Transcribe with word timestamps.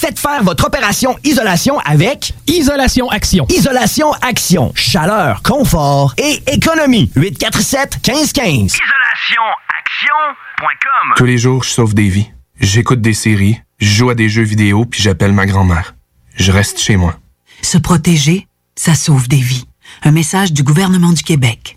Faites 0.00 0.20
faire 0.20 0.44
votre 0.44 0.64
opération 0.64 1.18
isolation 1.24 1.80
avec 1.80 2.32
Isolation 2.46 3.10
Action. 3.10 3.44
Isolation 3.48 4.12
Action. 4.22 4.70
Chaleur, 4.76 5.42
confort 5.42 6.14
et 6.18 6.40
économie. 6.46 7.10
847 7.16 8.06
1515. 8.06 8.76
IsolationAction.com 8.76 11.14
Tous 11.16 11.24
les 11.24 11.36
jours, 11.36 11.64
je 11.64 11.70
sauve 11.70 11.94
des 11.94 12.08
vies. 12.08 12.30
J'écoute 12.60 13.00
des 13.00 13.12
séries, 13.12 13.60
je 13.80 13.88
joue 13.88 14.10
à 14.10 14.14
des 14.14 14.28
jeux 14.28 14.44
vidéo, 14.44 14.84
puis 14.84 15.02
j'appelle 15.02 15.32
ma 15.32 15.46
grand-mère. 15.46 15.96
Je 16.36 16.52
reste 16.52 16.78
chez 16.78 16.94
moi. 16.94 17.18
Se 17.62 17.76
protéger, 17.76 18.46
ça 18.76 18.94
sauve 18.94 19.26
des 19.26 19.40
vies. 19.40 19.66
Un 20.04 20.12
message 20.12 20.52
du 20.52 20.62
gouvernement 20.62 21.12
du 21.12 21.24
Québec. 21.24 21.76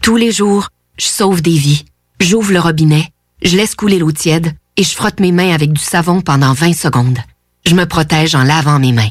Tous 0.00 0.14
les 0.14 0.30
jours, 0.30 0.68
je 0.96 1.06
sauve 1.06 1.42
des 1.42 1.58
vies. 1.58 1.86
J'ouvre 2.20 2.52
le 2.52 2.60
robinet, 2.60 3.12
je 3.42 3.56
laisse 3.56 3.74
couler 3.74 3.98
l'eau 3.98 4.12
tiède 4.12 4.54
et 4.76 4.84
je 4.84 4.94
frotte 4.94 5.18
mes 5.18 5.32
mains 5.32 5.52
avec 5.52 5.72
du 5.72 5.82
savon 5.82 6.20
pendant 6.20 6.52
20 6.52 6.72
secondes. 6.72 7.18
Je 7.68 7.74
me 7.74 7.84
protège 7.84 8.34
en 8.34 8.44
lavant 8.44 8.78
mes 8.78 8.92
mains. 8.92 9.10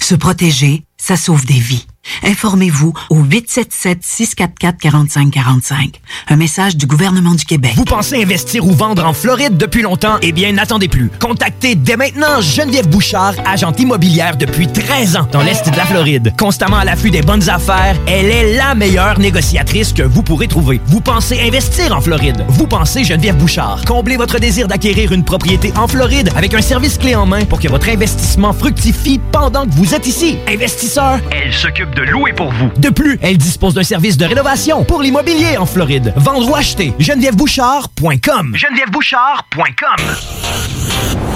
Se 0.00 0.14
protéger, 0.14 0.84
ça 0.96 1.18
sauve 1.18 1.44
des 1.44 1.58
vies. 1.58 1.86
Informez-vous 2.22 2.92
au 3.10 3.22
877-644-4545. 3.22 5.94
Un 6.28 6.36
message 6.36 6.76
du 6.76 6.86
gouvernement 6.86 7.34
du 7.34 7.44
Québec. 7.44 7.72
Vous 7.76 7.84
pensez 7.84 8.22
investir 8.22 8.66
ou 8.66 8.72
vendre 8.72 9.04
en 9.04 9.12
Floride 9.12 9.56
depuis 9.56 9.82
longtemps? 9.82 10.16
Eh 10.22 10.32
bien, 10.32 10.52
n'attendez 10.52 10.88
plus. 10.88 11.10
Contactez 11.20 11.74
dès 11.74 11.96
maintenant 11.96 12.40
Geneviève 12.40 12.88
Bouchard, 12.88 13.34
agente 13.44 13.80
immobilière 13.80 14.36
depuis 14.36 14.66
13 14.66 15.16
ans 15.16 15.28
dans 15.32 15.42
l'Est 15.42 15.68
de 15.70 15.76
la 15.76 15.84
Floride. 15.84 16.32
Constamment 16.38 16.78
à 16.78 16.84
l'affût 16.84 17.10
des 17.10 17.22
bonnes 17.22 17.48
affaires, 17.48 17.96
elle 18.06 18.26
est 18.26 18.56
la 18.56 18.74
meilleure 18.74 19.18
négociatrice 19.18 19.92
que 19.92 20.02
vous 20.02 20.22
pourrez 20.22 20.48
trouver. 20.48 20.80
Vous 20.86 21.00
pensez 21.00 21.40
investir 21.40 21.96
en 21.96 22.00
Floride? 22.00 22.44
Vous 22.48 22.66
pensez 22.66 23.04
Geneviève 23.04 23.36
Bouchard. 23.36 23.82
Comblez 23.86 24.16
votre 24.16 24.38
désir 24.38 24.68
d'acquérir 24.68 25.12
une 25.12 25.24
propriété 25.24 25.72
en 25.76 25.88
Floride 25.88 26.30
avec 26.36 26.54
un 26.54 26.62
service 26.62 26.98
clé 26.98 27.14
en 27.14 27.26
main 27.26 27.44
pour 27.44 27.60
que 27.60 27.68
votre 27.68 27.88
investissement 27.88 28.52
fructifie 28.52 29.20
pendant 29.32 29.66
que 29.66 29.72
vous 29.72 29.94
êtes 29.94 30.06
ici. 30.06 30.38
Investisseur, 30.48 31.20
Elle 31.30 31.52
s'occupe 31.52 31.94
de 31.96 32.02
louer 32.02 32.32
pour 32.34 32.52
vous. 32.52 32.68
de 32.76 32.90
plus, 32.90 33.18
elle 33.22 33.38
dispose 33.38 33.72
d'un 33.74 33.82
service 33.82 34.18
de 34.18 34.26
rénovation 34.26 34.84
pour 34.84 35.00
l'immobilier 35.02 35.56
en 35.56 35.64
Floride. 35.64 36.12
Vendre 36.16 36.46
ou 36.48 36.54
acheter, 36.54 36.92
genevièvebouchard.com. 36.98 38.54
GenevièveBouchard.com 38.54 41.35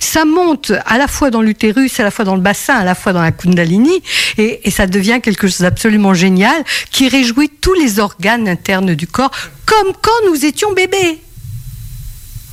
ça 0.00 0.24
monte 0.24 0.72
à 0.86 0.98
la 0.98 1.08
fois 1.08 1.30
dans 1.30 1.42
l'utérus, 1.42 1.98
à 2.00 2.02
la 2.02 2.10
fois 2.10 2.24
dans 2.24 2.34
le 2.34 2.40
bassin, 2.40 2.74
à 2.74 2.84
la 2.84 2.94
fois 2.94 3.12
dans 3.12 3.22
la 3.22 3.32
kundalini, 3.32 4.02
et, 4.38 4.60
et 4.66 4.70
ça 4.70 4.86
devient 4.86 5.20
quelque 5.22 5.46
chose 5.46 5.60
d'absolument 5.60 6.14
génial 6.14 6.64
qui 6.90 7.08
réjouit 7.08 7.50
tous 7.60 7.74
les 7.74 7.98
organes 7.98 8.48
internes 8.48 8.94
du 8.94 9.06
corps, 9.06 9.30
comme 9.66 9.92
quand 10.00 10.30
nous 10.30 10.44
étions 10.44 10.72
bébés. 10.72 11.20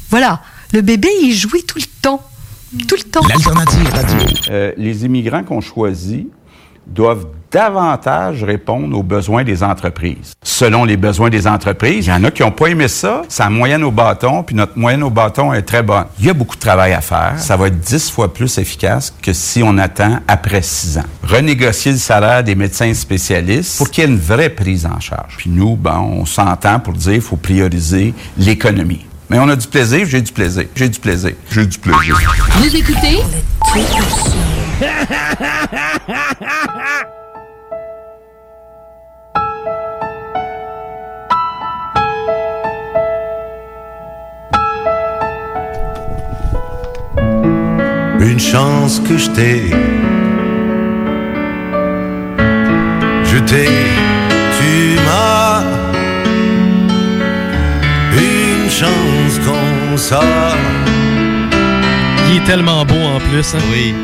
Voilà, 0.10 0.42
le 0.74 0.82
bébé, 0.82 1.10
il 1.22 1.34
jouit 1.34 1.64
tout 1.64 1.78
le 1.78 1.86
temps. 2.02 2.22
Tout 2.88 2.96
le 2.96 3.04
temps. 3.04 3.26
L'alternative 3.28 3.90
radio. 3.90 4.18
Euh, 4.50 4.72
les 4.78 5.04
immigrants 5.06 5.44
qu'on 5.44 5.60
choisit 5.60 6.28
doivent 6.88 7.28
davantage 7.52 8.44
répondre 8.44 8.98
aux 8.98 9.04
besoins 9.04 9.44
des 9.44 9.64
entreprises. 9.64 10.34
Selon 10.44 10.86
les 10.86 10.98
besoins 10.98 11.30
des 11.30 11.48
entreprises, 11.48 12.08
il 12.08 12.10
y 12.10 12.14
en 12.14 12.24
a 12.24 12.32
qui 12.32 12.42
n'ont 12.44 12.52
pas 12.52 12.68
aimé 12.68 12.88
ça. 12.88 13.24
C'est 13.28 13.44
la 13.44 13.50
moyenne 13.50 13.84
au 13.84 13.92
bâton, 13.92 14.44
puis 14.44 14.56
notre 14.56 14.78
moyenne 14.78 15.04
au 15.04 15.10
bâton 15.10 15.54
est 15.54 15.62
très 15.62 15.84
bonne. 15.84 16.06
Il 16.20 16.26
y 16.26 16.30
a 16.30 16.34
beaucoup 16.34 16.56
de 16.56 16.62
travail 16.62 16.94
à 16.94 17.02
faire. 17.02 17.34
Ça 17.38 17.58
va 17.58 17.68
être 17.68 17.80
dix 17.80 18.10
fois 18.10 18.34
plus 18.34 18.58
efficace 18.58 19.14
que 19.22 19.34
si 19.34 19.62
on 19.64 19.78
attend 19.78 20.20
après 20.28 20.62
six 20.62 20.98
ans. 20.98 21.06
Renégocier 21.24 21.92
le 21.92 21.98
salaire 21.98 22.44
des 22.44 22.56
médecins 22.56 22.94
spécialistes 22.94 23.78
pour 23.78 23.90
qu'il 23.90 24.04
y 24.04 24.08
ait 24.08 24.10
une 24.10 24.20
vraie 24.20 24.50
prise 24.50 24.86
en 24.86 25.00
charge. 25.00 25.36
Puis 25.38 25.50
nous, 25.50 25.76
ben, 25.76 26.00
on 26.00 26.26
s'entend 26.26 26.80
pour 26.80 26.94
dire 26.94 27.14
qu'il 27.14 27.22
faut 27.22 27.36
prioriser 27.36 28.14
l'économie. 28.38 29.06
Mais 29.30 29.40
on 29.40 29.48
a 29.48 29.56
du 29.56 29.68
plaisir, 29.68 30.06
j'ai 30.06 30.22
du 30.22 30.32
plaisir, 30.32 30.66
j'ai 30.76 30.90
du 30.90 31.00
plaisir, 31.00 31.32
j'ai 31.50 31.66
du 31.66 31.80
plaisir. 31.80 32.18
Vous 32.58 32.76
écoutez? 32.76 33.20
Une 48.22 48.40
chance 48.40 49.00
que 49.00 49.18
je 49.18 49.30
t'ai. 49.32 49.72
Je 53.26 53.38
t'ai, 53.40 53.68
tu 54.58 55.00
m'as. 55.06 55.64
Une 58.14 58.70
chance 58.70 59.40
qu'on 59.46 59.98
sort. 59.98 60.24
Il 62.30 62.38
est 62.38 62.46
tellement 62.46 62.86
beau 62.86 62.94
en 62.94 63.20
plus. 63.20 63.56
Hein? 63.56 63.60
Oui. 63.72 63.96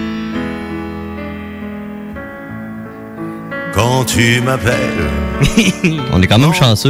Quand 3.73 4.03
tu 4.05 4.41
m'appelles. 4.41 5.11
On 6.11 6.21
est 6.21 6.27
quand 6.27 6.39
même 6.39 6.53
chanceux. 6.53 6.89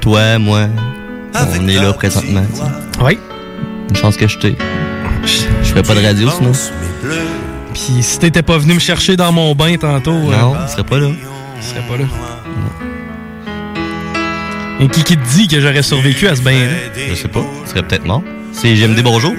Toi, 0.00 0.38
moi, 0.38 0.68
on 1.34 1.66
est 1.68 1.74
là 1.74 1.92
présentement. 1.92 2.44
tu 2.48 2.58
sais. 2.58 3.04
Oui. 3.04 3.18
Une 3.90 3.96
chance 3.96 4.16
que 4.16 4.28
je 4.28 4.38
t'ai. 4.38 4.56
Je 5.76 5.82
ferais 5.82 5.94
pas 5.94 6.00
de 6.00 6.06
radio 6.06 6.30
sinon. 6.30 6.52
Puis 7.74 8.02
si 8.02 8.18
t'étais 8.18 8.42
pas 8.42 8.56
venu 8.56 8.72
me 8.74 8.78
chercher 8.78 9.14
dans 9.14 9.30
mon 9.30 9.54
bain 9.54 9.76
tantôt. 9.76 10.12
Non, 10.12 10.54
euh, 10.54 10.58
il 10.66 10.70
serait 10.70 10.84
pas 10.84 10.98
là. 10.98 11.08
il 11.08 11.62
serait 11.62 11.82
pas 11.86 11.98
là. 11.98 12.04
Et 14.80 14.88
qui 14.88 15.04
qui 15.04 15.18
te 15.18 15.28
dit 15.34 15.48
que 15.48 15.60
j'aurais 15.60 15.82
survécu 15.82 16.28
à 16.28 16.36
ce 16.36 16.40
bain-là? 16.40 16.72
Je 17.10 17.14
sais 17.14 17.28
pas. 17.28 17.44
Il 17.62 17.68
serait 17.68 17.82
peut-être 17.82 18.06
mort. 18.06 18.22
C'est 18.52 18.74
GMD 18.74 19.02
Bonjour. 19.02 19.34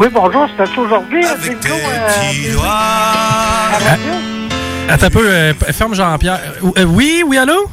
Oui, 0.00 0.06
bonjour, 0.12 0.48
c'est 0.56 0.78
aujourd'hui, 0.78 1.22
Bingo. 1.42 1.74
Euh, 1.74 2.56
Attends 4.88 5.06
un 5.06 5.10
peu, 5.10 5.28
euh, 5.28 5.52
ferme 5.72 5.94
Jean-Pierre. 5.94 6.40
Euh, 6.76 6.84
oui, 6.84 7.22
oui, 7.26 7.36
allô? 7.36 7.68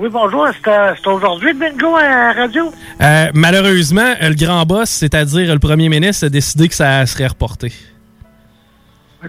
Oui, 0.00 0.08
bonjour. 0.10 0.46
C'est 0.64 0.70
euh, 0.70 0.94
aujourd'hui 1.12 1.52
le 1.52 1.58
bingo 1.58 1.94
à 1.94 2.08
la 2.08 2.32
radio? 2.32 2.72
Euh, 3.02 3.26
malheureusement, 3.34 4.14
le 4.22 4.34
grand 4.34 4.64
boss, 4.64 4.88
c'est-à-dire 4.88 5.52
le 5.52 5.58
premier 5.58 5.90
ministre, 5.90 6.24
a 6.24 6.30
décidé 6.30 6.68
que 6.68 6.74
ça 6.74 7.04
serait 7.04 7.26
reporté. 7.26 7.70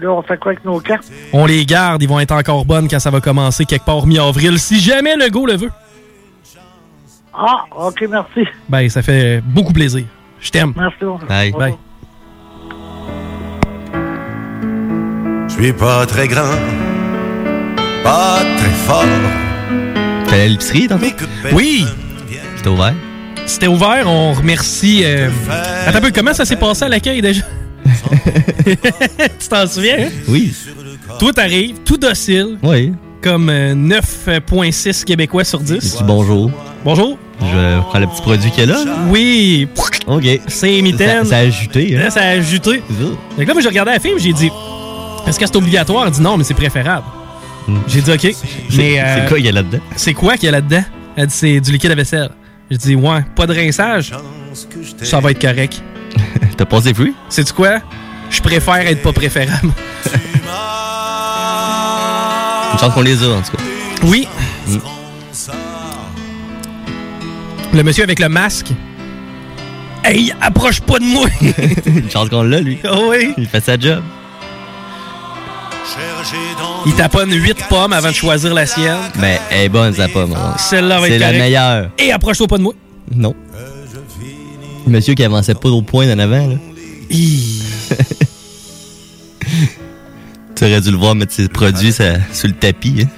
Là, 0.00 0.10
on 0.10 0.22
fait 0.22 0.38
quoi 0.38 0.52
avec 0.52 0.64
nos 0.64 0.80
cartes? 0.80 1.12
On 1.34 1.44
les 1.44 1.66
garde, 1.66 2.02
ils 2.02 2.08
vont 2.08 2.18
être 2.20 2.32
encore 2.32 2.64
bonnes 2.64 2.88
quand 2.88 3.00
ça 3.00 3.10
va 3.10 3.20
commencer 3.20 3.66
quelque 3.66 3.84
part 3.84 4.06
mi-avril, 4.06 4.58
si 4.58 4.80
jamais 4.80 5.14
le 5.14 5.28
go 5.28 5.44
le 5.44 5.58
veut. 5.58 5.70
Ah, 7.34 7.64
OK, 7.76 8.06
merci. 8.08 8.48
Ben, 8.66 8.88
ça 8.88 9.02
fait 9.02 9.42
beaucoup 9.42 9.74
plaisir. 9.74 10.06
Je 10.40 10.50
t'aime. 10.50 10.72
Merci. 10.74 11.04
Bye. 11.28 11.52
Bye. 11.52 11.74
Je 15.48 15.52
suis 15.52 15.72
pas 15.74 16.06
très 16.06 16.28
grand, 16.28 16.56
pas 18.02 18.38
très 18.56 18.70
fort. 18.70 19.51
Allé 20.32 20.42
à 20.42 20.48
l'épicerie, 20.48 20.88
tantôt? 20.88 21.04
Oui! 21.52 21.84
C'était 22.56 22.68
ouvert? 22.68 22.94
C'était 23.46 23.66
ouvert, 23.66 24.04
on 24.08 24.32
remercie. 24.32 25.02
euh, 25.04 25.28
Attends 25.86 25.98
un 25.98 26.00
peu, 26.00 26.10
comment 26.14 26.32
ça 26.32 26.44
s'est 26.44 26.56
passé 26.56 26.84
à 26.84 26.88
l'accueil 26.88 27.20
déjà? 27.20 27.42
tu 28.64 29.48
t'en 29.48 29.66
souviens, 29.66 29.96
hein? 30.06 30.08
Oui. 30.28 30.54
Toi, 31.18 31.32
t'arrives, 31.32 31.76
tout 31.84 31.96
docile. 31.96 32.58
Oui. 32.62 32.92
Comme 33.20 33.48
euh, 33.50 33.74
9,6 33.74 35.04
Québécois 35.04 35.44
sur 35.44 35.60
10. 35.60 35.78
Dis 35.78 36.04
bonjour. 36.04 36.50
Bonjour. 36.84 37.18
Je 37.40 37.80
prends 37.80 37.98
le 37.98 38.06
petit 38.06 38.22
produit 38.22 38.50
qu'il 38.52 38.68
y 38.68 38.70
a 38.70 38.74
là. 38.74 38.84
Oui. 39.08 39.68
OK. 40.06 40.24
C'est 40.46 40.80
mitaine. 40.82 41.24
Ça, 41.24 41.30
ça 41.30 41.36
a 41.36 41.40
ajouté. 41.40 41.94
Hein? 41.96 42.00
Là, 42.04 42.10
ça 42.10 42.20
a 42.22 42.28
ajouté. 42.28 42.82
Donc 43.36 43.46
là, 43.46 43.52
moi, 43.52 43.62
j'ai 43.62 43.68
regardé 43.68 43.92
la 43.92 44.00
film, 44.00 44.18
j'ai 44.18 44.32
dit 44.32 44.50
Est-ce 45.26 45.38
que 45.38 45.46
c'est 45.46 45.56
obligatoire? 45.56 46.06
Elle 46.06 46.12
dit 46.12 46.20
non, 46.22 46.36
mais 46.36 46.44
c'est 46.44 46.54
préférable. 46.54 47.04
J'ai 47.86 48.00
dit 48.02 48.10
OK. 48.12 48.28
Mais. 48.76 49.00
euh, 49.00 49.14
C'est 49.22 49.28
quoi 49.28 49.36
qu'il 49.36 49.46
y 49.46 49.48
a 49.48 49.52
là-dedans? 49.52 49.78
C'est 49.96 50.14
quoi 50.14 50.34
qu'il 50.36 50.44
y 50.46 50.48
a 50.48 50.52
là-dedans? 50.52 50.84
Elle 51.16 51.26
dit 51.26 51.34
C'est 51.34 51.60
du 51.60 51.72
liquide 51.72 51.90
à 51.90 51.94
vaisselle. 51.94 52.30
J'ai 52.70 52.76
dit 52.78 52.94
Ouais, 52.94 53.24
pas 53.36 53.46
de 53.46 53.54
rinçage. 53.54 54.12
Ça 55.02 55.20
va 55.20 55.30
être 55.30 55.40
correct. 55.40 55.82
T'as 56.56 56.64
passé 56.66 56.92
fruits? 56.94 57.14
C'est-tu 57.28 57.52
quoi? 57.52 57.80
Je 58.30 58.40
préfère 58.40 58.76
être 58.86 59.02
pas 59.02 59.12
préférable. 59.12 59.70
Une 62.72 62.78
chance 62.78 62.94
qu'on 62.94 63.02
les 63.02 63.22
a, 63.22 63.28
en 63.28 63.42
tout 63.42 63.56
cas. 63.56 63.62
Oui. 64.04 64.26
Mm. 64.66 64.76
Le 67.74 67.82
monsieur 67.82 68.04
avec 68.04 68.18
le 68.18 68.28
masque. 68.28 68.68
Hey, 70.04 70.32
approche 70.40 70.80
pas 70.80 70.98
de 70.98 71.04
moi 71.04 71.28
Une 71.86 72.10
chance 72.10 72.28
qu'on 72.28 72.42
l'a, 72.42 72.60
lui. 72.60 72.78
Ah 72.84 72.98
oui. 73.08 73.32
Il 73.38 73.46
fait 73.46 73.62
sa 73.64 73.78
job. 73.78 74.02
Il 76.86 76.94
taponne 76.94 77.32
8 77.32 77.64
pommes 77.68 77.92
avant 77.92 78.08
de 78.10 78.14
choisir 78.14 78.54
la 78.54 78.66
sienne. 78.66 78.96
Mais 79.18 79.40
elle 79.50 79.62
est 79.66 79.68
bonne, 79.68 79.92
sa 79.94 80.08
pomme. 80.08 80.32
hein. 80.34 80.54
Celle-là 80.58 81.00
va 81.00 81.06
être 81.06 81.12
C'est 81.12 81.18
la 81.18 81.26
correcte. 81.26 81.42
meilleure. 81.44 81.90
Et 81.98 82.12
approche-toi 82.12 82.46
pas 82.48 82.58
de 82.58 82.62
moi. 82.62 82.72
Non. 83.14 83.34
Le 84.86 84.92
monsieur 84.92 85.14
qui 85.14 85.22
avançait 85.24 85.54
pas 85.54 85.68
au 85.68 85.82
point 85.82 86.06
d'en 86.06 86.18
avant, 86.18 86.46
là. 86.48 86.54
tu 90.56 90.64
aurais 90.64 90.80
dû 90.80 90.90
le 90.90 90.96
voir 90.96 91.14
mettre 91.14 91.32
ses 91.32 91.48
produits 91.48 91.92
ça- 91.92 92.14
sur 92.32 92.48
le 92.48 92.54
tapis. 92.54 93.04
Hein. 93.04 93.08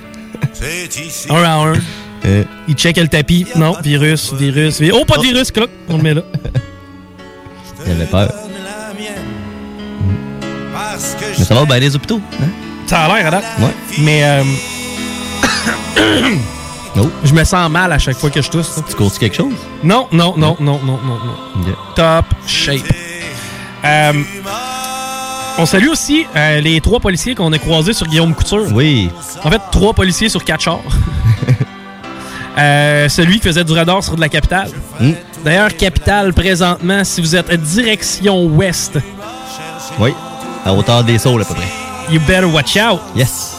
Un 1.31 1.43
à 1.43 1.55
un. 1.57 1.75
Euh, 2.27 2.43
Il 2.69 2.75
check 2.75 2.97
le 2.97 3.09
tapis. 3.09 3.47
Non, 3.57 3.77
virus, 3.83 4.33
virus, 4.33 4.81
virus. 4.81 4.99
Oh, 5.01 5.05
pas 5.05 5.17
de 5.19 5.23
virus, 5.23 5.51
cloc. 5.51 5.71
On 5.89 5.97
le 5.99 6.03
met 6.03 6.15
là. 6.15 6.23
il 7.87 7.93
avait 7.93 8.07
peur. 8.07 8.33
Mais 11.39 11.45
ça 11.45 11.55
va 11.55 11.65
bien 11.65 11.79
les 11.79 11.95
hôpitaux. 11.95 12.21
Hein? 12.43 12.47
Ça 12.87 13.01
a 13.01 13.17
l'air, 13.17 13.27
à 13.27 13.31
date. 13.31 13.45
Ouais. 13.61 13.75
Mais 13.99 14.25
euh, 14.25 14.43
Non. 16.97 17.11
je 17.25 17.33
me 17.33 17.45
sens 17.45 17.71
mal 17.71 17.93
à 17.93 17.99
chaque 17.99 18.17
fois 18.17 18.31
que 18.31 18.43
je 18.43 18.51
tousse. 18.51 18.81
Tu 18.89 18.95
cours-tu 18.95 19.19
quelque 19.19 19.37
chose? 19.37 19.53
Non, 19.83 20.07
non, 20.13 20.35
non, 20.37 20.57
non, 20.61 20.79
non, 20.85 20.99
non, 21.05 21.19
non. 21.57 21.75
Top 21.95 22.27
shape. 22.47 22.83
Euh, 23.85 24.13
on 25.59 25.67
salue 25.67 25.89
aussi 25.89 26.27
euh, 26.37 26.61
les 26.61 26.81
trois 26.81 27.01
policiers 27.01 27.35
qu'on 27.35 27.53
a 27.53 27.59
croisés 27.59 27.93
sur 27.93 28.07
Guillaume 28.07 28.35
Couture. 28.35 28.67
Oui. 28.73 29.11
En 29.45 29.51
fait, 29.51 29.61
trois 29.71 29.93
policiers 29.93 30.29
sur 30.29 30.45
quatre 30.45 30.63
chars. 30.63 30.81
Euh, 32.57 33.09
celui 33.09 33.41
qui 33.41 33.49
faisait 33.49 33.65
du 33.65 33.73
radar 33.73 34.05
sur 34.05 34.15
de 34.15 34.21
la 34.21 34.29
capitale. 34.29 34.71
Mm. 35.01 35.11
D'ailleurs, 35.45 35.77
capitale 35.77 36.33
présentement, 36.33 37.03
si 37.03 37.21
vous 37.21 37.35
êtes 37.35 37.51
direction 37.61 38.45
ouest, 38.45 38.97
Oui. 39.99 40.15
À 40.65 40.73
hauteur 40.73 41.03
des 41.03 41.19
saules, 41.19 41.43
à 41.43 41.45
peu 41.47 41.55
près. 41.55 41.67
You 42.11 42.21
better 42.21 42.47
watch 42.47 42.77
out. 42.77 43.01
Yes. 43.15 43.57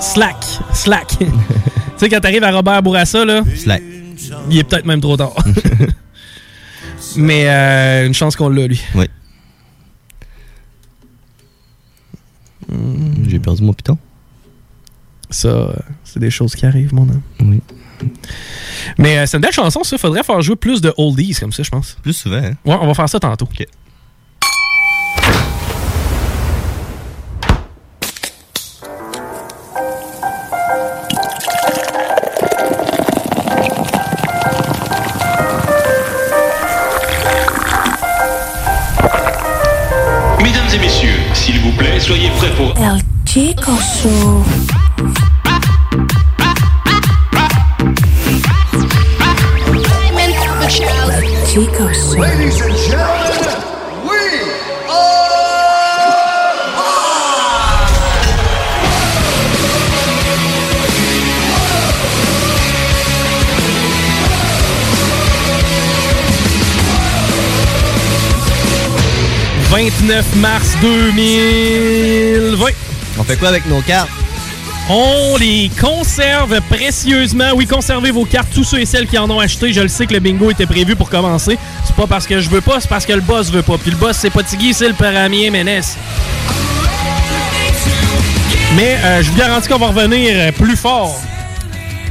Slack, 0.00 0.36
slack. 0.74 1.08
tu 1.18 1.26
sais, 1.96 2.08
quand 2.08 2.20
t'arrives 2.20 2.44
à 2.44 2.50
Robert 2.50 2.82
Bourassa, 2.82 3.24
là, 3.24 3.42
Slack. 3.56 3.82
il 4.50 4.58
est 4.58 4.64
peut-être 4.64 4.84
même 4.86 5.00
trop 5.00 5.16
tard. 5.16 5.34
Mais 7.16 7.48
euh, 7.48 8.06
une 8.06 8.14
chance 8.14 8.36
qu'on 8.36 8.48
l'a, 8.48 8.66
lui. 8.66 8.82
Oui. 8.94 9.06
J'ai 13.26 13.38
perdu 13.38 13.62
mon 13.62 13.72
piton. 13.72 13.98
Ça, 15.28 15.48
euh, 15.48 15.72
c'est 16.04 16.20
des 16.20 16.30
choses 16.30 16.54
qui 16.54 16.66
arrivent, 16.66 16.94
mon 16.94 17.02
homme. 17.02 17.22
Oui. 17.40 17.60
Mais 18.98 19.18
euh, 19.18 19.26
c'est 19.26 19.36
une 19.36 19.42
belle 19.42 19.52
chanson, 19.52 19.84
ça. 19.84 19.98
Faudrait 19.98 20.22
faire 20.22 20.40
jouer 20.42 20.56
plus 20.56 20.80
de 20.80 20.92
oldies 20.96 21.34
comme 21.38 21.52
ça, 21.52 21.62
je 21.62 21.70
pense. 21.70 21.96
Plus 22.02 22.12
souvent, 22.12 22.36
hein? 22.36 22.54
Ouais, 22.64 22.76
on 22.80 22.86
va 22.86 22.94
faire 22.94 23.08
ça 23.08 23.20
tantôt. 23.20 23.46
OK. 23.46 23.66
Plaît, 42.00 42.06
soyez 42.06 42.30
prêts 42.38 42.50
pour... 42.56 42.74
El 42.76 43.00
Chico 43.26 43.72
Show. 43.72 44.44
Chico 51.46 51.92
Show. 51.92 52.20
Ladies 52.20 52.60
and 52.62 52.76
gentlemen, 52.76 53.19
29 69.70 70.34
mars 70.36 70.76
2020. 70.82 72.70
On 73.20 73.22
fait 73.22 73.36
quoi 73.36 73.50
avec 73.50 73.66
nos 73.66 73.80
cartes? 73.82 74.10
On 74.88 75.36
les 75.36 75.70
conserve 75.80 76.60
précieusement. 76.62 77.50
Oui, 77.54 77.68
conservez 77.68 78.10
vos 78.10 78.24
cartes, 78.24 78.48
tous 78.52 78.64
ceux 78.64 78.80
et 78.80 78.84
celles 78.84 79.06
qui 79.06 79.16
en 79.16 79.30
ont 79.30 79.38
acheté. 79.38 79.72
Je 79.72 79.80
le 79.80 79.86
sais 79.86 80.06
que 80.06 80.12
le 80.12 80.18
bingo 80.18 80.50
était 80.50 80.66
prévu 80.66 80.96
pour 80.96 81.08
commencer. 81.08 81.56
C'est 81.84 81.94
pas 81.94 82.08
parce 82.08 82.26
que 82.26 82.40
je 82.40 82.50
veux 82.50 82.60
pas, 82.60 82.80
c'est 82.80 82.88
parce 82.88 83.06
que 83.06 83.12
le 83.12 83.20
boss 83.20 83.52
veut 83.52 83.62
pas. 83.62 83.78
Puis 83.78 83.92
le 83.92 83.96
boss, 83.96 84.16
c'est 84.16 84.30
pas 84.30 84.42
Tiggy, 84.42 84.74
c'est 84.74 84.88
le 84.88 84.94
paramien 84.94 85.52
Ménès. 85.52 85.96
Mais 88.74 88.98
euh, 89.04 89.22
je 89.22 89.30
vous 89.30 89.38
garantis 89.38 89.68
qu'on 89.68 89.78
va 89.78 89.86
revenir 89.86 90.32
euh, 90.34 90.50
plus 90.50 90.74
fort. 90.76 91.20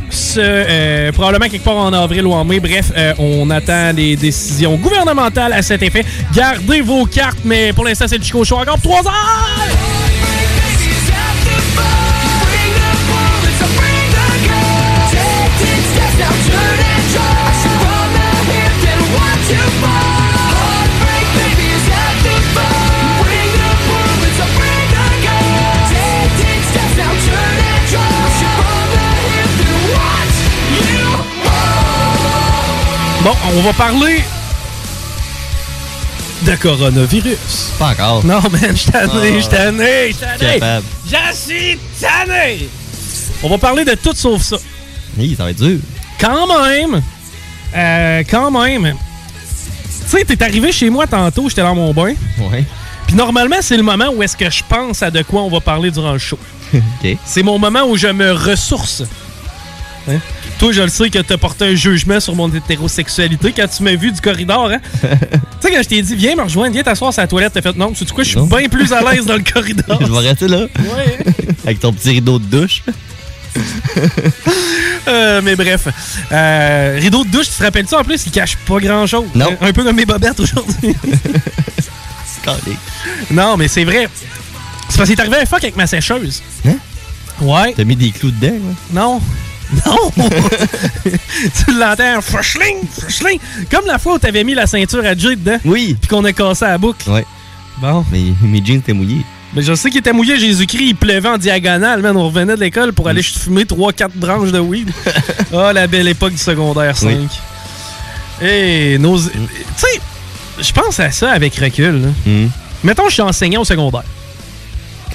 Ce, 0.09 0.39
euh, 0.39 1.11
probablement 1.11 1.49
quelque 1.49 1.63
part 1.63 1.77
en 1.77 1.93
avril 1.93 2.25
ou 2.25 2.33
en 2.33 2.43
mai. 2.43 2.59
Bref, 2.59 2.91
euh, 2.95 3.13
on 3.19 3.49
attend 3.49 3.93
des 3.93 4.15
décisions 4.15 4.75
gouvernementales 4.75 5.53
à 5.53 5.61
cet 5.61 5.83
effet. 5.83 6.05
Gardez 6.33 6.81
vos 6.81 7.05
cartes, 7.05 7.39
mais 7.45 7.73
pour 7.73 7.85
l'instant, 7.85 8.05
c'est 8.07 8.17
le 8.17 8.23
Chico 8.23 8.43
Show. 8.43 8.57
Encore 8.57 8.81
3 8.81 9.07
heures! 9.07 9.69
Bon, 33.29 33.35
on 33.55 33.61
va 33.61 33.73
parler 33.73 34.23
de 36.41 36.55
coronavirus. 36.55 37.73
Pas 37.77 37.89
encore. 37.91 38.25
Non, 38.25 38.41
man, 38.41 38.71
je 38.71 38.73
suis 38.75 38.91
tanné, 38.91 39.11
Ah. 39.13 39.35
je 39.35 39.39
suis 39.39 39.49
tanné, 39.49 40.07
je 40.07 40.13
suis 40.13 40.59
tanné. 40.59 40.81
Je 41.05 41.35
suis 41.35 41.79
tanné. 42.01 42.69
On 43.43 43.49
va 43.49 43.59
parler 43.59 43.85
de 43.85 43.93
tout 43.93 44.15
sauf 44.15 44.41
ça. 44.41 44.57
Oui, 45.15 45.35
ça 45.37 45.43
va 45.43 45.51
être 45.51 45.61
dur. 45.61 45.77
Quand 46.19 46.47
même, 46.47 47.03
euh, 47.75 48.23
quand 48.27 48.49
même, 48.49 48.95
tu 50.09 50.17
sais, 50.17 50.25
t'es 50.25 50.41
arrivé 50.41 50.71
chez 50.71 50.89
moi 50.89 51.05
tantôt, 51.05 51.49
j'étais 51.49 51.61
dans 51.61 51.75
mon 51.75 51.93
bain. 51.93 52.15
Ouais. 52.39 52.65
Puis 53.05 53.15
normalement, 53.15 53.57
c'est 53.61 53.77
le 53.77 53.83
moment 53.83 54.09
où 54.11 54.23
est-ce 54.23 54.35
que 54.35 54.49
je 54.49 54.63
pense 54.67 55.03
à 55.03 55.11
de 55.11 55.21
quoi 55.21 55.43
on 55.43 55.51
va 55.51 55.59
parler 55.59 55.91
durant 55.91 56.13
le 56.13 56.17
show. 56.17 56.39
OK. 56.73 57.15
C'est 57.25 57.43
mon 57.43 57.59
moment 57.59 57.83
où 57.83 57.95
je 57.95 58.07
me 58.07 58.31
ressource. 58.31 59.03
Hein? 60.09 60.17
Toi, 60.59 60.73
je 60.73 60.81
le 60.81 60.89
sais 60.89 61.09
que 61.09 61.19
t'as 61.19 61.37
porté 61.37 61.63
un 61.65 61.75
jugement 61.75 62.19
sur 62.19 62.35
mon 62.35 62.53
hétérosexualité 62.53 63.53
quand 63.55 63.67
tu 63.67 63.81
m'as 63.81 63.95
vu 63.95 64.11
du 64.11 64.19
corridor. 64.19 64.69
Hein? 64.69 64.79
tu 65.01 65.07
sais, 65.61 65.71
quand 65.71 65.81
je 65.81 65.87
t'ai 65.87 66.01
dit, 66.01 66.15
viens 66.15 66.35
me 66.35 66.41
rejoindre, 66.43 66.73
viens 66.73 66.83
t'asseoir 66.83 67.13
sur 67.13 67.21
la 67.21 67.27
toilette, 67.27 67.53
t'as 67.53 67.61
fait 67.61 67.75
non, 67.77 67.93
tu 67.93 68.05
sais 68.05 68.13
quoi, 68.13 68.25
je 68.25 68.31
suis 68.31 68.41
bien 68.41 68.67
plus 68.67 68.91
à 68.91 69.01
l'aise 69.01 69.25
dans 69.25 69.37
le 69.37 69.43
corridor. 69.53 69.97
Je 70.01 70.11
vais 70.11 70.27
rester 70.27 70.49
là. 70.49 70.57
Ouais. 70.57 71.17
Avec 71.63 71.79
ton 71.79 71.93
petit 71.93 72.09
rideau 72.09 72.39
de 72.39 72.45
douche. 72.45 72.83
Euh, 75.07 75.41
mais 75.41 75.55
bref. 75.55 75.87
Euh, 76.31 76.99
rideau 77.01 77.23
de 77.23 77.29
douche, 77.29 77.47
tu 77.47 77.57
te 77.57 77.63
rappelles-tu 77.63 77.95
en 77.95 78.03
plus, 78.03 78.25
il 78.25 78.31
cache 78.31 78.57
pas 78.57 78.79
grand-chose. 78.79 79.25
Non. 79.33 79.55
Un 79.61 79.71
peu 79.71 79.85
comme 79.85 79.95
mes 79.95 80.05
bobettes 80.05 80.41
aujourd'hui. 80.41 80.93
non, 83.31 83.55
mais 83.55 83.69
c'est 83.69 83.85
vrai. 83.85 84.09
C'est 84.89 84.97
parce 84.97 85.09
qu'il 85.09 85.17
est 85.17 85.21
arrivé 85.21 85.37
un 85.37 85.45
fuck 85.45 85.63
avec 85.63 85.77
ma 85.77 85.87
sécheuse. 85.87 86.43
Hein? 86.67 86.75
Ouais. 87.39 87.73
T'as 87.77 87.85
mis 87.85 87.95
des 87.95 88.11
clous 88.11 88.31
dedans, 88.31 88.55
là? 88.55 89.01
Non. 89.01 89.21
Non! 89.85 90.11
tu 91.03 91.71
l'entends, 91.77 92.21
freshling, 92.21 92.87
freshling. 92.91 93.39
Comme 93.69 93.85
la 93.85 93.99
fois 93.99 94.15
où 94.15 94.19
t'avais 94.19 94.43
mis 94.43 94.53
la 94.55 94.65
ceinture 94.67 95.05
à 95.05 95.15
Jay 95.15 95.35
dedans. 95.35 95.59
Oui. 95.65 95.95
Puis 95.99 96.07
qu'on 96.07 96.23
a 96.25 96.33
cassé 96.33 96.65
la 96.65 96.77
boucle. 96.77 97.09
Ouais. 97.09 97.25
Bon. 97.81 98.03
Mais 98.11 98.21
mes 98.41 98.63
jeans 98.65 98.77
étaient 98.77 98.93
mouillés. 98.93 99.23
Mais 99.53 99.61
je 99.61 99.73
sais 99.73 99.89
qu'il 99.89 99.99
était 99.99 100.13
mouillé, 100.13 100.37
Jésus-Christ, 100.39 100.83
il 100.89 100.95
pleuvait 100.95 101.29
en 101.29 101.37
diagonale, 101.37 102.01
man. 102.01 102.15
On 102.17 102.25
revenait 102.27 102.55
de 102.55 102.59
l'école 102.61 102.93
pour 102.93 103.07
aller 103.07 103.23
fumer 103.23 103.63
3-4 103.63 104.09
branches 104.15 104.51
de 104.51 104.59
weed. 104.59 104.91
oh, 105.51 105.69
la 105.73 105.87
belle 105.87 106.07
époque 106.07 106.33
du 106.33 106.37
secondaire 106.37 106.95
5. 106.95 107.09
Oui. 107.09 108.47
Et 108.47 108.97
nos. 108.99 109.19
Tu 109.19 109.29
sais, 109.75 109.99
je 110.59 110.71
pense 110.71 110.99
à 110.99 111.11
ça 111.11 111.31
avec 111.31 111.55
recul. 111.55 112.01
là. 112.01 112.07
Hmm. 112.25 112.47
Mettons, 112.83 113.07
je 113.09 113.13
suis 113.13 113.21
enseignant 113.21 113.61
au 113.61 113.65
secondaire. 113.65 114.03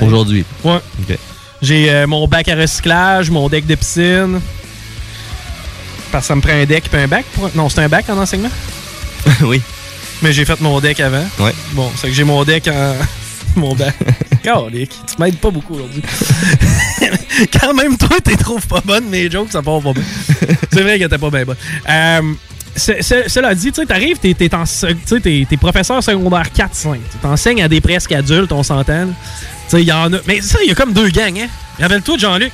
Aujourd'hui. 0.00 0.44
Ouais. 0.64 0.80
OK. 1.08 1.18
J'ai 1.62 1.90
euh, 1.90 2.06
mon 2.06 2.26
bac 2.28 2.49
à 2.49 2.54
recyclage, 2.54 3.30
mon 3.30 3.49
deck 3.49 3.66
de 3.66 3.75
piscine. 3.75 4.40
Parce 6.12 6.25
que 6.25 6.28
ça 6.28 6.37
me 6.37 6.40
prend 6.40 6.52
un 6.52 6.64
deck 6.64 6.84
et 6.92 6.96
un 6.96 7.08
bac. 7.08 7.25
Pour... 7.34 7.50
Non, 7.54 7.68
c'est 7.68 7.80
un 7.80 7.88
bac 7.88 8.08
en 8.08 8.18
enseignement? 8.18 8.50
oui. 9.42 9.61
Mais 10.23 10.32
j'ai 10.32 10.44
fait 10.44 10.61
mon 10.61 10.80
deck 10.80 11.00
avant. 11.00 11.25
Ouais. 11.38 11.54
Bon, 11.73 11.90
c'est 11.96 12.08
que 12.08 12.14
j'ai 12.14 12.25
mon 12.25 12.44
deck 12.44 12.68
en. 12.68 12.94
mon 13.56 13.75
bac. 13.75 13.94
Calique, 14.42 14.92
tu 15.06 15.14
m'aides 15.18 15.38
pas 15.38 15.50
beaucoup 15.50 15.75
aujourd'hui. 15.75 16.02
Quand 17.61 17.73
même, 17.73 17.96
toi, 17.96 18.18
t'es 18.23 18.37
trouves 18.37 18.66
pas 18.66 18.82
bonne, 18.84 19.08
mes 19.08 19.30
jokes, 19.30 19.50
ça 19.50 19.62
part 19.62 19.80
pas 19.80 19.94
bien. 19.94 20.02
c'est 20.70 20.82
vrai 20.82 20.99
que 20.99 21.06
t'es 21.06 21.18
pas 21.18 21.30
bien 21.30 21.44
bonne. 21.44 21.56
Euh, 21.88 22.34
cela 22.76 23.54
dit, 23.54 23.73
tu 23.73 23.80
sais, 23.80 23.87
t'arrives, 23.87 24.18
t'es, 24.18 24.34
t'es 24.34 25.56
professeur 25.56 26.02
secondaire 26.02 26.49
4-5. 26.54 26.96
Tu 27.11 27.18
t'enseignes 27.23 27.62
à 27.62 27.68
des 27.68 27.80
presque 27.80 28.12
adultes, 28.12 28.52
on 28.52 28.62
s'entend. 28.62 29.08
Sais, 29.68 29.83
il 29.83 29.88
y 29.88 29.92
en 29.92 30.12
a. 30.12 30.18
Mais 30.26 30.40
ça, 30.40 30.59
il 30.62 30.68
y 30.68 30.73
a 30.73 30.75
comme 30.75 30.92
deux 30.92 31.09
gangs, 31.09 31.38
hein. 31.38 31.49
Rappelle-toi 31.80 32.16
de 32.16 32.21
Jean-Luc. 32.21 32.52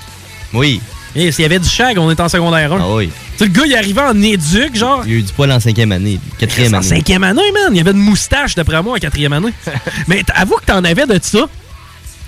Oui. 0.55 0.81
Et 1.17 1.33
s'il 1.33 1.43
y 1.43 1.47
avait 1.47 1.59
du 1.59 1.69
chag, 1.69 1.99
on 1.99 2.11
était 2.11 2.23
en 2.23 2.29
secondaire 2.29 2.73
1. 2.73 2.79
Ah 2.81 2.95
oui. 2.95 3.11
Tu 3.33 3.38
sais, 3.38 3.45
le 3.47 3.50
gars, 3.50 3.62
il 3.67 3.75
arrivait 3.75 4.00
en 4.02 4.23
éduc, 4.23 4.76
genre. 4.76 5.02
Il 5.05 5.12
y 5.12 5.17
a 5.17 5.19
eu 5.19 5.23
du 5.23 5.33
poil 5.33 5.50
en 5.50 5.59
cinquième 5.61 5.90
année. 5.93 6.21
Quatrième 6.38 6.75
En 6.75 6.79
année. 6.79 6.87
cinquième 6.87 7.25
année, 7.25 7.50
man. 7.52 7.69
Il 7.73 7.76
y 7.76 7.81
avait 7.81 7.90
une 7.90 7.99
moustache, 7.99 8.55
d'après 8.55 8.81
moi, 8.83 8.97
en 8.97 8.99
quatrième 9.00 9.33
année. 9.33 9.52
Mais 10.09 10.23
avoue 10.35 10.57
que 10.57 10.67
t'en 10.67 10.85
avais 10.85 11.07
de 11.07 11.19
ça. 11.21 11.47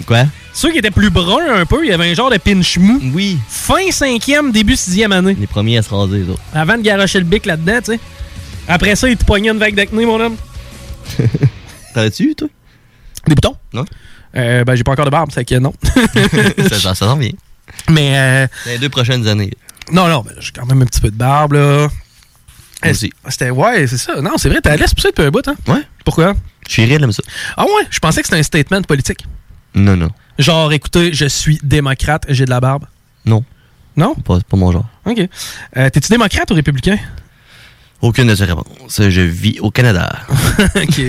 Quoi? 0.06 0.24
Ceux 0.52 0.70
qui 0.72 0.78
étaient 0.78 0.90
plus 0.90 1.10
bruns 1.10 1.54
un 1.60 1.64
peu, 1.64 1.84
il 1.84 1.90
y 1.90 1.92
avait 1.92 2.10
un 2.10 2.14
genre 2.14 2.28
de 2.30 2.36
pinch 2.38 2.76
mou. 2.76 3.00
Oui. 3.14 3.38
Fin 3.48 3.90
cinquième, 3.90 4.50
début 4.52 4.76
sixième 4.76 5.12
année. 5.12 5.36
Les 5.38 5.46
premiers 5.46 5.78
à 5.78 5.82
se 5.82 5.88
raser, 5.94 6.18
les 6.18 6.28
autres. 6.28 6.40
Avant 6.52 6.76
de 6.76 6.82
garocher 6.82 7.20
le 7.20 7.24
bic 7.24 7.46
là-dedans, 7.46 7.78
tu 7.84 7.92
sais. 7.92 8.00
Après 8.68 8.96
ça, 8.96 9.08
il 9.08 9.16
te 9.16 9.24
poignait 9.24 9.50
une 9.50 9.58
vague 9.58 9.74
d'acné, 9.74 10.04
mon 10.04 10.20
homme. 10.20 10.36
T'en 11.94 12.00
as-tu 12.00 12.30
eu, 12.30 12.34
toi? 12.34 12.48
Des 13.28 13.34
boutons? 13.34 13.56
Non? 13.72 13.84
Euh, 14.36 14.64
ben, 14.64 14.74
j'ai 14.74 14.84
pas 14.84 14.92
encore 14.92 15.04
de 15.04 15.10
barbe, 15.10 15.30
c'est 15.32 15.44
que 15.44 15.56
non. 15.56 15.72
ça, 15.84 16.68
ça, 16.68 16.78
ça 16.80 16.94
s'en 16.94 17.16
vient. 17.16 17.32
Mais, 17.90 18.12
euh, 18.16 18.46
les 18.66 18.78
deux 18.78 18.88
prochaines 18.88 19.26
années. 19.28 19.52
non, 19.90 20.08
non, 20.08 20.22
ben, 20.22 20.34
j'ai 20.38 20.52
quand 20.52 20.66
même 20.66 20.82
un 20.82 20.86
petit 20.86 21.00
peu 21.00 21.10
de 21.10 21.16
barbe, 21.16 21.52
là. 21.52 21.88
C'était, 23.28 23.50
ouais, 23.50 23.86
c'est 23.86 23.98
ça. 23.98 24.20
Non, 24.20 24.32
c'est 24.36 24.48
vrai, 24.48 24.60
t'as 24.60 24.76
laissé 24.76 24.94
pousser 24.94 25.08
depuis 25.08 25.24
un 25.24 25.30
bout, 25.30 25.46
hein? 25.46 25.54
Ouais. 25.68 25.82
Pourquoi? 26.04 26.34
Chiril 26.66 27.02
aime 27.02 27.12
ça. 27.12 27.22
Ah 27.56 27.64
ouais, 27.64 27.86
je 27.90 27.98
pensais 28.00 28.22
que 28.22 28.26
c'était 28.26 28.38
un 28.40 28.42
statement 28.42 28.82
politique. 28.82 29.24
Non, 29.74 29.96
non. 29.96 30.10
Genre, 30.38 30.72
écoutez, 30.72 31.12
je 31.12 31.26
suis 31.26 31.58
démocrate, 31.62 32.24
j'ai 32.28 32.44
de 32.44 32.50
la 32.50 32.60
barbe. 32.60 32.86
Non. 33.24 33.44
Non? 33.96 34.14
Pas, 34.14 34.38
pas 34.40 34.56
mon 34.56 34.72
genre. 34.72 34.86
OK. 35.04 35.18
Euh, 35.76 35.90
T'es-tu 35.90 36.08
démocrate 36.10 36.50
ou 36.50 36.54
républicain? 36.54 36.98
Aucune 38.02 38.26
de 38.26 38.34
ces 38.34 38.44
réponses. 38.44 39.00
Je 39.08 39.20
vis 39.20 39.58
au 39.60 39.70
Canada. 39.70 40.12
OK. 40.76 41.00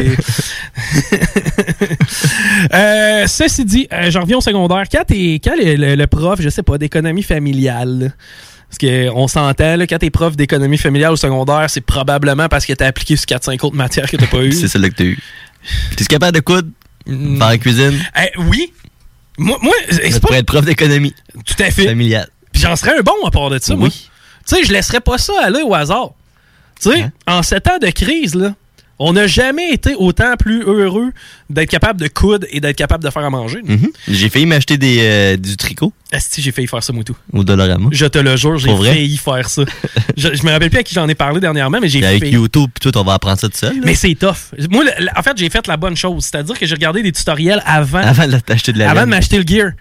Euh, 2.74 3.28
ceci 3.28 3.66
dit, 3.66 3.88
euh, 3.92 4.10
j'en 4.10 4.22
reviens 4.22 4.38
au 4.38 4.42
secondaire. 4.42 4.84
Quand, 4.92 5.04
t'es- 5.06 5.40
quand 5.44 5.54
le, 5.58 5.76
le- 5.76 5.96
le 5.96 6.08
prof, 6.08 6.40
je 6.42 6.50
sais 6.50 6.64
pas, 6.64 6.78
d'économie 6.78 7.24
familiale, 7.24 8.14
parce 8.70 8.78
qu'on 8.80 9.28
s'entend, 9.28 9.76
quand 9.82 9.98
t'es 10.00 10.10
prof 10.10 10.36
d'économie 10.36 10.78
familiale 10.78 11.12
au 11.12 11.16
secondaire, 11.18 11.70
c'est 11.70 11.82
probablement 11.82 12.48
parce 12.48 12.66
que 12.66 12.74
t'as 12.74 12.88
appliqué 12.88 13.16
sur 13.16 13.26
4-5 13.26 13.66
autres 13.66 13.76
matières 13.76 14.10
que 14.10 14.18
t'as 14.18 14.28
pas 14.28 14.44
eu. 14.44 14.52
C'est 14.54 14.68
celle-là 14.68 14.90
que 14.90 14.96
t'as 14.96 15.04
eu. 15.04 15.20
T'es 15.96 16.06
capable 16.06 16.36
de 16.36 16.42
coudre? 16.42 16.70
Faire 17.06 17.50
la 17.50 17.58
cuisine? 17.58 18.00
Eh, 18.20 18.40
oui. 18.40 18.72
Moi, 19.38 19.58
moi 19.62 19.74
c'est 19.90 20.20
pas 20.22 20.38
être 20.38 20.46
prof 20.46 20.64
d'économie. 20.64 21.14
tout 21.46 21.56
à 21.62 21.70
fait. 21.72 21.86
Familiale. 21.86 22.30
Puis 22.52 22.62
j'en 22.62 22.76
serais 22.76 22.98
un 22.98 23.02
bon 23.02 23.14
à 23.26 23.32
part 23.32 23.50
de 23.50 23.60
ça, 23.60 23.76
moi. 23.76 23.88
Oui. 23.90 24.10
Tu 24.48 24.56
sais, 24.56 24.64
je 24.64 24.72
laisserais 24.72 25.02
pas 25.02 25.18
ça 25.18 25.34
aller 25.44 25.62
au 25.64 25.74
hasard. 25.74 26.12
Tu 26.84 26.92
sais, 26.92 27.12
en 27.28 27.44
sept 27.44 27.68
ans 27.68 27.78
de 27.80 27.88
crise, 27.88 28.36
là, 28.36 28.54
on 29.00 29.14
n'a 29.14 29.28
jamais 29.28 29.72
été 29.72 29.96
autant 29.96 30.36
plus 30.38 30.64
heureux 30.64 31.12
d'être 31.54 31.70
capable 31.70 32.00
de 32.02 32.08
coudre 32.08 32.46
et 32.52 32.60
d'être 32.60 32.76
capable 32.76 33.04
de 33.04 33.10
faire 33.10 33.24
à 33.24 33.30
manger. 33.30 33.60
Mhm. 33.64 33.90
J'ai 34.08 34.30
failli 34.30 34.46
m'acheter 34.46 34.78
des, 34.78 34.98
euh, 35.02 35.38
du 35.38 35.56
tricot 35.58 35.94
Esti, 36.12 36.44
j'ai 36.44 36.52
failli 36.52 36.68
faire 36.68 36.84
ça, 36.84 36.94
moi, 36.94 37.04
tout. 37.04 37.16
au 37.32 37.44
Dollarama. 37.44 37.88
Je 37.92 38.06
te 38.06 38.20
le 38.20 38.36
jure, 38.36 38.58
j'ai 38.60 38.76
failli 38.76 39.18
faire 39.18 39.50
ça. 39.50 39.64
je, 40.18 40.36
je 40.36 40.44
me 40.44 40.52
rappelle 40.52 40.70
plus 40.70 40.80
à 40.80 40.84
qui 40.84 40.94
j'en 40.94 41.08
ai 41.10 41.16
parlé 41.16 41.40
dernièrement, 41.40 41.80
mais 41.82 41.90
j'ai 41.90 42.00
Puis 42.00 42.06
avec 42.08 42.20
failli. 42.20 42.34
YouTube, 42.34 42.70
puis 42.80 42.92
tout, 42.92 42.96
on 43.00 43.04
va 43.04 43.14
apprendre 43.14 43.40
ça 43.40 43.50
tout 43.50 43.58
seul. 43.58 43.74
Mais 43.84 43.96
c'est 43.96 44.14
tough. 44.14 44.54
Moi, 44.70 44.84
le- 44.84 45.08
en 45.18 45.24
fait, 45.24 45.36
j'ai 45.38 45.50
fait 45.50 45.66
la 45.66 45.76
bonne 45.76 45.96
chose. 45.98 46.26
C'est-à-dire 46.26 46.58
que 46.60 46.66
j'ai 46.68 46.76
regardé 46.76 47.02
des 47.02 47.12
tutoriels 47.12 47.64
avant, 47.66 47.98
Avant 47.98 48.28
de 48.28 48.38
t'acheter 48.38 48.74
de 48.74 48.78
la 48.80 48.92
avant 48.92 49.02
de 49.06 49.08
m'acheter 49.08 49.38
le 49.40 49.44
gear. 49.48 49.72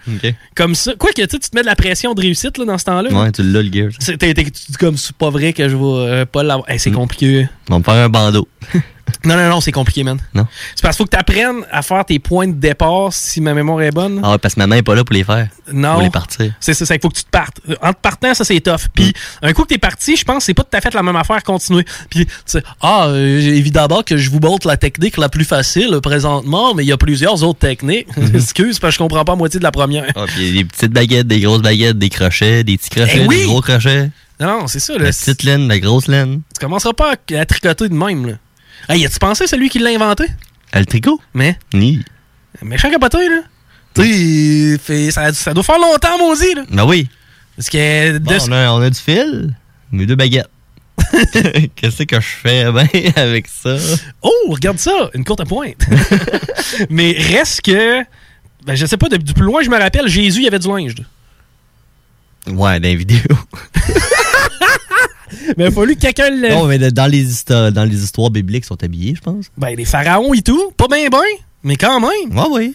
Comme 0.54 0.74
ça. 0.74 0.94
Quoi 0.98 1.10
que 1.12 1.20
tu 1.22 1.38
te 1.38 1.48
mets 1.54 1.60
de 1.60 1.66
la 1.66 1.76
pression 1.76 2.14
de 2.14 2.20
réussite 2.22 2.56
là, 2.56 2.64
dans 2.64 2.78
ce 2.78 2.84
temps-là. 2.84 3.10
là. 3.10 3.22
Ouais, 3.24 3.30
tu 3.32 3.42
l'as, 3.42 3.62
le 3.62 3.70
gear. 3.70 3.88
Tu 3.98 4.16
dis 4.16 4.76
comme 4.78 4.96
c'est 4.96 5.14
pas 5.14 5.28
vrai 5.28 5.52
que 5.52 5.68
je 5.68 5.76
vais 5.76 5.82
euh, 5.84 6.24
pas 6.24 6.42
l'avoir. 6.42 6.68
Hey, 6.70 6.78
c'est 6.78 6.90
Mm. 6.90 6.94
compliqué. 6.94 7.48
On 7.68 7.74
va 7.74 7.78
me 7.80 7.84
faire 7.84 7.94
un 7.94 8.08
bandeau. 8.08 8.48
Non, 9.24 9.36
non, 9.36 9.48
non, 9.48 9.60
c'est 9.60 9.72
compliqué, 9.72 10.04
man. 10.04 10.18
Non. 10.34 10.46
C'est 10.74 10.82
parce 10.82 10.96
qu'il 10.96 11.04
faut 11.04 11.06
que 11.06 11.10
tu 11.10 11.18
apprennes 11.18 11.61
à 11.70 11.82
faire 11.82 12.04
tes 12.04 12.18
points 12.18 12.48
de 12.48 12.52
départ 12.52 13.12
si 13.12 13.40
ma 13.40 13.54
mémoire 13.54 13.82
est 13.82 13.90
bonne? 13.90 14.20
Ah 14.22 14.32
ouais, 14.32 14.38
parce 14.38 14.54
que 14.54 14.60
ma 14.60 14.66
main 14.66 14.76
est 14.76 14.82
pas 14.82 14.94
là 14.94 15.04
pour 15.04 15.14
les 15.14 15.24
faire. 15.24 15.48
Non. 15.72 15.94
Pour 15.94 16.02
les 16.02 16.10
partir. 16.10 16.52
C'est 16.60 16.74
ça, 16.74 16.84
qu'il 16.86 17.00
faut 17.00 17.08
que 17.08 17.16
tu 17.16 17.24
te 17.24 17.30
partes. 17.30 17.60
En 17.80 17.92
te 17.92 17.98
partant, 18.00 18.34
ça 18.34 18.44
c'est 18.44 18.60
tough. 18.60 18.88
Puis 18.94 19.12
un 19.42 19.52
coup 19.52 19.62
que 19.62 19.68
t'es 19.68 19.78
parti, 19.78 20.16
je 20.16 20.24
pense 20.24 20.38
que 20.38 20.44
c'est 20.44 20.54
pas 20.54 20.64
tout 20.64 20.76
à 20.76 20.80
fait 20.80 20.92
la 20.94 21.02
même 21.02 21.16
affaire 21.16 21.42
continuer. 21.42 21.84
Puis 22.10 22.26
tu 22.26 22.32
sais, 22.46 22.62
ah, 22.80 23.06
euh, 23.08 23.38
évidemment 23.40 24.02
que 24.02 24.16
je 24.16 24.30
vous 24.30 24.40
montre 24.40 24.66
la 24.66 24.76
technique 24.76 25.16
la 25.16 25.28
plus 25.28 25.44
facile 25.44 25.90
euh, 25.94 26.00
présentement, 26.00 26.74
mais 26.74 26.84
il 26.84 26.88
y 26.88 26.92
a 26.92 26.96
plusieurs 26.96 27.42
autres 27.44 27.58
techniques. 27.60 28.08
Excuse, 28.34 28.78
parce 28.78 28.92
que 28.92 28.94
je 28.94 28.98
comprends 28.98 29.24
pas 29.24 29.34
moitié 29.36 29.58
de 29.58 29.64
la 29.64 29.70
première. 29.72 30.06
Ah, 30.16 30.24
puis 30.26 30.36
il 30.40 30.46
y 30.56 30.58
a 30.58 30.62
des 30.62 30.64
petites 30.68 30.92
baguettes, 30.92 31.26
des 31.26 31.40
grosses 31.40 31.62
baguettes, 31.62 31.98
des 31.98 32.08
crochets, 32.10 32.64
des 32.64 32.76
petits 32.76 32.90
crochets, 32.90 33.22
Eh 33.24 33.26
oui! 33.26 33.38
des 33.40 33.44
gros 33.46 33.60
crochets. 33.60 34.10
Non, 34.40 34.66
c'est 34.66 34.80
ça. 34.80 34.94
Là, 34.94 35.04
La 35.04 35.10
petite 35.10 35.42
laine, 35.44 35.68
la 35.68 35.78
grosse 35.78 36.08
laine. 36.08 36.40
Tu 36.54 36.60
commenceras 36.60 36.94
pas 36.94 37.12
à, 37.12 37.38
à 37.38 37.44
tricoter 37.46 37.88
de 37.88 37.94
même. 37.94 38.26
Là. 38.26 38.32
Hey, 38.88 39.06
as-tu 39.06 39.18
pensé 39.20 39.46
celui 39.46 39.68
qui 39.68 39.78
l'a 39.78 39.90
inventé? 39.90 40.24
Le 40.74 40.86
tricot? 40.86 41.20
Mais, 41.34 41.58
Ni. 41.74 42.04
méchant 42.62 42.90
capoté, 42.90 43.28
là. 43.28 43.40
Tu 43.94 44.78
sais, 44.82 45.10
ça, 45.10 45.32
ça 45.32 45.52
doit 45.52 45.62
faire 45.62 45.78
longtemps, 45.78 46.16
maudit, 46.18 46.54
là. 46.54 46.62
Ben 46.70 46.84
oui. 46.84 47.08
Parce 47.56 47.68
que 47.68 48.18
Bon, 48.18 48.32
on, 48.48 48.52
a, 48.52 48.70
on 48.70 48.80
a 48.80 48.88
du 48.90 48.98
fil, 48.98 49.54
mes 49.90 50.06
deux 50.06 50.14
baguettes. 50.16 50.48
Qu'est-ce 51.76 52.04
que 52.04 52.16
je 52.20 52.26
fais 52.26 52.72
ben 52.72 52.88
avec 53.16 53.46
ça? 53.48 53.76
Oh, 54.22 54.30
regarde 54.48 54.78
ça, 54.78 55.10
une 55.14 55.24
courte 55.24 55.46
pointe. 55.46 55.84
Mais 56.90 57.12
reste 57.12 57.60
que. 57.62 58.02
Ben, 58.64 58.74
je 58.74 58.86
sais 58.86 58.96
pas, 58.96 59.08
du 59.08 59.34
plus 59.34 59.44
loin, 59.44 59.62
je 59.62 59.68
me 59.68 59.78
rappelle, 59.78 60.08
Jésus, 60.08 60.38
il 60.40 60.44
y 60.44 60.48
avait 60.48 60.58
du 60.58 60.68
linge. 60.68 60.94
là. 60.96 62.52
Ouais, 62.52 62.80
dans 62.80 62.88
les 62.88 62.96
vidéos. 62.96 63.20
Mais 65.56 65.64
il 65.64 65.66
a 65.66 65.70
fallu 65.70 65.94
que 65.96 66.00
quelqu'un 66.00 66.30
le. 66.30 66.48
Non, 66.50 66.66
mais 66.66 66.78
dans 66.78 67.06
les, 67.10 67.24
dans 67.70 67.84
les 67.88 68.02
histoires 68.04 68.30
bibliques, 68.30 68.64
ils 68.64 68.68
sont 68.68 68.82
habillés, 68.82 69.14
je 69.14 69.20
pense. 69.20 69.46
Ben, 69.56 69.74
les 69.76 69.84
pharaons 69.84 70.32
et 70.34 70.42
tout, 70.42 70.70
pas 70.76 70.86
bien, 70.88 71.08
ben, 71.08 71.20
mais 71.62 71.76
quand 71.76 72.00
même. 72.00 72.36
Ouais, 72.38 72.46
oui. 72.50 72.74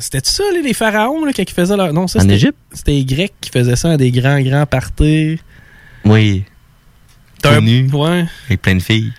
C'était 0.00 0.20
ça, 0.22 0.42
là, 0.52 0.60
les 0.62 0.74
pharaons, 0.74 1.24
là, 1.24 1.32
ils 1.36 1.48
faisaient 1.50 1.76
leur. 1.76 1.92
Non, 1.92 2.06
ça, 2.06 2.18
En 2.18 2.22
c'était- 2.22 2.34
Égypte? 2.34 2.58
C'était 2.72 2.92
les 2.92 3.04
Grecs 3.04 3.32
qui 3.40 3.50
faisaient 3.50 3.76
ça 3.76 3.92
à 3.92 3.96
des 3.96 4.10
grands, 4.10 4.40
grands 4.40 4.66
parties. 4.66 5.38
Oui. 6.04 6.44
T'as 7.42 7.52
un- 7.52 7.54
Connu. 7.56 7.88
Ouais. 7.92 8.24
Avec 8.46 8.62
plein 8.62 8.74
de 8.74 8.82
filles. 8.82 9.12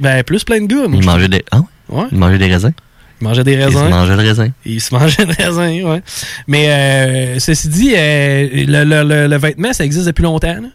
Ben, 0.00 0.22
plus 0.24 0.42
plein 0.44 0.60
de 0.62 0.66
gars. 0.66 0.88
moi, 0.88 0.98
Ils 1.00 1.04
mangeaient 1.06 1.28
des. 1.28 1.44
Ah 1.50 1.60
ouais? 1.90 2.04
Ils 2.10 2.18
mangeaient 2.18 2.38
des 2.38 2.46
raisins. 2.52 2.72
Ils 3.20 3.24
mangeaient 3.24 3.44
des 3.44 3.52
Ils 3.52 3.60
se 3.60 3.66
raisins. 3.66 3.88
mangeaient 3.90 4.16
le 4.16 4.22
raisin. 4.22 4.48
Ils 4.64 4.80
se 4.80 4.94
mangeaient 4.94 5.26
des 5.26 5.32
raisins, 5.44 5.84
ouais. 5.88 6.02
Mais 6.48 6.68
euh, 6.70 7.38
ceci 7.38 7.68
dit, 7.68 7.92
euh, 7.94 8.48
le, 8.52 8.84
le- 8.84 9.02
le- 9.04 9.26
le 9.28 9.36
vêtement, 9.36 9.72
ça 9.72 9.84
existe 9.84 10.06
depuis 10.06 10.22
longtemps. 10.22 10.54
là. 10.60 10.68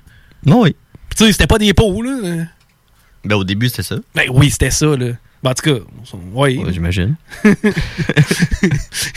Non, 0.45 0.61
oui. 0.61 0.75
Puis 1.09 1.17
tu 1.17 1.25
sais, 1.25 1.31
c'était 1.31 1.47
pas 1.47 1.57
des 1.57 1.73
peaux, 1.73 2.01
là. 2.01 2.45
Ben, 3.23 3.35
au 3.35 3.43
début, 3.43 3.69
c'était 3.69 3.83
ça. 3.83 3.95
Ben 4.13 4.29
oui, 4.31 4.51
c'était 4.51 4.71
ça, 4.71 4.85
là. 4.85 5.13
Ben, 5.43 5.51
en 5.51 5.53
tout 5.53 5.63
cas, 5.63 5.79
oui. 6.33 6.61
J'imagine. 6.69 7.15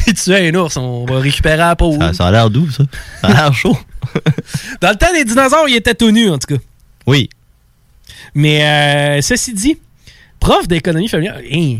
Il 0.07 0.15
tuait 0.15 0.49
un 0.49 0.55
ours, 0.55 0.77
on 0.77 1.05
va 1.07 1.21
récupérer 1.21 1.57
la 1.57 1.77
peau. 1.77 1.97
Ça, 1.99 2.13
ça 2.13 2.27
a 2.27 2.31
l'air 2.31 2.51
doux, 2.51 2.71
ça. 2.71 2.85
Ça 3.21 3.29
a 3.29 3.33
l'air 3.33 3.55
chaud. 3.55 3.77
Dans 4.81 4.91
le 4.91 4.97
temps 4.97 5.13
des 5.13 5.25
dinosaures, 5.25 5.69
il 5.69 5.77
était 5.77 5.95
tout 5.95 6.11
nu, 6.11 6.31
en 6.31 6.39
tout 6.39 6.55
cas. 6.55 6.63
Oui. 7.07 7.29
Mais 8.35 8.63
euh, 8.63 9.23
ceci 9.23 9.53
dit, 9.53 9.79
prof 10.41 10.69
d'économie 10.69 11.09
familiale, 11.09 11.43
hein, 11.51 11.79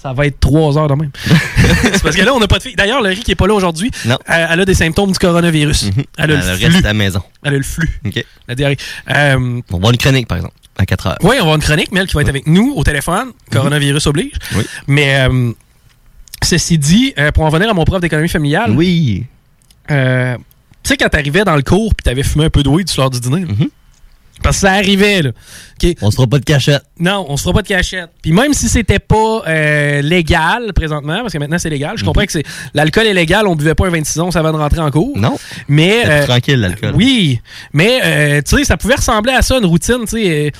ça 0.00 0.12
va 0.14 0.26
être 0.26 0.40
trois 0.40 0.78
heures 0.78 0.88
de 0.88 0.94
même. 0.94 1.10
c'est 1.26 2.02
parce 2.02 2.16
que 2.16 2.22
là, 2.22 2.32
on 2.34 2.40
n'a 2.40 2.46
pas 2.48 2.58
de 2.58 2.62
fille. 2.62 2.74
D'ailleurs, 2.76 3.02
Laurie 3.02 3.20
qui 3.20 3.32
est 3.32 3.36
pas 3.36 3.46
là 3.46 3.54
aujourd'hui, 3.54 3.90
elle, 4.04 4.48
elle 4.50 4.60
a 4.60 4.64
des 4.64 4.74
symptômes 4.74 5.12
du 5.12 5.18
coronavirus. 5.18 5.90
Elle 6.16 6.22
a 6.22 6.24
Elle 6.24 6.30
le 6.30 6.36
reste 6.36 6.60
flux. 6.70 6.76
à 6.78 6.80
la 6.80 6.94
maison. 6.94 7.22
Elle 7.42 7.54
a 7.54 7.56
le 7.58 7.62
flux. 7.62 8.00
OK. 8.06 8.24
La 8.48 8.54
diarrhée. 8.54 8.78
Euh, 9.10 9.36
On 9.36 9.60
va 9.72 9.76
avoir 9.76 9.90
une 9.92 9.98
chronique, 9.98 10.26
par 10.26 10.38
exemple, 10.38 10.54
à 10.78 10.86
4 10.86 11.06
heures. 11.06 11.16
oui, 11.22 11.28
on 11.28 11.34
va 11.34 11.40
avoir 11.40 11.56
une 11.56 11.62
chronique, 11.62 11.92
Mel, 11.92 12.06
qui 12.06 12.14
va 12.14 12.22
être 12.22 12.28
avec 12.30 12.46
nous 12.46 12.72
au 12.76 12.82
téléphone. 12.84 13.32
Coronavirus 13.52 14.06
oblige. 14.06 14.32
Oui. 14.56 14.64
Mais 14.86 15.20
euh, 15.28 15.52
ceci 16.42 16.78
dit, 16.78 17.12
euh, 17.18 17.30
pour 17.32 17.44
en 17.44 17.50
venir 17.50 17.68
à 17.68 17.74
mon 17.74 17.84
prof 17.84 18.00
d'économie 18.00 18.28
familiale. 18.30 18.70
Oui. 18.72 19.26
tu 19.88 19.94
sais, 20.84 20.96
quand 20.96 21.08
t'arrivais 21.10 21.44
dans 21.44 21.56
le 21.56 21.62
cours 21.62 21.94
puis 21.94 22.04
t'avais 22.04 22.22
fumé 22.22 22.46
un 22.46 22.50
peu 22.50 22.62
de 22.62 22.68
weed 22.68 22.88
sur 22.88 23.02
l'heure 23.02 23.10
du 23.10 23.20
dîner. 23.20 23.44
Mm-hmm. 23.44 23.68
Parce 24.42 24.56
que 24.56 24.60
ça 24.62 24.72
arrivait, 24.72 25.22
là. 25.22 25.30
On 26.02 26.10
se 26.10 26.16
fera 26.16 26.26
pas 26.26 26.38
de 26.38 26.44
cachette. 26.44 26.82
Non, 26.98 27.24
on 27.28 27.36
se 27.36 27.42
fera 27.42 27.54
pas 27.54 27.62
de 27.62 27.68
cachette. 27.68 28.10
Puis 28.22 28.32
même 28.32 28.52
si 28.52 28.68
c'était 28.68 28.98
pas 28.98 29.42
euh, 29.46 30.02
légal 30.02 30.72
présentement, 30.74 31.20
parce 31.20 31.32
que 31.32 31.38
maintenant 31.38 31.58
c'est 31.58 31.70
légal, 31.70 31.96
je 31.96 32.04
comprends 32.04 32.24
que 32.24 32.32
c'est 32.32 32.44
l'alcool 32.74 33.06
est 33.06 33.14
légal, 33.14 33.46
on 33.46 33.56
buvait 33.56 33.74
pas 33.74 33.86
un 33.86 33.90
26 33.90 34.20
onces 34.20 34.36
avant 34.36 34.52
de 34.52 34.58
rentrer 34.58 34.80
en 34.80 34.90
cours. 34.90 35.16
Non. 35.16 35.38
Mais 35.68 36.02
euh, 36.06 36.26
tranquille, 36.26 36.60
l'alcool. 36.60 36.92
Oui, 36.96 37.40
mais 37.72 38.00
euh, 38.04 38.42
tu 38.46 38.58
sais, 38.58 38.64
ça 38.64 38.76
pouvait 38.76 38.96
ressembler 38.96 39.32
à 39.32 39.42
ça, 39.42 39.58
une 39.58 39.66
routine, 39.66 40.00
tu 40.00 40.08
sais, 40.08 40.28
euh, 40.28 40.50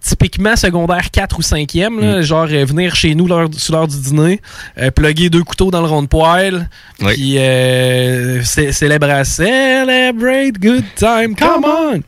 typiquement 0.00 0.56
secondaire 0.56 1.10
4 1.10 1.38
ou 1.38 1.42
5e, 1.42 2.00
là, 2.00 2.18
Mm. 2.18 2.22
genre 2.22 2.46
euh, 2.50 2.64
venir 2.64 2.94
chez 2.94 3.14
nous 3.14 3.26
l'heure- 3.26 3.48
sur 3.56 3.74
l'heure 3.74 3.88
du 3.88 3.98
dîner, 4.00 4.40
euh, 4.78 4.90
plugger 4.90 5.30
deux 5.30 5.44
couteaux 5.44 5.70
dans 5.70 5.80
le 5.80 5.86
rond 5.86 6.02
de 6.02 6.08
poêle, 6.08 6.68
Oui. 7.00 7.12
puis 7.14 7.38
euh, 7.38 8.42
cé- 8.42 8.72
célébrer, 8.72 9.24
celebrate 9.24 10.58
good 10.60 10.84
time, 10.96 11.36
come 11.36 11.64
on! 11.64 12.00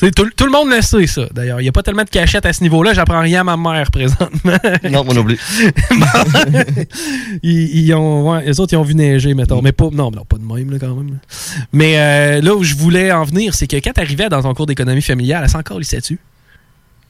Tu 0.00 0.10
tout, 0.12 0.30
tout 0.34 0.46
le 0.46 0.50
monde 0.50 0.70
le 0.70 0.80
sait, 0.80 1.06
ça, 1.06 1.26
d'ailleurs. 1.30 1.60
Il 1.60 1.64
n'y 1.64 1.68
a 1.68 1.72
pas 1.72 1.82
tellement 1.82 2.04
de 2.04 2.08
cachette 2.08 2.46
à 2.46 2.54
ce 2.54 2.62
niveau-là. 2.62 2.94
J'apprends 2.94 3.20
rien 3.20 3.42
à 3.42 3.44
ma 3.44 3.56
mère, 3.58 3.90
présentement. 3.90 4.56
Non, 4.90 5.04
moi 5.04 5.12
non 5.12 5.22
plus. 5.24 5.38
ils, 7.42 7.84
ils 7.84 7.94
ont, 7.94 8.30
ouais, 8.32 8.46
les 8.46 8.58
autres, 8.60 8.72
ils 8.72 8.76
ont 8.76 8.82
vu 8.82 8.94
neiger, 8.94 9.34
mettons. 9.34 9.60
Mais 9.60 9.72
pas, 9.72 9.88
non, 9.92 10.10
non, 10.10 10.24
pas 10.24 10.38
de 10.38 10.42
même, 10.42 10.70
là, 10.70 10.78
quand 10.78 10.94
même. 10.94 11.18
Mais 11.74 11.98
euh, 11.98 12.40
là 12.40 12.54
où 12.54 12.64
je 12.64 12.74
voulais 12.76 13.12
en 13.12 13.24
venir, 13.24 13.54
c'est 13.54 13.66
que 13.66 13.76
quand 13.76 13.92
t'arrivais 13.92 14.30
dans 14.30 14.40
ton 14.40 14.54
cours 14.54 14.64
d'économie 14.64 15.02
familiale, 15.02 15.42
elle 15.44 15.50
s'en 15.50 15.60
lycée 15.78 15.98
dessus. 15.98 16.16
Tu 16.16 16.20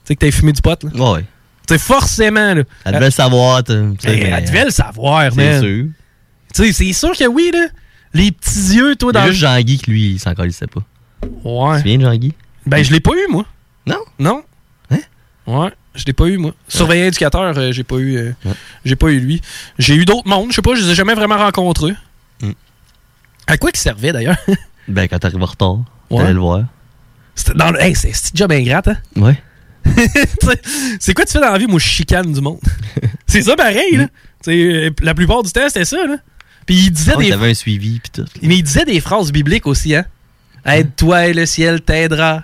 sais 0.05 0.15
que 0.17 0.21
t'avais 0.21 0.33
fumé 0.33 0.51
du 0.51 0.61
pot, 0.61 0.83
là. 0.83 0.91
Ouais, 0.93 1.13
ouais. 1.19 1.25
Tu 1.69 1.75
sais, 1.75 1.79
forcément, 1.79 2.55
là. 2.55 2.63
Elle 2.85 2.95
devait 2.95 3.05
le 3.05 3.11
savoir. 3.13 3.63
tu 3.63 3.73
sais, 3.73 3.79
Elle, 3.79 4.19
mais- 4.19 4.31
elle 4.37 4.45
devait 4.47 4.65
le 4.65 4.71
savoir, 4.71 5.31
C'est 5.33 5.61
sûr. 5.61 5.85
Tu 6.53 6.65
sais, 6.65 6.73
c'est 6.73 6.93
sûr 6.93 7.17
que 7.17 7.29
oui, 7.29 7.53
là. 7.53 7.69
Les 8.13 8.33
petits 8.33 8.75
yeux, 8.75 8.97
toi, 8.97 9.13
dans 9.13 9.27
juste 9.27 9.39
Jean-Guy 9.39 9.81
lui, 9.87 10.11
il 10.15 10.19
s'en 10.19 10.35
pas. 10.35 10.45
Ouais. 11.45 11.79
Tu 11.79 11.85
viens 11.85 11.99
de 11.99 12.03
Jean-Guy? 12.03 12.35
Ben, 12.71 12.85
je 12.85 12.93
l'ai 12.93 13.01
pas 13.01 13.13
eu, 13.13 13.27
moi. 13.31 13.45
Non? 13.87 13.99
Non. 14.19 14.43
Hein? 14.91 14.99
Ouais, 15.47 15.71
je 15.95 16.05
l'ai 16.07 16.13
pas 16.13 16.27
eu, 16.27 16.37
moi. 16.39 16.55
Surveillant 16.69 17.07
éducateur, 17.07 17.57
euh, 17.59 17.73
j'ai 17.73 17.85
pas 17.85 17.97
eu. 17.97 18.17
euh, 18.17 18.33
J'ai 18.85 18.97
pas 18.97 19.09
eu 19.09 19.21
lui. 19.21 19.41
J'ai 19.79 19.95
eu 19.95 20.05
d'autres 20.05 20.29
mondes, 20.29 20.51
je 20.51 20.57
sais 20.57 20.63
pas, 20.63 20.75
je 20.75 20.83
les 20.83 20.91
ai 20.91 20.95
jamais 20.95 21.15
vraiment 21.15 21.39
rencontrés. 21.39 21.95
Mm. 22.43 22.51
À 23.47 23.57
quoi 23.57 23.71
il 23.75 23.79
servait 23.79 24.13
d'ailleurs? 24.13 24.37
Ben, 24.89 25.07
quand 25.07 25.19
t'arrives 25.21 25.41
en 25.43 25.47
retard, 25.47 25.77
Ouais. 26.11 26.19
t'allais 26.19 26.33
le 26.33 26.41
voir. 26.41 26.65
C'était 27.37 27.55
dans 27.55 27.71
le. 27.71 27.81
Hey, 27.81 27.95
c'est 27.95 28.13
c'est 28.13 28.35
job 28.37 28.51
ingrate, 28.51 28.89
hein? 28.89 28.97
Ouais. 29.17 29.41
Tu 29.85 30.47
sais, 30.47 30.61
c'est 30.99 31.15
quoi 31.15 31.25
tu 31.25 31.33
fais 31.33 31.41
dans 31.41 31.53
la 31.53 31.59
vie? 31.59 31.67
Moi, 31.69 31.79
je 31.79 31.87
chicane 31.89 32.33
du 32.33 32.41
monde? 32.41 32.59
c'est 33.27 33.43
ça 33.43 33.55
pareil, 33.57 33.97
là. 33.97 34.07
Tu 34.43 34.51
sais, 34.51 34.57
euh, 34.57 34.91
la 35.03 35.15
plupart 35.15 35.43
du 35.45 35.53
temps, 35.53 35.69
c'était 35.69 35.85
ça, 35.85 36.05
là. 36.07 36.17
Puis 36.67 36.77
il 36.77 36.91
disait 36.91 37.15
Ouais, 37.15 37.25
des. 37.27 37.31
T'avais 37.31 37.51
un 37.51 37.55
suivi, 37.55 38.01
pis 38.01 38.11
tout. 38.11 38.25
Mais 38.43 38.57
il 38.57 38.63
disait 38.65 38.85
des 38.85 38.99
phrases 39.01 39.31
bibliques 39.33 39.67
aussi, 39.69 39.95
hein? 39.95 40.05
Aide-toi 40.65 41.27
et 41.29 41.33
le 41.35 41.47
ciel 41.47 41.81
t'aidera. 41.83 42.43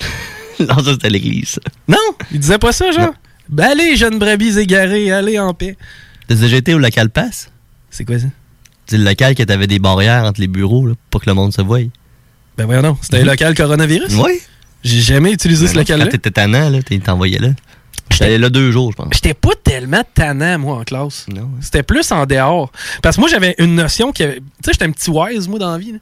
non, 0.60 0.82
ça, 0.82 0.92
c'était 0.92 1.10
l'église. 1.10 1.58
Non, 1.86 1.96
il 2.32 2.40
disait 2.40 2.58
pas 2.58 2.72
ça, 2.72 2.90
genre? 2.90 3.14
Ben 3.48 3.64
allez, 3.70 3.96
jeunes 3.96 4.18
brebis 4.18 4.58
égarés, 4.58 5.10
allez 5.10 5.38
en 5.38 5.54
paix. 5.54 5.76
T'as 6.26 6.34
déjà 6.34 6.56
été 6.56 6.74
au 6.74 6.78
local 6.78 7.08
pass? 7.10 7.50
C'est 7.90 8.04
quoi 8.04 8.18
ça? 8.18 8.26
C'est 8.86 8.98
le 8.98 9.04
local 9.04 9.34
que 9.34 9.42
t'avais 9.42 9.66
des 9.66 9.78
barrières 9.78 10.24
entre 10.24 10.40
les 10.40 10.48
bureaux, 10.48 10.86
là, 10.86 10.94
pour 11.10 11.22
que 11.22 11.28
le 11.30 11.34
monde 11.34 11.52
se 11.54 11.62
voie. 11.62 11.80
Ben 12.56 12.66
voyons 12.66 12.82
non, 12.82 12.98
c'était 13.00 13.20
un 13.20 13.24
local 13.24 13.54
coronavirus? 13.54 14.14
Oui. 14.22 14.40
J'ai 14.82 15.00
jamais 15.00 15.32
utilisé 15.32 15.66
ce 15.66 15.74
local-là. 15.76 16.04
Quand 16.06 16.10
t'étais 16.12 16.30
tannant, 16.30 16.68
là, 16.70 16.82
t'es- 16.82 16.98
t'envoyais 16.98 17.38
là. 17.38 17.48
J'étais 18.10 18.38
là 18.38 18.48
deux 18.48 18.70
jours, 18.72 18.90
je 18.92 18.96
pense. 18.96 19.08
J'étais 19.12 19.34
pas 19.34 19.50
tellement 19.62 20.02
tannant, 20.14 20.58
moi, 20.58 20.78
en 20.78 20.84
classe. 20.84 21.26
Non. 21.28 21.50
C'était 21.60 21.82
plus 21.82 22.10
en 22.10 22.26
dehors. 22.26 22.72
Parce 23.02 23.16
que 23.16 23.20
moi, 23.20 23.28
j'avais 23.30 23.54
une 23.58 23.74
notion 23.74 24.12
qui 24.12 24.22
avait. 24.24 24.36
Tu 24.36 24.42
sais, 24.64 24.72
j'étais 24.72 24.84
un 24.86 24.90
petit 24.90 25.10
wise, 25.10 25.46
moi, 25.46 25.58
dans 25.58 25.70
la 25.72 25.78
vie. 25.78 25.92
là. 25.92 25.98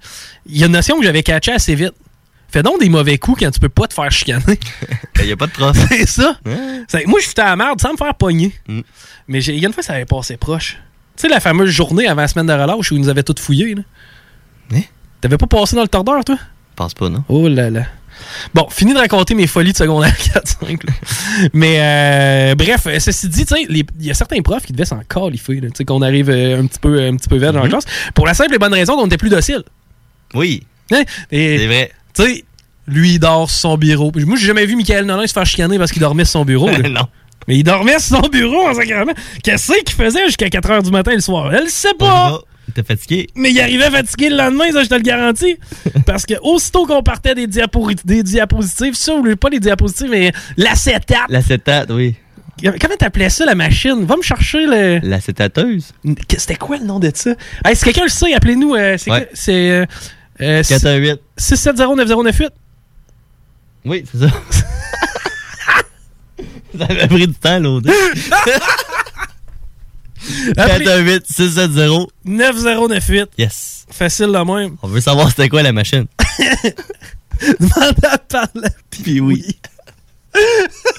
Il 0.46 0.56
y 0.56 0.62
a 0.62 0.66
une 0.66 0.72
notion 0.72 0.98
que 0.98 1.04
j'avais 1.04 1.22
catchée 1.22 1.52
assez 1.52 1.74
vite. 1.74 1.92
Fais 2.48 2.62
donc 2.62 2.80
des 2.80 2.88
mauvais 2.88 3.18
coups 3.18 3.40
quand 3.40 3.50
tu 3.50 3.60
peux 3.60 3.68
pas 3.68 3.86
te 3.86 3.94
faire 3.94 4.10
chicaner. 4.10 4.58
Il 5.20 5.26
n'y 5.26 5.32
a 5.32 5.36
pas 5.36 5.46
de 5.46 5.52
prof. 5.52 5.76
C'est 5.88 6.06
ça. 6.06 6.38
Moi, 7.06 7.20
je 7.20 7.26
foutais 7.26 7.42
à 7.42 7.46
la 7.46 7.56
merde 7.56 7.80
sans 7.80 7.92
me 7.92 7.96
faire 7.96 8.14
pogner. 8.14 8.52
Mm. 8.68 8.80
Mais 9.28 9.42
il 9.44 9.58
y 9.58 9.64
a 9.64 9.68
une 9.68 9.74
fois, 9.74 9.82
ça 9.82 9.94
avait 9.94 10.04
passé 10.04 10.36
proche. 10.36 10.76
Tu 11.16 11.22
sais, 11.22 11.28
la 11.28 11.40
fameuse 11.40 11.70
journée 11.70 12.06
avant 12.06 12.20
la 12.22 12.28
semaine 12.28 12.46
de 12.46 12.52
relâche 12.52 12.92
où 12.92 12.94
ils 12.94 13.00
nous 13.00 13.08
avaient 13.08 13.22
tout 13.24 13.34
fouillé. 13.38 13.74
là. 13.74 13.82
Hein? 14.74 14.82
T'avais 15.20 15.36
pas 15.38 15.46
passé 15.46 15.74
dans 15.76 15.82
le 15.82 15.88
tordeur, 15.88 16.24
toi? 16.24 16.36
Je 16.38 16.76
pense 16.76 16.94
pas, 16.94 17.08
non? 17.08 17.24
Oh 17.28 17.48
là 17.48 17.70
là. 17.70 17.84
Bon, 18.54 18.66
fini 18.70 18.94
de 18.94 18.98
raconter 18.98 19.34
mes 19.34 19.46
folies 19.46 19.72
de 19.72 19.76
secondaire 19.76 20.14
4-5. 20.16 20.86
là. 20.86 20.92
Mais 21.52 21.76
euh, 21.80 22.54
bref, 22.54 22.86
euh, 22.86 22.98
ceci 23.00 23.28
dit, 23.28 23.44
il 23.68 23.84
y 24.00 24.10
a 24.10 24.14
certains 24.14 24.40
profs 24.42 24.64
qui 24.66 24.72
devaient 24.72 24.84
s'en 24.86 25.00
califer, 25.00 25.60
là, 25.60 25.68
tu 25.68 25.74
sais, 25.78 25.84
qu'on 25.84 26.00
arrive 26.02 26.30
euh, 26.30 26.60
un 26.62 26.66
petit 26.66 26.78
peu, 26.78 27.02
un 27.02 27.16
petit 27.16 27.28
peu 27.28 27.36
vert 27.36 27.52
dans 27.52 27.58
la 27.60 27.64
Mhm. 27.66 27.70
classe. 27.72 27.84
Pour 28.14 28.26
la 28.26 28.34
simple 28.34 28.54
et 28.54 28.58
bonne 28.58 28.72
raison 28.74 28.96
qu'on 28.96 29.06
était 29.06 29.18
plus 29.18 29.28
docile. 29.30 29.62
Oui. 30.34 30.66
Hein? 30.92 31.02
C'est 31.30 31.66
vrai. 31.66 31.90
Tu 32.16 32.22
sais, 32.22 32.44
lui, 32.88 33.14
il 33.14 33.18
dort 33.18 33.50
sur 33.50 33.58
son 33.70 33.76
bureau. 33.76 34.10
Moi, 34.14 34.36
j'ai 34.36 34.46
jamais 34.46 34.66
vu 34.66 34.76
Michael 34.76 35.04
Nolan 35.04 35.26
se 35.26 35.32
faire 35.32 35.46
chicaner 35.46 35.78
parce 35.78 35.92
qu'il 35.92 36.00
dormait 36.00 36.24
sur 36.24 36.32
son 36.40 36.44
bureau. 36.44 36.70
non. 36.90 37.06
Mais 37.48 37.58
il 37.58 37.62
dormait 37.64 37.98
sur 37.98 38.22
son 38.22 38.28
bureau 38.28 38.68
en 38.68 38.74
sacrément. 38.74 39.12
Qu'est-ce 39.42 39.72
qu'il 39.84 39.94
faisait 39.94 40.24
jusqu'à 40.26 40.48
4 40.48 40.68
h 40.70 40.82
du 40.84 40.90
matin 40.90 41.12
le 41.14 41.20
soir? 41.20 41.52
Elle 41.54 41.64
le 41.64 41.68
sait 41.70 41.94
pas! 41.98 42.40
T'es 42.74 42.82
fatigué? 42.82 43.28
Mais 43.36 43.52
il 43.52 43.60
arrivait 43.60 43.90
fatigué 43.90 44.28
le 44.28 44.36
lendemain, 44.36 44.70
ça, 44.72 44.82
je 44.82 44.88
te 44.88 44.94
le 44.94 45.00
garantis. 45.00 45.56
Parce 46.06 46.26
que 46.26 46.34
aussitôt 46.42 46.84
qu'on 46.84 47.02
partait 47.02 47.34
des, 47.34 47.46
diapositives, 47.46 48.94
ça, 48.94 49.14
ou 49.14 49.36
pas 49.36 49.48
les 49.48 49.60
diapositives, 49.60 50.10
mais 50.10 50.32
l'acétate. 50.56 51.26
L'acétate, 51.28 51.90
oui. 51.92 52.16
Comment 52.62 52.96
t'appelais 52.98 53.28
ça, 53.28 53.44
la 53.44 53.54
machine? 53.54 54.04
Va 54.04 54.16
me 54.16 54.22
chercher 54.22 54.66
le. 54.66 54.98
L'acétateuse? 55.02 55.92
C'était 56.36 56.56
quoi 56.56 56.78
le 56.78 56.84
nom 56.84 56.98
de 56.98 57.10
ça? 57.14 57.34
Hey, 57.64 57.76
si 57.76 57.84
quelqu'un 57.84 58.04
le 58.04 58.08
sait, 58.08 58.32
appelez-nous. 58.34 58.74
euh, 58.74 58.96
c'est 58.98 59.10
Ouais. 59.10 59.20
quoi? 59.20 59.28
C'est. 59.34 59.70
Euh, 59.70 59.86
euh, 60.40 60.62
418. 60.62 61.20
670-9098. 61.38 62.50
Oui, 63.84 64.04
c'est 64.10 64.18
ça. 64.18 64.28
ça 66.78 66.84
avait 66.84 67.06
pris 67.06 67.26
du 67.26 67.34
temps, 67.34 67.58
l'autre. 67.60 67.90
418 70.54 71.26
670 71.26 72.06
9098. 72.24 73.28
Yes. 73.38 73.86
Facile 73.90 74.26
de 74.26 74.38
même. 74.38 74.76
On 74.82 74.88
veut 74.88 75.00
savoir 75.00 75.30
c'était 75.30 75.48
quoi 75.48 75.62
la 75.62 75.72
machine. 75.72 76.06
Demande 77.60 78.04
à 78.04 78.18
parler. 78.18 78.68
Puis 78.90 79.20
oui. 79.20 79.44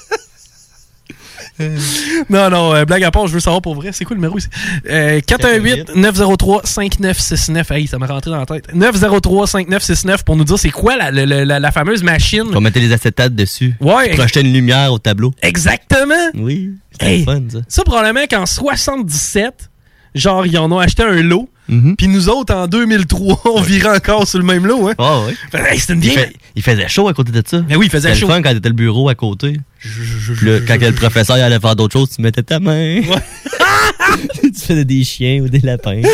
Non, 2.30 2.50
non, 2.50 2.74
euh, 2.74 2.84
blague 2.84 3.02
à 3.04 3.10
part, 3.10 3.26
je 3.26 3.32
veux 3.34 3.40
savoir 3.40 3.62
pour 3.62 3.74
vrai, 3.74 3.90
c'est 3.92 4.04
quoi 4.04 4.14
le 4.14 4.20
numéro 4.20 4.38
ici? 4.38 4.48
Euh, 4.88 5.20
418-903-5969. 5.20 7.72
Hey, 7.72 7.86
ça 7.86 7.98
m'a 7.98 8.06
rentré 8.06 8.30
dans 8.30 8.36
la 8.38 8.46
tête. 8.46 8.68
903-5969 8.74 10.24
pour 10.24 10.36
nous 10.36 10.44
dire 10.44 10.58
c'est 10.58 10.70
quoi 10.70 10.96
la, 10.96 11.10
la- 11.10 11.44
la- 11.44 11.60
la 11.60 11.72
fameuse 11.72 12.02
machine. 12.02 12.44
On 12.54 12.60
mettait 12.60 12.80
les 12.80 12.92
acétates 12.92 13.34
dessus. 13.34 13.74
Ouais. 13.80 14.10
Tu 14.10 14.16
projetais 14.16 14.40
une 14.42 14.52
lumière 14.52 14.92
au 14.92 14.98
tableau. 14.98 15.32
Exactement. 15.42 16.14
Oui. 16.34 16.72
C'était 16.92 17.06
Hey, 17.06 17.24
fun, 17.24 17.42
ça. 17.50 17.58
Ça, 17.68 17.84
probablement 17.84 18.26
qu'en 18.28 18.46
77, 18.46 19.70
genre, 20.14 20.46
ils 20.46 20.58
en 20.58 20.70
ont 20.72 20.78
acheté 20.78 21.02
un 21.02 21.22
lot. 21.22 21.48
Mhm. 21.68 21.96
Puis 21.96 22.08
nous 22.08 22.28
autres, 22.30 22.54
en 22.54 22.66
2003, 22.66 23.42
on 23.54 23.60
virait 23.60 23.96
encore 23.96 24.26
sur 24.26 24.38
le 24.38 24.44
même 24.44 24.66
lot. 24.66 24.88
Hein? 24.88 24.94
Ah 24.98 25.20
ouais. 25.20 25.34
Fait, 25.50 25.74
hey, 25.74 25.80
une 25.90 26.02
Il, 26.02 26.10
fait- 26.12 26.32
il 26.56 26.62
faisait 26.62 26.88
chaud 26.88 27.08
à 27.08 27.12
côté 27.14 27.30
de 27.30 27.42
ça. 27.46 27.62
Mais 27.68 27.76
oui, 27.76 27.86
il 27.86 27.90
faisait 27.90 28.14
chaud. 28.14 28.26
le 28.26 28.32
fun 28.34 28.42
quand 28.42 28.54
t'étais 28.54 28.68
le 28.70 28.74
bureau 28.74 29.08
à 29.10 29.14
côté. 29.14 29.58
Quand 29.82 30.80
le 30.80 30.92
professeur 30.92 31.36
allait 31.36 31.60
faire 31.60 31.76
d'autres 31.76 31.92
choses, 31.92 32.10
tu 32.16 32.22
mettais 32.22 32.42
ta 32.42 32.58
main. 32.58 33.00
tu 34.42 34.50
faisais 34.60 34.84
des 34.86 35.04
chiens 35.04 35.40
ou 35.42 35.48
des 35.48 35.60
lapins. 35.60 36.00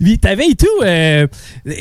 Puis 0.00 0.18
t'avais 0.18 0.48
et 0.48 0.54
tout. 0.54 0.66
euh, 0.82 1.26
tu 1.64 1.72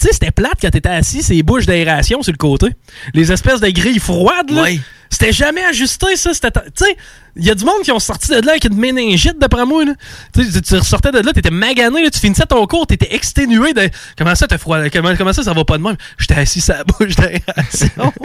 sais, 0.00 0.12
c'était 0.12 0.30
plate 0.30 0.58
quand 0.60 0.70
t'étais 0.70 0.88
assis, 0.88 1.22
ces 1.22 1.42
bouches 1.42 1.66
d'aération 1.66 2.22
sur 2.22 2.32
le 2.32 2.36
côté. 2.38 2.68
Les 3.14 3.30
espèces 3.32 3.60
de 3.60 3.68
grilles 3.70 3.98
froides, 4.00 4.50
là. 4.50 4.64
C'était 5.10 5.32
jamais 5.32 5.62
ajusté, 5.64 6.16
ça. 6.16 6.34
C'était- 6.34 6.50
Tu 6.50 6.84
sais, 6.84 6.96
il 7.36 7.44
y 7.44 7.50
a 7.50 7.54
du 7.54 7.64
monde 7.64 7.82
qui 7.82 7.90
ont 7.92 7.98
sorti 7.98 8.28
de 8.30 8.36
là 8.36 8.52
avec 8.52 8.64
une 8.64 8.76
méningite, 8.76 9.38
d'après 9.38 9.66
moi. 9.66 9.84
Là. 9.84 9.92
Tu 10.34 10.44
sais, 10.44 10.60
tu 10.60 10.74
ressortais 10.76 11.10
de 11.10 11.18
là, 11.18 11.32
t'étais 11.32 11.50
magané, 11.50 12.02
là, 12.04 12.10
tu 12.10 12.18
finissais 12.20 12.46
ton 12.46 12.64
cours, 12.66 12.86
t'étais 12.86 13.14
exténué. 13.14 13.72
De... 13.74 13.88
Comment 14.16 14.34
ça, 14.34 14.46
t'as 14.46 14.58
froid? 14.58 14.78
Comment, 14.90 15.14
comment 15.16 15.32
ça, 15.32 15.42
ça 15.42 15.52
va 15.52 15.64
pas 15.64 15.78
de 15.78 15.82
même? 15.82 15.96
J'étais 16.18 16.34
assis 16.34 16.60
sur 16.60 16.74
la 16.74 16.84
bouche 16.84 17.16
d'aération. 17.16 18.12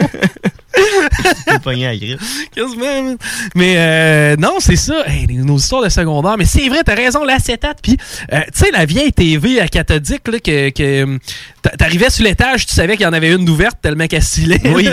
T'es 1.46 1.58
pogné 1.58 1.86
à 1.88 1.96
grippe. 1.96 2.20
Quasiment. 2.54 3.16
Mais 3.54 3.74
euh, 3.76 4.36
non, 4.36 4.54
c'est 4.60 4.76
ça. 4.76 5.02
Hey, 5.06 5.26
nos 5.26 5.56
histoires 5.58 5.82
de 5.82 5.88
secondaire. 5.88 6.36
Mais 6.38 6.44
c'est 6.44 6.68
vrai, 6.68 6.78
t'as 6.84 6.94
raison, 6.94 7.24
l'acétate. 7.24 7.78
Puis, 7.82 7.96
euh, 8.32 8.40
tu 8.54 8.64
sais, 8.64 8.70
la 8.70 8.84
vieille 8.86 9.12
TV 9.12 9.60
à 9.60 9.68
cathodique, 9.68 10.26
là, 10.28 10.38
que, 10.38 10.70
que 10.70 11.02
hum, 11.02 11.18
t'a- 11.62 11.70
t'arrivais 11.70 12.10
sur 12.10 12.24
l'étage, 12.24 12.66
tu 12.66 12.74
savais 12.74 12.96
qu'il 12.96 13.04
y 13.04 13.08
en 13.08 13.12
avait 13.12 13.32
une 13.32 13.44
d'ouverte 13.44 13.78
tellement 13.82 14.06
qu'elle 14.06 14.22
scillait. 14.22 14.60
Oui. 14.72 14.88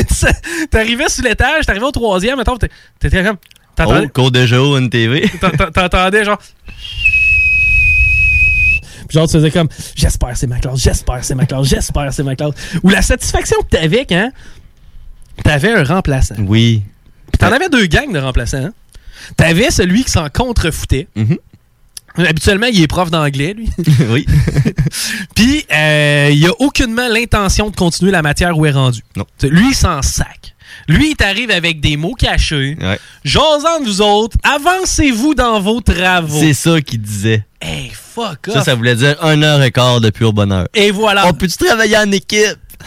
t'arrivais 0.70 1.08
sur 1.08 1.24
l'étage, 1.24 1.66
t'arrivais 1.66 1.86
au 1.86 1.92
troisième, 1.92 2.42
t'es- 2.60 2.68
t'étais 3.00 3.24
comme... 3.24 3.36
T'entendais, 3.76 4.06
Oh, 4.06 4.10
cours 4.12 4.30
de 4.30 4.46
jeu, 4.46 4.58
une 4.78 4.90
TV. 4.90 5.28
t'ent- 5.40 5.70
t'entendais 5.72 6.24
genre... 6.24 6.38
Puis 9.08 9.14
genre, 9.18 9.26
tu 9.28 9.34
faisais 9.34 9.50
comme, 9.52 9.68
j'espère 9.94 10.36
c'est 10.36 10.46
ma 10.48 10.58
classe, 10.58 10.80
j'espère 10.80 11.22
c'est 11.24 11.34
ma 11.36 11.46
classe, 11.46 11.66
j'espère 11.68 12.12
c'est 12.12 12.22
ma 12.24 12.34
classe. 12.34 12.54
Ou 12.82 12.88
la 12.88 13.02
satisfaction 13.02 13.56
que 13.62 13.76
t'avais 13.76 14.04
quand 14.04 14.32
t'avais 15.44 15.72
un 15.72 15.84
remplaçant. 15.84 16.34
Oui. 16.40 16.82
Puis 17.30 17.38
t'en 17.38 17.52
avais 17.52 17.68
deux 17.68 17.86
gangs 17.86 18.12
de 18.12 18.18
remplaçants. 18.18 18.64
hein. 18.64 18.72
T'avais 19.36 19.70
celui 19.70 20.04
qui 20.04 20.10
s'en 20.10 20.28
contrefoutait. 20.28 21.06
Habituellement, 22.16 22.66
il 22.66 22.80
est 22.82 22.86
prof 22.86 23.10
d'anglais, 23.10 23.52
lui. 23.54 23.68
oui. 24.08 24.26
Puis, 25.36 25.66
euh, 25.70 26.30
il 26.32 26.46
a 26.46 26.50
aucunement 26.60 27.08
l'intention 27.08 27.68
de 27.68 27.76
continuer 27.76 28.10
la 28.10 28.22
matière 28.22 28.56
où 28.56 28.64
est 28.64 28.70
rendu. 28.70 29.02
Non. 29.16 29.26
Lui, 29.42 29.68
il 29.68 29.74
s'en 29.74 30.00
sac. 30.00 30.55
Lui, 30.88 31.10
il 31.10 31.16
t'arrive 31.16 31.50
avec 31.50 31.80
des 31.80 31.96
mots 31.96 32.14
cachés. 32.14 32.76
Ouais. 32.80 32.98
J'osant 33.24 33.80
de 33.80 33.86
vous 33.86 34.00
autres, 34.02 34.36
avancez-vous 34.42 35.34
dans 35.34 35.60
vos 35.60 35.80
travaux. 35.80 36.38
C'est 36.38 36.54
ça 36.54 36.80
qu'il 36.80 37.00
disait. 37.02 37.44
Hey, 37.60 37.90
fuck 37.92 38.38
Ça, 38.46 38.58
off. 38.60 38.64
ça 38.64 38.74
voulait 38.74 38.94
dire 38.94 39.16
un 39.22 39.42
heure 39.42 39.62
et 39.62 39.72
quart 39.72 40.00
de 40.00 40.10
pur 40.10 40.32
bonheur. 40.32 40.68
Et 40.74 40.90
voilà. 40.92 41.26
On 41.26 41.32
peut-tu 41.32 41.56
travailler 41.56 41.96
en 41.98 42.10
équipe? 42.12 42.56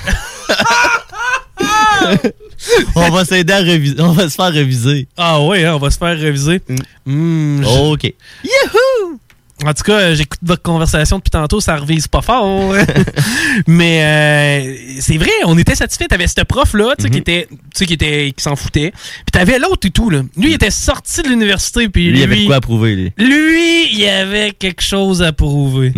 on 2.95 3.09
va 3.09 3.25
s'aider 3.25 3.53
à 3.53 3.57
réviser. 3.59 3.95
On 3.99 4.11
va 4.11 4.29
se 4.29 4.35
faire 4.35 4.51
réviser. 4.51 5.07
Ah 5.17 5.41
ouais, 5.41 5.65
hein, 5.65 5.75
on 5.75 5.79
va 5.79 5.89
se 5.89 5.97
faire 5.97 6.17
réviser. 6.17 6.61
Hmm, 7.05 7.61
je- 7.63 7.91
OK. 7.93 8.13
Youhou! 8.43 9.19
En 9.65 9.73
tout 9.73 9.83
cas, 9.83 9.99
euh, 9.99 10.15
j'écoute 10.15 10.39
votre 10.41 10.61
conversation 10.61 11.17
depuis 11.17 11.31
tantôt, 11.31 11.59
ça 11.59 11.75
revise 11.75 12.07
pas 12.07 12.21
fort. 12.21 12.73
Mais 13.67 14.03
euh, 14.03 14.75
c'est 15.01 15.17
vrai, 15.17 15.31
on 15.45 15.57
était 15.57 15.75
satisfait. 15.75 16.07
T'avais 16.07 16.27
ce 16.27 16.41
prof-là, 16.41 16.93
tu 16.97 17.03
sais, 17.03 17.09
qui 17.09 17.17
était, 17.17 17.47
tu 17.49 17.57
sais, 17.73 17.85
qui 17.85 17.93
était, 17.93 18.31
qui 18.35 18.43
s'en 18.43 18.55
foutait. 18.55 18.91
Puis 18.91 19.31
t'avais 19.33 19.59
l'autre 19.59 19.85
et 19.87 19.91
tout, 19.91 20.09
là. 20.09 20.21
Lui, 20.37 20.51
il 20.51 20.53
était 20.53 20.71
sorti 20.71 21.21
de 21.21 21.27
l'université, 21.29 21.89
puis 21.89 22.05
Lui, 22.05 22.11
lui, 22.11 22.19
il 22.19 22.23
avait 22.23 22.45
quoi 22.45 22.55
à 22.55 22.61
prouver, 22.61 22.95
lui? 22.95 23.13
lui, 23.17 23.93
il 23.93 24.07
avait 24.07 24.51
quelque 24.51 24.81
chose 24.81 25.21
à 25.21 25.33
prouver. 25.33 25.91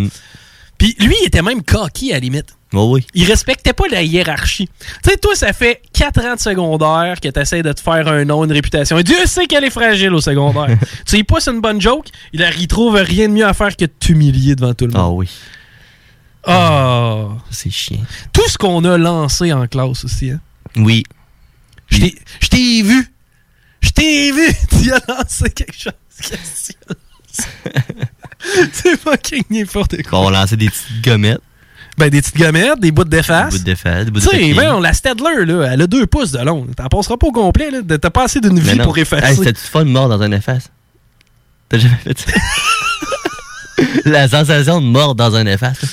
Puis 0.77 0.95
lui, 0.99 1.15
il 1.21 1.27
était 1.27 1.43
même 1.43 1.61
coquille 1.61 2.11
à 2.11 2.15
la 2.15 2.21
limite. 2.21 2.55
Oh 2.73 2.93
oui. 2.93 3.05
Il 3.13 3.25
respectait 3.25 3.73
pas 3.73 3.83
la 3.91 4.01
hiérarchie. 4.01 4.69
Tu 5.03 5.09
sais, 5.09 5.17
toi, 5.17 5.35
ça 5.35 5.51
fait 5.51 5.81
4 5.93 6.25
ans 6.25 6.35
de 6.35 6.39
secondaire 6.39 7.19
que 7.19 7.27
t'essaies 7.27 7.63
de 7.63 7.73
te 7.73 7.81
faire 7.81 8.07
un 8.07 8.23
nom, 8.23 8.45
une 8.45 8.51
réputation. 8.53 8.97
Et 8.97 9.03
Dieu 9.03 9.25
sait 9.25 9.45
qu'elle 9.45 9.65
est 9.65 9.69
fragile 9.71 10.13
au 10.13 10.21
secondaire. 10.21 10.77
tu 10.79 11.17
sais, 11.17 11.23
pas 11.23 11.41
c'est 11.41 11.51
une 11.51 11.59
bonne 11.59 11.81
joke, 11.81 12.07
il 12.31 12.41
y 12.59 12.67
trouve 12.67 12.95
rien 12.95 13.27
de 13.27 13.33
mieux 13.33 13.45
à 13.45 13.53
faire 13.53 13.75
que 13.75 13.85
de 13.85 13.91
t'humilier 13.99 14.55
devant 14.55 14.73
tout 14.73 14.87
le 14.87 14.93
monde. 14.93 15.01
Ah 15.01 15.09
oui. 15.09 15.29
Ah. 16.45 17.27
C'est 17.49 17.69
chiant. 17.69 17.99
Tout 18.33 18.47
ce 18.47 18.57
qu'on 18.57 18.83
a 18.85 18.97
lancé 18.97 19.51
en 19.53 19.67
classe 19.67 20.05
aussi, 20.05 20.31
hein. 20.31 20.39
Oui. 20.77 21.03
Je 21.89 21.99
t'ai- 22.49 22.81
vu. 22.83 23.13
Je 23.81 23.89
t'ai 23.89 24.31
vu. 24.31 24.47
Tu 24.81 24.91
as 24.93 25.01
lancé 25.07 25.49
quelque 25.51 25.77
chose. 25.77 25.93
Tu? 26.23 26.33
C'est 28.73 28.99
fucking 28.99 29.43
n'importe 29.49 30.01
quoi. 30.03 30.19
On 30.21 30.29
lançait 30.29 30.57
des 30.57 30.69
petites 30.69 31.03
gommettes. 31.03 31.41
Ben, 31.97 32.09
des 32.09 32.21
petites 32.21 32.37
gommettes, 32.37 32.79
des 32.79 32.91
bouts 32.91 33.03
de 33.03 33.09
déface. 33.09 33.53
Des 33.63 33.73
bouts 33.75 33.81
de 33.81 34.03
des 34.05 34.11
bouts 34.11 34.19
Tu 34.19 34.25
de 34.25 34.31
sais, 34.31 34.37
papier. 34.37 34.53
ben, 34.53 34.79
la 34.79 34.93
Stedler, 34.93 35.45
là, 35.45 35.69
elle 35.73 35.81
a 35.81 35.87
deux 35.87 36.07
pouces 36.07 36.31
de 36.31 36.39
long. 36.39 36.65
T'en 36.75 36.87
passeras 36.87 37.17
pas 37.17 37.27
au 37.27 37.31
complet, 37.31 37.69
là. 37.71 37.79
T'as 37.97 38.09
pas 38.09 38.23
assez 38.23 38.39
d'une 38.39 38.59
vie 38.59 38.75
non. 38.77 38.85
pour 38.85 38.97
effacer. 38.97 39.25
Hey, 39.27 39.35
C'était-tu 39.35 39.61
fun 39.67 39.83
mort 39.85 40.09
dans 40.09 40.21
un 40.21 40.31
efface? 40.31 40.69
T'as 41.69 41.77
jamais 41.77 41.97
fait 42.03 42.17
ça? 42.17 42.31
La 44.05 44.27
sensation 44.27 44.79
de 44.81 44.85
mort 44.85 45.15
dans 45.15 45.35
un 45.35 45.45
efface. 45.45 45.81
là. 45.81 45.87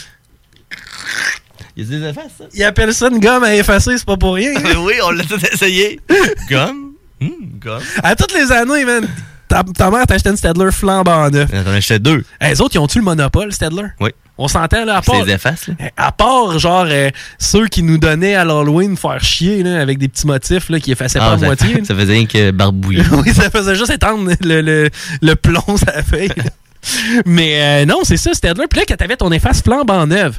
Il 1.77 1.85
y 1.85 1.95
a 1.95 1.99
des 2.01 2.07
effaces, 2.09 2.33
ça? 2.39 2.45
Ils 2.55 2.65
appellent 2.65 2.93
ça 2.95 3.09
une 3.09 3.21
gomme 3.21 3.45
à 3.45 3.55
effacer, 3.55 3.97
c'est 3.97 4.05
pas 4.07 4.17
pour 4.17 4.35
rien. 4.35 4.53
oui, 4.81 4.95
on 5.05 5.11
l'a 5.11 5.25
tout 5.25 5.39
essayé. 5.53 6.01
Gomme? 6.51 6.93
Hum, 7.21 7.31
gomme. 7.61 7.83
À 8.03 8.17
toutes 8.17 8.35
les 8.35 8.51
années, 8.51 8.85
man, 8.85 9.07
ta, 9.49 9.63
ta 9.65 9.91
mère 9.91 10.07
t'achetait 10.07 10.31
une 10.31 10.37
Stedler 10.37 10.71
flambant 10.73 11.31
neuf. 11.31 11.49
J'en 11.53 11.73
achetais 11.73 11.99
deux. 11.99 12.25
Hey, 12.41 12.51
les 12.51 12.61
autres, 12.61 12.75
ils 12.77 12.79
ont-tu 12.79 12.99
le 12.99 13.05
monopole, 13.05 13.53
Stedler? 13.53 13.87
Oui. 14.01 14.11
On 14.41 14.47
s'entend, 14.47 14.85
là, 14.85 14.99
à 14.99 15.03
C'est 15.03 15.11
part... 15.11 15.25
les 15.25 15.33
effaces, 15.33 15.67
là. 15.67 15.75
À 15.97 16.13
part, 16.13 16.59
genre, 16.61 16.87
euh, 16.89 17.11
ceux 17.39 17.67
qui 17.67 17.83
nous 17.83 17.99
donnaient 17.99 18.37
à 18.37 18.45
l'Halloween 18.45 18.97
faire 18.97 19.21
chier, 19.23 19.65
là, 19.65 19.81
avec 19.81 19.99
des 19.99 20.07
petits 20.09 20.27
motifs, 20.29 20.69
là, 20.69 20.79
qui 20.79 20.93
effaçaient 20.93 21.19
pas 21.19 21.31
Ah, 21.31 21.35
à 21.35 21.39
ça, 21.39 21.47
moitié. 21.47 21.85
ça 21.85 21.95
faisait 21.95 22.13
rien 22.13 22.27
que 22.27 22.51
barbouiller. 22.53 23.03
oui, 23.13 23.35
ça 23.35 23.51
faisait 23.51 23.75
juste 23.75 23.91
étendre 23.91 24.31
le, 24.41 24.61
le, 24.61 24.91
le 25.23 25.35
plomb 25.35 25.65
la 25.87 26.03
feuille. 26.05 26.31
Mais 27.27 27.83
euh, 27.83 27.87
non, 27.87 27.99
c'est 28.05 28.17
ça, 28.17 28.33
Stedler. 28.33 28.67
Puis 28.71 28.79
là, 28.79 28.87
quand 28.89 28.97
t'avais 28.97 29.17
ton 29.17 29.33
efface 29.33 29.61
flambant 29.63 30.07
neuve, 30.07 30.39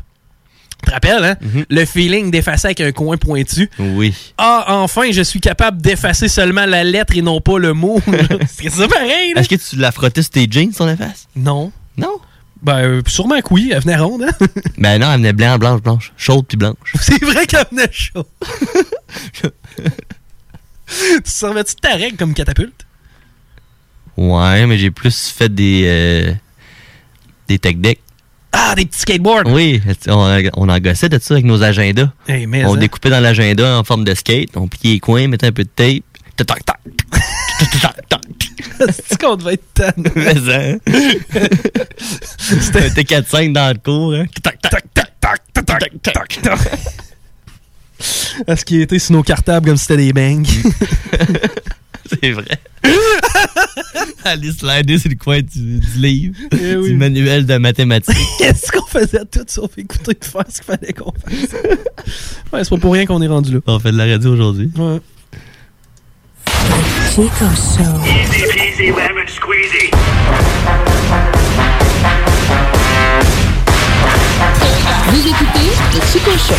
te 0.85 0.91
rappelles, 0.91 1.23
hein? 1.23 1.35
Le 1.69 1.85
feeling 1.85 2.31
d'effacer 2.31 2.67
avec 2.67 2.81
un 2.81 2.91
coin 2.91 3.17
pointu. 3.17 3.69
Oui. 3.79 4.13
Ah, 4.37 4.65
enfin, 4.67 5.11
je 5.11 5.21
suis 5.21 5.39
capable 5.39 5.81
d'effacer 5.81 6.27
seulement 6.27 6.65
la 6.65 6.83
lettre 6.83 7.15
et 7.15 7.21
non 7.21 7.41
pas 7.41 7.59
le 7.59 7.73
mot. 7.73 8.01
c'est 8.47 8.69
ça 8.69 8.87
pareil, 8.87 9.33
là. 9.33 9.41
Est-ce 9.41 9.49
que 9.49 9.55
tu 9.55 9.75
l'as 9.75 9.91
frotté 9.91 10.21
sur 10.21 10.31
tes 10.31 10.47
jeans, 10.49 10.71
ton 10.71 10.87
efface? 10.89 11.27
Non. 11.35 11.71
Non? 11.97 12.17
Ben, 12.61 12.77
euh, 12.79 13.01
sûrement 13.07 13.39
que 13.39 13.53
oui, 13.53 13.71
elle 13.73 13.81
venait 13.81 13.95
ronde, 13.97 14.23
hein? 14.23 14.45
Ben 14.77 14.99
non, 14.99 15.11
elle 15.11 15.19
venait 15.19 15.33
blanc, 15.33 15.57
blanche, 15.57 15.81
blanche. 15.81 16.11
Chaude 16.17 16.45
puis 16.47 16.57
blanche. 16.57 16.75
C'est 17.01 17.23
vrai 17.23 17.45
qu'elle 17.47 17.65
venait 17.71 17.89
chaud. 17.91 18.25
tu 19.33 21.21
servais-tu 21.23 21.75
de 21.75 21.79
ta 21.79 21.95
règle 21.95 22.17
comme 22.17 22.33
catapulte? 22.33 22.85
Ouais, 24.17 24.65
mais 24.65 24.77
j'ai 24.77 24.91
plus 24.91 25.29
fait 25.29 25.53
des. 25.53 25.83
euh, 25.85 26.33
des 27.47 27.59
tech 27.59 27.75
decks. 27.77 28.01
Ah, 28.51 28.73
des 28.75 28.85
petits 28.85 28.99
skateboards! 28.99 29.47
Oui, 29.47 29.81
on, 30.07 30.41
on 30.55 30.69
en 30.69 30.79
gossait 30.79 31.09
de 31.09 31.19
ça 31.19 31.35
avec 31.35 31.45
nos 31.45 31.61
agendas. 31.63 32.09
Hey, 32.27 32.47
mais 32.47 32.65
on 32.65 32.73
hein. 32.73 32.77
découpait 32.77 33.09
dans 33.09 33.19
l'agenda 33.19 33.77
en 33.77 33.83
forme 33.83 34.03
de 34.03 34.13
skate, 34.13 34.49
on 34.55 34.67
pliait 34.67 34.95
les 34.95 34.99
coins, 34.99 35.27
mettait 35.27 35.47
un 35.47 35.51
peu 35.51 35.63
de 35.63 35.69
tape. 35.69 36.03
Tac, 36.35 36.47
tac, 36.47 38.07
tac. 38.07 38.21
C'est 38.91 39.19
qu'on 39.19 39.35
devait 39.35 39.55
être 39.55 39.61
ça, 39.75 39.87
hein? 39.87 40.77
C'était 42.37 42.85
un 42.85 43.21
T4-5 43.21 43.51
dans 43.51 43.73
le 43.73 43.79
cours. 43.79 44.13
Hein? 44.13 44.25
Tac, 44.41 44.61
tac, 44.61 44.71
tac, 44.93 45.19
tac, 45.19 45.41
tac, 45.53 45.65
tac, 45.65 46.01
tac, 46.01 46.41
tac. 46.41 46.79
Est-ce 48.47 48.63
qu'il 48.63 48.81
était 48.81 48.99
sur 48.99 49.13
nos 49.13 49.23
cartables 49.23 49.67
comme 49.67 49.77
si 49.77 49.85
c'était 49.85 49.97
des 49.97 50.13
bangs? 50.13 50.43
C'est 52.21 52.31
vrai. 52.31 52.59
Aller 54.25 54.51
slider 54.51 54.97
sur 54.97 55.09
le 55.09 55.15
coin 55.15 55.39
du, 55.41 55.79
du 55.79 55.97
livre, 55.97 56.35
Eh 56.51 56.75
oui. 56.75 56.89
du 56.89 56.95
manuel 56.97 57.45
de 57.45 57.57
mathématiques. 57.57 58.15
Est-ce 58.41 58.71
qu'on 58.71 58.85
faisait 58.85 59.25
tout 59.25 59.43
sauf 59.47 59.77
écouter 59.77 60.11
et 60.21 60.25
faire 60.25 60.43
ce 60.49 60.55
qu'il 60.61 60.63
fallait 60.65 60.93
qu'on 60.93 61.11
fasse? 61.11 61.53
Ouais, 62.53 62.63
c'est 62.63 62.69
pas 62.69 62.77
pour 62.77 62.93
rien 62.93 63.05
qu'on 63.05 63.21
est 63.21 63.27
rendu 63.27 63.53
là. 63.53 63.59
On 63.67 63.79
fait 63.79 63.91
de 63.91 63.97
la 63.97 64.05
radio 64.05 64.33
aujourd'hui. 64.33 64.71
Ouais. 64.77 64.99
Chico 67.09 67.45
Show. 67.55 68.05
Easy 68.05 68.43
peasy 68.53 68.87
lemon 68.87 69.27
squeezy. 69.27 69.89
Vous 75.07 75.27
écoutez 75.27 75.69
le 75.95 76.01
Chico 76.11 76.31
Show. 76.31 76.55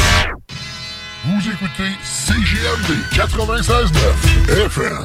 Vous 1.25 1.49
écoutez 1.49 1.91
CGMD 2.03 2.99
96.9 3.15 4.67
FM. 4.67 5.05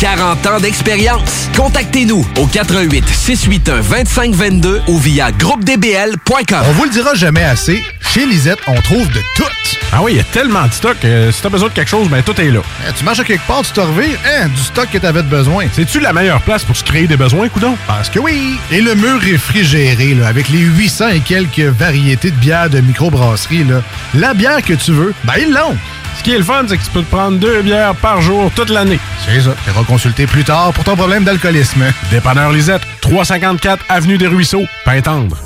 40 0.00 0.46
ans 0.46 0.60
d'expérience. 0.60 1.48
Contactez-nous 1.56 2.26
au 2.38 2.46
88 2.46 3.04
681 3.08 3.82
2522 4.04 4.82
ou 4.88 4.98
via 4.98 5.32
groupedbl.com. 5.32 6.62
On 6.68 6.72
vous 6.72 6.84
le 6.84 6.90
dira 6.90 7.14
jamais 7.14 7.42
assez, 7.44 7.82
chez 8.12 8.26
Lisette, 8.26 8.58
on 8.66 8.80
trouve 8.82 9.08
de 9.08 9.20
tout. 9.36 9.44
Ah 9.92 10.02
oui, 10.02 10.12
il 10.12 10.16
y 10.18 10.20
a 10.20 10.24
tellement 10.24 10.66
de 10.66 10.72
stock. 10.72 10.96
euh, 11.04 11.30
si 11.32 11.40
t'as 11.42 11.48
besoin 11.48 11.68
de 11.68 11.74
quelque 11.74 11.88
chose, 11.88 12.08
ben 12.08 12.22
tout 12.22 12.38
est 12.40 12.50
là. 12.50 12.60
Eh, 12.88 12.92
tu 12.92 13.04
marches 13.04 13.20
à 13.20 13.24
quelque 13.24 13.46
part, 13.46 13.62
tu 13.62 13.72
te 13.72 13.80
revires, 13.80 14.18
hein, 14.26 14.48
du 14.48 14.60
stock 14.60 14.88
que 14.92 14.98
t'avais 14.98 15.22
de 15.22 15.28
besoin. 15.28 15.66
C'est-tu 15.72 16.00
la 16.00 16.12
meilleure 16.12 16.40
place 16.42 16.64
pour 16.64 16.76
se 16.76 16.84
créer 16.84 17.06
des 17.06 17.16
besoins, 17.16 17.48
coudon? 17.48 17.76
Parce 17.86 18.08
que 18.10 18.18
oui! 18.18 18.58
Et 18.70 18.80
le 18.80 18.94
mur 18.94 19.20
réfrigéré, 19.20 20.14
là, 20.14 20.26
avec 20.28 20.48
les 20.48 20.58
800 20.58 21.08
et 21.08 21.20
quelques 21.20 21.60
variétés 21.60 22.30
de 22.30 22.36
bières 22.36 22.68
de 22.70 22.80
microbrasserie, 22.80 23.64
là, 23.64 23.82
la 24.14 24.34
bière 24.34 24.62
que 24.62 24.74
tu 24.74 24.92
veux, 24.92 25.14
ben 25.24 25.34
ils 25.40 25.52
l'ont! 25.52 25.76
Ce 26.18 26.22
qui 26.22 26.32
est 26.32 26.38
le 26.38 26.44
fun, 26.44 26.64
c'est 26.66 26.76
que 26.76 26.84
tu 26.84 26.90
peux 26.90 27.02
te 27.02 27.10
prendre 27.10 27.38
deux 27.38 27.62
bières 27.62 27.94
par 27.94 28.20
jour 28.20 28.50
toute 28.54 28.70
l'année. 28.70 28.98
C'est 29.24 29.40
ça. 29.40 29.54
Tu 29.64 29.84
consulter 29.84 30.26
plus 30.26 30.44
tard 30.44 30.72
pour 30.72 30.84
ton 30.84 30.96
problème 30.96 31.24
d'alcoolisme. 31.24 31.84
Dépanneur 32.10 32.52
Lisette, 32.52 32.82
354 33.00 33.84
Avenue 33.88 34.18
des 34.18 34.26
Ruisseaux, 34.26 34.66
Pintendre. 34.84 35.45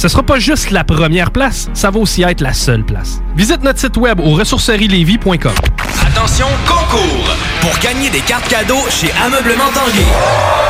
Ce 0.00 0.08
sera 0.08 0.22
pas 0.22 0.38
juste 0.38 0.70
la 0.70 0.82
première 0.82 1.30
place, 1.30 1.68
ça 1.74 1.90
va 1.90 2.00
aussi 2.00 2.22
être 2.22 2.40
la 2.40 2.54
seule 2.54 2.82
place. 2.82 3.20
Visite 3.36 3.62
notre 3.62 3.78
site 3.78 3.98
web 3.98 4.18
au 4.18 4.30
ressourcerielevy.com. 4.30 5.52
Attention, 6.06 6.46
concours! 6.66 7.36
Pour 7.60 7.78
gagner 7.80 8.08
des 8.08 8.20
cartes 8.20 8.48
cadeaux 8.48 8.80
chez 8.88 9.12
Ameublement 9.22 9.68
Tanguay. 9.74 10.69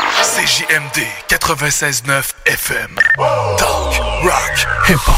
CJMD 0.21 1.01
96.9 1.29 2.33
FM. 2.45 2.93
Talk, 3.57 3.97
rock, 4.23 4.53
hip-hop. 4.87 5.15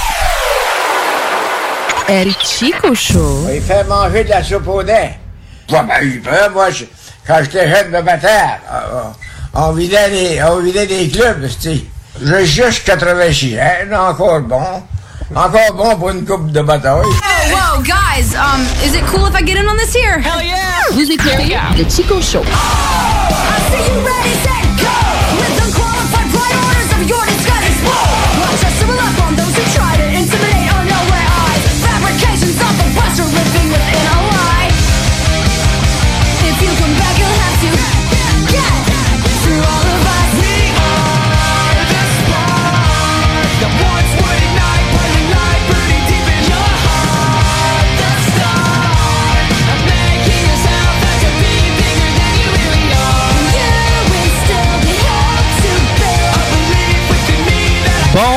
El 2.08 2.34
Chico 2.42 2.96
Show. 2.96 3.50
Il 3.54 3.62
fait 3.62 3.84
manger 3.84 4.24
de 4.24 4.30
la 4.30 4.42
soupe 4.42 4.66
au 4.68 4.82
lait. 4.82 5.20
Pas 5.68 5.84
mal 5.84 6.06
eu 6.06 6.22
peur, 6.22 6.50
moi, 6.52 6.70
je- 6.72 6.86
quand 7.28 7.40
j'étais 7.44 7.68
jeune 7.70 7.92
de 7.92 7.98
ma 8.00 8.18
terre. 8.18 8.62
On, 9.54 9.62
on 9.68 9.72
vidait 9.74 10.10
des, 10.10 10.42
on 10.42 10.60
vidait 10.60 10.88
des 10.88 11.10
clubs, 11.10 11.50
tu 11.62 11.82
J'ai 12.22 12.46
juste 12.46 12.86
86 12.86 13.60
ans, 13.60 14.08
encore 14.10 14.40
bon. 14.40 14.84
Encore 15.36 15.74
bon 15.74 15.96
pour 15.98 16.10
une 16.12 16.26
coupe 16.26 16.50
de 16.52 16.62
bataille. 16.62 17.02
Oh, 17.04 17.14
whoa, 17.52 17.82
guys, 17.84 18.34
um, 18.38 18.62
is 18.86 18.96
it 18.96 19.06
cool 19.08 19.28
if 19.28 19.36
I 19.36 19.44
get 19.46 19.58
in 19.58 19.68
on 19.68 19.76
this 19.76 19.94
here? 19.94 20.20
Hell 20.20 20.42
yeah! 20.42 20.82
Vous 20.92 21.12
écoutez 21.12 21.58
le 21.78 21.90
Chico 21.90 22.22
Show. 22.22 22.44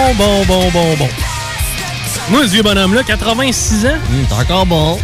Bon, 0.06 0.14
bon, 0.14 0.44
bon, 0.46 0.70
bon, 0.70 0.96
bon. 0.98 1.08
Moi, 2.30 2.42
ce 2.44 2.52
vieux 2.52 2.62
bonhomme-là, 2.62 3.02
86 3.02 3.86
ans. 3.86 3.90
T'es 4.28 4.34
encore 4.34 4.64
bon. 4.66 4.98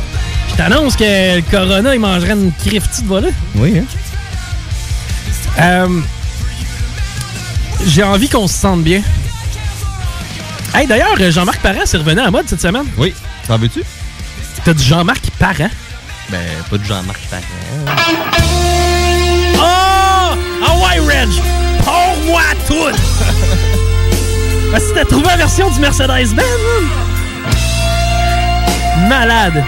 Je 0.51 0.55
t'annonce 0.55 0.95
que 0.97 1.37
le 1.37 1.43
Corona, 1.51 1.93
il 1.95 2.01
mangerait 2.01 2.35
une 2.35 2.53
criftie 2.53 3.03
de 3.03 3.09
volée. 3.09 3.33
Oui, 3.57 3.79
hein? 3.81 3.85
Euh, 5.61 6.01
J'ai 7.87 8.05
envie 8.05 8.29
qu'on 8.29 8.47
se 8.47 8.55
sente 8.55 8.83
bien. 8.85 9.03
Hey, 10.73 10.87
d'ailleurs, 10.87 11.17
Jean-Marc 11.31 11.61
Parent 11.61 11.85
s'est 11.85 11.99
revenu 11.99 12.21
à 12.21 12.25
la 12.25 12.31
mode 12.31 12.49
cette 12.49 12.61
semaine. 12.61 12.87
Oui. 12.97 13.12
T'en 13.49 13.59
veux-tu? 13.59 13.83
T'as 14.65 14.73
du 14.73 14.83
Jean-Marc 14.85 15.31
Parent? 15.38 15.71
Ben, 16.31 16.41
pas 16.71 16.79
de 16.79 16.85
Jean-Marc 16.85 17.21
Parent. 17.29 17.43
Oh! 19.57 20.37
Ah 20.65 20.77
ouais, 20.77 21.01
Reg! 21.01 21.29
Pour-moi 21.85 22.43
tout! 22.69 22.97
Parce 24.73 24.85
que 24.85 24.95
t'as 24.95 25.05
trouvé 25.05 25.27
la 25.27 25.37
version 25.37 25.71
du 25.71 25.79
Mercedes-Benz! 25.81 26.43
Malade! 29.07 29.63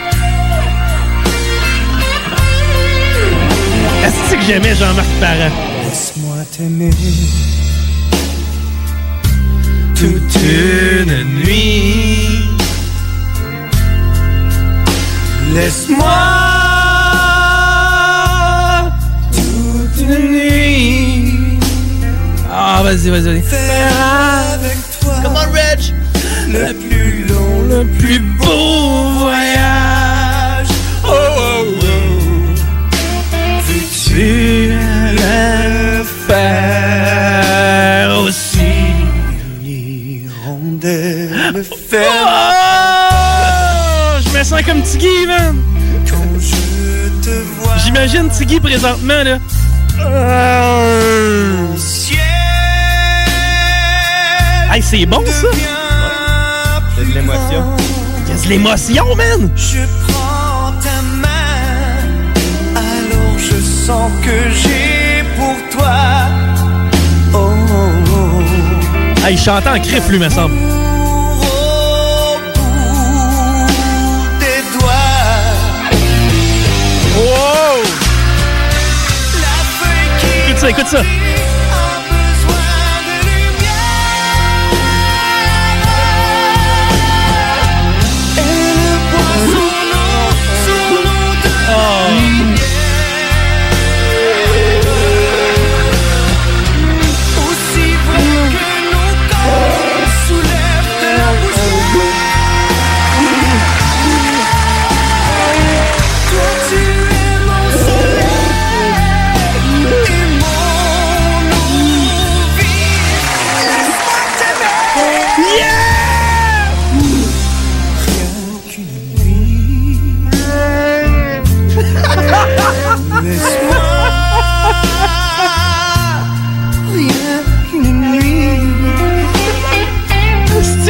Est-ce 4.03 4.35
que 4.35 4.40
j'aimais 4.47 4.75
Jean-Marc 4.75 5.07
Parent? 5.21 5.51
Laisse-moi 5.85 6.37
t'aimer 6.57 6.90
toute 9.95 10.43
une 10.43 11.43
nuit. 11.45 12.49
Laisse-moi 15.55 16.05
toute 19.33 20.01
une 20.01 20.33
nuit 20.33 21.59
Ah, 22.51 22.81
vas-y, 22.83 23.11
vas-y, 23.11 23.23
vas-y. 23.23 23.43
faire 23.43 23.93
avec 24.55 24.77
le 26.49 26.73
plus 26.73 27.25
long, 27.27 27.62
le 27.68 27.85
plus 27.99 28.20
beau 28.20 29.11
voyage. 29.18 30.68
Oh, 31.05 31.09
oh, 31.11 31.64
oh. 31.83 31.87
Veux-tu 33.66 34.73
le 35.12 36.05
faire 36.29 38.18
aussi? 38.20 38.59
L'hirondelle 39.62 41.55
oh, 41.57 41.62
fait. 41.90 42.09
Oh, 42.09 42.61
je 44.25 44.29
me 44.38 44.44
sens 44.44 44.62
comme 44.62 44.83
Tiggy, 44.83 45.27
man. 45.27 45.57
Quand 46.09 46.38
je 46.38 46.57
te 47.25 47.35
vois. 47.59 47.77
J'imagine 47.85 48.29
Tiggy 48.31 48.61
présentement, 48.61 49.25
là. 49.25 49.38
Euh... 50.01 51.66
Hey, 54.74 54.82
c'est 54.82 55.06
bon, 55.06 55.24
ça! 55.24 55.46
C'est 56.96 57.08
de 57.08 57.14
l'émotion. 57.14 57.76
Il 58.26 58.28
y 58.28 58.37
a 58.37 58.42
de 58.42 58.48
l'émotion, 58.48 59.14
man! 59.14 59.50
Je 59.54 59.78
prends 60.08 60.72
ta 60.82 61.00
main, 61.14 62.02
alors 62.74 63.38
je 63.38 63.54
sens 63.62 64.10
que 64.24 64.50
j'ai 64.50 65.22
pour 65.37 65.78
toi. 65.78 65.94
Oh, 67.32 67.52
oh, 67.70 67.92
oh. 68.16 69.24
Hey, 69.24 69.34
il 69.34 69.38
chantait 69.38 69.68
en 69.68 69.78
crif, 69.78 70.08
lui, 70.08 70.18
me 70.18 70.28
semble. 70.28 70.56
Wow! 77.16 77.82
La 79.40 79.56
feuille 79.78 80.10
qui 80.18 80.50
Écoute 80.50 80.58
ça, 80.58 80.70
écoute 80.70 80.88
ça. 80.88 81.23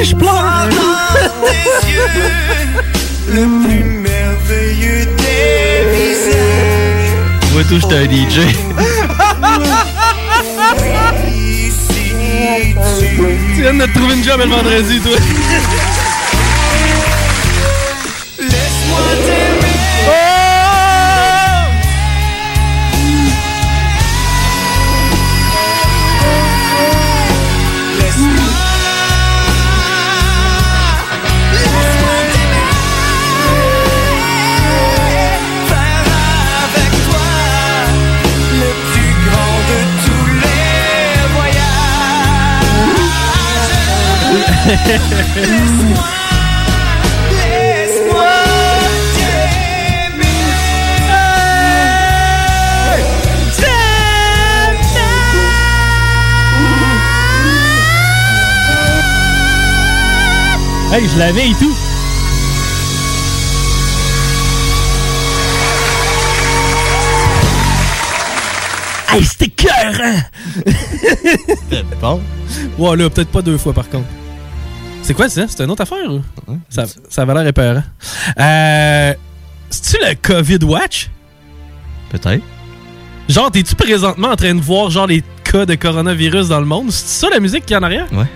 Si 0.05 0.11
je 0.11 0.17
pleure! 0.17 0.69
tes 1.47 1.89
yeux, 1.89 2.09
le 3.29 3.45
plus 3.65 3.85
merveilleux 3.85 5.07
des 5.17 5.81
visages. 5.97 7.13
Moi, 7.55 7.63
tout, 7.71 7.81
j'étais 7.81 7.95
un 7.95 8.05
DJ. 8.05 8.37
Tu 13.57 13.63
viens 13.63 13.73
de 13.73 13.87
te 13.87 13.99
trouver 13.99 14.15
une 14.17 14.25
job 14.25 14.41
le 14.45 14.51
vendredi, 14.51 15.01
toi. 15.01 15.17
Hey, 44.67 44.73
je 61.09 61.19
l'avais 61.19 61.51
et 61.51 61.55
tout. 61.55 61.77
Hey, 69.11 69.25
c'était 69.25 69.49
cœur, 69.49 69.73
hein? 70.03 70.23
C'était 70.65 71.83
bon. 72.01 72.23
Ouais, 72.79 72.97
là, 72.97 73.11
peut-être 73.11 73.29
pas 73.29 73.43
deux 73.43 73.59
fois, 73.59 73.75
par 73.75 73.91
contre. 73.91 74.07
C'est 75.05 75.13
quoi 75.15 75.29
ça? 75.29 75.43
C'est 75.47 75.63
une 75.63 75.71
autre 75.71 75.83
affaire? 75.83 76.11
ou? 76.11 76.23
Ça, 76.71 76.85
ça 77.11 77.23
avait 77.23 77.35
l'air 77.35 77.47
épeurant. 77.47 77.83
Euh. 78.41 79.15
C'est-tu 79.71 79.97
le 80.05 80.15
COVID 80.15 80.65
Watch? 80.65 81.11
Peut-être. 82.11 82.43
Genre, 83.29 83.51
t'es-tu 83.51 83.75
présentement 83.75 84.29
en 84.29 84.37
train 84.37 84.55
de 84.55 84.61
voir, 84.61 84.91
genre, 84.91 85.07
les 85.07 85.23
cas 85.45 85.67
de 85.67 85.75
coronavirus 85.75 86.49
dans 86.49 86.61
le 86.61 86.67
monde? 86.67 86.91
C'est 86.91 87.21
ça 87.27 87.29
la 87.31 87.41
musique 87.41 87.67
qu'il 87.67 87.73
y 87.73 87.75
a 87.77 87.81
en 87.81 87.83
arrière? 87.83 88.07
Ouais. 88.13 88.27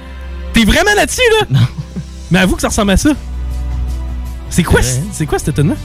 T'es 0.52 0.64
vraiment 0.64 0.94
là-dessus, 0.94 1.20
là? 1.40 1.46
Non. 1.50 1.66
Mais 2.30 2.40
avoue 2.40 2.54
que 2.56 2.60
ça 2.62 2.68
ressemble 2.68 2.90
à 2.92 2.96
ça. 2.96 3.10
C'est 4.50 4.62
quoi, 4.62 4.80
Ouais. 4.80 4.86
c'est 5.12 5.26
quoi 5.26 5.38
cet 5.38 5.48
étonnement? 5.48 5.76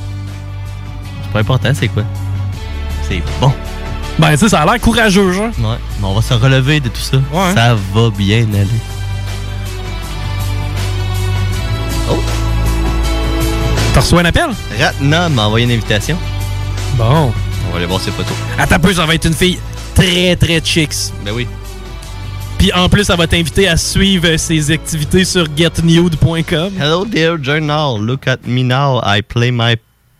C'est 1.23 1.31
pas 1.31 1.39
important, 1.39 1.71
c'est 1.73 1.87
quoi? 1.89 2.03
C'est 3.07 3.21
bon. 3.39 3.51
Ben, 4.19 4.31
tu 4.31 4.37
sais, 4.37 4.49
ça 4.49 4.61
a 4.61 4.65
l'air 4.65 4.79
courageux, 4.81 5.31
genre. 5.33 5.47
Ouais. 5.59 5.77
Mais 5.99 6.05
on 6.07 6.13
va 6.13 6.21
se 6.21 6.33
relever 6.33 6.79
de 6.79 6.89
tout 6.89 7.01
ça. 7.01 7.17
Ouais. 7.17 7.53
Ça 7.55 7.75
va 7.93 8.09
bien 8.09 8.45
aller. 8.53 8.67
T'as 13.93 13.99
reçu 14.01 14.15
un 14.15 14.25
appel? 14.25 14.49
Ratna 14.79 15.29
m'a 15.29 15.45
envoyé 15.45 15.65
une 15.65 15.71
invitation. 15.71 16.17
Bon. 16.95 17.31
On 17.67 17.71
va 17.71 17.77
aller 17.77 17.85
voir 17.85 18.01
ses 18.01 18.11
photos. 18.11 18.33
Attends 18.57 18.75
un 18.75 18.79
peu, 18.79 18.93
ça 18.93 19.05
va 19.05 19.15
être 19.15 19.25
une 19.25 19.33
fille 19.33 19.59
très, 19.93 20.35
très 20.35 20.59
chicks. 20.61 21.13
Ben 21.23 21.31
oui. 21.31 21.47
Puis 22.57 22.73
en 22.73 22.89
plus, 22.89 23.03
ça 23.03 23.15
va 23.15 23.27
t'inviter 23.27 23.67
à 23.67 23.77
suivre 23.77 24.35
ses 24.37 24.71
activités 24.71 25.25
sur 25.25 25.45
getnude.com. 25.55 26.73
Hello 26.79 27.05
dear 27.05 27.37
journal, 27.41 27.99
look 27.99 28.27
at 28.27 28.39
me 28.47 28.63
now, 28.63 28.99
I 29.03 29.21
play 29.21 29.51
my 29.51 29.75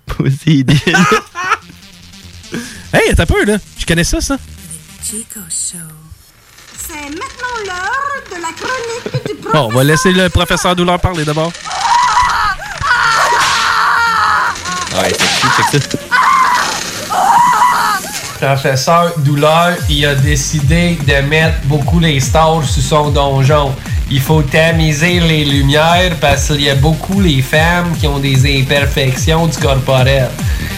pussy. 0.06 0.66
Hey, 2.94 3.16
t'as 3.16 3.26
peu, 3.26 3.44
là. 3.44 3.58
Je 3.80 3.88
connais 3.88 4.04
ça, 4.04 4.22
ça. 4.22 4.38
C'est 5.02 5.24
maintenant 7.10 7.58
l'heure 7.66 8.22
de 8.30 8.36
la 8.40 8.52
chronique 8.54 9.26
du 9.26 9.52
Bon, 9.52 9.62
on 9.62 9.70
va 9.70 9.84
laisser 9.84 10.12
le 10.12 10.30
professeur 10.30 10.76
Douleur 10.76 11.00
parler 11.00 11.26
d'abord. 11.26 11.52
Professeur 18.40 19.14
Douleur, 19.20 19.78
il 19.90 20.06
a 20.06 20.16
décidé 20.16 20.98
de 21.08 21.28
mettre 21.28 21.58
beaucoup 21.66 22.00
les 22.00 22.20
stars 22.20 22.64
sur 22.66 22.82
son 22.82 23.10
donjon. 23.10 23.74
Il 24.12 24.20
faut 24.20 24.42
tamiser 24.42 25.20
les 25.20 25.46
lumières 25.46 26.16
parce 26.20 26.48
qu'il 26.48 26.64
y 26.64 26.70
a 26.70 26.76
beaucoup 26.76 27.22
les 27.22 27.42
femmes 27.42 27.96
qui 28.00 28.06
ont 28.06 28.20
des 28.20 28.60
imperfections 28.62 29.48
du 29.48 29.58
corporel. 29.58 30.28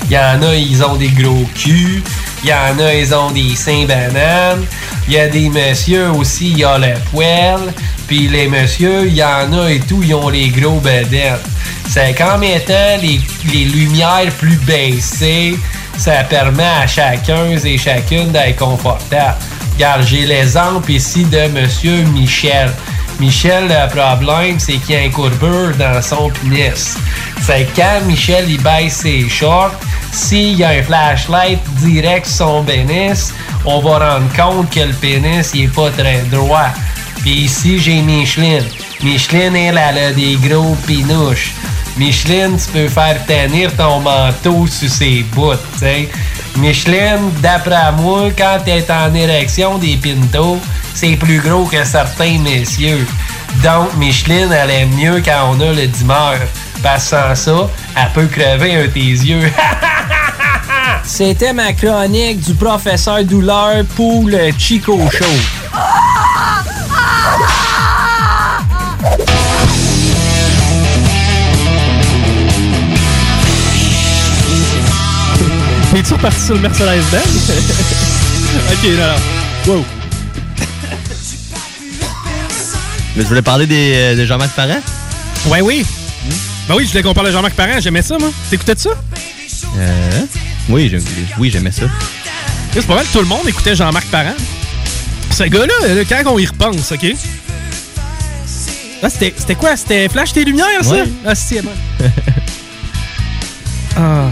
Il 0.06 0.12
y 0.12 0.18
en 0.18 0.42
a, 0.44 0.56
ils 0.56 0.84
ont 0.84 0.96
des 0.96 1.10
gros 1.10 1.46
culs. 1.56 2.04
Il 2.46 2.50
y 2.50 2.54
en 2.54 2.78
a, 2.78 2.94
ils 2.94 3.12
ont 3.16 3.32
des 3.32 3.56
seins 3.56 3.86
bananes. 3.88 4.68
Il 5.08 5.16
y 5.16 5.18
a 5.18 5.28
des 5.28 5.50
messieurs 5.50 6.12
aussi, 6.12 6.52
il 6.52 6.60
y 6.60 6.64
a 6.64 6.78
le 6.78 6.94
poêle. 7.12 7.74
Puis 8.06 8.28
les 8.28 8.48
messieurs, 8.48 9.08
il 9.08 9.16
y 9.16 9.24
en 9.24 9.52
a 9.52 9.72
et 9.72 9.80
tout, 9.80 10.04
ils 10.04 10.14
ont 10.14 10.30
les 10.30 10.50
gros 10.50 10.80
bedettes. 10.80 11.44
C'est 11.90 12.14
qu'en 12.14 12.38
mettant 12.38 13.02
les, 13.02 13.20
les 13.52 13.66
lumières 13.66 14.32
plus 14.38 14.58
baissées, 14.58 15.58
ça 15.98 16.24
permet 16.24 16.62
à 16.84 16.86
chacun 16.86 17.50
et 17.50 17.78
chacune 17.80 18.32
d'être 18.32 18.58
confortable. 18.58 19.38
Regarde, 19.74 20.04
j'ai 20.06 20.28
l'exemple 20.28 20.92
ici 20.92 21.24
de 21.26 21.48
Monsieur 21.48 22.04
Michel. 22.14 22.70
Michel, 23.20 23.70
le 23.70 23.90
problème, 23.90 24.60
c'est 24.60 24.74
qu'il 24.74 24.94
y 24.94 24.98
a 25.00 25.02
un 25.02 25.10
courbure 25.10 25.72
dans 25.80 26.00
son 26.00 26.30
pénis. 26.30 26.96
C'est 27.42 27.68
quand 27.76 28.06
Michel 28.06 28.46
il 28.48 28.62
baisse 28.62 28.98
ses 28.98 29.28
shorts, 29.30 29.74
s'il 30.16 30.58
y 30.58 30.64
a 30.64 30.70
un 30.70 30.82
flashlight 30.82 31.60
direct 31.84 32.26
sur 32.26 32.48
son 32.48 32.64
pénis, 32.64 33.34
on 33.66 33.80
va 33.82 34.14
rendre 34.14 34.34
compte 34.34 34.70
que 34.70 34.80
le 34.80 34.94
pénis 34.94 35.52
il 35.54 35.66
est 35.66 35.68
pas 35.68 35.90
très 35.92 36.22
droit. 36.32 36.70
Puis 37.22 37.46
ici, 37.46 37.80
j'ai 37.80 38.02
Micheline. 38.02 38.64
Micheline, 39.04 39.56
elle, 39.56 39.78
a 39.78 40.14
des 40.14 40.36
gros 40.36 40.76
pinouches. 40.88 41.54
Micheline, 41.98 42.58
tu 42.58 42.72
peux 42.72 42.88
faire 42.88 43.26
tenir 43.26 43.76
ton 43.76 44.00
manteau 44.00 44.68
sur 44.68 44.90
ses 44.90 45.24
bouts, 45.34 45.54
tu 45.74 45.80
sais. 45.80 46.10
Micheline, 46.58 47.32
d'après 47.42 47.92
moi, 47.94 48.30
quand 48.38 48.60
elle 48.68 48.80
est 48.80 48.92
en 48.92 49.14
érection 49.14 49.78
des 49.78 49.98
pintos, 49.98 50.60
c'est 50.94 51.18
plus 51.18 51.40
gros 51.42 51.66
que 51.66 51.84
certains 51.84 52.40
messieurs. 52.40 53.06
Donc, 53.64 53.94
Micheline, 53.98 54.52
elle 54.52 54.70
aime 54.72 54.96
mieux 54.96 55.22
quand 55.24 55.52
on 55.52 55.60
a 55.60 55.74
le 55.74 55.88
dimeur. 55.88 56.38
Parce 56.82 57.04
que 57.04 57.10
sans 57.10 57.36
ça, 57.36 57.70
elle 57.96 58.12
peut 58.14 58.28
crever 58.28 58.76
un 58.76 58.82
de 58.84 58.88
tes 58.88 59.00
yeux. 59.00 59.42
C'était 61.04 61.54
ma 61.54 61.74
chronique 61.74 62.42
du 62.42 62.54
professeur 62.56 63.24
Douleur 63.24 63.86
pour 63.96 64.28
le 64.28 64.52
Chico 64.58 65.00
Show. 65.12 65.26
Es-tu 75.96 76.14
reparti 76.14 76.42
sur 76.42 76.56
le 76.56 76.62
Mercedes-Benz? 76.62 77.52
ok, 78.74 78.90
non, 78.98 79.08
non. 79.08 79.74
Wow. 79.74 79.86
Mais 83.16 83.22
tu 83.24 83.30
voulais 83.30 83.42
parler 83.42 83.66
des, 83.66 83.94
euh, 83.96 84.16
de 84.16 84.26
Jean-Marc 84.26 84.52
Parent? 84.52 84.82
Ouais, 85.48 85.62
oui. 85.62 85.86
Ben 86.68 86.76
oui, 86.76 86.84
je 86.86 86.90
voulais 86.92 87.04
qu'on 87.04 87.14
parle 87.14 87.28
de 87.28 87.32
Jean-Marc 87.32 87.54
Parent. 87.56 87.80
J'aimais 87.80 88.02
ça, 88.02 88.18
moi. 88.18 88.30
T'écoutais 88.50 88.76
de 88.76 88.80
ça? 88.80 88.90
Euh, 89.78 90.22
oui, 90.70 90.90
j'aime- 90.90 91.04
oui, 91.38 91.50
j'aimais 91.52 91.72
ça. 91.72 91.86
C'est 92.74 92.86
pas 92.88 92.96
mal, 92.96 93.06
tout 93.12 93.20
le 93.20 93.26
monde 93.26 93.48
écoutait 93.48 93.76
Jean-Marc 93.76 94.08
Parent. 94.08 94.34
Ce 95.32 95.44
gars-là, 95.44 95.94
là, 95.96 96.02
quand 96.08 96.32
on 96.34 96.40
y 96.40 96.46
repense, 96.46 96.92
OK? 96.92 97.06
Ah, 99.04 99.10
c'était 99.10 99.34
c'était 99.38 99.56
quoi? 99.56 99.76
C'était 99.78 100.10
Flash 100.10 100.34
tes 100.34 100.44
lumières, 100.46 100.84
ça? 100.84 100.92
Ouais. 100.92 101.04
Ah, 101.26 101.36
si, 101.36 101.60
bon. 101.62 101.72
ah. 103.98 104.30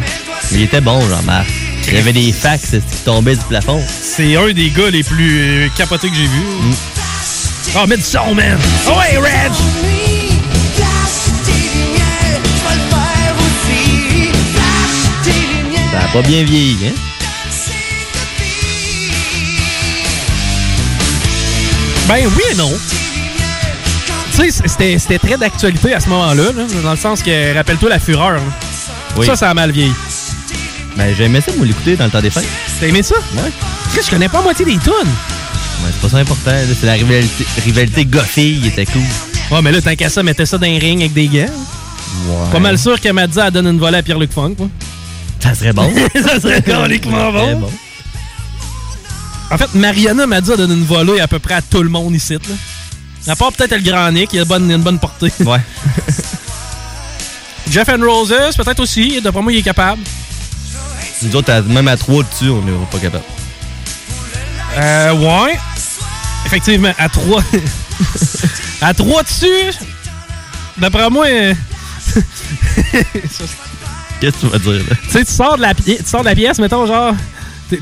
Il 0.51 0.61
était 0.63 0.81
bon, 0.81 0.99
Jean-Marc. 1.07 1.47
Il 1.88 1.93
y 1.95 1.97
avait 1.97 2.13
des 2.13 2.31
fax 2.31 2.71
qui 2.71 2.97
tombaient 3.05 3.36
du 3.36 3.43
plafond. 3.43 3.81
C'est 4.01 4.36
un 4.38 4.51
des 4.53 4.69
gars 4.69 4.89
les 4.89 5.03
plus 5.03 5.39
euh, 5.41 5.67
capotés 5.77 6.09
que 6.09 6.15
j'ai 6.15 6.25
vu. 6.27 6.41
Oh, 7.75 7.86
mets 7.88 7.97
du 7.97 8.03
son, 8.03 8.34
man! 8.34 8.57
Oh, 8.88 8.91
ouais, 8.91 9.17
Reg! 9.17 9.51
Pas 16.14 16.22
bien 16.22 16.43
vieilli, 16.43 16.78
hein? 16.86 16.93
Ben 22.07 22.28
oui 22.28 22.43
et 22.51 22.55
non. 22.55 22.72
Tu 24.36 24.51
sais, 24.51 24.97
c'était 24.97 25.18
très 25.18 25.38
d'actualité 25.38 25.93
à 25.95 25.99
ce 25.99 26.09
moment-là, 26.09 26.51
là, 26.55 26.64
dans 26.84 26.91
le 26.91 26.97
sens 26.97 27.24
que, 27.24 27.55
rappelle-toi 27.55 27.89
la 27.89 27.99
fureur. 27.99 28.39
Oui. 29.18 29.26
Ça, 29.26 29.36
ça 29.36 29.49
a 29.49 29.53
mal 29.55 29.72
vieilli. 29.72 29.93
Ben, 30.95 31.16
j'aimais 31.18 31.41
ça, 31.41 31.51
moi, 31.57 31.66
l'écouter 31.66 31.95
dans 31.95 32.05
le 32.05 32.11
temps 32.11 32.22
des 32.22 32.30
fêtes. 32.30 32.47
T'as 32.80 32.88
aimé 32.88 33.01
ça? 33.01 33.16
Ouais. 33.34 33.51
Chris, 33.91 34.01
je 34.05 34.11
connais 34.11 34.30
pas 34.30 34.38
la 34.38 34.43
moitié 34.43 34.66
des 34.66 34.78
tunes. 34.78 34.91
Ouais, 34.91 35.89
c'est 35.91 36.01
pas 36.01 36.09
ça 36.09 36.18
important. 36.18 36.51
C'est 36.80 36.86
la 36.86 36.93
rivalité, 36.93 37.45
rivalité 37.64 38.05
gars-fille 38.05 38.61
qui 38.61 38.68
était 38.68 38.86
cool. 38.86 39.01
Ouais, 39.49 39.61
mais 39.64 39.72
là, 39.72 39.82
tant 39.82 39.95
qu'à 39.95 40.09
ça, 40.09 40.22
mettez 40.22 40.45
ça 40.45 40.59
dans 40.59 40.68
un 40.68 40.78
ring 40.78 41.01
avec 41.01 41.14
des 41.14 41.28
gants. 41.28 41.53
Ouais. 42.28 42.51
Pas 42.51 42.59
mal 42.59 42.78
sûr 42.78 43.01
que 43.01 43.09
Madza 43.09 43.45
a 43.45 43.51
donné 43.51 43.72
une 43.72 43.80
volée 43.80 43.97
à 43.97 44.03
Pierre-Luc 44.03 44.32
Funk, 44.32 44.53
quoi. 44.55 44.68
Ça 45.43 45.53
serait 45.53 45.73
bon. 45.73 45.93
ça 46.15 46.39
serait 46.39 46.61
coliquement 46.61 47.31
Ça 47.33 47.39
serait 47.39 47.55
bon. 47.55 47.71
En 49.51 49.57
fait, 49.57 49.73
Mariana 49.75 50.25
Madza 50.25 50.55
donne 50.55 50.71
une 50.71 50.85
volée 50.85 51.19
à 51.19 51.27
peu 51.27 51.37
près 51.39 51.55
à 51.55 51.61
tout 51.61 51.83
le 51.83 51.89
monde 51.89 52.15
ici, 52.15 52.33
là. 52.33 52.39
À 53.27 53.35
part 53.35 53.51
peut-être 53.51 53.75
le 53.75 53.81
Grand 53.81 54.09
Nick, 54.11 54.31
il 54.33 54.39
a 54.39 54.41
une 54.43 54.47
bonne, 54.47 54.71
une 54.71 54.81
bonne 54.81 54.99
portée. 54.99 55.31
Ouais. 55.41 55.59
Jeff 57.69 57.89
and 57.89 58.01
Roses, 58.01 58.55
peut-être 58.55 58.79
aussi. 58.79 59.21
D'après 59.21 59.41
moi, 59.41 59.51
il 59.51 59.59
est 59.59 59.63
capable. 59.63 60.01
Nous 61.21 61.35
autres, 61.35 61.61
même 61.67 61.87
à 61.89 61.97
trois 61.97 62.23
dessus, 62.23 62.49
on 62.49 62.61
n'est 62.61 62.71
pas 62.91 62.99
capable. 62.99 63.23
Euh, 64.77 65.13
ouais. 65.13 65.59
Effectivement, 66.45 66.93
à 66.97 67.09
3. 67.09 67.43
à 68.81 68.93
3 68.93 69.23
dessus. 69.23 69.77
D'après 70.77 71.09
moi. 71.09 71.25
euh, 71.27 71.53
Qu'est-ce 74.22 74.36
que 74.38 74.39
tu 74.41 74.47
vas 74.47 74.59
dire, 74.59 74.84
là? 74.89 74.95
Tu 75.05 75.11
sais, 75.11 75.26
tu 75.26 75.32
sors 75.32 75.57
de 75.57 75.61
la 75.61 75.74
tu 75.74 75.97
sors 76.05 76.22
de 76.22 76.26
la 76.30 76.36
pièce, 76.36 76.59
mettons, 76.59 76.86
genre. 76.86 77.14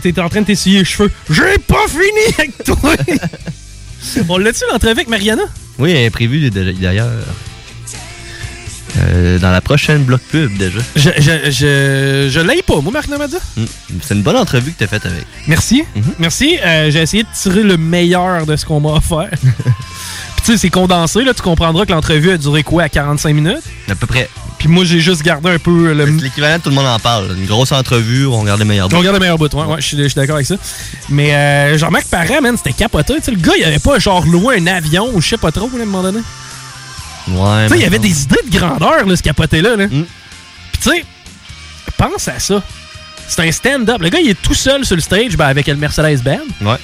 T'es 0.01 0.17
en 0.19 0.29
train 0.29 0.41
de 0.41 0.45
t'essuyer 0.45 0.79
les 0.79 0.85
cheveux. 0.85 1.11
J'ai 1.29 1.57
pas 1.57 1.85
fini 1.87 2.33
avec 2.37 2.63
toi! 2.63 2.93
On 4.29 4.37
l'a-tu 4.37 4.63
l'entrevue 4.71 4.91
avec 4.91 5.07
Mariana? 5.09 5.43
Oui, 5.79 5.91
elle 5.91 5.97
est 6.05 6.09
prévue 6.09 6.49
d- 6.49 6.73
d'ailleurs. 6.79 7.09
euh, 8.99 9.39
dans 9.39 9.51
la 9.51 9.61
prochaine 9.61 10.03
bloc 10.03 10.21
pub, 10.31 10.57
déjà. 10.57 10.79
Je, 10.95 11.09
je, 11.17 11.51
je, 11.51 12.29
je 12.31 12.39
l'aille 12.39 12.61
pas, 12.61 12.79
moi, 12.81 12.91
Mariana 12.91 13.17
Madza. 13.17 13.37
Mm. 13.57 13.63
C'est 14.01 14.13
une 14.13 14.21
bonne 14.21 14.37
entrevue 14.37 14.71
que 14.71 14.79
t'as 14.79 14.87
faite 14.87 15.05
avec. 15.05 15.25
Merci. 15.47 15.83
Merci. 16.19 16.57
Euh, 16.63 16.89
J'ai 16.91 17.01
essayé 17.01 17.23
de 17.23 17.27
tirer 17.35 17.63
le 17.63 17.77
meilleur 17.77 18.45
de 18.45 18.55
ce 18.55 18.65
qu'on 18.65 18.79
m'a 18.79 18.89
offert. 18.93 19.29
Puis 19.41 20.45
tu 20.45 20.51
sais, 20.53 20.57
c'est 20.57 20.69
condensé, 20.69 21.23
là. 21.23 21.33
Tu 21.33 21.41
comprendras 21.41 21.85
que 21.85 21.91
l'entrevue 21.91 22.31
a 22.31 22.37
duré 22.37 22.63
quoi, 22.63 22.83
à 22.83 22.89
45 22.89 23.33
minutes? 23.33 23.61
À 23.89 23.95
peu 23.95 24.07
près. 24.07 24.29
Puis 24.61 24.69
moi, 24.69 24.85
j'ai 24.85 24.99
juste 24.99 25.23
gardé 25.23 25.49
un 25.49 25.57
peu 25.57 25.91
le. 25.91 26.05
L'équivalent, 26.05 26.59
tout 26.59 26.69
le 26.69 26.75
monde 26.75 26.85
en 26.85 26.99
parle. 26.99 27.35
Une 27.35 27.47
grosse 27.47 27.71
entrevue, 27.71 28.27
on 28.27 28.41
regarde 28.41 28.59
les 28.59 28.65
meilleurs 28.65 28.89
On 28.93 28.99
regarde 28.99 29.15
les 29.15 29.19
meilleurs 29.19 29.39
bouts, 29.39 29.49
ouais, 29.51 29.65
ouais, 29.65 29.81
je 29.81 29.87
suis 29.87 30.13
d'accord 30.13 30.35
avec 30.35 30.45
ça. 30.45 30.53
Mais 31.09 31.33
euh, 31.33 31.79
Jean-Marc 31.79 32.05
Parent, 32.09 32.41
man, 32.43 32.55
c'était 32.57 32.73
capoté. 32.73 33.15
Tu 33.15 33.21
sais, 33.23 33.31
le 33.31 33.37
gars, 33.37 33.53
il 33.57 33.63
avait 33.63 33.79
pas 33.79 33.97
genre 33.97 34.23
loué 34.23 34.59
un 34.59 34.67
avion 34.67 35.09
ou 35.15 35.19
je 35.19 35.29
sais 35.29 35.37
pas 35.37 35.51
trop, 35.51 35.67
là, 35.73 35.79
à 35.79 35.81
un 35.81 35.85
moment 35.85 36.03
donné. 36.03 36.19
Ouais. 37.29 37.63
Tu 37.63 37.69
sais, 37.73 37.79
il 37.79 37.81
y 37.81 37.85
avait 37.85 37.97
des 37.97 38.21
idées 38.21 38.37
de 38.51 38.55
grandeur, 38.55 39.03
là, 39.07 39.15
ce 39.15 39.23
capoté-là. 39.23 39.75
Là. 39.77 39.87
Puis 39.87 40.05
tu 40.79 40.89
sais, 40.91 41.05
pense 41.97 42.27
à 42.27 42.37
ça. 42.37 42.61
C'est 43.27 43.41
un 43.47 43.51
stand-up. 43.51 43.99
Le 43.99 44.09
gars, 44.09 44.19
il 44.19 44.29
est 44.29 44.39
tout 44.43 44.53
seul 44.53 44.85
sur 44.85 44.95
le 44.95 45.01
stage 45.01 45.35
ben, 45.37 45.47
avec 45.47 45.65
le 45.65 45.75
Mercedes-Benz. 45.75 46.41
Ouais. 46.61 46.77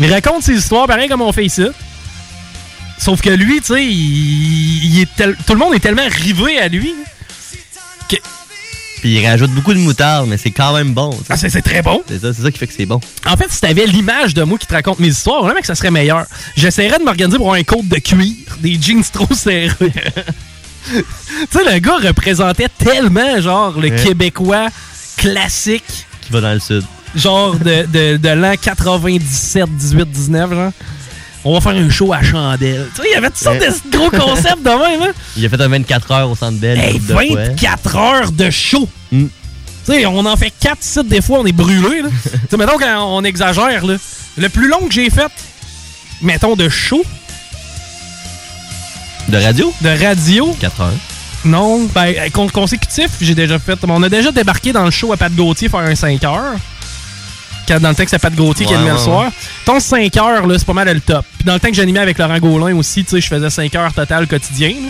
Il 0.00 0.12
raconte 0.12 0.42
ses 0.42 0.52
histoires 0.54 0.86
pareil 0.86 1.08
comme 1.08 1.22
on 1.22 1.32
fait 1.32 1.46
ici. 1.46 1.64
Sauf 2.98 3.22
que 3.22 3.30
lui, 3.30 3.60
tu 3.62 3.72
sais, 3.72 3.82
il, 3.86 4.84
il 4.96 5.00
est 5.00 5.08
tel- 5.16 5.36
tout 5.46 5.54
le 5.54 5.58
monde 5.58 5.72
est 5.74 5.80
tellement 5.80 6.06
rivé 6.10 6.58
à 6.58 6.68
lui. 6.68 6.88
là, 6.88 7.04
que- 8.16 8.22
Puis 9.00 9.14
il 9.18 9.26
rajoute 9.26 9.50
beaucoup 9.50 9.74
de 9.74 9.78
moutarde, 9.78 10.28
mais 10.28 10.36
c'est 10.38 10.50
quand 10.52 10.72
même 10.74 10.92
bon. 10.94 11.10
Ah, 11.28 11.36
c'est 11.36 11.62
très 11.62 11.82
bon. 11.82 12.02
C'est 12.08 12.20
ça, 12.20 12.32
ça 12.32 12.50
qui 12.52 12.58
fait 12.58 12.66
que 12.68 12.74
c'est 12.76 12.86
bon. 12.86 13.00
En 13.26 13.36
fait, 13.36 13.50
si 13.50 13.60
t'avais 13.60 13.86
l'image 13.86 14.32
de 14.34 14.42
moi 14.44 14.58
qui 14.58 14.66
te 14.66 14.74
raconte 14.74 15.00
mes 15.00 15.08
histoires, 15.08 15.42
vraiment 15.42 15.60
que 15.60 15.66
ça 15.66 15.74
serait 15.74 15.90
meilleur. 15.90 16.24
J'essaierais 16.56 16.98
de 16.98 17.04
m'organiser 17.04 17.36
pour 17.38 17.52
un 17.52 17.62
code 17.64 17.88
de 17.88 17.96
cuir, 17.98 18.34
des 18.60 18.78
jeans 18.80 19.02
trop 19.12 19.32
serrés. 19.34 19.70
tu 19.80 21.04
sais, 21.50 21.64
le 21.72 21.78
gars 21.78 21.96
représentait 21.98 22.68
tellement, 22.78 23.40
genre, 23.40 23.78
le 23.78 23.90
Ouais. 23.90 23.96
Québécois 24.02 24.68
classique, 25.16 26.06
Qui 26.22 26.32
va 26.32 26.40
dans 26.40 26.52
le 26.54 26.60
sud. 26.60 26.84
genre 27.14 27.54
de, 27.56 27.86
de, 27.86 28.16
de 28.16 28.28
l'an 28.28 28.54
97, 28.60 29.68
18, 29.76 30.10
19, 30.10 30.50
genre. 30.54 30.72
On 31.44 31.54
va 31.54 31.60
faire 31.60 31.72
un 31.80 31.90
show 31.90 32.12
à 32.12 32.22
chandelle. 32.22 32.88
Tu 32.94 33.02
sais, 33.02 33.08
il 33.10 33.14
y 33.14 33.16
avait 33.16 33.28
toutes 33.28 33.38
sortes 33.38 33.58
de 33.58 33.96
gros 33.96 34.10
concepts 34.10 34.62
de 34.62 34.68
même, 34.70 35.02
hein? 35.02 35.12
Il 35.36 35.44
a 35.44 35.48
fait 35.48 35.60
un 35.60 35.68
24 35.68 36.10
heures 36.12 36.30
au 36.30 36.36
centre 36.36 36.58
belle. 36.58 36.78
Hey, 36.78 36.98
24 37.00 37.96
heures 37.96 38.30
de 38.32 38.48
show! 38.50 38.88
Mm. 39.10 39.24
Tu 39.84 39.92
sais, 39.92 40.06
on 40.06 40.24
en 40.24 40.36
fait 40.36 40.52
4 40.60 40.76
sites 40.80 41.08
des 41.08 41.20
fois, 41.20 41.40
on 41.40 41.46
est 41.46 41.50
brûlé. 41.52 42.02
tu 42.22 42.28
sais, 42.48 42.56
mettons 42.56 42.78
quand 42.78 43.04
on 43.16 43.24
exagère, 43.24 43.84
là. 43.84 43.96
Le 44.38 44.48
plus 44.48 44.68
long 44.68 44.86
que 44.86 44.94
j'ai 44.94 45.10
fait, 45.10 45.26
mettons, 46.22 46.54
de 46.54 46.68
show, 46.68 47.02
De 49.28 49.36
radio? 49.38 49.72
de 49.80 49.88
radio, 50.04 50.56
4 50.60 50.80
heures. 50.80 50.92
non, 51.44 51.86
ben, 51.92 52.14
euh, 52.16 52.28
con- 52.32 52.48
consécutif, 52.48 53.10
j'ai 53.20 53.34
déjà 53.34 53.58
fait. 53.58 53.78
On 53.88 54.02
a 54.04 54.08
déjà 54.08 54.30
débarqué 54.30 54.72
dans 54.72 54.84
le 54.84 54.90
show 54.92 55.12
à 55.12 55.16
Pat 55.16 55.34
Gauthier 55.34 55.68
faire 55.68 55.80
un 55.80 55.94
5 55.96 56.22
heures. 56.24 56.54
Quand, 57.68 57.80
dans 57.80 57.88
le 57.90 57.94
temps 57.94 58.04
que 58.04 58.10
c'est 58.10 58.18
Pat 58.18 58.34
Gauthier 58.34 58.66
qui 58.66 58.72
Ouais, 58.72 58.78
animait 58.78 58.92
ouais, 58.92 58.98
le 58.98 59.02
soir. 59.04 59.32
Ton 59.64 59.78
5 59.80 60.16
heures, 60.16 60.46
là, 60.46 60.58
c'est 60.58 60.64
pas 60.66 60.72
mal 60.72 60.92
le 60.92 61.00
top. 61.00 61.24
Puis 61.36 61.44
dans 61.44 61.54
le 61.54 61.60
temps 61.60 61.68
que 61.68 61.74
j'animais 61.74 62.00
avec 62.00 62.18
Laurent 62.18 62.38
Gaulin 62.38 62.76
aussi, 62.76 63.04
tu 63.04 63.10
sais, 63.10 63.20
je 63.20 63.28
faisais 63.28 63.50
5 63.50 63.74
heures 63.74 63.92
total 63.92 64.26
quotidien. 64.26 64.70
là. 64.70 64.88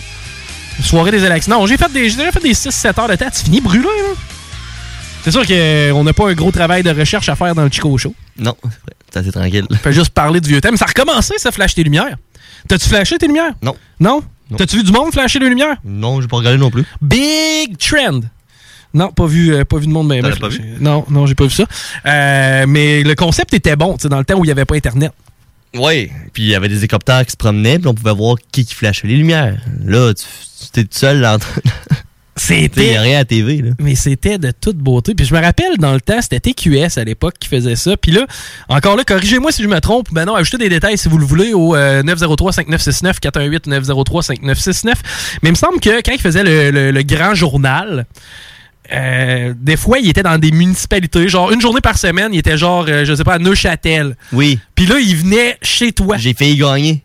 Soirée 0.82 1.10
des 1.10 1.22
élections. 1.24 1.58
Non, 1.58 1.66
j'ai 1.66 1.76
fait 1.76 1.92
des, 1.92 2.08
j'ai 2.08 2.16
déjà 2.16 2.32
fait 2.32 2.40
des 2.40 2.54
6-7 2.54 3.00
heures 3.00 3.08
de 3.08 3.14
temps. 3.16 3.30
Tu 3.30 3.44
finis 3.44 3.60
brûlé, 3.60 3.84
là. 3.84 4.14
C'est 5.24 5.30
sûr 5.30 5.46
qu'on 5.46 6.02
n'a 6.02 6.12
pas 6.12 6.28
un 6.30 6.32
gros 6.34 6.50
travail 6.50 6.82
de 6.82 6.90
recherche 6.90 7.28
à 7.28 7.36
faire 7.36 7.54
dans 7.54 7.62
le 7.62 7.70
Chico 7.70 7.96
Show. 7.96 8.12
Non, 8.38 8.56
c'est 9.12 9.20
assez 9.20 9.30
tranquille. 9.30 9.66
On 9.70 9.74
fait 9.76 9.92
juste 9.92 10.10
parler 10.10 10.40
du 10.40 10.48
vieux 10.48 10.60
thème. 10.60 10.76
Ça 10.76 10.86
a 10.86 10.88
recommencé, 10.88 11.34
ça, 11.38 11.52
flash 11.52 11.74
tes 11.76 11.84
lumières. 11.84 12.16
T'as-tu 12.66 12.88
flashé 12.88 13.18
tes 13.18 13.26
lumières? 13.28 13.52
Non. 13.62 13.76
Non? 14.00 14.22
Non. 14.50 14.56
T'as-tu 14.56 14.78
vu 14.78 14.82
du 14.82 14.90
monde 14.92 15.12
flasher 15.12 15.38
les 15.38 15.48
lumières? 15.48 15.76
Non, 15.84 16.20
j'ai 16.20 16.26
pas 16.26 16.38
regardé 16.38 16.58
non 16.58 16.70
plus. 16.70 16.84
Big 17.00 17.76
trend. 17.78 18.20
Non, 18.94 19.10
pas 19.10 19.26
vu, 19.26 19.54
euh, 19.54 19.64
pas 19.64 19.78
vu 19.78 19.86
de 19.86 19.92
monde 19.92 20.12
as 20.12 20.36
pas 20.36 20.48
vu? 20.48 20.60
Non, 20.80 21.04
non, 21.08 21.26
j'ai 21.26 21.34
pas 21.34 21.44
vu 21.44 21.50
ça. 21.50 21.64
Euh, 22.06 22.64
mais 22.68 23.02
le 23.02 23.14
concept 23.14 23.54
était 23.54 23.76
bon, 23.76 23.96
tu 23.96 24.02
sais, 24.02 24.08
dans 24.08 24.18
le 24.18 24.24
temps 24.24 24.34
où 24.38 24.44
il 24.44 24.48
n'y 24.48 24.52
avait 24.52 24.64
pas 24.66 24.74
Internet. 24.76 25.12
Oui. 25.74 26.10
Puis 26.34 26.42
il 26.42 26.48
y 26.50 26.54
avait 26.54 26.68
des 26.68 26.76
hélicoptères 26.78 27.24
qui 27.24 27.32
se 27.32 27.36
promenaient, 27.36 27.78
puis 27.78 27.88
on 27.88 27.94
pouvait 27.94 28.12
voir 28.14 28.36
qui 28.52 28.66
qui 28.66 28.74
flashait 28.74 29.06
les 29.08 29.16
lumières. 29.16 29.56
Là, 29.84 30.12
tu 30.12 30.24
tu 30.24 30.66
étais 30.80 30.84
tout 30.84 30.98
seul 30.98 31.20
là, 31.20 31.38
C'était. 32.36 32.98
rien 32.98 33.20
à 33.20 33.24
TV, 33.24 33.62
là. 33.62 33.70
Mais 33.78 33.94
c'était 33.94 34.38
de 34.38 34.50
toute 34.52 34.76
beauté. 34.78 35.14
Puis 35.14 35.26
je 35.26 35.34
me 35.34 35.40
rappelle, 35.40 35.76
dans 35.78 35.92
le 35.92 36.00
temps, 36.00 36.20
c'était 36.22 36.40
TQS 36.40 36.98
à 36.98 37.04
l'époque 37.04 37.34
qui 37.38 37.48
faisait 37.48 37.76
ça. 37.76 37.96
Puis 37.96 38.10
là, 38.12 38.26
encore 38.68 38.96
là, 38.96 39.04
corrigez-moi 39.04 39.52
si 39.52 39.62
je 39.62 39.68
me 39.68 39.80
trompe. 39.80 40.08
Ben 40.12 40.24
non, 40.24 40.34
ajoutez 40.34 40.56
des 40.58 40.68
détails 40.70 40.96
si 40.98 41.08
vous 41.08 41.18
le 41.18 41.24
voulez 41.26 41.52
au 41.52 41.74
euh, 41.76 42.02
903-5969, 42.02 43.20
418-903-5969. 43.20 44.92
Mais 45.42 45.48
il 45.48 45.52
me 45.52 45.56
semble 45.56 45.80
que 45.80 46.00
quand 46.02 46.12
il 46.12 46.20
faisait 46.20 46.42
le, 46.44 46.70
le- 46.70 46.90
le 46.90 47.02
grand 47.02 47.34
journal, 47.34 48.06
euh, 48.92 49.54
des 49.56 49.76
fois, 49.76 49.98
il 49.98 50.08
était 50.08 50.22
dans 50.22 50.38
des 50.38 50.50
municipalités. 50.52 51.28
Genre, 51.28 51.50
une 51.52 51.60
journée 51.60 51.80
par 51.80 51.98
semaine, 51.98 52.32
il 52.34 52.38
était 52.38 52.58
genre, 52.58 52.84
euh, 52.88 53.04
je 53.04 53.14
sais 53.14 53.24
pas, 53.24 53.34
à 53.34 53.38
Neuchâtel. 53.38 54.16
Oui. 54.32 54.58
Puis 54.74 54.86
là, 54.86 54.98
il 54.98 55.16
venait 55.16 55.56
chez 55.62 55.92
toi. 55.92 56.16
J'ai 56.18 56.34
failli 56.34 56.56
gagner. 56.56 57.02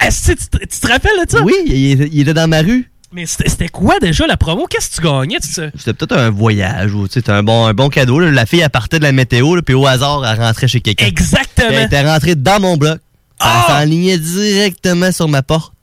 Est-ce 0.00 0.32
que 0.32 0.38
tu, 0.38 0.46
te- 0.48 0.58
tu 0.58 0.80
te 0.80 0.86
rappelles 0.88 1.12
de 1.24 1.30
ça? 1.30 1.42
Oui, 1.42 1.54
il, 1.66 2.08
il 2.12 2.20
était 2.22 2.34
dans 2.34 2.48
ma 2.48 2.60
rue. 2.60 2.88
Mais 3.14 3.26
c'était 3.26 3.50
c'était 3.50 3.68
quoi 3.68 3.98
déjà 4.00 4.26
la 4.26 4.38
promo? 4.38 4.66
Qu'est-ce 4.66 4.90
que 4.90 4.96
tu 4.96 5.02
gagnais? 5.02 5.38
tu 5.38 5.52
sais? 5.52 5.70
C'était 5.76 5.92
peut-être 5.92 6.16
un 6.16 6.30
voyage 6.30 6.94
ou 6.94 7.06
tu 7.06 7.12
sais, 7.14 7.20
c'était 7.20 7.32
un 7.32 7.42
bon, 7.42 7.66
un 7.66 7.74
bon 7.74 7.90
cadeau. 7.90 8.18
là. 8.18 8.30
La 8.30 8.46
fille, 8.46 8.60
elle 8.60 8.70
partait 8.70 8.98
de 8.98 9.04
la 9.04 9.12
météo, 9.12 9.54
là, 9.54 9.60
puis 9.62 9.74
au 9.74 9.86
hasard, 9.86 10.24
elle 10.26 10.40
rentrait 10.40 10.66
chez 10.66 10.80
quelqu'un. 10.80 11.04
Exactement. 11.06 11.68
Elle 11.70 11.84
était 11.84 12.00
rentrée 12.08 12.34
dans 12.36 12.58
mon 12.58 12.76
bloc. 12.78 12.98
Elle 13.44 13.48
s'enlignait 13.66 14.18
directement 14.18 15.12
sur 15.12 15.28
ma 15.28 15.42
porte. 15.42 15.74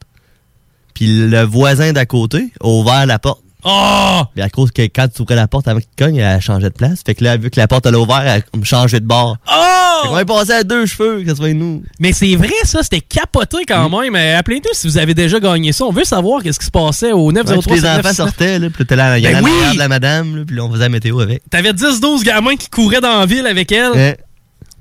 Puis 0.96 1.28
le 1.30 1.44
voisin 1.44 1.94
d'à 1.94 2.06
côté 2.06 2.52
a 2.62 2.68
ouvert 2.68 3.06
la 3.06 3.20
porte. 3.20 3.42
Oh! 3.64 4.22
Puis 4.34 4.42
à 4.42 4.50
cause 4.50 4.72
que 4.72 4.84
quand 4.84 5.08
tu 5.14 5.22
ouvrais 5.22 5.36
la 5.36 5.48
porte 5.48 5.68
avant 5.68 5.80
qu'il 5.80 5.90
cogne, 5.98 6.16
elle 6.18 6.40
changeait 6.42 6.70
de 6.70 6.74
place. 6.74 7.02
Fait 7.06 7.14
que 7.14 7.24
là, 7.24 7.36
vu 7.38 7.50
que 7.50 7.60
la 7.60 7.68
porte 7.68 7.86
elle 7.86 7.96
a 7.96 8.00
ouvert, 8.00 8.22
elle 8.26 8.44
me 8.60 8.64
changeait 8.64 9.00
de 9.00 9.06
bord. 9.06 9.38
Oh! 9.52 10.04
Fait 10.04 10.08
qu'on 10.10 10.18
est 10.18 10.26
passé 10.26 10.52
à 10.52 10.64
deux 10.64 10.86
cheveux, 10.86 11.24
que 11.24 11.30
ce 11.30 11.36
soit 11.36 11.54
nous. 11.54 11.84
Mais 12.00 12.14
c'est 12.14 12.36
vrai, 12.36 12.54
ça, 12.64 12.84
c'était 12.84 13.02
capoté 13.02 13.58
quand 13.68 13.90
même. 13.90 14.16
Euh, 14.16 14.40
Appelez-nous 14.40 14.72
si 14.74 14.88
vous 14.88 14.98
avez 14.98 15.14
déjà 15.14 15.40
gagné 15.40 15.74
ça. 15.74 15.84
On 15.86 15.92
veut 15.92 16.06
savoir 16.06 16.42
qu'est-ce 16.42 16.60
qui 16.60 16.66
se 16.66 16.72
passait 16.72 17.12
au 17.12 17.32
903 17.32 17.74
Ouais, 17.74 17.82
les 17.82 17.86
enfants 17.88 18.14
sortaient, 18.14 18.60
là, 18.60 18.70
puis 18.70 18.86
t'es 18.86 18.96
là, 18.96 19.18
il 19.18 19.26
y 19.26 19.28
Ben 19.28 19.34
la 19.34 19.42
oui! 19.44 19.78
la 19.78 19.88
madame, 19.90 20.38
là, 20.38 20.44
puis 20.48 20.56
là, 20.56 20.64
on 20.64 20.72
faisait 20.72 20.84
la 20.84 20.90
météo 20.90 21.20
avec. 21.20 21.42
T'avais 21.50 21.74
10-12 21.74 22.24
gamins 22.24 22.56
qui 22.56 22.70
couraient 22.70 23.02
dans 23.02 23.20
la 23.20 23.26
ville 23.26 23.46
avec 23.46 23.72
elle. 23.74 23.92
Ouais. 23.92 24.18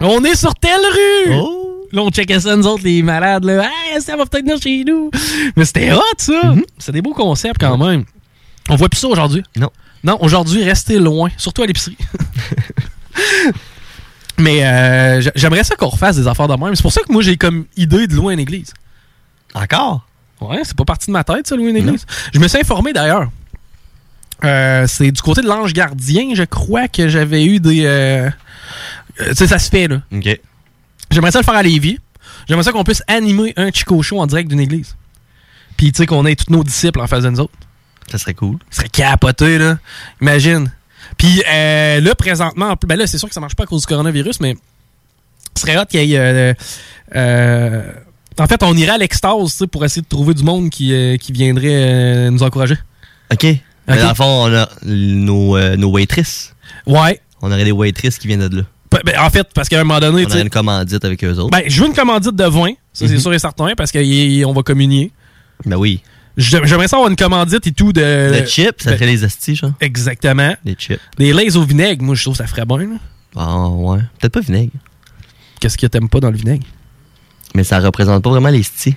On 0.01 0.23
est 0.23 0.37
sur 0.37 0.55
telle 0.55 0.71
rue! 0.73 1.35
Oh! 1.35 1.65
Là, 1.91 2.03
on 2.03 2.11
checkait 2.11 2.39
ça, 2.39 2.55
nous 2.55 2.67
autres, 2.67 2.85
les 2.85 3.03
malades. 3.03 3.45
Là. 3.45 3.65
Hey, 3.65 4.01
ça 4.01 4.15
va 4.17 4.27
peut-être 4.27 4.45
venir 4.45 4.61
chez 4.63 4.85
nous. 4.87 5.11
Mais 5.57 5.65
c'était 5.65 5.93
hot, 5.93 6.01
ça. 6.19 6.33
Mm-hmm. 6.33 6.63
C'est 6.79 6.93
des 6.93 7.03
beaux 7.03 7.15
concepts 7.15 7.61
quand 7.61 7.79
même. 7.79 8.05
On 8.69 8.77
voit 8.77 8.89
plus 8.89 8.99
ça 8.99 9.09
aujourd'hui? 9.09 9.43
Non. 9.57 9.71
Non, 10.05 10.19
aujourd'hui, 10.21 10.63
restez 10.63 10.99
loin, 10.99 11.31
surtout 11.37 11.63
à 11.63 11.67
l'épicerie. 11.67 11.97
Mais 14.39 14.65
euh, 14.65 15.31
j'aimerais 15.35 15.65
ça 15.65 15.75
qu'on 15.75 15.89
refasse 15.89 16.17
des 16.17 16.29
affaires 16.29 16.47
de 16.47 16.55
même. 16.55 16.75
C'est 16.77 16.83
pour 16.83 16.93
ça 16.93 17.01
que 17.01 17.13
moi, 17.13 17.23
j'ai 17.23 17.37
comme 17.37 17.65
idée 17.77 18.07
de 18.07 18.15
louer 18.15 18.35
une 18.35 18.41
église. 18.41 18.73
Encore? 19.55 20.07
Ouais, 20.41 20.61
c'est 20.63 20.77
pas 20.77 20.85
parti 20.85 21.09
de 21.09 21.13
ma 21.13 21.25
tête, 21.25 21.49
ça, 21.49 21.57
louer 21.57 21.71
une 21.71 21.77
église. 21.77 22.07
Je 22.33 22.39
me 22.39 22.47
suis 22.47 22.59
informé 22.59 22.93
d'ailleurs. 22.93 23.29
Euh, 24.45 24.87
c'est 24.87 25.11
du 25.11 25.21
côté 25.21 25.43
de 25.43 25.49
l'ange 25.49 25.73
gardien, 25.73 26.35
je 26.35 26.45
crois 26.45 26.87
que 26.87 27.09
j'avais 27.09 27.45
eu 27.45 27.59
des. 27.59 27.85
euh, 27.85 28.31
euh, 29.21 29.29
tu 29.31 29.35
sais, 29.35 29.49
ça 29.49 29.59
se 29.59 29.69
fait, 29.69 29.89
là. 29.89 30.03
OK. 30.13 30.41
J'aimerais 31.11 31.33
ça 31.33 31.41
le 31.41 31.45
faire 31.45 31.57
à 31.57 31.63
Lévis. 31.63 31.99
J'aimerais 32.49 32.63
ça 32.63 32.71
qu'on 32.71 32.85
puisse 32.85 33.03
animer 33.09 33.53
un 33.57 33.73
Chico 33.73 34.01
Show 34.03 34.21
en 34.21 34.27
direct 34.27 34.49
d'une 34.49 34.61
église. 34.61 34.97
Puis, 35.77 35.91
tu 35.91 35.99
sais, 35.99 36.07
qu'on 36.07 36.25
ait 36.27 36.37
tous 36.37 36.53
nos 36.53 36.63
disciples 36.63 37.01
en 37.01 37.09
face 37.09 37.25
de 37.25 37.31
nous 37.31 37.41
autres. 37.41 37.55
Ça 38.11 38.19
serait 38.19 38.35
cool. 38.35 38.57
Ça 38.71 38.79
serait 38.79 38.89
capoté, 38.89 39.59
là. 39.59 39.79
Imagine. 40.21 40.73
Puis 41.17 41.43
euh, 41.51 42.01
là, 42.01 42.15
présentement, 42.15 42.75
ben 42.87 42.97
là, 42.99 43.07
c'est 43.07 43.19
sûr 43.19 43.29
que 43.29 43.35
ça 43.35 43.41
marche 43.41 43.55
pas 43.57 43.65
à 43.65 43.67
cause 43.67 43.83
du 43.83 43.87
coronavirus, 43.87 44.41
mais 44.41 44.57
ce 45.55 45.63
serait 45.63 45.77
hot 45.79 45.85
qu'il 45.87 46.05
y 46.05 46.15
ait. 46.15 46.19
euh, 46.19 46.55
euh, 47.17 47.93
en 48.39 48.47
fait, 48.47 48.63
on 48.63 48.75
irait 48.77 48.93
à 48.93 48.99
l'extase 48.99 49.51
tu 49.53 49.57
sais, 49.59 49.67
pour 49.67 49.85
essayer 49.85 50.03
de 50.03 50.07
trouver 50.09 50.35
du 50.35 50.45
monde 50.45 50.71
qui, 50.71 50.93
euh, 50.95 51.17
qui 51.17 51.33
viendrait 51.33 52.31
nous 52.31 52.43
encourager. 52.43 52.77
OK. 53.33 53.45
Mais 53.45 53.99
dans 54.03 54.09
le 54.11 54.15
fond, 54.15 54.45
on 54.49 54.55
a 54.55 54.69
nos, 54.85 55.77
nos 55.77 55.91
waitresses. 55.91 56.55
Ouais. 56.87 57.21
On 57.41 57.51
aurait 57.51 57.65
des 57.65 57.73
waitresses 57.73 58.19
qui 58.19 58.27
viennent 58.27 58.47
de 58.49 58.59
là. 58.59 58.63
Ben, 59.05 59.19
en 59.19 59.31
fait, 59.31 59.47
parce 59.55 59.69
qu'à 59.69 59.81
un 59.81 59.85
moment 59.85 60.01
donné, 60.01 60.23
On 60.25 60.27
tu 60.27 60.33
aurait 60.33 60.43
une 60.43 60.51
commandite 60.51 61.05
avec 61.05 61.23
eux 61.25 61.33
autres. 61.39 61.51
ben, 61.51 61.63
je 61.67 61.81
veux 61.81 61.89
une 61.89 61.95
commandite 61.95 62.35
de 62.35 62.45
vin, 62.45 62.71
ça 62.93 63.07
c'est 63.07 63.15
Mhm. 63.15 63.19
sûr 63.21 63.35
et 63.35 63.39
certain, 63.39 63.75
parce 63.77 63.93
qu'on 63.93 64.53
va 64.53 64.63
communier. 64.63 65.11
Ben 65.67 65.77
oui. 65.77 66.01
J'ai- 66.39 66.61
J'aimerais 66.65 66.89
ça 66.89 66.97
avoir 66.97 67.11
une 67.11 67.17
commandite 67.17 67.67
et 67.67 67.73
tout 67.73 67.93
de. 67.93 68.01
Le 68.41 68.47
chip, 68.47 68.81
ça 68.81 68.93
ferait 68.95 69.07
les 69.07 69.25
astis, 69.25 69.57
genre. 69.57 69.73
Exactement. 69.81 70.57
Les 70.65 70.75
chips. 70.75 71.01
Des 71.19 71.33
lays 71.33 71.57
au 71.57 71.65
vinaigre, 71.65 72.03
moi 72.05 72.15
je 72.15 72.23
trouve 72.23 72.35
que 72.35 72.39
ça 72.39 72.47
ferait 72.47 72.65
bien. 72.65 72.79
là. 72.79 72.97
Ah, 73.37 73.69
ouais. 73.69 73.99
Peut-être 74.19 74.33
pas 74.35 74.41
vinaigre. 74.41 74.73
Qu'est-ce 75.61 75.77
que 75.77 75.87
t'aimes 75.87 76.09
pas 76.09 76.21
dans 76.21 76.31
le 76.31 76.37
vinaigre? 76.37 76.67
Mais 77.55 77.65
ça 77.65 77.79
représente 77.81 78.23
pas 78.23 78.31
vraiment 78.31 78.49
les 78.51 78.63
stis. 78.63 78.97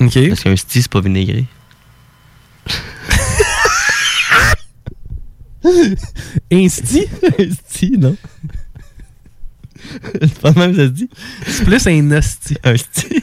OK. 0.00 0.28
Parce 0.28 0.42
qu'un 0.42 0.56
sti, 0.56 0.82
c'est 0.82 0.90
pas 0.90 1.00
vinaigré. 1.00 1.44
Un 6.52 6.68
sti? 6.68 7.06
un 7.38 7.50
sti, 7.50 7.92
non. 7.98 8.16
c'est 10.20 10.38
pas 10.40 10.52
même, 10.52 10.74
ça 10.74 10.82
se 10.84 10.90
dit. 10.90 11.08
C'est 11.46 11.64
plus 11.64 11.86
un 11.86 12.10
hostie. 12.12 12.56
Un 12.64 12.76
sti. 12.76 13.22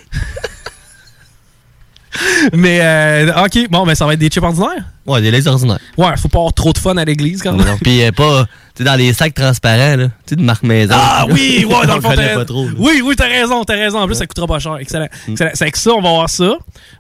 Mais, 2.53 2.80
euh, 2.82 3.43
ok, 3.45 3.70
bon, 3.70 3.86
ben 3.86 3.95
ça 3.95 4.05
va 4.05 4.14
être 4.14 4.20
des 4.20 4.28
chips 4.30 4.43
ordinaires? 4.43 4.86
Ouais, 5.05 5.22
des 5.22 5.32
lays 5.32 5.47
ordinaires. 5.47 5.80
Ouais, 5.97 6.16
faut 6.18 6.28
pas 6.30 6.39
avoir 6.39 6.53
trop 6.53 6.72
de 6.74 6.78
fun 6.78 6.95
à 6.97 7.05
l'église 7.05 7.41
quand 7.41 7.53
même. 7.53 7.66
non, 7.66 7.78
Puis 7.82 8.03
euh, 8.03 8.11
pas, 8.11 8.45
tu 8.45 8.49
sais, 8.78 8.84
dans 8.84 8.95
les 8.95 9.14
sacs 9.14 9.34
transparents, 9.34 9.95
là. 9.97 10.05
Tu 10.07 10.11
sais, 10.28 10.36
de 10.36 10.41
marque 10.41 10.64
maison. 10.64 10.95
Ah 10.97 11.26
oui, 11.30 11.66
ouais, 11.68 11.88
dans 11.88 11.95
le 11.95 12.01
fond, 12.01 12.14
pas 12.16 12.45
trop. 12.45 12.66
là. 12.66 12.72
Mm. 12.72 12.76
Oui, 12.78 13.01
oui, 13.03 13.16
t'as 13.16 13.28
raison, 13.28 13.64
t'as 13.64 13.74
raison. 13.76 13.99
En 13.99 14.05
plus, 14.05 14.16
ça 14.16 14.26
coûtera 14.28 14.47
pas 14.47 14.59
cher. 14.59 14.78
Excellent. 14.78 15.07
Excellent. 15.28 15.51
C'est 15.53 15.64
avec 15.64 15.76
ça, 15.78 15.91
on 15.91 16.01
va 16.01 16.09
avoir 16.09 16.30
ça. 16.30 16.53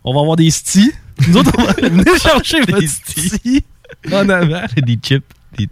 On 0.03 0.13
va 0.13 0.19
avoir 0.21 0.35
des 0.35 0.49
stis. 0.51 0.91
Nous 1.27 1.37
autres, 1.37 1.51
on 1.57 1.63
va 1.63 1.73
venir 1.89 2.17
chercher 2.21 2.65
Des 2.65 2.73
des 2.73 2.87
stis. 2.87 3.63
En 4.11 4.27
avant. 4.29 4.61
des 4.75 4.99
chips. 5.01 5.23
Des- 5.57 5.69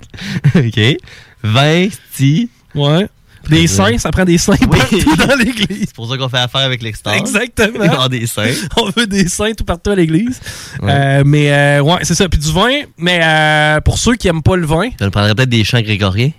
OK. 0.56 0.98
20 1.44 1.88
stis. 2.14 2.50
Ouais. 2.76 3.08
Des 3.50 3.68
seins, 3.68 3.98
ça 3.98 4.12
prend 4.12 4.24
des 4.24 4.38
Oui. 4.48 4.58
partout 4.58 5.16
dans 5.16 5.36
l'église. 5.38 5.86
C'est 5.88 5.96
pour 5.96 6.10
ça 6.10 6.18
qu'on 6.18 6.30
fait 6.30 6.38
affaire 6.38 6.62
avec 6.62 6.82
l'extérieur. 6.82 7.22
Exactement. 7.22 8.08
Des 8.08 8.28
seins. 8.28 8.54
On 8.78 8.90
veut 8.96 9.08
des 9.08 9.28
seins 9.28 9.54
tout 9.54 9.66
partout 9.66 9.92
à 9.92 9.96
l'église. 9.96 10.40
Ouais. 10.82 10.92
Euh, 10.92 11.24
mais 11.26 11.52
euh, 11.52 11.82
ouais, 11.82 12.00
c'est 12.04 12.16
ça. 12.16 12.30
Puis 12.30 12.40
du 12.40 12.52
vin. 12.52 12.82
Mais 12.98 13.20
euh, 13.24 13.82
pour 13.82 13.98
ceux 13.98 14.16
qui 14.16 14.28
aiment 14.28 14.44
pas 14.44 14.56
le 14.56 14.66
vin, 14.66 14.90
Tu 14.90 15.10
prendrais 15.10 15.36
peut-être 15.36 15.50
des 15.50 15.64
chants 15.64 15.82
grégoriens. 15.82 16.32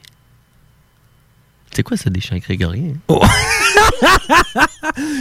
C'est 1.75 1.83
quoi 1.83 1.97
ça, 1.97 2.11
des 2.11 2.21
chants 2.21 2.37
grégoriens? 2.37 2.93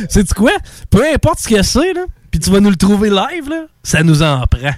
sais 0.09 0.23
tu 0.23 0.33
quoi? 0.33 0.51
Peu 0.89 1.01
importe 1.13 1.39
ce 1.39 1.47
que 1.47 1.61
c'est, 1.63 1.93
là, 1.93 2.01
puis 2.29 2.41
tu 2.41 2.49
vas 2.49 2.59
nous 2.59 2.69
le 2.69 2.75
trouver 2.75 3.09
live, 3.09 3.49
là, 3.49 3.63
ça 3.83 4.03
nous 4.03 4.21
en 4.21 4.45
prend. 4.47 4.73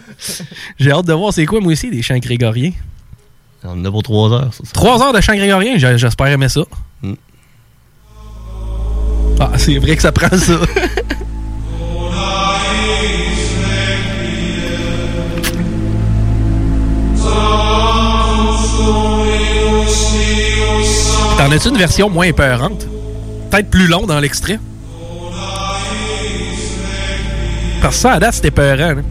J'ai 0.78 0.90
hâte 0.90 1.06
de 1.06 1.12
voir 1.12 1.32
c'est 1.32 1.46
quoi, 1.46 1.60
moi 1.60 1.72
aussi, 1.72 1.90
des 1.90 2.02
chants 2.02 2.18
grégoriens. 2.18 2.72
On 3.64 3.70
en 3.80 3.84
a 3.84 3.90
pour 3.90 4.02
3 4.02 4.32
heures, 4.32 4.54
ça. 4.54 4.62
Trois 4.72 5.02
heures 5.02 5.12
de 5.12 5.20
chants 5.20 5.36
grégoriens, 5.36 5.78
j'espère 5.78 6.26
aimer 6.26 6.48
ça. 6.48 6.62
Mm. 7.02 7.14
Ah, 9.40 9.52
c'est 9.56 9.78
vrai 9.78 9.96
que 9.96 10.02
ça 10.02 10.12
prend 10.12 10.36
ça. 10.36 10.54
T'en 21.38 21.50
as-tu 21.50 21.68
une 21.70 21.76
version 21.76 22.08
moins 22.08 22.26
épeurante? 22.26 22.86
Peut-être 23.50 23.68
plus 23.68 23.88
long 23.88 24.06
dans 24.06 24.20
l'extrait? 24.20 24.60
Parce 27.80 27.96
que 27.96 28.00
ça, 28.02 28.12
à 28.12 28.20
date, 28.20 28.34
c'était 28.34 28.48
épeurant. 28.48 28.94
là. 28.94 29.02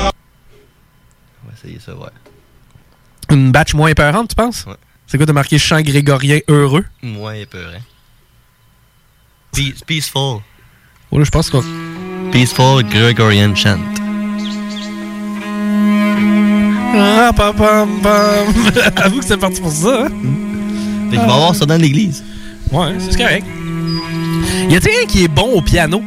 On 0.00 1.48
va 1.48 1.52
essayer 1.56 1.78
ça, 1.80 1.94
ouais. 1.94 2.08
Une 3.30 3.52
batch 3.52 3.74
moins 3.74 3.88
épeurante, 3.88 4.30
tu 4.30 4.34
penses? 4.34 4.64
Ouais. 4.66 4.74
C'est 5.06 5.16
quoi, 5.16 5.26
t'as 5.26 5.32
marqué 5.32 5.58
chant 5.58 5.80
grégorien 5.80 6.38
heureux? 6.48 6.84
Moins 7.02 7.34
épeurant. 7.34 7.80
Peace- 9.52 9.82
peaceful. 9.86 10.40
Oh, 11.10 11.18
là, 11.18 11.24
je 11.24 11.30
pense 11.30 11.50
qu'on. 11.50 11.62
Peaceful 12.30 12.84
Gregorian 12.84 13.54
chant. 13.54 13.78
Ah, 16.94 17.32
pam, 17.34 17.54
pam, 17.56 18.00
pam. 18.02 18.46
Avoue 18.96 19.20
que 19.20 19.24
c'est 19.24 19.36
parti 19.38 19.60
pour 19.60 19.72
ça, 19.72 20.04
hein? 20.06 20.08
Fait 21.10 21.16
qu'il 21.16 21.26
va 21.26 21.34
avoir 21.34 21.54
ça 21.54 21.64
dans 21.64 21.80
l'église. 21.80 22.22
Ouais, 22.70 22.94
c'est 22.98 23.16
correct. 23.16 23.46
Y 24.68 24.76
a-t-il 24.76 25.04
un 25.04 25.06
qui 25.06 25.24
est 25.24 25.28
bon 25.28 25.52
au 25.54 25.62
piano? 25.62 26.02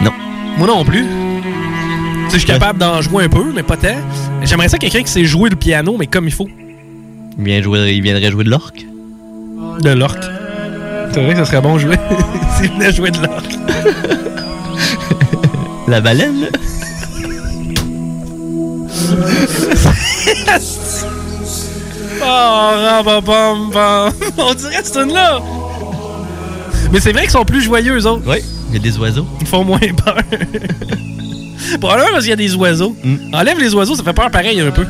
Non. 0.00 0.12
Moi 0.58 0.66
non 0.66 0.84
plus. 0.84 1.02
Tu 1.02 2.30
sais, 2.30 2.32
je 2.32 2.38
suis 2.38 2.46
capable 2.46 2.78
d'en 2.78 3.00
jouer 3.02 3.24
un 3.24 3.28
peu, 3.28 3.52
mais 3.52 3.62
pas 3.62 3.76
tant. 3.76 3.96
J'aimerais 4.42 4.68
ça 4.68 4.78
quelqu'un 4.78 5.02
qui 5.02 5.10
sait 5.10 5.24
jouer 5.24 5.50
le 5.50 5.56
piano, 5.56 5.96
mais 5.98 6.06
comme 6.06 6.26
il 6.26 6.32
faut. 6.32 6.48
Il, 7.38 7.44
vient 7.44 7.62
jouer, 7.62 7.92
il 7.92 8.02
viendrait 8.02 8.30
jouer 8.30 8.44
de 8.44 8.50
l'orque. 8.50 8.86
De 9.80 9.90
l'orque. 9.90 10.24
C'est 11.12 11.22
vrai 11.22 11.32
que 11.32 11.40
ça 11.40 11.44
serait 11.44 11.60
bon 11.60 11.78
jouer. 11.78 11.96
S'il 12.56 12.72
venait 12.72 12.92
jouer 12.92 13.10
de 13.10 13.18
l'orque. 13.18 13.52
La 15.88 16.00
baleine, 16.00 16.42
là. 16.42 16.48
Oh, 22.24 22.24
rababam, 22.24 23.70
bam. 23.72 24.12
On 24.38 24.54
dirait 24.54 24.84
cette 24.84 24.92
tune-là. 24.92 25.40
Mais 26.92 27.00
c'est 27.00 27.12
vrai 27.12 27.22
qu'ils 27.22 27.30
sont 27.30 27.44
plus 27.44 27.62
joyeux, 27.62 27.98
eux 27.98 28.06
autres. 28.06 28.22
Oui, 28.26 28.38
il 28.72 28.76
y 28.82 28.88
a 28.88 28.90
des 28.90 28.98
oiseaux? 28.98 29.26
Ils 29.40 29.46
font 29.46 29.64
moins 29.64 29.78
peur. 29.78 30.16
Probablement 31.80 32.10
parce 32.12 32.22
qu'il 32.24 32.30
y 32.30 32.32
a 32.32 32.36
des 32.36 32.54
oiseaux. 32.54 32.96
Enlève 33.32 33.58
les 33.58 33.74
oiseaux, 33.74 33.94
ça 33.94 34.02
fait 34.02 34.12
peur 34.12 34.30
pareil 34.30 34.60
un 34.60 34.70
peu. 34.70 34.86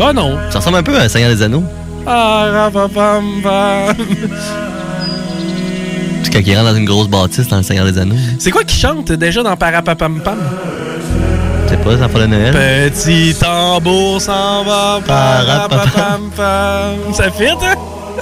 Oh 0.00 0.12
non. 0.12 0.36
Ça 0.50 0.58
ressemble 0.58 0.76
un 0.78 0.82
peu 0.82 0.96
à 0.96 1.08
Seigneur 1.08 1.30
des 1.30 1.42
Anneaux. 1.42 1.64
Ah, 2.06 2.70
bam. 2.72 3.24
C'est 6.22 6.30
quand 6.32 6.40
il 6.44 6.56
rentre 6.56 6.70
dans 6.70 6.76
une 6.76 6.84
grosse 6.84 7.08
bâtisse 7.08 7.48
dans 7.48 7.58
le 7.58 7.62
Seigneur 7.62 7.84
des 7.84 7.98
Anneaux. 7.98 8.16
C'est 8.38 8.50
quoi 8.50 8.64
qui 8.64 8.76
chante 8.76 9.12
déjà 9.12 9.42
dans 9.42 9.56
Parapapam 9.56 10.20
Pam? 10.20 10.38
Je 11.64 11.70
sais 11.70 11.76
pas, 11.78 11.98
ça 11.98 12.08
fait 12.08 12.20
de 12.20 12.26
Noël. 12.26 12.90
Petit 12.90 13.34
tambour 13.38 14.20
s'en 14.20 14.64
va, 14.64 15.00
parapapam 15.06 16.30
pam. 16.34 17.12
Ça 17.12 17.30
fit, 17.30 17.44
hein? 17.44 17.74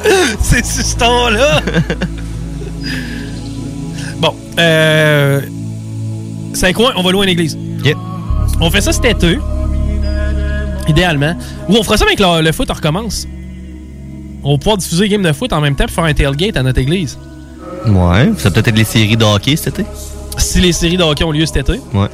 C'est 0.41 0.64
ce 0.64 0.97
ton-là. 0.97 1.61
bon, 4.18 4.34
euh. 4.58 5.40
C'est 6.54 6.72
quoi? 6.72 6.92
On 6.96 7.02
va 7.02 7.12
louer 7.12 7.24
une 7.26 7.32
église. 7.32 7.58
On 8.60 8.70
fait 8.70 8.80
ça 8.80 8.92
cet 8.92 9.04
été. 9.04 9.38
Idéalement. 10.88 11.36
Ou 11.68 11.76
on 11.76 11.82
fera 11.82 11.96
ça 11.96 12.04
avec 12.04 12.18
le, 12.20 12.42
le 12.42 12.52
foot, 12.52 12.68
on 12.70 12.74
recommence. 12.74 13.26
On 14.42 14.52
va 14.52 14.58
pouvoir 14.58 14.76
diffuser 14.76 15.02
les 15.04 15.08
games 15.10 15.22
de 15.22 15.32
foot 15.32 15.52
en 15.52 15.60
même 15.60 15.74
temps 15.74 15.84
pour 15.84 15.94
faire 15.94 16.04
un 16.04 16.14
tailgate 16.14 16.56
à 16.56 16.62
notre 16.62 16.80
église. 16.80 17.18
Ouais, 17.86 18.30
ça 18.38 18.50
peut 18.50 18.62
être 18.64 18.74
les 18.76 18.84
séries 18.84 19.16
de 19.16 19.24
hockey 19.24 19.56
cet 19.56 19.78
été. 19.80 19.88
Si 20.38 20.60
les 20.60 20.72
séries 20.72 20.96
de 20.96 21.02
hockey 21.02 21.24
ont 21.24 21.32
lieu 21.32 21.44
cet 21.44 21.68
été. 21.68 21.80
Ouais. 21.92 22.08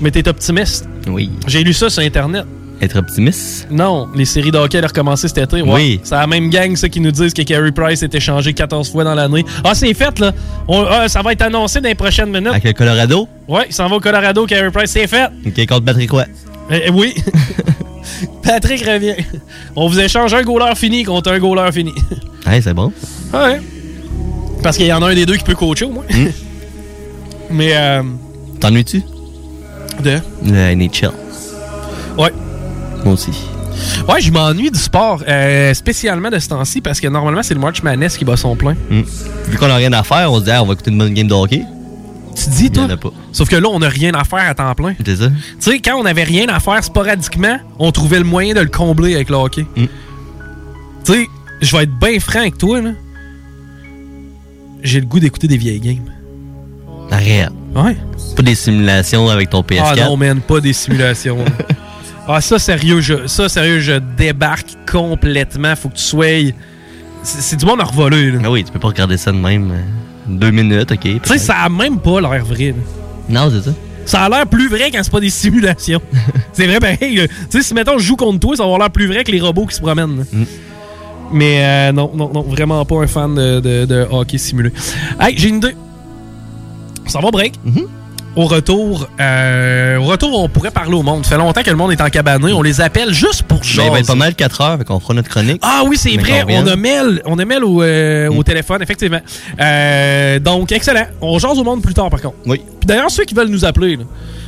Mais 0.00 0.10
t'es 0.10 0.28
optimiste. 0.28 0.88
Oui. 1.06 1.30
J'ai 1.46 1.62
lu 1.62 1.72
ça 1.72 1.88
sur 1.88 2.02
Internet. 2.02 2.44
Être 2.82 2.96
optimiste? 2.98 3.66
Non, 3.70 4.08
les 4.14 4.24
séries 4.24 4.50
de 4.50 4.56
hockey 4.56 4.78
allaient 4.78 4.86
recommencer 4.86 5.28
cet 5.28 5.36
été. 5.38 5.60
Ouais. 5.60 5.70
Oui. 5.72 6.00
C'est 6.02 6.14
la 6.14 6.26
même 6.26 6.48
gang, 6.48 6.74
ça, 6.76 6.88
qui 6.88 6.98
nous 7.00 7.10
disent 7.10 7.34
que 7.34 7.42
Carey 7.42 7.72
Price 7.72 8.02
est 8.02 8.14
échangé 8.14 8.54
14 8.54 8.90
fois 8.90 9.04
dans 9.04 9.14
l'année. 9.14 9.44
Ah, 9.64 9.74
c'est 9.74 9.92
fait, 9.92 10.18
là. 10.18 10.32
On- 10.66 10.86
ah, 10.88 11.06
ça 11.08 11.20
va 11.20 11.32
être 11.32 11.42
annoncé 11.42 11.80
dans 11.82 11.88
les 11.88 11.94
prochaines 11.94 12.30
minutes. 12.30 12.48
Avec 12.48 12.64
le 12.64 12.72
Colorado? 12.72 13.28
Ouais, 13.46 13.66
il 13.68 13.74
s'en 13.74 13.86
va 13.88 13.96
au 13.96 14.00
Colorado, 14.00 14.46
Carey 14.46 14.70
Price. 14.70 14.90
C'est 14.92 15.06
fait. 15.06 15.26
Ok, 15.46 15.66
contre 15.66 15.84
Patrick 15.84 16.08
quoi? 16.08 16.24
Eh, 16.70 16.84
eh, 16.86 16.90
oui. 16.90 17.14
Patrick 18.42 18.84
revient. 18.86 19.14
On 19.76 19.86
vous 19.88 20.00
échange 20.00 20.32
un 20.32 20.42
goaler 20.42 20.74
fini 20.74 21.04
contre 21.04 21.30
un 21.32 21.38
goaler 21.38 21.70
fini. 21.72 21.92
Hey, 22.46 22.62
c'est 22.62 22.72
bon. 22.74 22.90
ouais. 23.34 23.60
Parce 24.62 24.76
qu'il 24.78 24.86
y 24.86 24.92
en 24.92 25.02
a 25.02 25.10
un 25.10 25.14
des 25.14 25.26
deux 25.26 25.36
qui 25.36 25.44
peut 25.44 25.54
coacher, 25.54 25.84
au 25.84 25.90
moins. 25.92 26.04
Mais, 27.50 27.72
euh, 27.76 28.02
T'ennuies-tu? 28.58 29.02
de? 30.02 30.18
Le 30.46 30.74
NHL. 30.74 31.10
Ouais. 32.16 32.32
Moi 33.04 33.14
aussi. 33.14 33.32
Ouais, 34.08 34.20
je 34.20 34.30
m'ennuie 34.30 34.70
du 34.70 34.78
sport, 34.78 35.22
euh, 35.26 35.72
spécialement 35.74 36.30
de 36.30 36.38
ce 36.38 36.48
temps-ci, 36.48 36.80
parce 36.80 37.00
que 37.00 37.08
normalement, 37.08 37.42
c'est 37.42 37.54
le 37.54 37.60
March 37.60 37.82
Madness 37.82 38.16
qui 38.16 38.24
bat 38.24 38.36
son 38.36 38.56
plein. 38.56 38.74
Hmm. 38.90 39.02
Vu 39.48 39.58
qu'on 39.58 39.70
a 39.70 39.76
rien 39.76 39.92
à 39.92 40.02
faire, 40.02 40.30
on 40.32 40.38
se 40.38 40.44
dit, 40.44 40.50
ah, 40.50 40.62
on 40.62 40.66
va 40.66 40.74
écouter 40.74 40.90
une 40.90 40.98
bonne 40.98 41.14
game 41.14 41.28
de 41.28 41.34
hockey. 41.34 41.64
Tu 42.34 42.50
dis, 42.50 42.70
toi? 42.70 42.84
Il 42.84 42.90
y 42.90 42.92
en 42.92 42.94
a 42.94 42.96
pas. 42.96 43.12
Sauf 43.32 43.48
que 43.48 43.56
là, 43.56 43.68
on 43.70 43.78
n'a 43.78 43.88
rien 43.88 44.12
à 44.14 44.24
faire 44.24 44.48
à 44.48 44.54
temps 44.54 44.74
plein. 44.74 44.94
C'est 45.04 45.16
ça? 45.16 45.28
Tu 45.28 45.34
sais, 45.60 45.78
quand 45.80 45.96
on 45.96 46.04
avait 46.04 46.24
rien 46.24 46.48
à 46.48 46.60
faire 46.60 46.82
sporadiquement, 46.82 47.58
on 47.78 47.90
trouvait 47.92 48.18
le 48.18 48.24
moyen 48.24 48.54
de 48.54 48.60
le 48.60 48.68
combler 48.68 49.14
avec 49.14 49.30
le 49.30 49.36
hockey. 49.36 49.66
Hmm. 49.76 49.86
Tu 51.04 51.12
sais, 51.12 51.26
je 51.60 51.76
vais 51.76 51.84
être 51.84 51.98
bien 51.98 52.18
franc 52.20 52.40
avec 52.40 52.58
toi, 52.58 52.80
là. 52.80 52.90
J'ai 54.82 55.00
le 55.00 55.06
goût 55.06 55.20
d'écouter 55.20 55.46
des 55.46 55.58
vieilles 55.58 55.80
games. 55.80 56.10
Arrête. 57.10 57.50
Ouais. 57.74 57.96
Pas 58.36 58.42
des 58.42 58.54
simulations 58.54 59.28
avec 59.28 59.50
ton 59.50 59.60
PS4. 59.60 59.82
Ah 59.84 59.96
non, 59.96 60.16
man, 60.16 60.40
pas 60.40 60.60
des 60.60 60.72
simulations. 60.72 61.38
ah, 62.34 62.40
ça, 62.40 62.58
sérieux, 62.58 63.00
je, 63.00 63.26
ça, 63.26 63.48
sérieux, 63.48 63.80
je 63.80 63.92
débarque 64.16 64.68
complètement. 64.90 65.74
Faut 65.76 65.88
que 65.88 65.96
tu 65.96 66.02
sois. 66.02 66.52
C'est 67.22 67.56
du 67.56 67.66
monde 67.66 67.80
à 67.80 67.84
revoler, 67.84 68.30
là. 68.32 68.38
Ah 68.44 68.50
oui, 68.50 68.64
tu 68.64 68.72
peux 68.72 68.78
pas 68.78 68.88
regarder 68.88 69.16
ça 69.16 69.30
de 69.32 69.36
même. 69.36 69.70
euh, 69.72 69.76
Deux 70.26 70.50
minutes, 70.50 70.90
ok. 70.92 71.00
Tu 71.00 71.20
sais, 71.24 71.38
ça 71.38 71.56
a 71.56 71.68
même 71.68 71.98
pas 71.98 72.20
l'air 72.20 72.44
vrai. 72.44 72.68
là. 72.68 72.74
Non, 73.28 73.50
c'est 73.50 73.68
ça. 73.68 73.74
Ça 74.06 74.22
a 74.24 74.28
l'air 74.28 74.46
plus 74.46 74.68
vrai 74.68 74.90
quand 74.90 75.00
c'est 75.02 75.12
pas 75.12 75.20
des 75.20 75.30
simulations. 75.30 76.00
c'est 76.52 76.66
vrai, 76.66 76.80
pareil. 76.80 77.16
là. 77.16 77.28
Tu 77.28 77.34
sais, 77.50 77.62
si 77.62 77.74
mettons 77.74 77.98
je 77.98 78.04
joue 78.04 78.16
contre 78.16 78.40
toi, 78.40 78.56
ça 78.56 78.62
va 78.62 78.64
avoir 78.68 78.78
l'air 78.80 78.90
plus 78.90 79.06
vrai 79.06 79.22
que 79.24 79.30
les 79.30 79.40
robots 79.40 79.66
qui 79.66 79.76
se 79.76 79.80
promènent. 79.80 80.24
Mm. 80.32 80.42
Mais 81.32 81.64
euh, 81.64 81.92
non, 81.92 82.10
non, 82.14 82.30
non, 82.32 82.42
vraiment 82.42 82.84
pas 82.84 82.96
un 83.02 83.06
fan 83.06 83.34
de, 83.34 83.60
de- 83.60 83.84
de 83.84 84.06
hockey 84.10 84.38
simulé. 84.38 84.72
Hey, 85.20 85.34
j'ai 85.36 85.48
une 85.50 85.56
idée. 85.58 85.76
Ça 87.06 87.20
va 87.20 87.30
break? 87.30 87.54
Mm-hmm. 87.66 87.86
Au 88.36 88.46
retour, 88.46 89.08
euh, 89.20 89.96
au 89.98 90.04
retour, 90.04 90.40
on 90.42 90.48
pourrait 90.48 90.70
parler 90.70 90.94
au 90.94 91.02
monde. 91.02 91.24
Ça 91.24 91.30
fait 91.32 91.36
longtemps 91.36 91.62
que 91.64 91.70
le 91.70 91.76
monde 91.76 91.90
est 91.90 92.00
en 92.00 92.08
cabané. 92.10 92.52
On 92.52 92.62
les 92.62 92.80
appelle 92.80 93.12
juste 93.12 93.42
pour 93.42 93.62
jaser. 93.64 93.88
il 93.88 93.92
va 93.92 93.98
être 93.98 94.06
pas 94.06 94.14
mal 94.14 94.34
4 94.36 94.60
heures, 94.60 94.84
qu'on 94.84 95.00
fera 95.00 95.14
notre 95.14 95.28
chronique. 95.28 95.60
Ah 95.64 95.82
oui, 95.84 95.96
c'est 95.96 96.12
Mais 96.16 96.22
vrai. 96.22 96.44
On 96.48 96.66
a 96.66 96.76
Mel, 96.76 97.22
on 97.26 97.38
a 97.40 97.44
Mel 97.44 97.64
au, 97.64 97.82
euh, 97.82 98.28
au 98.28 98.42
téléphone, 98.44 98.82
effectivement. 98.82 99.20
Euh, 99.60 100.38
donc, 100.38 100.70
excellent. 100.70 101.06
On 101.20 101.38
jase 101.40 101.58
au 101.58 101.64
monde 101.64 101.82
plus 101.82 101.92
tard, 101.92 102.08
par 102.08 102.20
contre. 102.22 102.36
Oui. 102.46 102.58
Puis 102.78 102.86
d'ailleurs, 102.86 103.10
ceux 103.10 103.24
qui 103.24 103.34
veulent 103.34 103.48
nous 103.48 103.64
appeler, 103.64 103.96
là, 103.96 104.04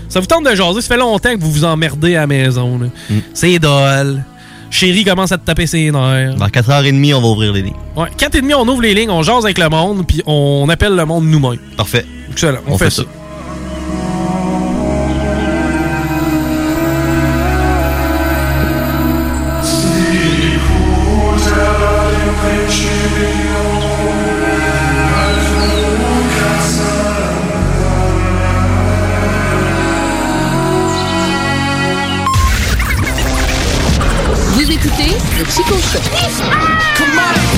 ça 0.09 0.21
vous 0.21 0.27
tente 0.27 0.45
de 0.45 0.55
jaser. 0.55 0.81
Ça 0.81 0.89
fait 0.95 1.01
longtemps 1.01 1.35
que 1.35 1.41
vous 1.41 1.51
vous 1.51 1.65
emmerdez 1.65 2.15
à 2.15 2.21
la 2.21 2.27
maison. 2.29 2.79
là. 2.79 2.87
C'est 3.35 3.59
dole. 3.59 4.23
Chérie 4.71 5.05
commence 5.05 5.33
à 5.33 5.39
te 5.39 5.45
taper 5.45 5.67
ses 5.67 5.91
nerfs. 5.91 6.37
Dans 6.37 6.47
4h30, 6.47 7.15
on 7.15 7.21
va 7.21 7.27
ouvrir 7.29 7.53
les 7.53 7.63
lignes. 7.63 7.75
Ouais, 7.97 8.09
4 8.17 8.37
et 8.37 8.41
demi, 8.43 8.55
on 8.55 8.67
ouvre 8.67 8.81
les 8.81 8.95
lignes, 8.95 9.11
on 9.11 9.23
jase 9.23 9.45
avec 9.45 9.59
le 9.59 9.69
monde, 9.69 10.07
puis 10.07 10.23
on 10.25 10.67
appelle 10.71 10.95
le 10.95 11.05
monde 11.05 11.27
nous-mêmes. 11.27 11.59
Parfait. 11.77 12.07
Excellent. 12.31 12.61
On, 12.69 12.75
On 12.75 12.79
fait, 12.79 12.85
fait 12.87 12.91
ça. 12.91 13.03
ça. 13.03 13.09
Écoutez 35.43 35.45
le 35.45 35.51
Chico 35.51 35.79
Show. 35.79 37.52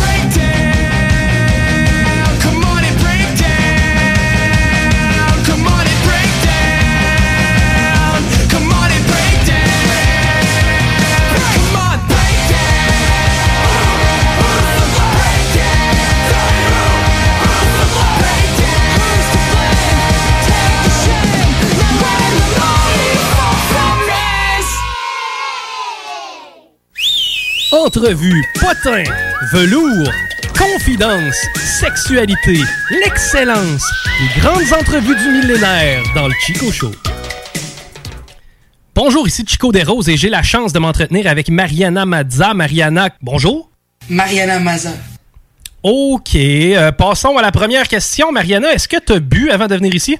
Entrevue, 27.84 28.42
potin, 28.54 29.02
velours, 29.52 30.10
confidence, 30.56 31.36
sexualité, 31.54 32.58
l'excellence, 32.90 33.84
les 34.20 34.40
grandes 34.40 34.72
entrevues 34.72 35.14
du 35.14 35.28
millénaire 35.28 36.02
dans 36.14 36.26
le 36.26 36.32
Chico 36.40 36.72
Show. 36.72 36.92
Bonjour, 38.94 39.28
ici 39.28 39.44
Chico 39.46 39.70
Desroses 39.70 40.08
et 40.08 40.16
j'ai 40.16 40.30
la 40.30 40.42
chance 40.42 40.72
de 40.72 40.78
m'entretenir 40.78 41.26
avec 41.26 41.50
Mariana 41.50 42.06
Mazza. 42.06 42.54
Mariana, 42.54 43.10
bonjour. 43.20 43.70
Mariana 44.08 44.60
Maza. 44.60 44.92
Ok, 45.82 46.36
euh, 46.36 46.90
passons 46.90 47.36
à 47.36 47.42
la 47.42 47.52
première 47.52 47.86
question. 47.86 48.32
Mariana, 48.32 48.72
est-ce 48.72 48.88
que 48.88 48.96
tu 48.96 49.12
as 49.12 49.18
bu 49.18 49.50
avant 49.50 49.66
de 49.66 49.74
venir 49.74 49.94
ici? 49.94 50.16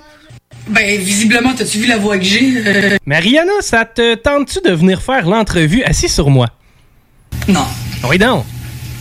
Ben, 0.68 1.00
visiblement, 1.00 1.54
t'as-tu 1.54 1.78
vu 1.78 1.86
la 1.86 1.96
voix 1.96 2.18
que 2.18 2.24
j'ai? 2.24 2.62
Euh, 2.66 2.98
Mariana, 3.06 3.52
ça 3.60 3.86
te 3.86 4.16
tente-tu 4.16 4.60
de 4.60 4.74
venir 4.74 5.00
faire 5.00 5.26
l'entrevue 5.26 5.82
assis 5.82 6.10
sur 6.10 6.28
moi? 6.28 6.48
Non. 7.48 7.66
Oui, 8.08 8.18
non. 8.18 8.44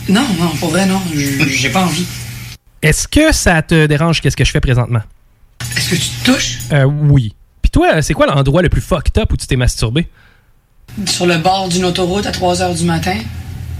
Non, 0.08 0.26
non, 0.38 0.48
pour 0.60 0.70
vrai, 0.70 0.86
non. 0.86 1.00
J'ai 1.14 1.70
pas 1.70 1.84
envie. 1.84 2.06
Est-ce 2.82 3.08
que 3.08 3.32
ça 3.32 3.62
te 3.62 3.86
dérange 3.86 4.20
qu'est-ce 4.20 4.36
que 4.36 4.44
je 4.44 4.50
fais 4.50 4.60
présentement? 4.60 5.00
Est-ce 5.76 5.90
que 5.90 5.94
tu 5.94 6.08
te 6.08 6.32
touches? 6.32 6.58
Euh, 6.72 6.84
oui. 6.84 7.34
Puis 7.62 7.70
toi, 7.70 8.02
c'est 8.02 8.12
quoi 8.12 8.26
l'endroit 8.26 8.60
le 8.60 8.68
plus 8.68 8.82
fucked 8.82 9.16
up 9.18 9.32
où 9.32 9.36
tu 9.36 9.46
t'es 9.46 9.56
masturbé? 9.56 10.06
Sur 11.06 11.26
le 11.26 11.38
bord 11.38 11.68
d'une 11.68 11.86
autoroute 11.86 12.26
à 12.26 12.30
3 12.32 12.56
h 12.56 12.76
du 12.76 12.84
matin, 12.84 13.16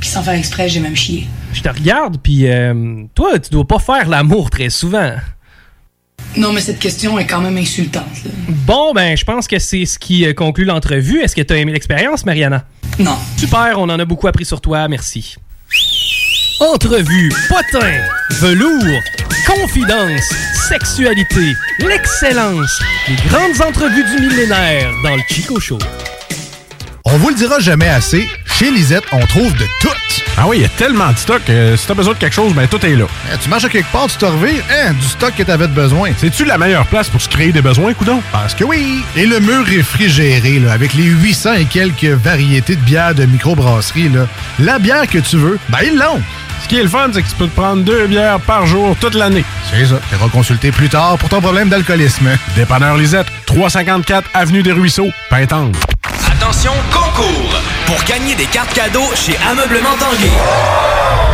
puis 0.00 0.08
sans 0.08 0.22
faire 0.22 0.34
exprès, 0.34 0.68
j'ai 0.68 0.80
même 0.80 0.96
chié. 0.96 1.28
Je 1.52 1.60
te 1.60 1.68
regarde, 1.68 2.16
puis 2.22 2.48
euh, 2.48 3.04
toi, 3.14 3.38
tu 3.38 3.50
dois 3.50 3.66
pas 3.66 3.78
faire 3.78 4.08
l'amour 4.08 4.50
très 4.50 4.70
souvent. 4.70 5.12
Non, 6.36 6.52
mais 6.52 6.60
cette 6.60 6.78
question 6.78 7.18
est 7.18 7.26
quand 7.26 7.40
même 7.40 7.56
insultante. 7.56 8.24
là. 8.24 8.30
Bon, 8.48 8.92
ben, 8.92 9.16
je 9.16 9.24
pense 9.24 9.46
que 9.46 9.58
c'est 9.58 9.84
ce 9.86 9.98
qui 9.98 10.26
euh, 10.26 10.32
conclut 10.34 10.64
l'entrevue. 10.64 11.20
Est-ce 11.20 11.36
que 11.36 11.42
tu 11.42 11.52
as 11.52 11.56
aimé 11.58 11.72
l'expérience, 11.72 12.24
Mariana? 12.24 12.64
Non. 12.98 13.16
Super, 13.36 13.78
on 13.78 13.84
en 13.88 13.98
a 13.98 14.04
beaucoup 14.04 14.26
appris 14.26 14.44
sur 14.44 14.60
toi, 14.60 14.88
merci. 14.88 15.36
Entrevue, 16.60 17.32
potin, 17.48 17.92
velours, 18.30 19.00
confidence, 19.46 20.22
sexualité, 20.68 21.52
l'excellence, 21.80 22.80
les 23.08 23.16
grandes 23.28 23.60
entrevues 23.60 24.04
du 24.16 24.26
millénaire 24.26 24.90
dans 25.02 25.16
le 25.16 25.22
Chico 25.28 25.58
Show. 25.60 25.78
On 27.04 27.16
vous 27.18 27.28
le 27.30 27.34
dira 27.34 27.58
jamais 27.60 27.88
assez, 27.88 28.26
chez 28.58 28.70
Lisette, 28.70 29.04
on 29.12 29.26
trouve 29.26 29.52
de 29.56 29.66
tout. 29.80 30.23
Ah 30.36 30.46
oui, 30.48 30.56
il 30.58 30.62
y 30.62 30.64
a 30.64 30.68
tellement 30.68 31.12
de 31.12 31.16
stock. 31.18 31.42
euh, 31.48 31.76
si 31.76 31.86
t'as 31.86 31.94
besoin 31.94 32.12
de 32.14 32.18
quelque 32.18 32.32
chose, 32.32 32.52
ben 32.54 32.66
tout 32.66 32.84
est 32.84 32.96
là. 32.96 33.04
Eh, 33.32 33.38
tu 33.38 33.48
marches 33.48 33.64
à 33.64 33.68
quelque 33.68 33.90
part, 33.92 34.08
tu 34.08 34.16
te 34.16 34.24
revires, 34.24 34.64
hein, 34.70 34.92
du 34.92 35.06
stock 35.06 35.32
que 35.36 35.42
t'avais 35.44 35.68
de 35.68 35.72
besoin. 35.72 36.10
C'est-tu 36.16 36.44
la 36.44 36.58
meilleure 36.58 36.86
place 36.86 37.08
pour 37.08 37.20
se 37.20 37.28
créer 37.28 37.52
des 37.52 37.62
besoins, 37.62 37.94
coudon? 37.94 38.20
Parce 38.32 38.54
que 38.54 38.64
oui! 38.64 39.04
Et 39.16 39.26
le 39.26 39.38
mur 39.38 39.64
réfrigéré, 39.64 40.58
là, 40.58 40.72
avec 40.72 40.94
les 40.94 41.04
800 41.04 41.52
et 41.54 41.64
quelques 41.66 42.04
variétés 42.04 42.74
de 42.74 42.80
bières 42.80 43.14
de 43.14 43.26
microbrasserie, 43.26 44.08
là, 44.08 44.26
la 44.58 44.78
bière 44.80 45.06
que 45.06 45.18
tu 45.18 45.36
veux, 45.36 45.58
ben 45.68 45.78
ils 45.84 45.96
l'ont! 45.96 46.20
Ce 46.64 46.68
qui 46.68 46.78
est 46.78 46.82
le 46.82 46.88
fun, 46.88 47.10
c'est 47.12 47.22
que 47.22 47.28
tu 47.28 47.34
peux 47.36 47.46
te 47.46 47.54
prendre 47.54 47.82
deux 47.84 48.06
bières 48.06 48.40
par 48.40 48.66
jour 48.66 48.96
toute 48.98 49.14
l'année. 49.14 49.44
C'est 49.70 49.84
ça. 49.86 49.96
Tu 50.10 50.30
consulter 50.30 50.72
plus 50.72 50.88
tard 50.88 51.18
pour 51.18 51.28
ton 51.28 51.40
problème 51.40 51.68
d'alcoolisme. 51.68 52.28
Dépanneur 52.56 52.96
Lisette, 52.96 53.26
354 53.46 54.30
Avenue 54.32 54.62
des 54.62 54.72
Ruisseaux, 54.72 55.10
Pintendre. 55.28 55.78
Attention, 56.26 56.72
concours! 56.90 57.60
Pour 57.86 58.02
gagner 58.04 58.34
des 58.34 58.46
cartes 58.46 58.72
cadeaux 58.72 59.14
chez 59.14 59.36
Ameublement 59.48 59.96
Tanguay. 59.98 61.33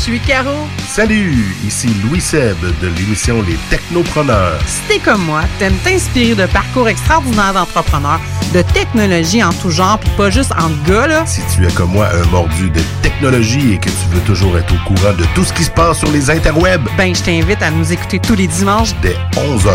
Salut, 0.00 0.16
je 0.16 0.18
suis 0.18 0.20
Caro. 0.20 0.66
Salut, 0.88 1.56
ici 1.66 1.88
Louis 2.02 2.20
Seb 2.20 2.56
de 2.80 2.88
l'émission 2.88 3.42
Les 3.42 3.56
Technopreneurs. 3.68 4.58
Si 4.66 4.80
t'es 4.88 4.98
comme 4.98 5.22
moi, 5.24 5.42
t'aimes 5.58 5.76
t'inspirer 5.84 6.34
de 6.34 6.46
parcours 6.46 6.88
extraordinaires 6.88 7.52
d'entrepreneurs, 7.52 8.20
de 8.54 8.62
technologie 8.62 9.44
en 9.44 9.52
tout 9.52 9.70
genre, 9.70 9.98
puis 9.98 10.10
pas 10.16 10.30
juste 10.30 10.52
en 10.52 10.70
gars, 10.88 11.06
là? 11.06 11.26
Si 11.26 11.42
tu 11.54 11.66
es 11.66 11.70
comme 11.72 11.92
moi 11.92 12.08
un 12.12 12.26
mordu 12.30 12.70
de 12.70 12.80
technologie 13.02 13.74
et 13.74 13.78
que 13.78 13.90
tu 13.90 14.06
veux 14.10 14.20
toujours 14.20 14.56
être 14.58 14.72
au 14.72 14.88
courant 14.88 15.12
de 15.12 15.24
tout 15.34 15.44
ce 15.44 15.52
qui 15.52 15.64
se 15.64 15.70
passe 15.70 15.98
sur 15.98 16.10
les 16.10 16.30
interwebs, 16.30 16.88
Ben, 16.96 17.14
je 17.14 17.22
t'invite 17.22 17.62
à 17.62 17.70
nous 17.70 17.92
écouter 17.92 18.18
tous 18.18 18.34
les 18.34 18.46
dimanches 18.46 18.94
dès 19.02 19.16
11h. 19.36 19.70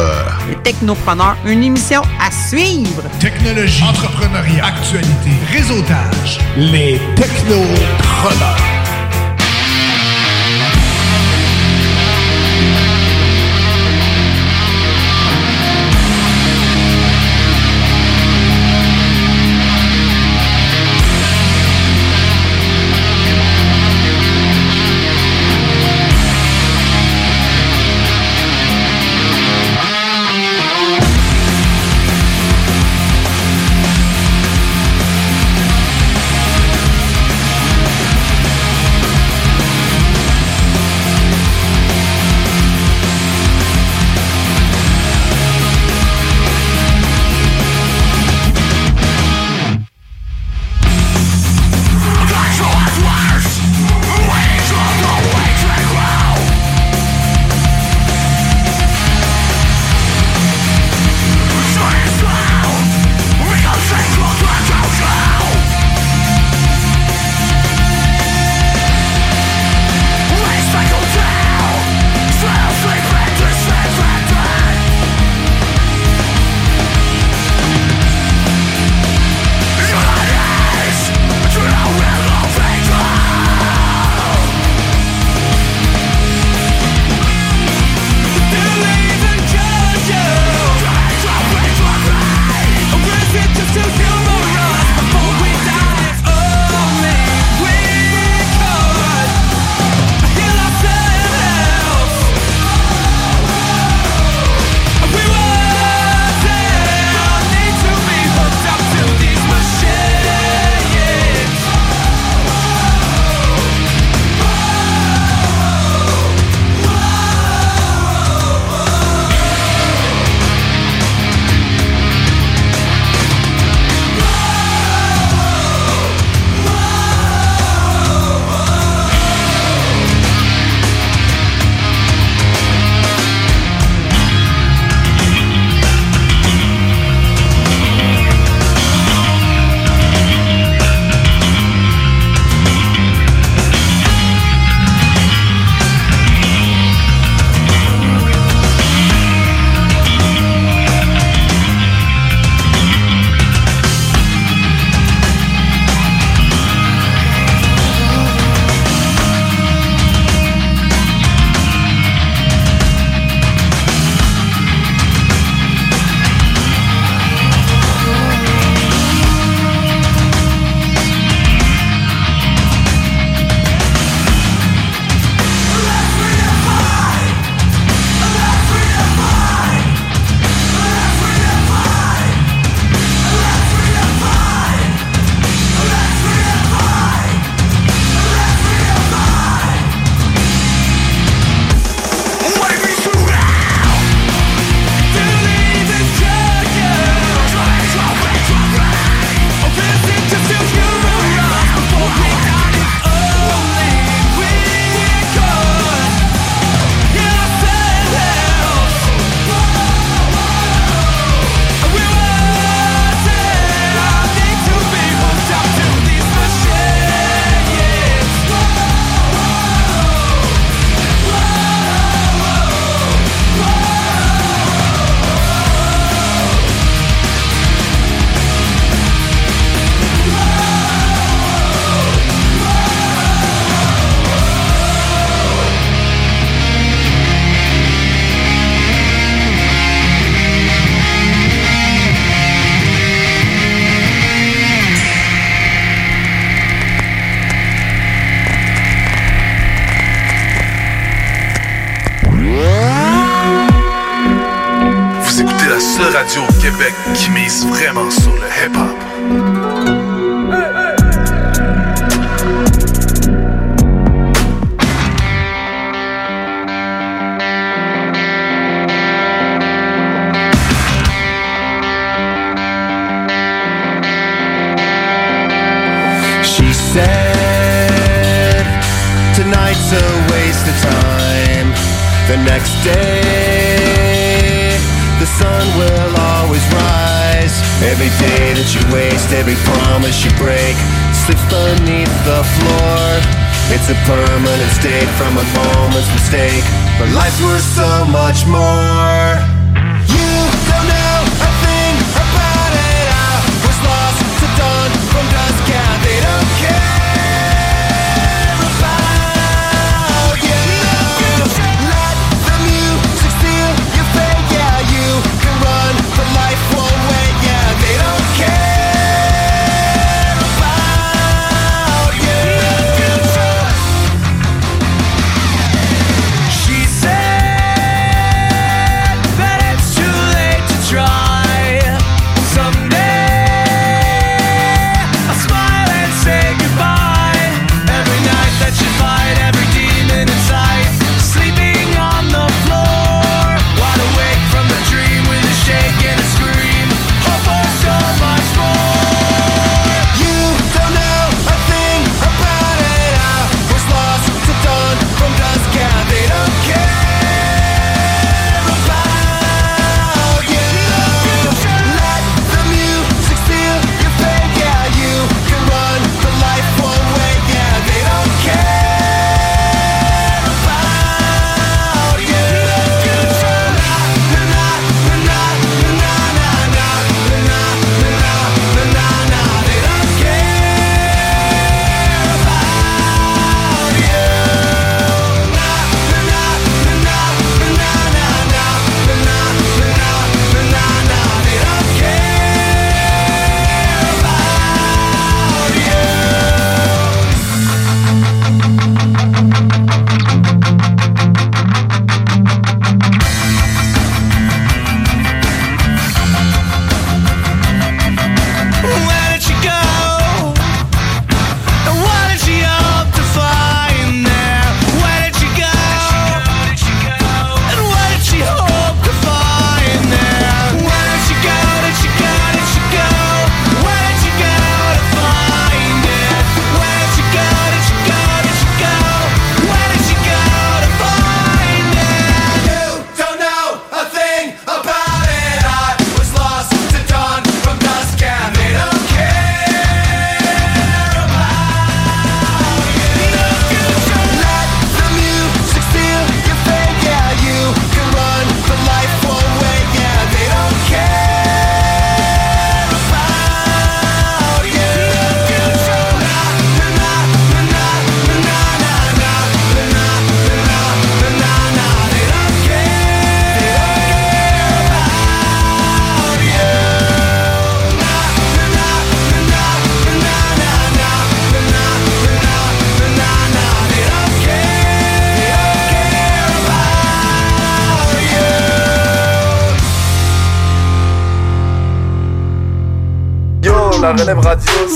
Les 0.49 0.55
Technopreneurs, 0.63 1.37
une 1.45 1.63
émission 1.63 2.01
à 2.19 2.31
suivre. 2.31 3.03
Technologie, 3.19 3.83
entrepreneuriat, 3.83 4.65
actualité, 4.65 5.31
réseautage. 5.51 6.39
Les 6.57 6.99
technopreneurs. 7.15 8.74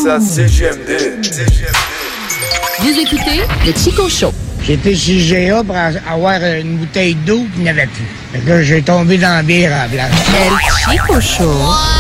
ça, 0.04 0.20
CGMD. 0.20 1.20
Vous 2.80 3.00
écoutez 3.00 3.42
le 3.66 3.74
Chico 3.74 4.08
Show. 4.08 4.34
J'étais 4.66 4.96
chez 4.96 5.48
GA 5.50 5.64
pour 5.64 5.76
avoir 6.10 6.42
une 6.44 6.78
bouteille 6.78 7.16
d'eau 7.16 7.46
qu'il 7.54 7.64
n'y 7.64 7.70
avait 7.70 7.88
plus. 7.88 8.06
Fait 8.32 8.40
que 8.40 8.62
j'ai 8.62 8.82
tombé 8.82 9.18
dans 9.18 9.36
la 9.36 9.44
bière 9.44 9.74
à 9.74 9.84
la 9.84 9.90
place. 9.90 10.12
El 10.40 10.94
Chico 10.94 11.20
Show. 11.20 11.99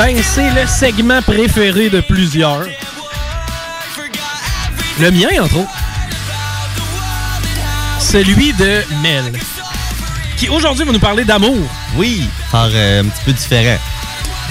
Ben, 0.00 0.16
c'est 0.22 0.48
le 0.54 0.66
segment 0.66 1.20
préféré 1.20 1.90
de 1.90 2.00
plusieurs. 2.00 2.64
Le 4.98 5.10
mien, 5.10 5.28
entre 5.42 5.58
autres. 5.58 5.68
Celui 8.00 8.54
de 8.54 8.82
Mel, 9.02 9.30
qui 10.38 10.48
aujourd'hui 10.48 10.86
va 10.86 10.92
nous 10.92 10.98
parler 10.98 11.24
d'amour. 11.24 11.58
Oui, 11.96 12.24
par 12.50 12.70
euh, 12.72 13.02
un 13.02 13.04
petit 13.04 13.24
peu 13.26 13.32
différent. 13.34 13.76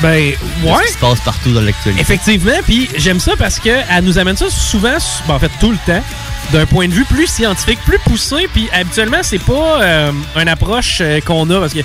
Ben, 0.04 0.34
ouais. 0.66 0.86
Ce 0.86 0.94
se 0.94 0.98
passe 1.00 1.20
partout 1.22 1.52
dans 1.52 1.62
l'actualité. 1.62 2.00
Effectivement, 2.00 2.60
puis 2.64 2.88
j'aime 2.96 3.20
ça 3.20 3.36
parce 3.36 3.58
qu'elle 3.58 4.04
nous 4.04 4.20
amène 4.20 4.38
ça 4.38 4.52
souvent, 4.52 4.98
ben, 5.28 5.34
en 5.34 5.40
fait 5.40 5.52
tout 5.60 5.72
le 5.72 5.80
temps, 5.84 6.04
d'un 6.52 6.68
point 6.68 6.88
de 6.88 6.94
vue 6.94 7.06
plus 7.06 7.26
scientifique, 7.26 7.80
plus 7.88 7.98
poussé, 8.06 8.48
puis 8.54 8.70
habituellement, 8.72 9.24
c'est 9.24 9.44
pas 9.44 9.82
euh, 9.82 10.12
une 10.36 10.48
approche 10.48 11.00
euh, 11.02 11.20
qu'on 11.22 11.50
a 11.50 11.60
parce 11.60 11.74
que 11.74 11.80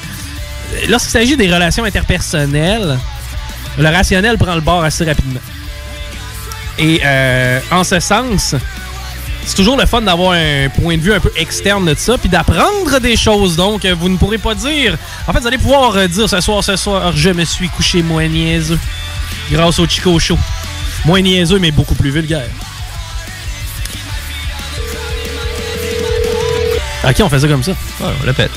lorsqu'il 0.86 1.12
s'agit 1.12 1.36
des 1.38 1.50
relations 1.50 1.84
interpersonnelles, 1.84 2.98
le 3.78 3.88
rationnel 3.88 4.38
prend 4.38 4.54
le 4.54 4.60
bord 4.60 4.84
assez 4.84 5.04
rapidement. 5.04 5.40
Et 6.78 7.00
euh, 7.04 7.60
en 7.70 7.84
ce 7.84 8.00
sens, 8.00 8.54
c'est 9.44 9.54
toujours 9.54 9.76
le 9.76 9.86
fun 9.86 10.02
d'avoir 10.02 10.32
un 10.32 10.68
point 10.68 10.96
de 10.96 11.02
vue 11.02 11.12
un 11.12 11.20
peu 11.20 11.32
externe 11.36 11.84
de 11.86 11.94
ça, 11.96 12.18
puis 12.18 12.28
d'apprendre 12.28 12.98
des 13.00 13.16
choses. 13.16 13.56
Donc, 13.56 13.84
euh, 13.84 13.94
vous 13.94 14.08
ne 14.08 14.16
pourrez 14.16 14.38
pas 14.38 14.54
dire. 14.54 14.96
En 15.26 15.32
fait, 15.32 15.40
vous 15.40 15.46
allez 15.46 15.58
pouvoir 15.58 15.96
euh, 15.96 16.06
dire 16.06 16.28
ce 16.28 16.40
soir, 16.40 16.64
ce 16.64 16.76
soir, 16.76 17.12
je 17.14 17.30
me 17.30 17.44
suis 17.44 17.68
couché 17.68 18.02
moins 18.02 18.26
niaiseux 18.26 18.78
grâce 19.50 19.78
au 19.78 19.86
Chico 19.86 20.18
Show. 20.18 20.38
Moins 21.04 21.20
niaiseux, 21.20 21.58
mais 21.58 21.70
beaucoup 21.70 21.94
plus 21.94 22.10
vulgaire. 22.10 22.48
Ok, 27.06 27.16
on 27.20 27.28
fait 27.28 27.40
ça 27.40 27.48
comme 27.48 27.62
ça. 27.62 27.72
On 28.00 28.26
le 28.26 28.32
pète. 28.32 28.50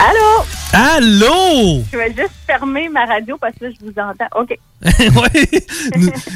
Allô? 0.00 0.44
Allô? 0.72 1.84
Je 1.92 1.98
vais 1.98 2.14
juste 2.16 2.32
fermer 2.46 2.88
ma 2.88 3.04
radio 3.04 3.36
parce 3.38 3.54
que 3.58 3.66
là, 3.66 3.70
je 3.78 3.84
vous 3.84 3.92
entends. 3.98 4.40
OK. 4.40 4.58
ouais, 4.82 5.62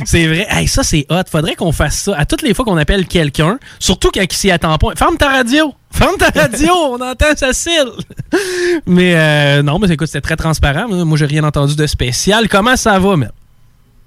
c'est 0.05 0.27
vrai. 0.27 0.47
Hey, 0.51 0.69
ça, 0.69 0.83
c'est 0.83 1.07
hot. 1.09 1.23
Faudrait 1.31 1.55
qu'on 1.55 1.73
fasse 1.73 2.03
ça 2.03 2.15
à 2.15 2.27
toutes 2.27 2.43
les 2.43 2.53
fois 2.53 2.67
qu'on 2.67 2.77
appelle 2.77 3.07
quelqu'un, 3.07 3.59
surtout 3.79 4.11
quand 4.13 4.21
il 4.21 4.33
s'y 4.33 4.51
attend 4.51 4.77
pas. 4.77 4.89
Ferme 4.97 5.17
ta 5.17 5.31
radio! 5.31 5.73
Ferme 5.91 6.19
ta 6.19 6.29
radio! 6.29 6.75
on 6.91 7.01
entend 7.01 7.35
ça 7.37 7.55
cille! 7.55 7.91
Mais 8.87 9.17
euh, 9.17 9.63
non, 9.63 9.79
mais 9.79 9.89
écoute, 9.91 10.09
c'était 10.09 10.21
très 10.21 10.37
transparent. 10.37 10.87
Moi, 10.87 11.17
j'ai 11.17 11.27
rien 11.27 11.45
entendu 11.45 11.75
de 11.75 11.87
spécial. 11.87 12.49
Comment 12.51 12.77
ça 12.77 12.99
va, 12.99 13.17
même? 13.17 13.33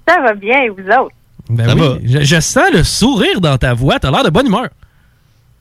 Ça 0.08 0.22
va 0.22 0.36
bien, 0.36 0.62
et 0.66 0.70
vous 0.70 0.88
autres? 0.88 1.16
Ben 1.50 1.76
oui. 1.80 2.02
Je, 2.04 2.20
je 2.22 2.40
sens 2.40 2.70
le 2.72 2.84
sourire 2.84 3.42
dans 3.42 3.58
ta 3.58 3.74
voix. 3.74 3.98
T'as 3.98 4.12
l'air 4.12 4.24
de 4.24 4.30
bonne 4.30 4.46
humeur. 4.46 4.68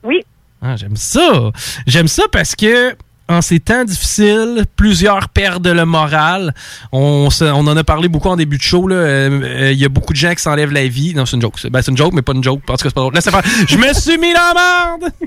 Oui. 0.03 0.23
Ah, 0.61 0.75
j'aime 0.75 0.95
ça. 0.95 1.51
J'aime 1.87 2.07
ça 2.07 2.23
parce 2.31 2.55
que 2.55 2.95
en 3.29 3.41
ces 3.41 3.59
temps 3.59 3.83
difficiles, 3.83 4.63
plusieurs 4.75 5.29
perdent 5.29 5.67
le 5.67 5.85
moral. 5.85 6.53
On, 6.91 7.29
se- 7.29 7.43
on 7.43 7.67
en 7.67 7.75
a 7.77 7.83
parlé 7.83 8.07
beaucoup 8.07 8.29
en 8.29 8.35
début 8.37 8.57
de 8.57 8.63
show. 8.63 8.87
là. 8.87 8.95
Euh, 8.95 9.41
euh, 9.43 9.71
Il 9.71 9.77
y 9.79 9.85
a 9.85 9.89
beaucoup 9.89 10.13
de 10.13 10.17
gens 10.17 10.33
qui 10.33 10.41
s'enlèvent 10.41 10.71
la 10.71 10.87
vie. 10.87 11.13
Non, 11.13 11.25
c'est 11.25 11.35
une 11.35 11.41
joke. 11.41 11.59
C'est 11.59 11.69
ben, 11.69 11.81
c'est 11.81 11.91
une 11.91 11.97
joke, 11.97 12.13
mais 12.13 12.21
pas 12.21 12.33
une 12.33 12.43
joke. 12.43 12.61
Parce 12.65 12.81
que 12.81 12.89
c'est 12.89 12.95
pas 12.95 13.01
drôle. 13.01 13.13
Faire. 13.21 13.41
Je 13.67 13.77
me 13.77 13.93
suis 13.93 14.17
mis 14.17 14.33
la 14.33 14.53
merde! 14.53 15.11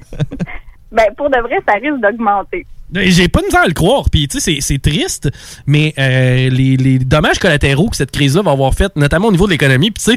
Ben, 0.93 1.05
pour 1.17 1.31
de 1.31 1.39
vrai, 1.39 1.57
ça 1.69 1.75
risque 1.75 2.01
d'augmenter. 2.03 2.67
Et 2.97 3.13
J'ai 3.13 3.29
pas 3.29 3.39
de 3.43 3.45
misère 3.45 3.63
à 3.63 3.69
le 3.69 3.75
croire. 3.75 4.11
Puis, 4.11 4.27
tu 4.27 4.41
sais, 4.41 4.59
c'est- 4.61 4.83
triste, 4.83 5.31
mais 5.65 5.95
euh, 5.99 6.51
les, 6.51 6.77
les 6.77 6.99
dommages 6.99 7.39
collatéraux 7.39 7.91
que 7.91 7.97
cette 7.97 8.11
crise-là 8.11 8.43
va 8.43 8.51
avoir 8.51 8.75
fait, 8.75 8.91
notamment 8.97 9.29
au 9.29 9.31
niveau 9.31 9.47
de 9.47 9.53
l'économie, 9.53 9.93
puis 9.93 10.03
tu 10.03 10.17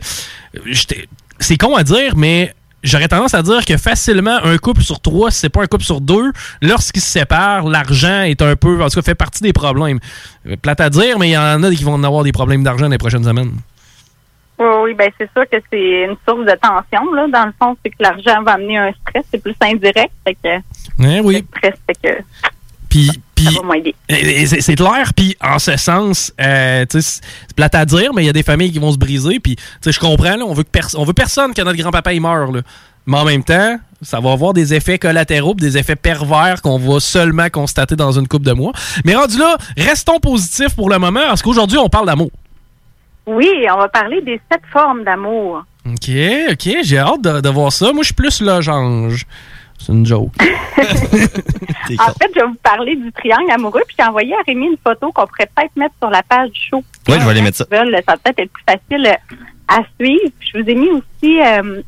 sais, 0.83 1.05
c'est 1.39 1.57
con 1.57 1.75
à 1.75 1.83
dire, 1.83 2.15
mais 2.15 2.55
j'aurais 2.83 3.07
tendance 3.07 3.33
à 3.33 3.41
dire 3.41 3.65
que 3.65 3.77
facilement, 3.77 4.37
un 4.43 4.57
couple 4.57 4.81
sur 4.81 4.99
trois, 4.99 5.31
si 5.31 5.39
c'est 5.39 5.49
pas 5.49 5.63
un 5.63 5.67
couple 5.67 5.83
sur 5.83 6.01
deux, 6.01 6.31
lorsqu'ils 6.61 7.01
se 7.01 7.09
séparent, 7.09 7.67
l'argent 7.67 8.21
est 8.21 8.41
un 8.41 8.55
peu, 8.55 8.81
en 8.83 8.89
tout 8.89 8.95
cas, 8.95 9.01
fait 9.01 9.15
partie 9.15 9.41
des 9.43 9.53
problèmes. 9.53 9.99
Euh, 10.47 10.55
Plate 10.61 10.81
à 10.81 10.89
dire, 10.89 11.17
mais 11.19 11.29
il 11.29 11.33
y 11.33 11.37
en 11.37 11.63
a 11.63 11.69
qui 11.71 11.83
vont 11.83 11.93
en 11.93 12.03
avoir 12.03 12.23
des 12.23 12.31
problèmes 12.31 12.63
d'argent 12.63 12.85
dans 12.85 12.91
les 12.91 12.97
prochaines 12.97 13.23
semaines. 13.23 13.51
Oui, 14.59 14.65
oui, 14.83 14.93
ben 14.93 15.09
c'est 15.17 15.29
sûr 15.33 15.43
que 15.49 15.57
c'est 15.71 16.03
une 16.05 16.15
source 16.27 16.45
de 16.45 16.55
tension, 16.61 17.11
là. 17.13 17.27
Dans 17.27 17.45
le 17.47 17.53
fond, 17.59 17.75
c'est 17.83 17.89
que 17.89 17.95
l'argent 17.99 18.43
va 18.43 18.53
amener 18.53 18.77
un 18.77 18.91
stress, 19.01 19.25
c'est 19.31 19.41
plus 19.41 19.55
indirect, 19.61 20.11
fait 20.25 20.35
que 20.35 20.57
Hein, 20.99 21.21
oui. 21.23 21.43
le 21.51 21.57
stress, 21.57 21.73
fait 21.87 21.97
que 22.03 22.23
Puis, 22.93 23.09
C'est 24.61 24.75
clair, 24.75 25.13
puis 25.15 25.35
en 25.41 25.57
ce 25.57 25.75
sens, 25.77 26.31
euh, 26.39 26.85
c'est 26.89 27.21
plate 27.55 27.73
à 27.73 27.85
dire, 27.85 28.13
mais 28.13 28.23
il 28.23 28.25
y 28.27 28.29
a 28.29 28.33
des 28.33 28.43
familles 28.43 28.71
qui 28.71 28.77
vont 28.77 28.91
se 28.91 28.99
briser, 28.99 29.39
puis 29.39 29.55
tu 29.55 29.63
sais, 29.81 29.91
je 29.91 29.99
comprends, 29.99 30.35
là, 30.35 30.45
on 30.45 30.53
veut 30.53 30.63
que 30.63 30.97
on 30.97 31.03
veut 31.03 31.13
personne 31.13 31.53
que 31.53 31.61
notre 31.63 31.77
grand-papa 31.77 32.13
il 32.13 32.21
meure, 32.21 32.51
là. 32.51 32.61
Mais 33.05 33.17
en 33.17 33.25
même 33.25 33.43
temps, 33.43 33.77
ça 34.01 34.19
va 34.19 34.31
avoir 34.31 34.53
des 34.53 34.73
effets 34.75 34.99
collatéraux, 34.99 35.55
des 35.55 35.77
effets 35.77 35.95
pervers 35.95 36.61
qu'on 36.61 36.77
va 36.77 36.99
seulement 36.99 37.49
constater 37.49 37.95
dans 37.95 38.11
une 38.11 38.27
coupe 38.27 38.43
de 38.43 38.53
mois. 38.53 38.71
Mais 39.03 39.15
rendu 39.15 39.37
là, 39.37 39.57
restons 39.75 40.19
positifs 40.19 40.75
pour 40.75 40.89
le 40.89 40.99
moment, 40.99 41.23
parce 41.27 41.41
qu'aujourd'hui, 41.41 41.79
on 41.79 41.89
parle 41.89 42.05
d'amour. 42.05 42.31
Oui, 43.25 43.49
on 43.73 43.77
va 43.77 43.89
parler 43.89 44.21
des 44.21 44.39
sept 44.51 44.61
formes 44.71 45.03
d'amour. 45.03 45.63
OK, 45.85 46.11
OK, 46.51 46.69
j'ai 46.83 46.97
hâte 46.99 47.21
de, 47.21 47.41
de 47.41 47.49
voir 47.49 47.73
ça. 47.73 47.91
Moi, 47.91 48.03
je 48.03 48.07
suis 48.07 48.13
plus 48.13 48.39
logange. 48.39 49.25
C'est 49.83 49.91
une 49.91 50.05
joke. 50.05 50.31
En 51.99 52.13
fait, 52.13 52.29
je 52.33 52.39
vais 52.39 52.47
vous 52.47 52.57
parler 52.63 52.95
du 52.95 53.11
triangle 53.11 53.51
amoureux, 53.51 53.81
puis 53.85 53.95
j'ai 53.99 54.05
envoyé 54.05 54.33
à 54.33 54.39
Rémi 54.47 54.67
une 54.67 54.77
photo 54.81 55.11
qu'on 55.11 55.27
pourrait 55.27 55.49
peut-être 55.53 55.75
mettre 55.75 55.93
sur 56.01 56.09
la 56.09 56.23
page 56.23 56.49
du 56.51 56.59
show. 56.59 56.83
Ouais, 57.07 57.19
je 57.19 57.25
vais 57.25 57.31
aller 57.31 57.41
mettre 57.41 57.57
ça. 57.57 57.65
Ça 57.69 57.83
va 57.83 58.17
peut-être 58.17 58.39
être 58.39 58.51
plus 58.51 58.63
facile 58.65 59.05
euh, 59.05 59.35
à 59.67 59.81
suivre. 59.99 60.31
Puis 60.39 60.49
je 60.53 60.59
vous 60.59 60.69
ai 60.69 60.75
mis 60.75 60.89
aussi 60.89 61.41
euh, 61.41 61.81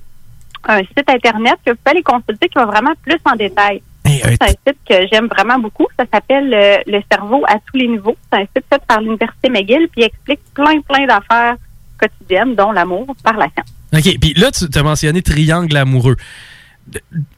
un 0.66 0.80
site 0.80 1.10
Internet 1.10 1.56
que 1.66 1.72
vous 1.72 1.78
pouvez 1.78 1.92
aller 1.92 2.04
consulter 2.04 2.50
qui 2.50 2.56
va 2.56 2.66
vraiment 2.66 2.92
plus 3.04 3.18
en 3.24 3.36
détail. 3.36 3.82
C'est 4.06 4.44
un 4.44 4.48
site 4.48 4.78
que 4.88 5.08
j'aime 5.12 5.28
vraiment 5.28 5.58
beaucoup. 5.58 5.88
Ça 5.98 6.06
s'appelle 6.14 6.54
euh, 6.54 6.78
Le 6.86 7.02
cerveau 7.10 7.44
à 7.48 7.56
tous 7.56 7.78
les 7.78 7.88
niveaux. 7.88 8.18
C'est 8.32 8.40
un 8.40 8.46
site 8.56 8.66
fait 8.70 8.82
par 8.86 9.02
l'Université 9.02 9.50
McGill, 9.50 9.88
puis 9.92 10.02
il 10.02 10.04
explique 10.04 10.42
plein, 10.54 10.82
plein 10.82 11.08
d'affaires 11.08 11.56
quotidiennes, 11.98 12.56
dont 12.56 12.72
l'amour 12.72 13.08
par 13.24 13.38
la 13.38 13.48
science. 13.50 13.74
OK, 13.94 14.20
puis 14.20 14.34
là, 14.34 14.52
tu 14.52 14.66
as 14.78 14.84
mentionné 14.84 15.22
triangle 15.22 15.76
amoureux. 15.78 16.18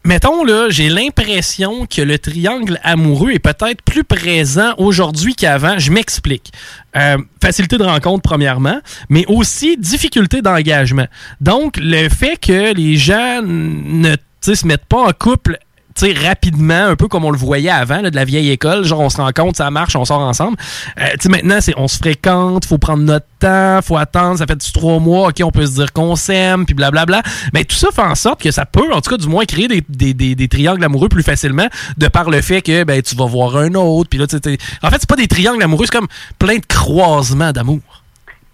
Mettons, 0.04 0.44
là, 0.44 0.68
j'ai 0.70 0.90
l'impression 0.90 1.86
que 1.86 2.02
le 2.02 2.20
triangle 2.20 2.80
amoureux 2.84 3.32
est 3.32 3.40
peut-être 3.40 3.82
plus 3.82 4.04
présent 4.04 4.74
aujourd'hui 4.78 5.36
qu'avant. 5.36 5.80
Je 5.80 5.92
m'explique. 5.92 6.52
Euh, 6.96 7.18
facilité 7.42 7.78
de 7.78 7.84
rencontre, 7.84 8.22
premièrement, 8.22 8.80
mais 9.10 9.26
aussi 9.28 9.78
difficulté 9.78 10.42
d'engagement. 10.42 11.08
Donc, 11.40 11.78
le 11.78 12.10
fait 12.10 12.38
que 12.38 12.74
les 12.74 12.98
gens 12.98 13.42
ne 13.42 14.16
se 14.42 14.68
mettent 14.68 14.86
pas 14.86 15.08
en 15.08 15.12
couple 15.12 15.58
sais, 16.06 16.14
rapidement, 16.14 16.86
un 16.86 16.96
peu 16.96 17.08
comme 17.08 17.26
on 17.26 17.32
le 17.32 17.38
voyait 17.38 17.70
avant, 17.70 18.02
là, 18.02 18.10
de 18.10 18.16
la 18.16 18.26
vieille 18.26 18.50
école, 18.52 18.84
genre 18.84 19.02
on 19.02 19.10
se 19.10 19.18
rencontre, 19.18 19.58
ça 19.58 19.70
marche, 19.72 19.96
on 19.96 20.06
sort 20.06 20.20
ensemble. 20.20 20.58
Euh, 21.00 21.06
tu 21.14 21.18
sais, 21.22 21.30
maintenant, 21.30 21.58
c'est 21.62 21.74
on 21.78 21.88
se 21.88 21.98
fréquente, 21.98 22.66
faut 22.66 22.78
prendre 22.78 23.04
notre 23.04 23.26
temps, 23.40 23.80
faut 23.84 23.98
attendre, 23.98 24.38
ça 24.40 24.46
fait 24.46 24.58
trois 24.74 25.00
mois, 25.00 25.30
ok, 25.30 25.42
on 25.44 25.52
peut 25.52 25.66
se 25.66 25.74
dire 25.74 25.94
qu'on 25.94 26.16
s'aime, 26.16 26.66
puis 26.66 26.74
blablabla. 26.74 27.22
Mais 27.54 27.64
tout 27.64 27.76
ça 27.76 27.90
fait 27.94 28.02
en 28.02 28.16
sorte 28.16 28.42
que 28.42 28.52
ça 28.52 28.66
peut, 28.66 28.94
en 28.94 29.02
tout 29.02 29.12
cas, 29.12 29.18
du 29.18 29.28
moins, 29.28 29.46
créer 29.46 29.68
des, 29.68 29.84
des, 29.90 30.14
des, 30.14 30.36
des 30.36 30.48
triangles 30.48 30.84
amoureux 30.84 31.10
plus 31.10 31.24
facilement, 31.24 31.68
de 31.98 32.08
par 32.08 32.30
le 32.30 32.42
fait 32.42 32.62
que 32.62 32.84
ben 32.84 33.02
tu 33.02 33.16
vas 33.16 33.26
voir 33.26 33.58
un 33.58 33.74
autre, 33.74 34.10
puis 34.10 34.20
là, 34.20 34.28
tu 34.28 34.38
en 34.38 34.90
fait, 34.90 34.98
c'est 35.00 35.10
pas 35.10 35.16
des 35.16 35.28
triangles 35.28 35.62
amoureux, 35.62 35.86
c'est 35.86 35.98
comme 35.98 36.08
plein 36.40 36.56
de 36.56 36.66
croisements 36.68 37.52
d'amour. 37.52 37.82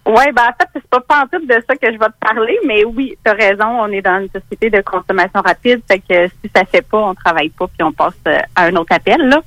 Oui, 0.06 0.24
ben 0.36 0.42
en 0.44 0.54
fait, 0.58 0.68
c'est 0.74 0.88
pas 0.90 1.00
pas 1.00 1.24
en 1.24 1.28
tout 1.28 1.46
de 1.46 1.54
ça 1.66 1.76
que 1.76 1.88
je 1.88 1.98
vais 1.98 2.06
te 2.08 2.20
parler, 2.20 2.58
mais 2.68 2.84
oui, 2.84 3.18
tu 3.24 3.32
as 3.32 3.34
raison, 3.36 3.66
on 3.84 3.88
est 3.88 4.02
dans 4.02 4.20
une 4.20 4.30
société 4.30 4.70
de 4.70 4.82
consommation 4.82 5.42
rapide, 5.42 5.82
fait 5.88 6.00
que 6.00 6.28
si 6.28 6.52
ça 6.54 6.66
fait 6.66 6.82
pas, 6.82 6.98
on 7.00 7.16
travaille 7.16 7.50
pas, 7.50 7.68
puis 7.68 7.84
on 7.84 7.94
passe 7.94 8.14
euh, 8.28 8.38
à 8.56 8.66
un 8.66 8.76
autre 8.76 8.94
appel, 8.94 9.22
là. 9.30 9.42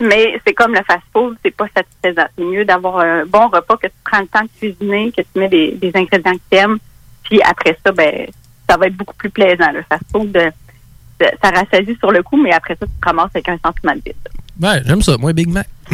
Mais 0.00 0.40
c'est 0.46 0.52
comme 0.54 0.72
le 0.74 0.80
fast-food, 0.86 1.36
c'est 1.44 1.50
pas 1.56 1.66
satisfaisant. 1.76 2.28
C'est 2.36 2.44
mieux 2.44 2.64
d'avoir 2.64 2.98
un 3.00 3.24
bon 3.26 3.48
repas 3.48 3.76
que 3.76 3.86
tu 3.88 3.92
prends 4.04 4.20
le 4.20 4.26
temps 4.26 4.42
de 4.42 4.48
cuisiner, 4.58 5.10
que 5.12 5.22
tu 5.22 5.38
mets 5.38 5.48
des, 5.48 5.72
des 5.72 5.92
ingrédients 5.94 6.32
que 6.34 6.40
tu 6.50 6.56
aimes, 6.58 6.78
puis 7.24 7.40
après 7.42 7.76
ça, 7.84 7.92
ben 7.92 8.26
ça 8.68 8.76
va 8.76 8.86
être 8.86 8.96
beaucoup 8.96 9.14
plus 9.16 9.30
plaisant. 9.30 9.70
Le 9.72 9.82
fast-food, 9.88 10.36
ça- 11.20 11.50
rassasie 11.50 11.96
sur 11.98 12.10
le 12.12 12.22
coup, 12.24 12.36
mais 12.40 12.52
après 12.52 12.74
ça, 12.78 12.86
tu 12.86 12.92
te 13.00 13.06
ramasses 13.06 13.30
avec 13.34 13.48
un 13.48 13.58
sentiment 13.64 13.92
de 13.94 14.02
vide. 14.04 14.14
Ouais, 14.60 14.82
j'aime 14.84 15.02
ça, 15.02 15.16
moi, 15.18 15.32
Big 15.32 15.48
Mac. 15.48 15.68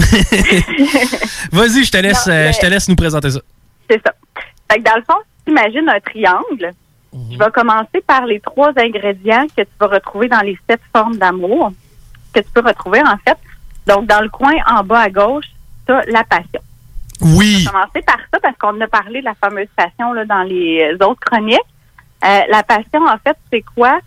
Vas-y, 1.53 1.85
je 1.85 1.91
te 1.91 1.97
laisse, 1.99 2.27
Non, 2.27 2.33
euh, 2.33 2.47
mais- 2.47 2.53
je 2.53 2.59
te 2.61 2.67
laisse 2.67 2.89
nous 2.89 2.97
présenter 2.97 3.31
ça. 3.31 3.41
C'est 3.89 4.03
ça. 4.05 4.13
Fait 4.71 4.79
que 4.79 4.85
dans 4.85 4.97
le 4.97 5.03
fond, 5.03 5.19
si 5.39 5.45
tu 5.45 5.51
imagines 5.53 5.89
un 5.89 6.01
triangle, 6.01 6.73
je 7.31 7.39
vais 7.39 7.51
commencer 7.53 8.01
par 8.07 8.27
les 8.27 8.41
trois 8.41 8.73
ingrédients 8.77 9.47
que 9.57 9.63
tu 9.63 9.71
vas 9.79 9.87
retrouver 9.87 10.29
dans 10.29 10.41
les 10.41 10.59
sept 10.69 10.81
formes 10.93 11.17
d'amour, 11.17 11.73
que 12.33 12.41
tu 12.41 12.51
peux 12.53 12.67
retrouver 12.67 13.01
en 13.01 13.17
fait. 13.19 13.39
Donc, 13.87 14.07
dans 14.07 14.21
le 14.21 14.29
coin 14.29 14.55
en 14.67 14.83
bas 14.83 15.01
à 15.01 15.11
gauche, 15.11 15.47
tu 15.87 15.93
as 15.93 16.05
la 16.07 16.25
passion. 16.25 16.61
Oui. 17.21 17.59
Je 17.59 17.59
vais 17.59 17.71
commencer 17.71 18.03
par 18.03 18.19
ça 18.33 18.41
parce 18.41 18.57
qu'on 18.59 18.81
a 18.81 18.89
parlé 18.89 19.21
de 19.21 19.25
la 19.27 19.35
fameuse 19.35 19.69
passion 19.77 20.13
là, 20.13 20.25
dans 20.25 20.43
les 20.43 20.83
euh, 20.83 21.07
autres 21.07 21.21
chroniques. 21.21 21.61
Euh, 22.25 22.41
la 22.51 22.63
passion, 22.63 23.05
en 23.07 23.19
fait, 23.19 23.37
c'est 23.53 23.63
quoi? 23.77 24.01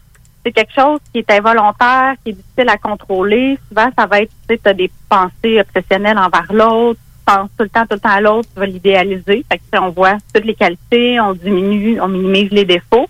C'est 0.43 0.51
quelque 0.51 0.73
chose 0.73 0.99
qui 1.11 1.19
est 1.19 1.31
involontaire, 1.31 2.15
qui 2.23 2.31
est 2.31 2.33
difficile 2.33 2.69
à 2.69 2.77
contrôler. 2.77 3.57
Souvent, 3.67 3.89
ça 3.97 4.05
va 4.05 4.21
être, 4.21 4.31
tu 4.49 4.55
sais, 4.55 4.67
as 4.67 4.73
des 4.73 4.91
pensées 5.07 5.61
obsessionnelles 5.61 6.17
envers 6.17 6.51
l'autre, 6.51 6.99
tu 6.99 7.06
penses 7.27 7.49
tout 7.57 7.63
le 7.63 7.69
temps, 7.69 7.85
tout 7.85 7.95
le 7.95 7.99
temps 7.99 8.09
à 8.09 8.21
l'autre, 8.21 8.47
tu 8.53 8.59
vas 8.59 8.65
l'idéaliser. 8.65 9.45
Fait 9.51 9.57
que, 9.57 9.77
on 9.79 9.89
voit 9.89 10.17
toutes 10.33 10.45
les 10.45 10.55
qualités, 10.55 11.19
on 11.19 11.33
diminue, 11.33 11.99
on 11.99 12.07
minimise 12.07 12.51
les 12.51 12.65
défauts. 12.65 13.07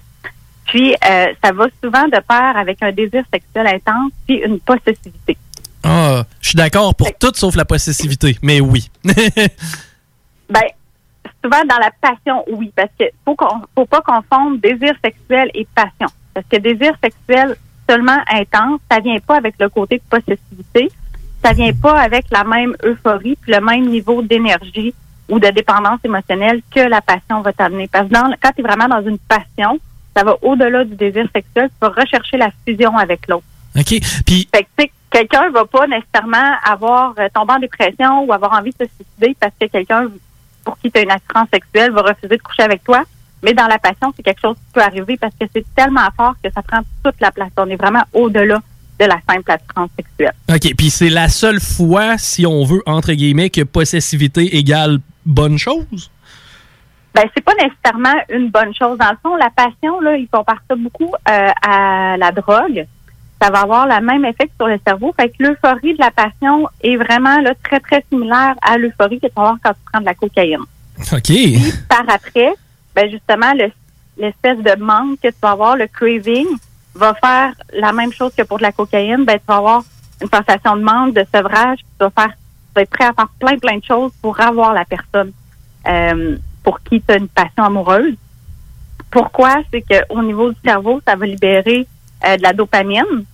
Puis, 0.65 0.93
euh, 0.93 1.27
ça 1.43 1.51
va 1.53 1.67
souvent 1.81 2.05
de 2.05 2.19
pair 2.27 2.57
avec 2.57 2.81
un 2.81 2.91
désir 2.91 3.23
sexuel 3.31 3.67
intense 3.67 4.11
puis 4.25 4.37
une 4.37 4.59
possessivité. 4.59 5.37
Ah, 5.83 6.23
je 6.41 6.49
suis 6.49 6.57
d'accord 6.57 6.93
pour 6.95 7.15
tout 7.17 7.31
sauf 7.35 7.55
la 7.55 7.65
possessivité, 7.65 8.37
mais 8.41 8.59
oui. 8.59 8.89
Ben, 10.49 10.63
souvent 11.43 11.61
dans 11.65 11.77
la 11.77 11.91
passion, 11.99 12.45
oui, 12.49 12.71
parce 12.73 12.91
que 12.97 13.03
faut 13.25 13.35
qu'on 13.35 13.61
faut 13.75 13.85
pas 13.85 13.99
confondre 13.99 14.61
désir 14.61 14.93
sexuel 15.03 15.51
et 15.53 15.67
passion. 15.75 16.07
Parce 16.33 16.45
que 16.49 16.55
désir 16.55 16.93
sexuel 17.03 17.57
seulement 17.89 18.17
intense, 18.31 18.79
ça 18.89 19.01
vient 19.01 19.19
pas 19.19 19.35
avec 19.35 19.55
le 19.59 19.67
côté 19.67 19.97
de 19.97 20.03
possessivité, 20.09 20.89
ça 21.43 21.53
vient 21.53 21.73
pas 21.73 21.99
avec 21.99 22.25
la 22.31 22.43
même 22.43 22.75
euphorie 22.83 23.37
puis 23.41 23.53
le 23.53 23.61
même 23.61 23.87
niveau 23.87 24.21
d'énergie 24.21 24.93
ou 25.29 25.39
de 25.39 25.49
dépendance 25.49 25.99
émotionnelle 26.03 26.61
que 26.73 26.79
la 26.79 27.01
passion 27.01 27.41
va 27.41 27.53
t'amener. 27.53 27.87
Parce 27.87 28.07
que 28.07 28.13
dans, 28.13 28.33
quand 28.41 28.51
tu 28.55 28.61
es 28.61 28.63
vraiment 28.63 28.87
dans 28.87 29.05
une 29.05 29.17
passion, 29.19 29.79
ça 30.15 30.23
va 30.23 30.35
au-delà 30.41 30.83
du 30.83 30.95
désir 30.95 31.27
sexuel, 31.33 31.69
tu 31.69 31.75
vas 31.81 31.89
rechercher 31.89 32.37
la 32.37 32.49
fusion 32.65 32.97
avec 32.97 33.27
l'autre. 33.27 33.45
OK. 33.77 33.99
Puis, 34.25 34.47
Fait 34.53 34.63
que, 34.63 34.91
quelqu'un 35.09 35.49
va 35.51 35.65
pas 35.65 35.85
nécessairement 35.87 36.55
avoir 36.63 37.13
euh, 37.19 37.27
tombé 37.33 37.53
en 37.53 37.59
dépression 37.59 38.23
ou 38.23 38.33
avoir 38.33 38.53
envie 38.53 38.71
de 38.71 38.85
se 38.85 38.91
suicider 38.95 39.35
parce 39.39 39.53
que 39.59 39.67
quelqu'un 39.67 40.07
pour 40.63 40.77
qui 40.79 40.91
tu 40.91 40.99
as 40.99 41.03
une 41.03 41.11
attirance 41.11 41.47
sexuelle 41.53 41.91
va 41.91 42.01
refuser 42.01 42.35
de 42.35 42.41
coucher 42.41 42.63
avec 42.63 42.83
toi. 42.83 43.03
Mais 43.43 43.53
dans 43.53 43.67
la 43.67 43.77
passion, 43.77 44.11
c'est 44.15 44.23
quelque 44.23 44.41
chose 44.41 44.55
qui 44.55 44.73
peut 44.73 44.81
arriver 44.81 45.17
parce 45.17 45.33
que 45.39 45.45
c'est 45.53 45.65
tellement 45.75 46.07
fort 46.15 46.33
que 46.43 46.49
ça 46.51 46.61
prend 46.61 46.79
toute 47.03 47.19
la 47.21 47.31
place. 47.31 47.51
On 47.57 47.69
est 47.69 47.75
vraiment 47.75 48.03
au-delà 48.13 48.59
de 48.99 49.05
la 49.05 49.17
simple 49.29 49.51
attirance 49.51 49.89
sexuelle. 49.95 50.33
OK, 50.49 50.75
puis 50.75 50.89
c'est 50.89 51.09
la 51.09 51.29
seule 51.29 51.59
fois, 51.59 52.17
si 52.17 52.45
on 52.45 52.63
veut, 52.63 52.81
entre 52.85 53.13
guillemets, 53.13 53.49
que 53.49 53.61
possessivité 53.61 54.57
égale 54.57 54.99
bonne 55.25 55.57
chose? 55.57 56.09
Ben, 57.13 57.23
c'est 57.35 57.43
pas 57.43 57.53
nécessairement 57.55 58.13
une 58.29 58.49
bonne 58.49 58.73
chose. 58.75 58.97
Dans 58.97 59.09
le 59.09 59.17
fond, 59.23 59.35
la 59.35 59.49
passion, 59.49 59.99
là, 60.01 60.15
ils 60.17 60.27
comparent 60.27 60.61
ça 60.69 60.75
beaucoup 60.75 61.11
euh, 61.29 61.49
à 61.61 62.15
la 62.17 62.31
drogue. 62.31 62.85
Ça 63.41 63.49
va 63.51 63.61
avoir 63.61 63.87
le 63.87 64.03
même 64.05 64.25
effet 64.25 64.49
sur 64.57 64.67
le 64.67 64.79
cerveau. 64.85 65.13
Fait 65.19 65.29
que 65.29 65.35
l'euphorie 65.43 65.93
de 65.93 65.99
la 65.99 66.11
passion 66.11 66.67
est 66.81 66.95
vraiment 66.95 67.39
là, 67.41 67.53
très, 67.63 67.79
très 67.79 68.03
similaire 68.09 68.55
à 68.61 68.77
l'euphorie 68.77 69.19
que 69.19 69.27
tu 69.27 69.33
vas 69.35 69.41
avoir 69.43 69.57
quand 69.63 69.71
tu 69.73 69.79
prends 69.91 69.99
de 70.01 70.05
la 70.05 70.13
cocaïne. 70.15 70.59
OK. 71.11 71.31
Par 71.87 72.03
après, 72.07 72.51
ben 72.95 73.09
justement, 73.11 73.53
le- 73.53 73.71
l'espèce 74.17 74.57
de 74.57 74.79
manque 74.81 75.19
que 75.21 75.27
tu 75.27 75.35
vas 75.41 75.51
avoir, 75.51 75.75
le 75.75 75.85
craving, 75.87 76.47
va 76.97 77.13
faire 77.13 77.53
la 77.73 77.91
même 77.93 78.11
chose 78.11 78.33
que 78.35 78.43
pour 78.43 78.57
de 78.57 78.63
la 78.63 78.71
cocaïne. 78.71 79.25
Ben, 79.25 79.37
tu 79.37 79.45
vas 79.47 79.57
avoir 79.57 79.83
une 80.21 80.29
sensation 80.29 80.75
de 80.75 80.83
manque, 80.83 81.13
de 81.13 81.25
sevrage, 81.33 81.79
tu 81.79 81.85
vas 81.99 82.09
faire, 82.09 82.29
tu 82.29 82.73
vas 82.75 82.81
être 82.81 82.89
prêt 82.89 83.05
à 83.05 83.13
faire 83.13 83.29
plein, 83.39 83.57
plein 83.57 83.77
de 83.77 83.83
choses 83.83 84.11
pour 84.21 84.39
avoir 84.39 84.73
la 84.73 84.85
personne 84.85 85.31
euh, 85.87 86.37
pour 86.63 86.81
qui 86.81 87.01
tu 87.01 87.13
as 87.13 87.17
une 87.17 87.27
passion 87.27 87.63
amoureuse. 87.63 88.15
Pourquoi? 89.09 89.57
C'est 89.71 89.81
qu'au 89.81 90.21
niveau 90.21 90.51
du 90.51 90.57
cerveau, 90.65 90.99
ça 91.07 91.15
va 91.15 91.25
libérer 91.25 91.87
euh, 92.25 92.37
de 92.37 92.43
la 92.43 92.53
dopamine. 92.53 93.25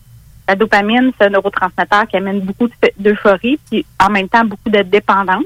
La 0.47 0.55
dopamine, 0.55 1.11
c'est 1.17 1.27
un 1.27 1.29
neurotransmetteur 1.29 2.05
qui 2.07 2.17
amène 2.17 2.41
beaucoup 2.41 2.67
de- 2.67 2.91
d'euphorie, 2.99 3.59
puis 3.69 3.85
en 3.99 4.09
même 4.09 4.27
temps 4.27 4.43
beaucoup 4.43 4.69
de 4.69 4.81
dépendance. 4.81 5.45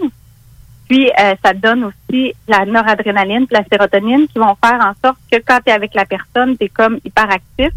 Puis, 0.90 1.12
euh, 1.20 1.36
ça 1.44 1.54
donne 1.54 1.84
aussi 1.84 2.34
la 2.48 2.66
noradrénaline 2.66 3.46
puis 3.46 3.58
la 3.58 3.64
sérotonine 3.66 4.28
qui 4.28 4.40
vont 4.40 4.56
faire 4.64 4.80
en 4.80 4.94
sorte 5.04 5.20
que 5.32 5.38
quand 5.46 5.60
tu 5.64 5.70
es 5.70 5.74
avec 5.74 5.94
la 5.94 6.06
personne, 6.06 6.58
tu 6.58 6.66
es 6.66 6.70
comme 6.70 6.98
hyperactif, 7.06 7.70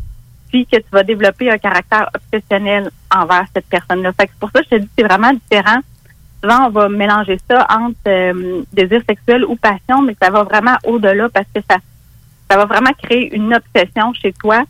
puis 0.51 0.67
que 0.67 0.77
tu 0.77 0.91
vas 0.93 1.03
développer 1.03 1.51
un 1.51 1.59
caractère 1.59 2.11
obsessionnel 2.15 2.91
envers 3.15 3.45
cette 3.55 3.67
personne-là. 3.67 4.13
Fait 4.13 4.27
que 4.27 4.33
c'est 4.33 4.41
pour 4.41 4.51
ça 4.51 4.61
que 4.61 4.67
je 4.71 4.77
te 4.77 4.81
dis 4.81 4.87
que 4.87 4.93
c'est 4.99 5.07
vraiment 5.07 5.33
différent. 5.33 5.81
Souvent, 6.43 6.67
on 6.67 6.71
va 6.71 6.89
mélanger 6.89 7.39
ça 7.49 7.67
entre 7.71 7.97
euh, 8.09 8.63
désir 8.73 9.03
sexuel 9.09 9.45
ou 9.45 9.57
passion, 9.57 10.03
mais 10.03 10.17
ça 10.21 10.31
va 10.31 10.43
vraiment 10.43 10.77
au-delà 10.85 11.29
parce 11.29 11.47
que 11.55 11.61
ça, 11.71 11.77
ça 12.51 12.57
va 12.57 12.65
vraiment 12.65 12.93
créer 13.03 13.35
une 13.35 13.55
obsession 13.55 14.13
chez 14.15 14.33
toi. 14.33 14.65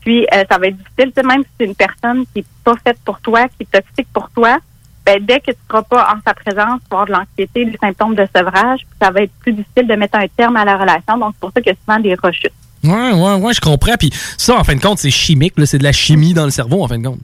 Puis, 0.00 0.26
euh, 0.34 0.44
ça 0.50 0.58
va 0.58 0.66
être 0.66 0.76
difficile, 0.76 1.12
même 1.24 1.42
si 1.42 1.48
c'est 1.58 1.66
une 1.66 1.76
personne 1.76 2.24
qui 2.32 2.40
est 2.40 2.46
pas 2.64 2.74
faite 2.84 2.98
pour 3.04 3.20
toi, 3.20 3.46
qui 3.48 3.62
est 3.62 3.70
toxique 3.70 4.08
pour 4.12 4.30
toi, 4.30 4.58
ben, 5.06 5.24
dès 5.24 5.40
que 5.40 5.46
tu 5.46 5.50
ne 5.50 5.68
seras 5.68 5.82
pas 5.82 6.14
en 6.14 6.20
sa 6.26 6.34
présence, 6.34 6.80
tu 6.82 6.88
vas 6.90 7.02
avoir 7.02 7.06
de 7.06 7.12
l'anxiété, 7.12 7.64
des 7.64 7.76
symptômes 7.78 8.14
de 8.14 8.26
sevrage, 8.34 8.80
puis 8.80 8.98
ça 9.00 9.10
va 9.10 9.22
être 9.22 9.32
plus 9.40 9.52
difficile 9.52 9.86
de 9.86 9.94
mettre 9.94 10.18
un 10.18 10.26
terme 10.28 10.56
à 10.56 10.64
la 10.64 10.76
relation. 10.76 11.18
Donc, 11.18 11.34
c'est 11.34 11.40
pour 11.40 11.52
ça 11.52 11.60
qu'il 11.60 11.72
y 11.72 11.74
a 11.74 11.78
souvent 11.84 12.00
des 12.00 12.14
rechutes. 12.14 12.52
Ouais, 12.84 13.12
ouais, 13.12 13.34
ouais, 13.34 13.54
je 13.54 13.60
comprends. 13.60 13.96
Puis 13.98 14.10
ça, 14.36 14.58
en 14.58 14.64
fin 14.64 14.74
de 14.74 14.80
compte, 14.80 14.98
c'est 14.98 15.10
chimique. 15.10 15.54
C'est 15.64 15.78
de 15.78 15.84
la 15.84 15.92
chimie 15.92 16.34
dans 16.34 16.44
le 16.44 16.50
cerveau, 16.50 16.82
en 16.82 16.88
fin 16.88 16.98
de 16.98 17.06
compte. 17.06 17.20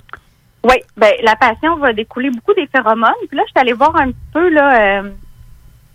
Oui, 0.64 0.76
ben 0.96 1.12
la 1.22 1.36
passion 1.36 1.76
va 1.76 1.92
découler 1.92 2.30
beaucoup 2.30 2.54
des 2.54 2.66
phéromones. 2.66 3.12
Puis 3.28 3.36
là, 3.36 3.42
je 3.46 3.50
suis 3.50 3.61
allée 3.61 3.72
voir 3.72 3.94
un 3.96 4.09
petit 4.09 4.28
peu 4.32 4.48
là, 4.50 5.00
euh, 5.00 5.11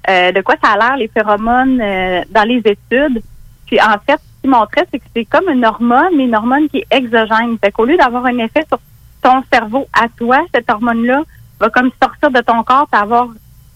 euh, 0.09 0.32
de 0.32 0.41
quoi 0.41 0.55
ça 0.64 0.72
a 0.72 0.78
l'air 0.78 0.97
les 0.97 1.09
phéromones 1.09 1.82
euh, 1.82 2.22
dans 2.32 2.43
les 2.43 2.57
études. 2.59 3.22
Puis 3.66 3.80
en 3.82 3.95
fait, 4.05 4.18
ce 4.18 4.41
qu'ils 4.41 4.49
montraient, 4.49 4.88
c'est 4.91 4.99
que 4.99 5.05
c'est 5.16 5.26
comme 5.26 5.49
une 5.49 5.66
hormone, 5.66 6.16
mais 6.16 6.24
une 6.26 6.36
hormone 6.36 6.70
qui 6.70 6.80
est 6.80 6.88
exogène. 6.91 7.57
Fait 7.61 7.72
qu'au 7.72 7.86
lieu 7.86 7.97
d'avoir 7.97 8.26
un 8.26 8.38
effet 8.38 8.66
sur 8.68 8.80
ton 9.22 9.43
cerveau 9.51 9.88
à 9.93 10.07
toi, 10.18 10.39
cette 10.53 10.70
hormone-là 10.70 11.24
va 11.59 11.70
comme 11.70 11.91
sortir 12.01 12.32
de 12.32 12.41
ton 12.41 12.64
corps 12.64 12.88
et 12.93 12.95
avoir 12.95 13.30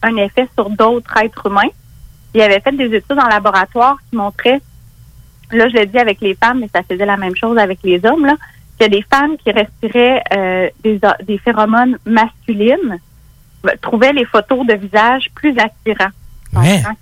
un 0.03 0.15
effet 0.17 0.47
sur 0.55 0.69
d'autres 0.69 1.15
êtres 1.17 1.47
humains. 1.47 1.69
Il 2.33 2.41
avait 2.41 2.59
fait 2.59 2.75
des 2.75 2.93
études 2.95 3.19
en 3.19 3.27
laboratoire 3.27 3.97
qui 4.09 4.15
montraient, 4.15 4.61
là 5.51 5.67
je 5.69 5.77
le 5.77 5.85
dis 5.85 5.97
avec 5.99 6.21
les 6.21 6.35
femmes, 6.35 6.59
mais 6.59 6.69
ça 6.73 6.81
faisait 6.83 7.05
la 7.05 7.17
même 7.17 7.35
chose 7.35 7.57
avec 7.57 7.79
les 7.83 8.03
hommes, 8.05 8.25
là, 8.25 8.35
qu'il 8.77 8.91
y 8.91 8.95
a 8.95 8.99
des 8.99 9.05
femmes 9.11 9.37
qui 9.37 9.51
respiraient 9.51 10.23
euh, 10.35 10.69
des, 10.83 10.99
des 11.23 11.37
phéromones 11.39 11.97
masculines 12.05 12.99
euh, 13.65 13.69
trouvaient 13.81 14.13
les 14.13 14.25
photos 14.25 14.65
de 14.67 14.73
visage 14.75 15.29
plus 15.35 15.57
attirants. 15.57 16.11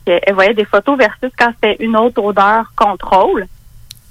Que- 0.05 0.19
elles 0.23 0.33
voyaient 0.33 0.53
des 0.53 0.65
photos 0.65 0.97
versus 0.97 1.31
quand 1.37 1.51
c'était 1.55 1.83
une 1.83 1.95
autre 1.95 2.23
odeur 2.23 2.71
contrôle. 2.75 3.45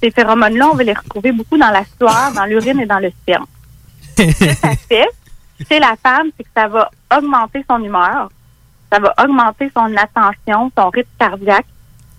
Ces 0.01 0.11
phéromones-là, 0.11 0.69
on 0.71 0.75
va 0.75 0.83
les 0.83 0.93
retrouver 0.93 1.31
beaucoup 1.31 1.57
dans 1.57 1.71
la 1.71 1.83
sueur, 1.97 2.31
dans 2.35 2.45
l'urine 2.45 2.79
et 2.81 2.85
dans 2.85 2.99
le 2.99 3.09
sperme. 3.09 3.45
Ce 4.17 4.23
que 4.45 4.53
ça 4.53 4.75
fait 4.75 5.07
chez 5.69 5.79
la 5.79 5.95
femme, 6.01 6.27
c'est 6.37 6.43
que 6.43 6.49
ça 6.55 6.67
va 6.67 6.89
augmenter 7.17 7.65
son 7.69 7.81
humeur, 7.83 8.29
ça 8.91 8.99
va 8.99 9.13
augmenter 9.23 9.71
son 9.75 9.89
attention, 9.97 10.71
son 10.77 10.89
rythme 10.89 11.09
cardiaque, 11.17 11.65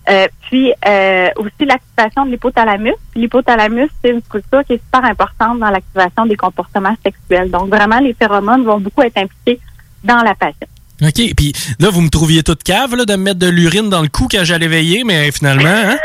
euh, 0.09 0.27
puis 0.47 0.71
euh, 0.87 1.29
aussi 1.37 1.65
l'activation 1.65 2.25
de 2.25 2.31
l'hypothalamus. 2.31 2.93
Puis 3.11 3.21
L'hypothalamus, 3.21 3.89
c'est 4.03 4.11
une 4.11 4.21
structure 4.21 4.63
qui 4.65 4.73
est 4.73 4.81
super 4.83 5.03
importante 5.09 5.59
dans 5.59 5.69
l'activation 5.69 6.25
des 6.25 6.35
comportements 6.35 6.95
sexuels. 7.05 7.51
Donc 7.51 7.69
vraiment, 7.69 7.99
les 7.99 8.13
phéromones 8.13 8.63
vont 8.63 8.79
beaucoup 8.79 9.01
être 9.01 9.17
impliqués 9.17 9.59
dans 10.03 10.21
la 10.23 10.33
passion. 10.35 10.67
OK. 11.01 11.35
Puis 11.35 11.53
là, 11.79 11.89
vous 11.89 12.01
me 12.01 12.09
trouviez 12.09 12.41
toute 12.43 12.63
cave 12.63 12.95
là, 12.95 13.05
de 13.05 13.13
me 13.15 13.23
mettre 13.23 13.39
de 13.39 13.47
l'urine 13.47 13.89
dans 13.89 14.01
le 14.01 14.07
cou 14.07 14.27
quand 14.31 14.43
j'allais 14.43 14.67
veiller, 14.67 15.03
mais 15.03 15.31
finalement, 15.31 15.67
hein? 15.69 15.97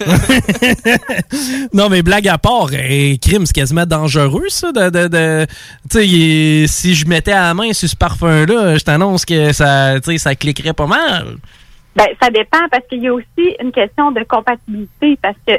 non, 1.72 1.88
mais 1.88 2.02
blague 2.02 2.28
à 2.28 2.38
part, 2.38 2.68
eh, 2.72 3.16
crime, 3.18 3.46
c'est 3.46 3.52
quasiment 3.54 3.86
dangereux, 3.86 4.48
ça. 4.48 4.72
De, 4.72 4.90
de, 4.90 5.08
de- 5.08 5.46
tu 5.90 5.98
sais, 5.98 6.06
il- 6.08 6.68
si 6.68 6.94
je 6.94 7.06
mettais 7.06 7.32
à 7.32 7.42
la 7.42 7.54
main 7.54 7.72
sur 7.72 7.88
ce 7.88 7.96
parfum-là, 7.96 8.76
je 8.76 8.84
t'annonce 8.84 9.24
que 9.24 9.52
ça, 9.52 9.94
tu 10.00 10.12
sais, 10.12 10.18
ça 10.18 10.34
cliquerait 10.34 10.72
pas 10.72 10.86
mal. 10.86 11.36
Ben, 11.96 12.06
ça 12.20 12.30
dépend 12.30 12.68
parce 12.70 12.86
qu'il 12.88 13.02
y 13.02 13.08
a 13.08 13.14
aussi 13.14 13.56
une 13.60 13.72
question 13.72 14.10
de 14.10 14.22
compatibilité 14.24 15.16
parce 15.22 15.36
que 15.46 15.52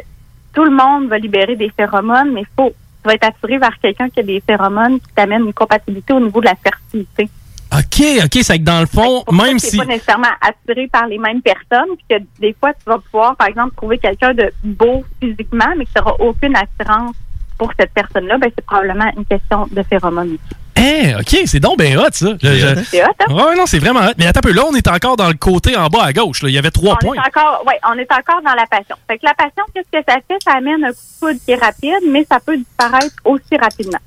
tout 0.53 0.63
le 0.63 0.71
monde 0.71 1.07
va 1.07 1.17
libérer 1.17 1.55
des 1.55 1.69
phéromones, 1.69 2.31
mais 2.33 2.43
faut, 2.55 2.69
tu 2.69 3.07
vas 3.07 3.13
être 3.13 3.27
attiré 3.27 3.57
vers 3.57 3.77
quelqu'un 3.79 4.09
qui 4.09 4.19
a 4.19 4.23
des 4.23 4.41
phéromones 4.45 4.99
qui 4.99 5.13
t'amènent 5.15 5.45
une 5.45 5.53
compatibilité 5.53 6.13
au 6.13 6.19
niveau 6.19 6.41
de 6.41 6.45
la 6.45 6.55
fertilité. 6.55 7.29
OK, 7.73 8.05
OK, 8.23 8.39
c'est 8.41 8.59
que 8.59 8.63
dans 8.63 8.79
le 8.79 8.85
fond, 8.85 9.23
même 9.31 9.57
Tu 9.57 9.67
si... 9.67 9.77
pas 9.77 9.85
nécessairement 9.85 10.27
attiré 10.41 10.87
par 10.87 11.07
les 11.07 11.17
mêmes 11.17 11.41
personnes, 11.41 11.95
puis 11.97 12.17
que 12.17 12.23
des 12.39 12.53
fois, 12.53 12.73
tu 12.73 12.83
vas 12.85 12.99
pouvoir, 12.99 13.35
par 13.35 13.47
exemple, 13.47 13.75
trouver 13.75 13.97
quelqu'un 13.97 14.33
de 14.33 14.51
beau 14.63 15.03
physiquement, 15.19 15.73
mais 15.77 15.85
que 15.85 15.89
tu 15.93 15.99
n'auras 15.99 16.15
aucune 16.19 16.55
attirance 16.55 17.15
pour 17.57 17.71
cette 17.77 17.91
personne-là, 17.93 18.37
ben, 18.37 18.51
c'est 18.55 18.65
probablement 18.65 19.11
une 19.17 19.25
question 19.25 19.67
de 19.71 19.83
phéromones. 19.83 20.37
Eh, 20.77 21.15
OK, 21.15 21.41
c'est 21.45 21.59
donc 21.59 21.79
bien 21.79 21.97
hot, 21.97 22.09
ça. 22.11 22.27
Je- 22.41 22.83
C'est 22.89 23.03
hot, 23.03 23.07
hein? 23.19 23.33
Ouais, 23.33 23.55
non, 23.55 23.65
c'est 23.65 23.79
vraiment 23.79 24.01
hot. 24.01 24.11
Mais 24.17 24.27
attends 24.27 24.39
un 24.39 24.41
peu, 24.43 24.51
là, 24.51 24.63
on 24.69 24.75
est 24.75 24.87
encore 24.87 25.15
dans 25.15 25.27
le 25.29 25.33
côté 25.35 25.75
en 25.77 25.87
bas 25.87 26.03
à 26.03 26.11
gauche. 26.13 26.41
Là. 26.43 26.49
Il 26.49 26.53
y 26.55 26.57
avait 26.57 26.71
trois 26.71 26.93
on 26.93 26.97
points. 26.97 27.15
Est 27.15 27.19
encore, 27.19 27.63
ouais, 27.65 27.79
on 27.89 27.97
est 27.97 28.11
encore 28.11 28.41
dans 28.43 28.53
la 28.53 28.65
passion. 28.69 28.95
Fait 29.07 29.17
que 29.17 29.25
la 29.25 29.33
passion, 29.33 29.63
qu'est-ce 29.73 29.99
que 29.99 30.03
ça 30.07 30.17
fait? 30.27 30.35
Ça 30.43 30.53
amène 30.57 30.83
un 30.83 30.89
coup 30.89 30.93
de 30.93 31.17
foudre 31.19 31.39
qui 31.45 31.51
est 31.51 31.55
rapide, 31.63 32.03
mais 32.11 32.25
ça 32.29 32.39
peut 32.45 32.57
disparaître 32.57 33.15
aussi 33.23 33.55
rapidement. 33.59 33.99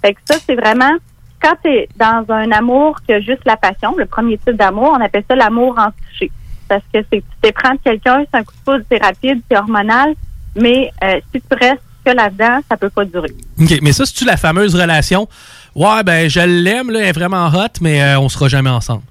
Fait 0.00 0.14
que 0.14 0.20
ça, 0.30 0.36
c'est 0.46 0.54
vraiment, 0.54 0.92
quand 1.42 1.54
tu 1.64 1.70
es 1.70 1.88
dans 1.96 2.24
un 2.28 2.50
amour 2.52 2.98
que 3.06 3.20
juste 3.20 3.42
la 3.44 3.56
passion, 3.56 3.94
le 3.98 4.06
premier 4.06 4.38
type 4.38 4.56
d'amour, 4.56 4.96
on 4.98 5.04
appelle 5.04 5.24
ça 5.28 5.34
l'amour 5.34 5.76
entiché. 5.78 6.30
Parce 6.68 6.84
que 6.94 7.00
c'est, 7.12 7.18
tu 7.18 7.24
t'éprends 7.42 7.72
de 7.74 7.80
quelqu'un, 7.82 8.22
c'est 8.32 8.38
un 8.38 8.44
coup 8.44 8.52
de 8.54 8.72
foudre, 8.72 8.84
c'est 8.90 9.02
rapide, 9.02 9.40
c'est 9.50 9.58
hormonal, 9.58 10.14
mais 10.54 10.92
euh, 11.02 11.18
si 11.34 11.40
tu 11.42 11.56
restes 11.58 11.82
que 12.04 12.12
là-dedans, 12.12 12.60
ça 12.70 12.76
peut 12.76 12.88
pas 12.90 13.04
durer. 13.04 13.32
OK, 13.60 13.78
mais 13.82 13.92
ça, 13.92 14.06
c'est-tu 14.06 14.24
la 14.24 14.36
fameuse 14.38 14.74
relation? 14.74 15.28
Ouais, 15.74 16.02
ben, 16.04 16.28
je 16.28 16.40
l'aime, 16.40 16.90
là, 16.90 17.00
elle 17.00 17.06
est 17.06 17.12
vraiment 17.12 17.46
hot, 17.48 17.80
mais 17.80 18.02
euh, 18.02 18.20
on 18.20 18.28
sera 18.28 18.48
jamais 18.48 18.70
ensemble. 18.70 19.02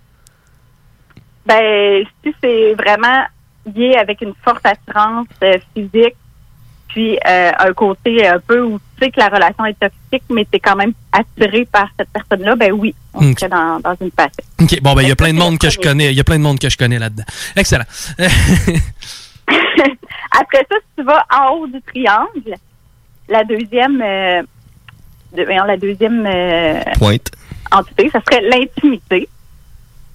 Ben, 1.46 2.04
si 2.24 2.34
c'est 2.42 2.74
vraiment 2.74 3.24
lié 3.66 3.96
avec 3.96 4.22
une 4.22 4.34
forte 4.44 4.66
attirance 4.66 5.28
euh, 5.44 5.58
physique, 5.74 6.16
puis 6.90 7.18
euh, 7.28 7.52
un 7.58 7.74
côté 7.74 8.28
un 8.28 8.40
peu 8.40 8.62
où 8.62 8.80
tu 8.80 9.06
sais 9.06 9.12
que 9.12 9.20
la 9.20 9.30
relation 9.30 9.66
est 9.66 9.80
toxique, 9.80 10.24
mais 10.30 10.46
tu 10.46 10.58
es 10.58 10.60
quand 10.60 10.76
même 10.76 10.94
attiré 11.12 11.66
par 11.66 11.88
cette 11.98 12.10
personne-là, 12.10 12.56
ben 12.56 12.72
oui, 12.72 12.96
on 13.14 13.34
serait 13.34 13.50
dans, 13.50 13.80
dans 13.80 13.96
une 14.02 14.12
passion. 14.12 14.44
OK, 14.60 14.82
bon, 14.82 14.94
ben, 14.96 15.04
il 15.04 15.10
y 15.10 15.12
a 15.12 15.16
plein 15.16 15.34
de 15.34 15.38
monde 15.38 15.58
que 15.60 15.70
je 15.70 15.80
connais. 15.80 16.12
Il 16.12 16.18
y 16.18 16.20
a 16.20 16.24
plein 16.24 16.38
de 16.38 16.44
monde 16.44 16.60
que 16.60 16.70
je 16.70 16.78
connais 16.78 17.00
là-dedans. 17.00 17.26
Excellent. 17.56 17.86
Après 20.32 20.66
ça, 20.70 20.76
si 20.78 20.88
tu 20.98 21.04
vas 21.04 21.26
en 21.32 21.54
haut 21.54 21.68
du 21.68 21.82
triangle, 21.82 22.56
la 23.28 23.44
deuxième, 23.44 24.02
euh, 24.02 24.42
de- 25.36 25.44
voyons, 25.44 25.64
la 25.66 25.78
deuxième 25.78 26.26
euh, 26.26 26.82
Pointe. 26.98 27.30
entité, 27.72 28.10
ça 28.10 28.20
serait 28.30 28.42
l'intimité. 28.50 29.28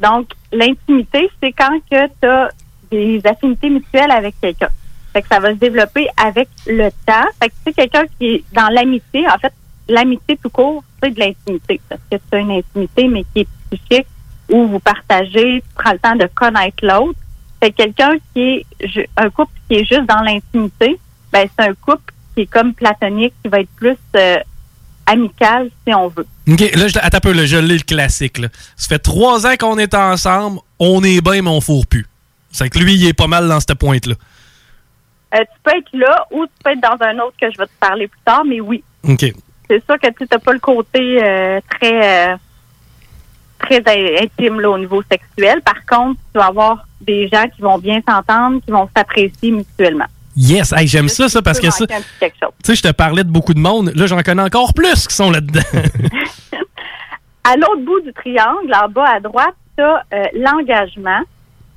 Donc, 0.01 0.31
l'intimité, 0.53 1.31
c'est 1.43 1.53
quand 1.53 1.79
que 1.91 2.07
tu 2.21 2.27
as 2.27 2.51
des 2.91 3.21
affinités 3.27 3.71
mutuelles 3.71 4.11
avec 4.11 4.35
quelqu'un. 4.41 4.69
Fait 5.13 5.23
que 5.23 5.29
ça 5.29 5.39
va 5.39 5.51
se 5.51 5.57
développer 5.59 6.09
avec 6.17 6.49
le 6.67 6.91
temps. 7.07 7.29
Fait 7.41 7.49
que 7.49 7.55
tu 7.55 7.63
sais, 7.67 7.73
quelqu'un 7.73 8.05
qui 8.19 8.27
est 8.27 8.45
dans 8.53 8.69
l'amitié, 8.69 9.27
en 9.29 9.39
fait, 9.39 9.53
l'amitié 9.89 10.37
tout 10.43 10.51
court, 10.51 10.83
c'est 11.03 11.11
de 11.11 11.21
l'intimité. 11.21 11.81
Parce 11.89 12.01
que 12.11 12.17
as 12.37 12.39
une 12.39 12.51
intimité, 12.51 13.07
mais 13.09 13.25
qui 13.33 13.41
est 13.43 13.49
psychique, 13.71 14.07
où 14.51 14.67
vous 14.67 14.81
partagez, 14.81 15.63
tu 15.63 15.75
prends 15.83 15.93
le 15.93 15.99
temps 15.99 16.17
de 16.17 16.27
connaître 16.35 16.77
l'autre. 16.83 17.19
Fait 17.61 17.71
que 17.71 17.77
quelqu'un 17.77 18.15
qui 18.35 18.65
est 18.85 19.09
un 19.17 19.31
couple 19.31 19.53
qui 19.69 19.77
est 19.77 19.85
juste 19.85 20.07
dans 20.07 20.21
l'intimité, 20.23 20.99
ben 21.33 21.49
c'est 21.57 21.65
un 21.69 21.75
couple 21.75 22.13
qui 22.35 22.43
est 22.43 22.47
comme 22.47 22.75
platonique, 22.75 23.33
qui 23.43 23.49
va 23.49 23.61
être 23.61 23.71
plus 23.77 23.97
euh, 24.17 24.39
amical, 25.07 25.71
si 25.87 25.95
on 25.95 26.09
veut. 26.09 26.27
OK, 26.49 26.61
là, 26.75 26.89
je, 26.89 26.99
attends 26.99 27.17
un 27.19 27.21
peu, 27.21 27.33
là, 27.33 27.47
je 27.47 27.57
lis 27.57 27.79
le 27.79 27.83
classique. 27.85 28.39
Là. 28.39 28.49
Ça 28.77 28.89
fait 28.89 28.99
trois 28.99 29.47
ans 29.47 29.55
qu'on 29.59 29.79
est 29.79 29.95
ensemble, 29.95 30.61
on 30.79 31.03
est 31.05 31.21
bien, 31.21 31.43
mais 31.43 31.51
on 31.51 31.61
fourre 31.61 31.87
plus. 31.87 32.07
C'est 32.51 32.69
que 32.71 32.79
lui, 32.79 32.95
il 32.95 33.07
est 33.09 33.13
pas 33.15 33.27
mal 33.27 33.49
dans 33.49 33.59
cette 33.61 33.75
pointe-là. 33.75 34.15
Euh, 35.35 35.39
tu 35.41 35.61
peux 35.65 35.77
être 35.77 35.89
là 35.93 36.25
ou 36.31 36.47
tu 36.47 36.53
peux 36.63 36.71
être 36.71 36.81
dans 36.81 37.05
un 37.07 37.19
autre 37.19 37.35
que 37.41 37.51
je 37.51 37.59
vais 37.59 37.67
te 37.67 37.73
parler 37.81 38.07
plus 38.07 38.21
tard, 38.25 38.45
mais 38.45 38.61
oui. 38.61 38.83
OK. 39.09 39.25
C'est 39.69 39.85
sûr 39.85 39.99
que 40.01 40.07
tu 40.09 40.27
n'as 40.31 40.39
pas 40.39 40.53
le 40.53 40.59
côté 40.61 41.21
euh, 41.23 41.61
très 41.71 42.33
euh, 42.33 42.37
très 43.59 43.79
in- 43.87 44.23
intime 44.25 44.61
là, 44.61 44.71
au 44.71 44.79
niveau 44.79 45.03
sexuel. 45.11 45.61
Par 45.63 45.85
contre, 45.87 46.21
tu 46.33 46.39
vas 46.39 46.47
avoir 46.47 46.87
des 47.01 47.29
gens 47.29 47.45
qui 47.49 47.63
vont 47.63 47.79
bien 47.79 48.01
s'entendre, 48.09 48.61
qui 48.65 48.71
vont 48.71 48.89
s'apprécier 48.97 49.51
mutuellement. 49.51 50.07
Yes, 50.37 50.73
hey, 50.73 50.87
j'aime 50.89 51.09
ça, 51.09 51.29
ça, 51.29 51.43
parce 51.43 51.61
que 51.61 51.71
ça. 51.71 51.81
manquer 51.85 51.95
un 51.95 52.01
petit 52.01 52.09
quelque 52.21 52.37
chose. 52.43 52.53
Tu 52.63 52.73
sais, 52.73 52.77
je 52.77 52.83
te 52.83 52.93
parlais 52.93 53.23
de 53.25 53.31
beaucoup 53.31 53.55
de 53.55 53.61
monde. 53.61 53.93
Là, 53.95 54.07
j'en 54.07 54.21
connais 54.23 54.43
encore 54.43 54.75
plus 54.75 55.07
qui 55.07 55.15
sont 55.15 55.31
là-dedans. 55.31 55.61
À 57.47 57.57
l'autre 57.57 57.83
bout 57.85 58.01
du 58.01 58.13
triangle, 58.15 58.73
en 58.75 58.89
bas 58.89 59.17
à 59.17 59.21
droite, 59.21 59.55
tu 59.77 59.83
as 59.85 60.03
l'engagement. 60.33 61.21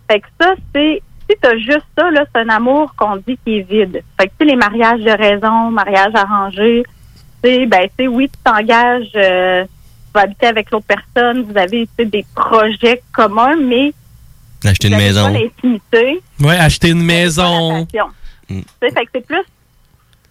Fait 0.10 0.22
que 0.22 0.28
ça, 0.40 0.54
c'est 0.74 1.02
si 1.30 1.36
tu 1.42 1.48
as 1.50 1.58
juste 1.58 1.86
ça, 1.98 2.10
là, 2.10 2.24
c'est 2.34 2.42
un 2.42 2.48
amour 2.48 2.94
qu'on 2.96 3.18
dit 3.18 3.38
qui 3.46 3.58
est 3.58 3.70
vide. 3.70 4.02
Fait 4.18 4.28
que 4.28 4.32
tu 4.40 4.46
sais, 4.46 4.46
les 4.46 4.56
mariages 4.56 5.02
de 5.02 5.12
raison, 5.12 5.70
mariage 5.72 6.14
arrangé, 6.16 6.84
tu 7.44 7.50
sais, 7.50 7.66
ben, 7.66 7.82
tu 7.98 8.06
sais, 8.06 8.08
oui, 8.08 8.30
tu 8.30 8.40
t'engages, 8.46 9.12
euh, 9.16 9.64
tu 9.66 9.70
vas 10.14 10.22
habiter 10.22 10.48
avec 10.48 10.72
l'autre 10.72 10.86
personne, 10.88 11.44
vous 11.44 11.58
avez 11.58 11.86
tu 11.86 11.90
sais, 12.00 12.06
des 12.06 12.26
projets 12.34 13.04
communs, 13.12 13.58
mais 13.62 13.92
Acheter 14.64 14.88
une 14.88 14.96
maison. 14.98 15.34
pas 15.34 15.40
l'intimité. 15.40 16.22
ouais, 16.40 16.58
acheter 16.58 16.90
une 16.92 17.04
maison. 17.04 17.86
Sais, 18.56 18.92
fait 18.92 19.06
que 19.06 19.12
c'est 19.16 19.26
plus 19.26 19.44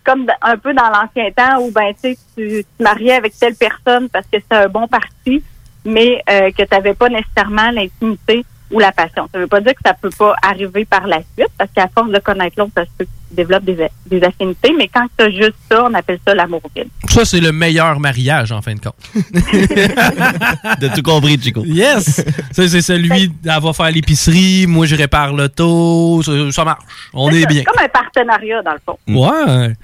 comme 0.05 0.27
un 0.41 0.57
peu 0.57 0.73
dans 0.73 0.89
l'ancien 0.89 1.31
temps 1.33 1.61
où 1.61 1.71
ben 1.73 1.93
tu 2.01 2.17
tu 2.37 2.65
mariais 2.79 3.15
avec 3.15 3.37
telle 3.37 3.57
personne 3.57 4.09
parce 4.09 4.25
que 4.27 4.39
c'était 4.41 4.55
un 4.55 4.69
bon 4.69 4.87
parti, 4.87 5.43
mais 5.85 6.23
euh, 6.31 6.51
que 6.53 6.63
tu 6.63 6.69
n'avais 6.71 6.95
pas 6.95 7.09
nécessairement 7.09 7.71
l'intimité 7.71 8.45
ou 8.71 8.79
la 8.81 8.93
passion. 8.93 9.29
Ça 9.33 9.39
veut 9.39 9.47
pas 9.47 9.61
dire 9.61 9.75
que 9.75 9.81
ça 9.85 9.95
peut 9.95 10.11
pas 10.11 10.35
arriver 10.43 10.85
par 10.85 11.07
la 11.07 11.19
suite, 11.19 11.51
parce 11.57 11.71
qu'à 11.75 11.89
force 11.89 12.11
de 12.11 12.19
connaître 12.19 12.59
l'autre, 12.59 12.73
ça 12.77 12.85
se 12.85 12.91
peut 12.99 13.05
que 13.05 13.11
tu 13.29 13.35
développes 13.37 13.65
des, 13.65 14.23
affinités, 14.23 14.73
mais 14.77 14.89
quand 14.89 15.07
tu 15.17 15.25
as 15.25 15.31
juste 15.31 15.55
ça, 15.71 15.85
on 15.85 15.95
appelle 15.95 16.19
ça 16.27 16.35
l'amour 16.35 16.63
vide. 16.75 16.89
Ça, 17.09 17.25
c'est 17.25 17.41
le 17.41 17.53
meilleur 17.53 18.01
mariage, 18.01 18.51
en 18.53 18.63
fin 18.63 18.75
de 18.75 18.81
compte. 18.81 18.97
T'as 20.81 20.89
tout 20.89 21.03
compris, 21.03 21.41
Chico? 21.41 21.63
Yes! 21.65 22.25
Ça, 22.53 22.69
c'est 22.69 22.83
celui, 22.83 23.33
elle 23.45 23.63
va 23.63 23.73
faire 23.73 23.91
l'épicerie, 23.91 24.67
moi, 24.67 24.87
je 24.87 24.97
répare 24.97 25.33
l'auto, 25.33 26.23
ça, 26.23 26.33
ça 26.51 26.65
marche. 26.65 26.85
On 27.13 27.31
est 27.31 27.43
C'est 27.43 27.47
bien. 27.47 27.63
comme 27.65 27.85
un 27.85 27.89
partenariat, 27.89 28.63
dans 28.63 28.73
le 28.73 28.81
fond. 28.85 28.99
Ouais. 29.07 29.75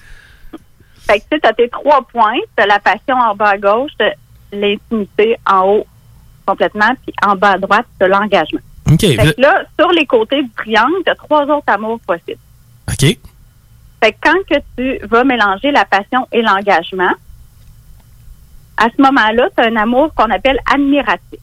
Fait 1.07 1.21
que 1.21 1.37
tu 1.37 1.49
as 1.49 1.53
tes 1.53 1.69
trois 1.69 2.03
points, 2.03 2.39
tu 2.57 2.67
la 2.67 2.79
passion 2.79 3.17
en 3.17 3.35
bas 3.35 3.51
à 3.51 3.59
gauche, 3.59 3.93
t'as 3.99 4.13
l'intimité 4.53 5.37
en 5.47 5.67
haut 5.67 5.87
complètement, 6.47 6.93
puis 7.05 7.15
en 7.25 7.37
bas 7.37 7.53
à 7.53 7.59
droite, 7.59 7.87
tu 8.01 8.09
l'engagement. 8.09 8.61
OK. 8.93 9.01
Fait 9.01 9.35
que 9.35 9.41
là, 9.41 9.63
sur 9.79 9.91
les 9.93 10.07
côtés 10.07 10.43
du 10.43 10.51
triangle, 10.51 10.97
tu 11.05 11.11
as 11.11 11.15
trois 11.15 11.45
autres 11.45 11.69
amours 11.69 12.01
possibles. 12.01 12.41
OK. 12.89 13.19
Fait 14.03 14.13
que 14.13 14.17
quand 14.21 14.39
que 14.51 14.61
tu 14.77 15.07
vas 15.07 15.25
mélanger 15.25 15.71
la 15.71 15.85
passion 15.85 16.27
et 16.33 16.43
l'engagement, 16.43 17.13
à 18.77 18.89
ce 18.95 19.01
moment-là, 19.01 19.49
tu 19.57 19.63
as 19.63 19.67
un 19.69 19.77
amour 19.77 20.13
qu'on 20.15 20.31
appelle 20.31 20.59
admiratif. 20.73 21.39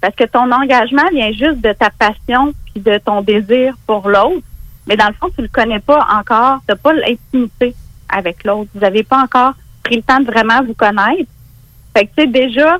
Parce 0.00 0.14
que 0.14 0.24
ton 0.24 0.50
engagement 0.50 1.08
vient 1.12 1.32
juste 1.32 1.60
de 1.60 1.72
ta 1.72 1.90
passion 1.90 2.52
puis 2.72 2.82
de 2.82 2.98
ton 2.98 3.22
désir 3.22 3.74
pour 3.86 4.08
l'autre. 4.08 4.44
Mais 4.86 4.96
dans 4.96 5.08
le 5.08 5.14
fond, 5.14 5.28
tu 5.34 5.42
le 5.42 5.48
connais 5.48 5.80
pas 5.80 6.06
encore. 6.12 6.58
Tu 6.66 6.72
n'as 6.72 6.76
pas 6.76 6.92
l'intimité 6.92 7.74
avec 8.08 8.44
l'autre. 8.44 8.70
Vous 8.74 8.80
n'avez 8.80 9.02
pas 9.02 9.22
encore 9.22 9.54
pris 9.82 9.96
le 9.96 10.02
temps 10.02 10.20
de 10.20 10.26
vraiment 10.26 10.62
vous 10.62 10.74
connaître. 10.74 11.30
Fait 11.96 12.06
que, 12.06 12.10
tu 12.16 12.22
sais, 12.22 12.26
déjà, 12.26 12.78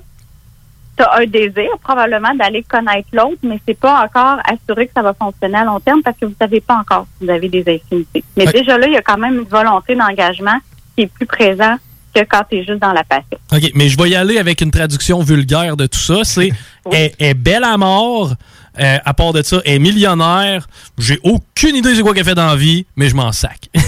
tu 0.96 1.02
as 1.02 1.14
un 1.18 1.26
désir 1.26 1.68
probablement 1.82 2.34
d'aller 2.34 2.62
connaître 2.62 3.08
l'autre, 3.12 3.38
mais 3.42 3.60
c'est 3.66 3.78
pas 3.78 4.02
encore 4.04 4.38
assuré 4.44 4.86
que 4.86 4.92
ça 4.94 5.02
va 5.02 5.12
fonctionner 5.14 5.58
à 5.58 5.64
long 5.64 5.80
terme 5.80 6.02
parce 6.02 6.16
que 6.18 6.26
vous 6.26 6.34
savez 6.40 6.60
pas 6.60 6.76
encore 6.76 7.06
si 7.18 7.24
vous 7.26 7.30
avez 7.30 7.48
des 7.48 7.60
affinités. 7.60 8.24
Mais 8.36 8.46
déjà 8.46 8.78
là, 8.78 8.86
il 8.86 8.94
y 8.94 8.96
a 8.96 9.02
quand 9.02 9.18
même 9.18 9.34
une 9.38 9.44
volonté 9.48 9.94
d'engagement 9.94 10.58
qui 10.96 11.02
est 11.02 11.06
plus 11.06 11.26
présent 11.26 11.76
que 12.14 12.20
quand 12.24 12.44
tu 12.48 12.56
es 12.56 12.64
juste 12.64 12.80
dans 12.80 12.92
la 12.92 13.04
passion. 13.04 13.38
OK, 13.52 13.70
mais 13.74 13.88
je 13.88 13.98
vais 13.98 14.08
y 14.10 14.14
aller 14.16 14.38
avec 14.38 14.62
une 14.62 14.70
traduction 14.70 15.20
vulgaire 15.20 15.76
de 15.76 15.86
tout 15.86 15.98
ça. 15.98 16.24
C'est 16.24 16.50
est 16.92 17.34
belle 17.34 17.64
à 17.64 17.76
mort. 17.76 18.32
euh, 18.78 18.98
à 19.04 19.14
part 19.14 19.32
de 19.34 19.42
ça, 19.42 19.60
est 19.64 19.78
millionnaire. 19.78 20.66
J'ai 20.98 21.18
aucune 21.24 21.76
idée 21.76 21.94
c'est 21.94 22.02
quoi 22.02 22.14
qu'elle 22.14 22.24
fait 22.24 22.34
dans 22.34 22.46
la 22.46 22.56
vie, 22.56 22.86
mais 22.96 23.08
je 23.08 23.14
m'en 23.16 23.32
sac. 23.32 23.68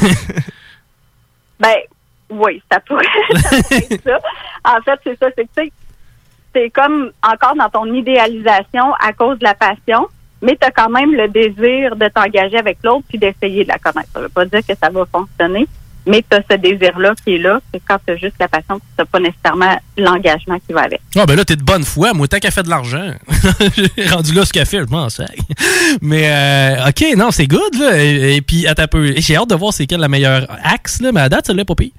Ben, 1.60 1.74
oui, 2.30 2.62
ça 2.70 2.78
pourrait 2.80 3.04
être 3.72 4.02
ça. 4.04 4.18
En 4.64 4.80
fait, 4.82 5.00
c'est 5.02 5.18
ça. 5.18 5.26
C'est 5.36 5.44
que, 5.44 5.72
tu 6.54 6.60
c'est 6.60 6.70
comme 6.70 7.10
encore 7.22 7.54
dans 7.56 7.68
ton 7.68 7.92
idéalisation 7.92 8.94
à 9.00 9.12
cause 9.12 9.38
de 9.38 9.44
la 9.44 9.54
passion, 9.54 10.06
mais 10.42 10.56
tu 10.60 10.66
as 10.66 10.70
quand 10.70 10.90
même 10.90 11.12
le 11.12 11.28
désir 11.28 11.96
de 11.96 12.08
t'engager 12.08 12.58
avec 12.58 12.78
l'autre 12.82 13.04
puis 13.08 13.18
d'essayer 13.18 13.64
de 13.64 13.68
la 13.68 13.78
connaître. 13.78 14.08
Ça 14.12 14.20
veut 14.20 14.28
pas 14.28 14.44
dire 14.44 14.60
que 14.66 14.74
ça 14.80 14.88
va 14.90 15.04
fonctionner, 15.10 15.66
mais 16.06 16.24
tu 16.28 16.36
as 16.36 16.42
ce 16.50 16.56
désir-là 16.56 17.14
qui 17.22 17.34
est 17.34 17.38
là. 17.38 17.60
Quand 17.86 17.98
tu 18.06 18.12
as 18.12 18.16
juste 18.16 18.36
la 18.40 18.48
passion, 18.48 18.80
tu 18.98 19.04
pas 19.04 19.20
nécessairement 19.20 19.78
l'engagement 19.96 20.58
qui 20.66 20.72
va 20.72 20.82
avec. 20.82 21.00
Ah, 21.16 21.26
ben 21.26 21.36
là, 21.36 21.44
t'es 21.44 21.56
de 21.56 21.62
bonne 21.62 21.84
foi. 21.84 22.14
Moi, 22.14 22.28
tant 22.28 22.38
qu'elle 22.38 22.52
fait 22.52 22.62
de 22.62 22.70
l'argent, 22.70 23.12
j'ai 23.96 24.06
rendu 24.06 24.32
là 24.32 24.44
ce 24.44 24.52
qu'elle 24.52 24.66
fait, 24.66 24.78
je 24.78 24.90
m'en. 24.90 25.08
Mais, 26.02 26.30
euh, 26.30 26.88
OK, 26.88 27.04
non, 27.16 27.30
c'est 27.30 27.46
good, 27.46 27.74
là. 27.78 28.02
Et, 28.02 28.40
puis, 28.40 28.66
un 28.66 28.74
peu. 28.86 29.12
J'ai 29.16 29.36
hâte 29.36 29.50
de 29.50 29.54
voir 29.54 29.72
c'est 29.72 29.86
quel 29.86 30.00
la 30.00 30.08
meilleure 30.08 30.46
axe, 30.62 31.00
là. 31.00 31.12
Mais 31.12 31.20
à 31.20 31.28
date, 31.28 31.46
celle-là, 31.46 31.64
pas 31.64 31.74
pire. 31.74 31.90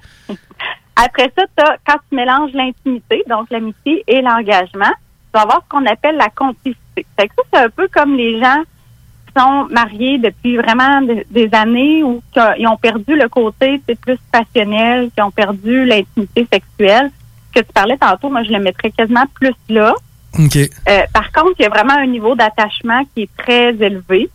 Après 0.96 1.30
ça, 1.36 1.44
t'as- 1.56 1.76
quand 1.86 1.98
tu 2.08 2.16
mélanges 2.16 2.52
l'intimité, 2.52 3.22
donc 3.28 3.48
l'amitié 3.50 4.04
et 4.06 4.20
l'engagement, 4.20 4.90
tu 4.90 5.32
vas 5.34 5.42
avoir 5.42 5.62
ce 5.64 5.68
qu'on 5.68 5.86
appelle 5.86 6.16
la 6.16 6.28
complicité. 6.28 7.06
Fait 7.18 7.28
que 7.28 7.34
ça, 7.36 7.42
c'est 7.52 7.60
un 7.64 7.70
peu 7.70 7.88
comme 7.88 8.14
les 8.16 8.38
gens 8.40 8.62
qui 9.26 9.40
sont 9.40 9.66
mariés 9.70 10.18
depuis 10.18 10.56
vraiment 10.56 11.00
de- 11.02 11.24
des 11.30 11.48
années 11.52 12.02
ou 12.02 12.20
qui 12.32 12.66
ont- 12.66 12.76
perdu 12.76 13.14
le 13.16 13.28
côté 13.28 13.80
c'est 13.88 13.98
plus 13.98 14.18
passionnel, 14.32 15.10
qui 15.14 15.22
ont 15.22 15.30
perdu 15.30 15.84
l'intimité 15.84 16.46
sexuelle. 16.52 17.10
Ce 17.54 17.60
que 17.60 17.66
tu 17.66 17.72
parlais 17.72 17.96
tantôt, 17.96 18.28
moi, 18.28 18.42
je 18.42 18.50
le 18.50 18.58
mettrais 18.60 18.90
quasiment 18.90 19.24
plus 19.34 19.54
là. 19.68 19.94
OK. 20.38 20.56
Euh, 20.56 21.02
par 21.12 21.32
contre, 21.32 21.54
il 21.58 21.62
y 21.62 21.66
a 21.66 21.68
vraiment 21.68 21.94
un 21.96 22.06
niveau 22.06 22.34
d'attachement 22.34 23.02
qui 23.14 23.22
est 23.22 23.36
très 23.36 23.70
élevé 23.74 24.28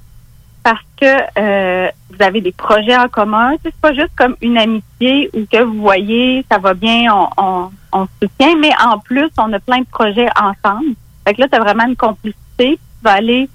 parce 0.66 0.82
que 1.00 1.06
euh, 1.38 1.90
vous 2.10 2.24
avez 2.24 2.42
des 2.42 2.52
projets 2.52 2.98
en 2.98 3.08
commun. 3.08 3.54
C'est 3.64 3.76
pas 3.76 3.94
juste 3.94 4.10
comme 4.18 4.36
une 4.42 4.58
amitié 4.58 5.30
où 5.36 5.46
que 5.46 5.62
vous 5.62 5.80
voyez, 5.80 6.44
ça 6.52 6.58
va 6.58 6.74
bien, 6.74 7.14
on, 7.14 7.30
on, 7.38 7.72
on 7.94 8.06
se 8.06 8.12
soutient, 8.24 8.56
mais 8.60 8.72
en 8.84 8.98
plus, 8.98 9.30
on 9.38 9.54
a 9.54 9.60
plein 9.60 9.82
de 9.82 9.86
projets 9.86 10.28
ensemble. 10.36 10.96
Fait 11.24 11.36
que 11.36 11.42
là, 11.42 11.48
tu 11.48 11.56
as 11.56 11.60
vraiment 11.60 11.86
une 11.86 11.96
complicité. 11.96 12.80
Tu 12.80 13.04
vas 13.04 13.12
aller 13.12 13.48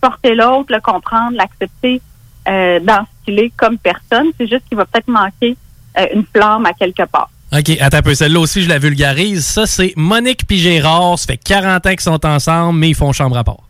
porter 0.00 0.36
l'autre, 0.36 0.72
le 0.72 0.80
comprendre, 0.80 1.32
l'accepter 1.36 2.00
euh, 2.46 2.78
dans 2.78 3.06
ce 3.06 3.24
qu'il 3.24 3.40
est 3.40 3.50
comme 3.56 3.76
personne. 3.78 4.28
C'est 4.38 4.46
juste 4.46 4.62
qu'il 4.68 4.78
va 4.78 4.84
peut-être 4.84 5.08
manquer 5.08 5.56
euh, 5.98 6.06
une 6.14 6.24
flamme 6.32 6.64
à 6.64 6.74
quelque 6.74 7.06
part. 7.10 7.28
OK, 7.52 7.76
attends 7.80 7.96
un 7.96 8.02
peu. 8.02 8.14
Celle-là 8.14 8.38
aussi, 8.38 8.62
je 8.62 8.68
la 8.68 8.78
vulgarise. 8.78 9.44
Ça, 9.44 9.66
c'est 9.66 9.94
Monique 9.96 10.46
puis 10.46 10.58
Gérard. 10.58 11.18
Ça 11.18 11.26
fait 11.26 11.38
40 11.38 11.86
ans 11.86 11.90
qu'ils 11.90 12.00
sont 12.02 12.24
ensemble, 12.24 12.78
mais 12.78 12.90
ils 12.90 12.94
font 12.94 13.12
chambre 13.12 13.36
à 13.36 13.42
part. 13.42 13.68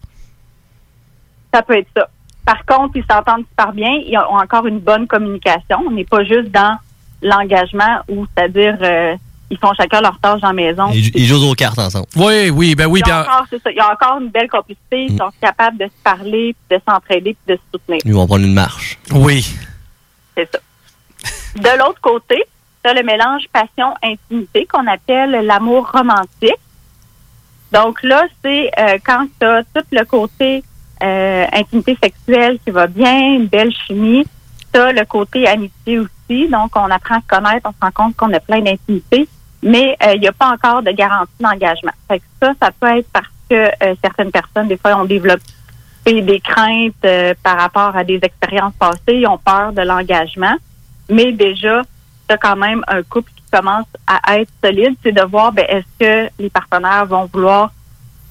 Ça 1.55 1.63
peut 1.63 1.79
être 1.79 1.89
ça. 1.97 2.07
Par 2.45 2.65
contre, 2.67 2.97
ils 2.97 3.05
s'entendent 3.11 3.45
super 3.49 3.73
bien. 3.73 3.91
Ils 4.07 4.19
ont 4.19 4.37
encore 4.37 4.67
une 4.67 4.81
bonne 4.81 5.07
communication. 5.07 5.79
On 5.87 5.91
n'est 5.91 6.05
pas 6.05 6.25
juste 6.25 6.51
dans 6.51 6.77
l'engagement 7.23 8.01
où, 8.09 8.27
c'est-à-dire, 8.27 8.77
euh, 8.83 9.15
ils 9.51 9.59
font 9.59 9.73
chacun 9.77 10.01
leur 10.01 10.19
tâche 10.19 10.41
dans 10.41 10.49
la 10.49 10.53
maison. 10.55 10.89
Ils, 10.93 11.17
ils 11.17 11.27
jouent 11.27 11.51
aux 11.51 11.55
cartes 11.55 11.79
ensemble. 11.79 12.07
Oui, 12.17 12.51
oui, 12.51 12.75
ben 12.75 12.87
oui. 12.87 12.99
Il 12.99 13.01
y, 13.01 13.03
puis 13.05 13.13
a 13.13 13.19
en- 13.19 13.23
encore, 13.23 13.47
c'est 13.51 13.63
ça. 13.63 13.71
Il 13.71 13.77
y 13.77 13.81
a 13.81 13.93
encore 13.93 14.19
une 14.21 14.29
belle 14.31 14.49
complicité. 14.49 15.05
Ils 15.11 15.17
sont 15.17 15.31
capables 15.41 15.79
de 15.79 15.85
se 15.85 16.03
parler, 16.03 16.55
puis 16.69 16.77
de 16.79 16.83
s'entraider, 16.89 17.37
puis 17.47 17.55
de 17.55 17.61
se 17.61 17.63
soutenir. 17.73 18.01
Ils 18.05 18.15
vont 18.15 18.27
prendre 18.27 18.45
une 18.45 18.55
marche. 18.55 18.99
Oui. 19.13 19.55
C'est 20.37 20.49
ça. 20.51 20.59
De 21.55 21.79
l'autre 21.79 22.01
côté, 22.01 22.43
tu 22.83 22.91
as 22.91 22.95
le 22.95 23.03
mélange 23.05 23.43
passion-intimité 23.53 24.67
qu'on 24.67 24.87
appelle 24.89 25.31
l'amour 25.47 25.91
romantique. 25.93 26.57
Donc 27.73 28.03
là, 28.03 28.25
c'est 28.43 28.71
euh, 28.79 28.99
quand 29.05 29.27
tu 29.41 29.47
as 29.47 29.63
tout 29.75 29.85
le 29.93 30.05
côté 30.05 30.65
euh, 31.03 31.47
intimité 31.53 31.97
sexuelle 32.03 32.59
qui 32.65 32.71
va 32.71 32.87
bien, 32.87 33.35
une 33.35 33.47
belle 33.47 33.73
chimie. 33.73 34.27
As 34.75 34.93
le 34.93 35.05
côté 35.05 35.47
amitié 35.47 35.99
aussi. 35.99 36.49
Donc, 36.49 36.75
on 36.77 36.91
apprend 36.91 37.17
à 37.17 37.21
se 37.21 37.27
connaître, 37.27 37.69
on 37.69 37.73
se 37.73 37.77
rend 37.83 37.91
compte 37.91 38.17
qu'on 38.17 38.33
a 38.33 38.41
plein 38.41 38.61
d'intimité, 38.61 39.29
mais 39.63 39.97
euh, 40.03 40.15
il 40.15 40.21
n'y 40.21 40.29
a 40.29 40.33
pas 40.33 40.51
encore 40.51 40.83
de 40.83 40.91
garantie 40.93 41.33
d'engagement. 41.41 41.93
Fait 42.09 42.21
que 42.21 42.25
ça, 42.41 42.53
ça 42.61 42.71
peut 42.71 42.99
être 42.99 43.09
parce 43.13 43.27
que 43.51 43.55
euh, 43.55 43.95
certaines 44.03 44.31
personnes, 44.31 44.69
des 44.69 44.79
fois, 44.79 44.97
ont 44.97 45.05
développé 45.05 45.43
des 46.07 46.41
craintes 46.41 46.95
euh, 47.05 47.35
par 47.43 47.59
rapport 47.59 47.97
à 47.97 48.03
des 48.03 48.19
expériences 48.23 48.75
passées, 48.79 49.19
ils 49.19 49.27
ont 49.27 49.39
peur 49.39 49.73
de 49.73 49.83
l'engagement. 49.83 50.57
Mais 51.09 51.33
déjà, 51.33 51.83
as 52.29 52.39
quand 52.39 52.57
même 52.57 52.83
un 52.89 53.03
couple 53.03 53.31
qui 53.37 53.43
commence 53.53 53.87
à 54.07 54.39
être 54.39 54.51
solide, 54.65 54.95
c'est 55.03 55.13
de 55.13 55.23
voir 55.23 55.53
ben, 55.53 55.67
est-ce 55.69 55.85
que 55.99 56.31
les 56.39 56.51
partenaires 56.51 57.07
vont 57.07 57.29
vouloir 57.33 57.71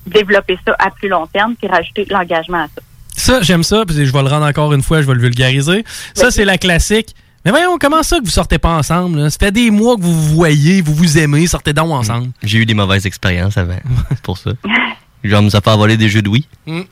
développer 0.05 0.57
ça 0.65 0.75
à 0.79 0.89
plus 0.91 1.07
long 1.09 1.27
terme 1.27 1.55
puis 1.55 1.67
rajouter 1.67 2.05
de 2.05 2.13
l'engagement 2.13 2.63
à 2.63 2.67
ça. 2.67 2.81
Ça, 3.15 3.41
j'aime 3.41 3.63
ça, 3.63 3.83
puis 3.85 4.05
je 4.05 4.11
vais 4.11 4.21
le 4.21 4.27
rendre 4.29 4.45
encore 4.45 4.73
une 4.73 4.81
fois, 4.81 5.01
je 5.01 5.07
vais 5.07 5.13
le 5.13 5.21
vulgariser. 5.21 5.83
Ça, 6.13 6.31
c'est 6.31 6.45
la 6.45 6.57
classique. 6.57 7.15
Mais 7.43 7.51
voyons, 7.51 7.77
comment 7.79 8.03
ça 8.03 8.19
que 8.19 8.23
vous 8.23 8.29
sortez 8.29 8.59
pas 8.59 8.69
ensemble? 8.69 9.19
là? 9.19 9.29
Ça 9.29 9.37
fait 9.39 9.51
des 9.51 9.71
mois 9.71 9.95
que 9.95 10.01
vous 10.01 10.13
vous 10.13 10.35
voyez, 10.35 10.81
vous 10.81 10.93
vous 10.93 11.17
aimez, 11.17 11.47
sortez 11.47 11.73
donc 11.73 11.91
ensemble. 11.91 12.29
J'ai 12.43 12.59
eu 12.59 12.65
des 12.65 12.73
mauvaises 12.75 13.05
expériences 13.05 13.57
avant. 13.57 13.79
C'est 14.09 14.21
pour 14.23 14.37
ça. 14.37 14.51
Genre, 15.23 15.41
nous 15.41 15.55
a 15.55 15.61
fait 15.61 15.75
voler 15.75 15.97
des 15.97 16.07
jeux 16.09 16.21
de 16.21 16.29
Wii. 16.29 16.47
Puis 16.65 16.87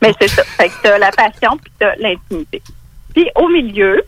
Mais 0.00 0.12
c'est 0.20 0.28
ça. 0.28 0.42
Fait 0.44 0.68
que 0.68 0.74
t'as 0.82 0.98
la 0.98 1.10
passion 1.10 1.56
puis 1.62 1.70
t'as 1.78 1.94
l'intimité. 1.96 2.62
Puis 3.14 3.26
au 3.36 3.48
milieu 3.48 4.02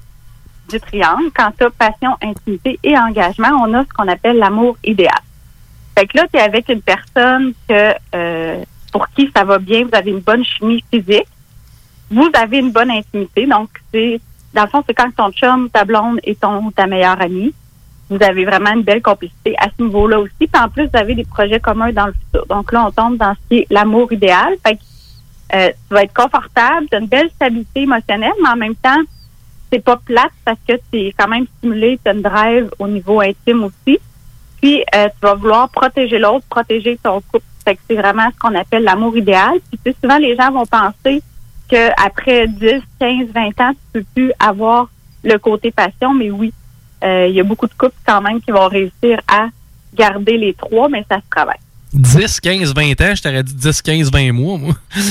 du 0.70 0.80
triangle, 0.80 1.30
quand 1.34 1.52
t'as 1.58 1.70
passion, 1.70 2.16
intimité 2.22 2.78
et 2.82 2.96
engagement, 2.96 3.50
on 3.66 3.72
a 3.74 3.84
ce 3.84 3.88
qu'on 3.90 4.08
appelle 4.08 4.38
l'amour 4.38 4.76
idéal. 4.82 5.20
Fait 5.96 6.06
que 6.06 6.16
là, 6.16 6.26
t'es 6.30 6.40
avec 6.40 6.68
une 6.68 6.82
personne 6.82 7.52
que 7.68 7.94
euh, 8.14 8.64
pour 8.92 9.08
qui 9.10 9.30
ça 9.34 9.44
va 9.44 9.58
bien, 9.58 9.84
vous 9.84 9.94
avez 9.94 10.10
une 10.10 10.20
bonne 10.20 10.44
chimie 10.44 10.84
physique, 10.92 11.26
vous 12.10 12.30
avez 12.34 12.58
une 12.58 12.70
bonne 12.70 12.90
intimité. 12.90 13.46
Donc, 13.46 13.70
c'est 13.92 14.20
dans 14.52 14.62
le 14.62 14.68
fond, 14.68 14.84
c'est 14.86 14.94
quand 14.94 15.10
ton 15.14 15.32
chum, 15.32 15.68
ta 15.70 15.84
blonde 15.84 16.20
et 16.22 16.34
ton 16.36 16.70
ta 16.70 16.86
meilleure 16.86 17.20
amie. 17.20 17.52
Vous 18.08 18.22
avez 18.22 18.44
vraiment 18.44 18.72
une 18.72 18.82
belle 18.82 19.02
complicité 19.02 19.56
à 19.58 19.66
ce 19.76 19.82
niveau-là 19.82 20.20
aussi. 20.20 20.32
Puis 20.38 20.48
en 20.54 20.68
plus, 20.68 20.84
vous 20.84 20.96
avez 20.96 21.14
des 21.14 21.24
projets 21.24 21.58
communs 21.58 21.92
dans 21.92 22.06
le 22.06 22.12
futur. 22.12 22.46
Donc 22.46 22.70
là, 22.72 22.86
on 22.86 22.90
tombe 22.90 23.16
dans 23.16 23.34
ce 23.34 23.48
qui 23.48 23.58
est 23.60 23.66
l'amour 23.70 24.12
idéal. 24.12 24.54
Fait 24.64 24.76
que 24.76 24.82
euh, 25.54 25.70
tu 25.88 25.94
vas 25.94 26.02
être 26.02 26.14
confortable, 26.14 26.86
tu 26.88 26.96
as 26.96 27.00
une 27.00 27.06
belle 27.06 27.30
stabilité 27.30 27.82
émotionnelle, 27.82 28.32
mais 28.42 28.48
en 28.48 28.56
même 28.56 28.74
temps, 28.76 29.00
c'est 29.72 29.82
pas 29.82 29.96
plate 29.96 30.32
parce 30.44 30.58
que 30.68 30.74
tu 30.92 30.98
es 30.98 31.14
quand 31.18 31.28
même 31.28 31.46
stimulé, 31.58 31.98
tu 32.02 32.08
as 32.08 32.14
une 32.14 32.22
drive 32.22 32.70
au 32.78 32.86
niveau 32.86 33.20
intime 33.20 33.64
aussi. 33.64 33.98
Puis 34.64 34.82
euh, 34.94 35.08
tu 35.08 35.26
vas 35.26 35.34
vouloir 35.34 35.68
protéger 35.68 36.18
l'autre, 36.18 36.46
protéger 36.48 36.98
ton 37.02 37.20
couple. 37.20 37.44
Fait 37.66 37.74
que 37.74 37.82
c'est 37.86 37.96
vraiment 37.96 38.30
ce 38.34 38.38
qu'on 38.38 38.54
appelle 38.54 38.82
l'amour 38.82 39.14
idéal. 39.14 39.58
Puis 39.68 39.78
tu 39.84 39.90
sais, 39.90 39.96
souvent 40.02 40.16
les 40.16 40.34
gens 40.36 40.50
vont 40.52 40.64
penser 40.64 41.22
que 41.70 41.90
après 42.02 42.48
10, 42.48 42.80
15, 42.98 43.26
20 43.34 43.60
ans, 43.60 43.72
tu 43.72 43.76
peux 43.92 44.04
plus 44.14 44.32
avoir 44.40 44.88
le 45.22 45.36
côté 45.36 45.70
passion, 45.70 46.14
mais 46.14 46.30
oui, 46.30 46.50
euh, 47.04 47.26
il 47.28 47.34
y 47.34 47.40
a 47.40 47.44
beaucoup 47.44 47.66
de 47.66 47.74
couples 47.74 47.92
quand 48.06 48.22
même 48.22 48.40
qui 48.40 48.52
vont 48.52 48.66
réussir 48.66 49.20
à 49.28 49.48
garder 49.92 50.38
les 50.38 50.54
trois, 50.54 50.88
mais 50.88 51.04
ça 51.10 51.18
se 51.18 51.28
travaille. 51.30 51.60
10, 51.92 52.40
15, 52.40 52.74
20 52.74 53.00
ans, 53.02 53.14
je 53.14 53.22
t'aurais 53.22 53.42
dit 53.42 53.54
10, 53.54 53.82
15, 53.82 54.10
20 54.10 54.32
mois, 54.32 54.56
moi. 54.56 54.74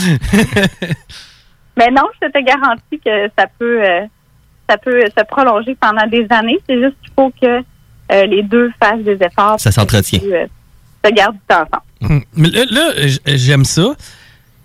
Mais 1.77 1.91
non, 1.91 2.09
je 2.19 2.27
te 2.27 2.43
garantis 2.43 2.99
que 3.05 3.29
ça 3.37 3.45
peut 3.59 3.83
euh, 3.83 4.01
ça 4.67 4.79
peut 4.79 5.03
se 5.15 5.23
prolonger 5.25 5.75
pendant 5.75 6.07
des 6.07 6.25
années. 6.31 6.57
C'est 6.67 6.81
juste 6.81 6.95
qu'il 7.03 7.11
faut 7.15 7.31
que 7.39 7.63
euh, 8.11 8.25
les 8.25 8.43
deux 8.43 8.71
fassent 8.81 9.03
des 9.03 9.17
efforts. 9.21 9.59
Ça 9.59 9.71
s'entretient. 9.71 10.19
que, 10.19 10.25
euh, 10.25 10.45
se 11.05 11.11
gardent 11.11 11.35
du 11.35 11.41
temps 11.47 11.63
ensemble. 11.63 12.13
Hum. 12.15 12.23
Mais 12.35 12.49
là, 12.49 12.65
là, 12.69 12.91
j'aime 13.25 13.65
ça. 13.65 13.95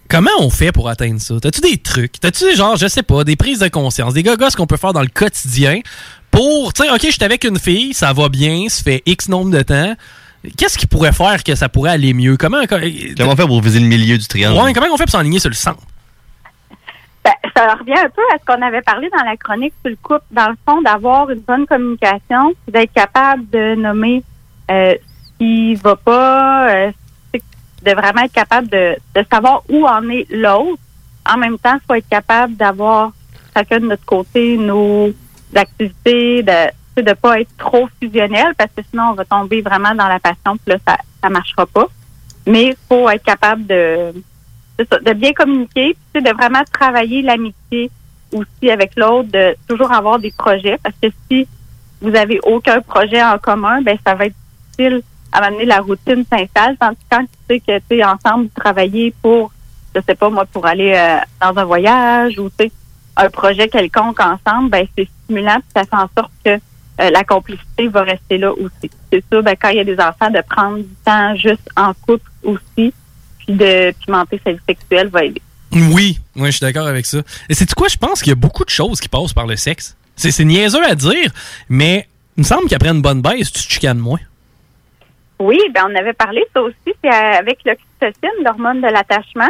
Comment 0.08 0.30
on 0.40 0.48
fait 0.48 0.72
pour 0.72 0.88
atteindre 0.88 1.20
ça? 1.20 1.34
T'as-tu 1.40 1.60
des 1.60 1.76
trucs? 1.76 2.18
T'as-tu 2.18 2.44
des 2.44 2.56
genre, 2.56 2.76
je 2.76 2.86
sais 2.88 3.02
pas, 3.02 3.24
des 3.24 3.36
prises 3.36 3.58
de 3.58 3.68
conscience, 3.68 4.14
des 4.14 4.22
gogos 4.22 4.48
qu'on 4.56 4.66
peut 4.66 4.78
faire 4.78 4.94
dans 4.94 5.02
le 5.02 5.08
quotidien 5.08 5.80
pour, 6.30 6.72
tu 6.72 6.82
sais, 6.82 6.90
OK, 6.90 7.00
je 7.02 7.10
suis 7.10 7.24
avec 7.24 7.44
une 7.44 7.58
fille, 7.58 7.92
ça 7.94 8.12
va 8.12 8.28
bien, 8.28 8.68
ça 8.68 8.82
fait 8.82 9.02
X 9.04 9.28
nombre 9.28 9.50
de 9.50 9.62
temps. 9.62 9.94
Qu'est-ce 10.56 10.78
qui 10.78 10.86
pourrait 10.86 11.12
faire 11.12 11.42
que 11.44 11.54
ça 11.54 11.68
pourrait 11.68 11.90
aller 11.90 12.14
mieux? 12.14 12.36
Comment, 12.36 12.62
Comment 12.66 13.32
on 13.32 13.36
fait 13.36 13.46
pour 13.46 13.60
viser 13.60 13.80
le 13.80 13.86
milieu 13.86 14.16
du 14.16 14.26
triangle? 14.26 14.58
Ouais, 14.58 14.72
comment 14.72 14.86
on 14.92 14.96
fait 14.96 15.04
pour 15.04 15.12
s'enligner 15.12 15.40
sur 15.40 15.50
le 15.50 15.54
centre? 15.56 15.82
Ben, 17.28 17.50
ça 17.54 17.74
revient 17.74 17.98
un 17.98 18.08
peu 18.08 18.22
à 18.32 18.38
ce 18.38 18.44
qu'on 18.46 18.62
avait 18.62 18.80
parlé 18.80 19.10
dans 19.10 19.22
la 19.22 19.36
chronique 19.36 19.74
sur 19.82 19.90
le 19.90 19.98
couple, 20.02 20.24
dans 20.30 20.48
le 20.48 20.56
fond, 20.66 20.80
d'avoir 20.80 21.28
une 21.28 21.40
bonne 21.40 21.66
communication, 21.66 22.54
d'être 22.66 22.92
capable 22.94 23.48
de 23.50 23.74
nommer 23.74 24.22
euh, 24.70 24.94
ce 24.94 25.38
qui 25.38 25.74
va 25.74 25.96
pas, 25.96 26.70
euh, 26.70 26.92
de 27.34 27.90
vraiment 27.92 28.22
être 28.22 28.32
capable 28.32 28.68
de, 28.68 28.96
de 29.14 29.24
savoir 29.30 29.62
où 29.68 29.86
en 29.86 30.08
est 30.08 30.26
l'autre. 30.30 30.80
En 31.30 31.36
même 31.36 31.58
temps, 31.58 31.74
il 31.74 31.86
faut 31.86 31.94
être 31.94 32.08
capable 32.08 32.56
d'avoir 32.56 33.12
chacun 33.54 33.80
de 33.80 33.86
notre 33.86 34.06
côté 34.06 34.56
nos 34.56 35.10
activités, 35.54 36.42
de 36.42 36.70
de 37.00 37.12
pas 37.12 37.40
être 37.40 37.56
trop 37.58 37.88
fusionnel, 38.00 38.54
parce 38.58 38.72
que 38.76 38.82
sinon 38.90 39.10
on 39.10 39.14
va 39.14 39.24
tomber 39.24 39.60
vraiment 39.62 39.94
dans 39.94 40.08
la 40.08 40.18
passion, 40.18 40.56
puis 40.56 40.72
là, 40.72 40.78
ça, 40.84 40.96
ça 41.22 41.30
marchera 41.30 41.64
pas. 41.66 41.86
Mais 42.44 42.68
il 42.68 42.76
faut 42.88 43.08
être 43.08 43.22
capable 43.22 43.66
de 43.66 44.12
ça, 44.84 44.98
de 44.98 45.12
bien 45.12 45.32
communiquer, 45.32 45.96
puis 46.12 46.22
de 46.22 46.30
vraiment 46.30 46.62
travailler 46.72 47.22
l'amitié 47.22 47.90
aussi 48.32 48.70
avec 48.70 48.92
l'autre, 48.96 49.30
de 49.30 49.56
toujours 49.68 49.92
avoir 49.92 50.18
des 50.18 50.32
projets, 50.36 50.78
parce 50.82 50.94
que 51.02 51.08
si 51.28 51.46
vous 52.00 52.14
avez 52.14 52.38
aucun 52.44 52.80
projet 52.80 53.22
en 53.22 53.38
commun, 53.38 53.82
ben 53.82 53.98
ça 54.06 54.14
va 54.14 54.26
être 54.26 54.36
difficile 54.76 55.02
à 55.32 55.38
amener 55.38 55.64
la 55.64 55.80
routine 55.80 56.24
s'installe, 56.30 56.76
tandis 56.78 56.96
que 56.96 57.16
quand 57.16 57.22
tu 57.22 57.38
sais 57.48 57.60
que 57.60 57.78
tu 57.78 57.84
sais 57.96 58.04
ensemble 58.04 58.44
vous 58.44 58.60
travaillez 58.60 59.14
pour, 59.22 59.52
je 59.94 60.00
sais 60.06 60.14
pas 60.14 60.30
moi, 60.30 60.44
pour 60.46 60.66
aller 60.66 60.94
euh, 60.94 61.18
dans 61.40 61.58
un 61.58 61.64
voyage 61.64 62.38
ou 62.38 62.48
tu 62.50 62.66
sais 62.66 62.72
un 63.16 63.30
projet 63.30 63.68
quelconque 63.68 64.20
ensemble, 64.20 64.70
ben 64.70 64.86
c'est 64.96 65.08
stimulant, 65.24 65.56
puis 65.56 65.70
ça 65.74 65.82
fait 65.84 65.96
en 65.96 66.08
sorte 66.16 66.32
que 66.44 66.50
euh, 67.00 67.10
la 67.10 67.24
complicité 67.24 67.88
va 67.88 68.02
rester 68.02 68.38
là 68.38 68.52
aussi. 68.52 68.90
C'est 69.12 69.24
sûr, 69.30 69.42
ben, 69.42 69.56
quand 69.60 69.68
il 69.68 69.76
y 69.76 69.80
a 69.80 69.84
des 69.84 69.98
enfants, 70.00 70.30
de 70.30 70.40
prendre 70.48 70.78
du 70.78 70.94
temps 71.04 71.34
juste 71.36 71.68
en 71.76 71.92
couple 71.94 72.30
aussi, 72.42 72.92
de 73.48 73.92
pimenter 74.04 74.40
sa 74.44 74.52
vie 74.52 74.58
sexuelle 74.68 75.08
va 75.08 75.24
aider. 75.24 75.42
Oui, 75.72 76.18
oui, 76.36 76.46
je 76.46 76.56
suis 76.56 76.60
d'accord 76.60 76.86
avec 76.86 77.04
ça. 77.06 77.18
Et 77.48 77.54
c'est 77.54 77.72
quoi, 77.74 77.88
je 77.88 77.96
pense 77.96 78.20
qu'il 78.22 78.30
y 78.30 78.32
a 78.32 78.36
beaucoup 78.36 78.64
de 78.64 78.70
choses 78.70 79.00
qui 79.00 79.08
passent 79.08 79.32
par 79.34 79.46
le 79.46 79.56
sexe. 79.56 79.96
C'est 80.16 80.44
niaiseux 80.44 80.84
à 80.84 80.94
dire, 80.94 81.30
mais 81.68 82.08
il 82.36 82.40
me 82.40 82.44
semble 82.46 82.68
qu'après 82.68 82.88
une 82.88 83.02
bonne 83.02 83.20
baisse, 83.22 83.52
tu 83.52 83.62
te 83.62 83.72
chicanes 83.72 83.98
moins. 83.98 84.18
Oui, 85.38 85.58
ben 85.72 85.82
on 85.88 85.94
avait 85.94 86.14
parlé 86.14 86.42
ça 86.52 86.60
aussi, 86.62 86.74
c'est 86.86 87.08
euh, 87.10 87.38
avec 87.38 87.58
l'oxytocine, 87.64 88.44
l'hormone 88.44 88.80
de 88.80 88.88
l'attachement. 88.88 89.48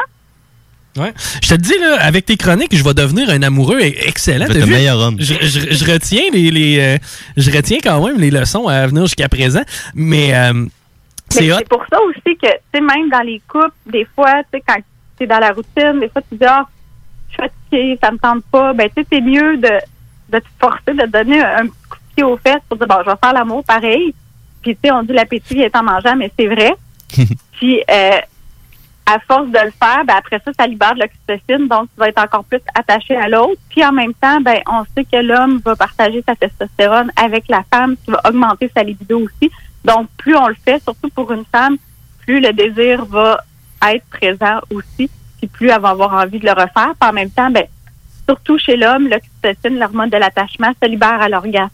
Ouais. 0.96 1.12
Je 1.42 1.48
te 1.50 1.54
dis, 1.54 1.72
là, 1.80 1.96
avec 2.02 2.26
tes 2.26 2.36
chroniques, 2.36 2.76
je 2.76 2.82
vais 2.82 2.92
devenir 2.92 3.30
un 3.30 3.42
amoureux 3.42 3.78
e- 3.78 4.06
excellent. 4.08 4.46
Être 4.46 4.54
le 4.54 4.64
vu? 4.64 4.72
meilleur 4.72 4.98
homme. 4.98 5.16
Je, 5.20 5.34
je- 5.40 5.72
je 5.72 5.90
retiens 5.90 6.24
les, 6.32 6.50
les, 6.50 6.78
euh, 6.80 6.98
je 7.36 7.50
retiens 7.50 7.78
quand 7.82 8.04
même 8.04 8.18
les 8.18 8.30
leçons 8.30 8.66
à 8.68 8.86
venir 8.86 9.02
jusqu'à 9.06 9.28
présent, 9.28 9.62
mais 9.94 10.34
euh, 10.34 10.52
Mais 10.54 10.68
c'est 11.30 11.68
pour 11.68 11.84
ça 11.90 12.00
aussi 12.02 12.36
que, 12.36 12.46
tu 12.46 12.60
sais, 12.74 12.80
même 12.80 13.08
dans 13.10 13.20
les 13.20 13.40
couples, 13.48 13.72
des 13.86 14.06
fois, 14.14 14.42
tu 14.44 14.58
sais, 14.58 14.62
quand 14.66 14.78
tu 15.16 15.24
es 15.24 15.26
dans 15.26 15.38
la 15.38 15.50
routine, 15.50 16.00
des 16.00 16.08
fois, 16.08 16.22
tu 16.22 16.36
dis, 16.36 16.44
ah, 16.44 16.66
je 17.28 17.34
suis 17.34 17.42
fatiguée, 17.42 17.98
ça 18.02 18.10
me 18.10 18.18
tente 18.18 18.44
pas. 18.50 18.72
Ben, 18.72 18.88
tu 18.88 19.02
sais, 19.02 19.08
c'est 19.10 19.20
mieux 19.20 19.56
de, 19.58 19.70
de 20.30 20.38
te 20.38 20.48
forcer, 20.58 20.94
de 20.94 21.06
donner 21.06 21.40
un, 21.40 21.66
petit 21.66 21.88
coup 21.88 21.96
de 21.96 22.14
pied 22.14 22.24
aux 22.24 22.36
fesses 22.38 22.62
pour 22.68 22.78
dire, 22.78 22.86
bon, 22.86 22.96
je 23.04 23.10
vais 23.10 23.16
faire 23.22 23.32
l'amour 23.32 23.64
pareil. 23.64 24.14
Puis, 24.62 24.74
tu 24.74 24.80
sais, 24.84 24.90
on 24.90 25.02
dit 25.02 25.12
l'appétit 25.12 25.60
est 25.60 25.76
en 25.76 25.82
mangeant, 25.82 26.16
mais 26.16 26.32
c'est 26.38 26.46
vrai. 26.46 26.74
Puis, 27.52 27.82
euh, 27.90 28.20
à 29.06 29.18
force 29.20 29.48
de 29.48 29.58
le 29.58 29.70
faire, 29.70 30.04
ben, 30.06 30.14
après 30.18 30.40
ça, 30.44 30.50
ça 30.58 30.66
libère 30.66 30.94
de 30.94 31.00
l'oxytocine, 31.00 31.66
donc 31.66 31.88
tu 31.94 31.98
vas 31.98 32.08
être 32.08 32.22
encore 32.22 32.44
plus 32.44 32.60
attaché 32.74 33.16
à 33.16 33.28
l'autre. 33.28 33.60
Puis, 33.70 33.84
en 33.84 33.92
même 33.92 34.14
temps, 34.14 34.40
ben, 34.40 34.60
on 34.66 34.84
sait 34.94 35.04
que 35.04 35.16
l'homme 35.16 35.60
va 35.64 35.76
partager 35.76 36.22
sa 36.26 36.34
testostérone 36.34 37.10
avec 37.16 37.44
la 37.48 37.62
femme, 37.72 37.96
qui 38.04 38.10
va 38.10 38.20
augmenter 38.26 38.70
sa 38.74 38.82
libido 38.82 39.20
aussi. 39.20 39.50
Donc, 39.84 40.08
plus 40.16 40.36
on 40.36 40.48
le 40.48 40.56
fait, 40.64 40.82
surtout 40.82 41.08
pour 41.10 41.32
une 41.32 41.44
femme, 41.44 41.76
plus 42.20 42.40
le 42.40 42.52
désir 42.52 43.04
va 43.04 43.40
être 43.86 44.04
présent 44.06 44.60
aussi, 44.72 45.10
puis 45.38 45.46
plus 45.46 45.68
elle 45.68 45.80
va 45.80 45.90
avoir 45.90 46.14
envie 46.14 46.38
de 46.38 46.46
le 46.46 46.52
refaire. 46.52 46.94
Puis 47.00 47.10
en 47.10 47.12
même 47.12 47.30
temps, 47.30 47.50
ben, 47.50 47.66
surtout 48.28 48.58
chez 48.58 48.76
l'homme, 48.76 49.08
l'oxytocine, 49.08 49.78
l'hormone 49.78 50.10
de 50.10 50.16
l'attachement, 50.16 50.72
se 50.82 50.88
libère 50.88 51.20
à 51.20 51.28
l'orgasme. 51.28 51.72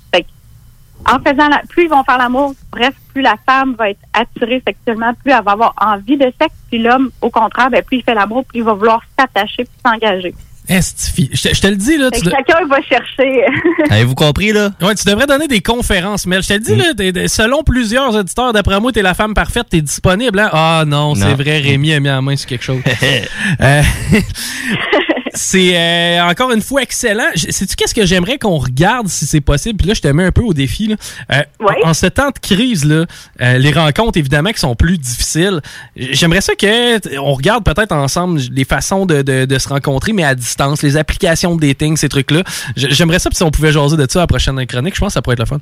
En 1.07 1.19
faisant 1.19 1.49
la, 1.49 1.61
plus 1.69 1.85
ils 1.85 1.91
vont 1.91 2.05
faire 2.05 2.19
l'amour, 2.19 2.55
bref, 2.71 2.95
plus 3.13 3.21
la 3.21 3.37
femme 3.45 3.75
va 3.75 3.91
être 3.91 4.01
attirée 4.13 4.63
sexuellement, 4.67 5.13
plus 5.15 5.33
elle 5.33 5.43
va 5.43 5.53
avoir 5.53 5.75
envie 5.79 6.17
de 6.17 6.33
sexe, 6.41 6.55
puis 6.69 6.79
l'homme, 6.79 7.11
au 7.21 7.31
contraire, 7.31 7.69
ben, 7.71 7.83
plus 7.83 7.99
il 7.99 8.03
fait 8.05 8.15
l'amour, 8.15 8.45
plus 8.45 8.61
il 8.61 8.65
va 8.65 8.73
vouloir 8.73 9.03
s'attacher 9.19 9.65
puis 9.65 9.81
s'engager. 9.85 10.35
Esti, 10.69 11.29
je, 11.33 11.43
te- 11.49 11.55
je 11.55 11.61
te 11.61 11.67
le 11.67 11.77
dis, 11.77 11.99
là. 11.99 12.11
Tu 12.11 12.21
que 12.21 12.25
de- 12.27 12.31
chacun 12.31 12.67
va 12.67 12.81
chercher. 12.81 13.45
Avez-vous 13.91 14.15
compris, 14.15 14.53
là? 14.53 14.71
Ouais, 14.81 14.95
tu 14.95 15.05
devrais 15.05 15.27
donner 15.27 15.47
des 15.47 15.61
conférences, 15.61 16.27
Mel. 16.27 16.43
Je 16.43 16.49
te 16.49 16.53
le 16.55 16.61
Mm. 16.61 16.63
dis, 16.63 16.75
là, 16.77 16.85
t'es- 16.97 17.13
t'es- 17.13 17.29
selon 17.29 17.63
plusieurs 17.63 18.15
auditeurs, 18.15 18.53
d'après 18.55 18.81
moi, 18.81 18.91
t'es 18.91 19.03
la 19.03 19.13
femme 19.15 19.35
parfaite, 19.35 19.67
t'es 19.71 19.83
disponible. 19.83 20.39
Hein? 20.39 20.49
Ah 20.53 20.85
non, 20.87 21.15
c'est 21.15 21.35
vrai, 21.35 21.59
Rémi 21.59 21.93
a 21.93 22.01
mis 22.01 22.09
la 22.09 22.23
main 22.23 22.37
sur 22.37 22.49
quelque 22.49 22.65
chose. 22.65 22.81
Euh, 23.61 23.83
c'est 25.35 25.77
euh, 25.77 26.25
encore 26.29 26.51
une 26.53 26.63
fois 26.63 26.83
excellent. 26.83 27.29
Sais-tu 27.35 27.75
qu'est-ce 27.77 27.95
que 27.95 28.07
j'aimerais 28.07 28.39
qu'on 28.39 28.59
regarde 28.59 29.09
si 29.09 29.27
c'est 29.27 29.41
possible? 29.41 29.77
Puis 29.79 29.89
là, 29.89 29.95
je 29.95 30.01
te 30.01 30.09
mets 30.09 30.25
un 30.25 30.33
peu 30.33 30.43
au 30.43 30.55
défi. 30.55 30.87
Là. 30.89 30.97
Euh, 31.33 31.43
en, 31.85 31.91
en 31.91 31.95
ce 31.95 32.07
temps 32.07 32.31
de 32.31 32.39
crise, 32.39 32.85
là, 32.85 33.05
euh, 33.41 33.59
les 33.59 33.73
rencontres, 33.73 34.19
évidemment, 34.19 34.51
qui 34.51 34.61
sont 34.61 34.75
plus 34.75 34.99
difficiles, 34.99 35.61
j'aimerais 35.97 36.41
ça 36.41 36.55
que 36.55 36.99
t- 36.99 37.19
on 37.19 37.35
regarde 37.35 37.65
peut-être 37.65 37.93
ensemble 37.93 38.41
les 38.53 38.65
façons 38.65 39.07
de, 39.07 39.23
de- 39.23 39.45
de 39.45 39.59
se 39.59 39.69
rencontrer, 39.69 40.13
mais 40.13 40.25
à 40.25 40.35
distance, 40.35 40.83
les 40.83 40.97
applications 40.97 41.57
de 41.57 41.67
dating, 41.67 41.97
ces 41.97 42.09
trucs-là. 42.09 42.43
J'aimerais 42.77 43.19
ça, 43.19 43.31
puis 43.31 43.37
si 43.37 43.43
on 43.43 43.51
pouvait 43.51 43.73
jaser 43.73 43.97
de 43.97 44.07
ça 44.09 44.21
à 44.21 44.23
la 44.23 44.27
prochaine 44.27 44.65
chronique, 44.67 44.95
je 44.95 45.01
pense 45.01 45.09
que 45.09 45.15
ça 45.15 45.23
pourrait 45.23 45.35
être 45.35 45.41
le 45.41 45.47
fun. 45.47 45.57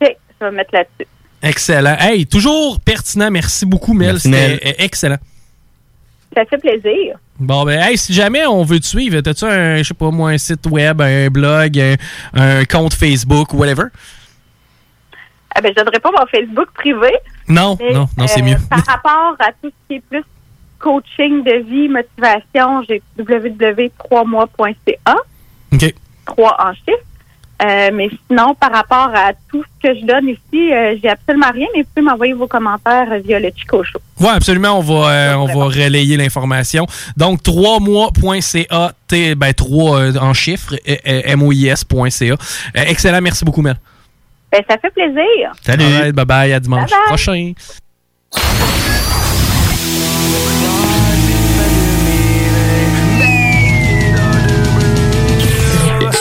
Ok, 0.00 0.16
je 0.40 0.44
vais 0.44 0.50
me 0.50 0.56
mettre 0.56 0.70
là-dessus. 0.74 1.08
Excellent. 1.44 1.96
Hey, 1.98 2.26
toujours 2.26 2.78
pertinent. 2.80 3.30
Merci 3.30 3.66
beaucoup, 3.66 3.94
Mel. 3.94 4.20
C'était 4.20 4.74
excellent. 4.78 5.18
Ça 6.34 6.44
fait 6.46 6.58
plaisir. 6.58 7.16
Bon, 7.38 7.64
ben, 7.64 7.80
hey, 7.80 7.98
si 7.98 8.12
jamais 8.12 8.46
on 8.46 8.62
veut 8.62 8.80
te 8.80 8.86
suivre, 8.86 9.20
t'as-tu 9.20 9.44
un, 9.44 9.78
je 9.78 9.82
sais 9.82 9.94
pas 9.94 10.10
moi, 10.10 10.30
un 10.30 10.38
site 10.38 10.66
web, 10.66 11.00
un 11.00 11.28
blog, 11.28 11.78
un, 11.78 11.96
un 12.34 12.64
compte 12.64 12.94
Facebook, 12.94 13.52
whatever? 13.52 13.84
Ah 15.54 15.60
ben, 15.60 15.70
je 15.76 15.82
donnerai 15.82 16.00
pas 16.00 16.10
mon 16.10 16.26
Facebook 16.26 16.70
privé. 16.72 17.12
Non, 17.48 17.76
Mais, 17.78 17.92
non, 17.92 18.08
non, 18.16 18.26
c'est 18.26 18.40
euh, 18.40 18.44
mieux. 18.44 18.56
Par 18.70 18.84
rapport 18.86 19.36
à 19.38 19.52
tout 19.60 19.68
ce 19.68 19.74
qui 19.88 19.96
est 19.96 20.02
plus 20.08 20.24
coaching 20.78 21.44
de 21.44 21.62
vie, 21.68 21.88
motivation, 21.88 22.82
j'ai 22.88 23.02
www.3mois.ca, 23.18 25.16
OK. 25.72 25.94
3 26.24 26.56
en 26.58 26.72
chiffres. 26.74 27.04
Euh, 27.64 27.90
mais 27.92 28.08
sinon, 28.28 28.54
par 28.58 28.72
rapport 28.72 29.10
à 29.14 29.32
tout 29.50 29.62
ce 29.62 29.88
que 29.88 29.94
je 29.98 30.04
donne 30.04 30.28
ici, 30.28 30.72
euh, 30.72 30.96
j'ai 31.00 31.08
absolument 31.08 31.50
rien, 31.52 31.66
mais 31.74 31.82
vous 31.82 31.88
pouvez 31.94 32.04
m'envoyer 32.06 32.32
vos 32.32 32.48
commentaires 32.48 33.06
euh, 33.12 33.20
via 33.24 33.38
le 33.38 33.50
Chico 33.54 33.84
Show. 33.84 33.98
Oui, 34.18 34.28
absolument. 34.32 34.78
On 34.78 34.80
va, 34.80 35.10
euh, 35.10 35.34
on 35.36 35.46
va 35.46 35.64
relayer 35.66 36.16
l'information. 36.16 36.86
Donc, 37.16 37.42
3mois.ca, 37.42 38.92
T- 39.06 39.34
ben, 39.36 39.52
3 39.52 40.18
en 40.18 40.34
chiffres, 40.34 40.74
euh, 40.88 40.96
euh, 41.06 41.36
mois.ca. 41.36 42.32
Euh, 42.32 42.36
excellent. 42.88 43.20
Merci 43.20 43.44
beaucoup, 43.44 43.62
Mel. 43.62 43.76
Ben, 44.50 44.62
ça 44.68 44.76
fait 44.78 44.90
plaisir. 44.90 45.52
Salut. 45.64 46.12
bye 46.12 46.24
bye. 46.26 46.52
À 46.52 46.60
dimanche 46.60 46.90
Bye 46.90 46.98
bye. 46.98 47.06
prochain. 47.06 47.52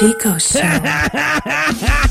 Chico 0.01 0.39
Show. 0.39 0.61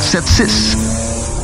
681 0.00 1.43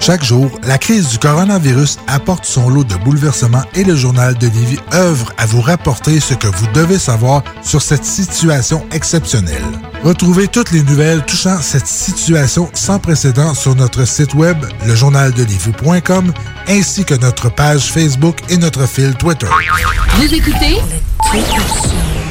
Chaque 0.00 0.24
jour, 0.24 0.50
la 0.66 0.78
crise 0.78 1.08
du 1.08 1.18
coronavirus 1.18 1.98
apporte 2.06 2.46
son 2.46 2.70
lot 2.70 2.84
de 2.84 2.94
bouleversements 2.96 3.64
et 3.74 3.84
le 3.84 3.94
journal 3.94 4.34
de 4.38 4.46
Lévis 4.46 4.78
œuvre 4.94 5.30
à 5.36 5.44
vous 5.44 5.60
rapporter 5.60 6.20
ce 6.20 6.32
que 6.32 6.46
vous 6.46 6.66
devez 6.72 6.98
savoir 6.98 7.44
sur 7.62 7.82
cette 7.82 8.06
situation 8.06 8.86
exceptionnelle. 8.92 9.62
Retrouvez 10.02 10.48
toutes 10.48 10.70
les 10.70 10.82
nouvelles 10.82 11.22
touchant 11.26 11.60
cette 11.60 11.86
situation 11.86 12.70
sans 12.72 12.98
précédent 12.98 13.52
sur 13.52 13.74
notre 13.74 14.06
site 14.06 14.32
web, 14.32 14.56
lejournaldelivie.com, 14.86 16.32
ainsi 16.66 17.04
que 17.04 17.14
notre 17.14 17.50
page 17.50 17.92
Facebook 17.92 18.38
et 18.48 18.56
notre 18.56 18.86
fil 18.86 19.14
Twitter. 19.16 19.48
Vous 20.16 20.34
écoutez 20.34 20.78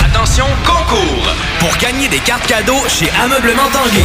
Attention, 0.00 0.46
concours! 0.64 1.28
Pour 1.58 1.76
gagner 1.78 2.08
des 2.08 2.20
cartes 2.20 2.46
cadeaux 2.46 2.82
chez 2.88 3.10
Ameublement 3.22 3.68
Tanguay. 3.72 4.04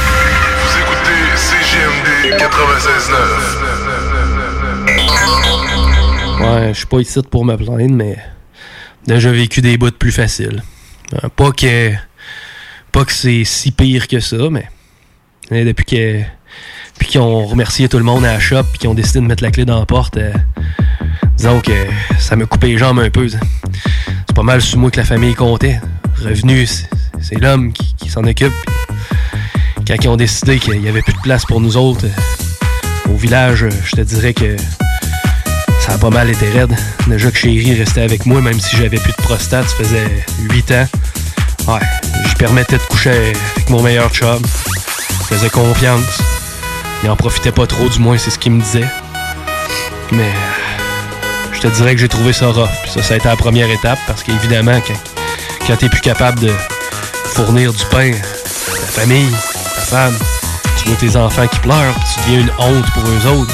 Ouais, 6.39 6.69
je 6.73 6.77
suis 6.77 6.85
pas 6.87 6.99
ici 6.99 7.19
pour 7.29 7.45
me 7.45 7.55
plaindre, 7.55 7.93
mais 7.93 8.17
déjà 9.05 9.31
vécu 9.31 9.61
des 9.61 9.77
bouts 9.77 9.91
plus 9.91 10.11
faciles. 10.11 10.63
Euh, 11.13 11.29
Pas 11.35 11.51
que 11.51 11.91
pas 12.91 13.05
que 13.05 13.11
c'est 13.13 13.43
si 13.45 13.71
pire 13.71 14.07
que 14.07 14.19
ça, 14.19 14.37
mais 14.51 14.69
euh, 15.51 15.63
depuis 15.65 15.85
que 15.85 16.21
puis 16.99 17.07
qu'ils 17.07 17.21
ont 17.21 17.45
remercié 17.47 17.87
tout 17.89 17.97
le 17.97 18.03
monde 18.03 18.25
à 18.25 18.33
la 18.33 18.39
shop 18.39 18.63
puis 18.63 18.79
qu'ils 18.79 18.89
ont 18.89 18.93
décidé 18.93 19.19
de 19.21 19.25
mettre 19.25 19.43
la 19.43 19.51
clé 19.51 19.65
dans 19.65 19.79
la 19.79 19.85
porte, 19.85 20.17
euh, 20.17 20.33
disons 21.37 21.61
que 21.61 21.71
ça 22.19 22.35
me 22.35 22.45
coupé 22.45 22.67
les 22.67 22.77
jambes 22.77 22.99
un 22.99 23.09
peu. 23.09 23.27
C'est 23.29 24.35
pas 24.35 24.43
mal 24.43 24.61
sur 24.61 24.77
moi 24.77 24.91
que 24.91 24.97
la 24.97 25.05
famille 25.05 25.33
comptait. 25.35 25.79
Revenu, 26.23 26.65
c'est- 26.67 26.87
l'homme 27.39 27.71
qui, 27.73 28.09
s'en 28.09 28.23
occupe. 28.25 28.53
Quand 29.87 29.95
ils 30.01 30.09
ont 30.09 30.17
décidé 30.17 30.59
qu'il 30.59 30.81
y 30.81 30.87
avait 30.87 31.01
plus 31.01 31.13
de 31.13 31.21
place 31.21 31.45
pour 31.45 31.59
nous 31.59 31.75
autres 31.75 32.05
euh, 32.05 33.11
au 33.11 33.15
village, 33.15 33.63
euh, 33.63 33.69
je 33.83 33.95
te 33.95 34.01
dirais 34.01 34.33
que 34.33 34.55
ça 35.79 35.93
a 35.93 35.97
pas 35.97 36.09
mal 36.09 36.29
été 36.29 36.49
raide. 36.49 36.75
Déjà 37.07 37.31
que 37.31 37.37
Chéri 37.37 37.73
restait 37.73 38.01
avec 38.01 38.25
moi, 38.25 38.41
même 38.41 38.59
si 38.59 38.75
j'avais 38.77 38.97
plus 38.97 39.11
de 39.11 39.21
prostate, 39.23 39.67
ça 39.67 39.75
faisait 39.75 40.25
8 40.49 40.71
ans. 40.71 40.87
Ouais, 41.67 41.79
je 42.27 42.35
permettais 42.35 42.77
de 42.77 42.83
coucher 42.83 43.09
avec 43.09 43.69
mon 43.69 43.81
meilleur 43.81 44.11
chum. 44.11 44.41
Je 45.21 45.35
faisais 45.35 45.49
confiance. 45.49 46.21
Il 47.03 47.09
en 47.09 47.15
profitait 47.15 47.51
pas 47.51 47.65
trop, 47.65 47.89
du 47.89 47.99
moins, 47.99 48.17
c'est 48.17 48.29
ce 48.29 48.37
qu'il 48.37 48.51
me 48.51 48.61
disait. 48.61 48.87
Mais 50.11 50.23
euh, 50.23 51.53
je 51.53 51.59
te 51.59 51.67
dirais 51.67 51.95
que 51.95 52.01
j'ai 52.01 52.09
trouvé 52.09 52.33
ça 52.33 52.47
rough. 52.47 52.69
Puis 52.83 52.91
ça, 52.91 53.01
ça 53.01 53.13
a 53.15 53.17
été 53.17 53.27
la 53.27 53.35
première 53.35 53.69
étape 53.69 53.99
parce 54.05 54.21
qu'évidemment, 54.23 54.79
quand, 54.87 54.99
quand 55.67 55.75
t'es 55.77 55.89
plus 55.89 56.01
capable 56.01 56.39
de 56.39 56.51
fournir 57.25 57.73
du 57.73 57.83
pain 57.85 58.11
à 58.11 58.75
ta 58.77 58.85
famille, 58.85 59.31
tu 59.91 60.87
vois 60.87 60.95
tes 60.95 61.17
enfants 61.17 61.47
qui 61.47 61.59
pleurent, 61.59 61.93
tu 62.13 62.21
deviens 62.21 62.39
une 62.39 62.51
honte 62.59 62.89
pour 62.93 63.03
eux 63.03 63.39
autres. 63.39 63.53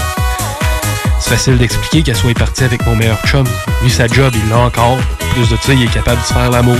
C'est 1.20 1.32
facile 1.32 1.58
d'expliquer 1.58 2.04
qu'elle 2.04 2.16
soit 2.16 2.38
partie 2.38 2.64
avec 2.64 2.86
mon 2.86 2.96
meilleur 2.96 3.20
chum. 3.26 3.44
Lui, 3.82 3.90
sa 3.90 4.08
job, 4.08 4.32
il 4.36 4.50
l'a 4.50 4.60
encore. 4.60 5.00
Plus 5.32 5.50
de 5.50 5.58
ça, 5.60 5.74
il 5.74 5.84
est 5.84 5.88
capable 5.92 6.22
de 6.22 6.26
se 6.26 6.34
faire 6.34 6.52
l'amour. 6.52 6.78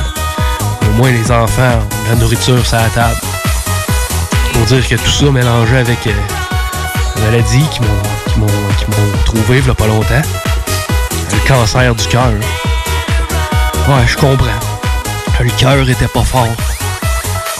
Au 0.84 0.94
moins, 0.98 1.10
les 1.10 1.32
enfants 1.32 1.80
la 2.08 2.16
nourriture 2.16 2.64
sur 2.64 2.78
la 2.78 2.90
table. 2.90 3.20
Pour 4.54 4.66
dire 4.66 4.88
que 4.88 4.96
tout 4.96 5.10
ça 5.10 5.32
mélangé 5.32 5.78
avec 5.78 6.06
euh, 6.06 6.12
la 7.16 7.22
maladie 7.24 7.66
qui 7.72 7.82
m'ont 7.82 8.48
trouvé 9.26 9.58
il 9.58 9.66
y 9.66 9.70
a 9.70 9.74
pas 9.74 9.88
longtemps. 9.88 10.22
Le 11.34 11.48
cancer 11.48 11.96
du 11.96 12.08
cœur. 12.08 12.30
Ouais, 13.90 14.06
je 14.06 14.18
comprends. 14.18 14.46
Le 15.40 15.50
cœur 15.58 15.90
était 15.90 16.08
pas 16.08 16.24
fort. 16.24 16.48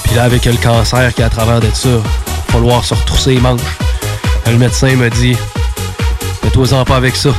Puis 0.08 0.16
là, 0.16 0.24
avec 0.24 0.46
le 0.46 0.56
cancer 0.56 1.14
qui 1.14 1.22
est 1.22 1.26
à 1.26 1.30
travers 1.30 1.60
de 1.60 1.70
ça, 1.74 1.90
va 1.90 2.04
falloir 2.48 2.84
se 2.84 2.94
retrousser 2.94 3.36
les 3.36 3.42
manches. 3.42 3.62
Le 4.48 4.58
médecin 4.58 4.96
m'a 4.96 5.10
dit 5.10 5.36
Fais-toi-en 6.42 6.86
pas 6.86 6.96
avec 6.96 7.16
ça. 7.16 7.30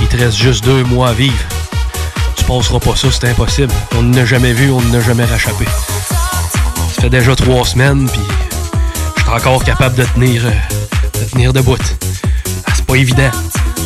Il 0.00 0.08
te 0.08 0.16
reste 0.16 0.36
juste 0.36 0.64
deux 0.64 0.82
mois 0.84 1.10
à 1.10 1.12
vivre. 1.12 1.38
Tu 2.34 2.44
passeras 2.44 2.80
pas 2.80 2.96
ça, 2.96 3.08
c'est 3.10 3.28
impossible. 3.28 3.72
On 3.96 4.02
ne 4.02 4.16
l'a 4.16 4.24
jamais 4.24 4.52
vu, 4.52 4.70
on 4.70 4.80
ne 4.80 4.92
l'a 4.92 5.00
jamais 5.00 5.24
rachappé. 5.24 5.64
Ça 6.94 7.02
fait 7.02 7.10
déjà 7.10 7.36
trois 7.36 7.64
semaines, 7.64 8.08
puis 8.10 8.20
je 9.16 9.22
suis 9.22 9.30
encore 9.30 9.62
capable 9.62 9.94
de 9.94 10.04
tenir, 10.04 10.44
euh, 10.44 11.20
de 11.20 11.30
tenir 11.30 11.52
debout. 11.52 11.76
Ah, 12.66 12.72
c'est 12.74 12.84
pas 12.84 12.96
évident. 12.96 13.30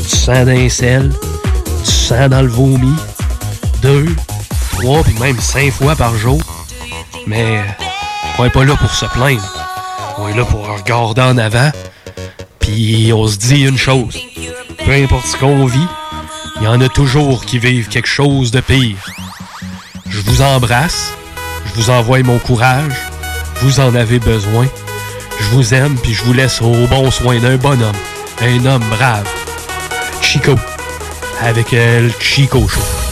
Du 0.03 0.09
sang 0.09 0.45
d'un 0.45 0.69
sel, 0.69 1.11
du 1.85 1.91
sang 1.91 2.29
dans 2.29 2.43
le 2.43 2.49
vomi, 2.49 2.95
deux, 3.83 4.07
trois, 4.73 5.03
puis 5.03 5.15
même 5.21 5.39
cinq 5.39 5.71
fois 5.73 5.95
par 5.95 6.17
jour. 6.17 6.41
Mais 7.27 7.63
on 8.39 8.44
est 8.44 8.51
pas 8.51 8.65
là 8.65 8.77
pour 8.77 8.93
se 8.94 9.07
plaindre. 9.07 9.43
On 10.19 10.28
est 10.28 10.36
là 10.36 10.44
pour 10.44 10.66
regarder 10.66 11.23
en 11.23 11.39
avant, 11.39 11.70
puis 12.59 13.12
on 13.15 13.27
se 13.27 13.36
dit 13.36 13.62
une 13.62 13.78
chose. 13.78 14.16
Peu 14.85 14.93
importe 14.93 15.27
ce 15.27 15.36
qu'on 15.36 15.66
vit, 15.66 15.86
il 16.61 16.65
y 16.65 16.69
en 16.69 16.81
a 16.81 16.89
toujours 16.89 17.44
qui 17.44 17.59
vivent 17.59 17.89
quelque 17.89 18.09
chose 18.09 18.51
de 18.51 18.61
pire. 18.61 18.97
Je 20.09 20.20
vous 20.20 20.43
embrasse, 20.43 21.12
je 21.66 21.73
vous 21.74 21.90
envoie 21.90 22.23
mon 22.23 22.39
courage, 22.39 22.94
vous 23.62 23.81
en 23.81 23.94
avez 23.94 24.19
besoin. 24.19 24.66
Je 25.39 25.57
vous 25.57 25.74
aime, 25.74 25.97
puis 25.97 26.12
je 26.12 26.23
vous 26.24 26.32
laisse 26.32 26.61
au 26.61 26.86
bon 26.89 27.11
soin 27.11 27.39
d'un 27.39 27.57
bonhomme, 27.57 27.97
un 28.43 28.66
homme 28.66 28.85
brave. 28.90 29.28
Chico, 30.20 30.55
avec 31.40 31.73
euh, 31.73 32.02
le 32.02 32.12
Chico 32.20 32.69
Show. 32.69 33.10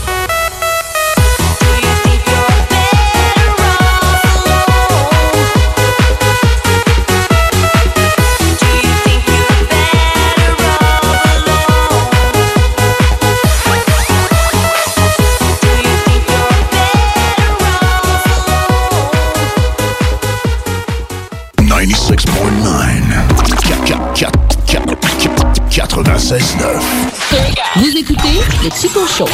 Vous 26.29 27.97
écoutez 27.97 28.41
le 28.63 28.69
Chico 28.71 29.07
Show. 29.07 29.27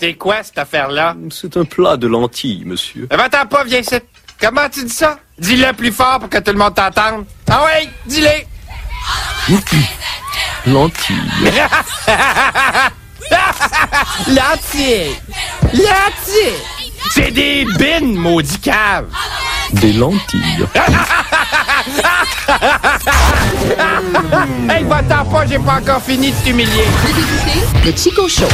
C'est 0.00 0.14
quoi 0.14 0.42
cette 0.42 0.58
affaire-là? 0.58 1.14
C'est 1.30 1.56
un 1.56 1.64
plat 1.64 1.96
de 1.96 2.08
lentilles, 2.08 2.64
monsieur. 2.66 3.06
Eh, 3.08 3.16
Va-t'en 3.16 3.46
pas, 3.46 3.62
viens 3.62 3.78
ici. 3.78 3.94
Comment 4.40 4.68
tu 4.68 4.82
dis 4.82 4.92
ça? 4.92 5.20
Dis-le 5.38 5.72
plus 5.74 5.92
fort 5.92 6.18
pour 6.18 6.28
que 6.28 6.38
tout 6.38 6.50
le 6.50 6.58
monde 6.58 6.74
t'entende. 6.74 7.24
Ah 7.48 7.64
oui, 7.66 7.88
dis-le! 8.04 8.30
Lentilles. 10.72 11.30
Lentilles! 14.26 15.16
Lentilles! 15.72 16.58
C'est 17.12 17.30
des 17.30 17.64
bines, 17.78 18.16
maudit 18.16 18.58
cave! 18.58 19.06
Des 19.74 19.92
lentilles. 19.92 20.66
hey, 23.70 24.84
va-t'en 24.84 25.24
pas, 25.24 25.46
j'ai 25.46 25.58
pas 25.58 25.78
encore 25.80 26.02
fini 26.02 26.30
de 26.30 26.36
t'humilier. 26.44 26.84
Le 27.84 27.92
Chico 27.96 28.28
Show. 28.28 28.48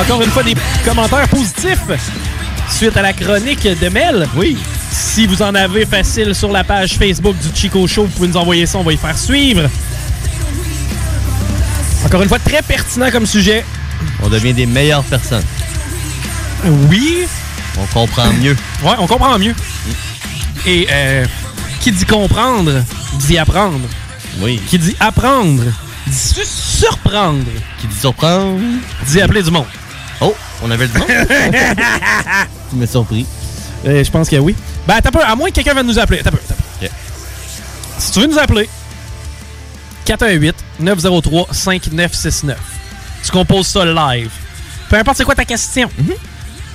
Encore 0.00 0.22
une 0.22 0.30
fois, 0.30 0.42
des 0.44 0.54
commentaires 0.84 1.28
positifs 1.28 1.80
suite 2.70 2.96
à 2.96 3.02
la 3.02 3.12
chronique 3.12 3.64
de 3.64 3.88
Mel. 3.88 4.28
Oui. 4.36 4.56
Si 4.90 5.26
vous 5.26 5.42
en 5.42 5.54
avez 5.54 5.84
facile 5.84 6.34
sur 6.34 6.52
la 6.52 6.62
page 6.62 6.92
Facebook 6.92 7.36
du 7.38 7.48
Chico 7.52 7.86
Show, 7.86 8.04
vous 8.04 8.10
pouvez 8.10 8.28
nous 8.28 8.36
envoyer 8.36 8.66
ça, 8.66 8.78
on 8.78 8.84
va 8.84 8.92
y 8.92 8.96
faire 8.96 9.18
suivre. 9.18 9.68
Encore 12.08 12.22
une 12.22 12.28
fois, 12.30 12.38
très 12.38 12.62
pertinent 12.62 13.10
comme 13.10 13.26
sujet. 13.26 13.66
On 14.22 14.30
devient 14.30 14.54
des 14.54 14.64
meilleures 14.64 15.04
personnes. 15.04 15.44
Oui. 16.88 17.26
On 17.78 17.84
comprend 17.86 18.32
mieux. 18.32 18.56
Ouais, 18.82 18.94
on 18.98 19.06
comprend 19.06 19.38
mieux. 19.38 19.54
Et 20.66 20.86
euh, 20.90 21.26
qui 21.80 21.92
dit 21.92 22.06
comprendre, 22.06 22.82
dit 23.18 23.36
apprendre. 23.36 23.86
Oui. 24.40 24.58
Qui 24.68 24.78
dit 24.78 24.96
apprendre, 24.98 25.64
dit 26.06 26.16
su- 26.16 26.46
surprendre. 26.46 27.44
Qui 27.78 27.86
dit 27.88 27.98
surprendre, 28.00 28.58
dit 29.06 29.20
appeler 29.20 29.42
du 29.42 29.50
monde. 29.50 29.66
Oh, 30.22 30.34
on 30.62 30.70
avait 30.70 30.86
le 30.86 30.98
monde. 30.98 31.08
tu 32.70 32.76
m'as 32.76 32.86
surpris. 32.86 33.26
Euh, 33.86 34.02
je 34.02 34.10
pense 34.10 34.30
que 34.30 34.36
oui. 34.36 34.56
Ben, 34.86 34.94
attends 34.94 35.10
un 35.10 35.12
peu, 35.12 35.22
à 35.22 35.36
moins 35.36 35.50
que 35.50 35.56
quelqu'un 35.56 35.74
vienne 35.74 35.86
nous 35.86 35.98
appeler. 35.98 36.20
Attends 36.20 36.30
un 36.30 36.32
peu, 36.32 36.38
attends 36.48 36.54
un 36.82 36.86
peu. 36.86 36.92
Si 37.98 38.12
tu 38.12 38.20
veux 38.20 38.26
nous 38.28 38.38
appeler, 38.38 38.66
418-903-5969. 40.82 42.54
Tu 43.24 43.30
composes 43.30 43.66
ça 43.66 43.84
live. 43.84 44.30
Peu 44.88 44.96
importe 44.96 45.16
c'est 45.18 45.24
quoi 45.24 45.34
ta 45.34 45.44
question? 45.44 45.90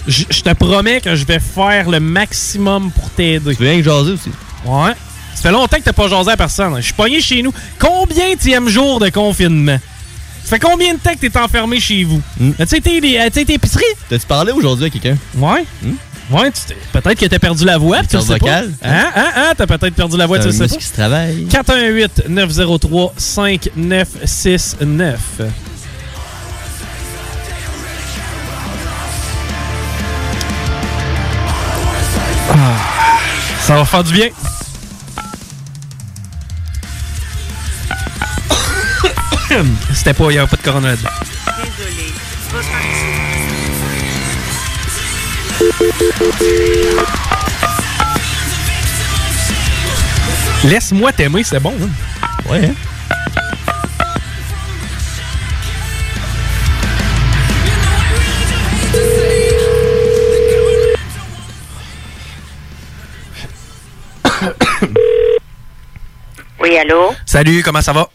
Je 0.08 0.26
je 0.30 0.42
te 0.42 0.54
promets 0.54 1.00
que 1.02 1.16
je 1.16 1.26
vais 1.26 1.40
faire 1.40 1.90
le 1.90 2.00
maximum 2.00 2.92
pour 2.92 3.10
t'aider. 3.12 3.56
Tu 3.56 3.64
viens 3.64 3.78
que 3.78 3.84
jaser 3.84 4.12
aussi. 4.12 4.32
Ouais. 4.66 4.92
Ça 5.36 5.42
fait 5.44 5.52
longtemps 5.52 5.78
que 5.78 5.84
t'as 5.84 5.94
pas 5.94 6.08
jasé 6.08 6.32
à 6.32 6.38
personne. 6.38 6.76
Je 6.78 6.82
suis 6.82 6.94
pogné 6.94 7.22
chez 7.22 7.42
nous. 7.42 7.54
Combien 7.80 8.36
tième 8.36 8.68
jour 8.70 9.00
de 9.00 9.10
confinement? 9.10 9.80
Ça 10.44 10.50
fait 10.50 10.60
combien 10.60 10.94
de 10.94 11.00
temps 11.00 11.14
que 11.14 11.20
t'es 11.26 11.38
enfermé 11.40 11.80
chez 11.80 12.04
vous? 12.04 12.22
As-tu 12.60 12.76
été, 12.76 13.00
les- 13.00 13.18
as-tu 13.18 13.40
été 13.40 13.54
épicerie? 13.54 13.84
T'as-tu 14.10 14.28
parlé 14.28 14.52
aujourd'hui 14.52 14.86
à 14.86 14.90
quelqu'un? 14.90 15.18
Ouais. 15.38 15.66
Ouais, 16.32 16.50
tu 16.52 16.62
t'es- 16.68 16.78
peut-être 16.94 17.20
que 17.20 17.26
t'as 17.26 17.38
perdu 17.40 17.66
la 17.66 17.78
voix, 17.78 18.02
tu 18.04 18.16
le 18.16 18.22
sais 18.22 18.28
corde 18.28 18.40
pas. 18.40 18.46
vocale, 18.62 18.72
Hein, 18.82 19.12
hein, 19.16 19.32
hein, 19.36 19.52
t'as 19.58 19.68
peut-être 19.68 19.94
perdu 19.94 20.16
la 20.18 20.26
voix, 20.26 20.38
tu 20.40 20.44
C'est 20.44 20.50
le 20.58 20.64
un 20.64 20.68
sais 20.68 20.74
pas. 20.76 20.80
qui 20.80 20.86
se 20.88 20.94
travaille. 20.94 21.46
418 21.48 22.24
903 22.30 23.14
5969. 23.18 25.20
Ah, 32.50 32.78
ça 33.62 33.76
va 33.76 33.86
faire 33.86 34.04
du 34.04 34.14
bien. 34.14 34.30
C'était 39.94 40.14
pas, 40.14 40.26
il 40.26 40.30
n'y 40.32 40.38
avait 40.38 40.48
pas 40.48 40.58
de 40.58 40.62
corona 40.62 40.90
là-dedans. 40.90 41.10
Laisse-moi 50.64 51.12
t'aimer, 51.12 51.44
c'est 51.44 51.60
bon. 51.60 51.74
hein? 51.82 51.90
Ouais. 52.50 52.66
hein? 52.66 52.74
Oui, 66.60 66.78
allô? 66.78 67.14
Salut, 67.26 67.62
comment 67.64 67.82
ça 67.82 67.94
va? 67.94 68.08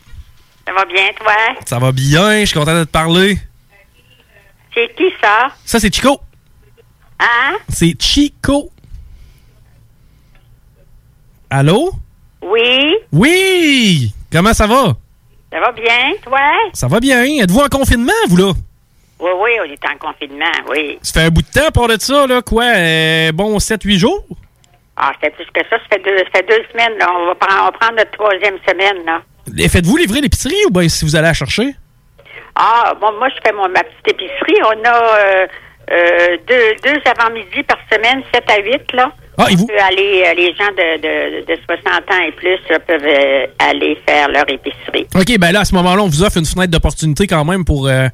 Ça 0.67 0.73
va 0.73 0.85
bien, 0.85 1.09
toi? 1.19 1.33
Ça 1.67 1.79
va 1.79 1.93
bien, 1.93 2.41
je 2.41 2.47
suis 2.47 2.59
content 2.59 2.75
de 2.79 2.85
te 2.85 2.91
parler. 2.91 3.39
C'est 4.75 4.95
qui 4.97 5.05
ça? 5.21 5.49
Ça, 5.65 5.81
c'est 5.81 5.95
Chico. 5.95 6.21
Hein? 7.21 7.57
C'est 7.69 8.01
Chico. 8.01 8.71
Allô? 11.51 11.93
Oui? 12.43 12.95
Oui! 13.13 14.13
Comment 14.31 14.53
ça 14.53 14.67
va? 14.67 14.95
Ça 15.53 15.61
va 15.61 15.73
bien, 15.73 16.13
toi? 16.23 16.39
Ça 16.75 16.89
va 16.89 17.01
bien. 17.01 17.23
Êtes-vous 17.25 17.61
en 17.61 17.69
confinement, 17.69 18.13
vous, 18.29 18.37
là? 18.37 18.53
Oui, 19.21 19.31
oui, 19.41 19.51
on 19.61 19.65
est 19.65 19.85
en 19.87 19.99
confinement, 19.99 20.45
oui. 20.71 20.99
Ça 21.03 21.21
fait 21.21 21.27
un 21.27 21.31
bout 21.31 21.43
de 21.43 21.49
temps, 21.49 21.71
pour 21.73 21.89
de 21.89 21.99
ça, 21.99 22.27
là, 22.27 22.41
quoi? 22.43 22.65
euh, 22.65 23.33
bon, 23.33 23.57
7-8 23.59 23.99
jours? 23.99 24.25
Ah, 24.97 25.13
c'était 25.15 25.31
plus 25.35 25.47
que 25.47 25.61
ça, 25.69 25.77
ça 25.79 25.85
fait 25.91 26.03
deux, 26.05 26.17
ça 26.19 26.25
fait 26.33 26.47
deux 26.47 26.63
semaines, 26.71 26.97
là. 26.99 27.09
On 27.17 27.27
va, 27.27 27.35
prendre, 27.35 27.63
on 27.63 27.65
va 27.67 27.73
prendre 27.73 27.97
notre 27.97 28.11
troisième 28.13 28.59
semaine, 28.69 29.05
là. 29.07 29.23
Et 29.57 29.69
Faites-vous 29.69 29.97
livrer 29.97 30.21
l'épicerie 30.21 30.65
ou 30.67 30.71
bien 30.71 30.89
si 30.89 31.05
vous 31.05 31.17
allez 31.17 31.29
la 31.29 31.35
chercher? 31.35 31.75
Ah, 32.55 32.95
bon, 33.01 33.13
moi, 33.19 33.29
je 33.31 33.41
fais 33.45 33.53
mon, 33.53 33.69
ma 33.69 33.83
petite 33.83 34.09
épicerie. 34.09 34.61
On 34.65 34.85
a 34.85 35.19
euh, 35.19 35.47
euh, 35.91 36.37
deux, 36.47 36.75
deux 36.85 37.01
avant-midi 37.05 37.63
par 37.67 37.79
semaine, 37.91 38.23
7 38.35 38.45
à 38.51 38.61
8, 38.63 38.93
là. 38.95 39.13
Ah, 39.41 39.47
et 39.51 39.55
vous- 39.55 39.67
peut 39.67 39.79
aller, 39.81 40.25
euh, 40.27 40.35
les 40.35 40.53
gens 40.55 40.67
de, 40.73 40.97
de, 40.99 41.47
de 41.47 41.61
60 41.65 42.11
ans 42.11 42.23
et 42.27 42.33
plus 42.33 42.59
là, 42.71 42.79
peuvent 42.81 43.01
euh, 43.05 43.47
aller 43.61 43.97
faire 44.07 44.29
leur 44.29 44.45
épicerie. 44.51 45.07
OK, 45.15 45.39
ben 45.39 45.53
là, 45.53 45.61
à 45.61 45.65
ce 45.65 45.75
moment-là, 45.77 46.03
on 46.03 46.09
vous 46.09 46.25
offre 46.25 46.39
une 46.39 46.45
fenêtre 46.45 46.73
d'opportunité 46.73 47.27
quand 47.29 47.45
même 47.45 47.65
pour, 47.65 47.87
euh, 47.87 48.09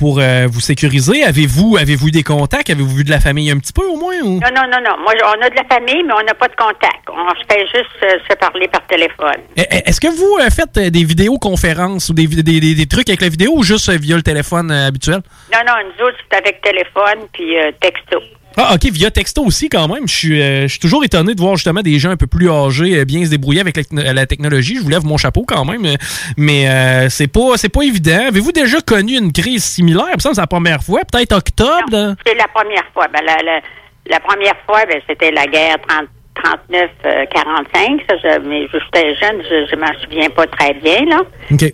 pour 0.00 0.18
euh, 0.18 0.46
vous 0.50 0.60
sécuriser? 0.60 1.22
Avez-vous 1.22 1.76
avez-vous 1.78 2.08
eu 2.08 2.10
des 2.10 2.22
contacts? 2.24 2.70
Avez-vous 2.70 2.96
vu 2.96 3.04
de 3.04 3.10
la 3.10 3.20
famille 3.20 3.50
un 3.50 3.58
petit 3.58 3.72
peu, 3.72 3.84
au 3.86 3.96
moins? 3.96 4.16
Ou? 4.24 4.40
Non, 4.40 4.50
non, 4.56 4.62
non, 4.72 4.80
non. 4.84 4.96
Moi, 5.02 5.12
on 5.24 5.42
a 5.46 5.50
de 5.50 5.54
la 5.56 5.64
famille, 5.64 6.02
mais 6.04 6.14
on 6.14 6.24
n'a 6.24 6.34
pas 6.34 6.48
de 6.48 6.56
contact. 6.56 7.04
On 7.08 7.28
se 7.38 7.44
fait 7.48 7.66
juste 7.66 8.02
euh, 8.02 8.16
se 8.28 8.34
parler 8.36 8.66
par 8.68 8.84
téléphone. 8.86 9.40
Eh, 9.56 9.62
eh, 9.70 9.88
Est-ce 9.88 10.00
que 10.00 10.08
vous 10.08 10.38
euh, 10.40 10.48
faites 10.50 10.78
des 10.90 11.04
vidéoconférences 11.04 12.08
ou 12.08 12.14
des, 12.14 12.26
des, 12.26 12.42
des- 12.60 12.74
des 12.74 12.86
trucs 12.86 13.08
avec 13.10 13.20
la 13.20 13.28
vidéo 13.28 13.52
ou 13.54 13.62
juste 13.62 13.90
via 13.90 14.16
le 14.16 14.22
téléphone 14.22 14.70
habituel? 14.72 15.20
Non, 15.52 15.60
non, 15.66 15.74
nous 15.84 16.06
autres, 16.06 16.16
c'est 16.30 16.38
avec 16.38 16.62
téléphone 16.62 17.26
puis 17.32 17.54
texto. 17.80 18.18
Ah, 18.62 18.74
OK, 18.74 18.84
via 18.92 19.10
texto 19.10 19.42
aussi, 19.42 19.70
quand 19.70 19.88
même. 19.88 20.06
Je 20.06 20.14
suis 20.14 20.42
euh, 20.42 20.62
je 20.62 20.66
suis 20.68 20.78
toujours 20.78 21.02
étonné 21.02 21.34
de 21.34 21.40
voir 21.40 21.56
justement 21.56 21.80
des 21.80 21.98
gens 21.98 22.10
un 22.10 22.16
peu 22.18 22.26
plus 22.26 22.50
âgés 22.50 22.98
euh, 22.98 23.04
bien 23.06 23.24
se 23.24 23.30
débrouiller 23.30 23.60
avec 23.62 23.78
la, 23.90 24.12
la 24.12 24.26
technologie. 24.26 24.76
Je 24.76 24.82
vous 24.82 24.90
lève 24.90 25.04
mon 25.04 25.16
chapeau 25.16 25.44
quand 25.46 25.64
même. 25.64 25.84
euh, 25.86 25.94
Mais 26.36 26.68
euh, 26.68 27.08
c'est 27.08 27.28
pas 27.28 27.56
c'est 27.56 27.70
pas 27.70 27.82
évident. 27.82 28.26
Avez-vous 28.28 28.52
déjà 28.52 28.80
connu 28.82 29.16
une 29.16 29.32
crise 29.32 29.64
similaire? 29.64 30.04
Que 30.14 30.20
c'est 30.22 30.36
la 30.36 30.46
première 30.46 30.82
fois. 30.82 31.00
Peut-être 31.10 31.32
octobre? 31.36 32.14
C'est 32.26 32.34
la 32.34 32.48
première 32.48 32.84
fois. 32.92 33.08
Ben, 33.08 33.22
la, 33.24 33.36
la, 33.42 33.60
la 34.06 34.20
première 34.20 34.56
fois, 34.66 34.84
ben, 34.86 35.00
c'était 35.08 35.30
la 35.30 35.46
guerre 35.46 35.76
30 35.88 36.06
39-45. 36.36 38.00
Ça, 38.08 38.16
je, 38.22 38.38
mais 38.40 38.66
j'étais 38.72 39.14
jeune, 39.16 39.42
je, 39.42 39.66
je 39.70 39.76
m'en 39.76 39.92
souviens 40.02 40.30
pas 40.30 40.46
très 40.46 40.72
bien, 40.74 41.04
là. 41.06 41.20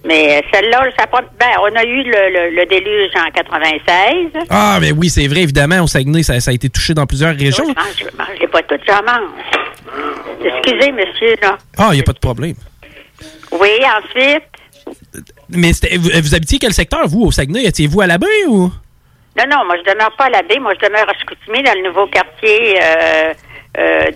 Mais 0.04 0.38
euh, 0.38 0.40
celle-là, 0.52 0.86
ça 0.98 1.06
ben, 1.12 1.46
on 1.60 1.76
a 1.76 1.84
eu 1.84 2.02
le, 2.02 2.50
le, 2.50 2.56
le 2.56 2.66
déluge 2.66 3.10
en 3.16 3.30
96. 3.30 4.44
Ah, 4.50 4.78
mais 4.80 4.92
oui, 4.92 5.08
c'est 5.08 5.26
vrai, 5.28 5.40
évidemment, 5.42 5.82
au 5.82 5.86
Saguenay, 5.86 6.22
ça, 6.22 6.40
ça 6.40 6.50
a 6.50 6.54
été 6.54 6.68
touché 6.68 6.94
dans 6.94 7.06
plusieurs 7.06 7.34
régions. 7.36 7.64
Je 7.68 7.74
mange, 7.74 8.10
je 8.12 8.16
mangeais 8.16 8.46
pas 8.48 8.62
tout, 8.62 8.78
j'en 8.86 9.02
mange. 9.02 9.30
Excusez, 10.44 10.92
monsieur, 10.92 11.36
là. 11.42 11.58
Ah, 11.78 11.88
il 11.92 11.96
n'y 11.96 12.00
a 12.00 12.04
pas 12.04 12.12
de 12.12 12.18
problème. 12.18 12.54
Oui, 13.52 13.70
ensuite. 13.98 14.42
Mais 15.48 15.70
vous, 15.96 16.10
vous 16.22 16.34
habitiez 16.34 16.58
quel 16.58 16.72
secteur, 16.72 17.06
vous, 17.06 17.22
au 17.26 17.30
Saguenay? 17.30 17.64
Étiez-vous 17.64 18.00
à 18.00 18.06
la 18.06 18.18
baie 18.18 18.44
ou? 18.48 18.70
Non, 19.38 19.44
non, 19.50 19.64
moi, 19.66 19.76
je 19.84 19.90
demeure 19.92 20.14
pas 20.16 20.24
à 20.24 20.30
la 20.30 20.42
baie. 20.42 20.58
Moi, 20.58 20.72
je 20.80 20.86
demeure 20.86 21.08
à 21.08 21.12
Chicoutimi, 21.18 21.62
dans 21.62 21.74
le 21.74 21.88
nouveau 21.88 22.06
quartier 22.06 22.80
euh, 22.80 22.84
euh, 22.84 23.34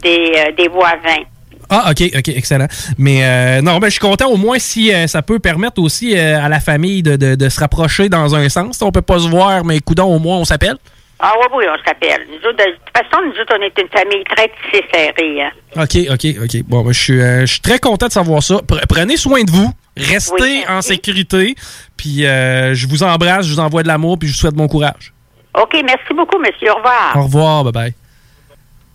des, 0.02 0.32
euh, 0.36 0.52
des 0.56 0.68
Voisins. 0.68 1.24
Ah, 1.72 1.90
OK, 1.92 2.02
OK, 2.16 2.28
excellent. 2.28 2.66
Mais 2.98 3.22
euh, 3.22 3.62
non, 3.62 3.78
ben, 3.78 3.86
je 3.86 3.92
suis 3.92 4.00
content 4.00 4.28
au 4.28 4.36
moins 4.36 4.58
si 4.58 4.92
euh, 4.92 5.06
ça 5.06 5.22
peut 5.22 5.38
permettre 5.38 5.80
aussi 5.80 6.16
euh, 6.18 6.42
à 6.44 6.48
la 6.48 6.58
famille 6.58 7.02
de, 7.02 7.14
de- 7.14 7.36
de 7.36 7.48
se 7.48 7.60
rapprocher 7.60 8.08
dans 8.08 8.34
un 8.34 8.48
sens. 8.48 8.82
On 8.82 8.90
peut 8.90 9.02
pas 9.02 9.20
se 9.20 9.28
voir, 9.28 9.64
mais 9.64 9.78
coudons, 9.80 10.12
au 10.12 10.18
moins, 10.18 10.38
on 10.38 10.44
s'appelle. 10.44 10.76
Ah 11.20 11.32
oui, 11.38 11.46
oui, 11.58 11.64
on 11.72 11.86
s'appelle. 11.86 12.26
Nous 12.28 12.48
autres, 12.48 12.56
de 12.56 12.72
toute 12.72 12.96
façon, 12.96 13.22
nous 13.24 13.40
autres, 13.40 13.54
on 13.56 13.62
est 13.62 13.78
une 13.78 13.88
famille 13.88 14.24
très 14.24 14.48
tissée 14.48 14.84
serrée. 14.92 15.42
Hein. 15.42 15.50
OK, 15.76 15.96
OK, 16.10 16.42
OK. 16.42 16.62
Bon, 16.66 16.82
ben, 16.82 16.92
je 16.92 16.98
suis 17.00 17.20
euh, 17.20 17.40
je 17.42 17.46
suis 17.52 17.60
très 17.60 17.78
content 17.78 18.06
de 18.08 18.12
savoir 18.12 18.42
ça. 18.42 18.54
Pre- 18.56 18.80
prenez 18.88 19.16
soin 19.16 19.42
de 19.44 19.50
vous. 19.50 19.70
Restez 19.96 20.34
Oui, 20.40 20.64
en 20.68 20.80
sécurité. 20.82 21.54
Puis 21.96 22.26
euh, 22.26 22.74
je 22.74 22.88
vous 22.88 23.02
embrasse, 23.04 23.46
je 23.46 23.52
vous 23.52 23.60
envoie 23.60 23.82
de 23.82 23.88
l'amour, 23.88 24.18
puis 24.18 24.28
je 24.28 24.32
vous 24.34 24.38
souhaite 24.40 24.54
bon 24.54 24.66
courage. 24.66 25.12
OK, 25.60 25.74
merci 25.84 26.14
beaucoup, 26.16 26.38
monsieur. 26.38 26.72
Au 26.72 26.76
revoir. 26.76 27.12
Au 27.16 27.22
revoir, 27.24 27.64
bye 27.64 27.72
bye. 27.72 27.94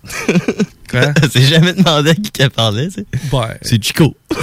Quoi? 0.90 1.14
C'est 1.32 1.42
jamais 1.44 1.74
demandé 1.74 2.12
à 2.12 2.16
qui 2.16 2.32
qu'elle 2.32 2.52
parlait, 2.52 2.88
tu 2.88 3.02
sais. 3.02 3.06
Ouais. 3.32 3.58
C'est 3.62 3.84
Chico. 3.84 4.16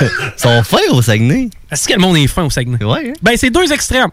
Ils 0.00 0.08
sont 0.36 0.62
fins 0.62 0.78
au 0.90 1.02
Saguenay. 1.02 1.50
Est-ce 1.70 1.88
que 1.88 1.94
le 1.94 2.00
monde 2.00 2.16
est 2.16 2.26
fin 2.26 2.44
au 2.44 2.50
Saguenay? 2.50 2.82
Ouais. 2.84 3.12
Ben, 3.22 3.36
c'est 3.36 3.50
deux 3.50 3.70
extrêmes. 3.72 4.10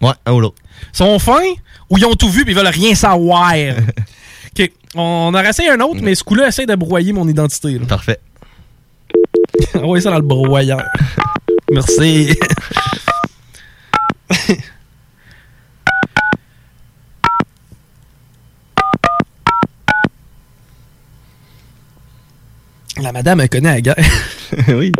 Ouais, 0.00 0.12
un 0.26 0.32
ou 0.32 0.40
l'autre. 0.40 0.56
Ils 0.92 0.96
sont 0.96 1.18
fins 1.18 1.42
ou 1.88 1.98
ils 1.98 2.06
ont 2.06 2.14
tout 2.14 2.30
vu 2.30 2.44
puis 2.44 2.52
ils 2.52 2.56
veulent 2.56 2.66
rien 2.66 2.94
savoir. 2.94 3.52
OK. 3.52 4.70
On 4.94 5.32
a 5.34 5.48
essayé 5.48 5.70
un 5.70 5.80
autre, 5.80 6.00
mais 6.02 6.14
ce 6.14 6.24
coup-là 6.24 6.48
essaie 6.48 6.66
de 6.66 6.74
broyer 6.74 7.12
mon 7.12 7.28
identité. 7.28 7.78
là. 7.78 7.86
Parfait. 7.86 8.18
Envoyez 9.74 10.02
ça 10.02 10.10
dans 10.10 10.16
le 10.16 10.22
broyeur. 10.22 10.82
Merci. 11.70 12.34
La 23.00 23.12
madame, 23.12 23.40
elle 23.40 23.48
connaît 23.48 23.74
la 23.74 23.80
guerre. 23.80 23.96
oui. 24.68 24.92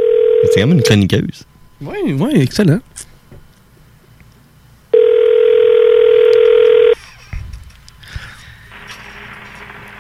C'est 0.45 0.61
quand 0.61 0.67
même 0.69 0.79
une 0.79 0.83
chroniqueuse. 0.83 1.45
Oui, 1.83 1.97
oui, 2.19 2.31
excellent. 2.43 2.81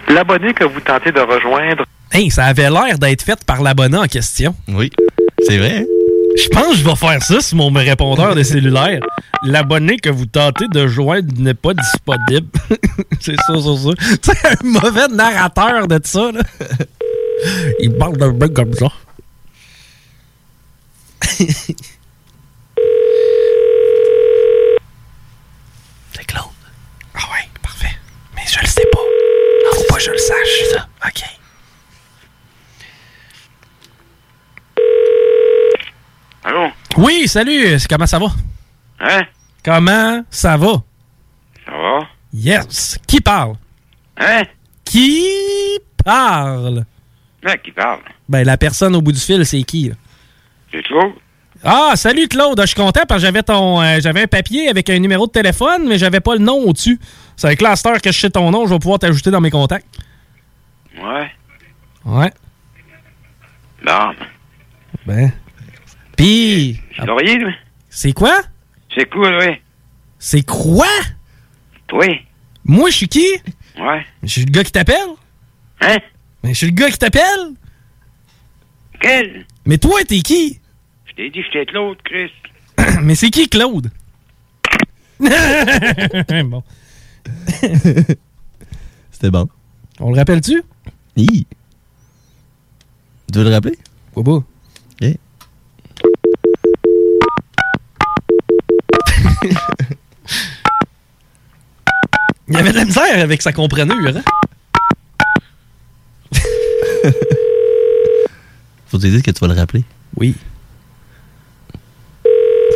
L'abonné 0.08 0.52
que 0.54 0.64
vous 0.64 0.80
tentez 0.80 1.12
de 1.12 1.20
rejoindre. 1.20 1.84
Hey, 2.12 2.30
ça 2.30 2.46
avait 2.46 2.70
l'air 2.70 2.98
d'être 2.98 3.22
fait 3.22 3.38
par 3.44 3.62
l'abonné 3.62 3.96
en 3.96 4.06
question. 4.06 4.54
Oui, 4.68 4.90
c'est 5.46 5.58
vrai. 5.58 5.78
hein? 5.78 5.84
Je 6.36 6.48
pense 6.48 6.68
que 6.68 6.76
je 6.76 6.84
vais 6.84 6.96
faire 6.96 7.22
ça 7.22 7.40
sur 7.40 7.56
mon 7.56 7.70
répondeur 7.72 8.34
de 8.34 8.42
cellulaire. 8.42 9.00
L'abonné 9.44 9.96
que 9.98 10.10
vous 10.10 10.26
tentez 10.26 10.66
de 10.68 10.86
joindre 10.86 11.32
n'est 11.38 11.54
pas 11.54 11.74
disponible. 11.74 12.48
c'est 13.20 13.36
ça, 13.36 13.54
c'est 13.54 13.76
ça. 13.76 13.90
Tu 14.22 14.30
sais, 14.32 14.48
un 14.48 14.66
mauvais 14.80 15.08
narrateur 15.08 15.86
de 15.86 16.00
ça, 16.02 16.30
là. 16.32 16.40
Il 17.80 17.96
parle 17.96 18.16
d'un 18.16 18.32
mec 18.32 18.52
comme 18.54 18.72
ça. 18.74 18.88
c'est 21.22 21.74
Claude. 26.26 26.44
Ah 27.14 27.18
ouais, 27.32 27.48
parfait. 27.62 27.96
Mais 28.34 28.42
je 28.46 28.60
le 28.60 28.66
sais 28.66 28.86
pas. 28.92 28.98
Faut 29.74 29.84
pas 29.88 29.94
que 29.96 30.02
je 30.02 30.10
le 30.10 30.18
sache. 30.18 30.64
Ça. 30.72 30.88
OK. 31.06 31.22
Allô? 36.44 36.70
Oui, 36.96 37.28
salut. 37.28 37.78
Comment 37.88 38.06
ça 38.06 38.18
va? 38.18 38.26
Hein? 39.00 39.22
Comment 39.64 40.24
ça 40.30 40.56
va? 40.56 40.82
Ça 41.64 41.72
va? 41.72 42.08
Yes. 42.32 42.98
Qui 43.06 43.20
parle? 43.20 43.54
Hein? 44.16 44.42
Qui 44.84 45.78
parle? 46.04 46.84
Ben, 47.42 47.56
qui 47.56 47.70
parle? 47.72 48.00
Ben, 48.28 48.44
la 48.44 48.56
personne 48.56 48.94
au 48.94 49.00
bout 49.02 49.12
du 49.12 49.20
fil, 49.20 49.44
c'est 49.46 49.62
qui? 49.62 49.88
là? 49.88 49.94
C'est 50.72 50.82
Claude? 50.82 51.12
Ah, 51.64 51.92
salut 51.94 52.28
Claude. 52.28 52.60
Je 52.60 52.66
suis 52.66 52.74
content 52.76 53.02
parce 53.06 53.20
que 53.20 53.26
j'avais 53.26 53.42
ton, 53.42 53.80
euh, 53.82 53.98
j'avais 54.00 54.22
un 54.22 54.26
papier 54.26 54.68
avec 54.68 54.88
un 54.88 54.98
numéro 54.98 55.26
de 55.26 55.32
téléphone, 55.32 55.86
mais 55.88 55.98
j'avais 55.98 56.20
pas 56.20 56.34
le 56.34 56.40
nom 56.40 56.58
au-dessus. 56.66 56.98
C'est 57.36 57.46
avec 57.46 57.60
la 57.60 57.76
star 57.76 58.00
que 58.00 58.10
je 58.12 58.18
sais 58.18 58.30
ton 58.30 58.50
nom, 58.50 58.66
je 58.66 58.72
vais 58.72 58.78
pouvoir 58.78 58.98
t'ajouter 58.98 59.30
dans 59.30 59.40
mes 59.40 59.50
contacts. 59.50 59.86
Ouais. 60.98 61.30
Ouais. 62.04 62.32
Bon. 63.84 64.12
Ben. 65.06 65.32
Pis. 66.16 66.80
C'est 66.96 67.06
Laurier, 67.06 67.36
lui? 67.36 67.54
C'est 67.88 68.12
quoi? 68.12 68.40
C'est 68.94 69.08
quoi, 69.08 69.30
lui? 69.30 69.60
C'est 70.18 70.42
quoi? 70.46 70.86
Toi? 71.86 72.06
Moi, 72.64 72.90
je 72.90 72.96
suis 72.96 73.08
qui? 73.08 73.26
Ouais. 73.78 74.04
Je 74.22 74.28
suis 74.28 74.44
le 74.44 74.50
gars 74.50 74.64
qui 74.64 74.72
t'appelle? 74.72 75.08
Hein? 75.80 75.98
Mais 76.42 76.50
je 76.50 76.58
suis 76.58 76.66
le 76.66 76.72
gars 76.72 76.90
qui 76.90 76.98
t'appelle? 76.98 77.54
Quel? 79.00 79.46
Mais 79.66 79.78
toi, 79.78 80.00
t'es 80.06 80.20
qui? 80.20 80.60
Je 81.06 81.12
t'ai 81.14 81.30
dit 81.30 81.40
que 81.40 81.44
j'étais 81.52 81.66
Claude, 81.66 81.98
Chris. 82.04 82.30
Mais 83.02 83.14
c'est 83.14 83.30
qui 83.30 83.48
Claude? 83.48 83.90
bon. 85.20 86.62
C'était 89.10 89.30
bon. 89.30 89.48
On 89.98 90.10
le 90.10 90.16
rappelle-tu? 90.16 90.62
Hi. 91.16 91.46
Tu 93.32 93.38
veux 93.38 93.44
le 93.44 93.50
rappeler? 93.50 93.78
Quoi 94.14 94.24
pas? 94.24 94.32
Ok. 94.32 94.46
Il 102.48 102.56
y 102.56 102.58
avait 102.58 102.72
de 102.72 102.76
la 102.76 102.84
misère 102.84 103.20
avec 103.22 103.42
sa 103.42 103.52
comprenure, 103.52 104.16
hein? 104.16 104.22
Faut 108.86 108.98
te 108.98 109.06
dire 109.06 109.22
que 109.22 109.30
tu 109.30 109.40
vas 109.40 109.46
le 109.48 109.54
rappeler? 109.54 109.84
Oui. 110.16 110.34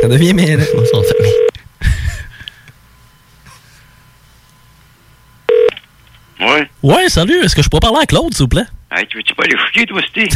Ça 0.00 0.08
devient 0.08 0.32
mêlant. 0.34 0.64
On 0.74 0.84
s'en 0.84 1.02
fait. 1.02 1.14
Ouais. 6.40 6.70
Ouais, 6.82 7.08
salut. 7.08 7.42
Est-ce 7.42 7.56
que 7.56 7.62
je 7.62 7.68
peux 7.68 7.80
parler 7.80 8.00
à 8.02 8.06
Claude, 8.06 8.32
s'il 8.34 8.44
vous 8.44 8.48
plaît? 8.48 8.66
Hey, 8.92 9.06
tu 9.08 9.16
veux-tu 9.16 9.34
pas 9.34 9.44
aller 9.44 9.56
chier, 9.72 9.86
toi, 9.86 10.00
c'était? 10.06 10.28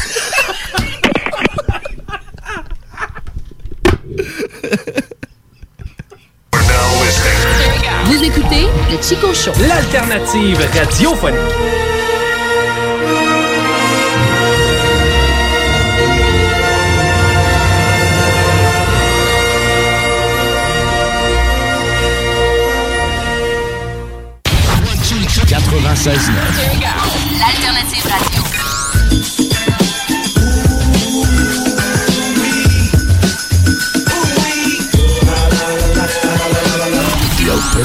Vous 8.04 8.24
écoutez 8.24 8.66
le 8.90 9.02
Chico 9.02 9.34
Show. 9.34 9.52
L'alternative 9.68 10.58
radiophonique. 10.74 11.97
L'alternative 26.08 26.77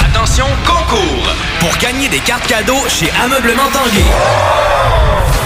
Attention, 0.00 0.46
concours! 0.66 1.28
Pour 1.60 1.76
gagner 1.78 2.08
des 2.08 2.20
cartes 2.20 2.46
cadeaux 2.46 2.88
chez 2.88 3.10
Ameublement 3.24 3.68
Tanguay. 3.72 4.04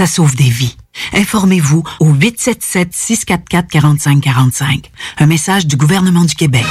ça 0.00 0.06
sauve 0.06 0.34
des 0.34 0.48
vies. 0.48 0.74
Informez-vous 1.12 1.84
au 2.00 2.14
877-644-4545. 2.14 4.86
Un 5.18 5.26
message 5.26 5.66
du 5.66 5.76
gouvernement 5.76 6.24
du 6.24 6.34
Québec. 6.34 6.64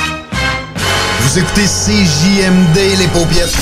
Vous 1.19 1.37
écoutez 1.37 1.65
CJMD, 1.65 2.97
les 2.97 3.05
fly. 3.05 3.55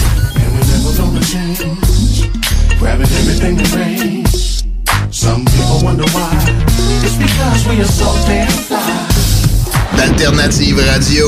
D'Alternative 9.98 10.80
Radio. 10.80 11.28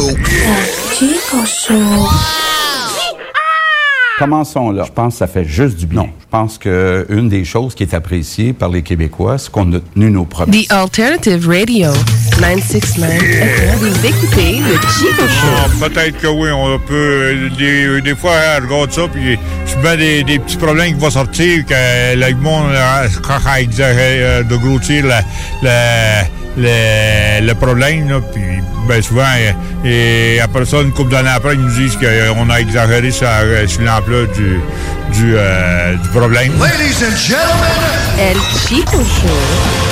Commençons 4.19 4.71
là. 4.71 4.83
Je 4.85 4.91
pense 4.91 5.13
que 5.13 5.19
ça 5.19 5.27
fait 5.27 5.45
juste 5.45 5.77
du 5.77 5.85
bien. 5.87 6.03
Je 6.19 6.25
pense 6.29 6.57
qu'une 6.57 7.29
des 7.29 7.45
choses 7.45 7.73
qui 7.73 7.83
est 7.83 7.93
appréciée 7.93 8.51
par 8.53 8.67
les 8.69 8.81
Québécois, 8.83 9.37
c'est 9.37 9.49
qu'on 9.49 9.71
a 9.73 9.79
tenu 9.79 10.11
nos 10.11 10.25
promesses. 10.25 10.67
The 10.67 10.71
Alternative 10.73 11.47
Radio, 11.47 11.89
969 12.41 13.23
FM. 13.23 13.75
Vous 13.77 14.05
écoutez 14.05 14.59
le 14.59 14.73
Chico 14.73 15.21
Show. 15.27 15.47
Ah, 15.57 15.87
Peut-être 15.87 16.17
que 16.19 16.27
oui, 16.27 16.49
on 16.51 16.77
peut. 16.79 17.49
Des, 17.57 18.01
des 18.01 18.15
fois, 18.15 18.33
hein, 18.33 18.59
je 18.61 18.67
regarde 18.67 18.91
ça, 18.91 19.07
puis 19.11 19.37
je 19.65 19.77
mets 19.81 19.97
des, 19.97 20.23
des 20.23 20.39
petits 20.39 20.57
problèmes 20.57 20.93
qui 20.95 20.99
vont 20.99 21.09
sortir, 21.09 21.65
que 21.65 22.15
le 22.15 22.35
monde, 22.35 22.65
euh, 22.71 23.07
quand 23.23 23.37
il 23.57 23.63
exagère 23.63 23.97
euh, 23.99 24.43
de 24.43 24.55
grossir 24.57 25.05
la- 25.05 25.21
la- 25.63 26.23
le, 26.59 27.45
le 27.47 27.53
problème, 27.55 28.09
là, 28.09 28.19
puis 28.33 28.41
ben, 28.87 29.01
souvent, 29.01 29.21
euh, 29.37 29.51
et 29.87 30.39
après 30.41 30.65
ça, 30.65 30.77
une 30.81 30.91
couple 30.91 31.11
d'années 31.11 31.29
après, 31.29 31.53
ils 31.53 31.61
nous 31.61 31.71
disent 31.71 31.97
qu'on 31.97 32.49
a 32.49 32.59
exagéré 32.59 33.11
sur, 33.11 33.27
euh, 33.29 33.67
sur 33.67 33.81
l'ampleur 33.81 34.27
du, 34.29 34.59
du, 35.13 35.33
euh, 35.35 35.95
du 35.95 36.09
problème. 36.09 36.53
Ladies 36.59 37.03
and 37.03 37.15
gentlemen, 37.17 37.89
El 38.19 38.37
Chico 38.67 38.97
Show. 38.97 39.88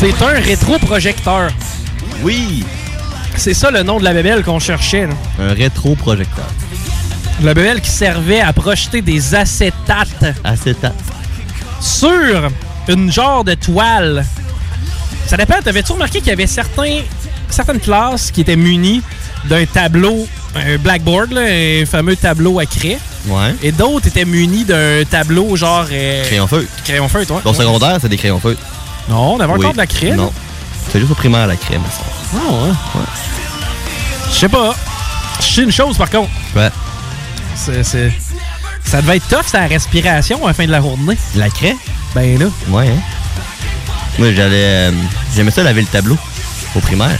C'est 0.00 0.22
un 0.22 0.40
rétroprojecteur. 0.40 1.50
Oui. 2.22 2.64
C'est 3.36 3.54
ça 3.54 3.70
le 3.70 3.82
nom 3.82 3.98
de 3.98 4.04
la 4.04 4.12
bébelle 4.12 4.42
qu'on 4.44 4.58
cherchait. 4.58 5.06
là. 5.06 5.14
Un 5.40 5.54
rétro-projecteur. 5.54 6.46
La 7.42 7.54
bébelle 7.54 7.80
qui 7.80 7.90
servait 7.90 8.40
à 8.40 8.52
projeter 8.52 9.00
des 9.02 9.34
acétates. 9.34 10.24
Acétates. 10.44 10.94
Sur 11.80 12.50
une 12.88 13.12
genre 13.12 13.44
de 13.44 13.54
toile. 13.54 14.24
Ça 15.26 15.36
dépend. 15.36 15.60
T'avais-tu 15.62 15.92
remarqué 15.92 16.18
qu'il 16.20 16.28
y 16.28 16.32
avait 16.32 16.46
certains, 16.46 17.00
certaines 17.50 17.80
classes 17.80 18.30
qui 18.30 18.40
étaient 18.40 18.56
munies 18.56 19.02
d'un 19.44 19.66
tableau, 19.66 20.26
un 20.56 20.78
blackboard, 20.78 21.32
là, 21.32 21.42
un 21.42 21.84
fameux 21.86 22.16
tableau 22.16 22.58
à 22.58 22.66
craie? 22.66 22.98
Ouais. 23.26 23.54
Et 23.62 23.72
d'autres 23.72 24.06
étaient 24.08 24.24
munis 24.24 24.64
d'un 24.64 25.04
tableau 25.08 25.54
genre... 25.54 25.86
euh, 25.92 26.24
Crayon 26.24 26.46
feutre. 26.46 26.68
Crayon 26.84 27.08
feutre, 27.08 27.32
ouais. 27.34 27.40
Au 27.44 27.52
secondaire, 27.54 27.98
c'est 28.00 28.08
des 28.08 28.16
crayons 28.16 28.40
feutres. 28.40 28.60
Non, 29.08 29.34
on 29.34 29.40
avait 29.40 29.52
encore 29.52 29.72
de 29.72 29.78
la 29.78 29.86
craie. 29.86 30.12
Non. 30.12 30.32
C'est 30.90 30.98
juste 31.00 31.10
au 31.12 31.14
primaire, 31.14 31.46
la 31.46 31.56
crème. 31.56 31.82
ça. 31.90 32.02
Ah 32.34 32.64
ouais. 32.64 33.02
Je 34.30 34.34
sais 34.34 34.48
pas. 34.48 34.74
Je 35.40 35.44
sais 35.46 35.62
une 35.62 35.72
chose 35.72 35.96
par 35.96 36.10
contre. 36.10 36.30
Ouais. 36.56 36.70
C'est, 37.54 37.82
c'est- 37.84 38.12
Ça 38.84 39.00
devait 39.02 39.16
être 39.18 39.28
tough, 39.28 39.46
sa 39.46 39.66
respiration 39.66 40.44
à 40.44 40.48
la 40.48 40.54
fin 40.54 40.64
de 40.66 40.70
la 40.70 40.80
journée. 40.80 41.16
La 41.36 41.48
craie? 41.50 41.76
Ben 42.14 42.38
là. 42.38 42.46
Ouais, 42.68 42.88
hein. 42.88 43.00
Moi, 44.18 44.32
j'allais. 44.32 44.64
euh, 44.64 44.92
J'aimais 45.34 45.50
ça 45.50 45.62
laver 45.62 45.82
le 45.82 45.86
tableau 45.86 46.16
au 46.74 46.80
primaire. 46.80 47.18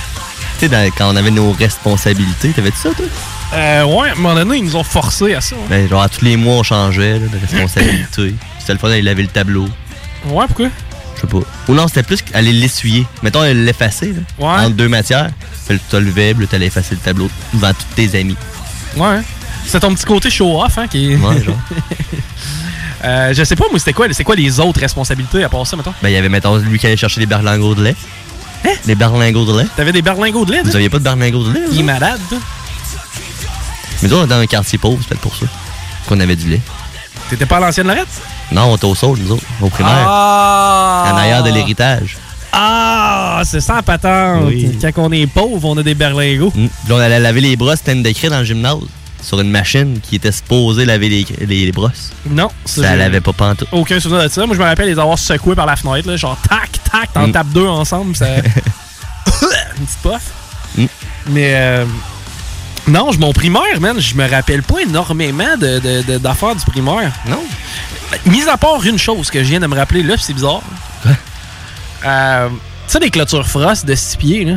Tu 0.59 0.69
sais, 0.69 0.93
quand 0.97 1.13
on 1.13 1.17
avait 1.17 1.31
nos 1.31 1.53
responsabilités, 1.53 2.51
t'avais-tu 2.51 2.79
ça, 2.79 2.89
toi? 2.97 3.07
Euh, 3.55 3.85
ouais, 3.85 4.09
à 4.09 4.13
un 4.13 4.15
moment 4.17 4.35
donné, 4.35 4.57
ils 4.59 4.65
nous 4.65 4.77
ont 4.77 4.83
forcé 4.85 5.35
à 5.35 5.41
ça. 5.41 5.55
hein. 5.57 5.67
Ben, 5.71 5.89
genre, 5.89 6.03
à 6.03 6.09
tous 6.09 6.25
les 6.25 6.37
mois, 6.37 6.57
on 6.57 6.63
changeait 6.63 7.19
là, 7.19 7.27
de 7.29 7.39
responsabilité. 7.39 8.35
C'était 8.59 8.73
le 8.73 8.79
fun 8.79 8.89
d'aller 8.89 9.03
laver 9.03 9.23
le 9.23 9.29
tableau. 9.29 9.69
Ouais, 10.27 10.45
pourquoi? 10.49 10.69
Je 11.19 11.23
sais 11.23 11.27
pas. 11.27 11.47
Ou 11.69 11.75
non, 11.75 11.89
c'était 11.89 12.03
plus 12.03 12.19
aller 12.33 12.53
l'essuyer. 12.53 13.07
Mettons, 13.23 13.43
l'effacer, 13.43 14.15
là. 14.15 14.21
Ouais. 14.39 14.65
Entre 14.67 14.77
deux 14.77 14.89
matières. 14.89 15.31
Puis 15.69 15.79
tu 15.91 16.01
levais, 16.01 16.33
puis 16.35 16.47
t'allais 16.47 16.67
effacer 16.67 16.95
le 16.95 17.01
tableau 17.01 17.29
devant 17.53 17.73
tous 17.73 17.95
tes 17.95 18.19
amis. 18.19 18.37
Ouais. 18.97 19.21
C'est 19.67 19.81
ton 19.81 19.95
petit 19.95 20.05
côté 20.05 20.31
show-off, 20.31 20.79
hein, 20.79 20.87
qui 20.87 21.15
Ouais, 21.17 21.43
genre. 21.43 21.57
Euh, 23.05 23.33
je 23.33 23.45
sais 23.45 23.55
pas, 23.55 23.67
moi, 23.71 23.79
c'était 23.79 23.93
quoi, 23.93 24.07
c'est 24.11 24.25
quoi 24.25 24.35
les 24.35 24.59
autres 24.59 24.81
responsabilités 24.81 25.45
à 25.45 25.49
part 25.49 25.65
ça, 25.65 25.77
mettons? 25.77 25.95
Ben, 26.03 26.09
il 26.09 26.15
y 26.15 26.17
avait, 26.17 26.29
mettons, 26.29 26.57
lui 26.57 26.81
qui 26.81 26.87
allait 26.87 26.97
chercher 26.97 27.21
des 27.21 27.27
berlingots 27.27 27.77
de 27.77 27.85
lait. 27.85 27.95
Hein? 28.67 28.73
Des 28.87 28.97
berlingots 28.97 29.45
de 29.45 29.61
lait. 29.61 29.69
T'avais 29.77 29.93
des 29.93 30.03
berlingots 30.03 30.45
de 30.45 30.51
lait, 30.51 30.63
Vous 30.65 30.75
aviez 30.75 30.91
pas 30.91 30.99
de 30.99 31.05
berlingots 31.05 31.45
de 31.45 31.53
lait? 31.53 31.61
Il 31.71 31.79
est 31.79 31.83
malade, 31.85 32.19
toi. 32.29 32.39
Mais 34.03 34.09
nous, 34.09 34.17
on 34.17 34.25
était 34.25 34.35
dans 34.35 34.41
un 34.41 34.47
quartier 34.47 34.79
pauvre, 34.79 34.99
c'est 35.01 35.11
peut-être 35.11 35.21
pour 35.21 35.37
ça. 35.37 35.47
Qu'on 36.09 36.19
avait 36.19 36.35
du 36.35 36.49
lait. 36.49 36.61
T'étais 37.31 37.47
pas 37.47 37.59
à 37.59 37.61
l'ancienne 37.61 37.87
Lorette? 37.87 38.09
Non, 38.53 38.73
on 38.73 38.77
était 38.77 38.87
au 38.87 38.95
sol, 38.95 39.19
nous 39.21 39.33
autres, 39.33 39.45
au 39.61 39.69
primaire. 39.69 40.07
Ah! 40.09 41.11
En 41.13 41.17
arrière 41.17 41.43
de 41.43 41.51
l'héritage. 41.51 42.17
Ah, 42.53 43.43
c'est 43.45 43.61
ça, 43.61 43.83
patente. 43.83 44.45
Oui. 44.47 44.79
Quand 44.81 44.93
on 44.97 45.13
est 45.13 45.27
pauvre, 45.27 45.69
on 45.69 45.77
a 45.77 45.83
des 45.83 45.95
berlingots. 45.95 46.53
Mm. 46.55 46.67
Puis 46.69 46.89
là, 46.89 46.95
on 46.95 46.99
allait 46.99 47.21
laver 47.21 47.41
les 47.43 47.57
brosses, 47.57 47.79
c'était 47.79 47.93
une 47.93 48.03
décret 48.03 48.29
dans 48.31 48.39
le 48.39 48.45
gymnase. 48.45 48.79
Sur 49.23 49.41
une 49.41 49.51
machine 49.51 49.99
qui 50.01 50.17
était 50.17 50.31
supposée 50.33 50.85
laver 50.85 51.09
les, 51.09 51.27
les, 51.41 51.67
les 51.67 51.73
brosses. 51.73 52.13
Non, 52.31 52.49
Ça 52.65 52.95
lavait 52.97 53.21
pas 53.21 53.33
pantoute. 53.33 53.69
Aucun 53.73 53.99
souvenir 54.01 54.23
de 54.25 54.29
ça. 54.29 54.47
Moi, 54.47 54.55
je 54.57 54.61
me 54.61 54.67
rappelle 54.67 54.87
les 54.89 54.99
avoir 54.99 55.19
secoués 55.19 55.57
par 55.57 55.67
la 55.67 55.75
fenêtre, 55.77 56.09
là, 56.09 56.17
genre 56.17 56.37
tac, 56.49 56.71
tac, 56.91 57.13
t'en 57.13 57.27
Mm. 57.27 57.33
tapes 57.33 57.49
deux 57.53 57.67
ensemble, 57.67 58.15
ça. 58.17 58.27
une 58.37 58.43
petite 59.87 59.99
puff. 60.03 60.23
Mm. 60.77 60.85
Mais 61.31 61.51
euh, 61.55 61.85
non, 62.87 63.11
je- 63.13 63.19
mon 63.19 63.33
primaire, 63.33 63.81
man, 63.81 63.99
je 64.01 64.15
me 64.15 64.29
rappelle 64.29 64.63
pas 64.63 64.81
énormément 64.87 65.57
de- 65.61 65.81
de- 65.81 66.03
de- 66.13 66.19
d'affaires 66.19 66.55
du 66.55 66.65
primaire. 66.65 67.13
Non. 67.27 67.43
Mis 68.27 68.49
à 68.49 68.57
part 68.57 68.85
une 68.85 68.99
chose 68.99 69.31
que 69.31 69.39
je 69.43 69.49
viens 69.49 69.61
de 69.61 69.67
me 69.67 69.77
rappeler 69.77 70.03
là, 70.03 70.15
c'est 70.19 70.33
bizarre. 70.33 70.63
Euh, 72.05 72.49
tu 72.49 72.55
sais, 72.87 73.01
des 73.01 73.11
clôtures 73.11 73.47
frost 73.47 73.85
de 73.85 73.95
6 73.95 74.17
pieds, 74.17 74.45
là? 74.45 74.55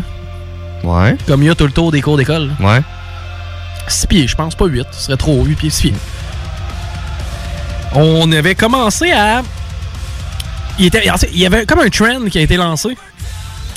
Ouais. 0.83 1.17
Comme 1.27 1.43
il 1.43 1.47
y 1.47 1.49
a 1.49 1.55
tout 1.55 1.65
le 1.65 1.71
tour 1.71 1.91
des 1.91 2.01
cours 2.01 2.17
d'école. 2.17 2.51
là. 2.59 2.65
Ouais. 2.75 2.81
6 3.87 4.07
pieds, 4.07 4.27
je 4.27 4.35
pense, 4.35 4.55
pas 4.55 4.65
8. 4.67 4.87
Ce 4.91 5.01
serait 5.05 5.17
trop 5.17 5.43
8 5.43 5.55
pieds, 5.55 5.69
6 5.69 5.81
pieds. 5.89 5.93
On 7.93 8.31
avait 8.31 8.55
commencé 8.55 9.11
à. 9.11 9.41
Il, 10.79 10.85
était... 10.85 11.03
il 11.33 11.37
y 11.39 11.45
avait 11.45 11.65
comme 11.65 11.79
un 11.79 11.89
trend 11.89 12.25
qui 12.29 12.37
a 12.37 12.41
été 12.41 12.55
lancé. 12.57 12.95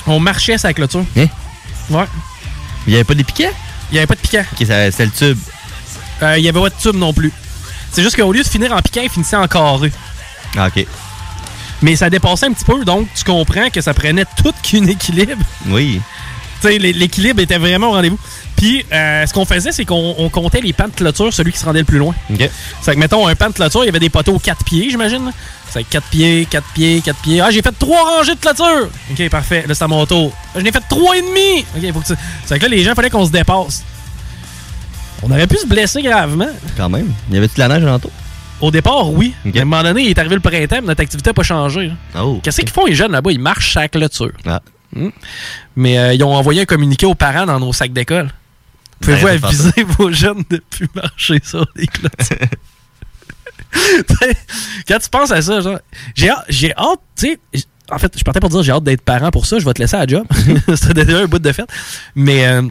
On 0.07 0.19
marchait 0.19 0.57
sa 0.57 0.73
clôture. 0.73 1.03
Hein? 1.17 1.25
Ouais. 1.89 2.05
Il 2.87 2.91
n'y 2.91 2.95
avait 2.95 3.03
pas 3.03 3.15
des 3.15 3.23
piquets? 3.23 3.51
Il 3.91 3.93
n'y 3.93 3.97
avait 3.99 4.07
pas 4.07 4.15
de 4.15 4.19
piquant. 4.21 4.43
Ok, 4.53 4.59
c'était 4.59 5.05
le 5.05 5.11
tube. 5.11 5.37
Euh, 6.21 6.37
Il 6.37 6.43
n'y 6.43 6.49
avait 6.49 6.61
pas 6.61 6.69
de 6.69 6.75
tube 6.81 6.95
non 6.95 7.13
plus. 7.13 7.31
C'est 7.95 8.03
juste 8.03 8.17
qu'au 8.17 8.31
lieu 8.33 8.43
de 8.43 8.47
finir 8.47 8.73
en 8.73 8.81
piquant, 8.81 9.01
il 9.03 9.09
finissait 9.09 9.37
en 9.37 9.47
carré. 9.47 9.89
Ah, 10.57 10.67
ok. 10.67 10.85
Mais 11.81 11.95
ça 11.95 12.09
dépassait 12.09 12.47
un 12.47 12.51
petit 12.51 12.65
peu, 12.65 12.83
donc 12.83 13.07
tu 13.15 13.23
comprends 13.23 13.69
que 13.69 13.79
ça 13.79 13.93
prenait 13.93 14.25
tout 14.43 14.51
qu'un 14.63 14.85
équilibre. 14.87 15.41
Oui. 15.67 16.01
Tu 16.61 16.67
sais, 16.67 16.77
l'é- 16.77 16.91
l'équilibre 16.93 17.41
était 17.41 17.57
vraiment 17.57 17.87
au 17.87 17.91
rendez-vous. 17.91 18.19
Puis, 18.57 18.85
euh, 18.91 19.25
ce 19.25 19.33
qu'on 19.33 19.45
faisait, 19.45 19.71
c'est 19.71 19.85
qu'on 19.85 20.15
on 20.17 20.29
comptait 20.29 20.59
les 20.61 20.73
pans 20.73 20.87
de 20.87 20.93
clôture, 20.93 21.33
celui 21.33 21.51
qui 21.53 21.57
se 21.59 21.65
rendait 21.65 21.79
le 21.79 21.85
plus 21.85 21.97
loin. 21.97 22.13
OK. 22.33 22.49
C'est 22.81 22.95
que, 22.95 22.99
mettons, 22.99 23.27
un 23.27 23.35
pan 23.35 23.47
de 23.47 23.53
clôture, 23.53 23.83
il 23.83 23.87
y 23.87 23.89
avait 23.89 23.99
des 23.99 24.09
poteaux 24.09 24.39
4 24.39 24.63
pieds, 24.65 24.89
j'imagine. 24.89 25.31
C'est 25.69 25.83
4 25.83 26.07
pieds, 26.07 26.47
4 26.49 26.65
pieds, 26.73 27.01
4 27.01 27.19
pieds. 27.21 27.39
Ah, 27.41 27.49
j'ai 27.51 27.61
fait 27.61 27.73
3 27.77 28.17
rangées 28.17 28.35
de 28.35 28.39
clôture. 28.39 28.89
OK, 29.11 29.29
parfait. 29.29 29.63
Là, 29.67 29.73
c'est 29.73 29.83
à 29.83 29.87
mon 29.87 30.05
tour. 30.05 30.33
J'en 30.53 30.61
ai 30.65 30.71
fait 30.71 30.83
3 30.89 31.17
et 31.17 31.21
demi. 31.21 31.65
OK, 31.77 31.93
faut 31.93 31.99
que 32.01 32.07
tu... 32.07 32.13
C'est 32.45 32.57
que 32.57 32.63
là, 32.63 32.69
les 32.69 32.83
gens, 32.83 32.91
il 32.91 32.95
fallait 32.95 33.09
qu'on 33.09 33.25
se 33.25 33.31
dépasse. 33.31 33.83
On 35.25 35.31
aurait 35.31 35.47
pu 35.47 35.57
se 35.57 35.65
blesser 35.65 36.03
gravement. 36.03 36.47
Quand 36.77 36.87
même. 36.87 37.11
Y 37.31 37.37
avait-tu 37.37 37.55
de 37.55 37.59
la 37.59 37.67
neige 37.67 37.83
alentour? 37.83 38.11
Au 38.61 38.69
départ, 38.69 39.11
oui. 39.11 39.33
À 39.43 39.59
un 39.61 39.65
moment 39.65 39.81
donné, 39.81 40.03
il 40.03 40.09
est 40.09 40.19
arrivé 40.19 40.35
le 40.35 40.41
printemps, 40.41 40.77
mais 40.81 40.87
notre 40.87 41.01
activité 41.01 41.31
n'a 41.31 41.33
pas 41.33 41.41
changé. 41.43 41.87
là. 41.87 42.23
Oh. 42.23 42.39
Qu'est-ce 42.43 42.61
qu'ils 42.61 42.69
font, 42.69 42.85
les 42.85 42.93
jeunes 42.93 43.11
là-bas? 43.11 43.31
Ils 43.31 43.39
marchent 43.39 43.73
sa 43.73 43.87
clôture. 43.87 44.33
Ah. 44.45 44.61
Hmm. 44.95 45.09
Mais 45.75 45.97
euh, 45.97 46.13
ils 46.13 46.23
ont 46.23 46.33
envoyé 46.33 46.61
un 46.61 46.65
communiqué 46.65 47.07
aux 47.07 47.15
parents 47.15 47.47
dans 47.47 47.59
nos 47.59 47.73
sacs 47.73 47.91
d'école. 47.91 48.29
Pouvez-vous 49.01 49.27
de 49.27 49.37
faire 49.37 49.45
aviser 49.45 49.83
vos 49.97 50.11
jeunes 50.11 50.43
de 50.49 50.61
plus 50.69 50.87
marcher 50.93 51.41
sur 51.43 51.65
les 51.75 51.87
clôtures? 51.87 52.37
Quand 54.87 54.99
tu 54.99 55.09
penses 55.09 55.31
à 55.31 55.41
ça, 55.41 55.59
genre, 55.59 55.79
j'ai 56.13 56.29
hâte, 56.29 56.45
j'ai 56.49 56.73
hâte, 56.77 56.99
tu 57.17 57.39
sais, 57.53 57.65
en 57.91 57.97
fait, 57.97 58.13
je 58.17 58.23
partais 58.23 58.39
pour 58.39 58.49
dire 58.49 58.63
j'ai 58.63 58.71
hâte 58.71 58.83
d'être 58.83 59.01
parent 59.01 59.31
pour 59.31 59.47
ça, 59.47 59.57
je 59.59 59.65
vais 59.65 59.73
te 59.73 59.81
laisser 59.81 59.95
à 59.95 60.01
la 60.01 60.07
job. 60.07 60.25
C'était 60.75 61.03
déjà 61.03 61.19
un 61.19 61.25
bout 61.25 61.39
de 61.39 61.51
fête. 61.51 61.69
Mais, 62.15 62.45
euh, 62.45 62.61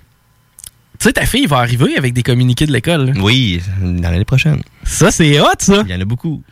tu 0.99 1.05
sais, 1.09 1.13
ta 1.13 1.27
fille 1.27 1.47
va 1.47 1.59
arriver 1.59 1.97
avec 1.97 2.13
des 2.13 2.23
communiqués 2.23 2.67
de 2.67 2.73
l'école. 2.73 3.07
là. 3.07 3.13
Oui, 3.21 3.61
dans 3.81 4.11
l'année 4.11 4.25
prochaine. 4.25 4.63
Ça, 4.85 5.11
c'est 5.11 5.41
hot, 5.41 5.47
ça. 5.59 5.83
Il 5.87 5.91
y 5.91 5.95
en 5.95 6.01
a 6.01 6.05
beaucoup. 6.05 6.43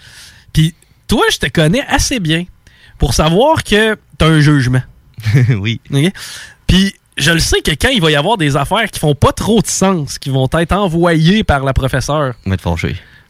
Puis, 0.52 0.74
toi, 1.06 1.24
je 1.30 1.38
te 1.38 1.46
connais 1.46 1.84
assez 1.86 2.20
bien 2.20 2.44
pour 2.98 3.14
savoir 3.14 3.64
que 3.64 3.96
t'as 4.18 4.26
un 4.26 4.40
jugement. 4.40 4.82
oui. 5.60 5.80
OK? 5.92 6.12
Puis, 6.66 6.94
je 7.16 7.30
le 7.30 7.38
sais 7.38 7.60
que 7.60 7.70
quand 7.70 7.90
il 7.90 8.00
va 8.00 8.10
y 8.10 8.16
avoir 8.16 8.36
des 8.36 8.56
affaires 8.56 8.90
qui 8.90 8.98
font 8.98 9.14
pas 9.14 9.32
trop 9.32 9.60
de 9.60 9.66
sens, 9.66 10.18
qui 10.18 10.30
vont 10.30 10.48
être 10.52 10.72
envoyées 10.72 11.44
par 11.44 11.64
la 11.64 11.72
professeure, 11.72 12.34
On 12.46 12.50
va 12.50 12.56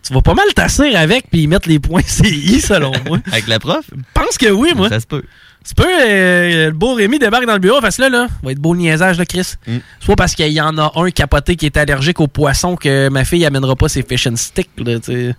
tu 0.03 0.13
vas 0.13 0.23
pas 0.23 0.35
mal 0.35 0.47
t'asseoir 0.55 0.97
avec 0.97 1.31
puis 1.31 1.47
mettre 1.47 1.69
les 1.69 1.79
points 1.79 2.03
CI, 2.07 2.61
selon 2.61 2.93
moi. 3.07 3.19
Avec 3.31 3.47
la 3.47 3.59
prof? 3.59 3.85
Je 3.91 4.03
pense 4.15 4.37
que 4.37 4.51
oui, 4.51 4.73
moi. 4.75 4.89
Ça 4.89 5.01
se 5.01 5.07
peut. 5.07 5.23
Tu 5.67 5.75
peux, 5.75 5.85
euh, 5.87 6.67
le 6.67 6.73
beau 6.73 6.95
Rémi 6.95 7.19
débarque 7.19 7.47
dans 7.47 7.53
le 7.53 7.59
bureau, 7.61 7.81
parce 7.81 7.97
que 7.97 8.03
là, 8.03 8.09
là, 8.09 8.27
va 8.43 8.51
être 8.53 8.59
beau 8.59 8.75
le 8.75 8.81
niaisage, 8.81 9.17
là, 9.19 9.25
Chris. 9.25 9.55
Mm. 9.67 9.77
C'est 10.01 10.07
pas 10.07 10.17
parce 10.17 10.35
qu'il 10.35 10.49
y 10.53 10.61
en 10.61 10.77
a 10.79 10.93
un 10.97 11.11
capoté 11.11 11.55
qui 11.57 11.67
est 11.67 11.77
allergique 11.77 12.21
aux 12.21 12.27
poissons 12.27 12.75
que 12.77 13.09
ma 13.09 13.25
fille 13.25 13.45
amènera 13.47 13.77
pas 13.77 13.89
ses 13.89 14.03
fish 14.03 14.27
and 14.27 14.37
sticks, 14.37 14.71
là, 14.79 14.99
tu 14.99 15.13
sais. 15.13 15.35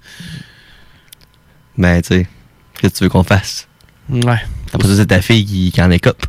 Ben, 1.77 2.01
tu 2.01 2.07
sais, 2.07 2.27
qu'est-ce 2.79 2.93
que 2.93 2.97
tu 2.99 3.03
veux 3.05 3.09
qu'on 3.09 3.23
fasse? 3.23 3.67
Ouais. 4.09 4.41
Après 4.73 4.87
ça, 4.87 4.95
c'est 4.97 5.07
ta 5.07 5.21
fille 5.21 5.45
qui, 5.45 5.71
qui 5.71 5.81
en 5.81 5.91
écope. 5.91 6.25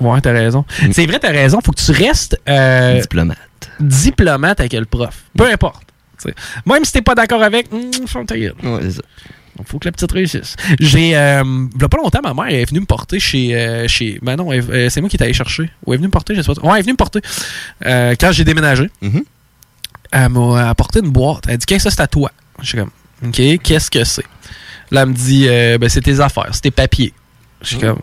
Ouais, 0.00 0.20
t'as 0.20 0.32
raison. 0.32 0.64
C'est 0.92 1.06
vrai, 1.06 1.18
t'as 1.18 1.30
raison. 1.30 1.60
Faut 1.62 1.72
que 1.72 1.80
tu 1.80 1.92
restes 1.92 2.40
euh, 2.48 2.98
Diplomate. 3.00 3.38
diplomate 3.78 4.60
avec 4.60 4.72
le 4.72 4.86
prof. 4.86 5.24
Peu 5.36 5.44
importe. 5.50 5.82
T'sais. 6.16 6.34
Même 6.66 6.84
si 6.84 6.92
t'es 6.92 7.02
pas 7.02 7.14
d'accord 7.14 7.42
avec, 7.42 7.70
hum, 7.72 7.90
ferme 8.06 8.24
ta 8.26 8.38
gueule. 8.38 8.54
Ouais, 8.62 8.78
c'est 8.82 8.92
ça. 8.92 9.02
Donc, 9.60 9.68
faut 9.68 9.78
que 9.78 9.86
la 9.86 9.92
petite 9.92 10.10
réussisse. 10.10 10.56
J'ai, 10.78 11.14
euh, 11.14 11.42
il 11.74 11.80
y 11.82 11.84
a 11.84 11.88
pas 11.90 11.98
longtemps, 11.98 12.20
ma 12.22 12.32
mère 12.32 12.46
est 12.54 12.64
venue 12.64 12.80
me 12.80 12.86
porter 12.86 13.20
chez, 13.20 13.54
euh, 13.54 13.86
chez, 13.88 14.18
ben 14.22 14.36
non, 14.36 14.48
euh, 14.50 14.88
c'est 14.88 15.02
moi 15.02 15.10
qui 15.10 15.22
allé 15.22 15.34
chercher. 15.34 15.70
Ou 15.84 15.92
elle 15.92 15.96
est 15.96 15.98
venue 15.98 16.06
me 16.06 16.12
porter, 16.12 16.34
je 16.34 16.40
sais 16.40 16.54
pas. 16.54 16.62
Ouais, 16.62 16.70
elle 16.72 16.78
est 16.78 16.82
venue 16.82 16.92
me 16.92 16.96
porter 16.96 17.20
euh, 17.84 18.14
quand 18.18 18.32
j'ai 18.32 18.44
déménagé. 18.44 18.88
Mm-hmm. 19.02 19.22
Elle 20.12 20.28
m'a 20.30 20.70
apporté 20.70 21.00
une 21.00 21.10
boîte. 21.10 21.44
Elle 21.46 21.58
dit, 21.58 21.66
qu'est-ce 21.66 21.84
que 21.84 21.90
ça 21.90 21.96
c'est 21.96 22.02
à 22.02 22.06
toi? 22.06 22.32
Je 22.62 22.68
suis 22.68 22.78
comme, 22.78 22.90
ok, 23.22 23.62
qu'est-ce 23.62 23.90
que 23.90 24.02
c'est? 24.02 24.24
Là, 24.90 25.02
elle 25.02 25.08
me 25.10 25.12
dit, 25.14 25.46
ben 25.78 25.88
c'est 25.90 26.00
tes 26.00 26.20
affaires, 26.20 26.48
c'est 26.52 26.62
tes 26.62 26.70
papiers. 26.70 27.12
Je 27.60 27.66
suis 27.66 27.78
comme, 27.78 27.98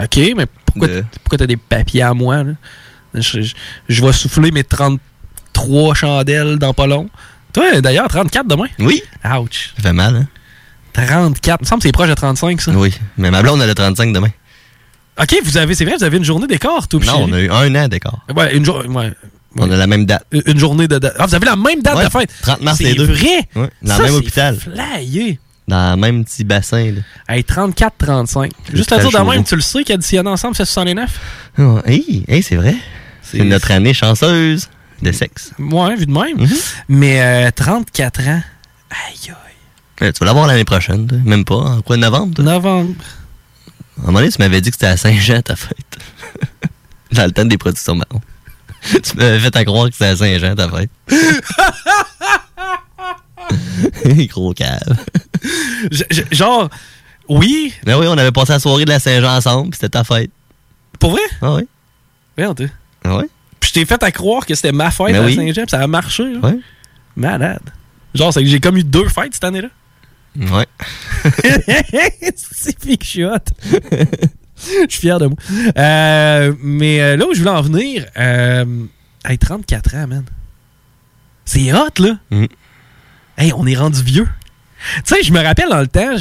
ok, 0.00 0.16
mais 0.36 0.46
pourquoi, 0.64 0.86
De- 0.86 1.04
pourquoi 1.24 1.38
t'as 1.38 1.46
des 1.46 1.56
papiers 1.56 2.02
à 2.02 2.14
moi? 2.14 2.44
Là? 2.44 2.52
Je, 3.14 3.42
je- 3.42 3.54
je 3.88 4.04
vais 4.06 4.12
souffler 4.12 4.52
mes 4.52 4.62
33 4.62 5.94
chandelles 5.94 6.56
dans 6.58 6.72
pas 6.72 6.86
long. 6.86 7.10
Toi, 7.52 7.80
d'ailleurs, 7.80 8.06
34 8.08 8.46
demain? 8.46 8.66
Oui. 8.78 9.02
Ouch. 9.24 9.72
Ça 9.76 9.82
fait 9.82 9.92
mal, 9.92 10.14
hein? 10.14 10.28
34. 11.06 11.60
Il 11.60 11.64
me 11.64 11.66
semble 11.68 11.82
que 11.82 11.88
c'est 11.88 11.92
proche 11.92 12.08
de 12.08 12.14
35, 12.14 12.60
ça. 12.60 12.70
Oui. 12.72 12.92
Mais 13.16 13.30
ma 13.30 13.42
blonde, 13.42 13.60
elle 13.62 13.70
a 13.70 13.74
35 13.74 14.12
demain. 14.12 14.30
OK, 15.20 15.36
vous 15.44 15.56
avez, 15.56 15.74
c'est 15.74 15.84
vrai, 15.84 15.96
vous 15.98 16.04
avez 16.04 16.16
une 16.16 16.24
journée 16.24 16.46
d'écart, 16.46 16.86
tout 16.88 17.00
Non, 17.00 17.26
on 17.28 17.32
a 17.32 17.40
eu 17.40 17.50
un 17.50 17.74
an 17.74 17.88
d'écart. 17.88 18.24
Ouais, 18.36 18.56
une, 18.56 18.64
jour- 18.64 18.84
ouais, 18.88 19.12
On 19.56 19.68
a 19.70 19.76
la 19.76 19.86
même 19.88 20.06
date. 20.06 20.24
une 20.32 20.58
journée 20.58 20.86
de 20.86 20.98
date. 20.98 21.14
Ah, 21.18 21.26
vous 21.26 21.34
avez 21.34 21.46
la 21.46 21.56
même 21.56 21.82
date 21.82 21.96
Ouais, 21.96 22.04
de 22.04 22.10
fête. 22.10 22.30
30 22.42 22.60
mars, 22.62 22.78
c'est 22.78 22.84
les 22.84 22.94
deux. 22.94 23.06
vrai. 23.06 23.48
Ouais, 23.56 23.68
dans 23.82 23.96
Ça, 23.96 23.98
le 23.98 24.04
même 24.04 24.12
c'est 24.12 24.18
hôpital. 24.18 24.56
Flyé. 24.58 25.40
Dans 25.66 25.90
le 25.96 26.00
même 26.00 26.24
petit 26.24 26.44
bassin, 26.44 26.92
là. 26.92 27.00
Hey, 27.34 27.42
34-35. 27.42 28.52
Juste 28.72 28.92
à 28.92 28.98
dire 28.98 29.10
de 29.10 29.30
même, 29.30 29.44
tu 29.44 29.54
le 29.56 29.60
sais 29.60 29.84
qu'additionné 29.84 30.30
ensemble, 30.30 30.54
c'est 30.56 30.64
69? 30.64 31.10
Oh, 31.58 31.80
hey, 31.84 32.24
hey, 32.28 32.42
c'est 32.42 32.56
vrai. 32.56 32.76
C'est 33.22 33.44
notre 33.44 33.70
année 33.72 33.92
chanceuse 33.92 34.68
de 35.02 35.12
sexe. 35.12 35.50
Ouais, 35.58 35.96
vu 35.96 36.06
de 36.06 36.12
même. 36.12 36.38
Mhm. 36.38 36.48
Mais 36.88 37.20
euh, 37.20 37.50
34 37.54 38.20
ans. 38.28 38.40
Aïe, 38.90 39.28
aïe. 39.28 39.34
Euh, 40.02 40.12
tu 40.12 40.18
vas 40.20 40.26
l'avoir 40.26 40.46
l'année 40.46 40.64
prochaine, 40.64 41.06
toi. 41.06 41.18
Même 41.24 41.44
pas. 41.44 41.56
En 41.56 41.82
quoi, 41.82 41.96
novembre? 41.96 42.34
toi? 42.34 42.44
Novembre. 42.44 42.94
À 43.98 44.02
un 44.02 44.06
moment 44.06 44.18
donné, 44.20 44.30
tu 44.30 44.38
m'avais 44.40 44.60
dit 44.60 44.70
que 44.70 44.76
c'était 44.76 44.86
à 44.86 44.96
Saint-Jean 44.96 45.42
ta 45.42 45.56
fête. 45.56 45.98
Dans 47.12 47.24
le 47.24 47.32
temps 47.32 47.44
des 47.44 47.58
productions 47.58 47.96
marron. 47.96 48.20
tu 49.02 49.16
m'avais 49.16 49.40
fait 49.40 49.56
à 49.56 49.64
croire 49.64 49.88
que 49.88 49.94
c'était 49.94 50.06
à 50.06 50.16
Saint-Jean 50.16 50.54
ta 50.54 50.68
fête. 50.68 50.90
Gros 54.28 54.52
cave. 54.54 54.96
Je- 55.90 56.04
je- 56.10 56.22
genre, 56.36 56.68
oui. 57.28 57.72
Ben 57.84 57.98
oui, 57.98 58.06
on 58.08 58.16
avait 58.18 58.32
passé 58.32 58.52
la 58.52 58.58
soirée 58.60 58.84
de 58.84 58.90
la 58.90 58.98
Saint-Jean 59.00 59.36
ensemble, 59.36 59.70
puis 59.70 59.78
c'était 59.80 59.90
ta 59.90 60.04
fête. 60.04 60.30
Pour 60.98 61.12
vrai? 61.12 61.20
Ah 61.42 61.54
oui. 61.54 61.62
Voyons, 62.36 62.54
toi. 62.54 62.66
Ah 63.04 63.16
oui? 63.18 63.24
Puis 63.60 63.68
je 63.70 63.74
t'ai 63.74 63.84
fait 63.84 64.02
à 64.02 64.10
croire 64.12 64.46
que 64.46 64.54
c'était 64.54 64.72
ma 64.72 64.90
fête 64.90 65.14
à 65.14 65.22
oui. 65.22 65.34
Saint-Jean, 65.34 65.62
puis 65.62 65.70
ça 65.70 65.80
a 65.80 65.86
marché. 65.86 66.24
là. 66.24 66.38
Ouais. 66.40 66.58
Malade. 67.16 67.60
Genre, 68.14 68.32
c'est 68.32 68.42
que 68.42 68.48
j'ai 68.48 68.60
comme 68.60 68.76
eu 68.76 68.84
deux 68.84 69.08
fêtes 69.08 69.34
cette 69.34 69.44
année-là. 69.44 69.68
Ouais. 70.38 70.66
c'est 72.36 72.78
fait 72.80 72.96
que 72.96 73.04
je 73.04 73.08
suis 73.08 73.24
hot. 73.24 73.38
Je 74.60 74.86
suis 74.88 75.00
fier 75.00 75.18
de 75.18 75.26
moi. 75.26 75.36
Euh, 75.76 76.54
mais 76.62 77.00
euh, 77.00 77.16
là 77.16 77.26
où 77.26 77.34
je 77.34 77.40
voulais 77.40 77.50
en 77.50 77.62
venir, 77.62 78.06
euh, 78.16 78.84
hey, 79.24 79.38
34 79.38 79.94
ans, 79.96 80.06
man. 80.06 80.24
C'est 81.44 81.72
hot, 81.72 82.00
là. 82.00 82.18
Mm. 82.30 82.46
Hey, 83.36 83.52
on 83.56 83.66
est 83.66 83.76
rendu 83.76 84.02
vieux. 84.02 84.28
Tu 84.96 85.14
sais, 85.14 85.22
je 85.22 85.32
me 85.32 85.40
rappelle 85.40 85.68
dans 85.68 85.80
le 85.80 85.86
temps, 85.86 86.16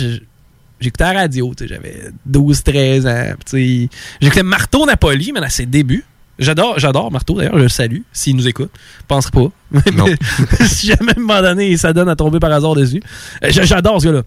j'écoutais 0.80 1.04
la 1.04 1.22
radio, 1.22 1.54
j'avais 1.60 2.12
12-13 2.30 3.08
ans. 3.08 3.36
puis 3.46 3.90
tu 3.90 3.90
sais, 3.90 4.00
J'écoutais 4.22 4.44
Marteau 4.44 4.86
Napoli, 4.86 5.32
mais 5.32 5.42
à 5.42 5.50
ses 5.50 5.66
débuts. 5.66 6.06
J'adore, 6.40 6.78
j'adore 6.78 7.12
Marteau, 7.12 7.36
d'ailleurs, 7.36 7.58
je 7.58 7.64
le 7.64 7.70
salue, 7.70 8.02
s'il 8.14 8.36
nous 8.36 8.48
écoute. 8.48 8.70
Je 9.00 9.06
penserai 9.08 9.32
pas. 9.32 9.48
Non. 9.94 10.06
Si 10.68 10.88
jamais, 10.88 11.12
à 11.12 11.18
un 11.18 11.22
moment 11.22 11.42
donné, 11.42 11.76
ça 11.78 11.94
donne 11.94 12.10
à 12.10 12.16
tomber 12.16 12.40
par 12.40 12.52
hasard 12.52 12.76
dessus. 12.76 13.02
Euh, 13.44 13.50
J'adore 13.52 14.02
ce 14.02 14.08
gars-là. 14.08 14.22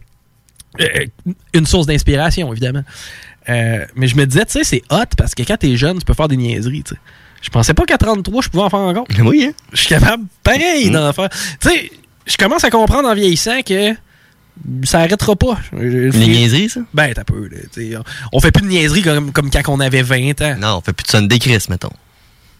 Euh, 0.80 1.06
une 1.52 1.66
source 1.66 1.86
d'inspiration, 1.86 2.50
évidemment. 2.52 2.82
Euh, 3.48 3.84
mais 3.96 4.06
je 4.06 4.16
me 4.16 4.26
disais, 4.26 4.44
tu 4.44 4.52
sais, 4.52 4.64
c'est 4.64 4.82
hot 4.90 5.04
parce 5.16 5.34
que 5.34 5.42
quand 5.42 5.56
t'es 5.56 5.76
jeune, 5.76 5.98
tu 5.98 6.04
peux 6.04 6.14
faire 6.14 6.28
des 6.28 6.36
niaiseries, 6.36 6.82
tu 6.82 6.94
sais. 6.94 7.00
Je 7.42 7.48
pensais 7.48 7.72
pas 7.72 7.86
qu'à 7.86 7.96
33, 7.96 8.42
je 8.42 8.48
pouvais 8.50 8.64
en 8.64 8.70
faire 8.70 8.80
encore. 8.80 9.06
Oui, 9.24 9.46
hein? 9.48 9.52
Je 9.72 9.78
suis 9.78 9.88
capable, 9.88 10.24
pareil, 10.42 10.90
d'en 10.90 11.12
faire. 11.12 11.30
Tu 11.60 11.70
sais, 11.70 11.90
je 12.26 12.36
commence 12.36 12.64
à 12.64 12.70
comprendre 12.70 13.08
en 13.08 13.14
vieillissant 13.14 13.62
que 13.62 13.94
ça 14.84 15.00
arrêtera 15.00 15.36
pas. 15.36 15.58
Les 15.72 16.10
niaiseries, 16.10 16.68
ça? 16.68 16.80
Ben, 16.94 17.12
t'as 17.14 17.24
peu, 17.24 17.48
là. 17.48 18.02
On- 18.32 18.40
fait 18.40 18.50
plus 18.52 18.62
de 18.62 18.68
niaiseries 18.68 19.02
comme, 19.02 19.32
comme 19.32 19.50
quand 19.50 19.62
on 19.68 19.80
avait 19.80 20.02
20 20.02 20.40
ans. 20.42 20.56
Non, 20.58 20.76
on 20.76 20.80
fait 20.80 20.92
plus 20.92 21.04
de 21.04 21.10
Sunday 21.10 21.38
Chris, 21.38 21.64
mettons. 21.68 21.90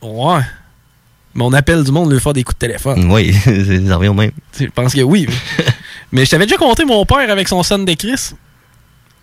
Ouais. 0.02 0.40
Mais 1.35 1.44
on 1.44 1.52
appelle 1.52 1.85
du 1.85 1.93
monde 1.93 2.12
lui 2.12 2.18
faire 2.20 2.32
des 2.32 2.43
coups 2.43 2.59
de 2.59 2.66
téléphone. 2.66 3.10
Oui, 3.10 3.32
c'est- 3.44 3.86
ça 3.86 3.97
revient 3.97 4.09
au 4.09 4.14
même. 4.14 4.32
Je 4.59 4.66
pense 4.66 4.94
que 4.94 5.01
oui. 5.02 5.28
mais- 6.12 6.24
je 6.24 6.31
t'avais 6.31 6.47
déjà 6.47 6.56
compté 6.56 6.85
mon 6.85 7.05
père 7.05 7.31
avec 7.31 7.47
son 7.48 7.60
de 7.60 7.94
Chris. 7.94 8.31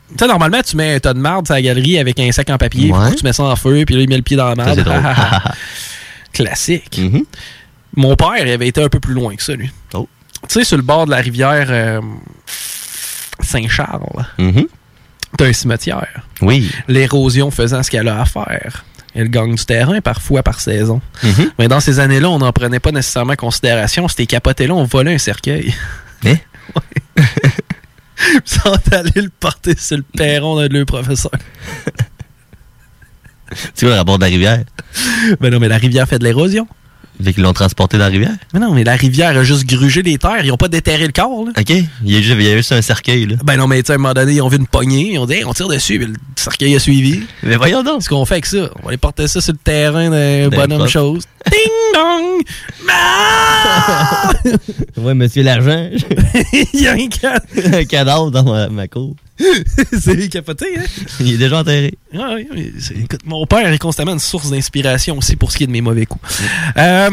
Tu 0.09 0.15
sais, 0.17 0.27
normalement, 0.27 0.61
tu 0.61 0.77
mets 0.77 0.95
un 0.95 0.99
tas 0.99 1.13
de 1.13 1.19
marde 1.19 1.45
sur 1.47 1.55
la 1.55 1.61
galerie 1.61 1.97
avec 1.99 2.17
un 2.21 2.31
sac 2.31 2.49
en 2.49 2.57
papier, 2.57 2.91
Ouais. 2.93 3.07
puis 3.09 3.17
tu 3.17 3.23
mets 3.25 3.33
ça 3.33 3.43
en 3.43 3.55
feu, 3.57 3.83
puis 3.85 3.95
là, 3.95 4.01
il 4.01 4.07
met 4.09 4.15
le 4.15 4.21
pied 4.21 4.37
dans 4.37 4.47
la 4.47 4.55
marde. 4.55 4.85
Classique. 6.33 6.97
Mhm. 6.97 7.23
Mon 7.95 8.15
père, 8.15 8.35
il 8.39 8.49
avait 8.51 8.67
été 8.67 8.81
un 8.81 8.89
peu 8.89 8.99
plus 8.99 9.13
loin 9.13 9.35
que 9.35 9.43
ça, 9.43 9.53
lui. 9.53 9.69
Oh. 9.93 10.07
Tu 10.47 10.53
sais, 10.59 10.63
sur 10.63 10.77
le 10.77 10.83
bord 10.83 11.05
de 11.05 11.11
la 11.11 11.17
rivière 11.17 11.67
euh, 11.69 12.01
Saint-Charles, 13.41 14.25
Mhm. 14.37 14.67
t'as 15.37 15.45
un 15.45 15.53
cimetière. 15.53 16.21
Oui. 16.41 16.71
L'érosion 16.87 17.51
faisant 17.51 17.83
ce 17.83 17.91
qu'elle 17.91 18.07
a 18.07 18.21
à 18.21 18.25
faire. 18.25 18.85
Elle 19.13 19.29
gagne 19.29 19.55
du 19.55 19.65
terrain 19.65 19.99
parfois 20.01 20.43
par 20.43 20.59
saison. 20.59 21.01
Mhm. 21.23 21.51
Mais 21.59 21.67
dans 21.67 21.79
ces 21.79 21.99
années-là, 21.99 22.29
on 22.29 22.37
n'en 22.39 22.51
prenait 22.53 22.79
pas 22.79 22.91
nécessairement 22.91 23.35
considération. 23.35 24.07
C'était 24.07 24.25
capoté 24.27 24.67
là, 24.67 24.75
on 24.75 24.83
volait 24.83 25.13
un 25.15 25.17
cercueil. 25.17 25.73
Hein? 26.25 26.35
Ouais. 26.75 27.23
Ils 28.33 28.41
sont 28.49 28.73
allés 28.91 29.21
le 29.21 29.29
porter 29.29 29.75
sur 29.77 29.97
le 29.97 30.03
perron 30.03 30.59
de 30.59 30.67
leurs 30.67 30.85
professeurs. 30.87 31.29
C'est 33.75 33.85
quoi 33.85 33.89
le 33.89 33.95
rapport 33.99 34.17
de 34.17 34.23
la 34.23 34.29
rivière? 34.29 34.63
Ben 35.39 35.51
non, 35.51 35.59
mais 35.59 35.67
la 35.69 35.77
rivière 35.77 36.07
fait 36.07 36.17
de 36.19 36.23
l'érosion. 36.23 36.67
Fait 37.23 37.33
qu'ils 37.33 37.43
l'ont 37.43 37.53
transporté 37.53 37.97
dans 37.97 38.05
la 38.05 38.09
rivière? 38.09 38.35
Mais 38.53 38.59
non, 38.59 38.73
mais 38.73 38.83
la 38.83 38.95
rivière 38.95 39.37
a 39.37 39.43
juste 39.43 39.65
grugé 39.65 40.01
les 40.01 40.17
terres. 40.17 40.45
Ils 40.45 40.51
ont 40.51 40.57
pas 40.57 40.67
déterré 40.67 41.05
le 41.05 41.11
corps, 41.11 41.45
là. 41.45 41.51
OK. 41.57 41.69
Il 41.69 42.11
y 42.11 42.15
a 42.15 42.21
juste, 42.21 42.35
il 42.39 42.45
y 42.45 42.51
a 42.51 42.57
juste 42.57 42.71
un 42.71 42.81
cercueil, 42.81 43.25
là. 43.25 43.35
Ben 43.43 43.57
non, 43.57 43.67
mais 43.67 43.81
tu 43.81 43.87
sais, 43.87 43.93
à 43.93 43.95
un 43.95 43.99
moment 43.99 44.13
donné, 44.13 44.33
ils 44.33 44.41
ont 44.41 44.47
vu 44.47 44.57
une 44.57 44.67
poignée. 44.67 45.13
Ils 45.13 45.19
ont 45.19 45.25
dit, 45.25 45.33
Hey, 45.33 45.45
on 45.45 45.53
tire 45.53 45.67
dessus. 45.67 45.97
Puis 45.97 46.07
le 46.07 46.13
cercueil 46.35 46.75
a 46.75 46.79
suivi. 46.79 47.21
Mais 47.43 47.55
voyons 47.55 47.83
donc. 47.83 48.03
Ce 48.03 48.09
qu'on 48.09 48.25
fait 48.25 48.35
avec 48.35 48.45
ça, 48.45 48.69
on 48.75 48.83
va 48.83 48.89
aller 48.89 48.97
porter 48.97 49.27
ça 49.27 49.41
sur 49.41 49.53
le 49.53 49.59
terrain 49.59 50.09
d'un 50.09 50.49
bonhomme 50.49 50.87
chose. 50.87 51.23
Ding 51.49 51.93
dong! 51.93 52.41
Ah! 52.89 54.31
ouais, 54.97 55.13
monsieur 55.13 55.43
l'argent. 55.43 55.89
Il 56.73 56.81
y 56.81 56.87
a 56.87 56.93
un 56.93 57.85
cadavre 57.85 58.31
dans 58.31 58.43
ma, 58.43 58.69
ma 58.69 58.87
cour. 58.87 59.15
C'est 59.99 60.29
capoté, 60.29 60.65
hein? 60.77 60.83
Il 61.19 61.33
est 61.33 61.37
déjà 61.37 61.59
enterré. 61.59 61.93
Ah 62.13 62.31
oui, 62.35 62.47
oui, 62.51 62.73
c'est- 62.79 62.95
écoute, 62.97 63.21
mon 63.25 63.45
père 63.45 63.71
est 63.71 63.77
constamment 63.77 64.13
une 64.13 64.19
source 64.19 64.49
d'inspiration 64.49 65.17
aussi 65.17 65.35
pour 65.35 65.51
ce 65.51 65.57
qui 65.57 65.63
est 65.63 65.67
de 65.67 65.71
mes 65.71 65.81
mauvais 65.81 66.05
coups. 66.05 66.23
Euh, 66.77 67.09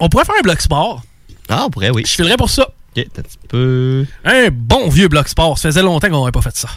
on 0.00 0.08
pourrait 0.08 0.24
faire 0.24 0.34
un 0.38 0.42
bloc 0.42 0.60
sport. 0.60 1.02
Ah, 1.48 1.64
on 1.66 1.70
pourrait, 1.70 1.90
oui. 1.90 2.02
Je 2.06 2.12
filerais 2.12 2.36
pour 2.36 2.50
ça. 2.50 2.68
Ok, 2.96 3.04
un 3.18 3.22
petit 3.22 3.38
peu. 3.48 4.06
Un 4.24 4.48
bon 4.50 4.88
vieux 4.88 5.08
bloc 5.08 5.28
sport. 5.28 5.58
Ça 5.58 5.68
faisait 5.68 5.82
longtemps 5.82 6.08
qu'on 6.08 6.20
n'avait 6.20 6.32
pas 6.32 6.42
fait 6.42 6.56
ça. 6.56 6.68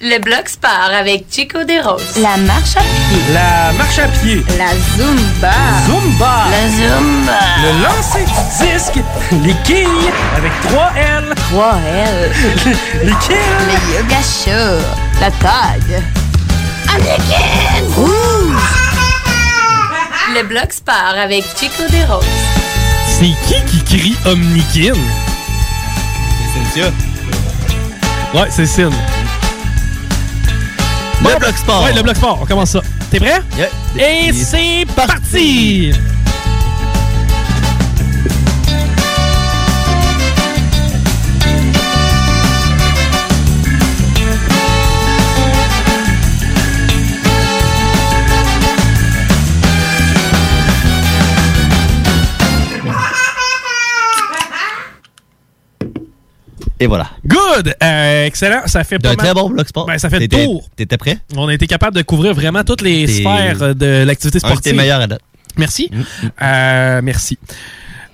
Le 0.00 0.20
bloc 0.20 0.48
sport 0.48 0.90
avec 0.96 1.24
Chico 1.28 1.64
des 1.64 1.80
Roses. 1.80 2.18
La 2.22 2.36
marche 2.36 2.76
à 2.76 2.82
pied. 2.82 3.34
La 3.34 3.72
marche 3.72 3.98
à 3.98 4.06
pied. 4.06 4.44
La 4.56 4.70
Zumba. 4.96 5.50
Zumba. 5.86 6.44
La 6.52 6.68
Zumba. 6.68 7.40
Le 7.64 7.82
lancer 7.82 8.24
du 8.24 8.32
disque. 8.64 9.00
Les 9.44 9.54
quilles 9.64 10.12
avec 10.36 10.52
3 10.68 10.92
L. 10.96 11.34
3 11.50 11.78
L. 11.96 12.30
Les 13.02 13.12
quilles. 13.26 13.36
Le 13.66 13.96
yoga 13.96 14.22
show. 14.22 14.80
La 15.20 15.32
tag. 15.32 15.82
Le 20.32 20.42
bloc 20.44 20.72
sport 20.72 21.14
avec 21.20 21.42
Chico 21.58 21.82
des 21.90 22.04
Roses. 22.04 22.24
C'est 23.18 23.34
qui 23.48 23.64
qui 23.66 23.82
crie 23.84 24.16
Omnikin? 24.26 24.94
C'est 26.54 26.80
Cynthia. 26.80 26.92
Ouais, 28.32 28.48
c'est 28.48 28.66
Sin. 28.66 28.92
Le 31.34 31.38
bloc 31.38 31.56
sport. 31.56 31.82
Ouais, 31.84 31.92
le 31.92 32.02
bloc 32.02 32.16
sport. 32.16 32.38
On 32.42 32.46
commence 32.46 32.70
ça. 32.70 32.80
T'es 33.10 33.20
prêt? 33.20 33.42
Yeah. 33.56 33.68
Et 34.28 34.32
c'est 34.32 34.86
parti! 34.96 35.92
Et 56.80 56.86
voilà. 56.86 57.10
Good! 57.26 57.74
Euh, 57.82 58.24
excellent. 58.26 58.62
Ça 58.66 58.84
fait 58.84 58.98
pas 58.98 59.08
mal- 59.08 59.16
très 59.16 59.34
bon 59.34 59.50
bloc 59.50 59.66
sport. 59.68 59.86
Ben, 59.86 59.98
ça 59.98 60.08
fait 60.08 60.20
le 60.20 60.28
tour. 60.28 60.68
T'étais 60.76 60.96
prêt? 60.96 61.18
On 61.36 61.48
a 61.48 61.54
été 61.54 61.66
capable 61.66 61.96
de 61.96 62.02
couvrir 62.02 62.34
vraiment 62.34 62.62
toutes 62.62 62.82
les 62.82 63.06
sphères 63.08 63.74
de 63.74 64.04
l'activité 64.04 64.38
Un 64.38 64.40
de 64.40 64.46
sportive. 64.52 64.72
tes 64.72 64.78
meilleurs 64.78 65.00
à 65.00 65.06
date. 65.08 65.20
Merci. 65.56 65.90
Euh, 66.40 67.00
merci. 67.02 67.36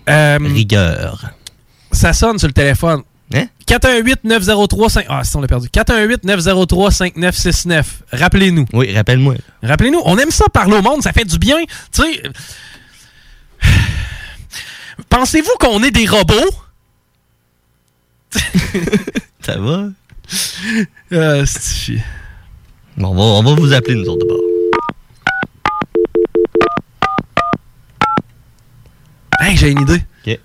Euh, 0.08 0.38
Rigueur. 0.40 1.30
ça 1.92 2.14
sonne 2.14 2.38
sur 2.38 2.48
le 2.48 2.54
téléphone. 2.54 3.02
Hein? 3.34 3.46
418-903-5... 3.66 5.06
Ah, 5.08 5.24
si 5.24 5.34
on 5.36 5.40
l'a 5.40 5.46
perdu. 5.48 5.66
418-903-5969. 5.68 7.82
Rappelez-nous. 8.12 8.66
Oui, 8.72 8.94
rappelle-moi. 8.94 9.34
Rappelez-nous. 9.62 10.00
On 10.04 10.16
aime 10.18 10.30
ça 10.30 10.44
parler 10.52 10.76
au 10.76 10.82
monde. 10.82 11.02
Ça 11.02 11.12
fait 11.12 11.24
du 11.24 11.38
bien. 11.38 11.56
Tu 11.92 12.02
sais... 12.02 12.22
Pensez-vous 15.10 15.50
qu'on 15.58 15.82
est 15.82 15.90
des 15.90 16.06
robots? 16.06 16.34
Ça 19.40 19.58
va? 19.58 19.88
Euh, 21.12 21.44
c'est- 21.46 21.98
Bon, 22.96 23.08
on 23.08 23.14
va, 23.14 23.22
on 23.22 23.42
va 23.42 23.60
vous 23.60 23.72
appeler, 23.72 23.96
nous 23.96 24.06
autres, 24.08 24.24
de 24.24 24.28
bord. 24.28 24.40
Hey, 29.40 29.56
j'ai 29.56 29.70
une 29.72 29.80
idée. 29.82 30.02
OK. 30.26 30.38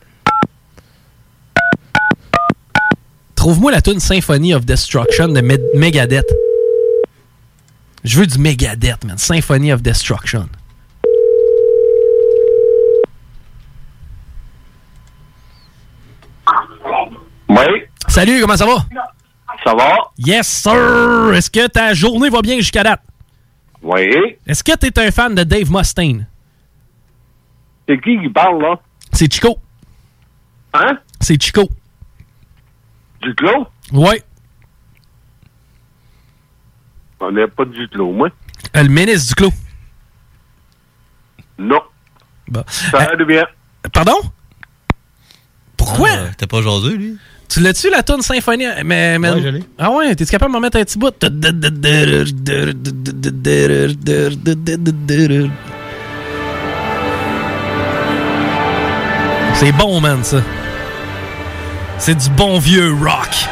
Trouve-moi 3.35 3.71
la 3.71 3.81
tune 3.81 3.99
Symphony 3.99 4.53
of 4.53 4.65
Destruction 4.65 5.29
de 5.29 5.41
Med- 5.41 5.61
Megadeth. 5.75 6.25
Je 8.03 8.19
veux 8.19 8.27
du 8.27 8.37
Megadeth, 8.39 9.03
man. 9.05 9.17
Symphony 9.17 9.71
of 9.71 9.81
Destruction. 9.81 10.49
Oui, 17.67 17.81
Salut, 18.07 18.41
comment 18.41 18.57
ça 18.57 18.65
va? 18.65 18.85
ça 19.63 19.73
va? 19.75 19.95
Yes, 20.17 20.47
sir! 20.47 21.33
Est-ce 21.33 21.49
que 21.51 21.67
ta 21.67 21.93
journée 21.93 22.29
va 22.29 22.41
bien 22.41 22.55
jusqu'à 22.57 22.83
date? 22.83 23.01
Oui. 23.81 24.37
Est-ce 24.47 24.63
que 24.63 24.75
t'es 24.75 24.97
un 24.99 25.11
fan 25.11 25.35
de 25.35 25.43
Dave 25.43 25.71
Mustaine? 25.71 26.27
C'est 27.87 27.99
qui 28.01 28.19
qui 28.21 28.29
parle, 28.29 28.61
là? 28.61 28.79
C'est 29.11 29.31
Chico. 29.31 29.57
Hein? 30.73 30.99
C'est 31.19 31.41
Chico. 31.41 31.67
Du 33.21 33.33
clos? 33.35 33.67
Ouais. 33.91 34.21
On 37.19 37.31
n'est 37.31 37.47
pas 37.47 37.65
du 37.65 37.87
clos, 37.89 38.11
moi. 38.13 38.29
Euh, 38.75 38.83
le 38.83 38.89
ministre 38.89 39.29
du 39.29 39.35
clos. 39.35 39.53
Non. 41.57 41.81
Bon. 42.47 42.63
Ça 42.67 42.99
va 42.99 43.25
bien. 43.25 43.45
Pardon? 43.91 44.19
Pourquoi? 45.75 46.09
Ah, 46.11 46.33
T'es 46.37 46.47
pas 46.47 46.61
jaseux, 46.61 46.95
lui? 46.95 47.17
Tu 47.49 47.59
l'as-tu, 47.61 47.89
la 47.89 48.03
tune 48.03 48.21
Symphonie? 48.21 48.65
Mais, 48.85 49.17
mais- 49.17 49.31
Ouais, 49.31 49.41
je 49.41 49.47
l'ai. 49.49 49.63
Ah 49.79 49.89
ouais, 49.91 50.13
t'es-tu 50.15 50.29
capable 50.31 50.51
de 50.51 50.57
m'en 50.57 50.61
mettre 50.61 50.77
un 50.77 50.83
petit 50.83 50.99
bout? 50.99 51.11
C'est 59.55 59.71
bon, 59.73 59.99
man, 59.99 60.23
ça. 60.23 60.41
C'est 61.97 62.15
du 62.15 62.29
bon 62.29 62.59
vieux 62.59 62.93
rock. 62.93 63.45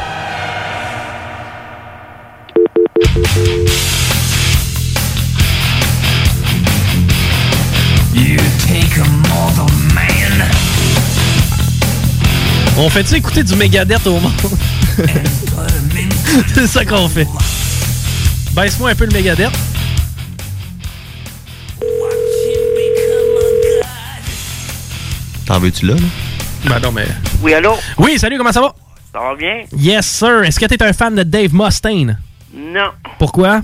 On 12.77 12.89
fait-tu 12.89 13.15
écouter 13.15 13.43
du 13.43 13.55
Megadeth 13.55 14.05
au 14.07 14.19
monde? 14.19 14.31
C'est 16.53 16.67
ça 16.67 16.85
qu'on 16.85 17.07
fait. 17.09 17.27
Baisse-moi 18.53 18.91
un 18.91 18.95
peu 18.95 19.05
le 19.05 19.11
Megadeth. 19.11 19.51
T'en 25.45 25.59
veux-tu 25.59 25.85
là, 25.85 25.93
là? 25.95 26.01
Ben 26.69 26.79
non, 26.79 26.91
mais... 26.91 27.07
Oui, 27.41 27.53
allô? 27.53 27.73
Oui, 27.97 28.17
salut, 28.19 28.37
comment 28.37 28.51
ça 28.51 28.61
va? 28.61 28.73
Ça 29.13 29.19
va 29.19 29.35
bien? 29.35 29.63
Yes, 29.77 30.05
sir. 30.05 30.43
Est-ce 30.43 30.59
que 30.59 30.65
t'es 30.65 30.81
un 30.83 30.91
fan 30.93 31.15
de 31.15 31.23
Dave 31.23 31.53
Mustaine? 31.53 32.19
Non. 32.53 32.89
Pourquoi? 33.17 33.61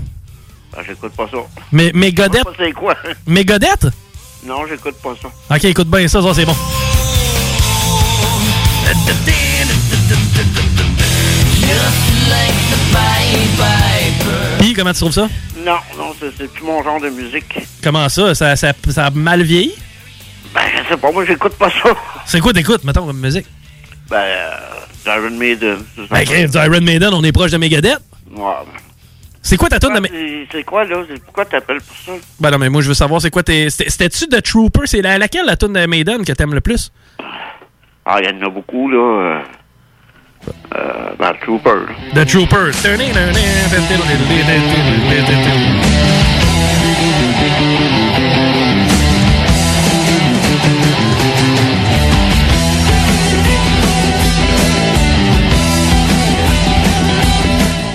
Ben, 0.72 0.82
j'écoute 0.86 1.12
pas 1.12 1.26
ça. 1.30 1.36
Mais 1.72 1.90
Je 1.92 1.98
Megadeth? 1.98 2.38
sais 2.38 2.44
pas 2.44 2.50
c'est 2.58 2.72
quoi. 2.72 2.94
Megadeth? 3.26 3.86
Non, 4.46 4.66
j'écoute 4.68 4.96
pas 5.02 5.14
ça. 5.20 5.28
Ok, 5.54 5.64
écoute 5.64 5.88
bien 5.88 6.08
ça, 6.08 6.22
ça 6.22 6.34
c'est 6.34 6.46
bon. 6.46 6.56
Puis, 14.58 14.72
comment 14.74 14.92
tu 14.92 15.00
trouves 15.00 15.12
ça? 15.12 15.28
Non, 15.64 15.76
non, 15.96 16.12
c'est 16.20 16.50
plus 16.52 16.64
mon 16.64 16.82
genre 16.82 17.00
de 17.00 17.10
musique. 17.10 17.58
Comment 17.82 18.08
ça? 18.08 18.34
Ça, 18.34 18.56
ça, 18.56 18.72
ça 18.90 19.06
a 19.06 19.10
mal 19.10 19.42
vieilli? 19.42 19.74
Ben, 20.54 20.62
je 20.82 20.88
sais 20.88 20.96
pas, 20.96 21.10
moi, 21.10 21.24
j'écoute 21.24 21.54
pas 21.54 21.70
ça. 21.70 21.90
C'est 22.26 22.40
quoi 22.40 22.52
t'écoutes, 22.52 22.84
mettons, 22.84 23.06
comme 23.06 23.18
musique? 23.20 23.46
Ben, 24.08 24.16
euh, 24.16 24.50
Iron 25.06 25.30
Maiden. 25.30 25.78
Ben, 26.10 26.22
Iron 26.22 26.80
Maiden, 26.80 27.10
on 27.12 27.24
est 27.24 27.32
proche 27.32 27.50
de 27.50 27.56
Megadeth. 27.56 27.98
Ouais. 28.34 28.42
C'est 29.42 29.56
quoi 29.58 29.68
ta 29.68 29.78
tune 29.78 29.92
de... 29.94 30.08
C'est- 30.50 30.62
quoi, 30.64 30.84
là? 30.84 30.96
C'est- 31.08 31.22
Pourquoi 31.22 31.44
t'appelles 31.44 31.80
pour 31.82 31.96
ça? 31.96 32.12
Ben 32.40 32.50
non, 32.50 32.58
mais 32.58 32.70
moi, 32.70 32.80
je 32.80 32.88
veux 32.88 32.94
savoir, 32.94 33.20
c'est 33.20 33.30
quoi 33.30 33.42
tes... 33.42 33.68
c'était- 33.68 33.90
C'était-tu 33.90 34.26
The 34.28 34.42
Trooper? 34.42 34.80
C'est 34.86 35.02
la- 35.02 35.18
laquelle, 35.18 35.44
la 35.44 35.56
tune 35.56 35.74
de 35.74 35.84
Maiden, 35.86 36.24
que 36.24 36.32
t'aimes 36.32 36.54
le 36.54 36.62
plus? 36.62 36.90
Ah, 38.06 38.18
il 38.20 38.26
y 38.26 38.28
en 38.28 38.46
a 38.46 38.50
beaucoup, 38.50 38.90
là. 38.90 39.40
Euh, 40.74 41.10
ben, 41.18 41.32
Trooper. 41.40 41.86
The 42.14 42.26
Trooper. 42.26 42.70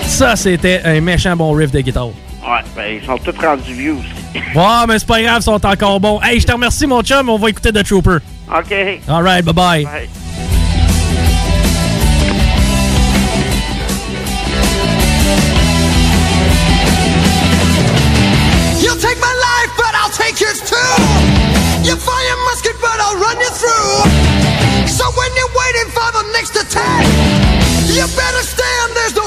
Ça, 0.08 0.36
c'était 0.36 0.82
un 0.86 1.00
méchant 1.02 1.36
bon 1.36 1.54
riff 1.54 1.72
de 1.72 1.82
guitare. 1.82 2.08
Ouais, 2.08 2.14
ben, 2.76 3.00
ils 3.00 3.06
sont 3.06 3.18
tous 3.20 3.38
rendus 3.46 3.74
vieux 3.74 3.94
aussi. 3.94 4.42
Ouais, 4.56 4.88
mais 4.88 4.98
c'est 4.98 5.08
pas 5.08 5.22
grave, 5.22 5.38
ils 5.42 5.44
sont 5.44 5.64
encore 5.64 6.00
bons. 6.00 6.20
Hey, 6.24 6.40
je 6.40 6.48
te 6.48 6.52
remercie, 6.52 6.88
mon 6.88 7.04
chum. 7.04 7.30
On 7.30 7.38
va 7.38 7.50
écouter 7.52 7.72
The 7.72 7.84
Trooper. 7.84 8.18
OK. 8.52 9.02
All 9.08 9.22
right, 9.22 9.46
bye-bye. 9.46 9.84
Bye. 9.84 10.10
You'll 18.82 18.98
take 18.98 19.20
my 19.22 19.30
life, 19.30 19.72
but 19.78 19.94
I'll 19.94 20.10
take 20.10 20.42
yours 20.42 20.66
too. 20.66 20.94
You 21.86 21.96
fire 21.96 22.26
your 22.26 22.42
musket, 22.50 22.74
but 22.82 22.98
I'll 22.98 23.22
run 23.22 23.38
you 23.38 23.52
through. 23.54 24.10
So 24.90 25.06
when 25.14 25.30
you're 25.38 25.54
waiting 25.54 25.90
for 25.94 26.10
the 26.10 26.26
next 26.34 26.56
attack, 26.58 27.06
you 27.86 28.02
better 28.18 28.44
stand, 28.44 28.96
there's 28.96 29.19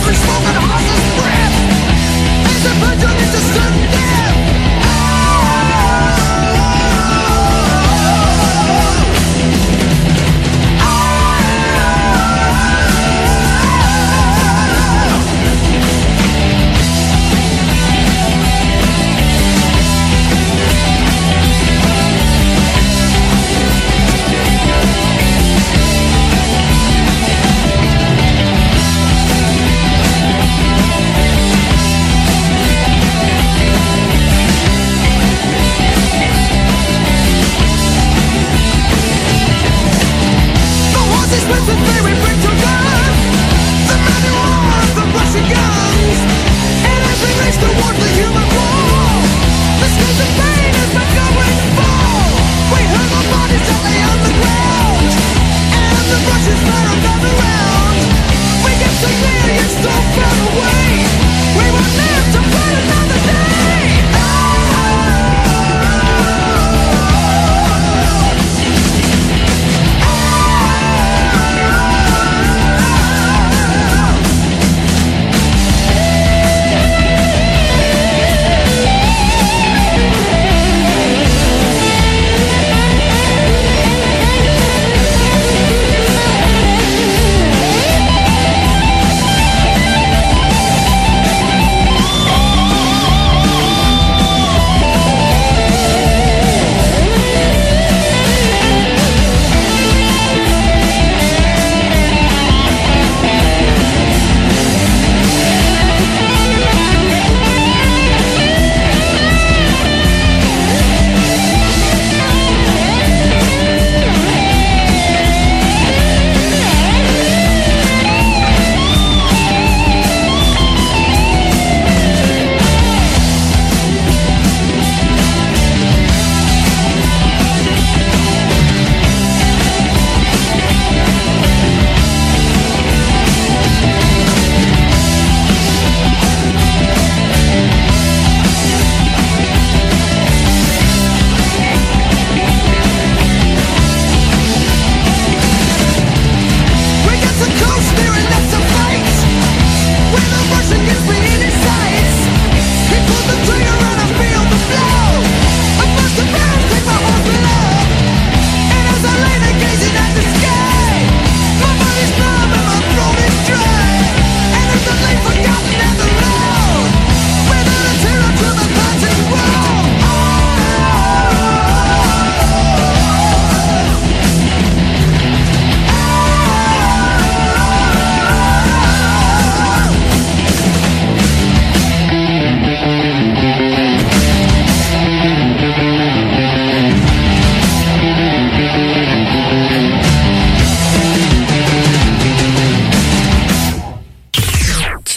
smell 0.00 0.08
of 0.08 0.08
ice 0.08 0.18
smoke 0.24 0.46
and 0.48 0.64
horse's 0.64 1.04
breath 1.20 1.56
is 2.48 2.64
a 2.64 2.74
virgin 2.80 3.12
into 3.20 3.40
certain 3.52 3.89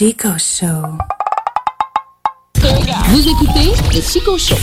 Chico 0.04 0.28
Show. 0.36 0.98
Vous 3.08 3.20
écoutez 3.26 3.72
le 3.94 4.02
Chico 4.02 4.36
Show. 4.36 4.54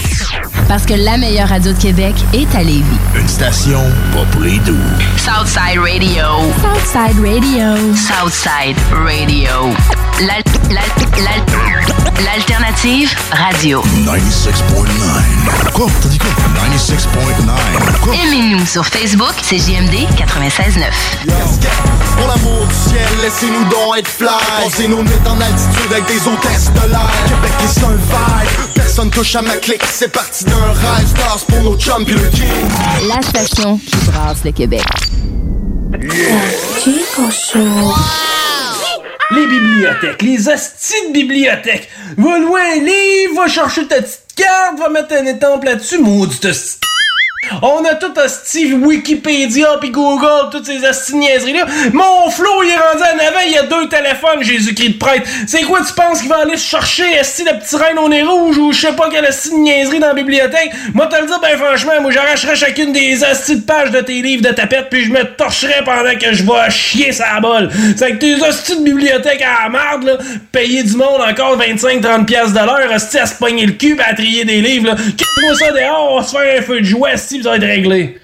Parce 0.67 0.85
que 0.85 0.93
la 0.93 1.17
meilleure 1.17 1.47
radio 1.49 1.73
de 1.73 1.79
Québec 1.79 2.13
est 2.31 2.53
à 2.55 2.61
Lévis. 2.61 2.83
Une 3.15 3.27
station 3.27 3.81
pas 4.13 4.23
pour 4.31 4.41
les 4.41 4.59
doux. 4.59 4.77
Southside 5.17 5.79
Radio. 5.79 6.25
Southside 6.61 7.25
Radio. 7.25 7.95
Southside 7.95 8.77
Radio. 9.03 9.73
L'al- 10.19 10.43
l'al- 10.69 11.23
l'al- 11.23 12.00
L'alternative 12.19 13.15
radio. 13.31 13.81
96.9. 14.05 15.71
Quoi? 15.73 15.87
T'as 16.01 16.09
dit 16.09 16.19
quoi? 16.19 16.29
96.9. 16.29 17.99
Quoi? 18.01 18.13
Aimez-nous 18.15 18.65
sur 18.65 18.85
Facebook, 18.85 19.33
c'est 19.41 19.57
JMD 19.57 20.07
96.9. 20.17 20.91
Pour 22.17 22.27
l'amour 22.27 22.67
du 22.67 22.75
ciel, 22.89 23.07
laissez-nous 23.23 23.63
donc 23.69 23.97
être 23.97 24.07
fly 24.07 24.27
Passer 24.63 24.87
nos 24.87 25.01
nuits 25.01 25.11
en 25.25 25.41
altitude 25.41 25.91
avec 25.91 26.05
des 26.05 26.27
hôtesses 26.27 26.71
de 26.73 26.89
l'air 26.89 27.09
Québec 27.25 27.51
est 27.63 27.83
un 27.83 27.95
vibe, 27.95 28.73
personne 28.75 29.09
touche 29.09 29.35
à 29.35 29.41
ma 29.41 29.55
clique 29.55 29.81
C'est 29.89 30.11
parti 30.11 30.43
d'un 30.45 30.53
rêve, 30.53 31.07
stars 31.07 31.39
pour 31.47 31.61
nos 31.63 31.77
chums 31.77 32.05
pis 32.05 32.13
le 32.13 32.29
king 32.29 32.45
La 33.07 33.21
station 33.21 33.77
qui 33.79 33.95
brasse 34.11 34.43
le 34.43 34.51
Québec. 34.51 34.83
Chico 36.83 37.29
Show. 37.31 37.93
Les 39.33 39.47
bibliothèques, 39.47 40.21
les 40.23 40.49
hosties 40.49 41.11
bibliothèques. 41.13 41.87
Va 42.17 42.37
loin, 42.39 42.75
livre, 42.75 43.35
va 43.35 43.47
chercher 43.47 43.87
ta 43.87 44.01
petite 44.01 44.27
carte, 44.35 44.77
va 44.77 44.89
mettre 44.89 45.13
un 45.13 45.25
étampe 45.25 45.63
là-dessus, 45.63 45.99
maudite. 45.99 46.47
On 47.61 47.83
a 47.85 47.95
tout 47.95 48.13
hostie 48.17 48.73
Wikipédia 48.73 49.67
puis 49.79 49.89
Google, 49.89 50.49
toutes 50.51 50.65
ces 50.65 50.85
hosties 50.85 51.13
de 51.13 51.17
niaiseries-là. 51.17 51.65
Mon 51.93 52.29
flow, 52.29 52.63
il 52.63 52.69
est 52.69 52.75
rendu 52.75 53.03
en 53.03 53.27
avant, 53.27 53.39
il 53.45 53.53
y 53.53 53.57
a 53.57 53.63
deux 53.63 53.87
téléphones, 53.89 54.41
Jésus-Christ 54.41 54.89
de 54.89 54.97
prêtre. 54.97 55.29
C'est 55.47 55.63
quoi, 55.63 55.79
tu 55.85 55.93
penses 55.93 56.21
qu'il 56.21 56.29
va 56.29 56.39
aller 56.39 56.57
chercher 56.57 57.03
esti 57.13 57.43
le 57.43 57.59
petit 57.59 57.75
reine 57.75 57.99
au 57.99 58.09
nez 58.09 58.23
rouge 58.23 58.57
ou 58.57 58.71
je 58.71 58.81
sais 58.81 58.93
pas 58.93 59.09
quelle 59.09 59.25
hostie 59.25 59.51
de 59.51 59.55
niaiserie 59.55 59.99
dans 59.99 60.07
la 60.07 60.13
bibliothèque? 60.13 60.71
Moi, 60.93 61.07
te 61.07 61.19
le 61.19 61.27
dire, 61.27 61.39
ben 61.41 61.57
franchement, 61.57 62.01
moi, 62.01 62.11
j'arracherais 62.11 62.55
chacune 62.55 62.91
des 62.91 63.23
hosties 63.23 63.57
de 63.57 63.65
pages 63.65 63.91
de 63.91 64.01
tes 64.01 64.21
livres 64.21 64.43
de 64.43 64.53
tapette 64.53 64.87
puis 64.89 65.05
je 65.05 65.11
me 65.11 65.23
torcherais 65.23 65.83
pendant 65.83 66.17
que 66.17 66.33
je 66.33 66.43
vais 66.43 66.69
chier 66.69 67.11
sa 67.11 67.39
bol. 67.39 67.69
C'est 67.95 68.11
que 68.11 68.17
tes 68.17 68.35
hosties 68.41 68.77
de 68.77 68.83
bibliothèque 68.83 69.41
à 69.41 69.63
la 69.63 69.69
marde, 69.69 70.03
là, 70.03 70.17
payer 70.51 70.83
du 70.83 70.95
monde 70.95 71.21
encore 71.21 71.57
25-30 71.59 72.25
piastres 72.25 72.53
de 72.53 72.65
l'heure, 72.65 72.91
à 72.91 72.99
se 72.99 73.35
pogner 73.35 73.65
le 73.65 73.73
cul 73.73 73.97
à 74.05 74.13
trier 74.13 74.45
des 74.45 74.61
livres, 74.61 74.87
là. 74.87 74.95
Quitte-moi 74.95 75.55
ça 75.55 75.71
dehors, 75.71 76.13
on 76.13 76.19
va 76.19 76.23
se 76.23 76.31
faire 76.31 76.59
un 76.59 76.61
feu 76.61 76.79
de 76.81 76.85
joie, 76.85 77.09
hostie, 77.13 77.40
va 77.43 77.57
être 77.57 77.65
réglé. 77.65 78.17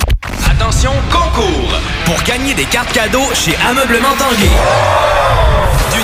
Attention, 0.48 0.92
concours! 1.10 1.72
Pour 2.04 2.22
gagner 2.22 2.54
des 2.54 2.64
cartes 2.64 2.92
cadeaux 2.92 3.18
chez 3.34 3.56
Ameublement 3.68 4.14
Tanguay. 4.18 5.29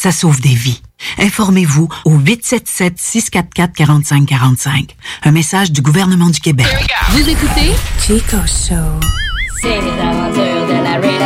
ça 0.00 0.10
sauve 0.12 0.40
des 0.40 0.54
vies. 0.54 0.80
Informez-vous 1.18 1.90
au 2.06 2.16
877-644-4545. 2.16 4.94
Un 5.24 5.30
message 5.30 5.72
du 5.72 5.82
gouvernement 5.82 6.30
du 6.30 6.40
Québec. 6.40 6.66
Vous 7.10 7.28
écoutez 7.28 7.72
Chico 7.98 8.38
Show. 8.46 8.98
C'est 9.60 9.78
les 9.78 10.00
aventures 10.00 10.66
de 10.68 10.82
la 10.82 10.96
Red. 10.96 11.20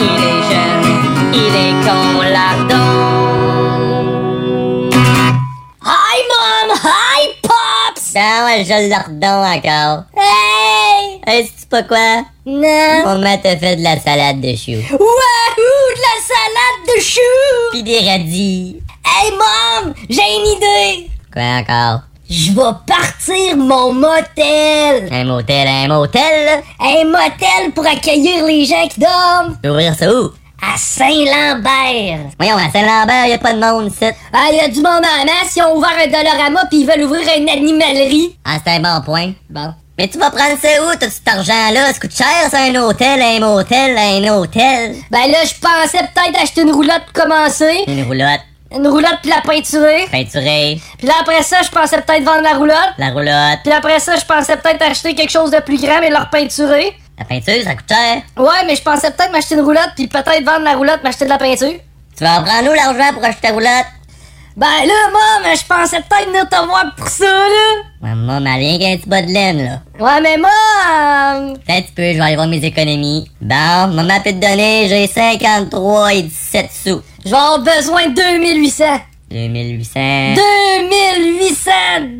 Il 0.00 0.06
est 0.06 0.42
jeune, 0.50 1.34
il 1.34 1.54
est 1.54 1.74
con 1.84 2.22
lardon. 2.22 3.09
Pops. 8.12 8.20
Non, 8.20 8.64
je 8.64 8.88
l'ordon 8.88 9.44
encore. 9.44 10.04
Hey. 10.16 11.20
Est-ce 11.26 11.66
pas 11.66 11.82
quoi? 11.82 12.24
Non. 12.46 13.04
Maman 13.04 13.38
t'a 13.38 13.56
fait 13.56 13.76
de 13.76 13.82
la 13.82 13.98
salade 13.98 14.40
de 14.40 14.54
choux. 14.56 14.82
Wouhou, 14.90 15.56
de 15.56 16.00
la 16.00 16.16
salade 16.26 16.96
de 16.96 17.00
choux. 17.00 17.70
Puis 17.72 17.82
des 17.82 18.00
radis. 18.00 18.82
Hey 19.06 19.30
mom, 19.32 19.94
j'ai 20.08 20.22
une 20.22 20.46
idée. 20.56 21.10
Quoi 21.32 21.42
encore? 21.42 22.00
Je 22.28 22.52
vais 22.52 22.76
partir 22.86 23.56
mon 23.56 23.92
motel. 23.92 25.08
Un 25.10 25.24
motel, 25.24 25.66
un 25.66 25.88
motel? 25.88 26.62
Un 26.78 27.04
motel 27.04 27.72
pour 27.74 27.84
accueillir 27.86 28.44
les 28.46 28.64
gens 28.64 28.86
qui 28.86 29.00
dorment. 29.00 29.58
Ouvrir 29.64 29.94
ça 29.94 30.12
où? 30.12 30.30
À 30.62 30.76
Saint-Lambert. 30.76 32.30
Voyons, 32.38 32.56
à 32.56 32.70
Saint-Lambert, 32.70 33.26
y 33.26 33.32
a 33.32 33.38
pas 33.38 33.54
de 33.54 33.60
monde 33.60 33.90
ici. 33.90 34.04
Ah, 34.32 34.52
y 34.52 34.60
a 34.60 34.68
du 34.68 34.80
monde 34.80 35.04
en 35.04 35.24
masse. 35.24 35.56
Ils 35.56 35.62
ont 35.62 35.76
ouvert 35.76 35.96
un 35.98 36.06
Dolorama 36.06 36.66
puis 36.68 36.80
ils 36.80 36.86
veulent 36.86 37.04
ouvrir 37.04 37.22
une 37.38 37.48
animalerie. 37.48 38.36
Ah, 38.44 38.58
c'est 38.62 38.72
un 38.72 38.80
bon 38.80 39.00
point. 39.02 39.32
Bon. 39.48 39.72
Mais 39.98 40.08
tu 40.08 40.18
vas 40.18 40.30
prendre 40.30 40.58
ça 40.60 40.68
où, 40.82 40.92
tout 40.98 41.10
cet 41.10 41.28
argent-là? 41.28 41.92
Ça 41.92 41.98
coûte 42.00 42.14
cher, 42.14 42.50
ça, 42.50 42.58
un 42.62 42.74
hôtel, 42.74 43.20
un 43.22 43.40
motel, 43.40 43.96
un 43.96 44.34
hôtel. 44.34 44.96
Ben 45.10 45.30
là, 45.30 45.38
je 45.44 45.54
pensais 45.60 46.04
peut-être 46.14 46.42
acheter 46.42 46.62
une 46.62 46.72
roulotte 46.72 47.04
pour 47.12 47.24
commencer. 47.24 47.84
Une 47.86 48.04
roulotte. 48.04 48.40
Une 48.72 48.86
roulotte 48.86 49.18
puis 49.22 49.30
la 49.30 49.40
peinturer. 49.40 50.06
Peinturée. 50.12 50.80
Puis 50.98 51.06
là, 51.06 51.14
après 51.20 51.42
ça, 51.42 51.56
je 51.62 51.70
pensais 51.70 52.00
peut-être 52.02 52.22
vendre 52.22 52.42
la 52.42 52.54
roulotte. 52.54 52.94
La 52.98 53.10
roulotte. 53.10 53.60
Puis 53.64 53.72
après 53.72 53.98
ça, 53.98 54.14
je 54.16 54.24
pensais 54.24 54.56
peut-être 54.56 54.82
acheter 54.82 55.14
quelque 55.14 55.32
chose 55.32 55.50
de 55.50 55.58
plus 55.58 55.80
grand, 55.80 56.00
mais 56.00 56.10
leur 56.10 56.30
peinturer. 56.30 56.96
La 57.20 57.26
peinture, 57.26 57.62
ça 57.62 57.74
coûte 57.74 57.84
cher. 57.88 58.22
Ouais, 58.38 58.64
mais 58.66 58.74
je 58.74 58.82
pensais 58.82 59.10
peut-être 59.10 59.30
m'acheter 59.30 59.54
une 59.54 59.60
roulotte, 59.60 59.90
puis 59.94 60.08
peut-être 60.08 60.42
vendre 60.42 60.64
la 60.64 60.72
roulotte, 60.74 61.04
m'acheter 61.04 61.26
de 61.26 61.30
la 61.30 61.38
peinture. 61.38 61.74
Tu 62.16 62.24
vas 62.24 62.40
en 62.40 62.42
prendre 62.42 62.70
où 62.70 62.74
l'argent 62.74 63.12
pour 63.12 63.22
acheter 63.22 63.48
ta 63.48 63.52
roulotte? 63.52 63.86
Ben 64.56 64.66
là, 64.66 64.94
maman, 65.12 65.54
je 65.54 65.64
pensais 65.66 65.98
peut-être 65.98 66.28
venir 66.28 66.48
te 66.48 66.56
voir 66.66 66.94
pour 66.96 67.08
ça, 67.08 67.26
là. 67.26 67.82
Maman, 68.00 68.40
m'a 68.40 68.54
rien 68.54 68.78
qu'un 68.78 68.96
petit 68.96 69.08
bas 69.08 69.22
de 69.22 69.30
laine, 69.30 69.64
là. 69.64 70.04
Ouais, 70.04 70.20
mais 70.22 70.38
moi... 70.38 71.54
Fais 71.66 71.76
un 71.76 71.82
petit 71.82 71.92
peu, 71.92 72.02
je 72.02 72.16
vais 72.16 72.20
aller 72.20 72.34
voir 72.36 72.48
mes 72.48 72.64
économies. 72.64 73.30
Bon, 73.40 73.86
maman 73.88 74.20
peut 74.24 74.32
te 74.32 74.40
donner, 74.40 74.88
j'ai 74.88 75.06
53 75.06 76.14
et 76.14 76.22
17 76.22 76.70
sous. 76.72 77.02
Je 77.24 77.30
vais 77.30 77.36
avoir 77.36 77.60
besoin 77.60 78.08
de 78.08 78.14
2800. 78.14 78.84
2800. 79.30 80.34
2800 80.34 81.70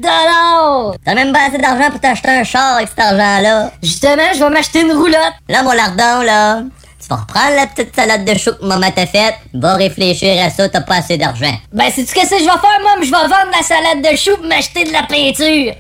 dollars! 0.01 0.95
T'as 1.05 1.15
même 1.15 1.33
pas 1.33 1.49
assez 1.49 1.59
d'argent 1.59 1.91
pour 1.91 2.01
t'acheter 2.01 2.29
un 2.29 2.45
char 2.45 2.77
avec 2.77 2.89
cet 2.89 3.01
argent-là. 3.01 3.73
Justement, 3.83 4.23
je 4.33 4.39
vais 4.39 4.51
m'acheter 4.51 4.83
une 4.83 4.93
roulotte. 4.93 5.35
Là, 5.49 5.63
mon 5.63 5.73
lardon, 5.73 6.23
là, 6.25 6.63
tu 7.01 7.09
vas 7.09 7.17
reprendre 7.17 7.57
la 7.57 7.67
petite 7.67 7.95
salade 7.97 8.25
de 8.25 8.39
chou 8.39 8.53
que 8.53 8.65
maman 8.65 8.91
t'a 8.93 9.07
faite, 9.07 9.35
va 9.55 9.75
réfléchir 9.75 10.41
à 10.45 10.51
ça, 10.51 10.69
t'as 10.69 10.83
pas 10.83 10.97
assez 10.97 11.17
d'argent. 11.17 11.53
Ben, 11.73 11.91
sais-tu 11.91 12.15
qu'est-ce 12.15 12.31
que 12.31 12.39
je 12.39 12.45
vais 12.45 12.51
faire, 12.51 12.81
moi? 12.83 12.93
Je 13.01 13.07
vais 13.07 13.11
vendre 13.11 13.51
la 13.57 13.63
salade 13.63 14.03
de 14.03 14.17
chou 14.17 14.37
pour 14.37 14.47
m'acheter 14.47 14.85
de 14.85 14.93
la 14.93 15.03
peinture. 15.03 15.75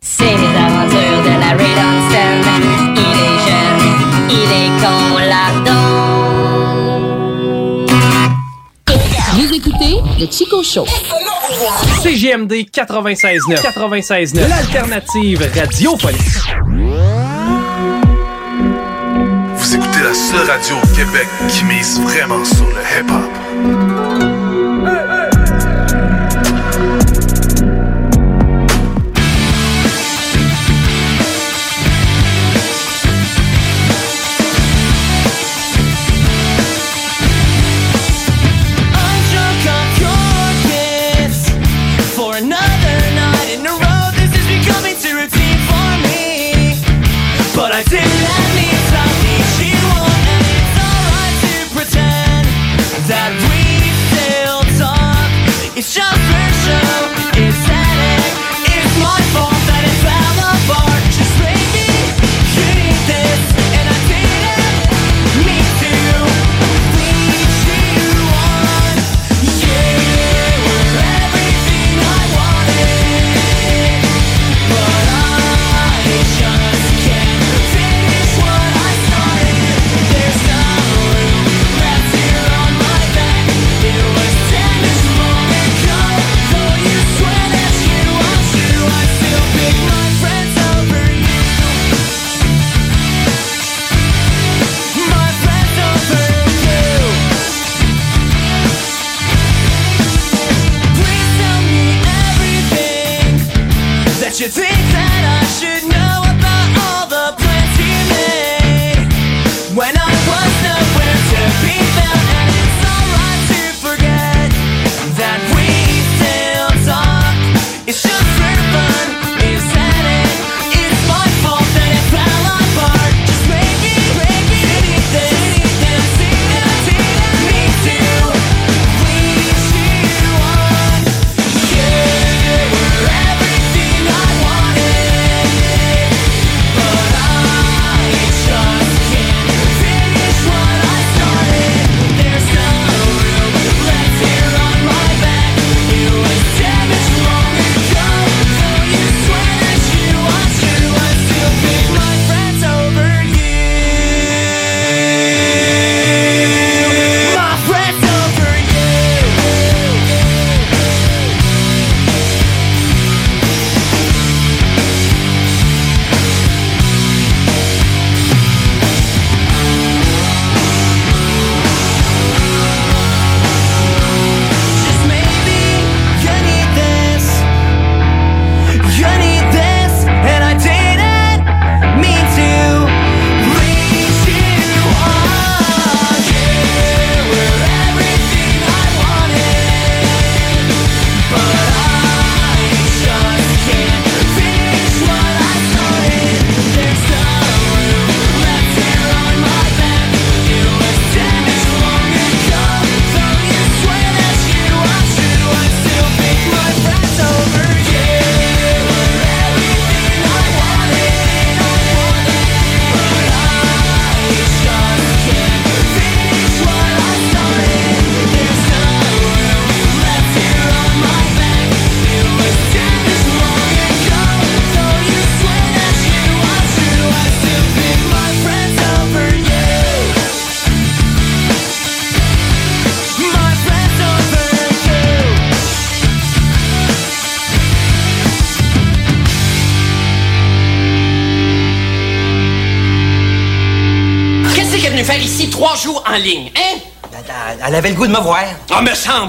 C'est 0.00 0.24
les 0.24 0.30
aventures 0.30 1.22
de 1.22 1.40
la 1.40 1.52
Stone. 1.52 2.42
Il 2.96 3.00
est 3.00 3.38
jeune, 3.48 4.30
il 4.30 4.50
est 4.52 4.84
con 4.84 5.31
Le 10.22 10.28
Chico 10.30 10.62
Show. 10.62 10.86
CGMD 12.00 12.52
96.9. 12.72 13.60
96.9. 13.60 14.48
L'alternative 14.48 15.50
radiophonique. 15.52 16.20
Vous 19.56 19.74
écoutez 19.74 20.00
la 20.04 20.14
seule 20.14 20.48
radio 20.48 20.76
au 20.76 20.86
Québec 20.94 21.26
qui 21.48 21.64
mise 21.64 22.00
vraiment 22.02 22.44
sur 22.44 22.66
le 22.66 23.00
hip-hop. 23.00 24.01
な 56.72 57.01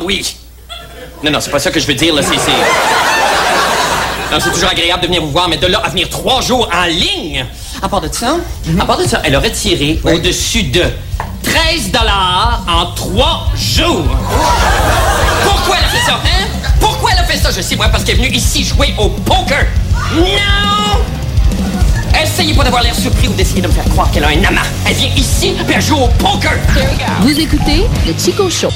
oui. 0.03 0.35
Non, 1.23 1.31
non, 1.31 1.39
c'est 1.39 1.51
pas 1.51 1.59
ça 1.59 1.71
que 1.71 1.79
je 1.79 1.87
veux 1.87 1.93
dire, 1.93 2.13
là, 2.13 2.21
c'est... 2.21 2.35
Non, 4.33 4.39
c'est 4.43 4.51
toujours 4.51 4.69
agréable 4.69 5.03
de 5.03 5.07
venir 5.07 5.21
vous 5.21 5.29
voir, 5.31 5.47
mais 5.47 5.57
de 5.57 5.67
là 5.67 5.79
à 5.83 5.89
venir 5.89 6.09
trois 6.09 6.41
jours 6.41 6.67
en 6.73 6.85
ligne, 6.85 7.45
à 7.83 7.87
part 7.87 8.01
de 8.01 8.09
ça, 8.11 8.37
mhm. 8.65 8.81
à 8.81 8.85
part 8.85 8.97
de 8.97 9.07
ça, 9.07 9.21
elle 9.23 9.35
a 9.35 9.39
retiré 9.39 9.99
oui. 10.03 10.13
au-dessus 10.13 10.63
de 10.63 10.81
13 11.43 11.91
dollars 11.91 12.63
en 12.67 12.87
trois 12.95 13.47
jours. 13.55 14.07
Pourquoi 15.43 15.77
elle 15.77 15.85
a 15.85 15.87
fait 15.87 16.05
ça, 16.05 16.19
hein? 16.25 16.47
Pourquoi 16.79 17.11
elle 17.13 17.19
a 17.19 17.23
fait 17.25 17.37
ça? 17.37 17.51
Je 17.51 17.61
sais, 17.61 17.75
moi, 17.75 17.89
parce 17.89 18.03
qu'elle 18.03 18.15
est 18.15 18.23
venue 18.23 18.35
ici 18.35 18.63
jouer 18.63 18.95
au 18.97 19.09
poker. 19.09 19.67
Non! 20.15 20.99
Essayez 22.19 22.53
pas 22.53 22.63
d'avoir 22.63 22.81
l'air 22.81 22.95
surpris 22.95 23.27
ou 23.27 23.33
d'essayer 23.33 23.61
de 23.61 23.67
me 23.67 23.73
faire 23.73 23.85
croire 23.89 24.09
qu'elle 24.11 24.23
a 24.23 24.29
un 24.29 24.43
amant. 24.43 24.61
Elle 24.87 24.95
vient 24.95 25.09
ici, 25.15 25.53
puis 25.65 25.75
elle 25.75 25.81
joue 25.81 25.97
au 25.97 26.07
poker. 26.07 26.53
Vous 27.21 27.39
écoutez 27.39 27.87
le 28.07 28.13
Chico 28.17 28.49
Show. 28.49 28.69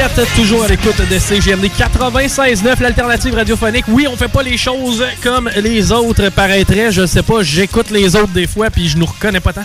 Êtes 0.00 0.34
toujours 0.34 0.64
à 0.64 0.68
l'écoute 0.68 0.96
de 1.10 1.18
CGMD 1.18 1.66
96.9, 1.66 2.80
l'alternative 2.80 3.34
radiophonique. 3.34 3.84
Oui, 3.88 4.06
on 4.10 4.16
fait 4.16 4.28
pas 4.28 4.42
les 4.42 4.56
choses 4.56 5.04
comme 5.22 5.50
les 5.56 5.92
autres 5.92 6.30
paraîtraient. 6.30 6.90
Je 6.90 7.04
sais 7.06 7.22
pas, 7.22 7.42
j'écoute 7.42 7.90
les 7.90 8.16
autres 8.16 8.28
des 8.32 8.46
fois 8.46 8.70
puis 8.70 8.88
je 8.88 8.96
nous 8.96 9.04
reconnais 9.04 9.40
pas 9.40 9.52
tant. 9.52 9.64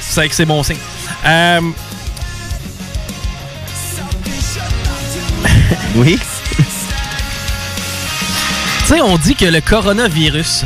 C'est 0.00 0.20
vrai 0.20 0.28
que 0.28 0.34
c'est 0.34 0.44
bon 0.44 0.62
signe. 0.62 0.76
Euh, 1.24 1.60
Oui. 5.94 6.18
Tu 8.86 8.94
sais, 8.94 9.00
on 9.02 9.18
dit 9.18 9.34
que 9.36 9.44
le 9.44 9.60
coronavirus, 9.60 10.64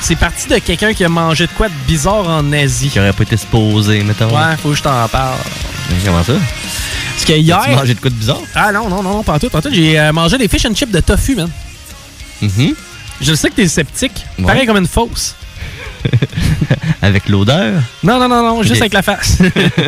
c'est 0.00 0.16
parti 0.16 0.48
de 0.48 0.58
quelqu'un 0.58 0.94
qui 0.94 1.04
a 1.04 1.08
mangé 1.08 1.46
de 1.46 1.52
quoi 1.52 1.68
de 1.68 1.74
bizarre 1.86 2.28
en 2.28 2.52
Asie. 2.52 2.88
Qui 2.88 3.00
aurait 3.00 3.12
pas 3.12 3.24
été 3.24 3.36
supposé, 3.36 4.02
mettons. 4.04 4.28
Ouais, 4.28 4.56
faut 4.62 4.70
que 4.70 4.76
je 4.76 4.82
t'en 4.82 5.08
parle. 5.08 5.36
Comment 6.04 6.22
ça? 6.22 6.34
Parce 7.10 7.24
que 7.24 7.32
hier. 7.32 7.58
As-tu 7.58 7.70
mangé 7.72 7.94
de 7.94 8.00
quoi 8.00 8.10
de 8.10 8.14
bizarre? 8.16 8.40
Ah 8.54 8.72
non, 8.72 8.88
non, 8.88 9.02
non, 9.02 9.14
non, 9.14 9.22
pas 9.22 9.38
tout, 9.38 9.48
pas 9.50 9.60
tout. 9.62 9.70
J'ai 9.72 9.98
euh, 9.98 10.12
mangé 10.12 10.38
des 10.38 10.48
fish 10.48 10.64
and 10.66 10.74
chips 10.74 10.92
de 10.92 11.00
tofu, 11.00 11.34
man. 11.36 11.50
Mhm. 12.40 12.74
Je 13.20 13.34
sais 13.34 13.50
que 13.50 13.56
t'es 13.56 13.68
sceptique. 13.68 14.24
Ouais. 14.38 14.46
Pareil 14.46 14.66
comme 14.66 14.78
une 14.78 14.86
fausse. 14.86 15.34
Avec 17.02 17.28
l'odeur? 17.28 17.82
Non, 18.02 18.18
non, 18.18 18.28
non, 18.28 18.42
non, 18.42 18.62
juste 18.62 18.80
avec 18.80 18.94
la 18.94 19.02
face. 19.02 19.38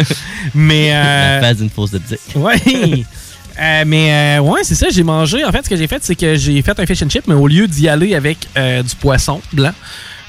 mais. 0.54 0.90
Euh... 0.92 1.40
La 1.40 1.48
face 1.48 1.56
d'une 1.58 1.70
fausse 1.70 1.90
de 1.92 1.98
dick. 1.98 2.20
Ouais. 2.34 3.04
Euh, 3.60 3.84
mais 3.86 4.38
euh, 4.38 4.42
ouais, 4.42 4.60
c'est 4.64 4.74
ça, 4.74 4.86
j'ai 4.90 5.02
mangé. 5.02 5.44
En 5.44 5.52
fait, 5.52 5.62
ce 5.62 5.68
que 5.68 5.76
j'ai 5.76 5.86
fait, 5.86 6.02
c'est 6.02 6.14
que 6.14 6.36
j'ai 6.36 6.62
fait 6.62 6.80
un 6.80 6.86
fish 6.86 7.02
and 7.02 7.10
chip, 7.10 7.24
mais 7.26 7.34
au 7.34 7.46
lieu 7.46 7.68
d'y 7.68 7.86
aller 7.86 8.14
avec 8.14 8.48
euh, 8.56 8.82
du 8.82 8.96
poisson 8.96 9.42
blanc, 9.52 9.74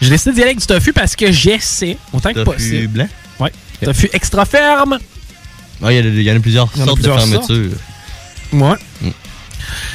j'ai 0.02 0.10
décidé 0.10 0.34
d'y 0.34 0.42
aller 0.42 0.50
avec 0.50 0.60
du 0.60 0.66
tofu 0.68 0.92
parce 0.92 1.16
que 1.16 1.32
j'essaie, 1.32 1.98
autant 2.12 2.34
que 2.34 2.42
Tofu 2.44 2.58
possible. 2.58 2.88
blanc? 2.90 3.08
Ouais. 3.40 3.52
Tofu 3.82 4.10
extra 4.12 4.44
ferme. 4.44 5.00
Il 5.82 5.86
y, 5.94 5.98
a- 5.98 6.02
il 6.02 6.22
y 6.22 6.32
en 6.32 6.36
a 6.36 6.40
plusieurs 6.40 6.70
Il 6.76 6.80
y 6.80 6.82
en 6.82 6.84
a 6.84 6.88
sortes 6.88 6.98
plusieurs 7.00 7.18
de 7.26 7.32
fermetures. 7.32 7.78
Ouais. 8.54 8.76
Mm. 9.02 9.10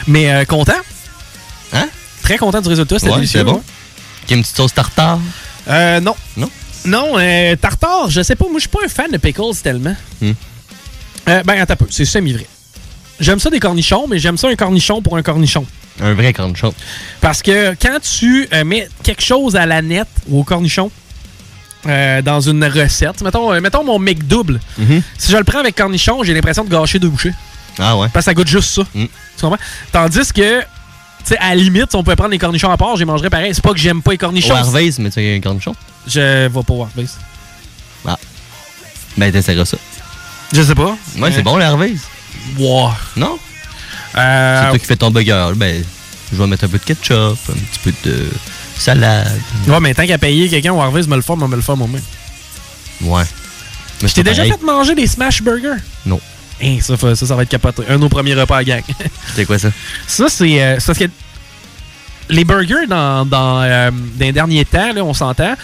Mais 0.09 0.30
euh, 0.32 0.44
content? 0.44 0.72
Hein? 1.72 1.88
Très 2.22 2.36
content 2.38 2.60
du 2.60 2.68
résultat, 2.68 2.98
c'était 2.98 3.10
Ouais, 3.10 3.16
délicieux. 3.16 3.40
c'est 3.40 3.44
bon. 3.44 3.55
ouais. 3.55 3.62
Qui 4.26 4.34
a 4.34 4.36
une 4.36 4.42
petite 4.42 4.56
sauce 4.56 4.74
tartare? 4.74 5.18
Euh, 5.68 6.00
non. 6.00 6.14
Non? 6.36 6.50
Non, 6.84 7.18
euh, 7.18 7.56
tartare, 7.56 8.10
je 8.10 8.22
sais 8.22 8.36
pas. 8.36 8.44
Moi, 8.46 8.55
je 8.56 8.60
suis 8.60 8.68
pas 8.68 8.78
un 8.84 8.88
fan 8.88 9.10
de 9.10 9.16
pickles 9.18 9.55
tellement. 9.62 9.96
Hmm. 10.20 10.32
Euh, 11.28 11.42
ben, 11.44 11.60
attends 11.60 11.74
un 11.74 11.76
peu. 11.76 11.86
C'est 11.90 12.05
semi-vrai. 12.05 12.46
J'aime 13.20 13.38
ça 13.40 13.50
des 13.50 13.60
cornichons, 13.60 14.06
mais 14.09 14.18
j'aime 14.18 14.36
ça 14.38 14.48
un 14.48 14.55
cornichon 14.56 15.02
pour 15.02 15.16
un 15.16 15.22
cornichon. 15.22 15.66
Un 16.00 16.14
vrai 16.14 16.32
cornichon. 16.32 16.72
Parce 17.20 17.42
que 17.42 17.74
quand 17.80 17.98
tu 18.00 18.48
euh, 18.52 18.64
mets 18.64 18.88
quelque 19.02 19.22
chose 19.22 19.56
à 19.56 19.66
la 19.66 19.82
nette 19.82 20.06
ou 20.28 20.40
au 20.40 20.44
cornichon 20.44 20.90
euh, 21.86 22.22
dans 22.22 22.40
une 22.40 22.64
recette, 22.64 23.22
mettons, 23.22 23.52
euh, 23.52 23.60
mettons 23.60 23.84
mon 23.84 23.98
McDouble, 23.98 24.60
si 25.18 25.30
je 25.32 25.36
le 25.36 25.44
prends 25.44 25.60
avec 25.60 25.76
cornichon, 25.76 26.22
j'ai 26.24 26.34
l'impression 26.34 26.64
de 26.64 26.70
gâcher 26.70 26.98
deux 26.98 27.09
bouchées. 27.09 27.32
Ah 27.78 27.96
ouais? 27.96 28.09
Parce 28.12 28.24
que 28.26 28.30
ça 28.30 28.34
goûte 28.34 28.48
juste 28.48 28.70
ça. 28.74 28.82
Tu 28.92 29.09
comprends? 29.40 29.59
Tandis 29.92 30.32
que, 30.32 30.60
tu 30.60 30.66
sais, 31.24 31.38
à 31.38 31.50
la 31.50 31.55
limite, 31.55 31.90
si 31.90 31.96
on 31.96 32.02
pouvait 32.02 32.16
prendre 32.16 32.30
les 32.32 32.38
cornichons 32.38 32.70
à 32.70 32.76
part, 32.76 32.94
je 32.94 33.00
les 33.00 33.05
mangerais 33.05 33.30
pareil. 33.30 33.55
C'est 33.55 33.62
pas 33.62 33.72
que 33.72 33.78
j'aime 33.78 34.02
pas 34.02 34.10
les 34.10 34.18
cornichons. 34.18 34.55
Au 34.55 34.56
Harvey's, 34.56 34.98
mais 34.98 35.10
tu 35.10 35.20
as 35.20 35.36
un 35.36 35.40
cornichon? 35.40 35.74
Je 36.06 36.46
vais 36.48 36.62
pas 36.62 36.72
au 36.72 36.82
Harvey's. 36.82 37.16
Ah. 38.06 38.18
Ben, 39.16 39.30
t'essaieras 39.30 39.64
ça. 39.64 39.76
Je 40.52 40.62
sais 40.62 40.74
pas. 40.74 40.96
Ouais, 41.18 41.30
c'est 41.32 41.38
Euh, 41.38 41.42
bon, 41.42 41.56
le 41.56 41.64
Harvey's. 41.64 42.00
Wow. 42.59 42.90
Non? 43.16 43.38
Euh, 44.16 44.62
C'est 44.62 44.68
toi 44.70 44.78
qui 44.78 44.86
fais 44.86 44.96
ton 44.96 45.10
burger. 45.10 45.52
Ben, 45.55 45.84
je 46.32 46.36
vais 46.36 46.46
mettre 46.46 46.64
un 46.64 46.68
peu 46.68 46.78
de 46.78 46.84
ketchup, 46.84 47.14
un 47.48 47.52
petit 47.52 47.78
peu 47.84 47.92
de 48.05 48.26
salade. 48.78 49.40
Ouais, 49.66 49.80
mais 49.80 49.94
tant 49.94 50.06
qu'à 50.06 50.18
payer 50.18 50.48
quelqu'un 50.48 50.72
au 50.72 50.80
Harvey's 50.80 51.06
me 51.06 51.16
le 51.16 51.22
faire, 51.22 51.36
me 51.36 51.55
le 51.55 51.62
faire 51.62 51.76
moi-même. 51.76 52.02
Ouais. 53.02 53.24
Mais 54.02 54.09
Je 54.09 54.14
t'ai 54.14 54.22
déjà 54.22 54.44
fait 54.44 54.62
manger 54.62 54.94
des 54.94 55.06
smash 55.06 55.42
burgers? 55.42 55.80
Non. 56.06 56.20
Hein, 56.62 56.78
ça, 56.80 56.96
ça, 56.96 57.14
ça 57.14 57.36
va 57.36 57.42
être 57.42 57.48
capoté. 57.48 57.82
Un 57.88 57.94
de 57.94 58.00
nos 58.00 58.09
premiers 58.09 58.34
repas 58.34 58.59
à 58.59 58.64
gang. 58.64 58.82
C'est 59.34 59.44
quoi 59.44 59.59
ça? 59.59 59.70
ça, 60.06 60.28
c'est 60.28 60.60
euh, 60.60 60.76
c'est 60.80 60.86
parce 60.86 60.98
que 60.98 61.05
les 62.30 62.44
burgers, 62.44 62.86
dans, 62.88 63.24
dans, 63.24 63.62
euh, 63.62 63.90
dans 63.90 64.24
les 64.24 64.32
derniers 64.32 64.64
temps, 64.64 64.92
là, 64.92 65.05
on 65.05 65.14
s'entend, 65.14 65.55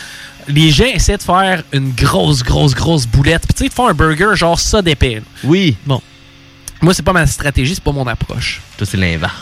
les 0.48 0.70
gens 0.70 0.84
essaient 0.86 1.16
de 1.16 1.22
faire 1.22 1.62
une 1.72 1.92
grosse, 1.92 2.42
grosse, 2.42 2.74
grosse 2.74 3.06
boulette. 3.06 3.42
Puis 3.42 3.54
tu 3.54 3.62
sais, 3.64 3.68
de 3.68 3.74
faire 3.74 3.86
un 3.86 3.94
burger 3.94 4.34
genre 4.36 4.58
ça 4.58 4.82
d'épais. 4.82 5.22
Oui. 5.42 5.76
Bon. 5.84 6.00
Moi, 6.80 6.94
c'est 6.94 7.02
pas 7.02 7.12
ma 7.12 7.26
stratégie, 7.26 7.74
c'est 7.74 7.84
pas 7.84 7.92
mon 7.92 8.06
approche. 8.06 8.60
Toi, 8.76 8.86
c'est 8.88 8.96
l'inverse. 8.96 9.32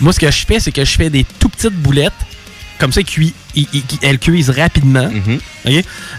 Moi, 0.00 0.12
ce 0.12 0.20
que 0.20 0.30
je 0.30 0.46
fais, 0.46 0.60
c'est 0.60 0.72
que 0.72 0.84
je 0.84 0.92
fais 0.92 1.10
des 1.10 1.24
tout 1.24 1.48
petites 1.48 1.74
boulettes. 1.74 2.12
Comme 2.82 2.92
ça, 2.92 2.98
elles 3.00 3.06
cuisent- 3.06 3.32
ils- 3.54 3.68
ils- 3.72 3.84
elles 4.02 4.18
cuisent 4.18 4.50
rapidement. 4.50 5.08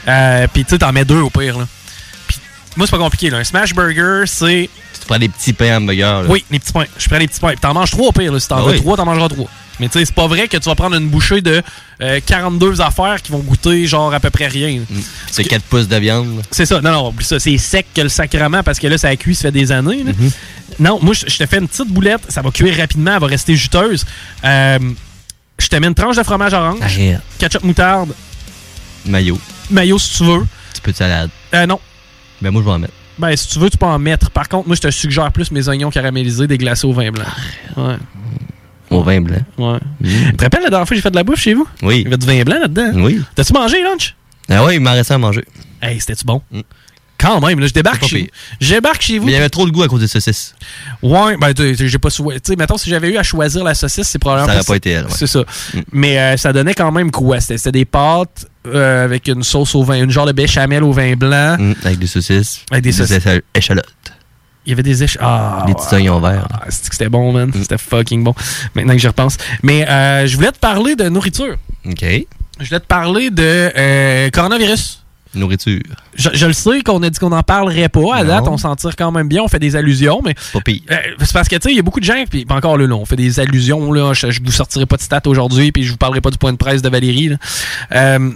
Euh, 0.07 0.47
Puis, 0.53 0.63
tu 0.63 0.69
sais, 0.69 0.77
t'en 0.77 0.93
mets 0.93 1.03
deux 1.03 1.19
au 1.19 1.29
pire. 1.29 1.57
Là. 1.59 1.67
Puis, 2.27 2.37
moi, 2.77 2.87
c'est 2.87 2.91
pas 2.91 2.97
compliqué. 3.03 3.29
Là. 3.29 3.39
Un 3.39 3.43
smash 3.43 3.73
burger, 3.75 4.23
c'est. 4.25 4.69
Tu 4.99 5.05
prends 5.07 5.19
des 5.19 5.27
petits 5.27 5.51
pains 5.51 5.75
hamburgers. 5.77 6.01
là. 6.01 6.23
Oui, 6.29 6.45
les 6.49 6.59
petits 6.59 6.71
pains. 6.71 6.85
Je 6.97 7.09
prends 7.09 7.17
les 7.17 7.27
petits 7.27 7.41
pains. 7.41 7.49
Puis, 7.49 7.57
t'en 7.57 7.73
manges 7.73 7.91
trois 7.91 8.07
au 8.07 8.11
pire. 8.13 8.31
là. 8.31 8.39
Si 8.39 8.47
t'en 8.47 8.59
Ah 8.59 8.61
veux 8.61 8.71
oui. 8.71 8.77
trois, 8.79 8.95
t'en 8.95 9.03
mangeras 9.05 9.27
trois. 9.27 9.49
Mais, 9.79 9.87
tu 9.89 9.99
sais, 9.99 10.05
c'est 10.05 10.15
pas 10.15 10.27
vrai 10.27 10.47
que 10.47 10.55
tu 10.55 10.69
vas 10.69 10.75
prendre 10.75 10.95
une 10.95 11.09
bouchée 11.09 11.41
de 11.41 11.61
euh, 12.01 12.19
42 12.25 12.79
affaires 12.79 13.21
qui 13.21 13.31
vont 13.33 13.39
goûter, 13.39 13.85
genre, 13.87 14.13
à 14.13 14.19
peu 14.21 14.29
près 14.29 14.47
rien. 14.47 14.79
là. 14.79 15.01
C'est 15.31 15.43
4 15.43 15.63
pouces 15.63 15.87
de 15.89 15.97
viande. 15.97 16.43
C'est 16.51 16.65
ça. 16.65 16.79
Non, 16.79 16.91
non, 16.91 17.07
oublie 17.09 17.25
ça. 17.25 17.39
C'est 17.39 17.57
sec 17.57 17.87
que 17.93 18.01
le 18.01 18.09
sacrement 18.09 18.63
parce 18.63 18.79
que 18.79 18.87
là, 18.87 18.97
ça 18.97 19.09
a 19.09 19.15
cuit, 19.17 19.35
ça 19.35 19.43
fait 19.43 19.51
des 19.51 19.71
années. 19.73 20.03
là. 20.03 20.11
Mm-hmm. 20.11 20.31
Non, 20.79 20.99
moi, 21.01 21.13
je 21.13 21.25
je 21.27 21.37
te 21.37 21.45
fais 21.45 21.57
une 21.57 21.67
petite 21.67 21.89
boulette. 21.89 22.21
Ça 22.29 22.41
va 22.41 22.51
cuire 22.51 22.77
rapidement. 22.77 23.15
Elle 23.15 23.19
va 23.21 23.27
rester 23.27 23.55
juteuse. 23.55 24.05
Euh, 24.45 24.79
je 25.63 25.69
te 25.69 25.75
mets 25.77 25.87
une 25.87 25.95
tranche 25.95 26.17
de 26.17 26.23
fromage 26.23 26.53
orange. 26.53 26.81
Arrête. 26.81 27.21
Ketchup 27.37 27.63
moutarde. 27.63 28.13
Mayo. 29.05 29.39
Mayo 29.69 29.97
si 29.97 30.17
tu 30.17 30.23
veux. 30.23 30.45
Petit 30.73 30.81
peu 30.81 30.91
de 30.91 30.97
salade? 30.97 31.29
Euh, 31.53 31.65
non. 31.65 31.79
Ben, 32.41 32.51
moi, 32.51 32.61
je 32.61 32.67
vais 32.67 32.73
en 32.73 32.79
mettre. 32.79 32.93
Ben, 33.17 33.35
si 33.35 33.47
tu 33.47 33.59
veux, 33.59 33.69
tu 33.69 33.77
peux 33.77 33.85
en 33.85 33.99
mettre. 33.99 34.29
Par 34.31 34.49
contre, 34.49 34.67
moi, 34.67 34.75
je 34.75 34.81
te 34.81 34.91
suggère 34.91 35.31
plus 35.31 35.51
mes 35.51 35.67
oignons 35.67 35.89
caramélisés 35.89 36.47
déglacés 36.47 36.85
au 36.85 36.93
vin 36.93 37.11
blanc. 37.11 37.25
Ouais. 37.77 37.95
Au 38.89 39.03
vin 39.03 39.21
blanc. 39.21 39.41
Ouais. 39.57 39.79
Tu 40.03 40.35
te 40.35 40.43
rappelles 40.43 40.63
la 40.63 40.69
dernière 40.69 40.87
fois 40.87 40.89
que 40.89 40.95
j'ai 40.95 41.01
fait 41.01 41.11
de 41.11 41.15
la 41.15 41.23
bouffe 41.23 41.39
chez 41.39 41.53
vous? 41.53 41.67
Oui. 41.81 41.99
Il 41.99 42.03
y 42.03 42.07
avait 42.07 42.17
du 42.17 42.25
vin 42.25 42.43
blanc 42.43 42.59
là-dedans? 42.59 42.91
Oui. 42.95 43.21
T'as-tu 43.35 43.53
mangé, 43.53 43.81
lunch? 43.83 44.15
Ah 44.49 44.63
ouais, 44.65 44.75
il 44.75 44.81
m'en 44.81 44.91
restait 44.91 45.13
à 45.13 45.17
manger. 45.17 45.45
Hey, 45.81 45.99
c'était-tu 45.99 46.25
bon? 46.25 46.41
Quand 47.23 47.39
même, 47.39 47.59
là, 47.59 47.67
je 47.67 47.73
débarque 47.73 48.05
chez 48.05 48.23
pire. 48.23 48.27
Je 48.59 48.73
débarque 48.75 49.01
chez 49.01 49.17
vous. 49.17 49.25
Mais 49.25 49.31
il 49.31 49.35
y 49.35 49.37
avait 49.37 49.49
trop 49.49 49.65
de 49.65 49.71
goût 49.71 49.81
à 49.83 49.87
cause 49.87 50.01
des 50.01 50.07
saucisses. 50.07 50.53
Ouais, 51.01 51.37
ben, 51.37 51.53
j'ai 51.57 51.97
pas. 51.97 52.09
Tu 52.11 52.21
sais, 52.43 52.55
mettons, 52.57 52.77
si 52.77 52.89
j'avais 52.89 53.09
eu 53.11 53.17
à 53.17 53.23
choisir 53.23 53.63
la 53.63 53.73
saucisse, 53.73 54.07
c'est 54.09 54.19
probablement. 54.19 54.47
Ça 54.47 54.55
aurait 54.55 54.65
pas 54.65 54.75
été 54.75 54.91
elle, 54.91 55.05
ouais. 55.05 55.11
C'est 55.15 55.27
ça. 55.27 55.43
Mais 55.91 56.19
euh, 56.19 56.37
ça 56.37 56.51
donnait 56.53 56.73
quand 56.73 56.91
même 56.91 57.11
quoi? 57.11 57.39
C'était 57.39 57.71
des 57.71 57.85
pâtes 57.85 58.45
euh, 58.67 59.05
avec 59.05 59.27
une 59.27 59.43
sauce 59.43 59.73
au 59.75 59.83
vin, 59.83 60.03
une 60.03 60.11
genre 60.11 60.25
de 60.25 60.31
béchamel 60.33 60.83
au 60.83 60.91
vin 60.91 61.15
blanc. 61.15 61.55
Mm, 61.57 61.73
avec 61.85 61.99
des 61.99 62.07
saucisses. 62.07 62.61
Avec 62.71 62.83
des 62.83 62.91
saucisses. 62.91 63.17
écha- 63.25 63.41
échalotes. 63.55 63.85
Il 64.65 64.69
y 64.69 64.73
avait 64.73 64.83
des 64.83 65.03
éch... 65.03 65.17
Ah, 65.19 65.65
Des 65.67 65.73
petits 65.73 65.93
oignons 65.93 66.21
verts. 66.21 66.47
Ah, 66.53 66.65
c'était 66.69 67.09
bon, 67.09 67.33
man? 67.33 67.51
C'était 67.53 67.77
fucking 67.77 68.23
bon. 68.23 68.33
Maintenant 68.75 68.93
que 68.93 68.99
j'y 68.99 69.07
repense. 69.07 69.35
Mais 69.61 69.85
euh, 69.89 70.25
je 70.25 70.35
voulais 70.37 70.53
te 70.53 70.59
parler 70.59 70.95
de 70.95 71.09
nourriture. 71.09 71.57
OK. 71.85 72.05
Je 72.61 72.67
voulais 72.69 72.79
te 72.79 72.85
parler 72.85 73.29
de 73.29 73.43
euh, 73.77 74.29
coronavirus. 74.29 75.02
Nourriture. 75.35 75.81
Je, 76.15 76.29
je 76.33 76.45
le 76.45 76.53
sais 76.53 76.81
qu'on 76.81 77.01
a 77.03 77.09
dit 77.09 77.17
qu'on 77.19 77.29
n'en 77.29 77.41
parlerait 77.43 77.89
pas. 77.89 78.15
À 78.15 78.23
Non. 78.23 78.29
date, 78.29 78.47
on 78.47 78.57
s'en 78.57 78.75
tire 78.75 78.95
quand 78.95 79.11
même 79.11 79.27
bien. 79.27 79.41
On 79.41 79.47
fait 79.47 79.59
des 79.59 79.75
allusions, 79.75 80.21
mais. 80.23 80.35
Pas 80.53 80.61
pire. 80.61 80.81
Euh, 80.91 80.95
c'est 81.19 81.33
parce 81.33 81.47
que, 81.47 81.55
tu 81.55 81.61
sais, 81.63 81.71
il 81.71 81.75
y 81.77 81.79
a 81.79 81.81
beaucoup 81.81 81.99
de 81.99 82.05
gens, 82.05 82.23
puis 82.29 82.45
encore 82.49 82.77
là, 82.77 82.85
là, 82.87 82.95
on 82.95 83.05
fait 83.05 83.15
des 83.15 83.39
allusions, 83.39 83.91
là. 83.91 84.13
Je, 84.13 84.29
je 84.31 84.41
vous 84.43 84.51
sortirai 84.51 84.85
pas 84.85 84.97
de 84.97 85.01
stats 85.01 85.21
aujourd'hui, 85.25 85.71
puis 85.71 85.83
je 85.83 85.91
vous 85.91 85.97
parlerai 85.97 86.21
pas 86.21 86.29
du 86.29 86.37
point 86.37 86.51
de 86.51 86.57
presse 86.57 86.81
de 86.81 86.89
Valérie, 86.89 87.29
là. 87.29 87.37
Euh, 87.93 88.31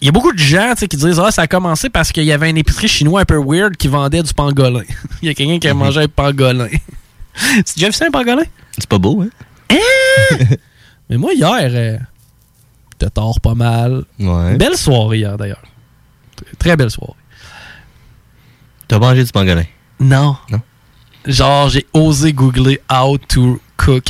il 0.00 0.06
y 0.06 0.08
a 0.08 0.12
beaucoup 0.12 0.32
de 0.32 0.38
gens 0.38 0.74
qui 0.76 0.88
disent 0.96 1.20
Ah, 1.24 1.30
ça 1.30 1.42
a 1.42 1.46
commencé 1.46 1.88
parce 1.88 2.10
qu'il 2.10 2.24
y 2.24 2.32
avait 2.32 2.48
un 2.48 2.56
épicerie 2.56 2.88
chinois 2.88 3.20
un 3.20 3.24
peu 3.24 3.38
weird 3.40 3.76
qui 3.76 3.86
vendait 3.88 4.22
du 4.22 4.34
pangolin. 4.34 4.82
Il 5.22 5.28
y 5.28 5.30
a 5.30 5.34
quelqu'un 5.34 5.60
qui 5.60 5.68
a 5.68 5.74
mangé 5.74 6.00
un 6.00 6.08
pangolin. 6.08 6.66
tu 7.38 7.62
déjà 7.76 7.86
vu 7.86 7.92
ça, 7.92 8.06
un 8.06 8.10
pangolin? 8.10 8.42
C'est 8.76 8.88
pas 8.88 8.98
beau, 8.98 9.22
hein? 9.22 9.28
Mais 11.08 11.16
moi, 11.18 11.32
hier, 11.34 12.00
t'as 13.02 13.10
tort 13.10 13.40
pas 13.40 13.54
mal. 13.54 14.04
Ouais. 14.20 14.56
Belle 14.56 14.76
soirée 14.76 15.18
hier, 15.18 15.36
d'ailleurs. 15.36 15.62
Très 16.58 16.76
belle 16.76 16.90
soirée. 16.90 17.14
T'as 18.88 18.98
mangé 18.98 19.24
du 19.24 19.32
pangolin? 19.32 19.64
Non. 19.98 20.36
Non? 20.50 20.60
Genre, 21.26 21.68
j'ai 21.68 21.86
osé 21.92 22.32
googler 22.32 22.80
how 22.90 23.16
to 23.18 23.60
cook 23.76 24.04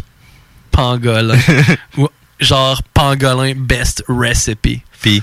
pangolin. 0.70 1.38
Ou 1.98 2.08
genre, 2.40 2.82
pangolin 2.94 3.54
best 3.56 4.04
recipe. 4.08 4.82
Puis, 5.00 5.22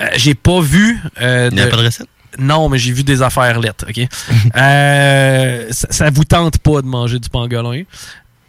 Euh, 0.00 0.08
j'ai 0.16 0.34
pas 0.34 0.60
vu. 0.62 0.98
euh, 1.20 1.48
il 1.52 1.56
n'y 1.56 1.60
a 1.62 1.66
pas 1.66 1.76
de 1.76 1.84
recette? 1.84 2.08
Non, 2.38 2.70
mais 2.70 2.78
j'ai 2.78 2.90
vu 2.92 3.02
des 3.04 3.20
affaires 3.20 3.60
lettres, 3.60 3.84
OK? 3.88 4.08
Euh, 4.56 5.66
ça, 5.72 5.88
ça 5.90 6.10
vous 6.10 6.24
tente 6.24 6.56
pas 6.58 6.80
de 6.80 6.86
manger 6.86 7.18
du 7.18 7.28
pangolin. 7.28 7.82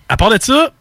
À 0.07 0.15
part 0.15 0.29
de 0.29 0.37
ça, 0.39 0.71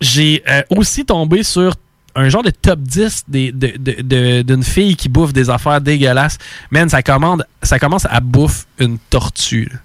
j'ai 0.00 0.42
aussi 0.70 1.04
tombé 1.04 1.42
sur 1.42 1.74
un 2.14 2.28
genre 2.28 2.42
de 2.42 2.50
top 2.50 2.80
10 2.80 3.24
des- 3.28 3.52
de- 3.52 3.74
de- 3.78 4.02
de- 4.02 4.42
d'une 4.42 4.62
fille 4.64 4.96
qui 4.96 5.08
bouffe 5.08 5.32
des 5.32 5.50
affaires 5.50 5.80
dégueulasses. 5.80 6.38
Man, 6.70 6.88
ça, 6.88 7.02
commande, 7.02 7.44
ça 7.62 7.78
commence 7.78 8.06
à 8.10 8.20
bouffe 8.20 8.66
une 8.78 8.98
tortue. 9.10 9.70
là. 9.72 9.78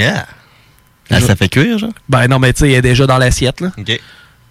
Yeah. 0.00 0.26
Ah, 1.10 1.20
ça 1.20 1.36
fait 1.36 1.48
cuire, 1.48 1.78
genre? 1.78 1.92
Ben 2.08 2.26
non, 2.28 2.38
mais 2.38 2.52
tu 2.52 2.60
sais, 2.60 2.68
elle 2.70 2.74
est 2.76 2.82
déjà 2.82 3.06
dans 3.06 3.16
l'assiette, 3.18 3.60
là. 3.60 3.70
OK. 3.78 3.98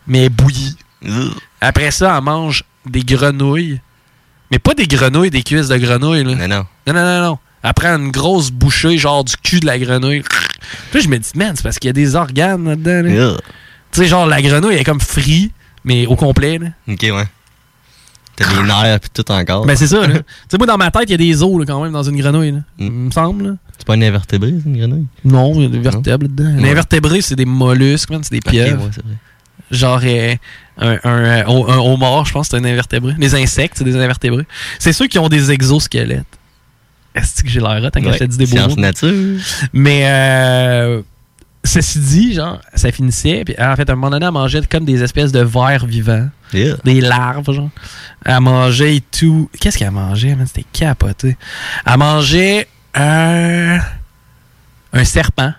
Mais 0.08 0.24
elle 0.24 0.30
bouillie. 0.30 0.76
Après 1.62 1.92
ça, 1.92 2.16
elle 2.18 2.24
mange 2.24 2.64
des 2.86 3.04
grenouilles. 3.04 3.80
Mais 4.52 4.60
pas 4.60 4.74
des 4.74 4.88
grenouilles, 4.88 5.30
des 5.32 5.44
cuisses 5.44 5.68
de 5.68 5.78
grenouilles, 5.78 6.24
là. 6.24 6.36
Non, 6.36 6.48
non. 6.48 6.66
Non, 6.88 6.94
non, 6.94 7.04
non, 7.04 7.22
non. 7.22 7.40
Elle 7.64 7.74
prend 7.74 7.96
une 7.98 8.12
grosse 8.12 8.52
bouchée, 8.52 8.98
genre 8.98 9.24
du 9.24 9.36
cul 9.38 9.60
de 9.60 9.66
la 9.66 9.80
grenouille. 9.80 10.22
Puis 10.22 11.00
là, 11.00 11.00
je 11.02 11.08
me 11.10 11.18
dis, 11.18 11.32
man, 11.36 11.54
c'est 11.56 11.64
parce 11.64 11.80
qu'il 11.80 11.88
y 11.88 11.90
a 11.90 11.94
des 11.94 12.16
organes 12.16 12.64
là-dedans. 12.70 13.02
là. 13.04 13.10
Yeah. 13.10 13.38
Tu 13.92 14.02
sais, 14.02 14.08
genre, 14.08 14.28
la 14.28 14.42
grenouille 14.42 14.76
elle 14.76 14.82
est 14.82 14.86
comme 14.86 15.02
free, 15.02 15.52
mais 15.86 16.06
au 16.08 16.16
complet. 16.18 16.58
Là. 16.58 16.68
Ok, 16.88 17.00
ouais. 17.04 17.24
T'as 18.36 18.50
des 18.54 18.64
nerfs 18.68 19.00
pis 19.00 19.10
tout 19.14 19.32
encore. 19.32 19.66
Ben, 19.66 19.78
c'est 19.78 19.88
ça. 19.88 20.06
tu 20.08 20.14
sais, 20.50 20.58
moi, 20.58 20.68
dans 20.68 20.78
ma 20.78 20.92
tête, 20.92 21.04
il 21.06 21.12
y 21.12 21.14
a 21.14 21.18
des 21.18 21.42
os 21.42 21.58
là, 21.58 21.66
quand 21.66 21.82
même 21.82 21.94
dans 21.94 22.04
une 22.04 22.18
grenouille. 22.20 22.52
Là. 22.52 22.60
Il 22.80 22.92
me 22.92 23.10
semble. 23.12 23.46
là. 23.48 23.54
C'est 23.78 23.88
pas 23.88 23.96
une 23.96 24.04
invertébré, 24.04 24.54
c'est 24.62 24.70
une 24.70 24.78
grenouille? 24.78 25.06
Non, 25.24 25.54
il 25.56 25.62
y 25.62 25.66
a 25.66 25.70
des 25.70 25.80
vertèbres. 25.80 26.26
Ouais. 26.28 26.62
Les 26.62 26.70
invertébrés, 26.72 27.22
c'est 27.22 27.36
des 27.38 27.46
mollusques, 27.46 28.10
c'est 28.24 28.32
des 28.32 28.40
pieuvres. 28.42 28.84
ouais, 28.84 28.90
c'est 28.94 29.04
vrai. 29.06 29.16
Genre 29.72 30.00
euh, 30.04 30.36
un, 30.78 31.00
un, 31.04 31.24
euh, 31.24 31.44
un, 31.48 31.74
un 31.74 31.78
homard, 31.80 32.26
je 32.26 32.34
pense, 32.34 32.50
c'est 32.50 32.58
un 32.58 32.64
invertébré. 32.66 33.14
Les 33.18 33.34
insectes, 33.36 33.76
c'est 33.78 33.84
des 33.86 33.96
invertébrés. 33.96 34.46
C'est 34.80 34.92
ceux 34.94 35.08
qui 35.08 35.18
ont 35.18 35.30
des 35.30 35.52
exosquelettes. 35.52 36.26
Est-ce 37.16 37.42
que 37.42 37.50
j'ai 37.50 37.62
l'air 37.62 37.82
hot 37.84 37.90
quand 37.94 38.04
Ouais, 38.04 38.14
je 38.14 38.18
te 38.20 38.24
dis 38.26 38.38
des 38.38 38.46
beaux 38.48 38.68
mots? 38.68 38.76
nature. 38.76 39.40
Mais 39.74 40.02
euh, 40.06 41.02
ceci 41.66 42.00
dit, 42.00 42.34
genre, 42.34 42.62
ça 42.74 42.92
finissait. 42.92 43.44
Puis 43.46 43.56
en 43.60 43.76
fait, 43.76 43.90
à 43.90 43.94
un 43.94 43.96
moment 43.96 44.10
donné, 44.12 44.26
elle 44.26 44.32
mangeait 44.32 44.62
comme 44.70 44.86
des 44.86 45.04
espèces 45.04 45.32
de 45.32 45.42
vers 45.42 45.86
vivants. 45.86 46.30
Yeah. 46.54 46.78
Des 46.84 47.02
larves, 47.02 47.52
genre. 47.52 47.70
Elle 48.24 48.40
mangeait 48.40 48.96
et 48.98 49.02
tout. 49.02 49.50
Qu'est-ce 49.60 49.78
qu'elle 49.78 49.92
mangeait, 49.92 50.36
man? 50.36 50.48
C'était 50.48 50.66
capoté. 50.72 51.38
Elle 51.86 51.98
mangeait 51.98 52.68
un, 52.94 53.80
un 54.94 55.04
serpent. 55.04 55.54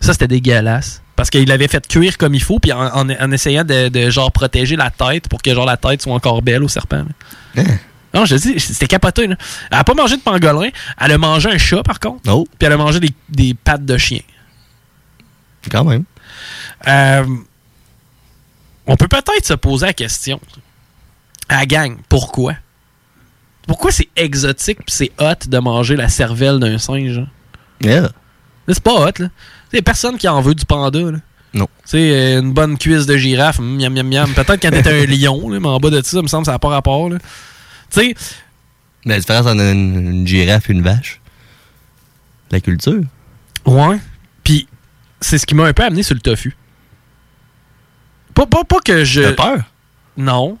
Ça, 0.00 0.12
c'était 0.12 0.28
dégueulasse. 0.28 1.00
Parce 1.14 1.30
qu'il 1.30 1.46
l'avait 1.48 1.68
fait 1.68 1.86
cuire 1.86 2.18
comme 2.18 2.34
il 2.34 2.42
faut, 2.42 2.58
puis 2.58 2.72
en, 2.72 2.80
en- 2.86 3.08
en 3.10 3.30
essayant 3.30 3.64
de, 3.64 3.88
de, 3.88 4.10
genre 4.10 4.32
protéger 4.32 4.76
la 4.76 4.90
tête 4.90 5.28
pour 5.28 5.40
que 5.42 5.54
genre 5.54 5.66
la 5.66 5.76
tête 5.76 6.02
soit 6.02 6.14
encore 6.14 6.42
belle 6.42 6.64
au 6.64 6.68
serpent. 6.68 7.04
Non, 8.14 8.24
je 8.24 8.36
dis, 8.36 8.60
c'était 8.60 8.86
capoté. 8.86 9.26
Là. 9.26 9.36
Elle 9.70 9.78
a 9.78 9.84
pas 9.84 9.94
mangé 9.94 10.16
de 10.16 10.22
pangolin. 10.22 10.70
Elle 11.00 11.12
a 11.12 11.18
mangé 11.18 11.50
un 11.50 11.58
chat, 11.58 11.82
par 11.82 11.98
contre. 11.98 12.30
Oh. 12.30 12.46
Puis 12.58 12.66
elle 12.66 12.72
a 12.72 12.76
mangé 12.76 13.00
des, 13.00 13.10
des 13.28 13.54
pattes 13.54 13.84
de 13.84 13.96
chien. 13.96 14.20
Quand 15.70 15.84
même. 15.84 16.04
Euh, 16.86 17.24
on 18.86 18.96
peut 18.96 19.08
peut-être 19.08 19.46
se 19.46 19.54
poser 19.54 19.86
la 19.86 19.92
question 19.92 20.40
à 21.48 21.58
la 21.60 21.66
gang, 21.66 21.96
pourquoi? 22.08 22.54
Pourquoi 23.66 23.92
c'est 23.92 24.08
exotique 24.16 24.78
pis 24.84 24.92
c'est 24.92 25.12
hot 25.18 25.46
de 25.46 25.58
manger 25.58 25.96
la 25.96 26.08
cervelle 26.08 26.58
d'un 26.58 26.78
singe? 26.78 27.18
hein? 27.18 27.28
Yeah. 27.80 28.10
C'est 28.68 28.82
pas 28.82 28.94
hot, 28.94 29.12
là. 29.18 29.28
A 29.74 29.82
personne 29.82 30.18
qui 30.18 30.28
en 30.28 30.40
veut 30.40 30.54
du 30.54 30.64
panda, 30.66 30.98
là. 30.98 31.18
Non. 31.54 31.66
Tu 31.84 31.90
sais, 31.90 32.38
une 32.38 32.52
bonne 32.52 32.78
cuisse 32.78 33.06
de 33.06 33.16
girafe, 33.16 33.58
mm, 33.58 33.76
miam, 33.76 33.92
miam, 33.92 34.08
miam. 34.08 34.32
Peut-être 34.34 34.60
quand 34.60 34.70
t'étais 34.70 35.02
un 35.02 35.06
lion, 35.06 35.48
là, 35.50 35.60
mais 35.60 35.68
en 35.68 35.78
bas 35.78 35.90
de 35.90 36.02
ça, 36.02 36.10
ça 36.12 36.22
me 36.22 36.26
semble 36.26 36.42
que 36.42 36.46
ça 36.46 36.52
n'a 36.52 36.58
pas 36.58 36.68
rapport, 36.68 37.08
là. 37.08 37.18
Tu 37.92 38.00
sais, 38.00 38.14
La 39.04 39.18
différence 39.18 39.46
entre 39.46 39.60
une, 39.60 40.06
une 40.10 40.26
girafe 40.26 40.70
et 40.70 40.72
une 40.72 40.82
vache. 40.82 41.20
La 42.50 42.60
culture. 42.60 43.02
Ouais. 43.66 43.98
Puis 44.44 44.66
c'est 45.20 45.38
ce 45.38 45.46
qui 45.46 45.54
m'a 45.54 45.64
un 45.66 45.72
peu 45.72 45.84
amené 45.84 46.02
sur 46.02 46.14
le 46.14 46.20
tofu. 46.20 46.54
Pas, 48.34 48.46
pas, 48.46 48.64
pas 48.64 48.80
que 48.84 49.04
je. 49.04 49.22
T'as 49.22 49.32
peur? 49.32 49.64
Non. 50.16 50.58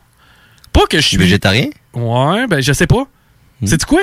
Pas 0.72 0.86
que 0.88 0.98
je 1.00 1.06
suis. 1.08 1.16
Végétarien? 1.16 1.68
Ouais, 1.94 2.46
ben 2.46 2.60
je 2.60 2.72
sais 2.72 2.86
pas. 2.86 3.06
Sais-tu 3.64 3.86
quoi? 3.86 4.00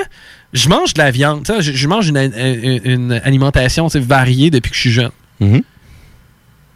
Je 0.54 0.68
mange 0.70 0.94
de 0.94 0.98
la 1.02 1.10
viande. 1.10 1.46
Je, 1.60 1.72
je 1.72 1.86
mange 1.88 2.08
une, 2.08 2.16
une- 2.16 2.80
une 2.84 3.12
alimentation 3.12 3.88
variée 3.88 4.50
depuis 4.50 4.70
que 4.70 4.74
je 4.76 4.80
suis 4.80 4.90
jeune. 4.90 5.10
Mhm. 5.40 5.62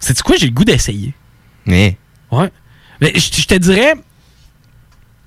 Sais-tu 0.00 0.22
quoi? 0.22 0.36
J'ai 0.36 0.46
le 0.46 0.52
goût 0.52 0.64
d'essayer. 0.64 1.14
Mais. 1.66 1.96
Ouais. 2.30 2.50
Mais 3.00 3.12
je, 3.14 3.40
je 3.40 3.46
te 3.46 3.54
dirais. 3.54 3.94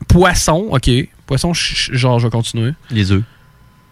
Poisson, 0.08 0.68
ok. 0.72 0.90
Poisson, 1.28 1.54
genre, 1.54 2.20
je 2.20 2.26
vais 2.28 2.32
continuer. 2.32 2.72
Les 2.90 3.12
œufs. 3.12 3.22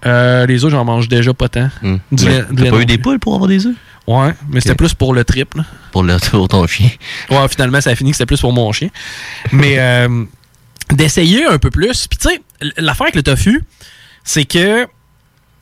Euh, 0.06 0.46
les 0.46 0.64
œufs, 0.66 0.72
j'en 0.72 0.86
mange 0.86 1.08
déjà 1.08 1.34
pas 1.34 1.50
tant. 1.50 1.70
Du 1.84 2.00
T'as 2.26 2.44
pas 2.44 2.70
non 2.72 2.80
eu 2.80 2.86
des 2.86 2.98
poules 2.98 3.20
pour 3.20 3.36
avoir 3.36 3.48
des 3.48 3.68
œufs? 3.68 3.76
Ouais, 4.08 4.34
mais 4.50 4.62
c'était 4.62 4.76
plus 4.76 4.94
pour 4.94 5.14
le 5.14 5.24
trip. 5.24 5.56
là. 5.56 5.66
Pour, 5.92 6.04
le, 6.04 6.18
pour 6.30 6.48
ton 6.48 6.66
chien. 6.68 6.90
Ouais, 7.30 7.48
finalement, 7.50 7.82
ça 7.82 7.90
a 7.92 7.96
fini 7.96 8.12
que 8.12 8.18
c'était 8.18 8.28
plus 8.28 8.40
pour 8.42 8.54
mon 8.54 8.72
chien. 8.72 8.90
Mais 9.52 9.80
euh, 9.80 10.24
d'essayer 10.92 11.46
un 11.46 11.58
peu 11.58 11.70
plus. 11.72 12.08
Puis 12.08 12.20
tu 12.20 12.30
sais, 12.30 12.42
l'affaire 12.78 13.04
avec 13.04 13.16
le 13.16 13.24
tofu, 13.24 13.64
c'est 14.24 14.46
que 14.46 14.86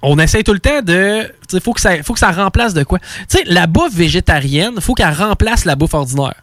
on 0.02 0.20
essaye 0.20 0.44
tout 0.44 0.52
le 0.54 0.60
temps 0.60 0.82
de. 0.82 1.24
Tu 1.24 1.32
sais, 1.48 1.60
faut 1.62 1.72
que 1.74 1.80
ça, 1.80 2.04
faut 2.04 2.12
que 2.14 2.20
ça 2.20 2.32
remplace 2.32 2.74
de 2.74 2.84
quoi? 2.84 3.00
Tu 3.00 3.06
sais, 3.30 3.44
la 3.46 3.66
bouffe 3.68 3.94
végétarienne, 3.94 4.82
faut 4.82 4.94
qu'elle 4.94 5.14
remplace 5.14 5.64
la 5.64 5.78
bouffe 5.78 5.94
ordinaire. 5.94 6.43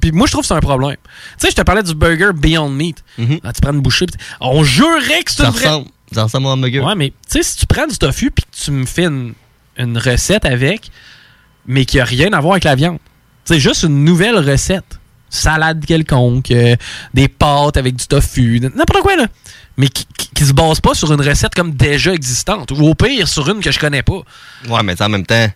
Puis 0.00 0.12
moi, 0.12 0.26
je 0.26 0.32
trouve 0.32 0.42
que 0.42 0.48
c'est 0.48 0.54
un 0.54 0.60
problème. 0.60 0.96
Tu 1.04 1.12
sais, 1.38 1.50
je 1.50 1.56
te 1.56 1.62
parlais 1.62 1.82
du 1.82 1.94
burger 1.94 2.30
Beyond 2.34 2.68
Meat. 2.70 3.02
Ah, 3.42 3.52
tu 3.52 3.60
prends 3.60 3.72
une 3.72 3.80
bouchée. 3.80 4.06
pis 4.06 4.14
On 4.40 4.62
jurerait 4.64 5.22
que 5.24 5.30
c'est 5.30 5.42
Ça 5.42 5.48
une 5.48 5.54
vraie- 5.54 5.66
ressemble, 5.66 5.88
ça 6.12 6.22
ressemble 6.24 6.46
à 6.46 6.50
un 6.50 6.52
hamburger. 6.52 6.84
Ouais, 6.84 6.94
mais 6.94 7.10
tu 7.10 7.14
sais, 7.28 7.42
si 7.42 7.56
tu 7.56 7.66
prends 7.66 7.86
du 7.86 7.96
tofu 7.98 8.30
puis 8.30 8.44
que 8.44 8.64
tu 8.64 8.70
me 8.70 8.84
fais 8.86 9.04
une, 9.04 9.32
une 9.78 9.98
recette 9.98 10.44
avec, 10.44 10.90
mais 11.66 11.84
qui 11.84 11.98
a 11.98 12.04
rien 12.04 12.32
à 12.32 12.40
voir 12.40 12.52
avec 12.54 12.64
la 12.64 12.74
viande. 12.74 12.98
Sais, 13.44 13.58
juste 13.60 13.84
une 13.84 14.04
nouvelle 14.04 14.36
recette. 14.38 14.98
Salade 15.28 15.84
quelconque, 15.84 16.50
euh, 16.52 16.76
des 17.12 17.26
pâtes 17.28 17.76
avec 17.76 17.96
du 17.96 18.06
tofu, 18.06 18.60
n'importe 18.60 19.02
quoi, 19.02 19.16
là. 19.16 19.26
Mais 19.76 19.88
qui, 19.88 20.06
qui, 20.16 20.28
qui 20.32 20.44
se 20.46 20.52
base 20.52 20.80
pas 20.80 20.94
sur 20.94 21.12
une 21.12 21.20
recette 21.20 21.54
comme 21.54 21.72
déjà 21.74 22.14
existante. 22.14 22.70
Ou 22.70 22.86
au 22.86 22.94
pire, 22.94 23.26
sur 23.28 23.48
une 23.50 23.60
que 23.60 23.70
je 23.72 23.78
connais 23.78 24.02
pas. 24.04 24.20
Ouais, 24.68 24.82
mais 24.84 25.00
en 25.02 25.08
même 25.08 25.26
temps, 25.26 25.48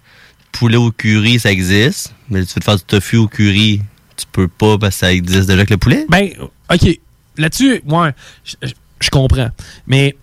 poulet 0.52 0.76
au 0.76 0.90
curry, 0.90 1.38
ça 1.38 1.50
existe. 1.52 2.12
Mais 2.28 2.44
tu 2.44 2.54
veux 2.54 2.60
te 2.60 2.64
faire 2.64 2.76
du 2.76 2.82
tofu 2.82 3.16
au 3.16 3.28
curry, 3.28 3.80
tu 4.20 4.26
peux 4.32 4.48
pas 4.48 4.78
parce 4.78 4.94
que 4.94 5.00
ça 5.00 5.12
existe 5.12 5.42
déjà 5.48 5.54
avec 5.54 5.70
le 5.70 5.76
poulet? 5.78 6.06
Ben, 6.08 6.30
OK. 6.72 6.98
Là-dessus, 7.36 7.82
ouais, 7.86 8.10
je- 8.44 9.08
comprends. 9.10 9.50
Mais, 9.86 10.16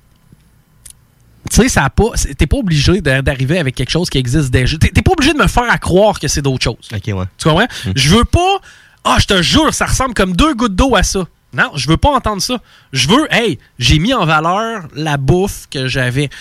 tu 1.50 1.56
sais, 1.56 1.70
ça 1.70 1.86
a 1.86 1.90
pas. 1.90 2.10
T'es 2.38 2.46
pas 2.48 2.58
obligé 2.58 3.02
d'a- 3.02 3.22
d'arriver 3.22 3.58
avec 3.58 3.76
quelque 3.76 3.90
chose 3.90 4.10
qui 4.10 4.18
existe 4.18 4.52
déjà. 4.52 4.78
T'es 4.78 5.02
pas 5.02 5.12
obligé 5.14 5.34
de 5.34 5.38
me 5.40 5.48
faire 5.48 5.70
à 5.70 5.78
croire 5.78 6.20
que 6.20 6.28
c'est 6.28 6.42
d'autre 6.42 6.64
chose. 6.64 6.76
Ok, 6.94 7.04
ouais. 7.08 7.26
Tu 7.38 7.48
comprends? 7.48 7.68
Je 7.96 8.10
veux 8.16 8.26
pas. 8.26 8.60
Ah, 9.04 9.18
je 9.20 9.26
te 9.26 9.42
jure, 9.42 9.74
ça 9.74 9.86
ressemble 9.86 10.14
comme 10.14 10.36
deux 10.36 10.54
gouttes 10.54 10.76
d'eau 10.76 10.96
à 10.96 11.04
ça. 11.04 11.26
Non, 11.54 11.72
je 11.76 11.88
veux 11.88 11.96
pas 11.98 12.10
entendre 12.10 12.42
ça. 12.42 12.62
Je 12.92 13.08
veux, 13.08 13.26
hey, 13.34 13.58
j'ai 13.80 14.00
mis 14.00 14.14
en 14.14 14.26
valeur 14.26 14.88
la 14.94 15.16
bouffe 15.16 15.68
que 15.72 15.88
j'avais. 15.88 16.28
Tu 16.28 16.36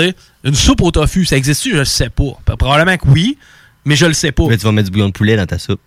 sais, 0.00 0.14
une 0.42 0.54
soupe 0.56 0.82
au 0.82 0.90
tofu, 0.90 1.24
ça 1.24 1.36
existe-tu? 1.36 1.70
Je 1.72 1.76
le 1.78 1.84
sais 1.84 2.10
pas. 2.10 2.36
Probablement 2.56 2.96
que 2.96 3.06
oui, 3.08 3.38
mais 3.84 3.94
je 3.94 4.04
le 4.06 4.12
sais 4.14 4.32
pas. 4.32 4.46
Mais 4.48 4.58
tu 4.58 4.64
vas 4.64 4.72
mettre 4.72 4.86
du 4.86 4.92
bouillon 4.92 5.06
de 5.08 5.12
poulet 5.12 5.36
dans 5.36 5.46
ta 5.46 5.58
soupe. 5.60 5.80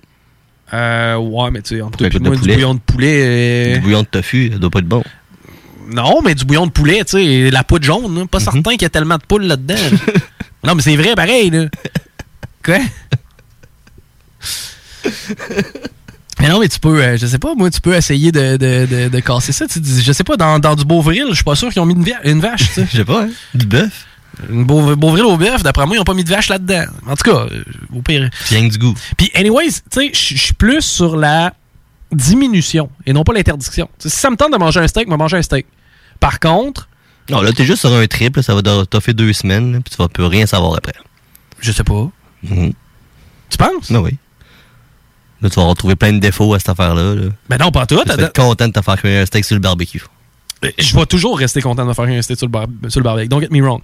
Euh, 0.74 1.18
ouais, 1.18 1.52
mais 1.52 1.62
tu 1.62 1.76
sais, 1.76 1.82
entre 1.82 1.98
toi 1.98 2.08
et 2.08 2.20
moi, 2.20 2.36
du 2.36 2.42
bouillon 2.54 2.74
de 2.76 2.80
poulet. 2.80 3.22
euh, 3.24 3.74
Du 3.76 3.82
bouillon 3.82 4.02
de 4.04 4.08
tofu, 4.08 4.50
ça 4.54 4.58
doit 4.60 4.70
pas 4.70 4.80
être 4.80 4.88
bon. 4.88 5.04
Non, 5.94 6.22
mais 6.24 6.34
du 6.36 6.46
bouillon 6.46 6.66
de 6.68 6.72
poulet, 6.72 7.04
tu 7.04 7.18
sais, 7.18 7.52
la 7.52 7.64
poudre 7.66 7.84
jaune, 7.86 8.18
là, 8.18 8.26
pas 8.26 8.38
Mhm. 8.40 8.44
certain 8.46 8.72
qu'il 8.72 8.84
y 8.84 8.86
a 8.86 8.90
tellement 8.90 9.18
de 9.18 9.24
poules 9.28 9.44
là-dedans. 9.44 9.76
là. 9.76 10.14
non, 10.64 10.76
mais 10.76 10.82
c'est 10.82 10.96
vrai, 10.96 11.14
pareil, 11.16 11.50
là. 11.50 11.66
Quoi? 12.64 12.78
mais 16.40 16.50
non, 16.50 16.60
mais 16.60 16.68
tu 16.70 16.80
peux, 16.80 17.02
euh, 17.04 17.18
je 17.18 17.26
sais 17.28 17.38
pas, 17.40 17.54
moi, 17.56 17.70
tu 17.70 17.82
peux 17.82 17.94
essayer 17.96 18.32
de, 18.32 18.58
de, 18.58 18.86
de, 18.90 19.10
de 19.10 19.20
casser 19.20 19.52
ça. 19.52 19.68
Tu 19.68 19.80
dis, 19.80 20.02
je 20.02 20.12
sais 20.12 20.24
pas, 20.24 20.38
dans, 20.38 20.58
dans 20.60 20.76
du 20.76 20.86
Beauvril, 20.86 21.26
je 21.30 21.36
suis 21.36 21.44
pas 21.44 21.56
sûr 21.56 21.70
qu'ils 21.70 21.82
ont 21.82 21.86
mis 21.86 21.96
une 22.24 22.40
vache, 22.40 22.68
tu 22.68 22.74
sais. 22.74 22.88
Je 22.92 22.98
sais 22.98 23.06
pas, 23.06 23.24
hein? 23.24 23.30
Du 23.54 23.66
bœuf. 23.66 24.06
Une 24.50 24.64
Beau- 24.66 24.96
Beauvril 24.96 25.26
au 25.26 25.38
bœuf, 25.38 25.62
d'après 25.64 25.86
moi, 25.86 25.96
ils 25.96 26.00
ont 26.00 26.04
pas 26.06 26.14
mis 26.14 26.24
de 26.24 26.30
vache 26.30 26.48
là-dedans. 26.50 26.86
En 27.08 27.16
tout 27.16 27.30
cas, 27.32 27.46
euh, 27.52 27.64
au 27.94 28.02
pire. 28.02 28.30
Rien 28.50 28.68
du 28.68 28.78
goût. 28.78 28.94
Puis, 29.18 29.30
anyways, 29.36 29.72
tu 29.72 29.80
sais, 29.92 30.12
je 30.14 30.38
suis 30.38 30.54
plus 30.54 30.82
sur 30.82 31.18
la 31.18 31.54
diminution 32.12 32.90
et 33.06 33.14
non 33.14 33.24
pas 33.24 33.34
l'interdiction. 33.34 33.90
Si 34.00 34.10
ça 34.10 34.30
me 34.30 34.36
tente 34.36 34.52
de 34.52 34.58
manger 34.58 34.80
un 34.80 34.88
steak, 34.88 35.06
je 35.06 35.12
vais 35.12 35.18
manger 35.18 35.38
un 35.38 35.42
steak. 35.42 35.66
Par 36.20 36.40
contre, 36.40 36.88
Non, 37.30 37.42
là, 37.42 37.52
t'es 37.54 37.66
juste 37.66 37.82
sur 37.82 37.94
un 37.94 38.06
trip, 38.08 38.36
là, 38.38 38.42
ça 38.44 38.54
va 38.56 38.62
t'offrir 38.86 39.14
deux 39.16 39.32
semaines, 39.34 39.74
là, 39.74 39.80
puis 39.80 39.92
tu 39.96 39.98
vas 39.98 40.08
plus 40.10 40.26
rien 40.26 40.46
savoir 40.46 40.76
après. 40.76 40.94
Je 41.60 41.72
sais 41.72 41.84
pas. 41.84 42.10
Tu 42.44 43.58
penses? 43.58 43.92
Ben 43.92 44.00
oui. 44.00 44.18
Là, 45.42 45.50
tu 45.50 45.56
vas 45.60 45.66
retrouver 45.66 45.96
plein 45.96 46.14
de 46.14 46.20
défauts 46.20 46.54
à 46.54 46.60
cette 46.60 46.70
affaire-là. 46.70 47.16
Là. 47.16 47.30
Ben 47.50 47.58
non, 47.58 47.72
pas 47.72 47.86
tout. 47.86 48.00
Tu 48.06 48.08
vas 48.16 48.24
être 48.24 48.34
content 48.34 48.68
de 48.68 48.74
te 48.74 48.82
faire 48.82 48.98
cuire 48.98 49.22
un 49.22 49.26
steak 49.26 49.44
sur 49.46 49.56
le 49.56 49.62
barbecue. 49.62 50.02
Je 50.78 50.96
vais 50.96 51.06
toujours 51.06 51.38
rester 51.38 51.62
content 51.62 51.84
de 51.84 51.90
me 51.90 51.94
faire 51.94 52.24
steak 52.24 52.38
sur 52.38 52.48
le, 52.48 52.90
sur 52.90 53.00
le 53.00 53.04
barbecue. 53.04 53.28
Don't 53.28 53.42
get 53.42 53.50
me 53.52 53.62
wrong. 53.62 53.82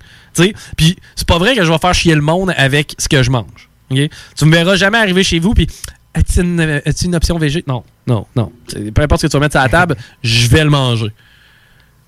Puis 0.76 0.98
c'est 1.16 1.28
pas 1.28 1.38
vrai 1.38 1.56
que 1.56 1.64
je 1.64 1.72
vais 1.72 1.78
faire 1.78 1.94
chier 1.94 2.16
le 2.16 2.22
monde 2.22 2.54
avec 2.56 2.96
ce 2.98 3.08
que 3.10 3.24
je 3.24 3.32
mange. 3.32 3.70
Tu 3.90 4.46
me 4.46 4.52
verras 4.52 4.76
jamais 4.76 4.98
arriver 4.98 5.24
chez 5.24 5.40
vous 5.40 5.54
puis 5.54 5.68
as-tu 6.14 6.42
une, 6.42 7.16
option 7.16 7.38
végé? 7.38 7.64
Non, 7.68 7.84
non, 8.06 8.26
non. 8.36 8.52
Peu 8.94 9.02
importe 9.02 9.22
ce 9.22 9.28
que 9.28 9.32
tu 9.32 9.38
vas 9.38 9.42
mettre 9.42 9.54
sur 9.54 9.62
la 9.62 9.70
table, 9.70 9.96
je 10.24 10.48
vais 10.48 10.64
le 10.64 10.70
manger. 10.70 11.12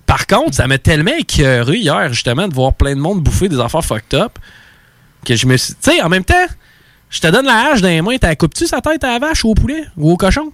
Par 0.05 0.25
contre, 0.25 0.55
ça 0.55 0.67
m'a 0.67 0.79
tellement 0.79 1.15
écœuré 1.15 1.77
hier, 1.77 2.11
justement, 2.11 2.47
de 2.47 2.53
voir 2.53 2.73
plein 2.73 2.95
de 2.95 2.99
monde 2.99 3.21
bouffer 3.21 3.47
des 3.47 3.59
affaires 3.59 3.85
fucked 3.85 4.19
up 4.19 4.39
que 5.23 5.35
je 5.35 5.45
me 5.45 5.55
suis. 5.57 5.75
Tu 5.75 5.91
sais, 5.91 6.01
en 6.01 6.09
même 6.09 6.23
temps, 6.23 6.47
je 7.09 7.19
te 7.19 7.27
donne 7.27 7.45
la 7.45 7.71
hache 7.71 7.81
dans 7.81 7.89
les 7.89 8.01
mains, 8.01 8.17
t'as 8.17 8.35
coupes-tu 8.35 8.65
sa 8.65 8.81
tête 8.81 9.03
à 9.03 9.11
la 9.11 9.19
vache 9.19 9.43
ou 9.43 9.49
au 9.49 9.53
poulet 9.53 9.83
ou 9.97 10.11
au 10.11 10.17
cochon? 10.17 10.51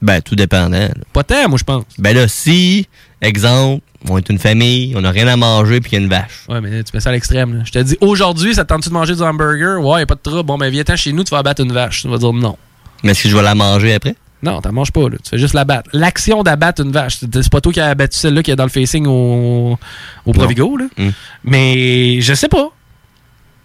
Ben, 0.00 0.20
tout 0.22 0.36
dépendant. 0.36 0.78
là. 0.78 0.90
Pas 1.12 1.24
tant, 1.24 1.48
moi, 1.48 1.58
je 1.58 1.64
pense. 1.64 1.84
Ben 1.98 2.14
là, 2.14 2.28
si, 2.28 2.86
exemple, 3.20 3.82
on 4.08 4.16
est 4.16 4.28
une 4.28 4.38
famille, 4.38 4.94
on 4.96 5.00
n'a 5.00 5.10
rien 5.10 5.26
à 5.26 5.36
manger, 5.36 5.80
puis 5.80 5.90
qu'il 5.90 5.98
y 5.98 6.02
a 6.02 6.04
une 6.04 6.10
vache. 6.10 6.44
Ouais, 6.48 6.60
mais 6.60 6.70
là, 6.70 6.82
tu 6.84 6.92
mets 6.94 7.00
ça 7.00 7.08
à 7.10 7.12
l'extrême. 7.12 7.58
là. 7.58 7.62
Je 7.64 7.72
te 7.72 7.78
dis, 7.80 7.96
aujourd'hui, 8.00 8.54
ça 8.54 8.64
te 8.64 8.68
tente-tu 8.68 8.90
de 8.90 8.94
manger 8.94 9.16
du 9.16 9.22
hamburger? 9.22 9.80
Ouais, 9.84 10.00
y 10.00 10.02
a 10.02 10.06
pas 10.06 10.14
de 10.14 10.20
trouble. 10.20 10.44
Bon, 10.44 10.56
ben, 10.56 10.70
viens-t'en 10.70 10.94
chez 10.96 11.12
nous, 11.12 11.24
tu 11.24 11.30
vas 11.30 11.38
abattre 11.38 11.62
une 11.62 11.72
vache. 11.72 12.02
Tu 12.02 12.08
vas 12.08 12.18
dire 12.18 12.32
non. 12.32 12.56
Mais 13.02 13.10
est-ce 13.10 13.24
que 13.24 13.28
je 13.28 13.36
vais 13.36 13.42
la 13.42 13.54
manger 13.56 13.94
après? 13.94 14.14
Non, 14.40 14.60
t'en 14.60 14.72
manges 14.72 14.92
pas, 14.92 15.08
là. 15.08 15.16
Tu 15.22 15.30
fais 15.30 15.38
juste 15.38 15.54
la 15.54 15.64
battre. 15.64 15.90
L'action 15.92 16.44
d'abattre 16.44 16.82
une 16.84 16.92
vache. 16.92 17.16
C'est 17.18 17.42
c'est 17.42 17.50
pas 17.50 17.60
toi 17.60 17.72
qui 17.72 17.80
as 17.80 17.88
abattu 17.88 18.16
celle-là 18.18 18.44
qui 18.44 18.52
est 18.52 18.56
dans 18.56 18.62
le 18.64 18.70
facing 18.70 19.04
au, 19.08 19.76
au 20.24 20.32
Provigo, 20.32 20.76
là. 20.76 20.84
Mm. 20.96 21.08
Mais 21.42 22.20
je 22.20 22.34
sais 22.34 22.46
pas. 22.48 22.68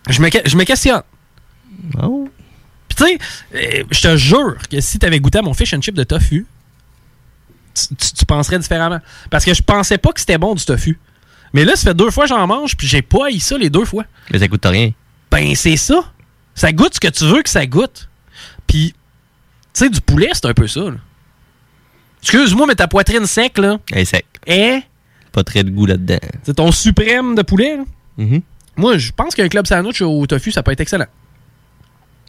Je 0.10 0.20
me, 0.20 0.30
que- 0.30 0.50
je 0.50 0.58
me 0.58 0.64
questionne. 0.64 1.04
Oh. 2.02 2.28
Puis 2.96 3.06
tu 3.06 3.06
sais, 3.06 3.18
euh, 3.80 3.84
je 3.92 4.02
te 4.02 4.18
jure 4.18 4.56
que 4.70 4.80
si 4.82 5.00
t'avais 5.00 5.20
goûté 5.20 5.40
à 5.40 5.42
mon 5.42 5.54
fish 5.54 5.74
and 5.74 5.82
chip 5.82 5.96
de 5.96 6.04
tofu, 6.04 6.46
tu, 7.74 7.96
tu- 7.96 8.14
tu 8.14 8.26
penserais 8.26 8.60
différemment. 8.60 9.00
Parce 9.30 9.46
que 9.46 9.54
je 9.54 9.62
pensais 9.64 9.98
pas 9.98 10.12
que 10.12 10.20
c'était 10.20 10.38
bon 10.38 10.54
du 10.56 10.64
tofu. 10.66 11.00
Mais 11.54 11.66
là, 11.66 11.76
ça 11.76 11.84
fait 11.90 11.94
deux 11.94 12.10
fois 12.12 12.24
que 12.26 12.30
j'en 12.30 12.46
mange, 12.48 12.76
puis 12.76 12.88
j'ai 12.88 13.02
pas 13.02 13.28
haï 13.28 13.40
ça 13.40 13.58
les 13.58 13.70
deux 13.70 13.86
fois. 13.86 14.06
Mais 14.32 14.40
ça 14.40 14.48
coûte 14.48 14.66
rien. 14.66 14.92
Ben, 15.32 15.56
c'est 15.56 15.78
ça. 15.78 16.04
Ça 16.56 16.72
goûte 16.72 16.96
ce 16.96 17.00
que 17.00 17.08
tu 17.08 17.26
veux 17.26 17.42
que 17.44 17.50
ça 17.50 17.66
goûte. 17.66 18.10
Puis, 18.68 18.94
tu 19.74 19.80
sais, 19.86 19.90
du 19.90 20.02
poulet, 20.02 20.30
c'est 20.34 20.46
un 20.46 20.54
peu 20.54 20.68
ça. 20.68 20.82
là. 20.82 20.98
Excuse-moi, 22.22 22.68
mais 22.68 22.76
ta 22.76 22.88
poitrine 22.88 23.26
sec, 23.26 23.58
là, 23.58 23.80
Elle 23.92 24.00
est 24.00 24.06
sec. 24.06 24.26
est... 24.46 24.84
Pas 25.32 25.44
très 25.44 25.64
de 25.64 25.72
goût 25.72 25.86
là-dedans. 25.88 26.20
C'est 26.44 26.54
ton 26.56 26.72
suprême 26.72 27.34
de 27.36 27.42
poulet, 27.42 27.78
là. 27.78 27.84
Mhm. 28.18 28.42
Moi, 28.78 28.98
je 29.00 29.12
pense 29.12 29.34
qu'un 29.36 29.48
club 29.50 29.66
sandwich 29.68 30.02
au 30.02 30.26
tofu, 30.28 30.52
ça 30.52 30.62
peut 30.64 30.72
être 30.72 30.82
excellent. 30.82 31.08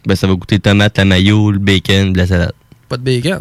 Ben, 0.07 0.17
ça 0.17 0.27
va 0.27 0.35
goûter 0.35 0.59
tomate, 0.59 0.99
la 0.99 1.05
mayo, 1.05 1.51
le 1.51 1.59
bacon, 1.59 2.13
de 2.13 2.19
la 2.19 2.27
salade. 2.27 2.53
Pas 2.89 2.97
de 2.97 3.03
bacon. 3.03 3.41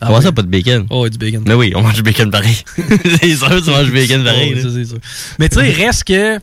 Ah 0.00 0.06
Comment 0.06 0.18
ouais? 0.18 0.24
ça, 0.24 0.32
pas 0.32 0.42
de 0.42 0.48
bacon? 0.48 0.86
Oh, 0.90 1.08
du 1.08 1.18
bacon. 1.18 1.42
Mais 1.46 1.54
oui, 1.54 1.72
on 1.74 1.82
mange 1.82 1.94
du 1.94 2.02
bacon 2.02 2.30
pareil. 2.30 2.56
c'est 2.76 3.34
sûr, 3.34 3.62
tu 3.62 3.70
manges 3.70 3.86
du 3.86 3.92
bacon 3.92 4.22
pareil. 4.22 4.54
Oh, 4.56 4.62
ça, 4.62 4.84
sûr. 4.84 4.98
Mais 5.38 5.48
tu 5.48 5.56
sais, 5.58 5.70
reste 5.70 6.04
que 6.04 6.38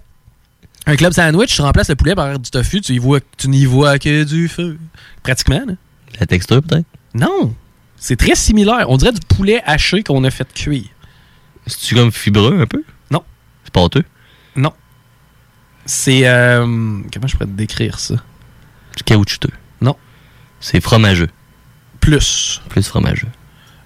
un 0.85 0.95
club 0.95 1.13
sandwich, 1.13 1.55
tu 1.55 1.61
remplaces 1.61 1.89
le 1.89 1.95
poulet 1.95 2.15
par 2.15 2.37
du 2.39 2.49
tofu, 2.49 2.81
tu, 2.81 2.93
y 2.93 2.97
vois, 2.97 3.19
n'y 3.45 3.65
vois 3.65 3.99
que 3.99 4.23
du 4.23 4.49
feu. 4.49 4.77
Pratiquement, 5.21 5.63
là. 5.65 5.73
La 6.19 6.25
texture, 6.25 6.61
peut-être? 6.61 6.85
Non. 7.13 7.53
C'est 7.95 8.17
très 8.17 8.35
similaire. 8.35 8.89
On 8.89 8.97
dirait 8.97 9.13
du 9.13 9.21
poulet 9.21 9.61
haché 9.65 10.03
qu'on 10.03 10.23
a 10.25 10.31
fait 10.31 10.51
cuire. 10.53 10.89
C'est-tu 11.67 11.95
comme 11.95 12.11
fibreux 12.11 12.59
un 12.59 12.65
peu? 12.65 12.83
Non. 13.09 13.23
C'est 13.63 13.73
pâteux? 13.73 14.03
Non. 14.55 14.73
C'est. 15.85 16.27
euh, 16.27 16.65
comment 17.13 17.27
je 17.27 17.33
pourrais 17.33 17.45
te 17.45 17.51
décrire 17.51 17.99
ça? 17.99 18.15
C'est 18.95 19.03
caoutchouteux? 19.03 19.51
Non. 19.81 19.95
C'est 20.59 20.81
fromageux? 20.81 21.29
Plus. 21.99 22.61
Plus 22.69 22.87
fromageux. 22.87 23.27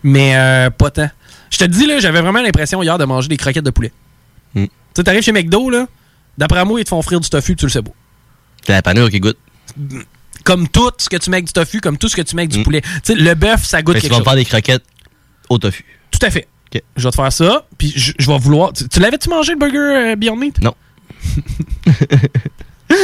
Mais 0.04 0.36
euh, 0.36 0.70
pas 0.70 0.92
tant. 0.92 1.10
Je 1.50 1.58
te 1.58 1.66
dis, 1.66 1.86
là, 1.86 2.00
j'avais 2.00 2.22
vraiment 2.22 2.42
l'impression 2.42 2.82
hier 2.84 2.98
de 2.98 3.06
manger 3.06 3.28
des 3.30 3.38
croquettes 3.38 3.66
de 3.66 3.70
poulet. 3.72 3.92
Mm. 4.54 4.66
Tu 4.66 4.72
sais, 4.96 5.04
t'arrives 5.04 5.24
chez 5.24 5.32
McDo, 5.32 5.70
là, 5.70 5.88
d'après 6.38 6.64
moi, 6.66 6.80
ils 6.80 6.84
te 6.84 6.90
font 6.90 7.02
frire 7.02 7.20
du 7.20 7.30
tofu, 7.30 7.56
tu 7.56 7.66
le 7.66 7.72
sais 7.72 7.82
pas. 7.82 7.92
C'est 8.66 8.74
la 8.74 8.82
panure 8.82 9.10
qui 9.10 9.20
goûte. 9.20 9.38
Comme 10.44 10.68
tout 10.68 10.92
ce 10.98 11.10
que 11.10 11.18
tu 11.18 11.30
mets 11.30 11.38
avec 11.38 11.48
du 11.48 11.54
tofu, 11.54 11.82
comme 11.82 11.98
tout 11.98 12.08
ce 12.10 12.16
que 12.16 12.22
tu 12.22 12.36
mets 12.36 12.44
avec 12.44 12.52
du 12.52 12.64
poulet. 12.64 12.82
Tu 12.82 12.90
sais, 13.04 13.16
le 13.16 13.34
bœuf, 13.34 13.64
ça 13.66 13.82
goûte 13.82 13.96
Fait 13.96 14.02
que 14.02 14.06
tu 14.08 14.10
quelque 14.10 14.14
vas 14.14 14.20
me 14.20 14.24
chose. 14.24 14.26
faire 14.26 14.36
des 14.36 14.46
croquettes 14.46 14.84
au 15.50 15.58
tofu. 15.58 15.86
Tout 16.12 16.20
à 16.26 16.30
fait. 16.30 16.48
Je 16.96 17.04
vais 17.04 17.12
te 17.12 17.16
faire 17.16 17.32
ça, 17.32 17.66
puis 17.78 17.94
je, 17.96 18.12
je 18.20 18.28
vais 18.30 18.38
vouloir. 18.38 18.74
Tu, 18.74 18.88
tu 18.88 19.00
l'avais-tu 19.00 19.30
mangé 19.30 19.54
le 19.54 19.58
burger 19.60 19.78
euh, 19.78 20.16
Beyond 20.16 20.36
Meat? 20.36 20.60
Non. 20.62 20.76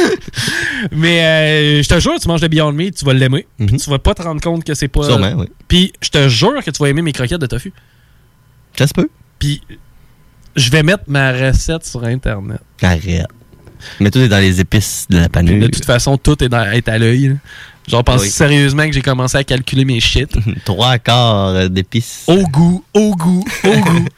Mais 0.92 1.24
euh, 1.24 1.82
je 1.82 1.88
te 1.88 1.98
jure, 2.00 2.18
tu 2.20 2.28
manges 2.28 2.42
le 2.42 2.48
Beyond 2.48 2.72
Meat, 2.72 2.96
tu 2.96 3.04
vas 3.04 3.12
l'aimer. 3.14 3.46
puis 3.58 3.76
Tu 3.76 3.90
vas 3.90 3.98
pas 3.98 4.14
te 4.14 4.22
rendre 4.22 4.40
compte 4.40 4.64
que 4.64 4.74
c'est 4.74 4.88
pas. 4.88 5.00
Mhm. 5.00 5.06
Sûrement, 5.06 5.32
oui. 5.38 5.46
Puis 5.68 5.92
je 6.02 6.08
te 6.10 6.28
jure 6.28 6.62
que 6.64 6.70
tu 6.70 6.82
vas 6.82 6.88
aimer 6.88 7.02
mes 7.02 7.12
croquettes 7.12 7.40
de 7.40 7.46
tofu. 7.46 7.72
Ça 8.76 8.86
se 8.86 8.94
peut. 8.94 9.08
Puis 9.38 9.60
je 10.56 10.70
vais 10.70 10.82
mettre 10.82 11.04
ma 11.08 11.32
recette 11.32 11.84
sur 11.86 12.04
Internet. 12.04 12.60
Arrête. 12.82 13.26
Mais 14.00 14.10
tout 14.10 14.18
est 14.18 14.28
dans 14.28 14.38
les 14.38 14.60
épices 14.60 15.06
de 15.10 15.18
la 15.18 15.28
panure. 15.28 15.60
De 15.60 15.66
toute 15.66 15.84
façon, 15.84 16.16
tout 16.16 16.42
est, 16.42 16.48
dans- 16.48 16.70
est 16.70 16.88
à 16.88 16.96
l'œil. 16.98 17.36
Genre, 17.86 18.02
pense 18.02 18.22
Oui. 18.22 18.30
sérieusement 18.30 18.86
que 18.86 18.92
j'ai 18.92 19.02
commencé 19.02 19.36
à 19.36 19.44
calculer 19.44 19.84
mes 19.84 20.00
shit. 20.00 20.30
Trois 20.64 20.98
quarts 20.98 21.68
d'épices. 21.68 22.24
Au 22.26 22.42
goût, 22.44 22.82
au 22.94 23.14
goût, 23.14 23.44
au 23.64 23.76
goût. 23.80 24.06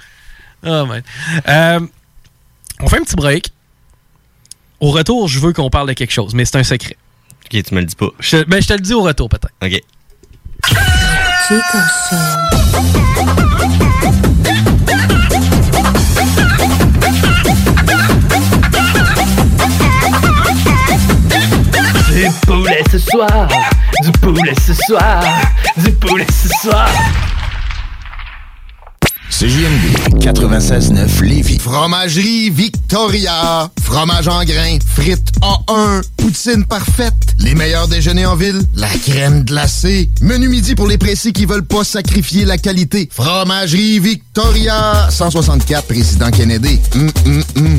Oh 0.69 0.85
man. 0.87 1.03
Euh, 1.49 1.81
on 2.81 2.89
fait 2.89 2.97
un 2.99 3.03
petit 3.05 3.15
break. 3.15 3.53
Au 4.87 4.93
retour, 4.93 5.27
je 5.27 5.41
veux 5.41 5.53
qu'on 5.53 5.69
parle 5.69 5.89
de 5.89 5.95
quelque 5.95 6.13
chose, 6.13 6.33
mais 6.33 6.45
c'est 6.45 6.59
un 6.59 6.63
secret. 6.63 6.97
Ok, 7.45 7.61
tu 7.61 7.75
me 7.75 7.81
le 7.81 7.87
dis 7.87 7.97
pas. 7.97 8.07
Je, 8.21 8.45
ben, 8.45 8.63
je 8.63 8.69
te 8.69 8.73
le 8.73 8.79
dis 8.79 8.95
au 8.95 9.03
retour, 9.03 9.29
peut-être. 9.29 9.53
Ok. 9.61 9.83
Chico 11.49 11.79
Show. 12.09 12.17
Du 22.13 22.31
poulet 22.47 22.85
ce 22.93 22.99
soir, 23.01 23.49
du 24.05 24.13
poulet 24.13 24.55
ce 24.65 24.73
soir, 24.73 25.21
du 25.79 25.91
poulet 25.95 26.27
ce 26.31 26.49
soir. 26.63 26.89
CJMD 29.31 30.19
96.9 30.21 31.23
Lévis. 31.23 31.59
Fromagerie 31.59 32.51
Victoria. 32.51 33.71
Fromage 33.83 34.29
en 34.29 34.45
grains. 34.45 34.79
Frites 34.95 35.33
A1. 35.43 36.03
Poutine 36.17 36.65
parfaite. 36.65 37.35
Les 37.39 37.55
meilleurs 37.55 37.89
déjeuners 37.89 38.27
en 38.27 38.37
ville. 38.37 38.63
La 38.75 38.89
crème 38.89 39.45
glacée. 39.45 40.09
Menu 40.23 40.49
midi 40.49 40.75
pour 40.75 40.87
les 40.87 40.99
pressés 40.99 41.33
qui 41.33 41.45
veulent 41.45 41.67
pas 41.67 41.85
sacrifier 41.85 42.45
la 42.45 42.57
qualité. 42.57 43.09
Fromagerie 43.13 43.99
Victoria. 43.99 45.09
164 45.11 45.87
Président 45.87 46.31
Kennedy. 46.31 46.81
Hum, 46.95 47.11
hum, 47.27 47.45
hum. 47.57 47.79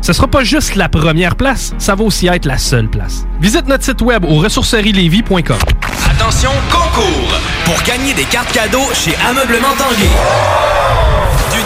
Ce 0.00 0.12
sera 0.12 0.26
pas 0.26 0.44
juste 0.44 0.74
la 0.76 0.88
première 0.88 1.36
place, 1.36 1.74
ça 1.78 1.94
va 1.94 2.04
aussi 2.04 2.26
être 2.28 2.46
la 2.46 2.58
seule 2.58 2.88
place. 2.88 3.26
Visite 3.40 3.66
notre 3.66 3.84
site 3.84 4.00
web 4.02 4.24
au 4.24 4.36
ressourcerielevy.com. 4.36 5.58
Attention, 6.10 6.50
concours! 6.70 7.34
Pour 7.64 7.82
gagner 7.82 8.14
des 8.14 8.24
cartes 8.24 8.52
cadeaux 8.52 8.88
chez 8.94 9.14
Ameublement 9.28 9.74
Tanguay. 9.76 10.08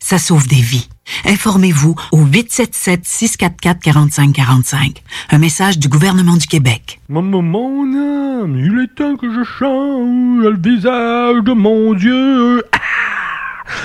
ça 0.00 0.18
sauve 0.18 0.48
des 0.48 0.56
vies. 0.56 0.88
Informez-vous 1.26 1.94
au 2.12 2.24
877-644-4545. 2.24 4.96
Un 5.30 5.38
message 5.38 5.78
du 5.78 5.88
gouvernement 5.88 6.36
du 6.36 6.46
Québec. 6.46 7.00
Maman, 7.08 7.42
mon 7.42 8.42
âme, 8.42 8.56
il 8.58 8.80
est 8.82 8.94
temps 8.94 9.16
que 9.16 9.32
je 9.32 9.42
change 9.44 10.44
le 10.44 10.58
visage 10.58 11.42
de 11.44 11.52
mon 11.52 11.94
Dieu. 11.94 12.62
Ah! 12.72 12.78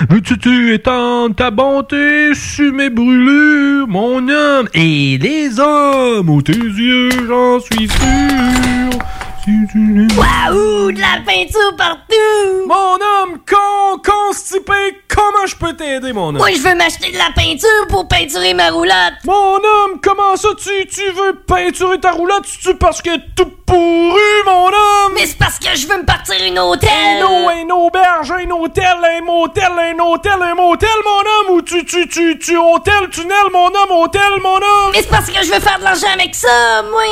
Veux-tu 0.10 0.38
tu 0.38 0.74
étendre 0.74 1.35
ta 1.35 1.52
bonté 1.52 2.34
sur 2.34 2.74
mes 2.74 2.90
brûlures, 2.90 3.88
mon 3.88 4.27
âme? 4.30 4.68
Et 4.74 5.18
les 5.18 5.60
hommes, 5.60 6.30
aux 6.30 6.42
tes 6.42 6.53
yeux, 6.53 7.10
j'en 7.27 7.60
suis 7.60 7.88
sûr. 7.88 9.00
Waouh, 9.48 10.91
de 10.91 10.99
la 10.99 11.22
peinture 11.24 11.75
partout! 11.77 12.65
Mon 12.65 12.95
homme 12.95 13.38
con, 13.48 14.01
constipé, 14.03 15.03
comment 15.07 15.45
je 15.45 15.56
peux 15.56 15.74
t'aider, 15.74 16.14
mon 16.14 16.30
homme? 16.30 16.38
Moi, 16.38 16.49
je 16.51 16.61
veux 16.67 16.74
m'acheter 16.74 17.11
de 17.11 17.17
la 17.17 17.30
peinture 17.35 17.88
pour 17.90 18.07
peinturer 18.07 18.56
ma 18.56 18.72
roulotte. 18.72 19.14
Mon 19.24 19.57
homme, 19.57 19.99
comment 20.01 20.35
ça, 20.35 20.48
tu, 20.57 20.88
tu 20.88 21.11
veux 21.11 21.35
peinturer 21.45 21.99
ta 21.99 22.14
roulotte? 22.14 22.45
C'est 22.59 22.80
parce 22.80 23.03
que 23.03 23.11
tout 23.35 23.51
pourru, 23.67 24.19
mon 24.48 24.67
homme? 24.67 25.14
Mais 25.14 25.27
c'est 25.27 25.38
parce 25.38 25.59
que 25.59 25.75
je 25.75 25.88
veux 25.88 25.98
me 25.98 26.06
partir 26.06 26.35
une 26.43 26.57
hôtel. 26.57 26.90
Un, 26.90 27.69
auberge, 27.69 28.32
un 28.32 28.49
hôtel, 28.49 28.98
un 29.03 29.22
motel, 29.24 29.72
un 29.77 30.03
hôtel, 30.03 30.41
un 30.41 30.56
motel, 30.56 30.90
mon 31.03 31.19
homme? 31.19 31.57
Ou 31.57 31.61
tu, 31.61 31.85
tu, 31.85 32.07
tu, 32.07 32.40
tu, 32.40 32.57
hôtel, 32.57 33.09
tunnel, 33.11 33.38
mon 33.53 33.67
homme, 33.67 33.91
hôtel, 33.91 34.22
mon 34.41 34.56
homme? 34.56 34.91
Mais 34.91 35.03
c'est 35.03 35.09
parce 35.09 35.30
que 35.30 35.43
je 35.43 35.51
veux 35.51 35.59
faire 35.59 35.77
de 35.77 35.83
l'argent 35.83 36.07
avec 36.15 36.33
ça, 36.33 36.82
moi. 36.90 37.03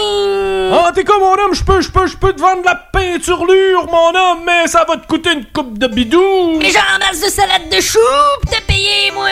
Ah, 0.74 0.92
t'es 0.96 1.04
quoi, 1.04 1.20
mon 1.20 1.34
homme? 1.34 1.54
Je 1.54 1.64
peux, 1.64 1.80
je 1.82 1.92
peux, 1.92 2.08
je 2.08 2.18
peux 2.18 2.23
te 2.32 2.40
vendre 2.40 2.62
la 2.64 2.76
peinturlure, 2.76 3.86
mon 3.88 4.16
homme, 4.16 4.44
mais 4.46 4.68
ça 4.68 4.86
va 4.88 4.98
te 4.98 5.06
coûter 5.08 5.34
une 5.34 5.46
coupe 5.46 5.78
de 5.78 5.88
bidou. 5.88 6.58
Mais 6.60 6.72
genre 6.72 6.84
en 6.96 7.00
masse 7.00 7.22
de 7.22 7.30
salade 7.30 7.70
de 7.70 7.82
chou 7.82 8.00
pis 8.42 8.50
t'as 8.50 8.62
payé, 8.62 9.12
moi. 9.14 9.28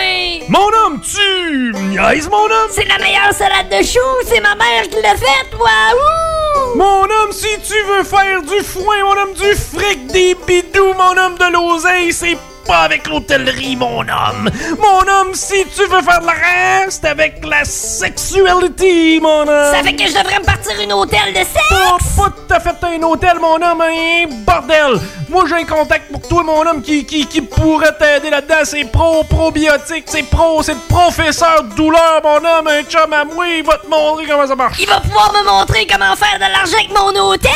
Mon 0.49 0.67
homme, 0.67 1.01
tu 1.01 1.73
niaises, 1.89 2.29
mon 2.29 2.43
homme? 2.43 2.69
C'est 2.71 2.85
la 2.85 2.97
meilleure 2.97 3.33
salade 3.33 3.69
de 3.69 3.83
chou, 3.83 3.99
c'est 4.25 4.41
ma 4.41 4.55
mère 4.55 4.83
qui 4.83 5.01
l'a 5.01 5.15
faite, 5.15 5.53
waouh! 5.57 6.75
Mon 6.75 7.03
homme, 7.03 7.31
si 7.31 7.47
tu 7.65 7.81
veux 7.83 8.03
faire 8.03 8.41
du 8.41 8.63
foin, 8.63 9.03
mon 9.03 9.17
homme, 9.17 9.33
du 9.33 9.55
fric, 9.55 10.07
des 10.07 10.35
bidous, 10.47 10.93
mon 10.93 11.17
homme, 11.17 11.37
de 11.37 11.51
l'oseille, 11.53 12.11
c'est 12.11 12.37
pas 12.72 12.83
avec 12.83 13.06
l'hôtellerie, 13.09 13.75
mon 13.75 14.00
homme. 14.00 14.50
Mon 14.80 15.06
homme, 15.11 15.33
si 15.33 15.66
tu 15.75 15.85
veux 15.88 16.01
faire 16.01 16.22
de 16.22 16.25
la 16.25 16.32
reste 16.32 17.03
avec 17.03 17.43
la 17.45 17.66
sexualité, 17.66 19.19
mon 19.19 19.41
homme. 19.41 19.74
Ça 19.74 19.83
fait 19.83 19.93
que 19.93 20.08
je 20.08 20.17
devrais 20.17 20.40
me 20.40 20.45
partir 20.45 20.80
une 20.80 20.93
hôtel 20.93 21.33
de 21.33 21.40
sexe? 21.40 21.67
Pas, 21.69 21.98
pas 22.16 22.30
tout 22.30 22.53
à 22.53 22.59
fait 22.61 22.77
un 22.83 23.03
hôtel, 23.03 23.40
mon 23.41 23.56
homme, 23.56 23.82
un 23.82 24.25
bordel. 24.45 25.01
Moi, 25.27 25.43
j'ai 25.48 25.56
un 25.56 25.66
contact 25.66 26.11
pour 26.11 26.22
toi, 26.27 26.43
mon 26.43 26.66
homme, 26.66 26.82
qui, 26.82 27.06
qui, 27.06 27.25
qui 27.25 27.41
pourrait 27.41 27.95
t'aider 27.98 28.30
là-dedans. 28.30 28.64
C'est 28.64 28.85
pro, 28.85 29.24
probiotique, 29.25 30.06
c'est 30.06 30.24
pro, 30.24 30.64
c'est 30.64 30.77
professeur 30.88 31.64
de 31.64 31.75
douleur, 31.75 32.22
mon 32.24 32.38
homme, 32.38 32.67
un 32.67 32.83
chum 32.83 33.11
à 33.11 33.25
moi, 33.25 33.48
il 33.48 33.64
va 33.64 33.77
te 33.80 33.88
montrer 33.88 34.27
comment 34.27 34.48
ça 34.48 34.56
marche. 34.56 34.77
Il 34.80 34.88
va 34.88 35.01
pouvoir 35.01 35.33
me 35.33 35.43
montrer 35.50 35.85
comment 35.88 36.16
faire 36.16 36.35
de 36.35 36.51
l'argent 36.51 36.77
avec 36.77 36.90
mon 36.98 37.32
hôtel? 37.32 37.51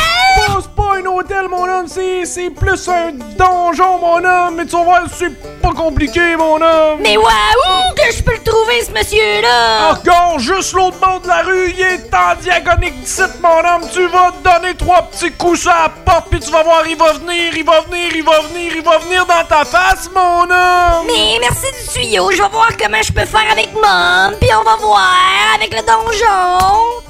C'est 0.62 0.76
pas 0.76 0.96
un 1.02 1.06
hôtel, 1.06 1.48
mon 1.50 1.64
homme, 1.70 1.88
c'est 1.88 2.26
c'est 2.26 2.50
plus 2.50 2.88
un 2.90 3.12
donjon, 3.38 3.98
mon 4.00 4.24
homme. 4.24 4.56
Mais 4.56 4.66
tu 4.66 4.76
vas 4.76 4.84
voir, 4.84 5.02
c'est 5.14 5.62
pas 5.62 5.74
compliqué, 5.74 6.36
mon 6.36 6.62
homme. 6.62 7.00
Mais 7.02 7.18
waouh! 7.18 7.94
Que 7.96 8.12
je 8.16 8.24
peux 8.24 8.34
le 8.34 8.44
trouver, 8.44 8.84
ce 8.84 8.92
monsieur-là? 8.92 9.92
Encore 9.92 10.40
juste 10.40 10.74
l'autre 10.74 10.98
bord 11.00 11.20
de 11.22 11.28
la 11.28 11.42
rue, 11.42 11.74
il 11.78 11.82
est 11.82 12.14
en 12.14 12.36
diagonique 12.40 13.00
d'ici, 13.02 13.22
mon 13.42 13.60
homme. 13.60 13.90
Tu 13.94 14.08
vas 14.08 14.32
te 14.32 14.44
donner 14.44 14.76
trois 14.76 15.04
petits 15.04 15.32
coups 15.32 15.62
sur 15.62 15.72
la 15.72 15.90
porte, 15.90 16.28
puis 16.30 16.40
tu 16.40 16.52
vas 16.52 16.64
voir, 16.64 16.86
il 16.88 16.98
va 16.98 17.14
venir, 17.14 17.56
il 17.56 17.66
va 17.66 17.82
venir, 17.82 18.16
il 18.16 18.24
va 18.24 18.40
venir, 18.42 18.74
il 18.76 18.84
va 18.84 18.98
venir 19.00 19.26
dans 19.26 19.44
ta 19.48 19.66
face, 19.66 20.10
mon 20.14 20.44
homme. 20.44 21.08
Mais 21.08 21.38
merci 21.40 21.66
du 21.72 21.88
tuyau, 21.94 22.32
je 22.32 22.42
vais 22.42 22.50
voir 22.50 22.70
comment 22.78 23.02
je 23.02 23.12
peux 23.12 23.26
faire 23.26 23.52
avec 23.52 23.74
Mom, 23.74 24.36
puis 24.40 24.50
on 24.54 24.64
va 24.64 24.76
voir 24.76 25.14
avec 25.56 25.74
le 25.74 25.82
donjon. 25.82 27.06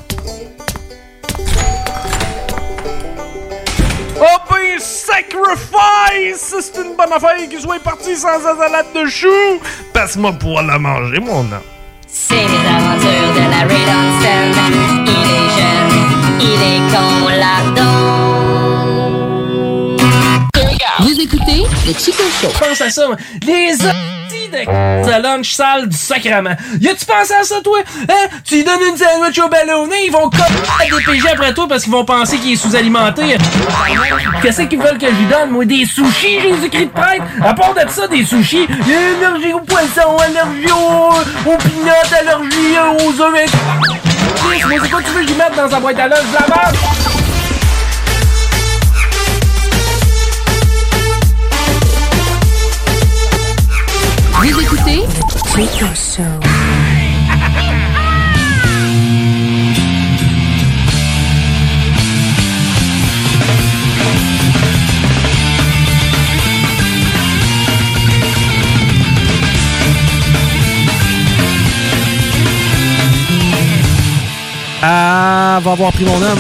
Oh 4.18 4.38
ben, 4.50 4.80
sacrifice! 4.80 6.56
C'est 6.62 6.82
une 6.82 6.96
bonne 6.96 7.12
affaire 7.12 7.36
qu'il 7.50 7.60
soit 7.60 7.80
parti 7.80 8.16
sans 8.16 8.40
sa 8.40 8.56
salade 8.56 8.86
de 8.96 9.06
choux. 9.08 9.60
Passe-moi 9.94 10.34
pour 10.34 10.62
la 10.62 10.80
manger, 10.80 11.20
mon 11.20 11.40
homme. 11.40 11.60
C'est 12.08 12.36
les 12.36 12.42
aventures 12.42 13.34
de 13.34 13.42
la 13.52 13.66
Dunstan. 13.68 14.52
Il 15.06 15.12
est 15.12 15.50
jeune, 15.58 15.94
il 16.40 16.62
est 16.64 16.84
con, 16.92 17.28
là 17.28 17.56
Vous 21.00 21.20
écoutez 21.20 21.64
le 21.86 21.94
Chico 21.94 22.24
Show. 22.42 22.52
Pense 22.58 22.82
à 22.82 22.90
ça, 22.90 23.08
les 23.46 23.74
hosties 23.74 24.25
de, 24.50 25.22
lunch 25.22 25.54
sale 25.54 25.88
du 25.88 25.98
sacrement. 25.98 26.56
Y 26.80 26.90
a-tu 26.90 27.06
pensé 27.06 27.34
à 27.34 27.44
ça, 27.44 27.62
toi? 27.62 27.80
Hein? 28.10 28.28
Tu 28.44 28.56
lui 28.56 28.64
donnes 28.64 28.82
une 28.90 28.98
sandwich 28.98 29.40
au 29.40 29.50
ballonné, 29.50 29.96
ils 30.06 30.12
vont 30.12 30.30
comme 30.30 30.90
des 30.98 31.04
PG 31.04 31.30
après 31.30 31.54
toi 31.54 31.68
parce 31.68 31.84
qu'ils 31.84 31.92
vont 31.92 32.06
penser 32.06 32.38
qu'il 32.38 32.54
est 32.54 32.56
sous-alimenté. 32.56 33.38
Qu'est-ce 34.42 34.62
qu'ils 34.64 34.80
veulent 34.80 34.98
que 34.98 35.08
je 35.08 35.16
lui 35.16 35.26
donne, 35.26 35.52
moi? 35.52 35.66
Des 35.66 35.86
sushis, 35.86 36.40
Jésus-Christ 36.42 36.86
de 36.86 36.92
prêtre? 36.92 37.24
À 37.44 37.54
part 37.54 37.74
de 37.74 37.90
ça, 37.90 38.08
des 38.08 38.26
sushis, 38.26 38.68
y 38.88 38.94
a 38.94 39.28
allergie 39.28 39.54
au 39.54 39.60
poisson, 39.60 40.18
allergie 40.18 40.72
au, 40.72 41.50
aux 41.50 41.58
peanuts, 41.58 42.16
allergie 42.20 42.78
aux 43.00 43.22
œufs. 43.22 43.52
Moi, 44.68 44.78
c'est 44.82 44.90
quoi 44.90 45.02
tu 45.02 45.12
veux 45.12 45.22
que 45.22 45.28
je 45.28 45.34
mette 45.34 45.56
dans 45.56 45.70
sa 45.70 45.80
boîte 45.80 46.00
à 46.00 46.08
lunch? 46.08 46.20
De 46.20 46.34
la 46.34 47.25
Ah, 74.82 75.60
va 75.64 75.72
avoir 75.72 75.94
pris 75.94 76.04
mon 76.04 76.22
homme. 76.22 76.40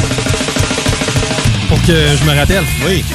Pour 1.69 1.81
que 1.83 1.93
je 2.17 2.23
me 2.25 2.37
rappelle. 2.37 2.65
Oui. 2.85 3.05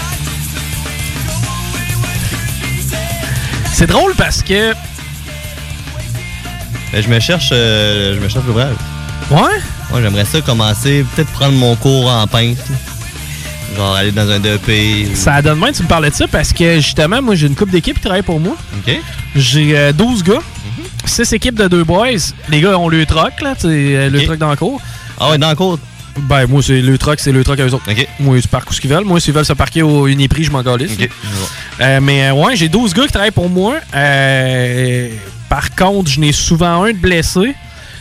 C'est 3.70 3.87
drôle 3.87 4.15
parce 4.15 4.43
que. 4.43 4.75
Ben, 6.93 7.02
je 7.02 7.09
me 7.09 7.20
cherche, 7.20 7.51
euh, 7.52 8.15
je 8.15 8.20
me 8.20 8.28
cherche 8.28 8.44
l'ouvrage. 8.47 8.75
Ouais? 9.31 9.39
Ouais, 9.93 10.02
j'aimerais 10.02 10.25
ça 10.25 10.41
commencer, 10.41 11.05
peut-être 11.15 11.31
prendre 11.31 11.55
mon 11.57 11.77
cours 11.77 12.10
en 12.10 12.27
peintre. 12.27 12.62
Genre 13.77 13.94
aller 13.94 14.10
dans 14.10 14.28
un 14.28 14.41
DEP. 14.41 15.15
Ça 15.15 15.41
donne 15.43 15.59
moins, 15.59 15.70
tu 15.73 15.83
me 15.85 15.89
parlais 15.89 16.10
de 16.10 16.15
ça 16.15 16.27
parce 16.27 16.52
que 16.52 16.77
justement, 16.77 17.23
moi 17.23 17.36
j'ai 17.36 17.47
une 17.47 17.55
coupe 17.55 17.70
d'équipe 17.70 17.94
qui 17.97 18.02
travaille 18.02 18.23
pour 18.23 18.41
moi. 18.41 18.57
OK. 18.78 18.99
J'ai 19.36 19.78
euh, 19.78 19.93
12 19.93 20.25
gars, 20.25 20.41
6 21.05 21.33
équipes 21.35 21.55
de 21.55 21.69
deux 21.69 21.85
boys. 21.85 22.09
Les 22.49 22.60
gars 22.60 22.77
ont 22.77 22.89
le 22.89 23.07
troc, 23.07 23.41
là, 23.41 23.55
tu 23.55 23.62
sais, 23.62 23.69
euh, 23.69 24.10
le 24.10 24.25
troc 24.25 24.39
dans 24.39 24.51
le 24.51 24.57
cours. 24.57 24.81
Ah 25.20 25.31
ouais, 25.31 25.39
dans 25.39 25.51
le 25.51 25.57
cours? 25.57 25.78
Ben, 26.19 26.47
moi, 26.47 26.63
c'est 26.63 26.81
le 26.81 26.99
troc, 26.99 27.21
c'est 27.21 27.33
le 27.33 27.43
troc 27.45 27.59
à 27.61 27.65
eux 27.67 27.75
autres. 27.75 27.85
Moi, 28.19 28.37
ils 28.39 28.43
se 28.43 28.49
parquent 28.49 28.71
où 28.71 28.75
ce 28.75 28.81
qu'ils 28.81 28.91
veulent. 28.91 29.05
Moi, 29.05 29.21
s'ils 29.21 29.33
veulent 29.35 29.45
se 29.45 29.53
parquer 29.53 29.83
au 29.83 30.07
Uniprix, 30.07 30.45
je 30.45 30.51
m'en 30.51 30.63
calisse. 30.63 30.93
Euh, 31.81 32.01
mais 32.03 32.29
euh, 32.29 32.33
ouais, 32.33 32.57
j'ai 32.57 32.69
12 32.69 32.93
gars 32.95 33.07
qui 33.07 33.13
travaillent 33.13 33.31
pour 33.31 33.49
moi. 33.49 33.77
Euh, 33.95 35.09
par 35.49 35.75
contre, 35.75 36.11
je 36.11 36.21
n'ai 36.21 36.33
souvent 36.33 36.83
un 36.85 36.89
de 36.93 36.97
blessé. 36.99 37.55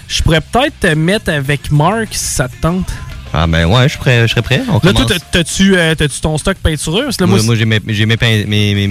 Je 0.08 0.22
pourrais 0.24 0.42
peut-être 0.42 0.80
te 0.80 0.96
mettre 0.96 1.32
avec 1.32 1.72
Mark 1.72 2.08
si 2.12 2.26
ça 2.26 2.48
te 2.48 2.56
tente. 2.62 2.92
Ah 3.32 3.46
ben 3.46 3.66
ouais, 3.68 3.88
je, 3.88 3.98
prêt, 3.98 4.28
serais 4.28 4.42
prêt. 4.42 4.62
On 4.70 4.80
Là, 4.84 4.92
toi, 4.92 5.06
t'as- 5.08 5.20
t'as-tu 5.20 5.78
euh, 5.78 5.94
t'as-tu 5.94 6.20
ton 6.20 6.36
stock 6.40 6.58
peintureux? 6.58 7.06
Là, 7.06 7.12
moi, 7.28 7.38
moi, 7.38 7.44
moi, 7.44 7.56
j'ai 7.56 7.66
mes, 7.66 7.80
j'ai 7.88 8.06
mes, 8.08 8.18
mes, 8.48 8.88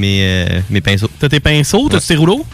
mes, 0.71 0.81
pinceaux. 0.81 1.11
T'as 1.19 1.29
tes 1.29 1.41
pinceaux? 1.41 1.89
T'as-tu 1.89 2.07
tes 2.07 2.17
rouleaux? 2.17 2.47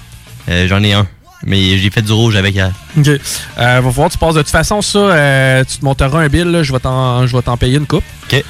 Euh, 0.48 0.66
J'en 0.66 0.82
ai 0.82 0.94
un. 0.94 1.06
Mais 1.46 1.78
j'ai 1.78 1.90
fait 1.90 2.02
du 2.02 2.12
rouge 2.12 2.36
avec 2.36 2.54
hier. 2.54 2.72
OK. 2.96 3.06
Euh, 3.08 3.18
va 3.56 3.80
falloir 3.90 4.08
que 4.08 4.12
tu 4.14 4.18
passes. 4.18 4.34
De 4.34 4.40
toute 4.42 4.50
façon, 4.50 4.80
ça, 4.82 4.98
euh, 4.98 5.64
tu 5.64 5.78
te 5.78 5.84
monteras 5.84 6.20
un 6.20 6.28
bill, 6.28 6.44
là, 6.50 6.62
je 6.62 6.72
vais 6.72 6.80
t'en 6.80 7.26
je 7.26 7.36
vais 7.36 7.42
t'en 7.42 7.56
payer 7.56 7.76
une 7.78 7.86
coupe. 7.86 8.04
OK. 8.32 8.42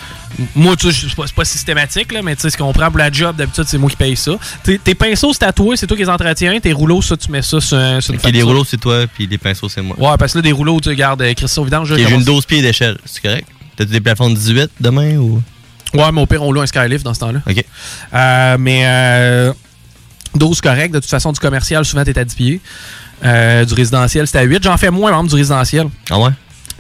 Moi, 0.56 0.74
tu 0.76 0.90
sais, 0.92 1.06
c'est 1.08 1.14
pas, 1.14 1.24
pas 1.34 1.44
systématique, 1.44 2.10
là, 2.12 2.20
mais 2.23 2.34
tu 2.34 2.42
sais, 2.42 2.50
ce 2.50 2.56
qu'on 2.56 2.73
prend 2.73 2.89
pour 2.90 2.98
la 2.98 3.10
job, 3.10 3.36
d'habitude, 3.36 3.64
c'est 3.68 3.78
moi 3.78 3.89
qui 3.89 3.97
paye 3.97 4.16
ça. 4.16 4.32
Tes, 4.64 4.78
tes 4.78 4.94
pinceaux, 4.97 5.32
c'est 5.32 5.39
tatoué, 5.40 5.76
c'est 5.76 5.86
toi 5.86 5.97
qui 5.97 6.02
les 6.02 6.08
entretiens. 6.08 6.58
Tes 6.58 6.73
rouleaux, 6.73 7.00
ça, 7.02 7.16
tu 7.16 7.31
mets 7.31 7.42
ça 7.42 7.60
sur, 7.60 7.76
un- 7.78 8.00
sur 8.00 8.14
une 8.14 8.20
les 8.32 8.42
rouleaux, 8.42 8.64
c'est 8.64 8.81
toi, 8.81 9.06
puis 9.12 9.26
les 9.28 9.39
pinceaux, 9.39 9.68
c'est 9.68 9.81
moi. 9.82 9.97
Ouais, 9.98 10.16
parce 10.18 10.32
que 10.32 10.39
là, 10.39 10.42
des 10.42 10.50
rouleaux, 10.52 10.81
tu 10.81 10.92
gardes, 10.97 11.23
euh, 11.23 11.32
Christ 11.34 11.56
au 11.58 11.64
vidange. 11.64 11.90
là, 11.92 11.97
Ok, 11.97 12.08
J'ai 12.08 12.14
une 12.16 12.24
12 12.24 12.47
pieds 12.47 12.62
d'échelle, 12.62 12.98
c'est 13.05 13.23
correct? 13.23 13.47
T'as-tu 13.76 13.92
des 13.92 14.00
plafonds 14.00 14.28
de 14.31 14.34
18 14.34 14.70
demain 14.81 15.16
ou? 15.18 15.40
Ouais, 15.94 16.10
mais 16.12 16.20
au 16.20 16.26
pire, 16.26 16.42
on 16.42 16.50
loue 16.50 16.60
un 16.62 16.66
skylift 16.66 17.05
dans 17.05 17.14
ce 17.14 17.20
temps-là. 17.20 17.39
OK. 17.48 17.64
Euh, 18.12 18.56
mais 18.58 18.82
euh, 18.86 19.52
12 20.34 20.60
correct. 20.60 20.92
De 20.92 21.00
toute 21.00 21.10
façon, 21.10 21.32
du 21.32 21.40
commercial, 21.40 21.84
souvent, 21.84 22.04
t'es 22.04 22.18
à 22.18 22.24
10 22.24 22.34
pieds. 22.34 22.60
Euh, 23.24 23.64
du 23.64 23.74
résidentiel, 23.74 24.26
c'est 24.26 24.38
à 24.38 24.42
8. 24.42 24.62
J'en 24.62 24.76
fais 24.76 24.90
moins, 24.90 25.10
exemple, 25.10 25.30
du 25.30 25.36
résidentiel. 25.36 25.88
Ah 26.10 26.18
ouais? 26.18 26.30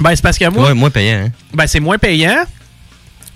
Ben, 0.00 0.14
c'est 0.14 0.22
parce 0.22 0.38
que 0.38 0.48
moi. 0.48 0.68
Ouais, 0.68 0.74
moins 0.74 0.90
payant, 0.90 1.26
hein? 1.26 1.30
Ben, 1.52 1.66
c'est 1.66 1.80
moins 1.80 1.98
payant. 1.98 2.44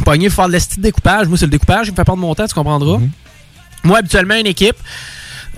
Pogner, 0.05 0.29
faut 0.29 0.37
faire 0.37 0.49
de 0.49 0.53
l'esti 0.53 0.77
de 0.77 0.83
découpage. 0.83 1.27
Moi, 1.29 1.39
c'est 1.39 1.47
le 1.47 1.51
découpage 1.51 1.87
qui 1.87 1.93
me 1.93 1.97
fait 1.97 2.05
perdre 2.05 2.21
mon 2.21 2.35
temps, 2.35 2.47
tu 2.47 2.55
comprendras. 2.55 2.99
Mhm. 2.99 3.11
Moi, 3.85 3.99
habituellement, 3.99 4.35
une 4.35 4.47
équipe, 4.47 4.77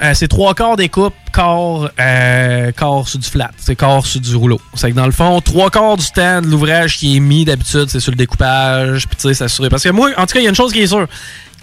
euh, 0.03 0.13
c'est 0.15 0.29
trois 0.29 0.55
quarts 0.55 0.77
découpe, 0.77 1.15
quart, 1.33 1.91
euh, 2.01 2.73
quart 2.73 3.07
sur 3.07 3.19
du 3.19 3.29
flat. 3.29 3.51
C'est 3.59 3.77
quart 3.77 4.05
sur 4.07 4.21
du 4.21 4.35
rouleau. 4.37 4.61
C'est 4.75 4.91
que 4.91 4.97
dans 4.97 5.07
le 5.07 5.13
fond, 5.13 5.41
trois 5.41 5.71
quarts 5.71 5.97
du 5.97 6.07
temps 6.11 6.41
de 6.41 6.47
l'ouvrage 6.47 6.97
qui 6.99 7.17
est 7.17 7.21
mis 7.21 7.45
d'habitude, 7.45 7.87
c'est 7.89 8.01
sur 8.01 8.13
le 8.13 8.17
découpage. 8.17 9.07
Puis, 9.07 9.17
tu 9.17 9.29
sais, 9.29 9.35
s'assurer. 9.35 9.69
Parce 9.69 9.83
que 9.83 9.91
moi, 9.91 10.11
en 10.17 10.27
tout 10.27 10.33
cas, 10.35 10.41
il 10.41 10.45
y 10.45 10.47
a 10.47 10.51
une 10.51 10.55
chose 10.57 10.73
qui 10.73 10.81
est 10.81 10.87
sûre. 10.87 11.07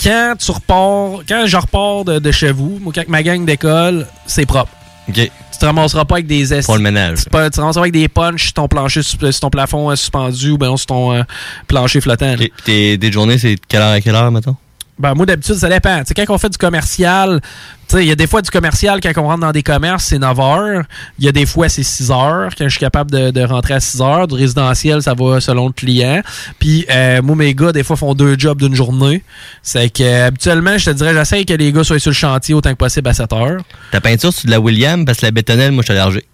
Quand 0.04 0.36
tu 0.38 0.52
repars, 0.52 1.22
quand 1.28 1.46
je 1.48 1.58
repars 1.58 2.06
de, 2.06 2.20
de 2.20 2.32
chez 2.32 2.52
vous, 2.52 2.78
moi, 2.82 2.94
quand 2.94 3.08
ma 3.08 3.24
gang 3.24 3.44
d'école, 3.46 4.06
c'est 4.28 4.46
propre. 4.46 4.72
OK. 5.10 5.16
Tu 5.16 5.32
te 5.60 5.66
ramasseras 5.66 6.06
pas 6.06 6.16
avec 6.16 6.28
des 6.28 6.54
estis. 6.54 6.66
Pour 6.66 6.76
le 6.76 6.84
ménage. 6.84 7.24
Tu 7.24 7.30
pas- 7.32 7.46
tu 7.46 7.56
te 7.56 7.62
ramasseras 7.62 7.82
avec 7.84 7.94
des 7.94 8.08
punches 8.08 8.44
sur 8.44 8.54
ton 8.54 8.68
plancher, 8.68 9.02
sur, 9.02 9.18
ton 9.40 9.50
plafond 9.50 9.90
euh, 9.90 9.96
suspendu 9.96 10.52
ou 10.52 10.58
ben 10.60 10.68
non, 10.68 10.78
sur 10.78 10.88
ton 10.88 11.14
euh, 11.16 11.24
plancher 11.68 12.00
flottant. 12.02 12.36
Tes, 12.66 13.00
tes 13.00 13.12
journées, 13.12 13.40
c'est 13.40 13.56
de 13.56 13.62
quelle 13.68 13.82
heure 13.82 13.94
à 13.94 14.02
quelle 14.02 14.14
heure, 14.14 14.32
mettons? 14.32 14.56
Ben, 15.00 15.14
moi, 15.14 15.26
d'habitude, 15.26 15.56
ça 15.56 15.70
dépend. 15.70 16.00
Tu 16.00 16.06
sais, 16.08 16.14
quand 16.14 16.34
on 16.34 16.38
fait 16.38 16.50
du 16.50 16.58
commercial, 16.58 17.40
il 17.94 18.04
y 18.06 18.12
a 18.12 18.16
des 18.16 18.28
fois 18.28 18.42
du 18.42 18.50
commercial, 18.50 19.00
quand 19.02 19.12
on 19.18 19.28
rentre 19.28 19.42
dans 19.42 19.52
des 19.52 19.64
commerces, 19.64 20.06
c'est 20.06 20.20
9 20.20 20.40
heures. 20.40 20.84
Il 21.20 21.26
y 21.26 21.28
a 21.28 21.32
des 21.32 21.46
fois, 21.46 21.70
c'est 21.70 21.84
6 21.84 22.12
heures, 22.12 22.50
quand 22.58 22.66
je 22.66 22.70
suis 22.70 22.80
capable 22.80 23.12
de, 23.12 23.32
de 23.32 23.42
rentrer 23.42 23.76
à 23.76 23.80
6 23.80 24.02
heures. 24.02 24.28
Du 24.28 24.36
résidentiel, 24.36 25.02
ça 25.02 25.14
va 25.14 25.40
selon 25.40 25.68
le 25.68 25.74
client. 25.74 26.22
Puis, 26.60 26.86
euh, 26.90 27.22
moi, 27.22 27.36
mes 27.36 27.54
gars, 27.54 27.72
des 27.72 27.84
fois, 27.84 27.96
font 27.96 28.14
deux 28.14 28.36
jobs 28.38 28.60
d'une 28.62 28.76
journée. 28.76 29.24
C'est 29.62 29.90
que, 29.90 30.26
habituellement, 30.26 30.78
je 30.78 30.86
te 30.86 30.90
dirais, 30.92 31.14
j'essaie 31.14 31.46
que 31.46 31.54
les 31.54 31.72
gars 31.72 31.84
soient 31.84 32.00
sur 32.00 32.12
le 32.12 32.16
chantier 32.16 32.54
autant 32.54 32.72
que 32.72 32.76
possible 32.78 33.08
à 33.10 33.14
7 33.14 33.34
heures. 33.34 33.62
Ta 33.92 34.02
peinture, 34.02 34.34
c'est 34.34 34.48
de 34.48 34.52
la 34.52 34.60
William, 34.60 35.06
parce 35.06 35.20
que 35.20 35.26
la 35.26 35.32
bétonnelle, 35.32 35.72
moi, 35.72 35.84
je 35.88 35.92
suis 35.92 36.00
allergique. 36.00 36.26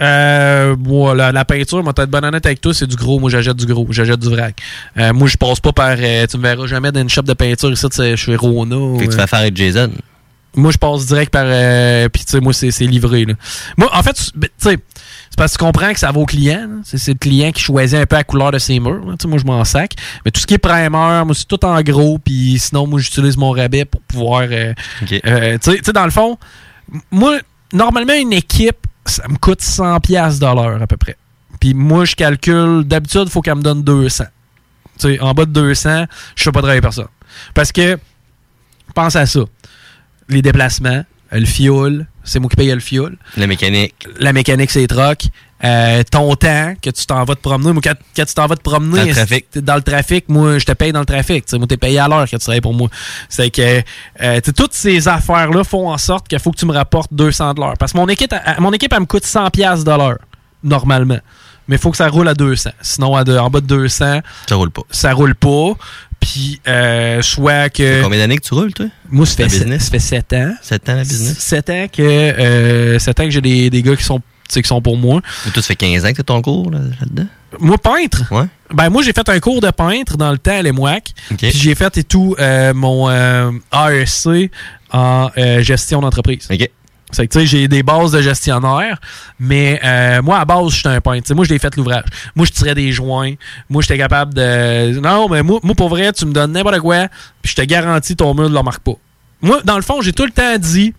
Euh, 0.00 0.76
moi, 0.76 1.14
la, 1.14 1.32
la 1.32 1.44
peinture, 1.44 1.82
moi, 1.82 1.92
t'as 1.94 2.04
de 2.06 2.10
bonne 2.10 2.24
honnête 2.24 2.44
avec 2.44 2.60
toi, 2.60 2.74
c'est 2.74 2.86
du 2.86 2.96
gros. 2.96 3.18
Moi, 3.18 3.30
j'achète 3.30 3.56
du 3.56 3.66
gros. 3.66 3.86
J'achète 3.90 4.20
du 4.20 4.28
vrac. 4.28 4.54
Euh, 4.98 5.12
moi, 5.14 5.26
je 5.26 5.36
passe 5.36 5.60
pas 5.60 5.72
par. 5.72 5.96
euh, 5.98 6.26
tu 6.26 6.36
me 6.36 6.42
verras 6.42 6.66
jamais 6.66 6.92
dans 6.92 7.00
une 7.00 7.08
shop 7.08 7.22
de 7.22 7.32
peinture 7.32 7.72
ici, 7.72 7.86
je 7.98 8.16
suis 8.16 8.36
Rona. 8.36 8.98
Fait 8.98 9.06
que 9.06 9.10
tu 9.10 9.16
euh. 9.16 9.20
vas 9.20 9.26
faire 9.26 9.38
avec 9.38 9.56
Jason. 9.56 9.90
Moi, 10.56 10.70
je 10.72 10.78
passe 10.78 11.06
direct 11.06 11.30
par. 11.32 11.44
Euh, 11.46 12.08
Puis, 12.08 12.24
tu 12.24 12.30
sais, 12.32 12.40
moi, 12.40 12.52
c'est 12.52 12.70
livré. 12.80 13.24
Là. 13.26 13.34
Moi, 13.76 13.90
en 13.92 14.02
fait, 14.02 14.14
tu 14.14 14.24
ben, 14.34 14.48
tu 14.58 14.68
sais, 14.70 14.78
c'est 15.30 15.36
parce 15.36 15.52
que 15.52 15.58
tu 15.58 15.64
comprends 15.64 15.92
que 15.92 15.98
ça 15.98 16.10
va 16.10 16.18
au 16.18 16.24
client. 16.26 16.68
C'est 16.84 17.08
le 17.08 17.18
client 17.18 17.52
qui 17.52 17.60
choisit 17.62 17.98
un 17.98 18.06
peu 18.06 18.16
la 18.16 18.24
couleur 18.24 18.50
de 18.52 18.58
ses 18.58 18.80
murs. 18.80 19.02
sais, 19.20 19.28
moi, 19.28 19.38
je 19.38 19.44
m'en 19.44 19.62
sac. 19.64 19.92
Mais 20.24 20.30
tout 20.30 20.40
ce 20.40 20.46
qui 20.46 20.54
est 20.54 20.58
primer, 20.58 20.88
moi, 20.88 21.24
c'est 21.34 21.46
tout 21.46 21.62
en 21.64 21.80
gros. 21.82 22.18
Puis, 22.18 22.58
sinon, 22.58 22.86
moi, 22.86 22.98
j'utilise 23.00 23.36
mon 23.36 23.50
rabais 23.50 23.84
pour 23.84 24.00
pouvoir. 24.02 24.42
euh, 24.50 24.72
euh, 25.26 25.58
tu 25.62 25.76
sais- 25.82 25.92
dans 25.92 26.04
le 26.06 26.10
fond, 26.10 26.38
moi, 27.10 27.38
normalement, 27.72 28.14
une 28.14 28.32
équipe, 28.32 28.78
ça 29.04 29.28
me 29.28 29.36
coûte 29.36 29.60
100$ 29.60 30.00
piastres 30.00 30.40
de 30.40 30.46
l'heure 30.46 30.80
à 30.82 30.86
peu 30.86 30.96
près. 30.96 31.16
Puis, 31.60 31.74
moi, 31.74 32.04
je 32.06 32.14
calcule. 32.16 32.82
D'habitude, 32.84 33.24
il 33.26 33.30
faut 33.30 33.42
qu'elle 33.42 33.56
me 33.56 33.62
donne 33.62 33.82
200. 33.82 34.24
Tu 34.98 35.08
sais, 35.08 35.20
en 35.20 35.34
bas 35.34 35.44
de 35.44 35.50
200, 35.52 36.06
je 36.34 36.42
fais 36.44 36.50
pas 36.52 36.60
travailler 36.60 36.80
personne. 36.80 37.08
Parce 37.52 37.70
que, 37.72 37.98
pense 38.94 39.14
à 39.16 39.26
ça. 39.26 39.40
Les 40.28 40.42
déplacements, 40.42 41.04
euh, 41.32 41.38
le 41.38 41.46
fioul, 41.46 42.06
c'est 42.24 42.38
moi 42.38 42.48
qui 42.50 42.56
paye 42.56 42.70
le 42.72 42.80
fioul. 42.80 43.16
La 43.36 43.46
mécanique. 43.46 43.94
La 44.18 44.32
mécanique, 44.32 44.70
c'est 44.70 44.80
les 44.80 44.86
trocs. 44.88 45.26
Euh, 45.64 46.02
ton 46.10 46.34
temps 46.36 46.74
que 46.82 46.90
tu 46.90 47.06
t'en 47.06 47.24
vas 47.24 47.34
te 47.34 47.40
promener. 47.40 47.72
Moi, 47.72 47.80
quand, 47.82 47.94
quand 48.14 48.24
tu 48.26 48.34
t'en 48.34 48.46
vas 48.46 48.56
te 48.56 48.60
promener, 48.62 48.98
Dans 49.00 49.06
le 49.06 49.12
trafic. 49.14 49.46
dans 49.58 49.74
le 49.76 49.82
trafic, 49.82 50.28
moi, 50.28 50.58
je 50.58 50.64
te 50.66 50.72
paye 50.72 50.92
dans 50.92 51.00
le 51.00 51.06
trafic. 51.06 51.50
Moi, 51.54 51.66
t'es 51.66 51.76
payé 51.78 51.98
à 51.98 52.08
l'heure 52.08 52.26
quand 52.30 52.36
tu 52.36 52.44
travailles 52.44 52.60
pour 52.60 52.74
moi. 52.74 52.88
C'est 53.30 53.50
que 53.50 53.82
euh, 54.20 54.40
toutes 54.54 54.74
ces 54.74 55.08
affaires-là 55.08 55.64
font 55.64 55.88
en 55.90 55.96
sorte 55.98 56.28
qu'il 56.28 56.38
faut 56.40 56.50
que 56.50 56.58
tu 56.58 56.66
me 56.66 56.72
rapportes 56.74 57.12
200 57.14 57.54
de 57.54 57.60
l'heure. 57.60 57.74
Parce 57.78 57.92
que 57.92 57.96
mon 57.98 58.08
équipe, 58.08 58.34
elle- 58.44 58.60
mon 58.60 58.72
équipe, 58.72 58.92
elle 58.92 59.00
me 59.00 59.06
coûte 59.06 59.24
100 59.24 59.48
pièces 59.50 59.82
de 59.84 59.90
l'heure, 59.92 60.18
normalement. 60.62 61.18
Mais 61.68 61.76
il 61.76 61.78
faut 61.80 61.90
que 61.90 61.96
ça 61.96 62.08
roule 62.08 62.28
à 62.28 62.34
200. 62.34 62.70
Sinon, 62.82 63.16
à 63.16 63.24
de- 63.24 63.36
en 63.38 63.48
bas 63.50 63.60
de 63.60 63.66
200, 63.66 64.20
ça 64.48 64.54
roule 64.54 64.70
pas. 64.70 64.82
Ça 64.90 65.12
roule 65.12 65.34
pas. 65.34 65.72
Puis, 66.26 66.60
euh, 66.66 67.22
soit 67.22 67.68
que... 67.68 68.02
Combien 68.02 68.18
d'années 68.18 68.36
que 68.36 68.42
tu 68.44 68.52
roules, 68.52 68.74
toi? 68.74 68.86
Moi, 69.08 69.26
ça 69.26 69.36
fait, 69.36 69.48
ça 69.84 69.90
fait 69.92 69.98
7 70.00 70.32
ans. 70.32 70.54
7 70.60 70.88
ans, 70.88 70.94
la 70.96 71.02
business? 71.04 71.38
7 71.38 71.70
ans 71.70 71.86
que, 71.92 72.02
euh, 72.02 72.98
ans 72.98 73.24
que 73.24 73.30
j'ai 73.30 73.40
des, 73.40 73.70
des 73.70 73.80
gars 73.82 73.94
qui 73.94 74.02
sont, 74.02 74.20
tu 74.52 74.60
qui 74.60 74.66
sont 74.66 74.82
pour 74.82 74.96
moi. 74.96 75.20
Ou 75.46 75.50
toi, 75.50 75.62
ça 75.62 75.68
fait 75.68 75.76
15 75.76 76.04
ans 76.04 76.10
que 76.10 76.16
t'as 76.16 76.22
ton 76.24 76.42
cours 76.42 76.72
là- 76.72 76.80
là-dedans? 76.80 77.26
Moi, 77.60 77.78
peintre? 77.78 78.24
Ouais. 78.32 78.46
Ben, 78.74 78.90
moi, 78.90 79.04
j'ai 79.04 79.12
fait 79.12 79.28
un 79.28 79.38
cours 79.38 79.60
de 79.60 79.70
peintre 79.70 80.16
dans 80.16 80.32
le 80.32 80.38
temps 80.38 80.58
à 80.58 80.62
l'EMOAC. 80.62 81.12
Puis 81.38 81.52
j'ai 81.52 81.76
fait 81.76 81.96
et 81.96 82.02
tout 82.02 82.34
euh, 82.40 82.74
mon 82.74 83.08
AEC 83.08 84.50
en 84.92 85.30
gestion 85.60 86.00
d'entreprise. 86.00 86.48
C'est 87.16 87.26
que, 87.26 87.32
tu 87.32 87.40
sais, 87.40 87.46
j'ai 87.46 87.66
des 87.66 87.82
bases 87.82 88.12
de 88.12 88.20
gestionnaire, 88.20 89.00
mais 89.40 89.80
euh, 89.82 90.20
moi, 90.20 90.38
à 90.38 90.44
base, 90.44 90.68
je 90.72 90.80
suis 90.80 90.88
un 90.88 91.00
peintre. 91.00 91.22
Tu 91.22 91.28
sais, 91.28 91.34
moi, 91.34 91.46
je 91.46 91.50
l'ai 91.50 91.58
fait 91.58 91.74
l'ouvrage. 91.74 92.04
Moi, 92.34 92.44
je 92.44 92.52
tirais 92.52 92.74
des 92.74 92.92
joints. 92.92 93.32
Moi, 93.70 93.80
j'étais 93.80 93.96
capable 93.96 94.34
de... 94.34 95.00
Non, 95.00 95.26
mais 95.30 95.42
moi, 95.42 95.58
moi, 95.62 95.74
pour 95.74 95.88
vrai, 95.88 96.12
tu 96.12 96.26
me 96.26 96.32
donnes 96.32 96.52
n'importe 96.52 96.80
quoi, 96.80 97.08
puis 97.40 97.52
je 97.52 97.56
te 97.56 97.62
garantis, 97.62 98.16
ton 98.16 98.34
mur 98.34 98.50
ne 98.50 98.52
le 98.52 98.58
remarque 98.58 98.82
pas. 98.82 98.96
Moi, 99.40 99.62
dans 99.64 99.76
le 99.76 99.82
fond, 99.82 100.02
j'ai 100.02 100.12
tout 100.12 100.26
le 100.26 100.30
temps 100.30 100.58
dit, 100.58 100.92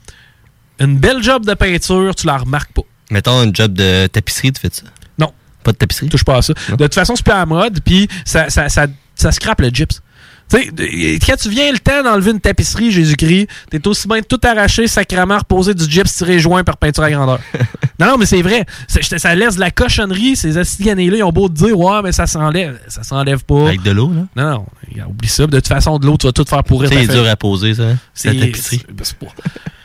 une 0.79 0.97
belle 0.97 1.21
job 1.21 1.45
de 1.45 1.53
peinture, 1.53 2.15
tu 2.15 2.25
la 2.25 2.37
remarques 2.37 2.71
pas. 2.71 2.81
Mettons 3.11 3.37
un 3.37 3.53
job 3.53 3.73
de 3.73 4.07
tapisserie, 4.07 4.51
tu 4.51 4.59
fais 4.59 4.69
ça? 4.71 4.87
Non. 5.19 5.31
Pas 5.63 5.71
de 5.71 5.77
tapisserie? 5.77 6.09
Touche 6.09 6.25
pas 6.25 6.37
à 6.37 6.41
ça. 6.41 6.53
De 6.69 6.77
toute 6.77 6.95
façon, 6.95 7.15
c'est 7.15 7.23
plus 7.23 7.31
à 7.33 7.37
la 7.37 7.45
mode, 7.45 7.79
puis 7.85 8.07
ça, 8.25 8.49
ça, 8.49 8.69
ça, 8.69 8.87
ça 9.13 9.31
scrape 9.31 9.61
le 9.61 9.69
gyps. 9.69 10.01
Tu 10.49 10.57
sais, 10.59 11.19
quand 11.25 11.35
tu 11.35 11.49
viens 11.49 11.71
le 11.71 11.79
temps 11.79 12.03
d'enlever 12.03 12.31
une 12.31 12.39
tapisserie, 12.39 12.91
Jésus-Christ, 12.91 13.47
t'es 13.69 13.85
aussi 13.87 14.07
bien 14.07 14.21
tout 14.21 14.39
arracher, 14.43 14.87
sacrément, 14.87 15.37
reposer 15.37 15.73
du 15.73 15.83
gyps 15.89 16.13
tiré 16.15 16.39
joint 16.39 16.63
par 16.63 16.77
peinture 16.77 17.03
à 17.03 17.11
grandeur. 17.11 17.39
non, 17.99 18.07
non, 18.07 18.17
mais 18.17 18.25
c'est 18.25 18.41
vrai. 18.41 18.65
Ça, 18.87 19.35
laisse 19.35 19.55
de 19.55 19.59
la 19.59 19.71
cochonnerie. 19.71 20.35
Ces 20.35 20.57
astiganés-là, 20.57 21.17
ils 21.17 21.23
ont 21.23 21.31
beau 21.31 21.49
te 21.49 21.53
dire, 21.55 21.77
ouais, 21.77 22.01
mais 22.03 22.11
ça 22.13 22.27
s'enlève. 22.27 22.79
Ça 22.87 23.03
s'enlève 23.03 23.43
pas. 23.43 23.67
Avec 23.67 23.81
de 23.81 23.91
l'eau, 23.91 24.11
là? 24.13 24.25
Non, 24.41 24.65
non, 24.95 25.05
oublie 25.09 25.27
ça. 25.27 25.47
De 25.47 25.55
toute 25.57 25.67
façon, 25.67 25.99
de 25.99 26.05
l'eau, 26.05 26.17
tu 26.17 26.27
vas 26.27 26.31
tout 26.33 26.45
faire 26.47 26.63
pourrir. 26.63 26.89
C'est 26.91 27.07
dur 27.07 27.27
à 27.27 27.35
poser, 27.35 27.73
ça. 27.75 27.83
hein? 27.83 27.97
C'est 28.13 28.33
La 28.33 28.45
tapisserie. 28.45 28.83
c'est- 28.87 28.93
ben, 28.93 29.27
pas- 29.27 29.33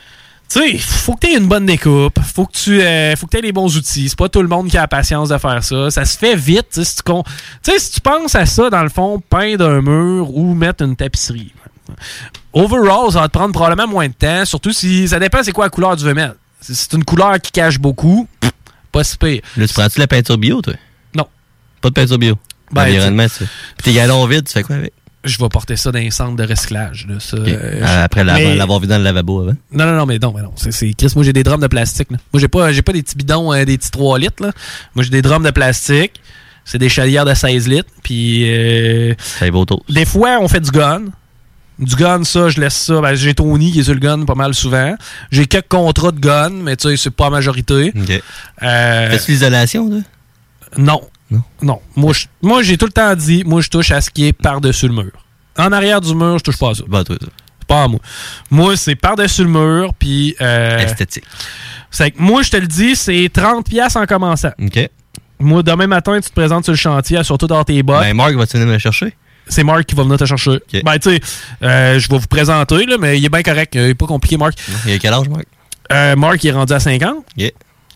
sais, 0.59 0.77
faut 0.77 1.13
que 1.15 1.25
tu 1.25 1.33
aies 1.33 1.37
une 1.37 1.47
bonne 1.47 1.65
découpe, 1.65 2.19
faut 2.33 2.45
que 2.45 2.51
tu 2.53 2.81
euh, 2.81 3.15
faut 3.15 3.27
que 3.27 3.37
aies 3.37 3.41
les 3.41 3.51
bons 3.51 3.75
outils. 3.77 4.09
C'est 4.09 4.17
pas 4.17 4.29
tout 4.29 4.41
le 4.41 4.47
monde 4.47 4.67
qui 4.69 4.77
a 4.77 4.81
la 4.81 4.87
patience 4.87 5.29
de 5.29 5.37
faire 5.37 5.63
ça. 5.63 5.89
Ça 5.91 6.05
se 6.05 6.17
fait 6.17 6.35
vite. 6.35 6.67
tu 6.73 6.83
sais, 6.83 6.85
Si 6.85 6.95
tu, 6.97 7.03
con- 7.03 7.23
si 7.61 7.91
tu 7.91 8.01
penses 8.01 8.35
à 8.35 8.45
ça, 8.45 8.69
dans 8.69 8.83
le 8.83 8.89
fond, 8.89 9.21
peindre 9.29 9.67
un 9.69 9.81
mur 9.81 10.35
ou 10.35 10.53
mettre 10.53 10.83
une 10.83 10.95
tapisserie. 10.95 11.53
Overall, 12.53 13.11
ça 13.11 13.21
va 13.21 13.27
te 13.27 13.33
prendre 13.37 13.53
probablement 13.53 13.87
moins 13.87 14.07
de 14.07 14.13
temps, 14.13 14.45
surtout 14.45 14.71
si 14.73 15.07
ça 15.07 15.19
dépend 15.19 15.43
c'est 15.43 15.51
quoi 15.51 15.65
la 15.65 15.69
couleur 15.69 15.91
que 15.91 15.99
tu 15.99 16.05
veux 16.05 16.13
mettre. 16.13 16.35
Si 16.61 16.75
c'est 16.75 16.93
une 16.93 17.03
couleur 17.03 17.39
qui 17.41 17.51
cache 17.51 17.79
beaucoup, 17.79 18.27
pff, 18.39 18.51
pas 18.91 19.03
si 19.03 19.17
pire. 19.17 19.41
Là, 19.57 19.67
tu 19.67 19.73
prends-tu 19.73 19.99
la 19.99 20.07
peinture 20.07 20.37
bio, 20.37 20.61
toi? 20.61 20.73
Non. 21.15 21.27
Pas 21.81 21.89
de 21.89 21.93
peinture 21.93 22.17
bio? 22.17 22.35
Ben, 22.71 22.85
L'environnement, 22.85 23.25
tu... 23.27 23.43
Puis 23.43 23.83
tes 23.83 23.93
galons 23.93 24.25
vides, 24.27 24.45
tu 24.47 24.53
fais 24.53 24.63
quoi 24.63 24.75
avec? 24.77 24.93
Je 25.23 25.37
vais 25.39 25.47
porter 25.49 25.77
ça 25.77 25.91
dans 25.91 25.99
un 25.99 26.09
centre 26.11 26.35
de 26.35 26.43
recyclage. 26.43 27.07
là, 27.07 27.15
ça, 27.19 27.37
euh, 27.37 27.81
Ah, 27.83 28.03
Après 28.03 28.23
l'avoir 28.23 28.79
vu 28.79 28.87
dans 28.87 28.97
le 28.97 29.03
lavabo 29.05 29.41
avant? 29.41 29.55
Non, 29.71 29.85
non, 29.85 29.95
non, 29.95 30.05
mais 30.05 30.19
non, 30.19 30.33
mais 30.35 30.41
non. 30.41 30.51
C'est, 30.57 30.71
c'est- 30.71 30.93
Chris, 30.93 31.11
moi, 31.15 31.23
j'ai 31.23 31.31
des 31.33 31.43
drums 31.43 31.61
de 31.61 31.67
plastique. 31.67 32.11
Là. 32.11 32.17
Moi, 32.33 32.41
j'ai 32.41 32.47
pas, 32.49 32.71
j'ai 32.73 32.81
pas 32.81 32.91
des 32.91 33.03
petits 33.03 33.15
bidons, 33.15 33.53
euh, 33.53 33.63
des 33.63 33.77
petits 33.77 33.91
3 33.91 34.19
litres. 34.19 34.43
Là. 34.43 34.51
Moi, 34.95 35.03
j'ai 35.03 35.09
des 35.11 35.21
drums 35.21 35.43
de 35.45 35.51
plastique. 35.51 36.19
C'est 36.65 36.77
des 36.77 36.89
chalières 36.89 37.25
de 37.25 37.33
16 37.33 37.67
litres. 37.67 37.89
Puis. 38.03 38.43
Euh, 38.53 39.13
ça 39.17 39.49
va 39.49 39.57
autour. 39.57 39.83
Des 39.89 40.05
fois, 40.05 40.39
on 40.41 40.47
fait 40.47 40.59
du 40.61 40.71
gun. 40.71 41.03
Du 41.79 41.95
gun, 41.95 42.23
ça, 42.23 42.49
je 42.49 42.59
laisse 42.61 42.75
ça. 42.75 43.01
Ben, 43.01 43.15
j'ai 43.15 43.33
Tony 43.33 43.71
qui 43.71 43.79
est 43.79 43.83
sur 43.83 43.93
le 43.93 43.99
gun 43.99 44.25
pas 44.25 44.35
mal 44.35 44.53
souvent. 44.53 44.95
J'ai 45.31 45.45
quelques 45.47 45.69
contrats 45.69 46.11
de 46.11 46.19
gun, 46.19 46.49
mais 46.51 46.75
tu 46.75 46.89
sais, 46.89 46.97
c'est 46.97 47.09
pas 47.09 47.25
la 47.25 47.29
majorité. 47.31 47.91
Euh, 48.61 49.09
Fais-tu 49.09 49.31
l'isolation, 49.31 49.89
là? 49.89 49.97
non. 50.77 51.01
Non? 51.61 51.79
Moi, 51.95 52.13
je- 52.13 52.25
moi, 52.41 52.61
j'ai 52.63 52.77
tout 52.77 52.85
le 52.85 52.91
temps 52.91 53.15
dit, 53.15 53.43
moi, 53.45 53.61
je 53.61 53.69
touche 53.69 53.91
à 53.91 54.01
ce 54.01 54.09
qui 54.09 54.27
est 54.27 54.33
par-dessus 54.33 54.87
le 54.87 54.93
mur. 54.93 55.11
En 55.57 55.71
arrière 55.71 56.01
du 56.01 56.13
mur, 56.15 56.37
je 56.39 56.43
touche 56.43 56.57
pas 56.57 56.71
à 56.71 56.73
ça. 56.75 56.83
C'est 57.59 57.67
pas 57.67 57.83
à 57.83 57.87
moi. 57.87 57.99
Moi, 58.51 58.75
c'est 58.75 58.95
par-dessus 58.95 59.43
le 59.43 59.49
mur, 59.49 59.93
puis... 59.97 60.35
euh, 60.41 60.79
Esthétique. 60.79 61.23
C'est 61.91 62.11
que 62.11 62.21
moi, 62.21 62.41
je 62.41 62.49
te 62.49 62.57
le 62.57 62.67
dis, 62.67 62.95
c'est 62.95 63.29
30$ 63.29 63.63
piastres 63.63 63.99
en 63.99 64.05
commençant. 64.05 64.51
OK. 64.61 64.89
Moi, 65.39 65.61
demain 65.63 65.87
matin, 65.87 66.19
tu 66.21 66.29
te 66.29 66.33
présentes 66.33 66.63
sur 66.63 66.73
le 66.73 66.77
chantier, 66.77 67.23
surtout 67.23 67.47
dans 67.47 67.63
tes 67.63 67.81
bottes. 67.83 68.01
Ben, 68.01 68.13
Marc, 68.15 68.33
va-tu 68.33 68.57
venir 68.57 68.73
me 68.73 68.79
chercher? 68.79 69.13
C'est 69.47 69.63
Marc 69.63 69.83
qui 69.85 69.93
va 69.95 70.03
venir 70.03 70.17
te 70.17 70.25
chercher. 70.25 70.59
Ben, 70.83 70.97
tu 70.97 71.09
sais, 71.11 71.21
euh, 71.63 71.99
je 71.99 72.07
vais 72.09 72.17
vous 72.17 72.27
présenter, 72.27 72.85
là, 72.85 72.97
mais 72.99 73.19
il 73.19 73.25
est 73.25 73.29
bien 73.29 73.43
correct. 73.43 73.75
Il 73.75 73.81
est 73.81 73.93
pas 73.95 74.05
compliqué, 74.07 74.37
Marc. 74.37 74.53
Il 74.87 74.93
a 74.93 74.97
quel 74.99 75.13
âge, 75.13 75.27
Marc? 75.29 75.45
Euh, 75.91 76.15
Marc, 76.15 76.43
il 76.43 76.47
est 76.47 76.51
rendu 76.53 76.71
à 76.73 76.79
50. 76.79 77.25
Yeah. 77.37 77.51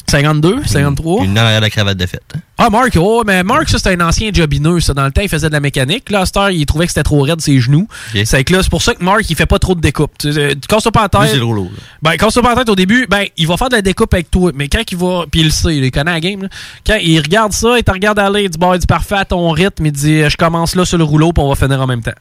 52, 0.10 0.64
53. 0.66 1.24
Une 1.26 1.38
arrière 1.38 1.62
la 1.62 1.70
cravate 1.70 1.98
de 1.98 2.06
fête. 2.06 2.22
hein? 2.36 2.40
Ah, 2.60 2.72
Marc, 2.72 2.98
oh, 3.00 3.24
mais 3.26 3.44
Marc, 3.44 3.70
ça, 3.70 3.78
c'était 3.78 3.92
un 3.92 4.08
ancien 4.08 4.32
jobineux, 4.34 4.80
ça. 4.80 4.96
Dans 4.96 5.06
le 5.06 5.12
temps, 5.12 5.22
il 5.22 5.30
faisait 5.30 5.48
de 5.48 5.54
la 5.54 5.60
mécanique. 5.60 6.10
Là, 6.10 6.24
heure, 6.36 6.50
il 6.50 6.66
trouvait 6.66 6.86
que 6.86 6.92
c'était 6.92 7.04
trop 7.04 7.22
raide 7.22 7.40
ses 7.40 7.60
genoux. 7.60 7.88
C'est 8.26 8.44
que 8.44 8.54
là, 8.54 8.64
c'est 8.64 8.70
pour 8.70 8.82
ça 8.82 8.96
que 8.96 9.04
Marc, 9.04 9.30
il 9.30 9.36
fait 9.36 9.46
pas 9.46 9.60
trop 9.60 9.76
de 9.76 9.82
découpe. 9.82 10.12
Tu 10.18 10.34
tu 10.34 10.68
casses 10.68 10.88
pas 10.92 11.04
en 11.04 11.10
tête. 11.10 11.36
Lui. 11.36 11.70
Ben, 12.02 12.14
quand 12.18 12.32
pas 12.42 12.54
en 12.54 12.56
tête 12.56 12.70
au 12.70 12.76
début, 12.76 13.06
ben, 13.08 13.26
il 13.38 13.48
va 13.48 13.58
faire 13.58 13.70
de 13.70 13.76
la 13.76 13.82
découpe 13.84 14.14
avec 14.14 14.32
toi. 14.32 14.52
Mais 14.56 14.70
quand 14.70 14.82
il 14.92 14.98
va, 14.98 15.26
puis 15.30 15.42
il 15.42 15.46
le 15.46 15.50
sait, 15.52 15.78
il 15.78 15.92
connaît 15.92 16.12
la 16.12 16.20
game, 16.20 16.42
là. 16.42 16.50
Quand 16.86 16.98
il 17.00 17.20
regarde 17.20 17.54
ça, 17.54 17.78
il 17.78 17.84
te 17.84 17.92
regarde 17.92 18.18
aller, 18.18 18.44
il 18.44 18.50
dit, 18.50 18.58
bon, 18.58 18.74
il 18.74 18.80
dit 18.80 18.88
parfait 18.88 19.18
à 19.18 19.26
ton 19.26 19.50
rythme, 19.52 19.86
il 19.86 19.92
dit, 19.92 20.28
je 20.28 20.38
commence 20.38 20.76
là 20.76 20.84
sur 20.84 20.98
le 20.98 21.04
rouleau, 21.04 21.34
puis 21.34 21.44
on 21.44 21.50
va 21.50 21.56
finir 21.56 21.80
en 21.80 21.88
même 21.88 22.02
temps. 22.02 22.12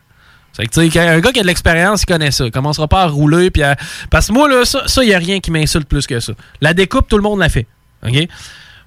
C'est 0.53 0.67
que, 0.67 0.81
tu 0.81 0.91
sais, 0.91 1.01
un 1.01 1.21
gars 1.21 1.33
qui 1.33 1.41
a 1.41 1.43
de 1.43 1.47
l'expérience, 1.47 2.03
il 2.03 2.07
connaît 2.07 2.31
ça. 2.31 2.45
Il 2.47 2.51
commencera 2.51 2.89
pas 2.89 3.03
à 3.03 3.07
rouler, 3.07 3.51
puis 3.51 3.63
à... 3.63 3.77
Parce 4.11 4.29
que 4.29 4.33
moi, 4.33 4.49
là, 4.49 4.65
ça, 4.65 4.83
ça, 4.87 5.03
y 5.05 5.15
a 5.15 5.19
rien 5.19 5.41
qui 5.41 5.51
m'insulte 5.51 5.89
plus 5.89 6.07
que 6.07 6.21
ça. 6.21 6.33
La 6.61 6.75
découpe, 6.75 7.09
tout 7.09 7.17
le 7.17 7.23
monde 7.23 7.41
la 7.41 7.49
fait. 7.49 7.67
OK? 8.07 8.29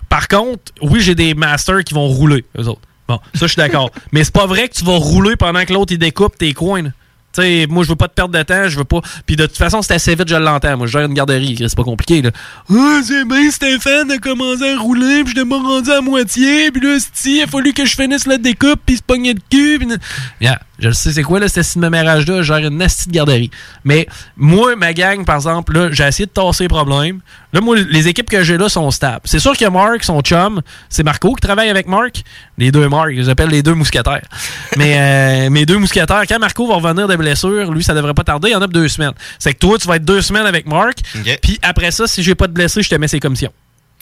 Par 0.09 0.27
contre, 0.27 0.73
oui, 0.81 0.99
j'ai 1.01 1.15
des 1.15 1.33
masters 1.35 1.83
qui 1.83 1.93
vont 1.93 2.07
rouler, 2.07 2.43
eux 2.57 2.67
autres. 2.67 2.81
Bon, 3.07 3.19
ça, 3.33 3.41
je 3.41 3.47
suis 3.47 3.57
d'accord. 3.57 3.89
Mais 4.11 4.23
c'est 4.23 4.33
pas 4.33 4.45
vrai 4.45 4.67
que 4.67 4.73
tu 4.73 4.83
vas 4.83 4.97
rouler 4.97 5.35
pendant 5.35 5.63
que 5.65 5.73
l'autre, 5.73 5.93
il 5.93 5.99
découpe 5.99 6.37
tes 6.37 6.53
coins. 6.53 6.91
Tu 7.31 7.41
sais, 7.43 7.67
moi, 7.69 7.83
je 7.83 7.89
veux 7.89 7.95
pas 7.95 8.07
te 8.07 8.15
perdre 8.15 8.35
de 8.35 8.41
temps, 8.41 8.67
je 8.67 8.77
veux 8.77 8.85
pas. 8.85 9.01
Puis 9.27 9.35
de 9.35 9.45
toute 9.45 9.57
façon, 9.57 9.83
c'est 9.83 9.93
assez 9.93 10.15
vite, 10.15 10.27
je 10.27 10.35
l'entends. 10.35 10.77
Moi, 10.77 10.87
je 10.87 10.93
gère 10.93 11.05
une 11.05 11.13
garderie, 11.13 11.57
c'est 11.59 11.75
pas 11.75 11.83
compliqué, 11.83 12.23
là. 12.23 12.31
Ah, 12.71 13.01
c'est 13.03 13.25
bien, 13.25 13.51
Stéphane 13.51 14.09
a 14.09 14.17
commencé 14.17 14.67
à 14.67 14.79
rouler, 14.79 15.23
puis 15.23 15.33
je 15.35 15.41
m'en 15.41 15.61
rendu 15.61 15.91
à 15.91 16.01
moitié, 16.01 16.71
puis 16.71 16.81
là, 16.81 16.97
si, 17.13 17.37
il 17.37 17.43
a 17.43 17.47
fallu 17.47 17.73
que 17.73 17.85
je 17.85 17.95
finisse 17.95 18.25
la 18.25 18.39
découpe, 18.39 18.81
puis 18.83 18.97
se 18.97 19.03
pogner 19.03 19.35
de 19.35 19.41
cul, 19.47 19.77
puis. 19.77 19.87
Yeah. 20.41 20.59
Je 20.79 20.87
le 20.87 20.93
sais, 20.93 21.11
c'est 21.11 21.23
quoi, 21.23 21.39
là, 21.39 21.47
cette 21.47 21.75
ménage-là? 21.75 22.41
Genre 22.41 22.57
une 22.57 22.77
nasty 22.77 23.09
de 23.09 23.13
garderie. 23.13 23.51
Mais 23.83 24.07
moi, 24.37 24.75
ma 24.75 24.93
gang, 24.93 25.25
par 25.25 25.35
exemple, 25.35 25.73
là, 25.73 25.89
j'ai 25.91 26.05
essayé 26.05 26.25
de 26.25 26.31
tasser 26.31 26.65
les 26.65 26.67
problèmes. 26.69 27.19
Là, 27.51 27.61
moi, 27.61 27.77
les 27.77 28.07
équipes 28.07 28.29
que 28.29 28.43
j'ai 28.43 28.57
là 28.57 28.69
sont 28.69 28.89
stables. 28.91 29.21
C'est 29.25 29.39
sûr 29.39 29.57
que 29.57 29.65
Mark, 29.65 30.03
son 30.03 30.21
chum, 30.21 30.61
c'est 30.89 31.03
Marco 31.03 31.33
qui 31.33 31.41
travaille 31.41 31.69
avec 31.69 31.87
Mark. 31.87 32.21
Les 32.57 32.71
deux 32.71 32.87
Mark, 32.87 33.09
je 33.11 33.21
les 33.21 33.29
appelle 33.29 33.49
les 33.49 33.63
deux 33.63 33.73
mousquetaires. 33.73 34.25
Mais 34.77 34.97
euh, 34.97 35.49
mes 35.49 35.65
deux 35.65 35.77
mousquetaires, 35.77 36.23
quand 36.27 36.39
Marco 36.39 36.67
va 36.67 36.75
revenir 36.75 37.07
de 37.07 37.15
blessure, 37.15 37.71
lui, 37.71 37.83
ça 37.83 37.93
devrait 37.93 38.13
pas 38.13 38.23
tarder, 38.23 38.49
il 38.49 38.53
y 38.53 38.55
en 38.55 38.61
a 38.61 38.67
deux 38.67 38.87
semaines. 38.87 39.13
C'est 39.39 39.53
que 39.53 39.59
toi, 39.59 39.77
tu 39.77 39.87
vas 39.87 39.97
être 39.97 40.05
deux 40.05 40.21
semaines 40.21 40.45
avec 40.45 40.67
Mark. 40.67 40.99
Puis 41.41 41.59
après 41.61 41.91
ça, 41.91 42.07
si 42.07 42.23
j'ai 42.23 42.35
pas 42.35 42.47
de 42.47 42.53
blessé, 42.53 42.81
je 42.81 42.89
te 42.89 42.95
mets 42.95 43.07
ses 43.07 43.19
commissions. 43.19 43.51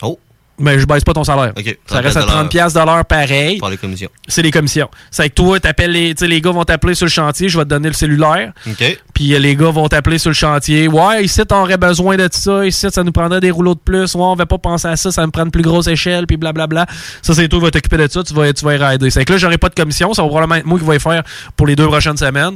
Oh. 0.02 0.20
Mais 0.60 0.80
je 0.80 0.86
baisse 0.86 1.04
pas 1.04 1.14
ton 1.14 1.24
salaire. 1.24 1.54
Ça 1.86 2.00
reste 2.00 2.18
à 2.18 2.22
30$ 2.22 2.48
piastres 2.48 2.80
de 2.80 2.86
l'heure 2.86 3.06
pareil. 3.06 3.60
Pour 3.60 3.70
les 3.70 3.78
commissions. 3.78 4.10
C'est 4.28 4.42
les 4.42 4.50
commissions. 4.50 4.90
C'est 5.12 5.30
que 5.30 5.36
toi, 5.36 5.60
t'appelles 5.60 5.92
les, 5.92 6.14
les 6.20 6.42
gars 6.42 6.52
vont 6.52 6.64
t'appeler 6.64 6.96
sur 6.96 7.06
le 7.06 7.12
chantier, 7.12 7.48
je 7.48 7.58
vais 7.58 7.64
te 7.64 7.70
donner 7.70 7.90
le 7.90 7.94
cellulaire. 7.94 8.54
OK. 8.68 9.00
Puis 9.14 9.36
euh, 9.36 9.40
les 9.40 9.56
gars 9.56 9.70
vont 9.70 9.88
t'appeler 9.88 10.18
sur 10.18 10.32
le 10.32 10.36
chantier. 10.36 10.88
Ouais, 10.88 11.24
ici, 11.24 11.46
t'aurais 11.46 11.78
besoin 11.78 12.18
de 12.18 12.28
ça. 12.32 12.66
Ici, 12.66 12.88
ça 12.90 13.04
nous 13.04 13.12
prendrait 13.12 13.40
des 13.40 13.52
rouleaux 13.52 13.76
de 13.76 13.80
plus. 13.80 14.16
Ouais, 14.16 14.22
on 14.24 14.36
va 14.36 14.48
pas 14.48 14.58
penser 14.58 14.88
à 14.88 14.96
ça. 14.96 15.12
Ça 15.12 15.26
me 15.28 15.32
prend 15.32 15.46
une 15.46 15.52
plus 15.52 15.62
grosse 15.62 15.88
échelle. 15.88 16.26
Puis 16.26 16.38
blablabla. 16.38 16.88
Ça, 17.22 17.36
c'est 17.36 17.48
toi 17.48 17.60
qui 17.60 17.66
vas 17.66 17.72
t'occuper 17.72 17.98
de 17.98 18.08
ça. 18.08 18.24
Tu 18.24 18.34
vas, 18.34 18.52
tu 18.52 18.66
vas 18.66 18.74
y 18.74 18.78
rider. 18.78 19.10
C'est 19.12 19.26
que 19.26 19.34
là, 19.34 19.38
j'aurai 19.38 19.60
pas 19.60 19.70
de 19.70 19.76
commission. 19.76 20.14
Ça 20.14 20.24
va 20.24 20.28
probablement 20.28 20.56
être 20.56 20.66
moi 20.66 20.80
qui 20.80 20.86
vais 20.86 20.96
y 20.98 21.00
faire 21.00 21.22
pour 21.56 21.68
les 21.68 21.76
deux 21.76 21.88
prochaines 21.88 22.18
semaines. 22.18 22.56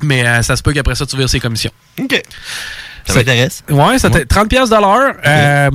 Mais 0.00 0.26
euh, 0.26 0.42
ça 0.42 0.56
se 0.56 0.62
peut 0.62 0.72
qu'après 0.72 0.94
ça, 0.94 1.04
tu 1.04 1.16
vires 1.16 1.28
ces 1.28 1.40
commissions. 1.40 1.72
OK. 2.00 2.22
Ça 3.04 3.14
m'intéresse. 3.14 3.64
Ouais, 3.68 3.98
ça 3.98 4.08
30$ 4.08 4.48
piastres 4.48 4.76
de 4.76 4.80
l'heure. 4.80 5.14
Euh, 5.26 5.70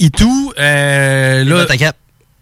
et 0.00 0.10
tout. 0.10 0.52
Euh, 0.58 1.44
là, 1.44 1.66
à 1.68 1.76
cap. 1.76 1.96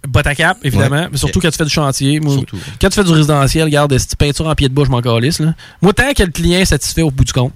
Bottes 0.07 0.29
à 0.29 0.35
cap, 0.37 0.59
évidemment. 0.63 0.97
Ouais. 0.97 1.09
Mais 1.11 1.19
surtout 1.19 1.41
quand 1.41 1.51
tu 1.51 1.59
fais 1.59 1.65
du 1.65 1.71
chantier. 1.71 2.21
Moi, 2.21 2.37
quand 2.81 2.89
tu 2.89 2.95
fais 2.95 3.05
du 3.05 3.11
résidentiel, 3.11 3.65
regarde, 3.65 3.99
si 3.99 4.07
tu 4.07 4.17
peinture 4.17 4.47
en 4.47 4.55
pied 4.55 4.69
de 4.69 4.73
bouche, 4.73 4.87
je 4.87 4.93
m'en 4.93 5.03
calisse. 5.03 5.41
Là. 5.41 5.55
Moi, 5.83 5.93
tant 5.93 6.15
que 6.15 6.23
le 6.23 6.31
client 6.31 6.61
est 6.61 6.67
satisfait 6.67 7.03
au 7.03 7.11
bout 7.11 7.25
du 7.25 7.33
compte. 7.33 7.53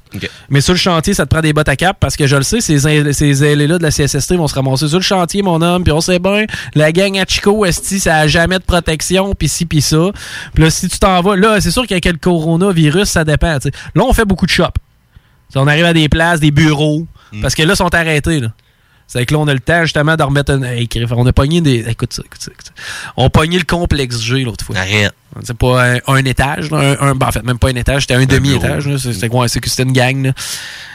Mais 0.51 0.61
sur 0.61 0.75
le 0.75 0.79
chantier, 0.79 1.15
ça 1.15 1.25
te 1.25 1.31
prend 1.31 1.41
des 1.41 1.53
bottes 1.53 1.69
à 1.69 1.77
cap 1.77 1.97
parce 2.01 2.17
que 2.17 2.27
je 2.27 2.35
le 2.35 2.43
sais, 2.43 2.61
ces, 2.61 2.81
ces 3.13 3.45
ailés-là 3.45 3.79
de 3.79 3.83
la 3.85 3.91
CSST 3.91 4.35
vont 4.35 4.49
se 4.49 4.57
ramasser 4.57 4.89
sur 4.89 4.99
le 4.99 5.05
chantier, 5.05 5.41
mon 5.41 5.63
homme. 5.63 5.85
Puis 5.85 5.93
on 5.93 6.01
sait 6.01 6.19
bien, 6.19 6.45
la 6.75 6.91
gang 6.91 7.17
à 7.17 7.25
Chico, 7.27 7.65
Esti, 7.65 8.01
ça 8.01 8.17
a 8.17 8.27
jamais 8.27 8.59
de 8.59 8.65
protection, 8.65 9.35
puis 9.35 9.49
ci, 9.49 9.65
puis 9.65 9.81
ça. 9.81 10.11
Puis 10.53 10.65
là, 10.65 10.71
si 10.71 10.89
tu 10.89 10.99
t'en 10.99 11.23
vas, 11.23 11.37
là, 11.37 11.61
c'est 11.61 11.71
sûr 11.71 11.87
qu'avec 11.87 12.05
le 12.07 12.19
coronavirus, 12.19 13.09
ça 13.09 13.25
dépend. 13.25 13.57
Là, 13.95 14.03
on 14.05 14.13
fait 14.13 14.25
beaucoup 14.25 14.47
de 14.47 14.51
shops. 14.51 14.65
On 15.55 15.69
arrive 15.69 15.85
à 15.85 15.93
des 15.93 16.09
places, 16.09 16.41
des 16.41 16.51
bureaux, 16.51 17.07
parce 17.41 17.55
que 17.55 17.63
là, 17.63 17.75
ils 17.75 17.77
sont 17.77 17.95
arrêtés. 17.95 18.41
Là. 18.41 18.49
C'est 19.13 19.27
que 19.27 19.35
là, 19.35 19.41
on 19.41 19.47
a 19.49 19.53
le 19.53 19.61
temps 19.61 19.83
justement 19.83 20.17
de 20.17 20.23
remettre 20.23 20.53
un. 20.53 20.63
On 21.17 21.27
a 21.27 21.33
pogné 21.35 21.61
des. 21.61 21.81
Écoute 21.89 22.13
ça, 22.15 22.23
écoute 22.25 22.41
ça, 22.41 22.51
écoute 22.51 22.67
ça. 22.67 22.73
On 23.17 23.27
a 23.27 23.31
pogné 23.31 23.59
le 23.59 23.65
complexe 23.65 24.21
G 24.23 24.43
l'autre 24.45 24.65
fois. 24.65 24.77
Arrête. 24.77 25.13
C'est 25.43 25.57
pas 25.57 25.95
un, 25.95 25.99
un 26.07 26.25
étage, 26.25 26.71
là, 26.71 26.79
un, 27.01 27.09
un- 27.09 27.15
ben, 27.15 27.27
en 27.27 27.33
fait, 27.33 27.43
même 27.43 27.59
pas 27.59 27.69
un 27.69 27.75
étage, 27.77 28.03
c'était 28.03 28.15
un 28.15 28.25
demi-étage. 28.25 28.97
C'était 28.97 29.29
quoi? 29.29 29.49
C'est 29.49 29.61
que 29.61 29.69
c'était 29.69 29.83
une 29.83 29.93
gang. 29.93 30.23
là. 30.25 30.33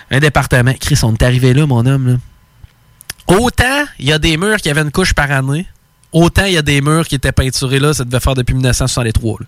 Un 0.10 0.20
département. 0.20 0.74
Chris, 0.80 1.00
on 1.04 1.14
est 1.14 1.22
arrivé 1.24 1.54
là, 1.54 1.66
mon 1.68 1.86
homme. 1.86 2.08
là. 2.08 3.36
Autant 3.38 3.84
il 4.00 4.06
y 4.08 4.12
a 4.14 4.20
des 4.20 4.38
murs 4.38 4.58
qui 4.58 4.70
avaient 4.70 4.82
une 4.82 4.92
couche 4.92 5.14
par 5.14 5.30
année, 5.32 5.66
autant 6.12 6.46
il 6.46 6.54
y 6.54 6.58
a 6.58 6.62
des 6.62 6.82
murs 6.82 7.08
qui 7.08 7.16
étaient 7.16 7.32
peinturés 7.32 7.80
là, 7.80 7.94
ça 7.94 8.04
devait 8.06 8.20
faire 8.22 8.36
depuis 8.36 8.54
1963. 8.56 9.40
là. 9.42 9.46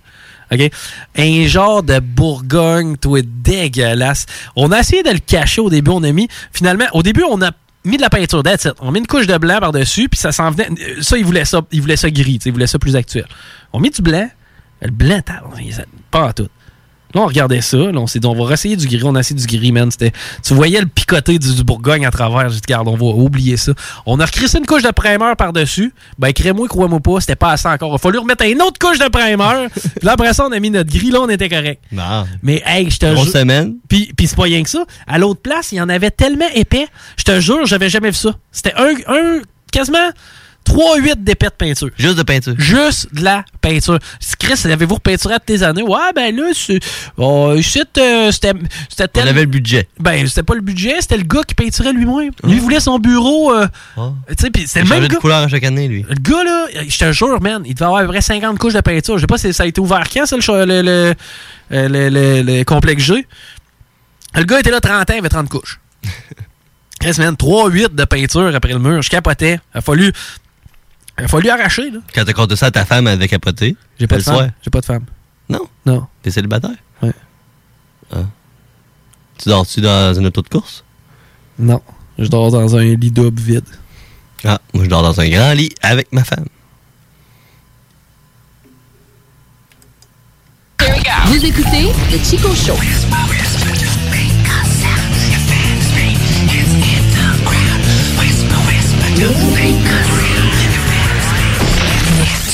OK? 0.52 0.72
Un 1.18 1.48
genre 1.48 1.82
de 1.84 2.00
Bourgogne, 2.00 2.98
toi, 2.98 3.22
dégueulasse. 3.24 4.26
On 4.56 4.72
a 4.72 4.80
essayé 4.80 5.02
de 5.04 5.12
le 5.12 5.20
cacher 5.20 5.62
au 5.62 5.70
début, 5.70 5.92
on 5.92 6.04
a 6.04 6.12
mis. 6.12 6.28
Finalement, 6.52 6.86
au 6.94 7.04
début, 7.04 7.24
on 7.30 7.42
a 7.42 7.52
mis 7.90 7.98
de 7.98 8.02
la 8.02 8.10
peinture, 8.10 8.44
that's 8.44 8.66
it. 8.66 8.74
On 8.80 8.92
mis 8.92 9.00
une 9.00 9.08
couche 9.08 9.28
de 9.28 9.38
blanc 9.38 9.60
par-dessus, 9.60 10.10
puis 10.10 10.20
ça 10.20 10.32
s'en 10.32 10.52
venait. 10.52 10.70
Ça, 11.02 11.18
ils 11.18 11.26
voulaient 11.26 11.46
ça, 11.46 11.62
ils 11.72 11.82
voulaient 11.82 11.98
ça 11.98 12.10
gris, 12.10 12.40
ils 12.46 12.52
voulaient 12.52 12.68
ça 12.68 12.80
plus 12.80 12.96
actuel. 12.96 13.26
On 13.74 13.80
met 13.80 13.90
du 13.90 14.02
blanc, 14.02 14.30
le 14.82 14.92
blanc, 14.92 15.22
pas 16.12 16.28
en 16.28 16.34
tout. 16.34 16.48
Là, 17.16 17.22
on 17.22 17.26
regardait 17.26 17.62
ça. 17.62 17.78
Là, 17.78 17.92
on 18.00 18.06
s'est 18.08 18.20
dit, 18.20 18.28
on 18.28 18.36
va 18.36 18.54
essayer 18.54 18.76
du 18.76 18.88
gris. 18.88 19.02
On 19.04 19.16
a 19.16 19.22
essayé 19.22 19.40
du 19.40 19.48
gris, 19.48 19.72
man. 19.72 19.90
C'était, 19.90 20.12
tu 20.44 20.54
voyais 20.54 20.80
le 20.80 20.86
picoté 20.86 21.40
du, 21.40 21.56
du 21.56 21.64
Bourgogne 21.64 22.06
à 22.06 22.12
travers. 22.12 22.50
J'ai 22.50 22.56
dit, 22.58 22.62
regarde, 22.68 22.88
on 22.88 22.96
va 22.96 23.06
oublier 23.06 23.58
ça. 23.58 23.72
On 24.06 24.20
a 24.20 24.26
recrissé 24.26 24.60
une 24.60 24.66
couche 24.68 24.84
de 24.84 24.92
primeur 24.92 25.36
par-dessus. 25.36 25.92
Ben, 26.20 26.32
crée-moi, 26.34 26.68
crois-moi 26.68 27.00
pas, 27.00 27.20
c'était 27.20 27.36
pas 27.36 27.52
assez 27.54 27.68
encore. 27.68 27.92
Il 27.92 27.96
a 27.96 27.98
fallu 27.98 28.20
remettre 28.20 28.46
une 28.46 28.62
autre 28.62 28.78
couche 28.80 29.00
de 29.00 29.08
primeur. 29.08 29.70
Puis 29.74 29.82
là, 30.04 30.12
après 30.12 30.34
ça, 30.34 30.46
on 30.46 30.52
a 30.52 30.60
mis 30.60 30.70
notre 30.70 30.92
gris. 30.92 31.10
Là, 31.10 31.22
on 31.22 31.30
était 31.30 31.50
correct. 31.50 31.82
Non. 31.92 32.28
Mais, 32.44 32.62
hey, 32.66 32.90
je 32.92 33.00
te 33.00 33.08
jure- 33.16 33.26
semaine. 33.26 33.76
Puis, 33.88 34.12
puis 34.16 34.28
c'est 34.28 34.36
pas 34.36 34.44
rien 34.44 34.62
que 34.62 34.70
ça. 34.70 34.84
À 35.08 35.18
l'autre 35.18 35.42
place, 35.42 35.72
il 35.72 35.76
y 35.78 35.82
en 35.82 35.90
avait 35.90 36.12
tellement 36.12 36.46
épais. 36.54 36.88
Je 37.18 37.24
te 37.24 37.40
jure, 37.40 37.66
j'avais 37.66 37.90
jamais 37.90 38.10
vu 38.10 38.16
ça. 38.18 38.36
C'était 38.52 38.74
un, 38.76 38.94
un 39.08 39.42
quasiment 39.72 39.98
3-8 40.70 41.24
d'épais 41.24 41.48
de 41.48 41.52
peinture. 41.52 41.90
Juste 41.98 42.18
de 42.18 42.24
peinture. 42.24 42.54
Juste 42.58 43.14
de 43.14 43.24
la 43.24 43.44
peinture. 43.62 43.98
Chris, 44.40 44.60
avez-vous 44.72 44.96
repeinturé 44.96 45.34
à 45.34 45.40
tes 45.40 45.64
années? 45.64 45.82
Ouais, 45.84 46.14
ben 46.16 46.36
là, 46.36 46.52
c'est. 46.54 46.80
Oh, 47.18 47.50
euh, 47.58 47.62
c'était. 47.62 48.32
C'était 48.32 49.08
tel. 49.08 49.24
On 49.26 49.28
avait 49.30 49.42
le 49.42 49.48
budget. 49.48 49.88
Ben, 50.00 50.28
c'était 50.28 50.44
pas 50.44 50.56
le 50.56 50.62
budget, 50.62 50.96
c'était 51.02 51.18
le 51.18 51.24
gars 51.24 51.42
qui 51.48 51.56
peinturait 51.56 51.92
lui-même. 51.94 52.32
Lui, 52.44 52.54
il 52.54 52.62
voulait 52.62 52.80
son 52.80 53.00
bureau. 53.00 53.54
euh, 53.54 53.68
Tu 54.30 54.36
sais, 54.40 54.50
puis 54.52 54.68
c'était 54.68 54.82
Il 54.82 54.84
le 54.84 54.90
même 54.90 54.98
changeait 55.00 55.08
de 55.08 55.14
gars. 55.14 55.20
couleur 55.20 55.40
à 55.44 55.48
chaque 55.48 55.64
année, 55.64 55.88
lui. 55.88 56.06
Le 56.08 56.16
gars, 56.16 56.44
là, 56.44 56.66
je 56.88 56.98
te 56.98 57.12
jure, 57.12 57.42
man, 57.42 57.64
il 57.66 57.74
devait 57.74 57.86
avoir 57.86 58.02
à 58.02 58.04
peu 58.06 58.10
près 58.10 58.22
50 58.22 58.58
couches 58.60 58.74
de 58.74 58.82
peinture. 58.82 59.18
Je 59.18 59.22
sais 59.22 59.28
pas 59.28 59.38
si 59.38 59.52
ça 59.54 59.64
a 59.64 59.66
été 59.66 59.82
ouvert 59.82 60.04
quand, 60.14 60.26
ça, 60.26 60.36
le, 60.36 60.42
cho- 60.42 60.66
le, 60.66 60.82
le, 60.82 61.14
euh, 61.72 61.88
le- 61.90 62.10
le- 62.10 62.42
le 62.42 62.64
complexe 62.64 63.04
G. 63.04 63.26
Le 64.36 64.44
gars 64.44 64.60
était 64.60 64.72
là 64.72 64.80
30 64.80 65.10
ans, 65.10 65.14
il 65.16 65.20
avait 65.20 65.30
30 65.30 65.50
couches. 65.50 65.80
Chris, 67.00 67.16
man, 67.18 67.34
3-8 67.36 67.96
de 67.96 68.04
peinture 68.06 68.54
après 68.54 68.74
le 68.74 68.80
mur. 68.80 69.02
Je 69.02 69.10
capotais. 69.10 69.60
Il 69.74 69.78
a 69.78 69.82
fallu, 69.82 70.12
il 71.20 71.26
a 71.26 71.28
fallu 71.28 71.50
arracher, 71.50 71.92
là. 71.92 72.00
Quand 72.14 72.26
t'as 72.26 72.34
compté 72.34 72.56
ça 72.56 72.68
à 72.68 72.72
ta 72.72 72.86
femme, 72.86 73.08
elle 73.08 73.14
avait 73.14 73.28
capoté. 73.28 73.76
J'ai 74.00 74.08
pas 74.08 74.18
de 74.18 74.24
femme. 74.24 74.52
J'ai 74.64 74.70
pas 74.70 74.82
de 74.82 74.86
femme. 74.86 75.06
Non? 75.50 75.68
Non. 75.86 76.08
T'es 76.22 76.32
célibataire? 76.32 76.72
Ouais. 77.02 77.14
Ah. 78.12 78.18
Tu 79.38 79.50
dors-tu 79.50 79.82
dans 79.82 80.14
une 80.14 80.28
auto 80.28 80.42
de 80.42 80.50
course? 80.50 80.84
Non. 81.58 81.82
Je 82.18 82.28
dors 82.28 82.52
dans 82.52 82.76
un 82.76 82.84
lit 82.84 83.12
double 83.12 83.42
vide. 83.42 83.66
Ah, 84.44 84.60
moi 84.74 84.84
je 84.84 84.90
dors 84.90 85.02
dans 85.02 85.20
un 85.20 85.30
grand 85.30 85.54
lit 85.54 85.74
avec 85.82 86.12
ma 86.12 86.24
femme. 86.24 86.46
Vous 91.28 91.46
écoutez 91.46 91.88
le 92.12 92.18
Chico 92.24 92.54
Show. 92.56 92.76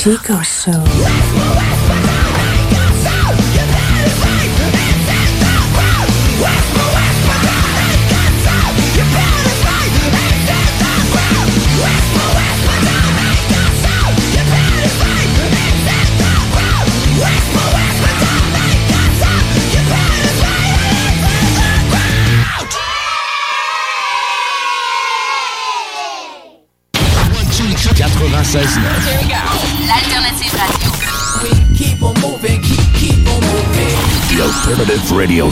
Chico 0.06 0.40
Show. 0.40 0.70
L'alternative 0.70 1.75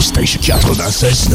Station 0.05 0.39
96.9. 0.39 1.33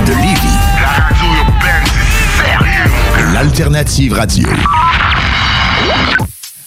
de 0.06 0.12
Lévis. 0.12 0.60
La 0.80 0.90
radio 1.04 1.26
urbaine, 1.40 1.88
sérieux. 2.38 2.92
L'Alternative 3.34 4.14
Radio. 4.14 4.48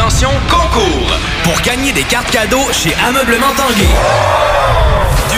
Attention, 0.00 0.30
concours! 0.48 1.12
Pour 1.44 1.60
gagner 1.60 1.92
des 1.92 2.04
cartes 2.04 2.30
cadeaux 2.30 2.72
chez 2.72 2.94
Ameublement 3.06 3.52
Tanguay. 3.54 3.86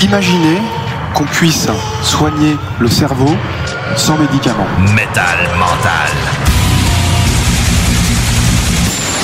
Imaginez 0.00 0.58
qu'on 1.14 1.24
puisse 1.24 1.66
soigner 2.02 2.56
le 2.78 2.88
cerveau 2.88 3.34
sans 3.96 4.16
médicaments. 4.16 4.66
Métal 4.94 5.48
mental. 5.58 6.10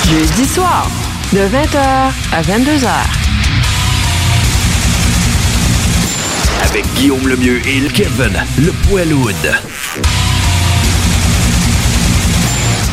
Jeudi 0.09 0.45
soir, 0.45 0.87
de 1.33 1.39
20h 1.39 1.79
à 2.33 2.41
22h. 2.41 2.89
Avec 6.69 6.85
Guillaume 6.95 7.27
Lemieux 7.27 7.61
et 7.65 7.79
le 7.79 7.89
Kevin, 7.89 8.33
le 8.57 8.71
Poiloud. 8.87 9.35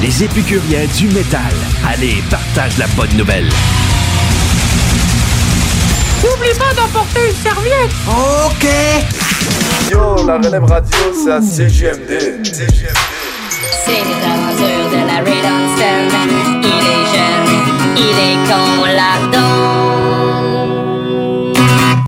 Les 0.00 0.24
épicuriens 0.24 0.86
du 0.97 1.08
métal. 1.08 1.52
Allez, 1.89 2.23
partage 2.31 2.78
la 2.78 2.86
bonne 2.89 3.15
nouvelle. 3.16 3.50
N'oublie 6.23 6.57
pas 6.59 6.73
d'emporter 6.75 7.20
une 7.28 7.34
serviette. 7.34 7.91
OK. 8.09 8.65
Yo, 9.91 10.26
la 10.26 10.36
relève 10.39 10.65
radio, 10.65 10.99
c'est 11.12 11.33
à 11.33 11.41
CGMD. 11.42 12.44
C'est 13.84 13.91
les 13.91 14.20
aventures 14.25 14.89
de 14.91 15.01
la 15.07 15.18
Red. 15.20 15.47
Il 16.62 16.86
est 16.92 17.07
jeune, 17.12 17.51
il 17.97 18.17
est 18.18 18.39
con, 18.49 18.84
lardon. 18.84 19.52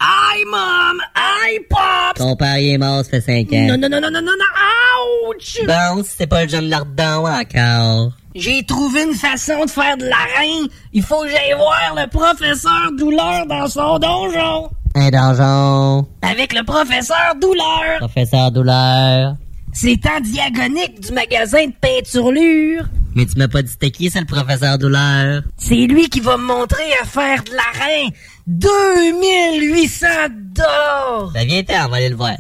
Aïe, 0.00 0.44
mom! 0.50 0.98
Aïe, 1.14 1.60
pop! 1.68 2.14
Ton 2.16 2.36
pari 2.36 2.74
est 2.74 2.78
mort, 2.78 3.04
ça 3.04 3.10
fait 3.10 3.20
5 3.20 3.52
ans. 3.52 3.66
Non, 3.68 3.76
non, 3.76 3.88
non, 3.88 4.00
non, 4.00 4.10
non, 4.10 4.20
non, 4.20 4.32
non, 4.38 4.83
ouch! 5.28 5.60
Bon, 5.66 6.02
si 6.02 6.10
c'est 6.18 6.26
pas 6.26 6.44
le 6.44 6.48
jeune 6.48 6.68
lardon 6.68 7.26
encore. 7.26 8.12
J'ai 8.34 8.64
trouvé 8.64 9.04
une 9.04 9.14
façon 9.14 9.64
de 9.64 9.70
faire 9.70 9.96
de 9.96 10.06
la 10.06 10.16
reine. 10.36 10.66
Il 10.92 11.02
faut 11.02 11.22
que 11.22 11.28
j'aille 11.28 11.54
voir 11.56 11.94
le 11.94 12.08
professeur 12.08 12.90
Douleur 12.98 13.46
dans 13.46 13.68
son 13.68 13.98
donjon. 13.98 14.70
Un 14.96 15.10
donjon. 15.10 16.08
Avec 16.22 16.52
le 16.52 16.64
professeur 16.64 17.34
Douleur. 17.40 17.98
Professeur 18.00 18.50
Douleur. 18.50 19.36
C'est 19.72 20.00
en 20.06 20.20
diagonique 20.20 21.00
du 21.00 21.12
magasin 21.12 21.66
de 21.66 21.72
peinturlure. 21.80 22.84
Mais 23.14 23.26
tu 23.26 23.38
m'as 23.38 23.48
pas 23.48 23.62
dit 23.62 23.70
c'était 23.70 23.92
qui, 23.92 24.10
c'est 24.10 24.20
le 24.20 24.26
professeur 24.26 24.78
Douleur? 24.78 25.42
C'est 25.56 25.74
lui 25.74 26.08
qui 26.08 26.20
va 26.20 26.36
me 26.36 26.44
montrer 26.44 26.92
à 27.00 27.06
faire 27.06 27.42
de 27.44 27.52
la 27.52 27.84
reine. 27.84 28.10
2800 28.48 30.06
dollars. 30.54 31.30
Ben 31.32 31.46
viens 31.46 31.62
t'en, 31.62 31.86
on 31.86 31.88
va 31.88 31.96
aller 31.96 32.08
le 32.08 32.16
voir. 32.16 32.36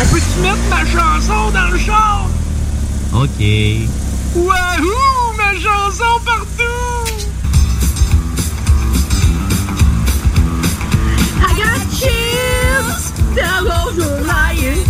On 0.00 0.06
peut-tu 0.06 0.40
mettre 0.40 0.56
ma 0.70 0.86
chanson 0.86 1.50
dans 1.50 1.70
le 1.70 1.78
char? 1.78 2.26
OK. 3.12 3.44
Wahoo! 4.34 5.36
Ma 5.36 5.52
chanson 5.54 6.20
partout! 6.24 7.26
I 11.42 11.52
got 11.54 11.80
chills 11.90 13.12
down 13.34 13.64
the 13.64 14.89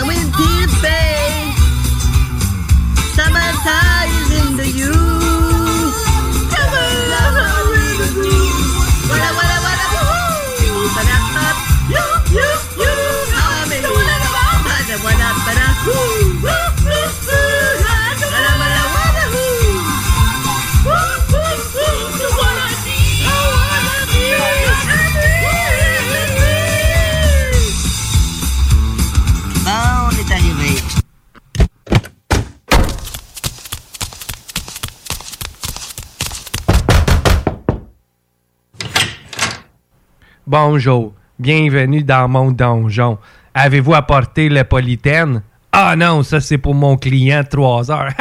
Bonjour, 40.51 41.13
bienvenue 41.39 42.03
dans 42.03 42.27
mon 42.27 42.51
donjon. 42.51 43.17
Avez-vous 43.53 43.93
apporté 43.93 44.49
le 44.49 44.65
polythène? 44.65 45.43
Ah 45.71 45.95
non, 45.95 46.23
ça 46.23 46.41
c'est 46.41 46.57
pour 46.57 46.75
mon 46.75 46.97
client 46.97 47.41
3 47.49 47.89
heures. 47.89 48.11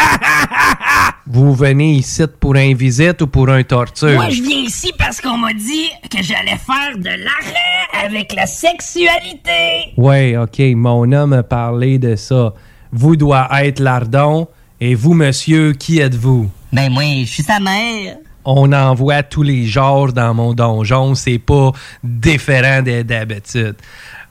Vous 1.27 1.57
venez 1.57 1.95
ici 1.95 2.23
pour 2.39 2.55
un 2.55 2.73
visite 2.73 3.21
ou 3.23 3.27
pour 3.27 3.49
un 3.49 3.65
torture? 3.65 4.15
Moi, 4.15 4.31
je 4.31 4.43
viens 4.43 4.59
ici 4.59 4.93
parce 4.97 5.21
qu'on 5.21 5.39
m'a 5.39 5.53
dit 5.53 5.91
que 6.09 6.23
j'allais 6.23 6.57
faire 6.57 6.97
de 6.97 7.09
l'arrêt 7.09 8.07
avec 8.07 8.33
la 8.33 8.47
sexualité. 8.47 9.93
Ouais, 9.97 10.37
ok, 10.37 10.61
mon 10.77 11.11
homme 11.11 11.33
a 11.33 11.43
parlé 11.43 11.99
de 11.99 12.15
ça. 12.15 12.55
Vous 12.93 13.17
doit 13.17 13.49
être 13.65 13.81
lardon. 13.81 14.47
Et 14.81 14.95
vous, 14.95 15.15
monsieur, 15.15 15.73
qui 15.73 15.99
êtes-vous? 15.99 16.49
Ben 16.73 16.93
moi, 16.93 17.03
je 17.23 17.25
suis 17.25 17.43
sa 17.43 17.59
mère. 17.59 18.19
On 18.45 18.73
en 18.73 18.95
voit 18.95 19.23
tous 19.23 19.43
les 19.43 19.67
genres 19.67 20.13
dans 20.13 20.33
mon 20.35 20.55
donjon, 20.55 21.15
c'est 21.15 21.39
pas 21.39 21.73
différent 22.03 22.83
de- 22.83 23.03
d'habitude. 23.03 23.77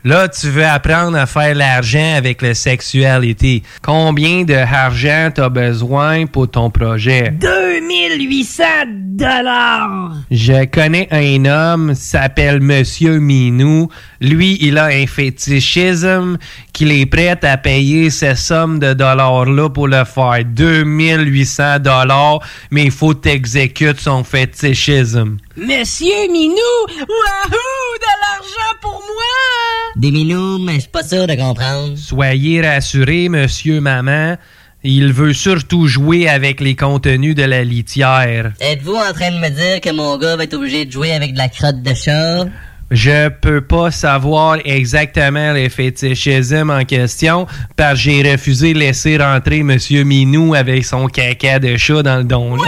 Là, 0.06 0.30
tu 0.30 0.48
veux 0.48 0.66
apprendre 0.66 1.18
à 1.18 1.26
faire 1.26 1.54
l'argent 1.54 2.16
avec 2.16 2.42
la 2.42 2.54
sexualité. 2.54 3.64
Combien 3.82 4.44
de 4.46 4.54
argent 4.54 5.30
t'as 5.36 5.50
besoin 5.50 6.26
pour 6.26 6.50
ton 6.50 6.70
projet? 6.70 7.32
2800 7.38 8.64
dollars. 8.88 10.14
Je 10.32 10.64
connais 10.66 11.08
un 11.12 11.44
homme, 11.46 11.94
s'appelle 11.96 12.62
Monsieur 12.62 13.20
Minou. 13.20 13.90
Lui, 14.22 14.58
il 14.62 14.78
a 14.78 14.86
un 14.86 15.08
fétichisme 15.08 16.38
qu'il 16.74 16.92
est 16.92 17.06
prêt 17.06 17.38
à 17.42 17.58
payer 17.58 18.10
cette 18.10 18.38
somme 18.38 18.80
de 18.80 18.94
dollars-là 18.94 19.70
pour 19.70 19.88
le 19.88 20.04
faire. 20.04 20.44
2800 20.46 21.80
dollars, 21.80 22.40
mais 22.72 22.84
il 22.86 22.92
faut 22.92 23.14
t'exécute 23.14 24.00
son 24.00 24.24
fétichisme. 24.24 25.38
Monsieur 25.56 26.28
Minou, 26.32 26.54
wahoo, 26.90 27.98
de 28.00 28.14
l'argent 28.22 28.78
pour 28.82 28.92
moi. 28.92 29.96
Des 29.96 30.12
minous, 30.12 30.60
mais 30.60 30.76
je 30.76 30.80
suis 30.82 30.90
pas 30.90 31.04
sûr 31.04 31.26
de 31.26 31.36
comprendre. 31.36 31.98
Soyez 31.98 32.62
rassurés, 32.62 33.30
monsieur, 33.30 33.80
maman. 33.80 34.38
Il 34.84 35.12
veut 35.12 35.34
surtout 35.34 35.88
jouer 35.88 36.30
avec 36.30 36.62
les 36.62 36.76
contenus 36.76 37.36
de 37.36 37.44
la 37.44 37.66
litière. 37.66 38.54
Êtes-vous 38.62 38.96
en 38.96 39.12
train 39.14 39.32
de 39.32 39.38
me 39.38 39.50
dire 39.50 39.82
que 39.82 39.92
mon 39.92 40.18
gars 40.18 40.38
va 40.38 40.46
être 40.46 40.54
obligé 40.54 40.86
de 40.86 40.92
jouer 40.92 41.12
avec 41.12 41.34
de 41.34 41.38
la 41.38 41.50
crotte 41.50 41.82
de 41.82 41.94
chat? 41.94 42.46
Je 42.92 43.30
peux 43.30 43.62
pas 43.62 43.92
savoir 43.92 44.58
exactement 44.66 45.54
les 45.54 45.70
fétichismes 45.70 46.72
en 46.72 46.86
question 46.86 47.46
parce 47.76 47.94
que 47.94 48.00
j'ai 48.00 48.32
refusé 48.32 48.74
de 48.74 48.80
laisser 48.80 49.18
rentrer 49.18 49.62
Monsieur 49.62 50.04
Minou 50.04 50.56
avec 50.56 50.84
son 50.86 51.08
caca 51.08 51.60
de 51.60 51.78
chat 51.78 52.02
dans 52.02 52.18
le 52.18 52.24
donjon. 52.24 52.64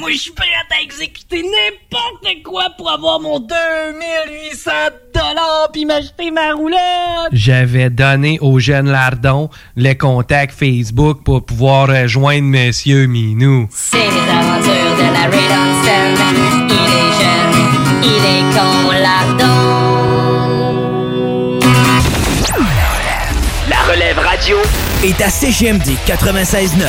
Moi, 0.00 0.12
je 0.12 0.16
suis 0.16 0.32
prête 0.32 0.48
à 0.70 0.82
exécuter 0.82 1.42
n'importe 1.42 2.42
quoi 2.42 2.70
pour 2.76 2.90
avoir 2.90 3.20
mon 3.20 3.38
2800 3.38 4.70
dollars 5.14 5.68
puis 5.72 5.84
m'acheter 5.84 6.30
ma 6.30 6.52
roulette. 6.54 6.80
J'avais 7.32 7.90
donné 7.90 8.38
au 8.40 8.58
jeune 8.58 8.90
Lardon 8.90 9.50
le 9.76 9.92
contact 9.92 10.58
Facebook 10.58 11.22
pour 11.22 11.44
pouvoir 11.44 11.88
rejoindre 11.88 12.44
Monsieur 12.44 13.06
Minou. 13.06 13.68
C'est 13.70 13.98
les 13.98 14.32
aventures 14.32 14.96
de 14.96 15.02
la. 15.12 15.20
Il 16.68 16.74
est 16.74 17.12
jeune, 17.20 17.69
il 18.02 18.08
est 18.08 18.44
con, 18.54 18.90
lardon. 18.90 19.80
La 23.68 23.92
relève 23.92 24.18
radio 24.18 24.56
est 25.04 25.20
à 25.20 25.30
CGMD 25.30 25.90
96.9. 26.06 26.84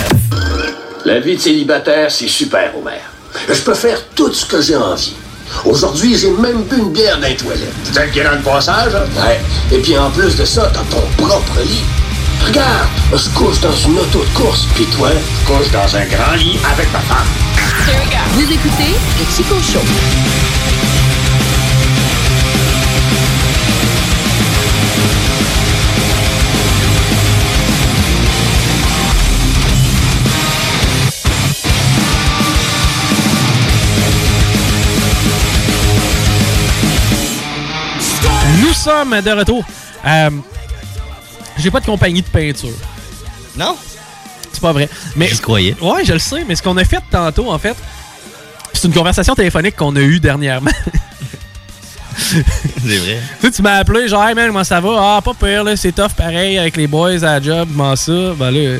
La 1.06 1.19
vie 1.19 1.35
de 1.35 1.41
célibataire, 1.41 2.11
c'est 2.11 2.27
super, 2.27 2.72
Homer. 2.77 2.99
Je 3.49 3.59
peux 3.61 3.73
faire 3.73 3.98
tout 4.15 4.31
ce 4.33 4.45
que 4.45 4.61
j'ai 4.61 4.75
envie. 4.75 5.15
Aujourd'hui, 5.65 6.17
j'ai 6.17 6.30
même 6.31 6.64
bu 6.64 6.77
une 6.77 6.91
bière 6.93 7.19
dans 7.19 7.27
les 7.27 7.35
toilettes. 7.35 7.73
C'est 7.83 8.15
le 8.15 8.41
passage, 8.43 8.95
hein? 8.95 9.06
Ouais. 9.22 9.40
Et 9.72 9.80
puis 9.81 9.98
en 9.98 10.09
plus 10.09 10.35
de 10.35 10.45
ça, 10.45 10.72
t'as 10.73 10.83
ton 10.95 11.03
propre 11.17 11.59
lit. 11.65 11.83
Regarde, 12.45 12.88
je 13.11 13.30
couche 13.38 13.59
dans 13.59 13.75
une 13.75 13.99
auto 13.99 14.19
de 14.19 14.38
course, 14.38 14.65
puis 14.75 14.85
toi, 14.98 15.09
je 15.11 15.53
couche 15.53 15.72
dans 15.72 15.95
un 15.95 16.06
grand 16.06 16.35
lit 16.35 16.57
avec 16.73 16.91
ma 16.91 16.99
femme. 16.99 17.27
Vous 18.33 18.43
écoutez 18.43 18.95
le 19.19 19.35
Chico 19.35 19.56
Show. 19.61 20.40
Sommes 38.81 39.21
de 39.21 39.31
retour. 39.31 39.63
Euh, 40.05 40.29
J'ai 41.57 41.71
pas 41.71 41.79
de 41.79 41.85
compagnie 41.85 42.21
de 42.21 42.27
peinture. 42.27 42.69
Non? 43.57 43.75
C'est 44.51 44.61
pas 44.61 44.71
vrai. 44.73 44.89
Mais, 45.15 45.27
J'y 45.29 45.39
croyais. 45.39 45.75
Ouais, 45.81 46.03
je 46.05 46.13
le 46.13 46.19
sais, 46.19 46.43
mais 46.47 46.55
ce 46.55 46.63
qu'on 46.63 46.77
a 46.77 46.83
fait 46.83 47.01
tantôt, 47.09 47.51
en 47.51 47.57
fait, 47.59 47.75
c'est 48.73 48.87
une 48.87 48.93
conversation 48.93 49.35
téléphonique 49.35 49.75
qu'on 49.75 49.95
a 49.95 49.99
eue 49.99 50.19
dernièrement. 50.19 50.71
C'est 52.17 52.97
vrai. 52.97 53.19
tu 53.41 53.47
sais, 53.47 53.51
tu 53.51 53.61
m'as 53.61 53.75
appelé, 53.77 54.07
genre, 54.07 54.23
hey 54.27 54.35
man, 54.35 54.47
comment 54.47 54.63
ça 54.63 54.79
va? 54.79 54.89
Ah, 55.17 55.21
pas 55.21 55.33
pire, 55.33 55.63
là, 55.63 55.75
c'est 55.75 55.91
tough 55.91 56.13
pareil 56.15 56.57
avec 56.57 56.77
les 56.77 56.87
boys 56.87 57.23
à 57.23 57.39
la 57.39 57.41
job, 57.41 57.69
comment 57.71 57.95
ça? 57.95 58.11
Ben 58.37 58.51
là. 58.51 58.79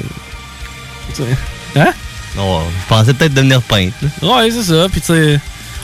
Hein? 1.76 1.92
Non, 2.36 2.62
je 2.62 2.88
pensais 2.88 3.14
peut-être 3.14 3.34
devenir 3.34 3.62
peintre. 3.62 3.94
là. 4.22 4.36
Ouais, 4.38 4.52
c'est 4.52 4.64
ça. 4.64 4.88
Puis 4.90 5.02
tu 5.02 5.08
sais. 5.08 5.40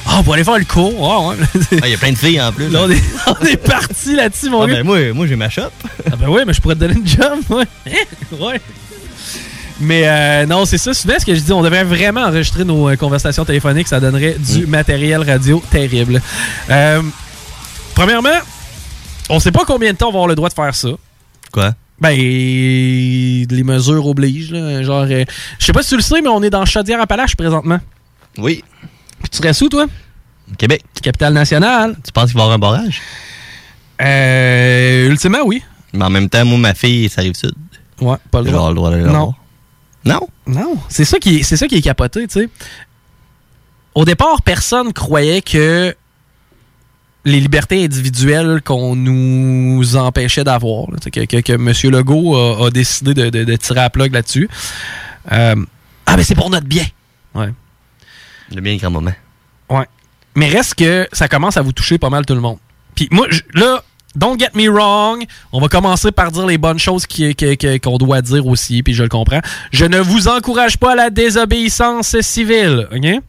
Ah, 0.10 0.20
on 0.20 0.22
va 0.22 0.34
aller 0.36 0.44
faire 0.44 0.58
le 0.58 0.66
cours. 0.66 1.00
Ouais, 1.00 1.36
ouais. 1.38 1.46
Ah, 1.82 1.86
Il 1.88 1.92
y 1.92 1.94
a 1.94 1.98
plein 1.98 2.12
de 2.12 2.18
filles 2.18 2.42
en 2.42 2.52
plus. 2.52 2.70
Là, 2.70 2.82
on 2.86 2.90
est, 2.90 3.02
on 3.28 3.46
est 3.46 3.58
parti 3.58 4.16
là-dessus, 4.16 4.50
mon 4.50 4.62
Ah, 4.64 4.68
gars. 4.68 4.74
ben, 4.76 4.84
moi, 4.86 5.14
moi 5.14 5.28
j'ai 5.28 5.36
ma 5.36 5.50
shop. 5.50 5.64
Ah 6.12 6.16
ben 6.16 6.30
ouais, 6.30 6.46
mais 6.46 6.54
je 6.54 6.62
pourrais 6.62 6.76
te 6.76 6.80
donner 6.80 6.96
une 6.96 7.08
job, 7.08 7.40
ouais. 7.50 7.66
Hein? 7.88 8.36
ouais. 8.40 8.62
Mais 9.80 10.08
euh, 10.08 10.46
non, 10.48 10.66
c'est 10.66 10.78
ça. 10.80 10.94
Souvent, 10.94 11.14
ce 11.20 11.26
que 11.26 11.36
je 11.36 11.40
dis, 11.42 11.52
on 11.54 11.62
devrait 11.62 11.84
vraiment 11.84 12.22
enregistrer 12.22 12.64
nos 12.64 12.90
euh, 12.90 12.96
conversations 12.96 13.46
téléphoniques. 13.46 13.88
Ça 13.88 14.00
donnerait 14.00 14.36
du 14.40 14.66
matériel 14.66 15.22
radio 15.22 15.62
terrible. 15.70 16.20
Euh, 16.72 17.02
premièrement, 17.94 18.30
on 19.30 19.40
sait 19.40 19.52
pas 19.52 19.66
combien 19.68 19.92
de 19.92 19.98
temps 19.98 20.08
on 20.08 20.12
va 20.12 20.16
avoir 20.18 20.28
le 20.30 20.36
droit 20.36 20.50
de 20.50 20.54
faire 20.56 20.74
ça. 20.74 20.90
Quoi? 21.52 21.76
Ben, 22.00 22.12
les 22.18 23.64
mesures 23.64 24.06
obligent. 24.08 24.52
Là, 24.52 24.82
genre, 24.84 25.06
euh, 25.10 25.26
je 25.60 25.66
sais 25.66 25.74
pas 25.74 25.84
si 25.84 25.90
tu 25.90 25.96
le 25.98 26.02
sais, 26.02 26.22
mais 26.22 26.30
on 26.30 26.42
est 26.42 26.50
dans 26.50 26.66
Chaudière-Appalaches 26.66 27.36
présentement. 27.36 27.80
Oui. 28.38 28.64
Puis 29.22 29.30
tu 29.30 29.38
serais 29.38 29.64
où, 29.64 29.70
toi? 29.70 29.86
Québec. 30.58 30.84
Capitale 31.02 31.34
nationale. 31.34 31.96
Tu 32.06 32.12
penses 32.12 32.28
qu'il 32.32 32.36
va 32.38 32.42
y 32.42 32.44
avoir 32.52 32.56
un 32.56 32.60
barrage? 32.60 33.02
Euh, 34.02 35.10
ultimement, 35.10 35.40
oui. 35.46 35.64
Mais 35.94 36.06
en 36.06 36.10
même 36.10 36.30
temps, 36.30 36.46
moi, 36.46 36.58
ma 36.58 36.74
fille, 36.74 37.10
ça 37.10 37.22
arrive 37.22 37.34
sud. 37.36 37.54
Ouais, 38.00 38.18
pas 38.32 38.42
le 38.42 38.50
avoir 38.50 38.70
le 38.70 38.76
droit 38.76 38.90
d'aller 38.92 39.04
la 39.04 39.12
Non. 39.12 39.24
voir. 39.24 39.36
Non? 40.06 40.28
Non. 40.46 40.78
C'est 40.90 41.06
ça 41.06 41.18
qui 41.20 41.38
est, 41.38 41.44
c'est 41.44 41.58
ça 41.58 41.68
qui 41.68 41.76
est 41.76 41.82
capoté, 41.82 42.28
tu 42.28 42.42
sais. 42.42 42.50
Au 43.96 44.06
départ, 44.06 44.42
personne 44.44 44.94
croyait 44.94 45.42
que 45.42 45.96
les 47.26 47.40
libertés 47.42 47.84
individuelles 47.84 48.62
qu'on 48.64 48.96
nous 48.96 49.96
empêchait 49.98 50.44
d'avoir, 50.44 50.90
là, 50.92 50.98
que, 51.12 51.26
que, 51.26 51.38
que 51.42 51.54
M. 51.54 51.92
Legault 51.92 52.36
a, 52.36 52.68
a 52.68 52.70
décidé 52.70 53.14
de, 53.14 53.30
de- 53.30 53.44
de 53.44 53.56
tirer 53.56 53.82
à 53.82 53.90
plug 53.90 54.14
là-dessus. 54.14 54.48
Euh, 55.32 55.56
ah, 56.06 56.16
mais 56.16 56.24
c'est 56.24 56.36
pour 56.36 56.50
notre 56.50 56.68
bien. 56.68 56.86
Ouais. 57.36 57.50
Le 58.54 58.62
bien 58.62 58.76
grand 58.78 58.92
moment. 58.92 59.14
Ouais. 59.70 59.86
Mais 60.36 60.48
reste 60.50 60.76
que 60.76 61.08
ça 61.12 61.28
commence 61.28 61.58
à 61.58 61.62
vous 61.62 61.72
toucher 61.72 61.98
pas 61.98 62.10
mal 62.10 62.26
tout 62.26 62.36
le 62.36 62.42
monde. 62.42 62.58
Puis 62.96 63.08
moi, 63.12 63.28
je- 63.30 63.42
là, 63.54 63.84
don't 64.16 64.40
get 64.40 64.50
me 64.56 64.70
wrong, 64.70 65.24
on 65.52 65.60
va 65.60 65.68
commencer 65.68 66.12
par 66.12 66.32
dire 66.32 66.46
les 66.46 66.58
bonnes 66.58 66.80
choses 66.80 67.06
qui- 67.06 67.36
qu'on 67.84 67.98
doit 67.98 68.22
dire 68.22 68.46
aussi, 68.48 68.82
puis 68.84 68.94
je 68.94 69.04
le 69.04 69.10
comprends. 69.10 69.42
Je 69.72 69.86
ne 69.86 70.00
vous 70.00 70.28
encourage 70.28 70.78
pas 70.78 70.94
à 70.94 70.96
la 70.96 71.10
désobéissance 71.10 72.20
civile, 72.22 72.88
OK? 72.96 73.22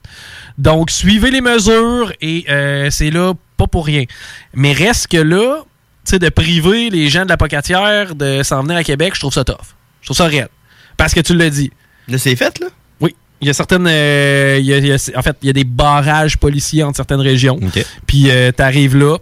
Donc, 0.58 0.90
suivez 0.90 1.30
les 1.30 1.40
mesures 1.40 2.12
et 2.20 2.44
euh, 2.48 2.90
c'est 2.90 3.10
là 3.10 3.32
pas 3.56 3.66
pour 3.66 3.86
rien. 3.86 4.04
Mais 4.54 4.72
reste 4.72 5.06
que 5.08 5.16
là, 5.18 5.58
tu 6.04 6.10
sais, 6.12 6.18
de 6.18 6.28
priver 6.28 6.90
les 6.90 7.08
gens 7.08 7.24
de 7.24 7.28
la 7.28 7.36
pocatière 7.36 8.14
de 8.14 8.42
s'en 8.42 8.62
venir 8.62 8.76
à 8.76 8.84
Québec, 8.84 9.14
je 9.14 9.20
trouve 9.20 9.32
ça 9.32 9.44
tough. 9.44 9.56
Je 10.00 10.06
trouve 10.08 10.16
ça 10.16 10.26
raide. 10.26 10.48
Parce 10.96 11.14
que 11.14 11.20
tu 11.20 11.34
l'as 11.34 11.50
dit. 11.50 11.70
Là, 12.08 12.18
c'est 12.18 12.34
fait, 12.36 12.58
là? 12.60 12.66
Il 13.40 13.46
y 13.46 13.50
a 13.50 13.54
certaines. 13.54 13.86
euh, 13.86 14.56
il 14.58 14.66
y 14.66 14.72
a- 14.74 14.78
il 14.78 14.86
y 14.86 14.92
a- 14.92 15.10
en 15.18 15.22
fait, 15.22 15.36
il 15.42 15.46
y 15.46 15.50
a 15.50 15.52
des 15.52 15.64
barrages 15.64 16.36
policiers 16.38 16.82
entre 16.82 16.96
certaines 16.96 17.20
régions. 17.20 17.58
Puis 18.06 18.30
euh, 18.30 18.50
t'arrives 18.52 18.96
là, 18.96 19.16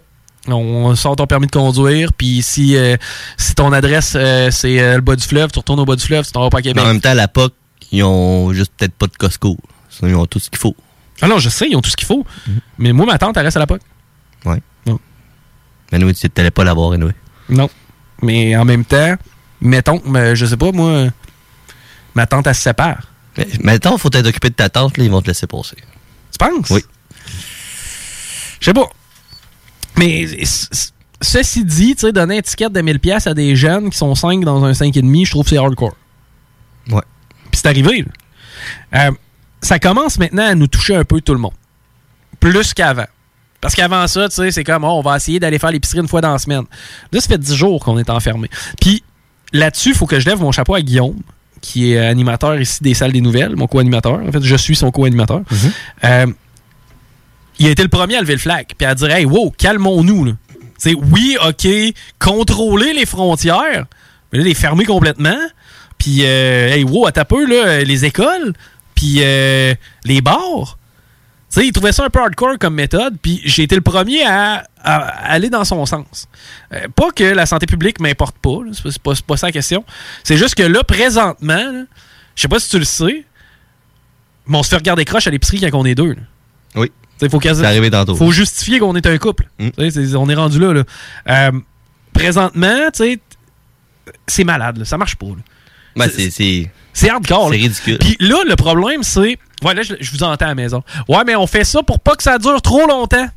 on 0.47 0.95
sort 0.95 1.15
ton 1.15 1.27
permis 1.27 1.45
de 1.47 1.51
conduire, 1.51 2.13
puis 2.13 2.41
si, 2.41 2.75
euh, 2.77 2.95
si 3.37 3.53
ton 3.53 3.71
adresse 3.73 4.13
euh, 4.15 4.49
c'est 4.49 4.79
euh, 4.79 4.95
le 4.95 5.01
bas 5.01 5.15
du 5.15 5.23
fleuve, 5.25 5.51
tu 5.51 5.59
retournes 5.59 5.79
au 5.81 5.85
bas 5.85 5.95
du 5.95 6.03
fleuve, 6.03 6.25
tu 6.25 6.31
t'en 6.31 6.41
vas 6.41 6.49
pas 6.49 6.57
à 6.57 6.61
Mais 6.61 6.69
Québec. 6.69 6.83
en 6.83 6.87
même 6.87 7.01
temps, 7.01 7.13
la 7.13 7.27
POC, 7.27 7.53
ils 7.91 8.03
ont 8.03 8.53
juste 8.53 8.71
peut-être 8.77 8.93
pas 8.93 9.07
de 9.07 9.15
Costco. 9.17 9.57
Sinon, 9.89 10.09
ils 10.09 10.15
ont 10.15 10.25
tout 10.25 10.39
ce 10.39 10.49
qu'il 10.49 10.57
faut. 10.59 10.75
Ah 11.21 11.27
non, 11.27 11.37
je 11.39 11.49
sais, 11.49 11.67
ils 11.69 11.75
ont 11.75 11.81
tout 11.81 11.89
ce 11.89 11.97
qu'il 11.97 12.07
faut. 12.07 12.25
Mais 12.77 12.93
moi, 12.93 13.05
ma 13.05 13.17
tante, 13.17 13.35
elle 13.37 13.43
reste 13.43 13.57
à 13.57 13.59
la 13.59 13.67
POC. 13.67 13.81
Ouais. 14.45 14.61
Non. 14.85 14.99
Mais 15.91 15.99
nous, 15.99 16.11
tu 16.13 16.27
n'allais 16.37 16.51
pas 16.51 16.63
l'avoir, 16.63 16.91
anyway. 16.93 17.13
Non. 17.49 17.69
Mais 18.21 18.55
en 18.55 18.65
même 18.65 18.85
temps, 18.85 19.15
mettons, 19.61 20.01
mais 20.05 20.35
je 20.35 20.45
sais 20.45 20.57
pas, 20.57 20.71
moi, 20.71 21.07
ma 22.15 22.25
tante, 22.25 22.47
elle 22.47 22.55
se 22.55 22.61
sépare. 22.61 23.03
Mais 23.37 23.47
maintenant, 23.61 23.97
faut 23.97 24.09
t'être 24.09 24.27
occupé 24.27 24.49
de 24.49 24.55
ta 24.55 24.69
tante, 24.69 24.97
là, 24.97 25.03
ils 25.03 25.11
vont 25.11 25.21
te 25.21 25.27
laisser 25.27 25.47
passer. 25.47 25.77
Tu 26.31 26.37
penses? 26.39 26.69
Oui. 26.69 26.83
Je 28.59 28.65
sais 28.65 28.73
pas. 28.73 28.89
Mais 29.97 30.25
ceci 31.21 31.65
dit, 31.65 31.95
tu 31.95 32.01
sais, 32.01 32.11
donner 32.11 32.39
un 32.39 32.41
ticket 32.41 32.69
de 32.69 32.81
1000$ 32.81 32.99
pièces 32.99 33.27
à 33.27 33.33
des 33.33 33.55
jeunes 33.55 33.89
qui 33.89 33.97
sont 33.97 34.13
5 34.15 34.43
dans 34.43 34.63
un 34.63 34.71
5,5, 34.71 35.25
je 35.25 35.31
trouve 35.31 35.43
que 35.43 35.49
c'est 35.49 35.57
hardcore. 35.57 35.95
Ouais. 36.89 37.01
Puis 37.51 37.61
c'est 37.61 37.67
arrivé. 37.67 38.05
Euh, 38.95 39.11
ça 39.61 39.79
commence 39.79 40.17
maintenant 40.19 40.47
à 40.47 40.55
nous 40.55 40.67
toucher 40.67 40.95
un 40.95 41.03
peu 41.03 41.21
tout 41.21 41.33
le 41.33 41.39
monde. 41.39 41.53
Plus 42.39 42.73
qu'avant. 42.73 43.07
Parce 43.59 43.73
qu'avant 43.73 44.05
ça, 44.07 44.29
tu 44.29 44.35
sais, 44.35 44.51
c'est 44.51 44.63
comme, 44.63 44.83
oh, 44.83 44.99
on 44.99 45.01
va 45.01 45.17
essayer 45.17 45.39
d'aller 45.39 45.57
faire 45.57 45.71
l'épicerie 45.71 45.99
une 45.99 46.07
fois 46.07 46.21
dans 46.21 46.31
la 46.31 46.37
semaine. 46.37 46.63
Là, 47.11 47.19
ça 47.19 47.27
fait 47.27 47.39
10 47.39 47.55
jours 47.55 47.83
qu'on 47.83 47.97
est 47.97 48.09
enfermé. 48.09 48.49
Puis 48.79 49.03
là-dessus, 49.51 49.89
il 49.89 49.95
faut 49.95 50.05
que 50.05 50.19
je 50.19 50.29
lève 50.29 50.39
mon 50.39 50.51
chapeau 50.51 50.75
à 50.75 50.81
Guillaume, 50.81 51.19
qui 51.61 51.91
est 51.91 51.97
animateur 51.97 52.59
ici 52.59 52.83
des 52.83 52.93
salles 52.93 53.11
des 53.11 53.21
nouvelles, 53.21 53.55
mon 53.55 53.67
co-animateur. 53.67 54.19
En 54.25 54.31
fait, 54.31 54.43
je 54.43 54.55
suis 54.55 54.75
son 54.75 54.91
co-animateur. 54.91 55.41
Euh, 56.03 56.27
il 57.59 57.67
a 57.67 57.69
été 57.69 57.83
le 57.83 57.89
premier 57.89 58.15
à 58.15 58.21
lever 58.21 58.33
le 58.33 58.39
flag, 58.39 58.67
puis 58.77 58.85
à 58.85 58.95
dire 58.95 59.09
Hey, 59.09 59.25
wow, 59.25 59.51
calmons-nous. 59.57 60.35
C'est 60.77 60.93
oui, 60.93 61.37
OK, 61.47 61.67
contrôler 62.19 62.93
les 62.93 63.05
frontières, 63.05 63.85
mais 64.31 64.39
là, 64.39 64.45
les 64.45 64.53
fermer 64.53 64.85
complètement. 64.85 65.37
Puis, 65.97 66.19
euh, 66.21 66.69
hey, 66.69 66.83
wow, 66.83 67.07
à 67.07 67.25
peu, 67.25 67.45
là, 67.45 67.83
les 67.83 68.05
écoles, 68.05 68.53
puis 68.93 69.17
euh, 69.21 69.73
les 70.05 70.21
bars. 70.21 70.76
Sais, 71.57 71.67
il 71.67 71.71
trouvait 71.71 71.91
ça 71.91 72.05
un 72.05 72.09
peu 72.09 72.19
hardcore 72.19 72.57
comme 72.59 72.75
méthode, 72.75 73.17
puis 73.21 73.41
j'ai 73.43 73.63
été 73.63 73.73
le 73.75 73.81
premier 73.81 74.23
à, 74.25 74.67
à 74.83 74.97
aller 75.31 75.49
dans 75.49 75.63
son 75.65 75.85
sens. 75.87 76.27
Euh, 76.71 76.87
pas 76.95 77.09
que 77.11 77.23
la 77.23 77.45
santé 77.47 77.65
publique 77.65 77.99
m'importe 77.99 78.37
pas, 78.37 78.59
c'est 78.73 78.99
pas, 79.01 79.13
pas, 79.25 79.37
ça 79.37 79.47
la 79.47 79.51
question. 79.51 79.83
C'est 80.23 80.37
juste 80.37 80.53
que 80.55 80.63
là, 80.63 80.83
présentement, 80.83 81.85
je 82.35 82.41
sais 82.41 82.47
pas 82.47 82.59
si 82.59 82.69
tu 82.69 82.77
le 82.77 82.85
sais, 82.85 83.25
mais 84.45 84.57
on 84.57 84.61
se 84.63 84.69
fait 84.69 84.75
regarder 84.77 85.03
croche 85.03 85.25
à 85.25 85.31
l'épicerie 85.31 85.59
quand 85.59 85.79
on 85.79 85.85
est 85.85 85.95
deux. 85.95 86.13
là. 86.13 86.21
Oui. 86.75 86.91
T'sais, 87.17 87.27
faut 88.17 88.31
justifier 88.31 88.77
qu'on 88.79 88.95
est 88.95 89.07
un 89.07 89.17
couple. 89.17 89.47
C'est- 89.89 90.15
on 90.15 90.29
est 90.29 90.35
rendu 90.35 90.59
là. 90.59 90.73
là. 90.73 90.83
Euh, 91.29 91.51
présentement, 92.13 92.89
c'est 94.27 94.43
malade. 94.43 94.77
là. 94.77 94.85
Ça 94.85 94.97
marche 94.99 95.15
pas. 95.15 95.25
Ben, 95.95 96.07
c'est- 96.29 96.69
c'est. 96.99 97.09
Hardcore. 97.09 97.49
C'est 97.51 97.57
ridicule. 97.57 97.97
Puis 97.99 98.17
là, 98.19 98.37
le 98.47 98.55
problème, 98.55 99.03
c'est. 99.03 99.37
Ouais, 99.63 99.73
là, 99.73 99.81
je, 99.81 99.95
je 99.99 100.11
vous 100.11 100.23
entends 100.23 100.45
à 100.45 100.49
la 100.49 100.55
maison. 100.55 100.83
Ouais, 101.07 101.23
mais 101.25 101.35
on 101.35 101.47
fait 101.47 101.63
ça 101.63 101.81
pour 101.83 101.99
pas 101.99 102.15
que 102.15 102.23
ça 102.23 102.37
dure 102.37 102.61
trop 102.61 102.85
longtemps. 102.87 103.27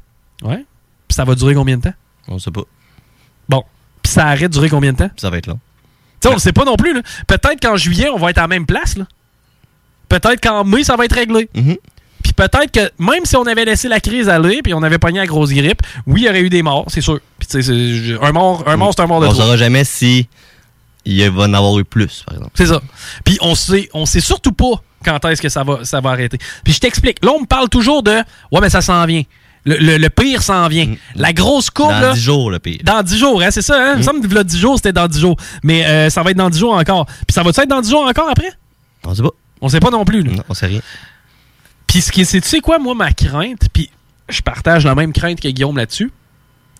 Ouais. 0.43 0.65
Puis 1.09 1.15
ça 1.17 1.25
va 1.25 1.35
durer 1.35 1.55
combien 1.55 1.77
de 1.77 1.83
temps? 1.83 1.95
On 2.29 2.39
sait 2.39 2.51
pas. 2.51 2.63
Bon. 3.49 3.65
Puis 4.03 4.13
ça 4.13 4.27
arrête 4.27 4.43
de 4.49 4.53
durer 4.55 4.69
combien 4.69 4.93
de 4.93 4.99
temps? 4.99 5.11
Ça 5.17 5.31
va 5.31 5.39
être 5.39 5.47
long. 5.47 5.59
Tu 6.21 6.27
sais, 6.27 6.29
on 6.29 6.35
le 6.35 6.41
sait 6.41 6.53
pas 6.53 6.65
non 6.65 6.77
plus. 6.77 6.93
Peut-être 7.27 7.61
qu'en 7.61 7.77
juillet, 7.77 8.09
on 8.11 8.19
va 8.19 8.31
être 8.31 8.39
à 8.39 8.43
la 8.43 8.49
même 8.49 8.67
place. 8.67 8.97
là. 8.97 9.07
Peut-être 10.09 10.41
qu'en 10.41 10.65
mai, 10.65 10.85
ça 10.85 10.97
va 10.97 11.05
être 11.05 11.15
réglé. 11.15 11.49
Mm-hmm. 11.55 11.79
Puis 12.23 12.33
peut-être 12.35 12.71
que 12.71 12.91
même 13.03 13.25
si 13.25 13.37
on 13.37 13.45
avait 13.45 13.65
laissé 13.65 13.89
la 13.89 14.01
crise 14.01 14.29
aller, 14.29 14.61
puis 14.63 14.75
on 14.75 14.83
avait 14.83 14.99
pogné 14.99 15.19
la 15.21 15.27
grosse 15.27 15.51
grippe, 15.53 15.81
oui, 16.07 16.23
il 16.23 16.25
y 16.27 16.29
aurait 16.29 16.43
eu 16.43 16.51
des 16.51 16.63
morts, 16.63 16.85
c'est 16.89 17.01
sûr. 17.01 17.19
Puis 17.39 17.49
tu 17.49 17.63
sais, 17.63 17.73
c'est- 18.13 18.19
un 18.25 18.33
mort, 18.33 18.65
un 18.69 18.77
mort 18.77 18.93
c'est 18.95 19.03
un 19.03 19.07
mort 19.07 19.21
de 19.21 19.27
On 19.27 19.31
trop. 19.31 19.41
saura 19.41 19.57
jamais 19.57 19.85
si 19.85 20.29
il 21.05 21.29
va 21.31 21.45
en 21.45 21.55
avoir 21.55 21.79
eu 21.79 21.85
plus, 21.85 22.23
par 22.27 22.35
exemple. 22.37 22.53
C'est 22.55 22.67
ça. 22.67 22.81
Puis 23.25 23.39
on 23.41 23.55
sait, 23.55 23.89
on 23.95 24.07
sait 24.07 24.21
surtout 24.21 24.53
pas 24.53 24.83
quand 25.05 25.25
est-ce 25.27 25.41
que 25.43 25.49
ça 25.49 25.63
va, 25.65 25.85
ça 25.85 26.01
va 26.01 26.11
arrêter. 26.11 26.39
Puis 26.65 26.75
je 26.75 26.81
t'explique. 26.81 27.25
Là, 27.25 27.33
on 27.37 27.41
me 27.41 27.47
parle 27.47 27.69
toujours 27.69 28.03
de 28.03 28.11
Ouais, 28.53 28.61
mais 28.61 28.71
ça 28.71 28.81
s'en 28.83 29.05
vient. 29.07 29.23
Le, 29.65 29.77
le- 29.77 29.99
le 29.99 30.09
pire 30.11 30.43
s'en 30.43 30.69
vient. 30.69 30.95
La 31.15 31.33
grosse 31.35 31.69
courbe. 31.71 31.91
Dans 31.93 32.01
là, 32.01 32.13
10 32.15 32.21
jours, 32.21 32.51
le 32.51 32.59
pire. 32.59 32.79
Dans 32.83 33.03
10 33.03 33.19
jours, 33.19 33.43
hein, 33.43 33.51
c'est 33.51 33.61
ça, 33.63 33.77
hein? 33.79 33.93
Il 33.95 33.99
me 33.99 34.03
semble 34.03 34.27
que 34.27 34.35
là, 34.35 34.43
10 34.45 34.59
jours, 34.59 34.77
c'était 34.77 34.93
dans 34.93 35.07
10 35.07 35.21
jours. 35.21 35.37
Mais 35.63 35.85
euh, 35.87 36.09
ça 36.11 36.23
va 36.23 36.31
être 36.31 36.37
dans 36.39 36.49
10 36.51 36.59
jours 36.59 36.75
encore. 36.75 37.05
Puis 37.07 37.35
ça 37.35 37.43
va-tu 37.43 37.61
être 37.61 37.69
dans 37.69 37.81
10 37.83 37.91
jours 37.91 38.07
encore 38.07 38.29
après? 38.31 38.51
On 39.05 39.15
sait 39.15 39.23
pas. 39.23 39.31
On 39.61 39.69
sait 39.69 39.81
pas 39.81 39.91
non 39.91 40.05
plus. 40.07 40.23
là. 40.23 40.33
Non, 40.33 40.43
on 40.49 40.55
sait 40.55 40.67
rien. 40.67 40.81
Puis 41.87 42.01
ce 42.01 42.13
qui 42.13 42.23
est, 42.23 42.25
tu 42.41 42.41
sais 42.49 42.61
quoi, 42.61 42.79
moi, 42.79 42.95
ma 42.95 43.13
crainte, 43.13 43.69
puis 43.73 43.91
je 44.29 44.41
partage 44.41 44.85
la 44.87 44.95
même 44.95 45.13
crainte 45.13 45.41
que 45.41 45.49
Guillaume 45.49 45.77
là-dessus? 45.77 46.11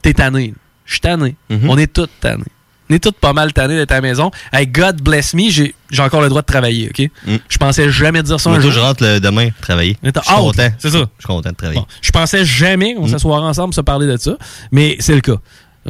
T'es 0.03 0.15
tanné. 0.15 0.55
Je 0.87 0.93
suis 0.95 1.01
tanné. 1.01 1.37
Mhm. 1.51 1.69
On 1.69 1.77
est 1.77 1.93
tous 1.93 2.09
tannés. 2.21 2.45
On 2.91 2.95
est 2.95 2.99
tous 2.99 3.13
pas 3.13 3.33
mal 3.33 3.53
tannés 3.53 3.77
d'être 3.77 3.93
à 3.93 3.97
la 3.97 4.01
maison. 4.01 4.31
Hey, 4.53 4.67
God 4.67 5.01
bless 5.01 5.33
me, 5.35 5.49
j'ai 5.49 5.75
j'ai 5.91 6.03
encore 6.03 6.21
le 6.23 6.29
droit 6.29 6.43
de 6.43 6.47
travailler, 6.47 6.89
OK? 6.91 7.09
Je 7.49 7.59
pensais 7.59 7.91
jamais 7.91 8.23
dire 8.23 8.39
ça 8.41 8.51
un 8.51 8.61
jour. 8.61 8.71
je 8.73 8.79
rentre 8.81 9.03
le 9.05 9.21
demain 9.21 9.49
travailler. 9.61 9.97
Je 10.03 10.11
suis 10.11 10.35
content. 10.35 10.69
c'est 10.79 10.91
ça. 10.91 10.99
Je 10.99 11.05
suis 11.05 11.27
content 11.27 11.51
de 11.51 11.55
travailler. 11.57 11.81
Bon, 11.81 11.87
je 12.03 12.11
pensais 12.11 12.45
jamais 12.45 12.95
qu'on 12.95 13.07
Mm. 13.07 13.11
s'asseoirait 13.11 13.43
ensemble 13.47 13.75
se 13.75 13.81
parler 13.81 14.07
de 14.07 14.17
ça, 14.17 14.37
mais 14.73 14.97
c'est 15.01 15.15
le 15.15 15.21
cas. 15.21 15.37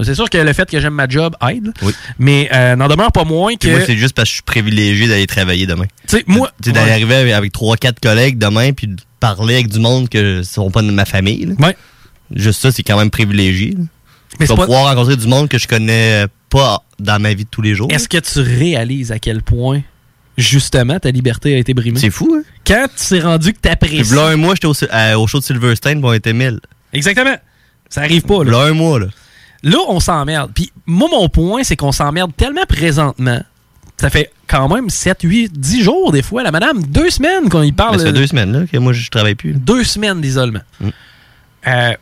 C'est 0.02 0.14
sûr 0.14 0.30
que 0.30 0.38
le 0.38 0.52
fait 0.52 0.70
que 0.70 0.78
j'aime 0.80 0.94
ma 0.94 1.08
job 1.08 1.34
aide, 1.50 1.72
Oui. 1.82 1.92
mais 2.18 2.48
euh, 2.54 2.76
n'en 2.76 2.86
demeure 2.86 3.10
pas 3.12 3.24
moins 3.24 3.56
que... 3.56 3.66
Moi, 3.68 3.80
c'est 3.84 3.96
juste 3.96 4.14
parce 4.14 4.26
que 4.28 4.30
je 4.30 4.34
suis 4.36 4.42
privilégié 4.44 5.08
d'aller 5.08 5.26
travailler 5.26 5.66
demain. 5.66 5.86
Tu 6.08 6.18
sais, 6.18 6.24
moi... 6.28 6.50
Tu 6.62 6.70
d'aller 6.72 6.86
Ouais. 6.86 6.92
arriver 6.92 7.14
avec- 7.16 7.32
avec 7.32 7.52
3-4 7.52 7.98
collègues 8.00 8.38
demain, 8.38 8.72
puis 8.72 8.86
de 8.86 8.96
parler 9.18 9.54
avec 9.54 9.68
du 9.68 9.80
monde 9.80 10.08
que 10.08 10.38
ne 10.38 10.42
sont 10.44 10.70
pas 10.70 10.82
de 10.82 10.90
ma 10.92 11.04
famille. 11.06 11.44
là. 11.46 11.54
Ouais. 11.66 11.76
Juste 12.34 12.62
ça, 12.62 12.70
c'est 12.70 12.84
quand 12.84 12.96
même 12.98 13.10
privilégié. 13.10 13.72
là. 13.72 13.84
Mais 14.38 14.46
je 14.46 14.46
c'est 14.46 14.52
vais 14.52 14.56
pas- 14.58 14.66
pouvoir 14.66 14.84
rencontrer 14.86 15.16
du 15.16 15.26
monde 15.26 15.48
que 15.48 15.58
je 15.58 15.66
connais 15.66 16.26
pas 16.48 16.84
dans 16.98 17.20
ma 17.20 17.34
vie 17.34 17.44
de 17.44 17.50
tous 17.50 17.62
les 17.62 17.74
jours. 17.74 17.88
Est-ce 17.90 18.08
que 18.08 18.18
tu 18.18 18.40
réalises 18.40 19.10
à 19.12 19.18
quel 19.18 19.42
point, 19.42 19.82
justement, 20.38 20.98
ta 20.98 21.10
liberté 21.10 21.54
a 21.54 21.58
été 21.58 21.74
brimée? 21.74 21.98
C'est 22.00 22.10
fou, 22.10 22.34
hein? 22.38 22.42
Quand 22.66 22.86
tu 22.96 23.06
t'es 23.08 23.20
rendu 23.20 23.52
que 23.52 23.58
t'apprécies... 23.58 24.14
là, 24.14 24.26
un 24.28 24.36
mois, 24.36 24.54
j'étais 24.54 24.66
au, 24.66 24.74
à- 24.90 25.18
au 25.18 25.26
show 25.26 25.38
de 25.40 25.44
Silverstein, 25.44 25.94
puis 25.96 26.04
on 26.04 26.12
était 26.12 26.32
1000. 26.32 26.60
Exactement. 26.92 27.36
Ça 27.88 28.02
arrive 28.02 28.22
pas, 28.22 28.44
là. 28.44 28.50
Là, 28.52 28.58
un 28.66 28.72
mois, 28.72 29.00
là. 29.00 29.06
Là, 29.62 29.78
on 29.88 30.00
s'emmerde. 30.00 30.52
Puis 30.54 30.72
moi, 30.86 31.08
mon 31.10 31.28
point, 31.28 31.64
c'est 31.64 31.76
qu'on 31.76 31.92
s'emmerde 31.92 32.30
tellement 32.36 32.64
présentement. 32.68 33.42
Ça 34.00 34.08
fait 34.08 34.30
quand 34.46 34.68
même 34.74 34.88
7, 34.88 35.18
8, 35.24 35.52
10 35.60 35.82
jours, 35.82 36.10
des 36.12 36.22
fois. 36.22 36.42
La 36.42 36.50
madame, 36.50 36.82
deux 36.84 37.10
semaines 37.10 37.50
qu'on 37.50 37.62
y 37.62 37.72
parle. 37.72 37.92
Ben, 37.92 37.98
ça 37.98 38.04
fait 38.06 38.10
euh, 38.10 38.14
deux 38.14 38.26
semaines, 38.26 38.52
là, 38.52 38.66
que 38.66 38.78
moi, 38.78 38.92
je 38.94 39.10
travaille 39.10 39.34
plus. 39.34 39.52
là. 39.52 39.58
deux 39.60 39.84
semaines 39.84 40.20
d'isolement. 40.22 40.60
Mm. 40.80 40.88
Euh, 41.66 41.92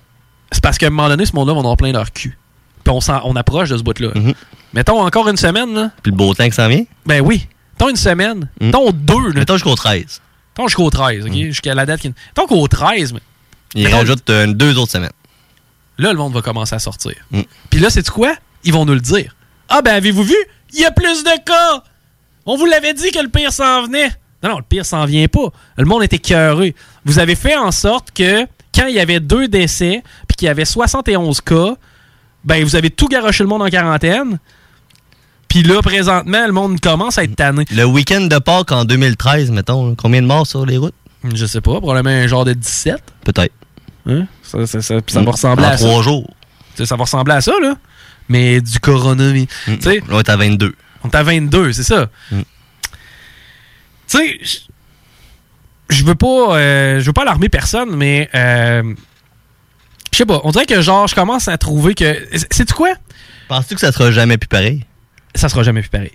c'est 0.53 0.63
parce 0.63 0.79
qu'à 0.79 0.87
un 0.87 0.91
moment 0.91 1.09
donné, 1.09 1.27
ce 1.27 1.35
monde-là 1.35 1.53
va 1.55 1.59
en 1.59 1.63
avoir 1.63 1.77
plein 1.77 1.93
leur 1.93 2.13
cul. 2.13 2.39
Puis 2.85 2.95
on, 2.95 3.01
on 3.25 3.37
approche 3.37 3.69
de 3.69 3.77
ce 3.77 3.83
bout-là. 3.83 4.09
Mm-hmm. 4.09 4.35
Mettons 4.75 5.01
encore 5.01 5.29
une 5.29 5.37
semaine, 5.37 5.75
là. 5.75 5.91
Puis 6.03 6.11
le 6.13 6.17
beau 6.17 6.35
temps 6.35 6.45
qui 6.47 6.53
s'en 6.55 6.69
vient? 6.69 6.85
Ben 7.07 7.21
oui. 7.21 7.47
Mettons 7.75 7.91
une 7.91 7.97
semaine. 7.97 8.49
Mm. 8.61 8.67
Mettons 8.67 8.91
deux, 8.93 9.29
là. 9.29 9.35
Mettons 9.41 9.55
jusqu'au 9.55 9.75
13. 9.75 10.21
Mettons 10.57 10.69
jusqu'au 10.69 10.91
13, 10.91 11.27
OK? 11.27 11.33
Jusqu'à 11.33 11.75
la 11.75 11.87
date 11.87 12.01
qui... 12.01 12.09
Mettons 12.09 12.47
qu'au 12.47 12.67
13, 12.67 13.13
mais... 13.13 13.21
Il 13.75 13.85
Mettons- 13.85 13.99
rajoute 13.99 14.31
euh, 14.31 14.47
deux 14.47 14.79
autres 14.79 14.93
semaines. 14.93 15.11
Là, 15.99 16.13
le 16.13 16.19
monde 16.19 16.33
va 16.33 16.43
commencer 16.43 16.75
à 16.75 16.79
sortir. 16.79 17.15
Mm. 17.31 17.43
Puis 17.71 17.81
là, 17.81 17.91
c'est 17.91 18.09
quoi? 18.09 18.35
Ils 18.65 18.73
vont 18.73 18.85
nous 18.85 18.95
le 18.95 19.01
dire. 19.01 19.35
Ah, 19.69 19.83
ben, 19.83 19.95
avez-vous 19.95 20.23
vu? 20.23 20.37
Il 20.73 20.81
y 20.81 20.85
a 20.85 20.91
plus 20.91 21.25
de 21.25 21.45
cas! 21.45 21.83
On 22.47 22.57
vous 22.57 22.65
l'avait 22.65 22.95
dit 22.95 23.11
que 23.11 23.19
le 23.19 23.29
pire 23.29 23.53
s'en 23.53 23.83
venait. 23.85 24.09
Non, 24.43 24.51
non, 24.51 24.57
le 24.59 24.65
pire 24.65 24.87
s'en 24.87 25.05
vient 25.05 25.27
pas. 25.29 25.53
Le 25.77 25.85
monde 25.85 26.03
était 26.03 26.19
cœuré. 26.19 26.75
Vous 27.05 27.19
avez 27.19 27.35
fait 27.35 27.57
en 27.57 27.71
sorte 27.73 28.11
que 28.13 28.47
quand 28.75 28.87
il 28.87 28.95
y 28.95 29.01
avait 29.01 29.21
deux 29.21 29.49
décès, 29.49 30.03
qu'il 30.39 30.47
y 30.47 30.49
avait 30.49 30.65
71 30.65 31.41
cas, 31.43 31.75
ben, 32.45 32.65
vous 32.65 32.77
avez 32.77 32.91
tout 32.91 33.09
garoché 33.09 33.45
le 33.45 33.49
monde 33.49 33.63
en 33.63 33.69
quarantaine. 33.69 34.39
Puis 35.49 35.63
là, 35.63 35.81
présentement, 35.83 36.47
le 36.47 36.53
monde 36.53 36.81
commence 36.81 37.19
à 37.19 37.25
être 37.25 37.35
tanné. 37.37 37.65
Le 37.71 37.85
week-end 37.85 38.23
de 38.23 38.39
Pâques 38.39 38.71
en 38.73 38.85
2013, 38.85 39.51
mettons, 39.51 39.95
combien 39.95 40.23
de 40.23 40.27
morts 40.27 40.47
sur 40.47 40.65
les 40.67 40.77
routes? 40.77 40.95
Je 41.35 41.47
sais 41.47 41.61
pas, 41.61 41.81
probablement 41.81 42.11
un 42.17 42.27
genre 42.27 42.45
de 42.45 42.53
17. 42.53 43.03
Peut-être. 43.25 43.53
Hein? 44.07 44.27
Ça, 44.43 44.67
ça- 44.67 44.81
ça- 44.83 45.01
ça 45.07 45.23
va 45.23 45.31
ressembler 45.33 45.65
En 45.67 45.69
à 45.71 45.77
ça. 45.77 45.85
trois 45.87 46.03
jours. 46.03 46.27
Tu 46.77 46.83
sais, 46.83 46.87
Ça 46.87 46.97
va 46.97 47.03
ressembler 47.05 47.35
à 47.35 47.41
ça, 47.41 47.53
là. 47.61 47.75
Mais 48.29 48.61
du 48.61 48.79
coronavirus. 48.79 49.49
Sais, 49.81 50.03
On 50.11 50.19
est 50.21 50.29
à 50.29 50.37
22. 50.37 50.75
on 51.03 51.09
est 51.09 51.15
à 51.15 51.23
22, 51.23 51.73
c'est 51.73 51.83
ça. 51.83 52.09
Mm. 52.31 52.41
Tu 54.07 54.17
sais, 54.19 54.39
je- 54.43 54.59
je 55.97 56.05
veux 56.05 56.15
pas 56.15 56.57
euh, 56.59 57.01
je 57.01 57.07
veux 57.07 57.13
pas 57.13 57.23
alarmer 57.23 57.49
personne, 57.49 57.97
mais 57.97 58.29
euh, 58.35 58.95
je 60.13 60.19
sais 60.19 60.27
pas, 60.27 60.41
on 60.45 60.51
dirait 60.51 60.67
que 60.67 60.81
genre 60.81 61.07
je 61.07 61.15
commence 61.15 61.49
à 61.49 61.59
trouver 61.59 61.95
que 61.95 62.17
c'est 62.51 62.71
quoi? 62.73 62.91
Penses-tu 63.49 63.75
que 63.75 63.81
ça 63.81 63.93
sera 63.93 64.11
jamais 64.11 64.37
plus 64.39 64.49
pareil? 64.49 64.85
Ça 65.35 65.49
sera 65.49 65.63
jamais 65.63 65.81
plus 65.81 65.91
pareil. 65.91 66.13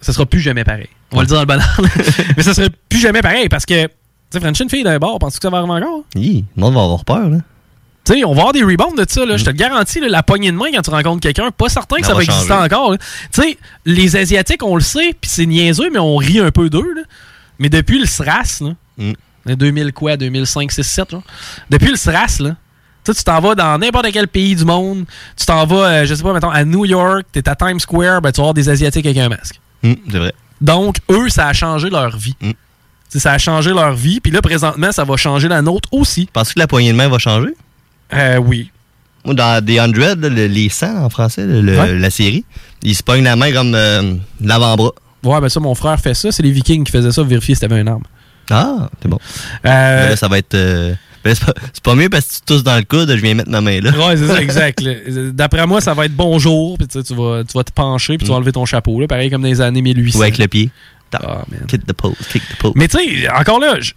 Ça 0.00 0.12
sera 0.12 0.26
plus 0.26 0.40
jamais 0.40 0.64
pareil. 0.64 0.88
On 1.12 1.16
va 1.16 1.22
le 1.22 1.26
dire 1.28 1.36
dans 1.36 1.42
le 1.42 1.46
banal. 1.46 1.66
mais 2.36 2.42
ça 2.42 2.54
sera 2.54 2.68
plus 2.88 2.98
jamais 3.00 3.22
pareil 3.22 3.48
parce 3.48 3.64
que 3.66 3.84
tu 3.86 3.90
sais 4.30 4.40
French 4.40 4.60
une 4.60 4.68
fille 4.70 4.82
d'un 4.84 4.98
bar, 4.98 5.18
penses-tu 5.18 5.38
que 5.38 5.42
ça 5.46 5.50
va 5.50 5.58
arriver 5.58 5.72
encore? 5.84 6.04
Hi, 6.16 6.44
le 6.56 6.60
monde 6.60 6.74
va 6.74 6.82
avoir 6.82 7.04
peur, 7.04 7.28
là. 7.30 7.38
Tu 8.04 8.12
sais, 8.12 8.24
on 8.24 8.32
va 8.34 8.40
avoir 8.40 8.52
des 8.52 8.62
rebounds 8.62 8.98
de 9.02 9.06
ça, 9.08 9.24
là. 9.24 9.36
Je 9.38 9.44
te 9.44 9.50
le 9.50 9.56
garantis, 9.56 9.98
là, 10.00 10.08
la 10.08 10.22
poignée 10.22 10.50
de 10.52 10.56
main 10.56 10.66
quand 10.74 10.82
tu 10.82 10.90
rencontres 10.90 11.20
quelqu'un, 11.22 11.50
pas 11.50 11.68
certain 11.70 11.96
que 11.96 12.02
Ça 12.02 12.08
ça, 12.08 12.14
va, 12.14 12.18
va 12.18 12.24
exister 12.24 12.52
encore. 12.52 12.92
là. 12.92 12.98
Tu 13.32 13.42
sais, 13.42 13.58
les 13.86 14.16
Asiatiques, 14.16 14.62
on 14.62 14.74
le 14.74 14.82
sait, 14.82 15.14
puis 15.18 15.30
c'est 15.30 15.46
niaiseux, 15.46 15.88
mais 15.90 15.98
on 16.00 16.16
rit 16.16 16.40
un 16.40 16.50
peu 16.50 16.68
d'eux, 16.68 16.92
là. 16.94 17.02
Mais 17.58 17.70
depuis 17.70 17.98
le 17.98 18.06
SRAS, 18.06 18.58
là, 18.60 18.72
Mm. 18.98 19.12
en 19.50 19.54
2000 19.54 19.92
quoi, 19.92 20.16
2005, 20.18 20.70
6, 20.70 20.82
7, 20.84 21.10
genre. 21.12 21.22
Depuis 21.70 21.88
le 21.90 21.96
SRAS, 21.96 22.40
là, 22.40 22.56
tu 23.04 23.12
sais, 23.12 23.18
tu 23.18 23.24
t'en 23.24 23.40
vas 23.40 23.54
dans 23.54 23.78
n'importe 23.78 24.06
quel 24.12 24.28
pays 24.28 24.54
du 24.56 24.64
monde, 24.64 25.04
tu 25.36 25.44
t'en 25.46 25.66
vas, 25.66 25.76
euh, 25.88 26.06
je 26.06 26.14
sais 26.14 26.22
pas, 26.22 26.32
mettons, 26.32 26.50
à 26.50 26.64
New 26.64 26.84
York, 26.84 27.24
t'es 27.32 27.48
à 27.48 27.54
Times 27.54 27.78
Square, 27.80 28.20
ben, 28.22 28.32
tu 28.32 28.38
vas 28.40 28.44
avoir 28.44 28.54
des 28.54 28.68
Asiatiques 28.68 29.04
avec 29.06 29.18
un 29.18 29.28
masque. 29.28 29.60
Hum, 29.82 29.96
c'est 30.10 30.18
vrai. 30.18 30.32
Donc, 30.60 30.96
eux, 31.10 31.28
ça 31.28 31.48
a 31.48 31.52
changé 31.52 31.90
leur 31.90 32.16
vie. 32.16 32.34
Mm. 32.40 32.50
Sais, 33.08 33.18
Ça 33.20 33.32
a 33.32 33.38
changé 33.38 33.70
leur 33.70 33.92
vie, 33.92 34.20
puis 34.20 34.32
là, 34.32 34.40
présentement, 34.42 34.90
ça 34.90 35.04
va 35.04 35.16
changer 35.16 35.46
la 35.48 35.62
nôtre 35.62 35.88
aussi. 35.92 36.28
Penses-tu 36.32 36.54
que 36.54 36.60
la 36.60 36.66
poignée 36.66 36.92
de 36.92 36.96
main 36.96 37.08
va 37.08 37.18
changer? 37.18 37.50
Euh, 38.12 38.36
oui. 38.38 38.70
Dans 39.24 39.64
The 39.64 39.70
100, 39.76 39.98
là, 39.98 40.14
le- 40.16 40.46
les 40.46 40.68
100 40.68 41.04
en 41.04 41.08
français, 41.10 41.46
le- 41.46 41.60
le- 41.62 41.78
Ouais. 41.78 41.98
la 41.98 42.10
série, 42.10 42.44
ils 42.82 42.94
se 42.94 43.02
pognent 43.02 43.24
la 43.24 43.36
main 43.36 43.52
comme 43.52 43.74
euh, 43.74 44.14
l'avant-bras. 44.40 44.92
Ouais, 45.22 45.40
ben 45.40 45.48
ça, 45.48 45.60
mon 45.60 45.74
frère 45.74 45.98
fait 45.98 46.12
ça. 46.12 46.30
C'est 46.30 46.42
les 46.42 46.50
Vikings 46.50 46.84
qui 46.84 46.92
faisaient 46.92 47.10
ça, 47.12 47.22
vérifier 47.22 47.54
si 47.54 47.62
t'avais 47.62 47.80
une 47.80 47.88
arme. 47.88 48.02
Ah, 48.50 48.90
c'est 49.00 49.08
bon. 49.08 49.18
Euh, 49.64 50.10
là, 50.10 50.16
ça 50.16 50.28
va 50.28 50.36
être. 50.38 50.54
Ben, 51.24 51.34
c'est 51.34 51.44
pas, 51.44 51.54
pas 51.82 51.94
mieux 51.94 52.10
parce 52.10 52.26
que 52.26 52.32
tu 52.34 52.40
tousses 52.42 52.62
dans 52.62 52.76
le 52.76 52.84
coude, 52.84 53.08
je 53.08 53.20
viens 53.22 53.34
mettre 53.34 53.50
ma 53.50 53.60
main 53.60 53.80
là. 53.80 53.90
Ouais, 53.90 54.16
c'est 54.16 54.26
ça, 54.26 54.40
exact. 54.42 54.82
D'après 55.32 55.66
moi, 55.66 55.80
ça 55.80 55.94
va 55.94 56.04
être 56.04 56.14
bonjour, 56.14 56.76
puis 56.76 56.86
tu, 56.86 56.98
sais, 56.98 57.02
tu 57.02 57.14
vas, 57.14 57.42
tu 57.44 57.52
vas 57.54 57.64
te 57.64 57.72
pencher, 57.72 58.18
puis 58.18 58.26
tu 58.26 58.30
vas 58.30 58.36
enlever 58.36 58.52
ton 58.52 58.66
chapeau, 58.66 59.00
là, 59.00 59.06
pareil 59.06 59.30
comme 59.30 59.42
dans 59.42 59.48
les 59.48 59.60
années 59.60 59.82
1800. 59.82 60.18
Mm. 60.18 60.20
Ou 60.20 60.22
avec 60.22 60.38
le 60.38 60.48
pied. 60.48 60.70
Man. 61.22 61.44
Kick 61.68 61.86
the 61.86 61.92
pose, 61.92 62.16
kick 62.30 62.42
the 62.42 62.56
pose. 62.56 62.72
Mais 62.74 62.88
tu 62.88 62.98
sais, 62.98 63.28
encore 63.30 63.60
là, 63.60 63.78
je, 63.80 63.92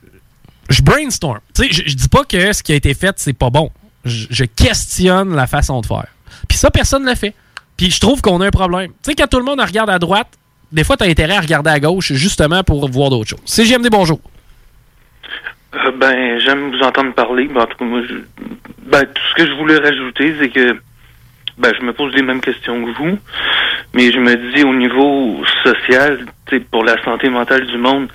je 0.69 0.81
brainstorm. 0.83 1.39
Tu 1.53 1.63
sais, 1.63 1.69
je, 1.71 1.89
je 1.89 1.95
dis 1.95 2.07
pas 2.07 2.23
que 2.23 2.53
ce 2.53 2.61
qui 2.61 2.71
a 2.73 2.75
été 2.75 2.93
fait, 2.93 3.15
c'est 3.17 3.33
pas 3.33 3.49
bon. 3.49 3.71
Je, 4.05 4.27
je 4.29 4.43
questionne 4.43 5.35
la 5.35 5.47
façon 5.47 5.81
de 5.81 5.87
faire. 5.87 6.05
Puis 6.47 6.57
ça, 6.57 6.69
personne 6.69 7.03
ne 7.03 7.09
le 7.09 7.15
fait. 7.15 7.33
Puis 7.75 7.91
je 7.91 7.99
trouve 7.99 8.21
qu'on 8.21 8.39
a 8.41 8.47
un 8.47 8.51
problème. 8.51 8.91
Tu 9.03 9.09
sais, 9.09 9.15
quand 9.15 9.27
tout 9.27 9.39
le 9.39 9.45
monde 9.45 9.59
regarde 9.59 9.89
à 9.89 9.99
droite, 9.99 10.27
des 10.71 10.83
fois, 10.83 10.97
t'as 10.97 11.07
intérêt 11.07 11.35
à 11.35 11.41
regarder 11.41 11.69
à 11.69 11.79
gauche, 11.79 12.13
justement 12.13 12.63
pour 12.63 12.87
voir 12.89 13.09
d'autres 13.09 13.29
choses. 13.29 13.39
CGMD, 13.45 13.89
bonjour. 13.89 14.19
Euh, 15.75 15.91
ben, 15.91 16.39
j'aime 16.39 16.71
vous 16.71 16.81
entendre 16.81 17.13
parler. 17.13 17.47
Ben, 17.47 17.61
en 17.61 17.65
tout 17.65 17.77
cas, 17.77 17.85
moi, 17.85 18.01
je... 18.07 18.15
ben, 18.83 19.05
tout 19.05 19.23
ce 19.29 19.35
que 19.35 19.47
je 19.47 19.53
voulais 19.53 19.77
rajouter, 19.77 20.35
c'est 20.39 20.49
que 20.49 20.79
ben, 21.57 21.73
je 21.77 21.85
me 21.85 21.93
pose 21.93 22.13
les 22.13 22.21
mêmes 22.21 22.41
questions 22.41 22.83
que 22.85 22.91
vous, 22.91 23.17
mais 23.93 24.11
je 24.11 24.19
me 24.19 24.35
dis 24.53 24.63
au 24.63 24.73
niveau 24.73 25.43
social, 25.63 26.25
pour 26.71 26.83
la 26.83 27.01
santé 27.03 27.29
mentale 27.29 27.65
du 27.65 27.77
monde, 27.77 28.09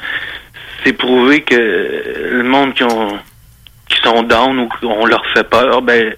c'est 0.84 0.92
prouvé 0.92 1.42
que 1.42 1.56
le 2.32 2.42
monde 2.42 2.74
qui 2.74 2.84
ont 2.84 3.18
qui 3.88 4.00
sont 4.02 4.22
down 4.22 4.58
ou 4.58 4.68
qu'on 4.68 5.04
leur 5.04 5.24
fait 5.34 5.48
peur, 5.48 5.82
ben, 5.82 6.14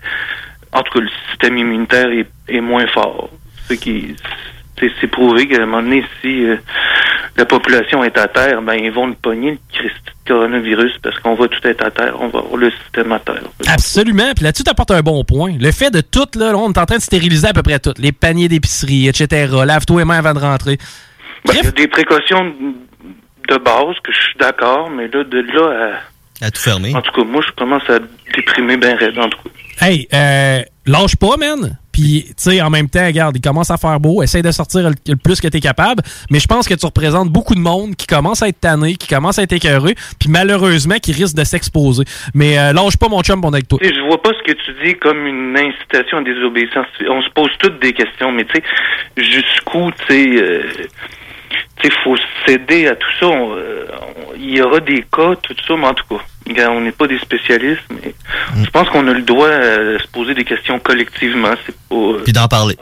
en 0.72 0.82
tout 0.82 0.92
cas, 0.92 1.00
le 1.00 1.10
système 1.30 1.56
immunitaire 1.58 2.10
est, 2.10 2.28
est 2.48 2.60
moins 2.60 2.86
fort. 2.88 3.30
Ce 3.68 3.74
qui, 3.74 4.14
c'est 4.80 5.06
prouvé 5.06 5.46
qu'à 5.46 5.62
un 5.62 5.66
moment 5.66 5.82
donné, 5.82 6.04
si 6.20 6.44
euh, 6.44 6.56
la 7.36 7.44
population 7.44 8.04
est 8.04 8.16
à 8.18 8.28
terre, 8.28 8.62
ben 8.62 8.74
ils 8.74 8.90
vont 8.90 9.06
le 9.06 9.14
pogner, 9.14 9.58
le 9.82 9.88
de 9.88 9.92
coronavirus, 10.26 10.92
parce 11.02 11.18
qu'on 11.20 11.34
va 11.34 11.48
tout 11.48 11.66
être 11.66 11.84
à 11.84 11.90
terre, 11.90 12.16
on 12.18 12.28
va 12.28 12.38
avoir 12.40 12.56
le 12.56 12.70
système 12.70 13.12
à 13.12 13.18
terre. 13.18 13.42
Absolument. 13.66 14.32
Puis 14.34 14.44
là-dessus, 14.44 14.64
t'apportes 14.64 14.90
un 14.90 15.02
bon 15.02 15.22
point. 15.24 15.52
Le 15.58 15.70
fait 15.70 15.90
de 15.90 16.00
tout, 16.00 16.26
là, 16.36 16.52
là, 16.52 16.58
on 16.58 16.72
est 16.72 16.78
en 16.78 16.86
train 16.86 16.96
de 16.96 17.02
stériliser 17.02 17.48
à 17.48 17.52
peu 17.52 17.62
près 17.62 17.78
tout. 17.78 17.94
Les 17.98 18.12
paniers 18.12 18.48
d'épicerie, 18.48 19.08
etc. 19.08 19.52
Lave-toi 19.64 20.00
les 20.00 20.04
mains 20.04 20.18
avant 20.18 20.34
de 20.34 20.38
rentrer. 20.38 20.78
Ben, 21.44 21.54
Il 21.58 21.64
y 21.64 21.66
a 21.66 21.70
des 21.70 21.88
précautions 21.88 22.54
de 23.48 23.56
base 23.58 23.96
que 24.02 24.12
je 24.12 24.18
suis 24.18 24.38
d'accord, 24.38 24.90
mais 24.90 25.08
là, 25.08 25.24
de 25.24 25.40
là 25.40 25.92
à... 26.40 26.46
À 26.46 26.50
tout 26.50 26.60
fermer. 26.60 26.94
En 26.94 27.00
tout 27.00 27.12
cas, 27.12 27.24
moi, 27.24 27.42
je 27.46 27.52
commence 27.52 27.88
à 27.88 27.98
déprimer 28.34 28.76
bien 28.76 28.96
raide, 28.96 29.18
en 29.18 29.28
tout 29.28 29.38
cas. 29.38 29.86
Hey, 29.86 30.08
euh, 30.12 30.62
lâche 30.86 31.16
pas, 31.16 31.36
man. 31.36 31.78
Puis, 31.94 32.24
tu 32.26 32.34
sais, 32.38 32.60
en 32.60 32.70
même 32.70 32.90
temps, 32.90 33.06
regarde, 33.06 33.36
il 33.36 33.40
commence 33.40 33.70
à 33.70 33.76
faire 33.76 34.00
beau. 34.00 34.20
Essaye 34.20 34.42
de 34.42 34.50
sortir 34.50 34.90
le, 34.90 35.14
plus 35.14 35.40
que 35.40 35.46
tu 35.46 35.58
es 35.58 35.60
capable. 35.60 36.02
Mais 36.28 36.40
je 36.40 36.48
pense 36.48 36.66
que 36.66 36.74
tu 36.74 36.84
représentes 36.84 37.28
beaucoup 37.28 37.54
de 37.54 37.60
monde 37.60 37.94
qui 37.94 38.08
commence 38.08 38.42
à 38.42 38.48
être 38.48 38.58
tanné, 38.58 38.96
qui 38.96 39.06
commence 39.06 39.38
à 39.38 39.44
être 39.44 39.52
écœuré, 39.52 39.94
puis 40.18 40.28
malheureusement, 40.28 40.96
qui 40.96 41.12
risque 41.12 41.36
de 41.36 41.44
s'exposer. 41.44 42.02
Mais 42.34 42.58
euh, 42.58 42.72
lâche 42.72 42.96
pas, 42.96 43.08
mon 43.08 43.22
chum, 43.22 43.40
on 43.44 43.52
est 43.52 43.58
avec 43.58 43.68
toi. 43.68 43.78
Je 43.80 44.06
vois 44.08 44.20
pas 44.20 44.30
ce 44.30 44.42
que 44.42 44.58
tu 44.58 44.84
dis 44.84 44.96
comme 44.96 45.24
une 45.24 45.56
incitation 45.56 46.18
à 46.18 46.22
désobéissance. 46.22 46.86
On 47.08 47.22
se 47.22 47.30
pose 47.30 47.50
toutes 47.60 47.80
des 47.80 47.92
questions, 47.92 48.32
mais 48.32 48.44
tu 48.44 48.54
sais, 48.56 49.30
jusqu'où, 49.30 49.92
tu 50.08 50.14
sais, 50.14 50.42
euh, 50.42 50.62
tu 51.80 51.88
sais, 51.88 51.94
faut 52.04 52.16
céder 52.46 52.88
à 52.88 52.94
tout 52.96 53.08
ça. 53.20 53.26
Euh, 53.26 53.84
Il 54.36 54.56
y 54.56 54.60
aura 54.62 54.80
des 54.80 55.02
cas, 55.12 55.34
tout 55.42 55.54
ça, 55.66 55.74
mais 55.76 55.86
en 55.86 55.94
tout 55.94 56.04
cas, 56.08 56.68
on 56.70 56.80
n'est 56.80 56.92
pas 56.92 57.06
des 57.06 57.18
spécialistes, 57.18 57.82
mais 57.90 58.14
je 58.62 58.70
pense 58.70 58.88
qu'on 58.90 59.06
a 59.08 59.12
le 59.12 59.22
droit 59.22 59.48
de 59.48 59.98
se 60.02 60.06
poser 60.08 60.34
des 60.34 60.44
questions 60.44 60.78
collectivement. 60.78 61.52
C'est 61.64 61.76
pas. 61.88 61.94
euh, 61.96 62.20
Puis 62.24 62.32
d'en 62.32 62.48
parler. 62.48 62.76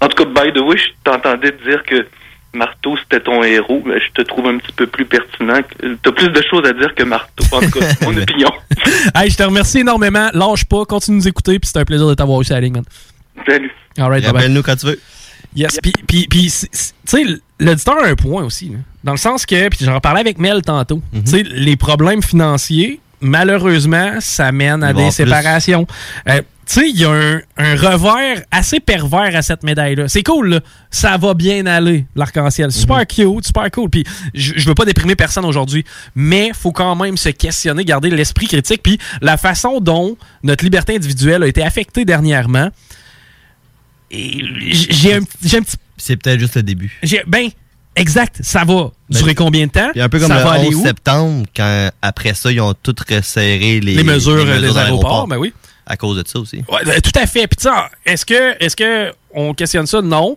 En 0.00 0.08
tout 0.08 0.24
cas, 0.24 0.42
by 0.44 0.52
the 0.52 0.60
way, 0.60 0.76
je 0.76 0.84
t'entendais 1.02 1.50
te 1.52 1.68
dire 1.68 1.82
que 1.84 2.06
Marteau, 2.52 2.96
c'était 2.98 3.18
ton 3.20 3.42
héros. 3.42 3.82
mais 3.84 3.98
je 4.00 4.12
te 4.12 4.22
trouve 4.22 4.46
un 4.46 4.58
petit 4.58 4.72
peu 4.72 4.86
plus 4.86 5.04
pertinent. 5.06 5.60
que- 5.62 5.96
T'as 6.02 6.12
plus 6.12 6.28
de 6.28 6.42
choses 6.48 6.64
à 6.66 6.72
dire 6.72 6.94
que 6.94 7.02
Marteau, 7.02 7.44
en 7.50 7.60
tout 7.60 7.80
cas, 7.80 7.86
mon 8.02 8.16
opinion. 8.22 8.50
hey, 9.16 9.30
je 9.30 9.36
te 9.36 9.42
remercie 9.42 9.80
énormément. 9.80 10.28
Lâche 10.32 10.64
pas, 10.66 10.84
continue 10.84 11.16
de 11.18 11.22
nous 11.22 11.28
écouter, 11.28 11.58
puis 11.58 11.68
c'est 11.72 11.80
un 11.80 11.84
plaisir 11.84 12.06
de 12.06 12.14
t'avoir 12.14 12.40
eu 12.40 12.44
sur 12.44 12.54
la 12.54 12.60
ligne, 12.60 12.74
man. 12.74 12.84
Salut. 13.48 13.72
All 13.98 14.08
right, 14.08 14.22
bye-bye. 14.24 14.32
Rappelle-nous 14.36 14.62
quand 14.62 14.76
tu 14.76 14.86
veux. 14.86 15.00
Yes, 15.54 15.78
puis, 15.82 15.92
tu 16.28 16.48
sais, 17.04 17.22
l'auditeur 17.60 18.02
a 18.02 18.08
un 18.08 18.14
point 18.16 18.42
aussi. 18.44 18.70
là. 18.70 18.78
Dans 19.04 19.12
le 19.12 19.18
sens 19.18 19.46
que, 19.46 19.68
puis 19.68 19.84
j'en 19.84 20.00
parlais 20.00 20.20
avec 20.20 20.38
Mel 20.38 20.62
tantôt, 20.62 21.00
Mhm. 21.12 21.24
tu 21.24 21.30
sais, 21.30 21.42
les 21.44 21.76
problèmes 21.76 22.22
financiers, 22.22 23.00
malheureusement, 23.20 24.14
ça 24.20 24.50
mène 24.52 24.82
à 24.82 24.92
des 24.92 25.10
séparations. 25.10 25.86
Euh, 26.28 26.40
tu 26.66 26.80
sais, 26.80 26.88
il 26.88 26.98
y 26.98 27.04
a 27.04 27.10
un, 27.10 27.40
un 27.58 27.76
revers 27.76 28.42
assez 28.50 28.80
pervers 28.80 29.36
à 29.36 29.42
cette 29.42 29.62
médaille-là. 29.64 30.08
C'est 30.08 30.22
cool, 30.22 30.48
là. 30.48 30.60
Ça 30.90 31.18
va 31.18 31.34
bien 31.34 31.66
aller, 31.66 32.06
l'arc-en-ciel. 32.16 32.72
Super 32.72 33.00
Mhm. 33.00 33.06
cute, 33.06 33.46
super 33.46 33.70
cool. 33.70 33.90
Puis 33.90 34.04
je 34.32 34.54
je 34.56 34.66
veux 34.66 34.74
pas 34.74 34.86
déprimer 34.86 35.14
personne 35.14 35.44
aujourd'hui, 35.44 35.84
mais 36.14 36.52
faut 36.54 36.72
quand 36.72 36.96
même 36.96 37.18
se 37.18 37.28
questionner, 37.28 37.84
garder 37.84 38.08
l'esprit 38.08 38.46
critique, 38.46 38.82
puis 38.82 38.98
la 39.20 39.36
façon 39.36 39.80
dont 39.80 40.16
notre 40.42 40.64
liberté 40.64 40.96
individuelle 40.96 41.42
a 41.42 41.46
été 41.46 41.62
affectée 41.62 42.06
dernièrement. 42.06 42.70
J'ai 44.90 45.14
un, 45.14 45.20
j'ai 45.44 45.58
un 45.58 45.62
petit 45.62 45.76
C'est 45.96 46.16
peut-être 46.16 46.40
juste 46.40 46.56
le 46.56 46.62
début. 46.62 46.98
Ben, 47.26 47.48
exact. 47.96 48.38
Ça 48.42 48.60
va 48.64 48.90
Ben, 49.10 49.18
durer 49.18 49.34
combien 49.34 49.66
de 49.66 49.72
temps? 49.72 49.90
Un 49.96 50.08
peu 50.08 50.18
comme 50.18 50.28
ça 50.28 50.38
le 50.38 50.44
va 50.44 50.50
aller 50.52 50.68
11 50.68 50.74
où? 50.76 50.82
septembre, 50.84 51.46
quand 51.56 51.90
après 52.02 52.34
ça, 52.34 52.50
ils 52.52 52.60
ont 52.60 52.74
tout 52.74 52.94
resserré 53.08 53.80
les, 53.80 53.94
Les 53.94 54.04
mesures, 54.04 54.32
euh, 54.46 54.60
des 54.60 54.68
dans 54.68 54.76
aéroports, 54.76 55.26
ben 55.28 55.36
oui. 55.38 55.52
À 55.86 55.96
cause 55.96 56.16
de 56.16 56.26
ça 56.26 56.38
aussi. 56.38 56.58
Ouais, 56.70 56.84
ben, 56.84 57.00
tout 57.00 57.12
à 57.18 57.26
fait. 57.26 57.46
Puis 57.46 57.68
est-ce 58.06 58.24
que, 58.24 58.62
est-ce 58.64 58.74
que 58.76 59.12
on 59.34 59.52
questionne 59.54 59.86
ça? 59.86 60.00
Non. 60.00 60.34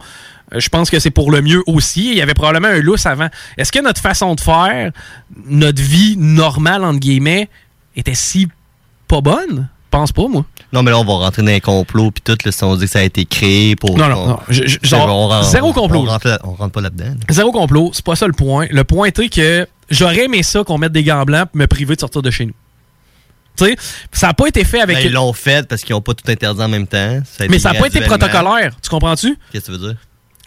Euh, 0.54 0.60
Je 0.60 0.68
pense 0.70 0.90
que 0.90 1.00
c'est 1.00 1.12
pour 1.12 1.32
le 1.32 1.42
mieux 1.42 1.64
aussi. 1.68 2.12
Il 2.12 2.18
y 2.18 2.22
avait 2.22 2.34
probablement 2.34 2.68
un 2.68 2.82
lousse 2.82 3.06
avant. 3.06 3.30
Est-ce 3.58 3.72
que 3.72 3.80
notre 3.80 4.02
façon 4.02 4.36
de 4.36 4.42
faire, 4.42 4.92
notre 5.46 5.82
vie 5.82 6.16
normale, 6.18 6.84
entre 6.84 7.00
guillemets, 7.00 7.50
était 7.96 8.14
si 8.16 8.48
pas 9.08 9.22
bonne? 9.22 9.70
Pense 9.90 10.12
pas, 10.12 10.28
moi. 10.28 10.44
Non, 10.74 10.84
mais 10.84 10.92
là, 10.92 11.00
on 11.00 11.06
va 11.06 11.14
rentrer 11.14 11.42
dans 11.44 11.52
un 11.52 11.60
complot, 11.62 12.12
puis 12.12 12.22
tout, 12.24 12.38
là, 12.44 12.52
si 12.52 12.64
on 12.64 12.76
dit 12.76 12.86
que 12.86 12.92
ça 12.92 13.00
a 13.00 13.04
été 13.04 13.24
créé 13.26 13.76
pour. 13.78 13.98
Non, 13.98 14.10
non, 14.10 14.18
on- 14.22 14.28
non. 14.28 14.40
Je- 14.50 14.68
je- 14.68 14.78
C'est 14.82 14.88
genre, 14.90 15.08
bon, 15.08 15.14
on 15.14 15.28
rentre- 15.30 15.50
zéro 15.50 15.72
complot. 15.72 16.00
On 16.02 16.06
rentre, 16.06 16.28
là- 16.28 16.40
on 16.44 16.52
rentre 16.52 16.72
pas 16.74 16.82
là-dedans. 16.82 17.06
là. 17.06 17.16
Zéro 17.30 17.52
complot, 17.54 17.92
c'est 17.94 18.04
pas 18.04 18.16
ça 18.18 18.28
le 18.28 18.34
point. 18.34 18.68
Le 18.70 18.84
point 18.84 19.08
est 19.08 19.30
que 19.30 19.68
j'aurais 19.90 20.26
aimé 20.26 20.44
ça 20.44 20.64
qu'on 20.66 20.78
mette 20.78 20.92
des 20.92 21.04
gants 21.04 21.24
blancs 21.24 21.48
pour 21.50 21.58
me 21.58 21.68
priver 21.68 21.96
de 21.96 22.02
sortir 22.02 22.22
de 22.22 22.30
chez 22.32 22.46
nous. 22.48 22.54
Tu 23.58 23.66
sais, 23.66 23.76
ça 24.12 24.28
n'a 24.28 24.34
pas 24.34 24.48
été 24.48 24.64
fait 24.66 24.82
avec. 24.82 24.98
Ben, 24.98 25.06
ils 25.06 25.12
l'ont 25.14 25.34
fait 25.34 25.68
parce 25.68 25.82
qu'ils 25.84 25.96
n'ont 25.96 26.02
pas 26.02 26.14
tout 26.14 26.30
interdit 26.30 26.62
en 26.62 26.68
même 26.68 26.86
temps. 26.86 27.22
Ça 27.26 27.46
mais 27.50 27.58
ça 27.58 27.72
n'a 27.74 27.80
pas 27.80 27.88
été 27.88 28.02
protocolaire. 28.02 28.74
Tu 28.84 28.90
comprends-tu? 28.90 29.36
Qu'est-ce 29.52 29.66
que 29.68 29.72
tu 29.72 29.80
veux 29.80 29.88
dire? 29.88 29.96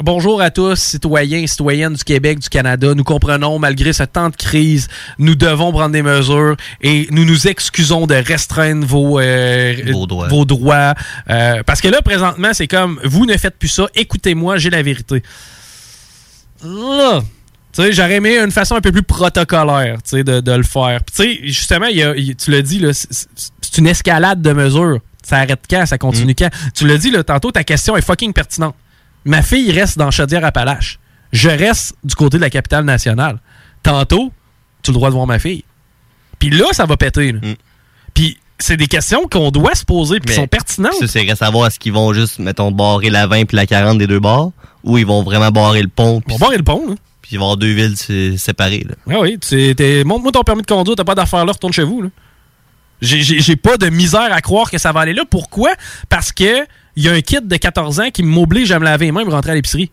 Bonjour 0.02 0.40
à 0.40 0.50
tous, 0.50 0.76
citoyens 0.78 1.40
et 1.40 1.46
citoyennes 1.46 1.92
du 1.92 2.04
Québec, 2.04 2.38
du 2.38 2.48
Canada. 2.48 2.94
Nous 2.94 3.04
comprenons, 3.04 3.58
malgré 3.58 3.92
ce 3.92 4.04
temps 4.04 4.30
de 4.30 4.36
crise, 4.36 4.88
nous 5.18 5.34
devons 5.34 5.72
prendre 5.72 5.90
des 5.90 6.00
mesures 6.02 6.56
et 6.80 7.06
nous 7.10 7.26
nous 7.26 7.46
excusons 7.48 8.06
de 8.06 8.14
restreindre 8.14 8.86
vos, 8.86 9.20
euh, 9.20 9.74
Vos 10.28 10.46
droits. 10.46 10.94
euh, 11.28 11.62
parce 11.66 11.82
que 11.82 11.88
là, 11.88 12.00
présentement, 12.00 12.48
c'est 12.54 12.66
comme, 12.66 12.98
vous 13.04 13.26
ne 13.26 13.36
faites 13.36 13.58
plus 13.58 13.68
ça, 13.68 13.88
écoutez-moi, 13.94 14.56
j'ai 14.56 14.70
la 14.70 14.82
vérité. 14.82 15.22
Là, 16.64 17.20
tu 17.72 17.82
sais, 17.82 17.92
j'aurais 17.92 18.14
aimé 18.14 18.38
une 18.38 18.50
façon 18.52 18.76
un 18.76 18.80
peu 18.80 18.92
plus 18.92 19.02
protocolaire, 19.02 19.96
tu 20.02 20.10
sais, 20.16 20.24
de, 20.24 20.40
de 20.40 20.52
le 20.52 20.62
faire. 20.62 21.00
Tu 21.14 21.22
sais, 21.22 21.40
justement, 21.42 21.86
y 21.88 22.02
a- 22.02 22.14
tu 22.14 22.50
l'as 22.50 22.62
dit, 22.62 22.78
là, 22.78 22.92
c'est- 22.94 23.28
une 23.78 23.86
escalade 23.86 24.40
de 24.42 24.52
mesures. 24.52 24.98
Ça 25.22 25.36
arrête 25.36 25.60
quand? 25.70 25.84
Ça 25.86 25.96
continue 25.98 26.34
quand? 26.34 26.48
Tu 26.74 26.86
l'as 26.88 26.96
dit, 26.98 27.10
là, 27.10 27.22
tantôt, 27.22 27.52
ta 27.52 27.64
question 27.64 27.96
est 27.96 28.02
fucking 28.02 28.32
pertinente. 28.32 28.74
Ma 29.24 29.42
fille 29.42 29.70
reste 29.72 29.98
dans 29.98 30.10
Chaudière-Appalaches. 30.10 30.98
Je 31.32 31.48
reste 31.50 31.94
du 32.04 32.14
côté 32.14 32.36
de 32.38 32.42
la 32.42 32.50
capitale 32.50 32.84
nationale. 32.84 33.38
Tantôt, 33.82 34.32
tu 34.82 34.90
as 34.90 34.92
le 34.92 34.94
droit 34.94 35.08
de 35.10 35.14
voir 35.14 35.26
ma 35.26 35.38
fille. 35.38 35.64
Puis 36.38 36.50
là, 36.50 36.66
ça 36.72 36.86
va 36.86 36.96
péter. 36.96 37.32
là. 37.32 37.40
Puis 38.14 38.38
c'est 38.58 38.76
des 38.76 38.86
questions 38.88 39.26
qu'on 39.30 39.50
doit 39.50 39.74
se 39.74 39.84
poser 39.84 40.20
puis 40.20 40.30
qui 40.30 40.34
sont 40.40 40.46
pertinentes. 40.46 40.94
Ça, 40.98 41.06
c'est 41.06 41.28
à 41.30 41.36
savoir 41.36 41.66
est-ce 41.68 41.78
qu'ils 41.78 41.92
vont 41.92 42.12
juste, 42.12 42.38
mettons, 42.38 42.70
barrer 42.72 43.10
la 43.10 43.26
20 43.26 43.44
puis 43.46 43.56
la 43.56 43.66
40 43.66 43.98
des 43.98 44.06
deux 44.06 44.20
bords, 44.20 44.52
ou 44.84 44.98
ils 44.98 45.06
vont 45.06 45.22
vraiment 45.22 45.50
barrer 45.50 45.82
le 45.82 45.88
pont. 45.88 46.20
Ils 46.26 46.32
vont 46.32 46.38
barrer 46.38 46.56
le 46.58 46.62
pont. 46.62 46.96
Puis 47.22 47.32
ils 47.32 47.38
vont 47.38 47.44
avoir 47.44 47.56
deux 47.58 47.72
villes 47.72 47.96
sé- 47.96 48.36
séparées, 48.38 48.86
là. 48.88 48.94
Ah 49.14 49.20
oui, 49.20 49.38
montre-moi 50.04 50.32
ton 50.32 50.42
permis 50.42 50.62
de 50.62 50.66
conduire, 50.66 50.96
t'as 50.96 51.04
pas 51.04 51.14
d'affaires 51.14 51.44
là, 51.46 51.52
retourne 51.52 51.72
chez 51.72 51.84
vous. 51.84 52.02
là. 52.02 52.08
J'ai 53.02 53.56
pas 53.56 53.76
de 53.78 53.88
misère 53.88 54.30
à 54.32 54.40
croire 54.42 54.70
que 54.70 54.76
ça 54.78 54.92
va 54.92 55.00
aller 55.00 55.14
là. 55.14 55.22
Pourquoi? 55.30 55.70
Parce 56.10 56.32
que 56.32 56.66
il 56.96 57.04
y 57.04 57.08
a 57.08 57.12
un 57.12 57.20
kid 57.20 57.46
de 57.48 57.56
14 57.56 58.00
ans 58.00 58.10
qui 58.10 58.22
m'oblige 58.22 58.70
à 58.72 58.78
me 58.78 58.84
laver 58.84 59.06
les 59.06 59.12
mains 59.12 59.24
pour 59.24 59.32
rentrer 59.34 59.52
à 59.52 59.54
l'épicerie. 59.54 59.90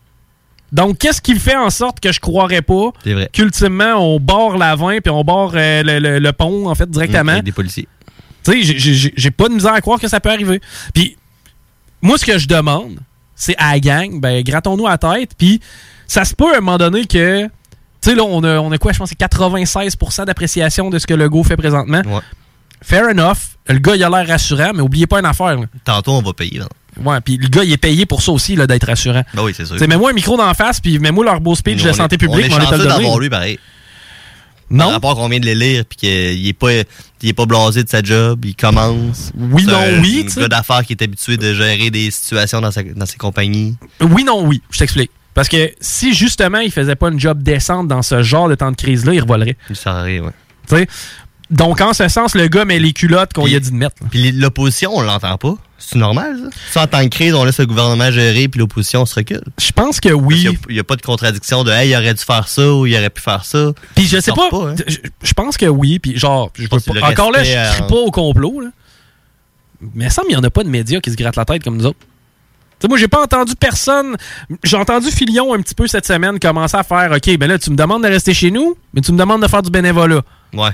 Donc, 0.72 0.98
qu'est-ce 0.98 1.22
qui 1.22 1.35
fait 1.40 1.56
en 1.56 1.69
sorte 1.69 2.00
que 2.01 2.11
je 2.11 2.19
croirais 2.19 2.61
pas 2.61 2.92
qu'ultimement, 3.32 3.93
on 3.95 4.19
barre 4.19 4.58
la 4.58 4.76
20 4.76 5.00
puis 5.01 5.09
on 5.11 5.24
barre 5.24 5.51
euh, 5.56 5.82
le, 5.84 6.00
le- 6.00 6.19
le 6.19 6.34
pont, 6.34 6.67
en 6.67 6.76
fait, 6.76 6.90
directement? 6.90 7.32
Avec 7.34 7.43
des 7.45 7.51
policiers. 7.53 7.88
Tu 8.43 8.64
sais, 8.64 9.11
j'ai- 9.16 9.32
pas 9.32 9.48
de 9.48 9.53
misère 9.53 9.74
à 9.74 9.82
croire 9.82 10.00
que 10.00 10.08
ça 10.09 10.19
peut 10.19 10.30
arriver. 10.30 10.59
Puis, 10.93 11.16
moi, 12.01 12.17
ce 12.17 12.26
que 12.26 12.38
je 12.38 12.48
demande, 12.48 13.00
c'est 13.35 13.56
à 13.58 13.74
la 13.74 13.80
gang, 13.80 14.19
ben, 14.19 14.43
grattons-nous 14.43 14.88
à 14.88 14.92
la 14.92 14.98
tête, 14.98 15.32
puis 15.38 15.61
ça 16.08 16.26
se 16.26 16.34
peut 16.35 16.53
à 16.53 16.58
un 16.58 16.61
moment 16.61 16.77
donné 16.77 17.06
que, 17.06 17.43
tu 17.45 17.50
sais, 18.01 18.16
là, 18.16 18.24
on 18.24 18.43
a, 18.43 18.58
on 18.59 18.72
a 18.72 18.77
quoi, 18.77 18.92
je 18.92 19.00
pense, 19.00 19.09
c'est 19.09 19.19
96% 19.19 20.26
d'appréciation 20.26 20.90
de 20.90 21.00
ce 21.00 21.08
que 21.08 21.14
le 21.14 21.30
go 21.30 21.43
fait 21.43 21.58
présentement. 21.58 22.01
Fair 22.82 23.08
enough. 23.09 23.38
Le 23.67 23.80
gars, 23.80 23.95
il 23.95 24.03
a 24.03 24.09
l'air 24.09 24.27
rassurant, 24.27 24.72
mais 24.74 24.82
oubliez 24.82 25.08
pas 25.08 25.19
une 25.19 25.26
affaire. 25.26 25.56
là. 25.59 25.66
Tantôt, 25.85 26.11
on 26.14 26.22
va 26.22 26.34
payer, 26.34 26.59
là. 26.59 26.67
Ouais, 27.03 27.22
puis 27.22 27.38
le 27.38 27.48
gars, 27.48 27.64
il 27.64 27.72
est 27.72 27.77
payé 27.77 28.06
pour 28.06 28.22
ça 28.22 28.32
aussi, 28.32 28.56
là, 28.56 28.67
d'être 28.67 28.88
rassurant. 28.88 29.24
Ben 29.34 29.43
oui, 29.43 29.53
c'est 29.56 29.66
sûr. 29.66 29.76
Tu 29.76 29.80
sais, 29.80 29.88
mets-moi 29.88 30.11
un 30.11 30.14
micro 30.14 30.35
d'en 30.38 30.53
face, 30.53 30.80
puis 30.80 31.00
mets-moi 31.00 31.24
leur 31.26 31.40
beau 31.42 31.56
speech 31.56 31.84
de 31.84 31.90
on 31.90 31.93
santé 31.93 32.17
publique, 32.17 32.51
on 32.51 32.58
est 32.59 32.66
chanceux 32.66 32.88
d'avoir 32.88 33.19
lui, 33.19 33.30
pareil. 33.30 33.59
Non? 34.69 34.85
Par 34.85 34.93
rapport 34.93 35.16
qu'on 35.16 35.30
vient 35.30 35.40
de 35.40 35.45
les 35.45 35.56
lire, 35.56 35.85
puis 35.88 35.98
qu'il 35.98 36.45
est 36.48 36.53
pas, 36.53 36.72
il 37.22 37.30
est 37.30 37.34
pas 37.34 37.45
blasé 37.45 37.84
de 37.85 37.90
sa 37.90 38.01
job, 38.03 38.43
il 38.43 38.56
commence. 38.56 39.32
Oui, 39.38 39.64
C'est 39.66 39.72
non, 39.72 39.77
un- 39.77 40.01
oui, 40.01 40.19
Un 40.19 40.24
tu 40.24 40.30
sais. 40.32 40.42
gars 40.42 40.48
d'affaires 40.50 40.84
qui 40.85 40.92
est 40.93 41.01
habitué 41.01 41.38
de 41.38 41.53
gérer 41.53 41.90
des 41.90 42.11
situations 42.11 42.59
dans, 42.59 42.72
sa, 42.72 42.84
dans 42.84 43.06
ses 43.06 43.16
compagnies. 43.17 43.77
Oui, 44.01 44.26
non, 44.26 44.45
oui. 44.45 44.61
Je 44.72 44.80
t'explique. 44.80 45.11
Parce 45.34 45.48
que 45.48 45.72
si 45.80 46.14
justement 46.14 46.58
il 46.59 46.72
faisait 46.72 46.95
pas 46.95 47.09
une 47.09 47.19
job 47.19 47.42
décente 47.43 47.88
dans 47.88 48.01
ce 48.01 48.24
genre 48.24 48.50
de 48.50 48.56
temps 48.56 48.72
de 48.72 48.76
crise-là, 48.76 49.14
il 49.14 49.22
revolerait. 49.22 49.56
Il 49.69 49.76
s'arrête, 49.76 50.22
ouais. 50.22 50.32
Tu 50.67 50.76
sais? 50.76 50.88
Donc, 51.50 51.80
en 51.82 51.93
ce 51.93 52.08
sens, 52.09 52.35
le 52.35 52.48
gars 52.48 52.66
met 52.66 52.80
les 52.80 52.93
culottes 52.93 53.34
qu'on 53.34 53.45
lui 53.45 53.56
a 53.56 53.59
dit 53.59 53.72
de 53.72 53.76
mettre. 53.76 53.95
là. 54.01 54.08
Puis 54.11 54.32
l'opposition, 54.32 54.92
on 54.95 55.01
l'entend 55.01 55.38
pas. 55.38 55.56
C'est 55.80 55.98
normal, 55.98 56.38
ça? 56.43 56.50
Ça, 56.72 56.82
en 56.84 56.88
tant 56.88 57.03
que 57.03 57.16
crise, 57.16 57.34
on 57.35 57.45
laisse 57.45 57.59
le 57.59 57.67
gouvernement 57.67 58.11
gérer, 58.11 58.48
puis 58.48 58.59
l'opposition 58.59 59.06
se 59.06 59.16
recule. 59.16 59.43
Je 59.59 59.72
pense 59.72 60.00
que 60.00 60.09
oui. 60.09 60.48
Il 60.67 60.74
n'y 60.74 60.80
a, 60.80 60.84
pas 60.84 60.95
de 60.95 61.01
contradiction 61.01 61.64
de, 61.64 61.72
hey, 61.72 61.92
il 61.92 61.95
aurait 61.95 62.14
dû 62.14 62.24
faire 62.24 62.48
ça 62.48 62.74
ou 62.74 62.85
il 62.85 62.95
aurait 62.95 63.11
pu 63.11 63.22
faire 63.22 63.45
ça. 63.45 63.72
Puis 63.95 64.08
je 64.08 64.19
sais 64.19 64.32
pas, 64.32 64.50
hein. 64.53 64.76
je, 64.88 64.98
je 65.22 65.34
pense 65.34 65.56
que 65.56 65.67
oui, 65.67 66.00
puis 66.00 66.17
genre, 66.17 66.51
je 66.56 66.64
veux 66.64 66.67
pas- 66.67 67.09
encore 67.11 67.32
là, 67.32 67.43
je 67.43 67.51
crie 67.51 67.84
euh, 67.84 67.88
pas 67.88 67.95
au 67.95 68.11
complot, 68.11 68.61
là. 68.61 68.69
mais 69.93 70.06
il 70.06 70.11
semble 70.11 70.27
qu'il 70.27 70.35
y 70.35 70.40
en 70.40 70.43
a 70.43 70.50
pas 70.50 70.64
de 70.64 70.69
médias 70.69 71.00
qui 71.00 71.11
se 71.11 71.16
grattent 71.16 71.35
la 71.38 71.45
tête 71.45 71.64
comme 71.64 71.77
nous 71.77 71.85
autres. 71.85 72.00
Tu 72.00 72.06
sais, 72.82 72.88
moi, 72.90 72.98
j'ai 72.98 73.08
pas 73.08 73.24
entendu 73.24 73.56
personne. 73.56 74.17
J'ai 74.64 74.77
entendu 74.77 75.09
Filion 75.09 75.53
un 75.53 75.61
petit 75.61 75.74
peu 75.76 75.88
cette 75.88 76.06
semaine 76.06 76.40
commencer 76.40 76.77
à 76.77 76.84
faire 76.84 77.11
OK, 77.11 77.38
ben 77.38 77.48
là, 77.48 77.58
tu 77.58 77.72
me 77.72 77.76
demandes 77.76 78.03
de 78.03 78.08
rester 78.08 78.34
chez 78.34 78.51
nous, 78.51 78.76
mais 78.93 79.01
tu 79.01 79.11
me 79.11 79.17
demandes 79.17 79.42
de 79.42 79.48
faire 79.48 79.61
du 79.61 79.72
bénévolat. 79.72 80.22
Ouais. 80.53 80.72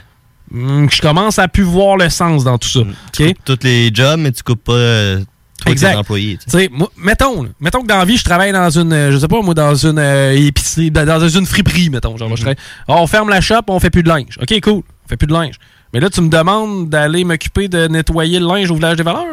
Hum, 0.54 0.88
je 0.90 1.02
commence 1.02 1.40
à 1.40 1.48
plus 1.48 1.64
voir 1.64 1.98
le 1.98 2.10
sens 2.10 2.44
dans 2.44 2.58
tout 2.58 2.70
ça. 2.70 2.82
Tu 3.12 3.28
coupes 3.28 3.44
tous 3.46 3.60
les 3.64 3.90
jobs, 3.94 4.20
mais 4.20 4.32
tu 4.32 4.44
coupes 4.44 4.64
pas 4.64 4.74
euh, 4.74 5.20
Exact. 5.66 5.94
tes 5.94 5.98
employés. 5.98 6.38
tu 6.38 6.46
Tu 6.46 6.52
sais, 6.52 6.70
moi, 6.72 6.90
mettons, 6.98 7.48
mettons 7.60 7.82
que 7.82 7.88
dans 7.88 7.98
la 7.98 8.06
vie, 8.06 8.18
je 8.18 8.24
travaille 8.24 8.52
dans 8.52 8.70
une, 8.70 8.94
euh, 8.94 9.12
je 9.12 9.18
sais 9.18 9.28
pas, 9.28 9.42
moi, 9.42 9.54
dans 9.54 9.74
une 9.76 9.98
euh, 9.98 10.36
épicerie, 10.38 10.92
dans, 10.92 11.28
une 11.28 11.46
friperie, 11.46 11.90
mettons. 11.90 12.16
Genre, 12.18 12.30
je 12.36 12.42
travaille- 12.42 12.58
Ah, 12.88 12.96
on 12.98 13.08
ferme 13.08 13.30
la 13.30 13.42
shop, 13.42 13.62
on 13.68 13.80
fait 13.80 13.90
plus 13.90 14.04
de 14.04 14.10
linge. 14.10 14.38
OK, 14.42 14.60
cool. 14.62 14.84
On 15.06 15.10
fait 15.10 15.18
plus 15.18 15.28
de 15.28 15.34
linge. 15.34 15.56
Mais 15.94 16.00
là, 16.00 16.10
tu 16.10 16.22
me 16.22 16.30
demandes 16.30 16.90
d'aller 16.90 17.24
m'occuper 17.24 17.68
de 17.68 17.88
nettoyer 17.88 18.40
le 18.40 18.48
linge 18.48 18.70
au 18.72 18.76
village 18.76 18.98
des 18.98 19.04
valeurs. 19.04 19.26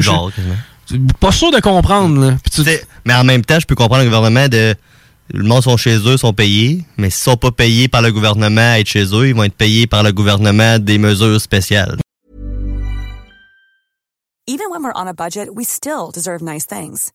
genre, 0.00 0.30
je- 0.90 0.96
pas 1.20 1.32
sûr 1.32 1.50
de 1.50 1.60
comprendre, 1.60 2.18
là. 2.20 2.36
Tu- 2.54 2.62
Mais 3.04 3.14
en 3.14 3.24
même 3.24 3.44
temps, 3.44 3.58
je 3.60 3.66
peux 3.66 3.74
comprendre 3.74 4.02
le 4.04 4.08
gouvernement 4.08 4.48
de. 4.48 4.74
Le 5.34 5.44
monde 5.44 5.62
sont 5.62 5.78
chez 5.78 5.96
eux, 5.96 6.18
sont 6.18 6.34
payés, 6.34 6.84
mais 6.98 7.08
s'ils 7.08 7.22
sont 7.22 7.38
pas 7.38 7.50
payés 7.50 7.88
par 7.88 8.02
le 8.02 8.12
gouvernement 8.12 8.74
à 8.74 8.80
être 8.80 8.86
chez 8.86 9.14
eux, 9.14 9.28
ils 9.28 9.34
vont 9.34 9.44
être 9.44 9.56
payés 9.56 9.86
par 9.86 10.02
le 10.02 10.12
gouvernement 10.12 10.78
des 10.78 10.98
mesures 10.98 11.40
spéciales. 11.40 11.98
Even 14.46 14.68
when 14.68 14.84
we're 14.84 14.92
on 14.94 15.08
a 15.08 15.14
budget, 15.14 15.48
we 15.54 15.64
still 15.64 16.10
deserve 16.12 16.42
nice 16.42 16.66
things. 16.66 17.12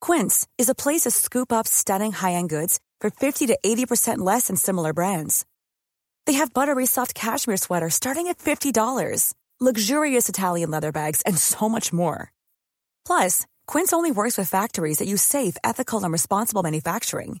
Quince 0.00 0.46
is 0.56 0.68
a 0.68 0.74
place 0.74 1.00
to 1.02 1.10
scoop 1.10 1.52
up 1.52 1.66
stunning 1.66 2.12
high-end 2.12 2.48
goods 2.48 2.78
for 3.00 3.10
50 3.10 3.46
to 3.48 3.58
80% 3.64 4.18
less 4.18 4.46
than 4.46 4.54
similar 4.54 4.92
brands. 4.92 5.44
They 6.26 6.34
have 6.34 6.54
buttery 6.54 6.86
soft 6.86 7.12
cashmere 7.14 7.56
sweaters 7.56 7.94
starting 7.94 8.28
at 8.28 8.38
$50, 8.38 9.34
luxurious 9.58 10.28
Italian 10.28 10.70
leather 10.70 10.92
bags, 10.92 11.22
and 11.22 11.36
so 11.36 11.68
much 11.68 11.92
more. 11.92 12.30
Plus, 13.04 13.46
Quince 13.66 13.92
only 13.92 14.12
works 14.12 14.38
with 14.38 14.48
factories 14.48 14.98
that 14.98 15.08
use 15.08 15.22
safe, 15.22 15.56
ethical, 15.64 16.04
and 16.04 16.12
responsible 16.12 16.62
manufacturing. 16.62 17.40